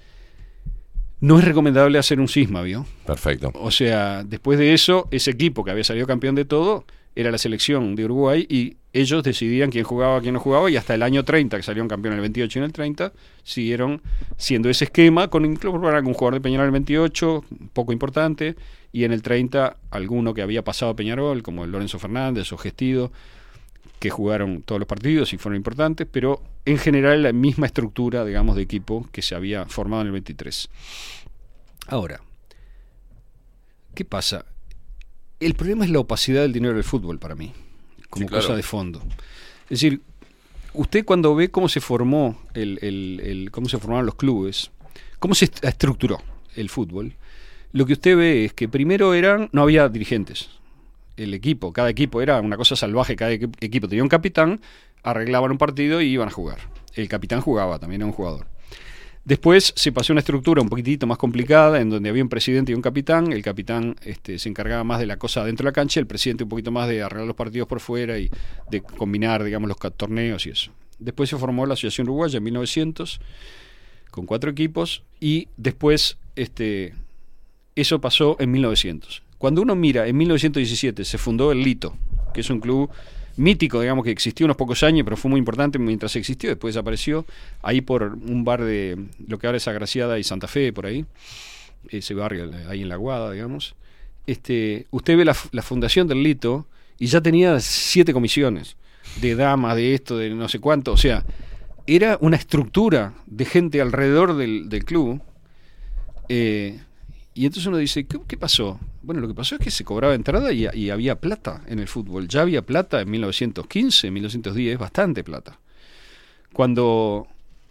no 1.20 1.38
es 1.38 1.46
recomendable 1.46 1.98
hacer 1.98 2.20
un 2.20 2.30
cisma, 2.30 2.62
¿vio? 2.62 2.86
Perfecto. 3.06 3.52
O 3.56 3.72
sea, 3.72 4.24
después 4.24 4.58
de 4.58 4.74
eso, 4.74 5.08
ese 5.12 5.32
equipo 5.32 5.66
que 5.66 5.72
había 5.72 5.84
salido 5.84 6.08
campeón 6.08 6.36
de 6.36 6.46
todo 6.46 6.86
era 7.18 7.32
la 7.32 7.40
selección 7.40 7.96
de 7.96 8.06
Uruguay 8.06 8.46
y 8.48 8.78
ellos 8.94 9.24
decidían 9.24 9.72
quién 9.72 9.84
jugaba, 9.84 10.22
quién 10.22 10.36
no 10.36 10.40
jugaba 10.40 10.70
y 10.70 10.78
hasta 10.78 10.94
el 10.94 11.02
año 11.02 11.26
30, 11.26 11.58
que 11.58 11.64
salieron 11.64 11.88
campeón 11.88 12.14
en 12.14 12.20
el 12.20 12.22
28 12.22 12.60
y 12.60 12.62
en 12.62 12.64
el 12.66 12.72
30, 12.72 13.12
siguieron 13.44 14.04
siendo 14.38 14.70
ese 14.70 14.86
esquema 14.86 15.28
con 15.28 15.44
incluso 15.44 15.84
algún 15.88 16.14
jugador 16.14 16.36
de 16.36 16.42
Peñarol 16.42 16.66
en 16.66 16.68
el 16.68 16.74
28, 16.74 17.44
poco 17.74 17.92
importante, 17.92 18.56
y 18.92 19.04
en 19.04 19.14
el 19.14 19.24
30 19.24 19.78
alguno 19.90 20.36
que 20.36 20.44
había 20.44 20.64
pasado 20.64 20.92
a 20.92 20.96
Peñarol, 20.96 21.42
como 21.42 21.64
el 21.64 21.72
Lorenzo 21.72 21.98
Fernández 21.98 22.54
o 22.54 22.58
Gestido, 22.58 23.12
que 23.98 24.12
jugaron 24.12 24.62
todos 24.62 24.78
los 24.78 24.88
partidos 24.88 25.34
y 25.34 25.40
fueron 25.40 25.58
importantes, 25.58 26.06
pero 26.12 26.44
en 26.66 26.78
general 26.78 27.24
la 27.24 27.34
misma 27.34 27.66
estructura, 27.66 28.26
digamos, 28.26 28.56
de 28.56 28.62
equipo 28.62 29.08
que 29.12 29.24
se 29.24 29.34
había 29.34 29.66
formado 29.66 30.02
en 30.02 30.08
el 30.08 30.14
23. 30.14 30.70
Ahora, 31.88 32.22
¿qué 33.96 34.06
pasa? 34.06 34.46
El 35.40 35.54
problema 35.54 35.86
es 35.86 35.92
la 35.92 36.00
opacidad 36.00 36.42
del 36.42 36.54
dinero 36.54 36.74
del 36.74 36.84
fútbol 36.84 37.20
para 37.20 37.36
mí, 37.36 37.54
como 38.10 38.24
Sí, 38.26 38.30
claro. 38.30 38.44
cosa 38.44 38.56
de 38.56 38.64
fondo. 38.64 39.02
Es 39.66 39.82
decir, 39.82 40.02
usted 40.74 41.06
cuando 41.06 41.36
ve 41.36 41.50
cómo 41.50 41.70
se 41.70 41.80
formó 41.82 42.40
el, 42.54 42.80
el- 42.82 43.22
el- 43.24 43.52
cómo 43.52 43.70
se 43.70 43.78
formaron 43.78 44.06
los 44.06 44.16
clubes, 44.16 44.72
cómo 45.20 45.36
se 45.36 45.46
est- 45.46 45.64
estructuró 45.64 46.20
el 46.56 46.70
fútbol, 46.70 47.14
lo 47.72 47.86
que 47.86 47.94
usted 47.94 48.18
ve 48.18 48.46
es 48.46 48.54
que 48.54 48.68
primero 48.68 49.14
eran, 49.14 49.50
no 49.52 49.62
había 49.62 49.88
dirigentes. 49.90 50.50
El 51.18 51.34
equipo, 51.34 51.74
cada 51.74 51.90
equipo 51.90 52.22
era 52.22 52.40
una 52.42 52.58
cosa 52.58 52.76
salvaje, 52.76 53.16
cada 53.16 53.34
equi- 53.34 53.52
equipo 53.60 53.88
tenía 53.88 54.04
un 54.04 54.10
capitán, 54.10 54.60
arreglaban 55.04 55.52
un 55.52 55.58
partido 55.58 56.02
y 56.02 56.08
iban 56.08 56.30
a 56.30 56.32
jugar. 56.32 56.58
El 56.96 57.08
capitán 57.10 57.42
jugaba, 57.42 57.78
también 57.78 58.02
era 58.02 58.08
un 58.08 58.14
jugador. 58.14 58.48
Después 59.28 59.74
se 59.76 59.92
pasó 59.92 60.14
a 60.14 60.16
una 60.16 60.22
estructura 60.22 60.62
un 60.62 60.70
poquitito 60.70 61.06
más 61.06 61.18
complicada, 61.18 61.82
en 61.82 61.90
donde 61.90 62.08
había 62.08 62.24
un 62.24 62.30
presidente 62.30 62.72
y 62.72 62.76
un 62.76 62.82
capitán. 62.82 63.34
El 63.34 63.42
capitán 63.42 63.94
este, 64.06 64.40
se 64.40 64.48
encargaba 64.48 64.86
más 64.86 65.02
de 65.02 65.06
la 65.06 65.18
cosa 65.18 65.44
dentro 65.44 65.66
de 65.66 65.72
la 65.72 65.74
cancha, 65.74 66.00
el 66.00 66.08
presidente 66.08 66.46
un 66.46 66.50
poquito 66.50 66.72
más 66.72 66.88
de 66.88 67.04
arreglar 67.04 67.28
los 67.28 67.36
partidos 67.36 67.68
por 67.68 67.82
fuera 67.82 68.18
y 68.18 68.32
de 68.72 68.80
combinar, 68.80 69.44
digamos, 69.44 69.68
los 69.68 69.78
torneos 69.98 70.46
y 70.46 70.52
eso. 70.52 70.72
Después 70.98 71.30
se 71.30 71.36
formó 71.36 71.66
la 71.66 71.74
Asociación 71.74 72.08
Uruguaya 72.08 72.38
en 72.38 72.44
1900, 72.46 73.20
con 74.12 74.26
cuatro 74.26 74.50
equipos, 74.50 75.04
y 75.20 75.50
después 75.58 76.18
este, 76.38 76.94
eso 77.76 78.00
pasó 78.00 78.38
en 78.40 78.50
1900. 78.52 79.24
Cuando 79.38 79.62
uno 79.62 79.76
mira, 79.76 80.08
en 80.08 80.16
1917 80.16 81.04
se 81.04 81.18
fundó 81.18 81.52
el 81.52 81.64
Lito, 81.64 81.98
que 82.34 82.40
es 82.40 82.50
un 82.50 82.62
club 82.62 82.90
mítico, 83.38 83.82
digamos, 83.82 84.04
que 84.04 84.12
existió 84.12 84.46
unos 84.46 84.58
pocos 84.58 84.84
años, 84.84 85.04
pero 85.04 85.16
fue 85.16 85.30
muy 85.30 85.40
importante 85.40 85.80
mientras 85.80 86.16
existió, 86.16 86.50
después 86.50 86.74
desapareció, 86.74 87.26
ahí 87.62 87.82
por 87.82 88.04
un 88.04 88.44
bar 88.44 88.64
de 88.64 88.98
lo 89.28 89.40
que 89.40 89.48
ahora 89.48 89.58
es 89.58 89.68
Agraciada 89.68 90.20
y 90.20 90.24
Santa 90.24 90.48
Fe, 90.48 90.74
por 90.74 90.86
ahí, 90.86 91.06
ese 91.90 92.14
barrio 92.14 92.52
ahí 92.68 92.82
en 92.82 92.90
La 92.90 92.96
Guada, 92.96 93.32
digamos. 93.32 93.76
Este, 94.26 94.88
usted 94.92 95.16
ve 95.18 95.26
la, 95.26 95.34
fundación 95.34 96.08
del 96.08 96.22
Lito 96.22 96.68
y 97.00 97.08
ya 97.08 97.22
tenía 97.22 97.60
siete 97.60 98.12
comisiones 98.12 98.76
de 99.22 99.36
damas, 99.36 99.76
de 99.76 99.94
esto, 99.94 100.18
de 100.18 100.32
no 100.32 100.50
sé 100.50 100.60
cuánto, 100.60 100.92
o 100.92 100.98
sea, 100.98 101.24
era 101.86 102.18
una 102.20 102.36
estructura 102.36 103.14
de 103.26 103.46
gente 103.46 103.80
alrededor 103.80 104.36
del, 104.36 104.68
del 104.68 104.84
club. 104.84 105.22
eh, 106.28 106.80
y 107.38 107.46
entonces 107.46 107.68
uno 107.68 107.78
dice, 107.78 108.08
¿qué, 108.08 108.36
pasó? 108.36 108.80
Bueno, 109.04 109.22
lo 109.22 109.28
que 109.28 109.36
pasó 109.36 109.54
es 109.56 109.62
que 109.62 109.70
se 109.70 109.84
cobraba 109.84 110.16
entrada 110.16 110.52
y, 110.52 110.90
había 110.90 111.20
plata 111.20 111.62
en 111.68 111.78
el 111.78 111.88
fútbol. 111.88 112.28
Ya 112.28 112.42
había 112.42 112.64
plata 112.64 113.00
en 113.00 113.12
1915, 113.12 114.10
1910, 114.10 114.80
bastante 114.80 115.24
plata. 115.24 115.60
Cuando 116.52 117.28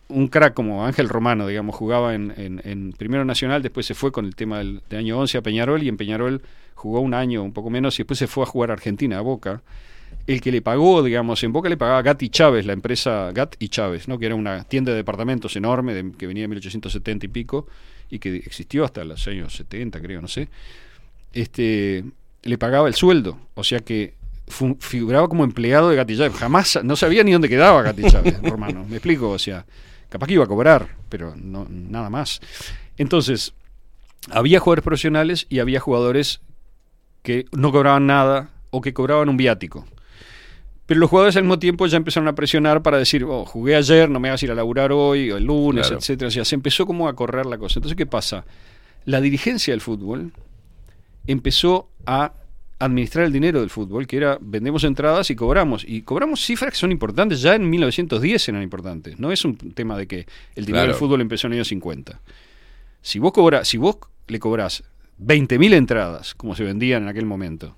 un 0.09 0.29
crack 0.29 0.55
como 0.55 0.87
Ángel 0.87 1.09
Romano, 1.09 1.49
digamos, 1.49 1.75
jugaba 1.75 2.15
en, 2.15 2.33
en- 2.37 2.63
en 2.65 2.93
Primero 2.93 3.25
Nacional, 3.25 3.61
después 3.61 3.87
se 3.87 3.95
fue 3.95 4.13
con 4.13 4.25
el 4.25 4.37
tema 4.37 4.59
del, 4.59 4.83
año 4.93 5.19
11 5.19 5.39
a 5.39 5.43
Peñarol 5.43 5.83
y 5.83 5.89
en 5.89 5.97
Peñarol 5.97 6.43
jugó 6.77 7.01
un 7.01 7.13
año, 7.13 7.43
un 7.43 7.53
poco 7.53 7.69
menos, 7.69 7.99
y 7.99 8.05
después 8.05 8.21
se 8.21 8.29
fue 8.29 8.45
a 8.45 8.47
jugar 8.47 8.71
a 8.71 8.75
Argentina, 8.75 9.19
a 9.19 9.23
Boca. 9.23 9.63
El 10.29 10.41
que 10.41 10.53
le 10.53 10.63
pagó, 10.63 11.03
digamos, 11.03 11.43
en 11.43 11.53
Boca 11.53 11.69
le 11.69 11.77
pagaba 11.77 12.03
Gat 12.03 12.23
y 12.23 12.29
Chávez, 12.29 12.67
la 12.67 12.73
empresa 12.73 13.33
Gat 13.35 13.57
y 13.59 13.69
Chávez, 13.69 14.07
¿no? 14.07 14.17
que 14.17 14.27
era 14.27 14.37
una 14.37 14.63
tienda 14.63 14.93
de 14.93 14.99
departamentos 14.99 15.57
enorme 15.57 16.13
que 16.17 16.29
venía 16.29 16.45
de 16.45 16.49
1870 16.49 17.27
y 17.27 17.29
pico 17.31 17.67
y 18.11 18.19
que 18.19 18.37
existió 18.37 18.85
hasta 18.85 19.05
los 19.05 19.27
años 19.29 19.55
70, 19.55 20.01
creo, 20.01 20.21
no 20.21 20.29
sé. 20.29 20.49
Este, 21.33 22.05
le 22.43 22.59
pagaba 22.59 22.89
el 22.89 22.95
sueldo, 22.95 23.39
o 23.55 23.65
sea 23.65 23.81
que 23.81 24.15
figuraba 24.79 25.29
como 25.29 25.43
empleado 25.43 25.91
de 25.91 25.97
Gat 25.97 26.11
y 26.11 26.17
Chávez. 26.17 26.35
Jamás, 26.35 26.79
no 26.85 26.97
sabía 26.97 27.25
ni 27.25 27.33
dónde 27.33 27.49
quedaba 27.49 27.83
Gat 27.83 27.99
y 27.99 28.11
Chávez, 28.11 28.41
Romano, 28.43 28.85
me 28.89 28.97
explico, 28.97 29.31
o 29.31 29.39
sea, 29.39 29.67
capaz 30.09 30.27
que 30.27 30.35
iba 30.35 30.45
a 30.45 30.49
cobrar, 30.49 30.97
pero 31.09 31.35
no, 31.37 31.67
nada 31.69 32.11
más. 32.11 32.41
Entonces, 32.97 33.55
había 34.31 34.61
jugadores 34.61 34.85
profesionales 34.85 35.47
y 35.49 35.59
había 35.59 35.81
jugadores 35.81 36.41
que 37.23 37.47
no 37.53 37.73
cobraban 37.73 38.07
nada 38.07 38.51
o 38.71 38.81
que 38.81 38.95
cobraban 38.95 39.29
un 39.29 39.37
viático. 39.37 39.87
Pero 40.87 41.01
los 41.01 41.11
jugadores 41.11 41.37
al 41.37 41.43
mismo 41.43 41.59
tiempo 41.59 41.87
ya 41.87 41.97
empezaron 41.97 42.29
a 42.29 42.35
presionar 42.35 42.81
para 42.83 42.97
decir, 42.99 43.25
oh, 43.25 43.45
jugué 43.45 43.75
ayer, 43.77 44.09
no 44.09 44.21
me 44.21 44.29
hagas 44.29 44.43
ir 44.45 44.53
a 44.53 44.55
laburar 44.55 44.93
hoy, 44.93 45.31
o 45.33 45.37
el 45.37 45.45
lunes, 45.45 45.87
Claro. 45.89 45.99
etcétera. 45.99 46.29
O 46.29 46.31
sea, 46.31 46.45
se 46.45 46.55
empezó 46.55 46.87
como 46.87 47.09
a 47.09 47.17
correr 47.17 47.45
la 47.47 47.59
cosa. 47.59 47.79
Entonces, 47.81 47.97
¿qué 47.97 48.07
pasa? 48.07 48.45
La 49.05 49.21
dirigencia 49.21 49.73
del 49.73 49.81
fútbol 49.81 50.33
empezó 51.27 51.89
a 52.07 52.33
administrar 52.79 53.25
el 53.25 53.33
dinero 53.33 53.61
del 53.61 53.71
fútbol, 53.71 54.07
que 54.07 54.19
era 54.19 54.39
vendemos 54.41 54.85
entradas 54.85 55.31
y 55.31 55.35
cobramos. 55.37 55.85
Y 55.87 56.03
cobramos 56.03 56.41
cifras 56.45 56.73
que 56.73 56.77
son 56.77 56.93
importantes, 56.93 57.41
ya 57.41 57.55
en 57.55 57.69
1910 57.69 58.49
eran 58.51 58.63
importantes. 58.63 59.19
No 59.19 59.33
es 59.33 59.45
un 59.45 59.57
tema 59.57 59.97
de 59.97 60.07
que 60.07 60.27
el 60.55 60.67
dinero 60.67 60.83
Claro. 60.85 60.93
del 60.93 60.99
fútbol 60.99 61.21
empezó 61.23 61.47
en 61.47 61.53
los 61.53 61.57
años 61.57 61.69
50. 61.69 62.21
Si 63.01 63.19
vos, 63.19 63.33
cobra, 63.33 63.65
si 63.65 63.77
vos 63.79 63.97
le 64.29 64.39
cobrás 64.39 64.85
20.000 65.19 65.73
entradas, 65.73 66.35
como 66.35 66.55
se 66.55 66.65
vendían 66.65 67.05
en 67.05 67.09
aquel 67.09 67.25
momento, 67.25 67.77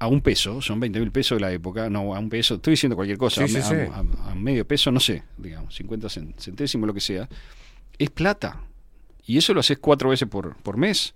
a 0.00 0.06
un 0.08 0.20
peso, 0.22 0.60
son 0.62 0.80
20.000 0.80 1.12
pesos 1.12 1.36
de 1.36 1.40
la 1.42 1.52
época, 1.52 1.88
no, 1.90 2.14
a 2.14 2.18
un 2.18 2.28
peso, 2.28 2.54
estoy 2.54 2.72
diciendo 2.72 2.96
cualquier 2.96 3.18
cosa, 3.18 3.46
Sí, 3.46 3.56
a, 3.56 3.62
sí, 3.62 3.74
me- 3.74 3.84
sí. 3.86 3.92
a- 4.26 4.34
medio 4.34 4.66
peso, 4.66 4.90
no 4.90 4.98
sé, 4.98 5.22
digamos, 5.36 5.74
50 5.74 6.08
cen- 6.08 6.34
centésimos, 6.38 6.86
lo 6.86 6.94
que 6.94 7.00
sea, 7.02 7.28
es 7.98 8.10
plata. 8.10 8.62
Y 9.26 9.36
eso 9.38 9.52
lo 9.54 9.60
haces 9.60 9.78
cuatro 9.78 10.08
veces 10.08 10.26
por, 10.26 10.56
por 10.56 10.76
mes, 10.78 11.14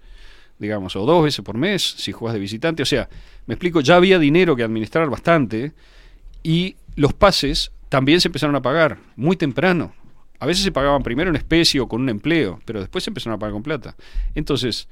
digamos, 0.58 0.94
o 0.96 1.04
dos 1.06 1.24
veces 1.24 1.42
por 1.44 1.56
mes 1.56 1.82
si 1.82 2.12
jugás 2.12 2.34
de 2.34 2.40
visitante. 2.40 2.82
O 2.82 2.86
sea, 2.86 3.08
me 3.46 3.54
explico, 3.54 3.80
ya 3.80 3.96
había 3.96 4.18
dinero 4.18 4.54
que 4.54 4.62
administrar 4.62 5.08
bastante 5.08 5.72
y 6.42 6.76
los 6.94 7.12
pases 7.14 7.72
también 7.88 8.20
se 8.20 8.28
empezaron 8.28 8.54
a 8.54 8.62
pagar 8.62 8.98
muy 9.16 9.36
temprano. 9.36 9.94
A 10.40 10.46
veces 10.46 10.62
se 10.62 10.72
pagaban 10.72 11.02
primero 11.02 11.30
en 11.30 11.36
especie 11.36 11.80
o 11.80 11.88
con 11.88 12.02
un 12.02 12.10
empleo, 12.10 12.60
pero 12.66 12.80
después 12.80 13.02
se 13.02 13.08
empezaron 13.10 13.36
a 13.36 13.38
pagar 13.38 13.54
con 13.54 13.62
plata. 13.62 13.96
Entonces, 14.34 14.88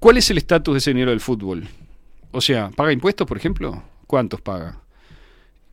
¿cuál 0.00 0.16
es 0.16 0.28
el 0.30 0.38
estatus 0.38 0.74
de 0.74 0.78
ese 0.78 0.90
dinero 0.90 1.10
del 1.12 1.20
fútbol? 1.20 1.68
O 2.30 2.40
sea, 2.40 2.70
¿paga 2.70 2.92
impuestos, 2.92 3.26
por 3.26 3.36
ejemplo? 3.36 3.82
¿Cuántos 4.06 4.40
paga? 4.40 4.80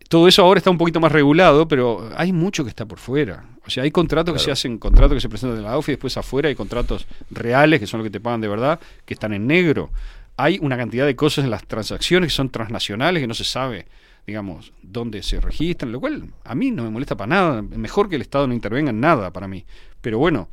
Todo 0.07 0.27
eso 0.27 0.43
ahora 0.43 0.59
está 0.59 0.69
un 0.69 0.77
poquito 0.77 0.99
más 0.99 1.11
regulado, 1.11 1.67
pero 1.67 2.09
hay 2.15 2.31
mucho 2.31 2.63
que 2.63 2.69
está 2.69 2.85
por 2.85 2.99
fuera. 2.99 3.45
O 3.65 3.69
sea, 3.69 3.83
hay 3.83 3.91
contratos 3.91 4.33
que 4.35 4.39
se 4.39 4.51
hacen, 4.51 4.77
contratos 4.77 5.15
que 5.15 5.21
se 5.21 5.29
presentan 5.29 5.57
en 5.57 5.63
la 5.63 5.71
AUF 5.71 5.89
y 5.89 5.93
después 5.93 6.15
afuera 6.15 6.47
hay 6.47 6.55
contratos 6.55 7.07
reales, 7.31 7.79
que 7.79 7.87
son 7.87 7.99
los 7.99 8.05
que 8.05 8.11
te 8.11 8.19
pagan 8.19 8.39
de 8.39 8.47
verdad, 8.47 8.79
que 9.05 9.15
están 9.15 9.33
en 9.33 9.47
negro. 9.47 9.89
Hay 10.37 10.59
una 10.61 10.77
cantidad 10.77 11.05
de 11.05 11.15
cosas 11.15 11.45
en 11.45 11.49
las 11.49 11.65
transacciones 11.65 12.27
que 12.31 12.35
son 12.35 12.49
transnacionales 12.49 13.21
que 13.21 13.27
no 13.27 13.33
se 13.33 13.45
sabe, 13.45 13.87
digamos, 14.27 14.73
dónde 14.83 15.23
se 15.23 15.41
registran, 15.41 15.91
lo 15.91 15.99
cual 15.99 16.29
a 16.43 16.53
mí 16.53 16.69
no 16.69 16.83
me 16.83 16.91
molesta 16.91 17.17
para 17.17 17.27
nada. 17.27 17.61
Mejor 17.63 18.07
que 18.07 18.15
el 18.15 18.21
Estado 18.21 18.45
no 18.45 18.53
intervenga 18.53 18.91
en 18.91 18.99
nada 18.99 19.33
para 19.33 19.47
mí. 19.47 19.65
Pero 20.01 20.19
bueno, 20.19 20.49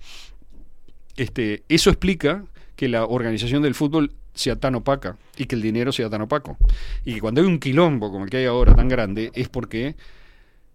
este, 1.17 1.65
eso 1.69 1.91
explica 1.91 2.45
que 2.83 2.89
la 2.89 3.05
organización 3.05 3.63
del 3.63 3.77
fútbol 3.77 4.11
sea 4.35 4.57
tan 4.57 4.75
opaca 4.75 5.17
y 5.37 5.47
que 5.47 5.55
el 5.55 5.63
dinero 5.63 5.93
sea 5.93 6.11
tan 6.11 6.23
opaco. 6.23 6.57
Y 7.05 7.15
que 7.15 7.21
cuando 7.21 7.41
hay 7.41 7.47
un 7.47 7.61
quilombo 7.61 8.11
como 8.11 8.25
el 8.25 8.31
que 8.31 8.39
hay 8.39 8.47
ahora 8.47 8.75
tan 8.75 8.89
grande 8.89 9.31
es 9.35 9.49
porque 9.49 9.95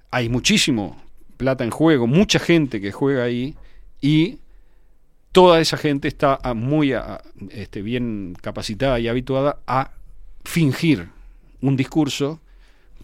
hay 0.10 0.30
muchísimo 0.30 1.04
plata 1.36 1.66
en 1.66 1.70
juego, 1.70 2.08
mucha 2.08 2.40
gente 2.40 2.80
que 2.80 2.94
juega 2.94 3.26
ahí 3.26 3.56
y 4.00 4.38
toda 5.34 5.60
esa 5.60 5.76
gente 5.76 6.08
está 6.08 6.40
muy 6.56 6.94
ah, 6.94 7.22
este, 7.50 7.82
bien 7.82 8.38
capacitada 8.42 9.02
y 9.02 9.10
habituada 9.10 9.60
a 9.68 9.92
fingir 10.46 11.10
un 11.60 11.76
discurso 11.76 12.40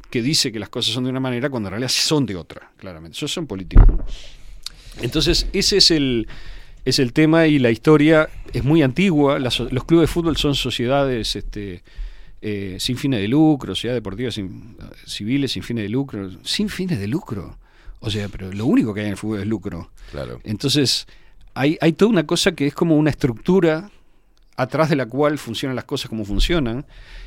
que 0.10 0.22
dice 0.22 0.54
que 0.54 0.60
las 0.60 0.70
cosas 0.70 0.94
son 0.94 1.04
de 1.04 1.10
una 1.10 1.20
manera 1.20 1.50
cuando 1.50 1.68
en 1.68 1.72
realidad 1.72 1.90
son 1.90 2.26
de 2.26 2.38
otra, 2.38 2.72
claramente. 2.78 3.18
Esos 3.18 3.34
son 3.34 3.48
políticos. 3.48 3.86
Entonces, 5.02 5.46
ese 5.52 5.76
es 5.76 5.92
el, 5.92 6.26
es 6.86 7.00
el 7.00 7.14
tema 7.14 7.48
y 7.48 7.60
la 7.60 7.72
historia 7.72 8.30
es 8.54 8.64
muy 8.64 8.82
antigua. 8.82 9.40
Las- 9.40 9.60
los 9.60 9.84
clubes 9.86 10.10
de 10.10 10.14
fútbol 10.14 10.38
son 10.38 10.56
sociedades 10.56 11.36
este, 11.36 11.84
eh, 12.42 12.78
sin 12.80 12.98
fines 12.98 13.22
de 13.22 13.28
lucro, 13.28 13.74
sociedades 13.74 13.98
deportivas 14.02 14.34
sin- 14.36 14.76
civiles 15.06 15.52
sin 15.54 15.64
fines 15.64 15.84
de 15.84 15.90
lucro. 15.90 16.30
Sin 16.44 16.70
fines 16.70 17.00
de 17.00 17.08
lucro. 17.08 17.58
O 18.00 18.10
sea, 18.10 18.28
pero 18.28 18.52
lo 18.52 18.66
único 18.66 18.94
que 18.94 19.00
hay 19.02 19.06
en 19.08 19.12
el 19.14 19.18
fútbol 19.18 19.40
es 19.40 19.48
lucro. 19.48 19.92
Claro. 20.12 20.42
Entonces, 20.44 21.08
hay, 21.54 21.78
hay 21.80 21.94
toda 21.94 22.10
una 22.12 22.26
cosa 22.26 22.52
que 22.52 22.68
es 22.68 22.74
como 22.74 22.98
una 22.98 23.10
estructura 23.12 23.90
atrás 24.58 24.90
de 24.90 24.96
la 24.98 25.06
cual 25.06 25.38
funcionan 25.38 25.76
las 25.76 25.86
cosas 25.86 26.10
como 26.10 26.26
funcionan. 26.26 26.86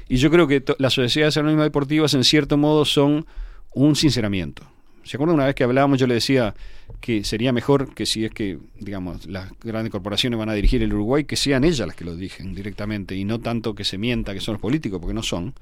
Y 0.08 0.16
yo 0.18 0.30
creo 0.30 0.46
que 0.46 0.62
las 0.78 0.92
sociedades 0.92 1.36
anónimas 1.38 1.64
deportivas, 1.64 2.12
en 2.14 2.24
cierto 2.24 2.56
modo, 2.58 2.84
son 2.84 3.26
un 3.74 3.96
sinceramiento. 3.96 4.62
¿Se 5.02 5.16
acuerdan 5.16 5.36
una 5.36 5.46
vez 5.46 5.54
que 5.54 5.64
hablábamos? 5.64 5.98
Yo 5.98 6.06
le 6.06 6.14
decía 6.14 6.54
que 7.00 7.22
sería 7.24 7.52
mejor 7.52 7.94
que 7.94 8.06
si 8.06 8.24
es 8.24 8.32
que, 8.32 8.58
digamos, 8.80 9.26
las 9.26 9.50
grandes 9.62 9.90
corporaciones 9.92 10.38
van 10.38 10.48
a 10.48 10.54
dirigir 10.54 10.82
el 10.82 10.92
Uruguay, 10.92 11.24
que 11.24 11.36
sean 11.36 11.64
ellas 11.64 11.86
las 11.86 11.94
que 11.96 12.04
lo 12.04 12.14
dirigen 12.16 12.54
directamente 12.54 13.14
y 13.14 13.24
no 13.24 13.38
tanto 13.40 13.74
que 13.74 13.84
se 13.84 13.98
mienta 13.98 14.34
que 14.34 14.40
son 14.40 14.54
los 14.54 14.60
políticos, 14.62 14.98
porque 15.00 15.14
no 15.14 15.22
son. 15.22 15.54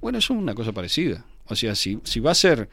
Bueno, 0.00 0.18
eso 0.18 0.34
es 0.34 0.40
una 0.40 0.54
cosa 0.54 0.72
parecida. 0.72 1.24
O 1.46 1.54
sea, 1.54 1.74
si, 1.74 1.98
si 2.04 2.20
va 2.20 2.30
a 2.32 2.34
ser 2.34 2.68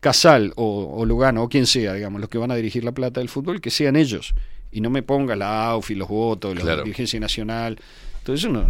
Casal 0.00 0.52
o, 0.56 0.94
o 0.96 1.04
Lugano 1.04 1.42
o 1.42 1.48
quien 1.48 1.66
sea, 1.66 1.92
digamos, 1.94 2.20
los 2.20 2.30
que 2.30 2.38
van 2.38 2.50
a 2.50 2.54
dirigir 2.54 2.84
la 2.84 2.92
plata 2.92 3.20
del 3.20 3.28
fútbol, 3.28 3.60
que 3.60 3.70
sean 3.70 3.96
ellos. 3.96 4.34
Y 4.70 4.80
no 4.80 4.90
me 4.90 5.02
ponga 5.02 5.34
la 5.34 5.70
AUF 5.70 5.90
y 5.90 5.94
los 5.96 6.08
votos, 6.08 6.54
la 6.54 6.60
Claro. 6.62 6.82
dirigencia 6.84 7.18
nacional. 7.18 7.78
Entonces, 8.18 8.44
eso 8.44 8.52
no, 8.52 8.66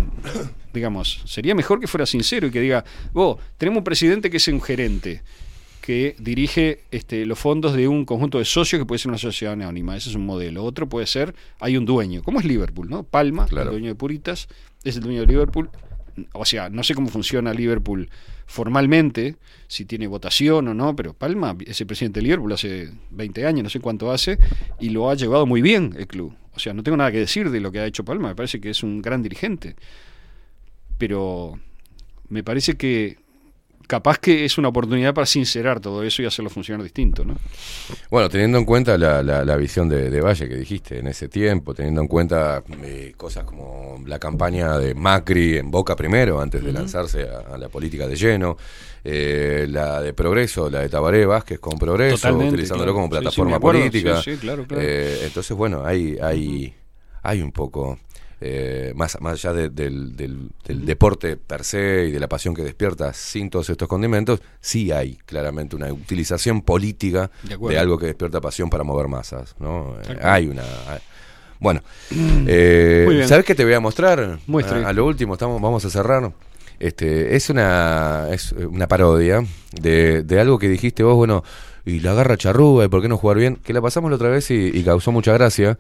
digamos, 0.73 1.21
sería 1.27 1.55
mejor 1.55 1.81
que 1.81 1.87
fuera 1.87 2.07
sincero 2.07 2.47
y 2.47 2.51
que 2.51 2.61
diga, 2.61 2.85
vos, 3.13 3.39
tenemos 3.59 3.79
un 3.79 3.85
presidente 3.85 4.31
que 4.31 4.37
es 4.39 4.49
un 4.49 4.61
gerente 4.63 5.23
que 5.89 6.15
dirige 6.19 6.81
este, 6.91 7.25
los 7.25 7.39
fondos 7.39 7.73
de 7.73 7.89
un 7.89 8.05
conjunto 8.05 8.37
de 8.37 8.45
socios 8.45 8.79
que 8.79 8.85
puede 8.85 8.99
ser 8.99 9.09
una 9.09 9.17
sociedad 9.17 9.55
anónima. 9.55 9.97
Ese 9.97 10.11
es 10.11 10.17
un 10.17 10.27
modelo. 10.27 10.63
Otro 10.63 10.87
puede 10.87 11.07
ser, 11.07 11.35
hay 11.61 11.79
un 11.79 11.87
dueño, 11.87 12.23
como 12.23 12.41
es 12.41 12.45
Liverpool, 12.45 12.91
¿no? 12.91 13.05
Palma, 13.05 13.47
el 13.51 13.71
dueño 13.71 13.87
de 13.87 13.95
Puritas, 13.95 14.49
es 14.85 14.97
el 14.97 15.03
dueño 15.03 15.23
de 15.23 15.27
Liverpool. 15.29 15.71
O 16.35 16.45
sea, 16.45 16.69
no 16.69 16.83
sé 16.83 16.95
cómo 16.95 17.09
funciona 17.09 17.55
Liverpool 17.55 18.11
formalmente, 18.45 19.37
si 19.67 19.87
tiene 19.87 20.07
votación 20.09 20.69
o 20.69 20.75
no, 20.75 20.95
pero 20.95 21.15
Palma 21.15 21.57
es 21.65 21.81
el 21.81 21.87
presidente 21.87 22.21
de 22.21 22.25
Liverpool 22.25 22.53
hace 22.53 22.91
20 23.13 23.47
años, 23.47 23.63
no 23.63 23.71
sé 23.71 23.81
cuánto 23.81 24.13
hace, 24.13 24.39
y 24.79 24.91
lo 24.91 25.09
ha 25.09 25.15
llevado 25.15 25.47
muy 25.47 25.63
bien 25.63 25.95
el 25.97 26.07
club. 26.07 26.35
O 26.55 26.59
sea, 26.59 26.75
no 26.75 26.83
tengo 26.83 26.99
nada 26.99 27.11
que 27.11 27.21
decir 27.21 27.49
de 27.49 27.61
lo 27.61 27.73
que 27.73 27.81
ha 27.81 27.87
hecho 27.87 28.05
Palma, 28.05 28.29
me 28.29 28.35
parece 28.35 28.61
que 28.61 28.69
es 28.69 28.83
un 28.83 29.01
gran 29.01 29.23
dirigente. 29.23 29.75
Pero 30.99 31.59
me 32.29 32.45
parece 32.45 32.77
que 32.77 33.17
capaz 33.89 34.19
que 34.19 34.45
es 34.45 34.57
una 34.59 34.69
oportunidad 34.69 35.13
para 35.13 35.27
sincerar 35.27 35.81
todo 35.81 36.05
eso 36.05 36.23
y 36.23 36.27
hacerlo 36.27 36.49
funcionar 36.51 36.85
distinto, 36.85 37.25
¿no? 37.25 37.35
Bueno, 38.11 38.29
teniendo 38.29 38.59
en 38.59 38.65
cuenta 38.65 38.97
la, 38.97 39.23
la- 39.25 39.45
la 39.45 39.57
visión 39.57 39.89
de, 39.89 40.11
de 40.11 40.21
Valle 40.21 40.49
que 40.49 40.55
dijiste 40.55 40.99
en 41.01 41.09
ese 41.09 41.27
tiempo, 41.29 41.75
teniendo 41.75 42.01
en 42.03 42.07
cuenta 42.07 42.63
eh, 42.85 43.15
cosas 43.17 43.43
como 43.45 44.01
la 44.07 44.21
campaña 44.21 44.79
de 44.79 44.95
Macri 44.95 45.59
en 45.59 45.71
Boca 45.73 45.97
primero, 45.97 46.41
antes 46.41 46.63
de 46.63 46.73
lanzarse 46.73 47.27
a, 47.29 47.55
a 47.55 47.59
la 47.59 47.69
política 47.69 48.07
de 48.07 48.15
lleno, 48.15 48.57
eh, 49.05 49.67
la 49.69 50.01
de 50.03 50.13
Progreso, 50.13 50.69
la 50.71 50.81
de 50.81 50.89
Tabaré 50.89 51.25
Vázquez 51.27 51.59
con 51.59 51.79
Progreso, 51.79 52.17
Totalmente, 52.17 52.55
utilizándolo 52.55 52.93
claro. 52.93 52.95
como 52.95 53.07
Sí, 53.07 53.11
sí, 53.17 53.21
plataforma 53.23 53.51
me 53.51 53.57
acuerdo. 53.57 53.81
política. 53.81 54.23
Sí, 54.23 54.33
sí, 54.35 54.39
claro, 54.39 54.65
claro. 54.67 54.83
Eh, 54.85 55.21
entonces, 55.25 55.57
bueno, 55.57 55.85
hay, 55.85 56.19
hay, 56.23 56.75
hay 57.23 57.41
un 57.43 57.53
poco... 57.53 57.99
eh, 58.41 58.93
más, 58.95 59.21
más 59.21 59.35
allá 59.35 59.53
de- 59.53 59.69
del, 59.71 60.17
del- 60.17 60.51
del 60.65 60.87
deporte 60.87 61.37
per 61.37 61.65
se 61.65 62.07
y 62.09 62.13
de 62.13 62.21
la 62.21 62.29
pasión 62.29 62.55
que 62.55 62.63
despierta 62.63 63.13
sin 63.13 63.51
todos 63.51 63.69
estos 63.71 63.89
condimentos, 63.89 64.41
sí 64.61 64.93
hay 64.93 65.17
claramente 65.27 65.75
una 65.77 65.93
utilización 65.93 66.63
política 66.63 67.31
De 67.75 67.79
algo 67.79 67.99
que 67.99 68.07
despierta 68.07 68.41
pasión 68.41 68.71
para 68.71 68.85
mover 68.85 69.09
masas, 69.09 69.55
¿no? 69.59 69.97
Eh, 70.09 70.19
hay 70.23 70.47
una... 70.49 70.63
hay- 70.89 71.01
bueno, 71.61 71.81
eh, 72.47 73.03
Muy 73.05 73.17
bien. 73.17 73.27
¿sabes 73.29 73.45
qué 73.45 73.55
te 73.57 73.65
voy 73.65 73.75
a 73.75 73.81
mostrar? 73.81 74.39
A, 74.85 74.89
a 74.89 74.93
lo 74.93 75.05
último, 75.07 75.33
estamos, 75.35 75.61
vamos 75.61 75.85
a 75.85 75.91
cerrar. 75.91 76.31
Este, 76.79 77.35
es 77.35 77.51
una 77.51 78.29
es 78.31 78.53
una 78.53 78.87
parodia 78.87 79.43
de, 79.73 80.23
de 80.23 80.41
algo 80.41 80.61
que 80.61 80.69
dijiste 80.69 81.03
vos, 81.03 81.17
bueno, 81.17 81.43
y 81.85 81.99
la 81.99 82.15
garra 82.15 82.37
charrúa, 82.37 82.85
y 82.85 82.89
por 82.89 83.03
qué 83.03 83.09
no 83.09 83.17
jugar 83.17 83.39
bien, 83.39 83.57
que 83.57 83.73
la 83.73 83.81
pasamos 83.83 84.11
la 84.11 84.15
otra 84.17 84.29
vez 84.29 84.49
y, 84.53 84.55
y 84.73 84.85
causó 84.85 85.11
mucha 85.11 85.33
gracia. 85.33 85.77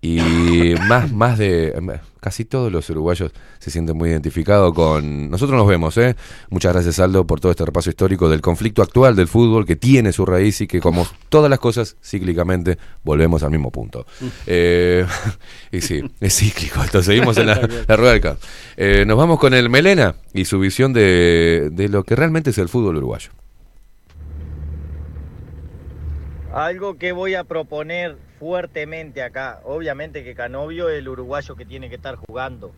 Y 0.00 0.74
más, 0.88 1.12
más 1.12 1.38
de. 1.38 2.00
Casi 2.20 2.44
todos 2.44 2.70
los 2.72 2.90
uruguayos 2.90 3.32
se 3.58 3.70
sienten 3.70 3.96
muy 3.96 4.10
identificados 4.10 4.74
con. 4.74 5.30
Nosotros 5.30 5.56
nos 5.56 5.68
vemos, 5.68 5.96
¿eh? 5.98 6.16
Muchas 6.50 6.72
gracias, 6.72 6.98
Aldo, 6.98 7.26
por 7.26 7.40
todo 7.40 7.52
este 7.52 7.64
repaso 7.64 7.90
histórico 7.90 8.28
del 8.28 8.40
conflicto 8.40 8.82
actual 8.82 9.14
del 9.14 9.28
fútbol 9.28 9.64
que 9.64 9.76
tiene 9.76 10.12
su 10.12 10.26
raíz 10.26 10.60
y 10.60 10.66
que, 10.66 10.80
como 10.80 11.06
todas 11.28 11.48
las 11.48 11.58
cosas, 11.58 11.96
cíclicamente 12.02 12.78
volvemos 13.04 13.42
al 13.42 13.50
mismo 13.50 13.70
punto. 13.70 14.06
Eh, 14.50 15.04
y 15.72 15.80
sí, 15.80 16.02
es 16.20 16.36
cíclico. 16.36 16.82
Entonces 16.82 17.06
seguimos 17.06 17.36
en 17.36 17.46
la, 17.46 17.68
la 17.86 17.96
rueda 17.96 18.12
del 18.12 18.20
campo. 18.20 18.40
Eh, 18.76 19.04
nos 19.06 19.18
vamos 19.18 19.38
con 19.38 19.52
el 19.52 19.68
Melena 19.68 20.14
y 20.32 20.46
su 20.46 20.58
visión 20.58 20.92
de, 20.92 21.68
de 21.70 21.88
lo 21.88 22.02
que 22.04 22.16
realmente 22.16 22.50
es 22.50 22.58
el 22.58 22.68
fútbol 22.68 22.96
uruguayo. 22.96 23.30
Algo 26.58 26.98
que 26.98 27.12
voy 27.12 27.36
a 27.36 27.44
proponer 27.44 28.16
fuertemente 28.40 29.22
acá. 29.22 29.60
Obviamente 29.62 30.24
que 30.24 30.34
Canovio 30.34 30.88
es 30.88 30.98
el 30.98 31.08
uruguayo 31.08 31.54
que 31.54 31.64
tiene 31.64 31.88
que 31.88 31.94
estar 31.94 32.16
jugando. 32.16 32.72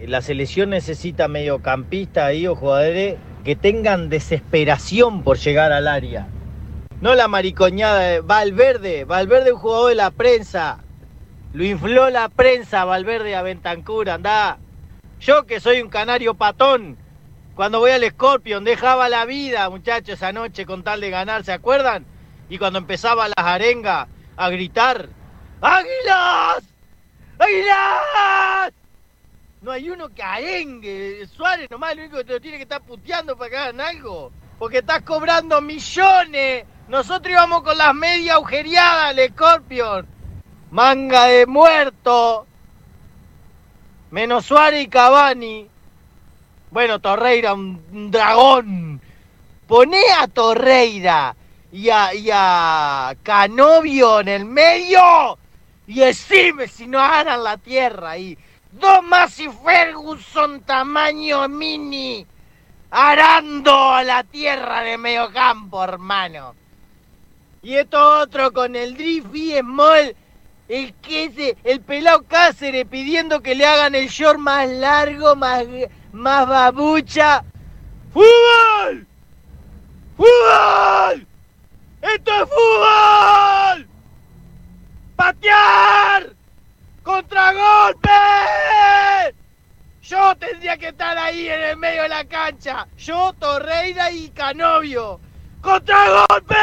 Eh, 0.00 0.08
La 0.08 0.20
selección 0.20 0.70
necesita 0.70 1.28
mediocampistas 1.28 2.24
ahí 2.24 2.48
o 2.48 2.56
jugadores 2.56 3.18
que 3.44 3.54
tengan 3.54 4.08
desesperación 4.08 5.22
por 5.22 5.36
llegar 5.36 5.70
al 5.70 5.86
área. 5.86 6.26
No 7.00 7.14
la 7.14 7.28
maricoñada 7.28 8.00
de 8.00 8.20
Valverde. 8.20 9.04
Valverde 9.04 9.52
un 9.52 9.60
jugador 9.60 9.90
de 9.90 9.94
la 9.94 10.10
prensa. 10.10 10.80
Lo 11.52 11.64
infló 11.64 12.10
la 12.10 12.28
prensa 12.28 12.84
Valverde 12.84 13.36
a 13.36 13.42
Bentancur, 13.42 14.10
anda. 14.10 14.58
Yo 15.20 15.46
que 15.46 15.60
soy 15.60 15.82
un 15.82 15.88
canario 15.88 16.34
patón. 16.34 16.96
Cuando 17.54 17.78
voy 17.78 17.92
al 17.92 18.02
Scorpion 18.10 18.64
dejaba 18.64 19.08
la 19.08 19.24
vida, 19.24 19.70
muchachos, 19.70 20.14
esa 20.14 20.32
noche 20.32 20.66
con 20.66 20.82
tal 20.82 21.00
de 21.00 21.10
ganar, 21.10 21.44
¿se 21.44 21.52
acuerdan? 21.52 22.15
Y 22.48 22.58
cuando 22.58 22.78
empezaba 22.78 23.28
las 23.28 23.46
arengas 23.46 24.08
a 24.36 24.50
gritar, 24.50 25.08
¡Águilas! 25.60 26.64
¡Águilas! 27.38 28.72
No 29.62 29.72
hay 29.72 29.90
uno 29.90 30.08
que 30.10 30.22
arengue, 30.22 31.26
Suárez 31.34 31.70
nomás, 31.70 31.92
el 31.92 32.00
único 32.00 32.18
que 32.18 32.24
te 32.24 32.32
lo 32.34 32.40
tiene 32.40 32.56
que 32.58 32.64
estar 32.64 32.82
puteando 32.82 33.36
para 33.36 33.50
que 33.50 33.56
hagan 33.56 33.80
algo. 33.80 34.30
Porque 34.58 34.78
estás 34.78 35.02
cobrando 35.02 35.60
millones. 35.60 36.64
Nosotros 36.88 37.32
íbamos 37.32 37.62
con 37.62 37.76
las 37.76 37.94
medias 37.94 38.36
agujereadas 38.36 39.06
al 39.06 39.28
Scorpion. 39.28 40.06
Manga 40.70 41.24
de 41.26 41.46
muerto. 41.46 42.46
Menos 44.10 44.46
Suárez 44.46 44.84
y 44.84 44.88
Cavani. 44.88 45.68
Bueno, 46.70 47.00
Torreira, 47.00 47.54
un 47.54 47.82
un 47.92 48.10
dragón. 48.10 49.00
Poné 49.66 50.02
a 50.16 50.28
Torreira 50.28 51.34
y 51.76 51.90
a, 51.90 52.14
y 52.14 52.30
a 52.32 53.14
Canovio 53.22 54.20
en 54.20 54.28
el 54.28 54.44
medio 54.46 55.38
y 55.86 56.00
decime 56.00 56.68
si 56.68 56.86
no 56.86 56.98
aran 56.98 57.44
la 57.44 57.58
tierra 57.58 58.12
ahí. 58.12 58.38
Dos 58.72 59.02
más 59.02 59.38
y 59.38 59.48
Ferguson 59.50 60.62
tamaño 60.62 61.46
mini 61.50 62.26
arando 62.90 64.02
la 64.02 64.24
tierra 64.24 64.80
de 64.80 64.96
medio 64.96 65.30
campo, 65.30 65.84
hermano. 65.84 66.54
Y 67.62 67.74
esto 67.74 68.20
otro 68.20 68.52
con 68.52 68.74
el 68.74 68.96
drift 68.96 69.34
y 69.34 69.58
small, 69.58 70.16
el 70.68 70.94
que 70.94 71.24
ese, 71.24 71.58
el 71.62 71.82
pelado 71.82 72.22
Cáceres 72.22 72.86
pidiendo 72.86 73.42
que 73.42 73.54
le 73.54 73.66
hagan 73.66 73.94
el 73.94 74.08
short 74.08 74.38
más 74.38 74.66
largo, 74.70 75.36
más, 75.36 75.64
más 76.12 76.48
babucha. 76.48 77.44
¡Fútbol! 78.14 79.06
¡Fútbol! 80.16 81.26
¡Esto 82.14 82.30
es 82.30 82.48
fútbol! 82.48 83.88
¡Patear! 85.16 86.34
¡Contragolpe! 87.02 88.10
Yo 90.02 90.36
tendría 90.36 90.76
que 90.76 90.88
estar 90.88 91.18
ahí 91.18 91.48
en 91.48 91.62
el 91.62 91.76
medio 91.76 92.02
de 92.02 92.08
la 92.08 92.24
cancha. 92.24 92.86
Yo, 92.96 93.32
Torreira 93.38 94.10
y 94.12 94.28
Canovio. 94.30 95.20
¡Contragolpe! 95.60 96.54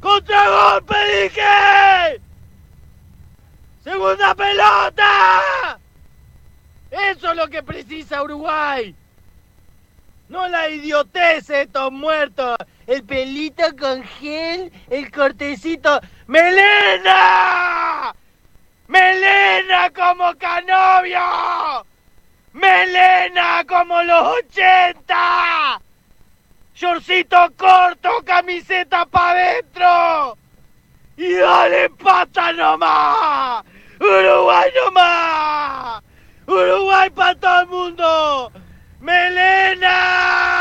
¡Contragolpe, 0.00 1.22
dije! 1.22 2.20
¡Segunda 3.82 4.34
pelota! 4.34 5.78
Eso 6.90 7.30
es 7.30 7.36
lo 7.36 7.48
que 7.48 7.62
precisa 7.62 8.22
Uruguay. 8.22 8.94
No 10.28 10.46
la 10.48 10.68
idiotez 10.68 11.48
estos 11.48 11.90
muertos. 11.90 12.56
El 12.90 13.04
pelito 13.04 13.62
con 13.78 14.02
gel, 14.02 14.72
el 14.90 15.12
cortecito. 15.12 16.00
¡Melena! 16.26 18.12
¡Melena 18.88 19.90
como 19.90 20.34
Canovio! 20.34 21.86
¡Melena 22.52 23.64
como 23.68 24.02
los 24.02 24.38
80! 24.44 25.80
¡Shortcito 26.74 27.52
corto, 27.56 28.10
camiseta 28.24 29.06
pa' 29.06 29.30
adentro! 29.30 30.36
y 31.16 31.34
dale 31.34 31.90
pata 31.90 32.52
nomás. 32.52 33.62
Uruguay 34.00 34.68
nomás. 34.74 36.02
Uruguay 36.48 37.10
para 37.10 37.34
todo 37.36 37.60
el 37.60 37.66
mundo. 37.68 38.52
Melena. 38.98 40.59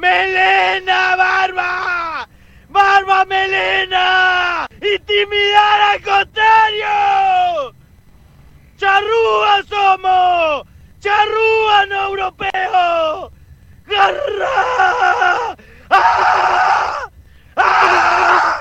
Melena, 0.00 1.14
barba. 1.14 2.26
Barba, 2.70 3.24
melena. 3.26 4.66
Intimidar 4.80 5.80
al 5.92 6.00
contrario. 6.00 7.74
Charrúa 8.78 9.62
somos. 9.68 10.66
Charrúa 11.00 11.86
no 11.90 11.96
europeo. 12.08 13.30
¡Garra! 13.86 15.56
¡Ah! 15.90 17.10
¡Ah! 17.56 18.59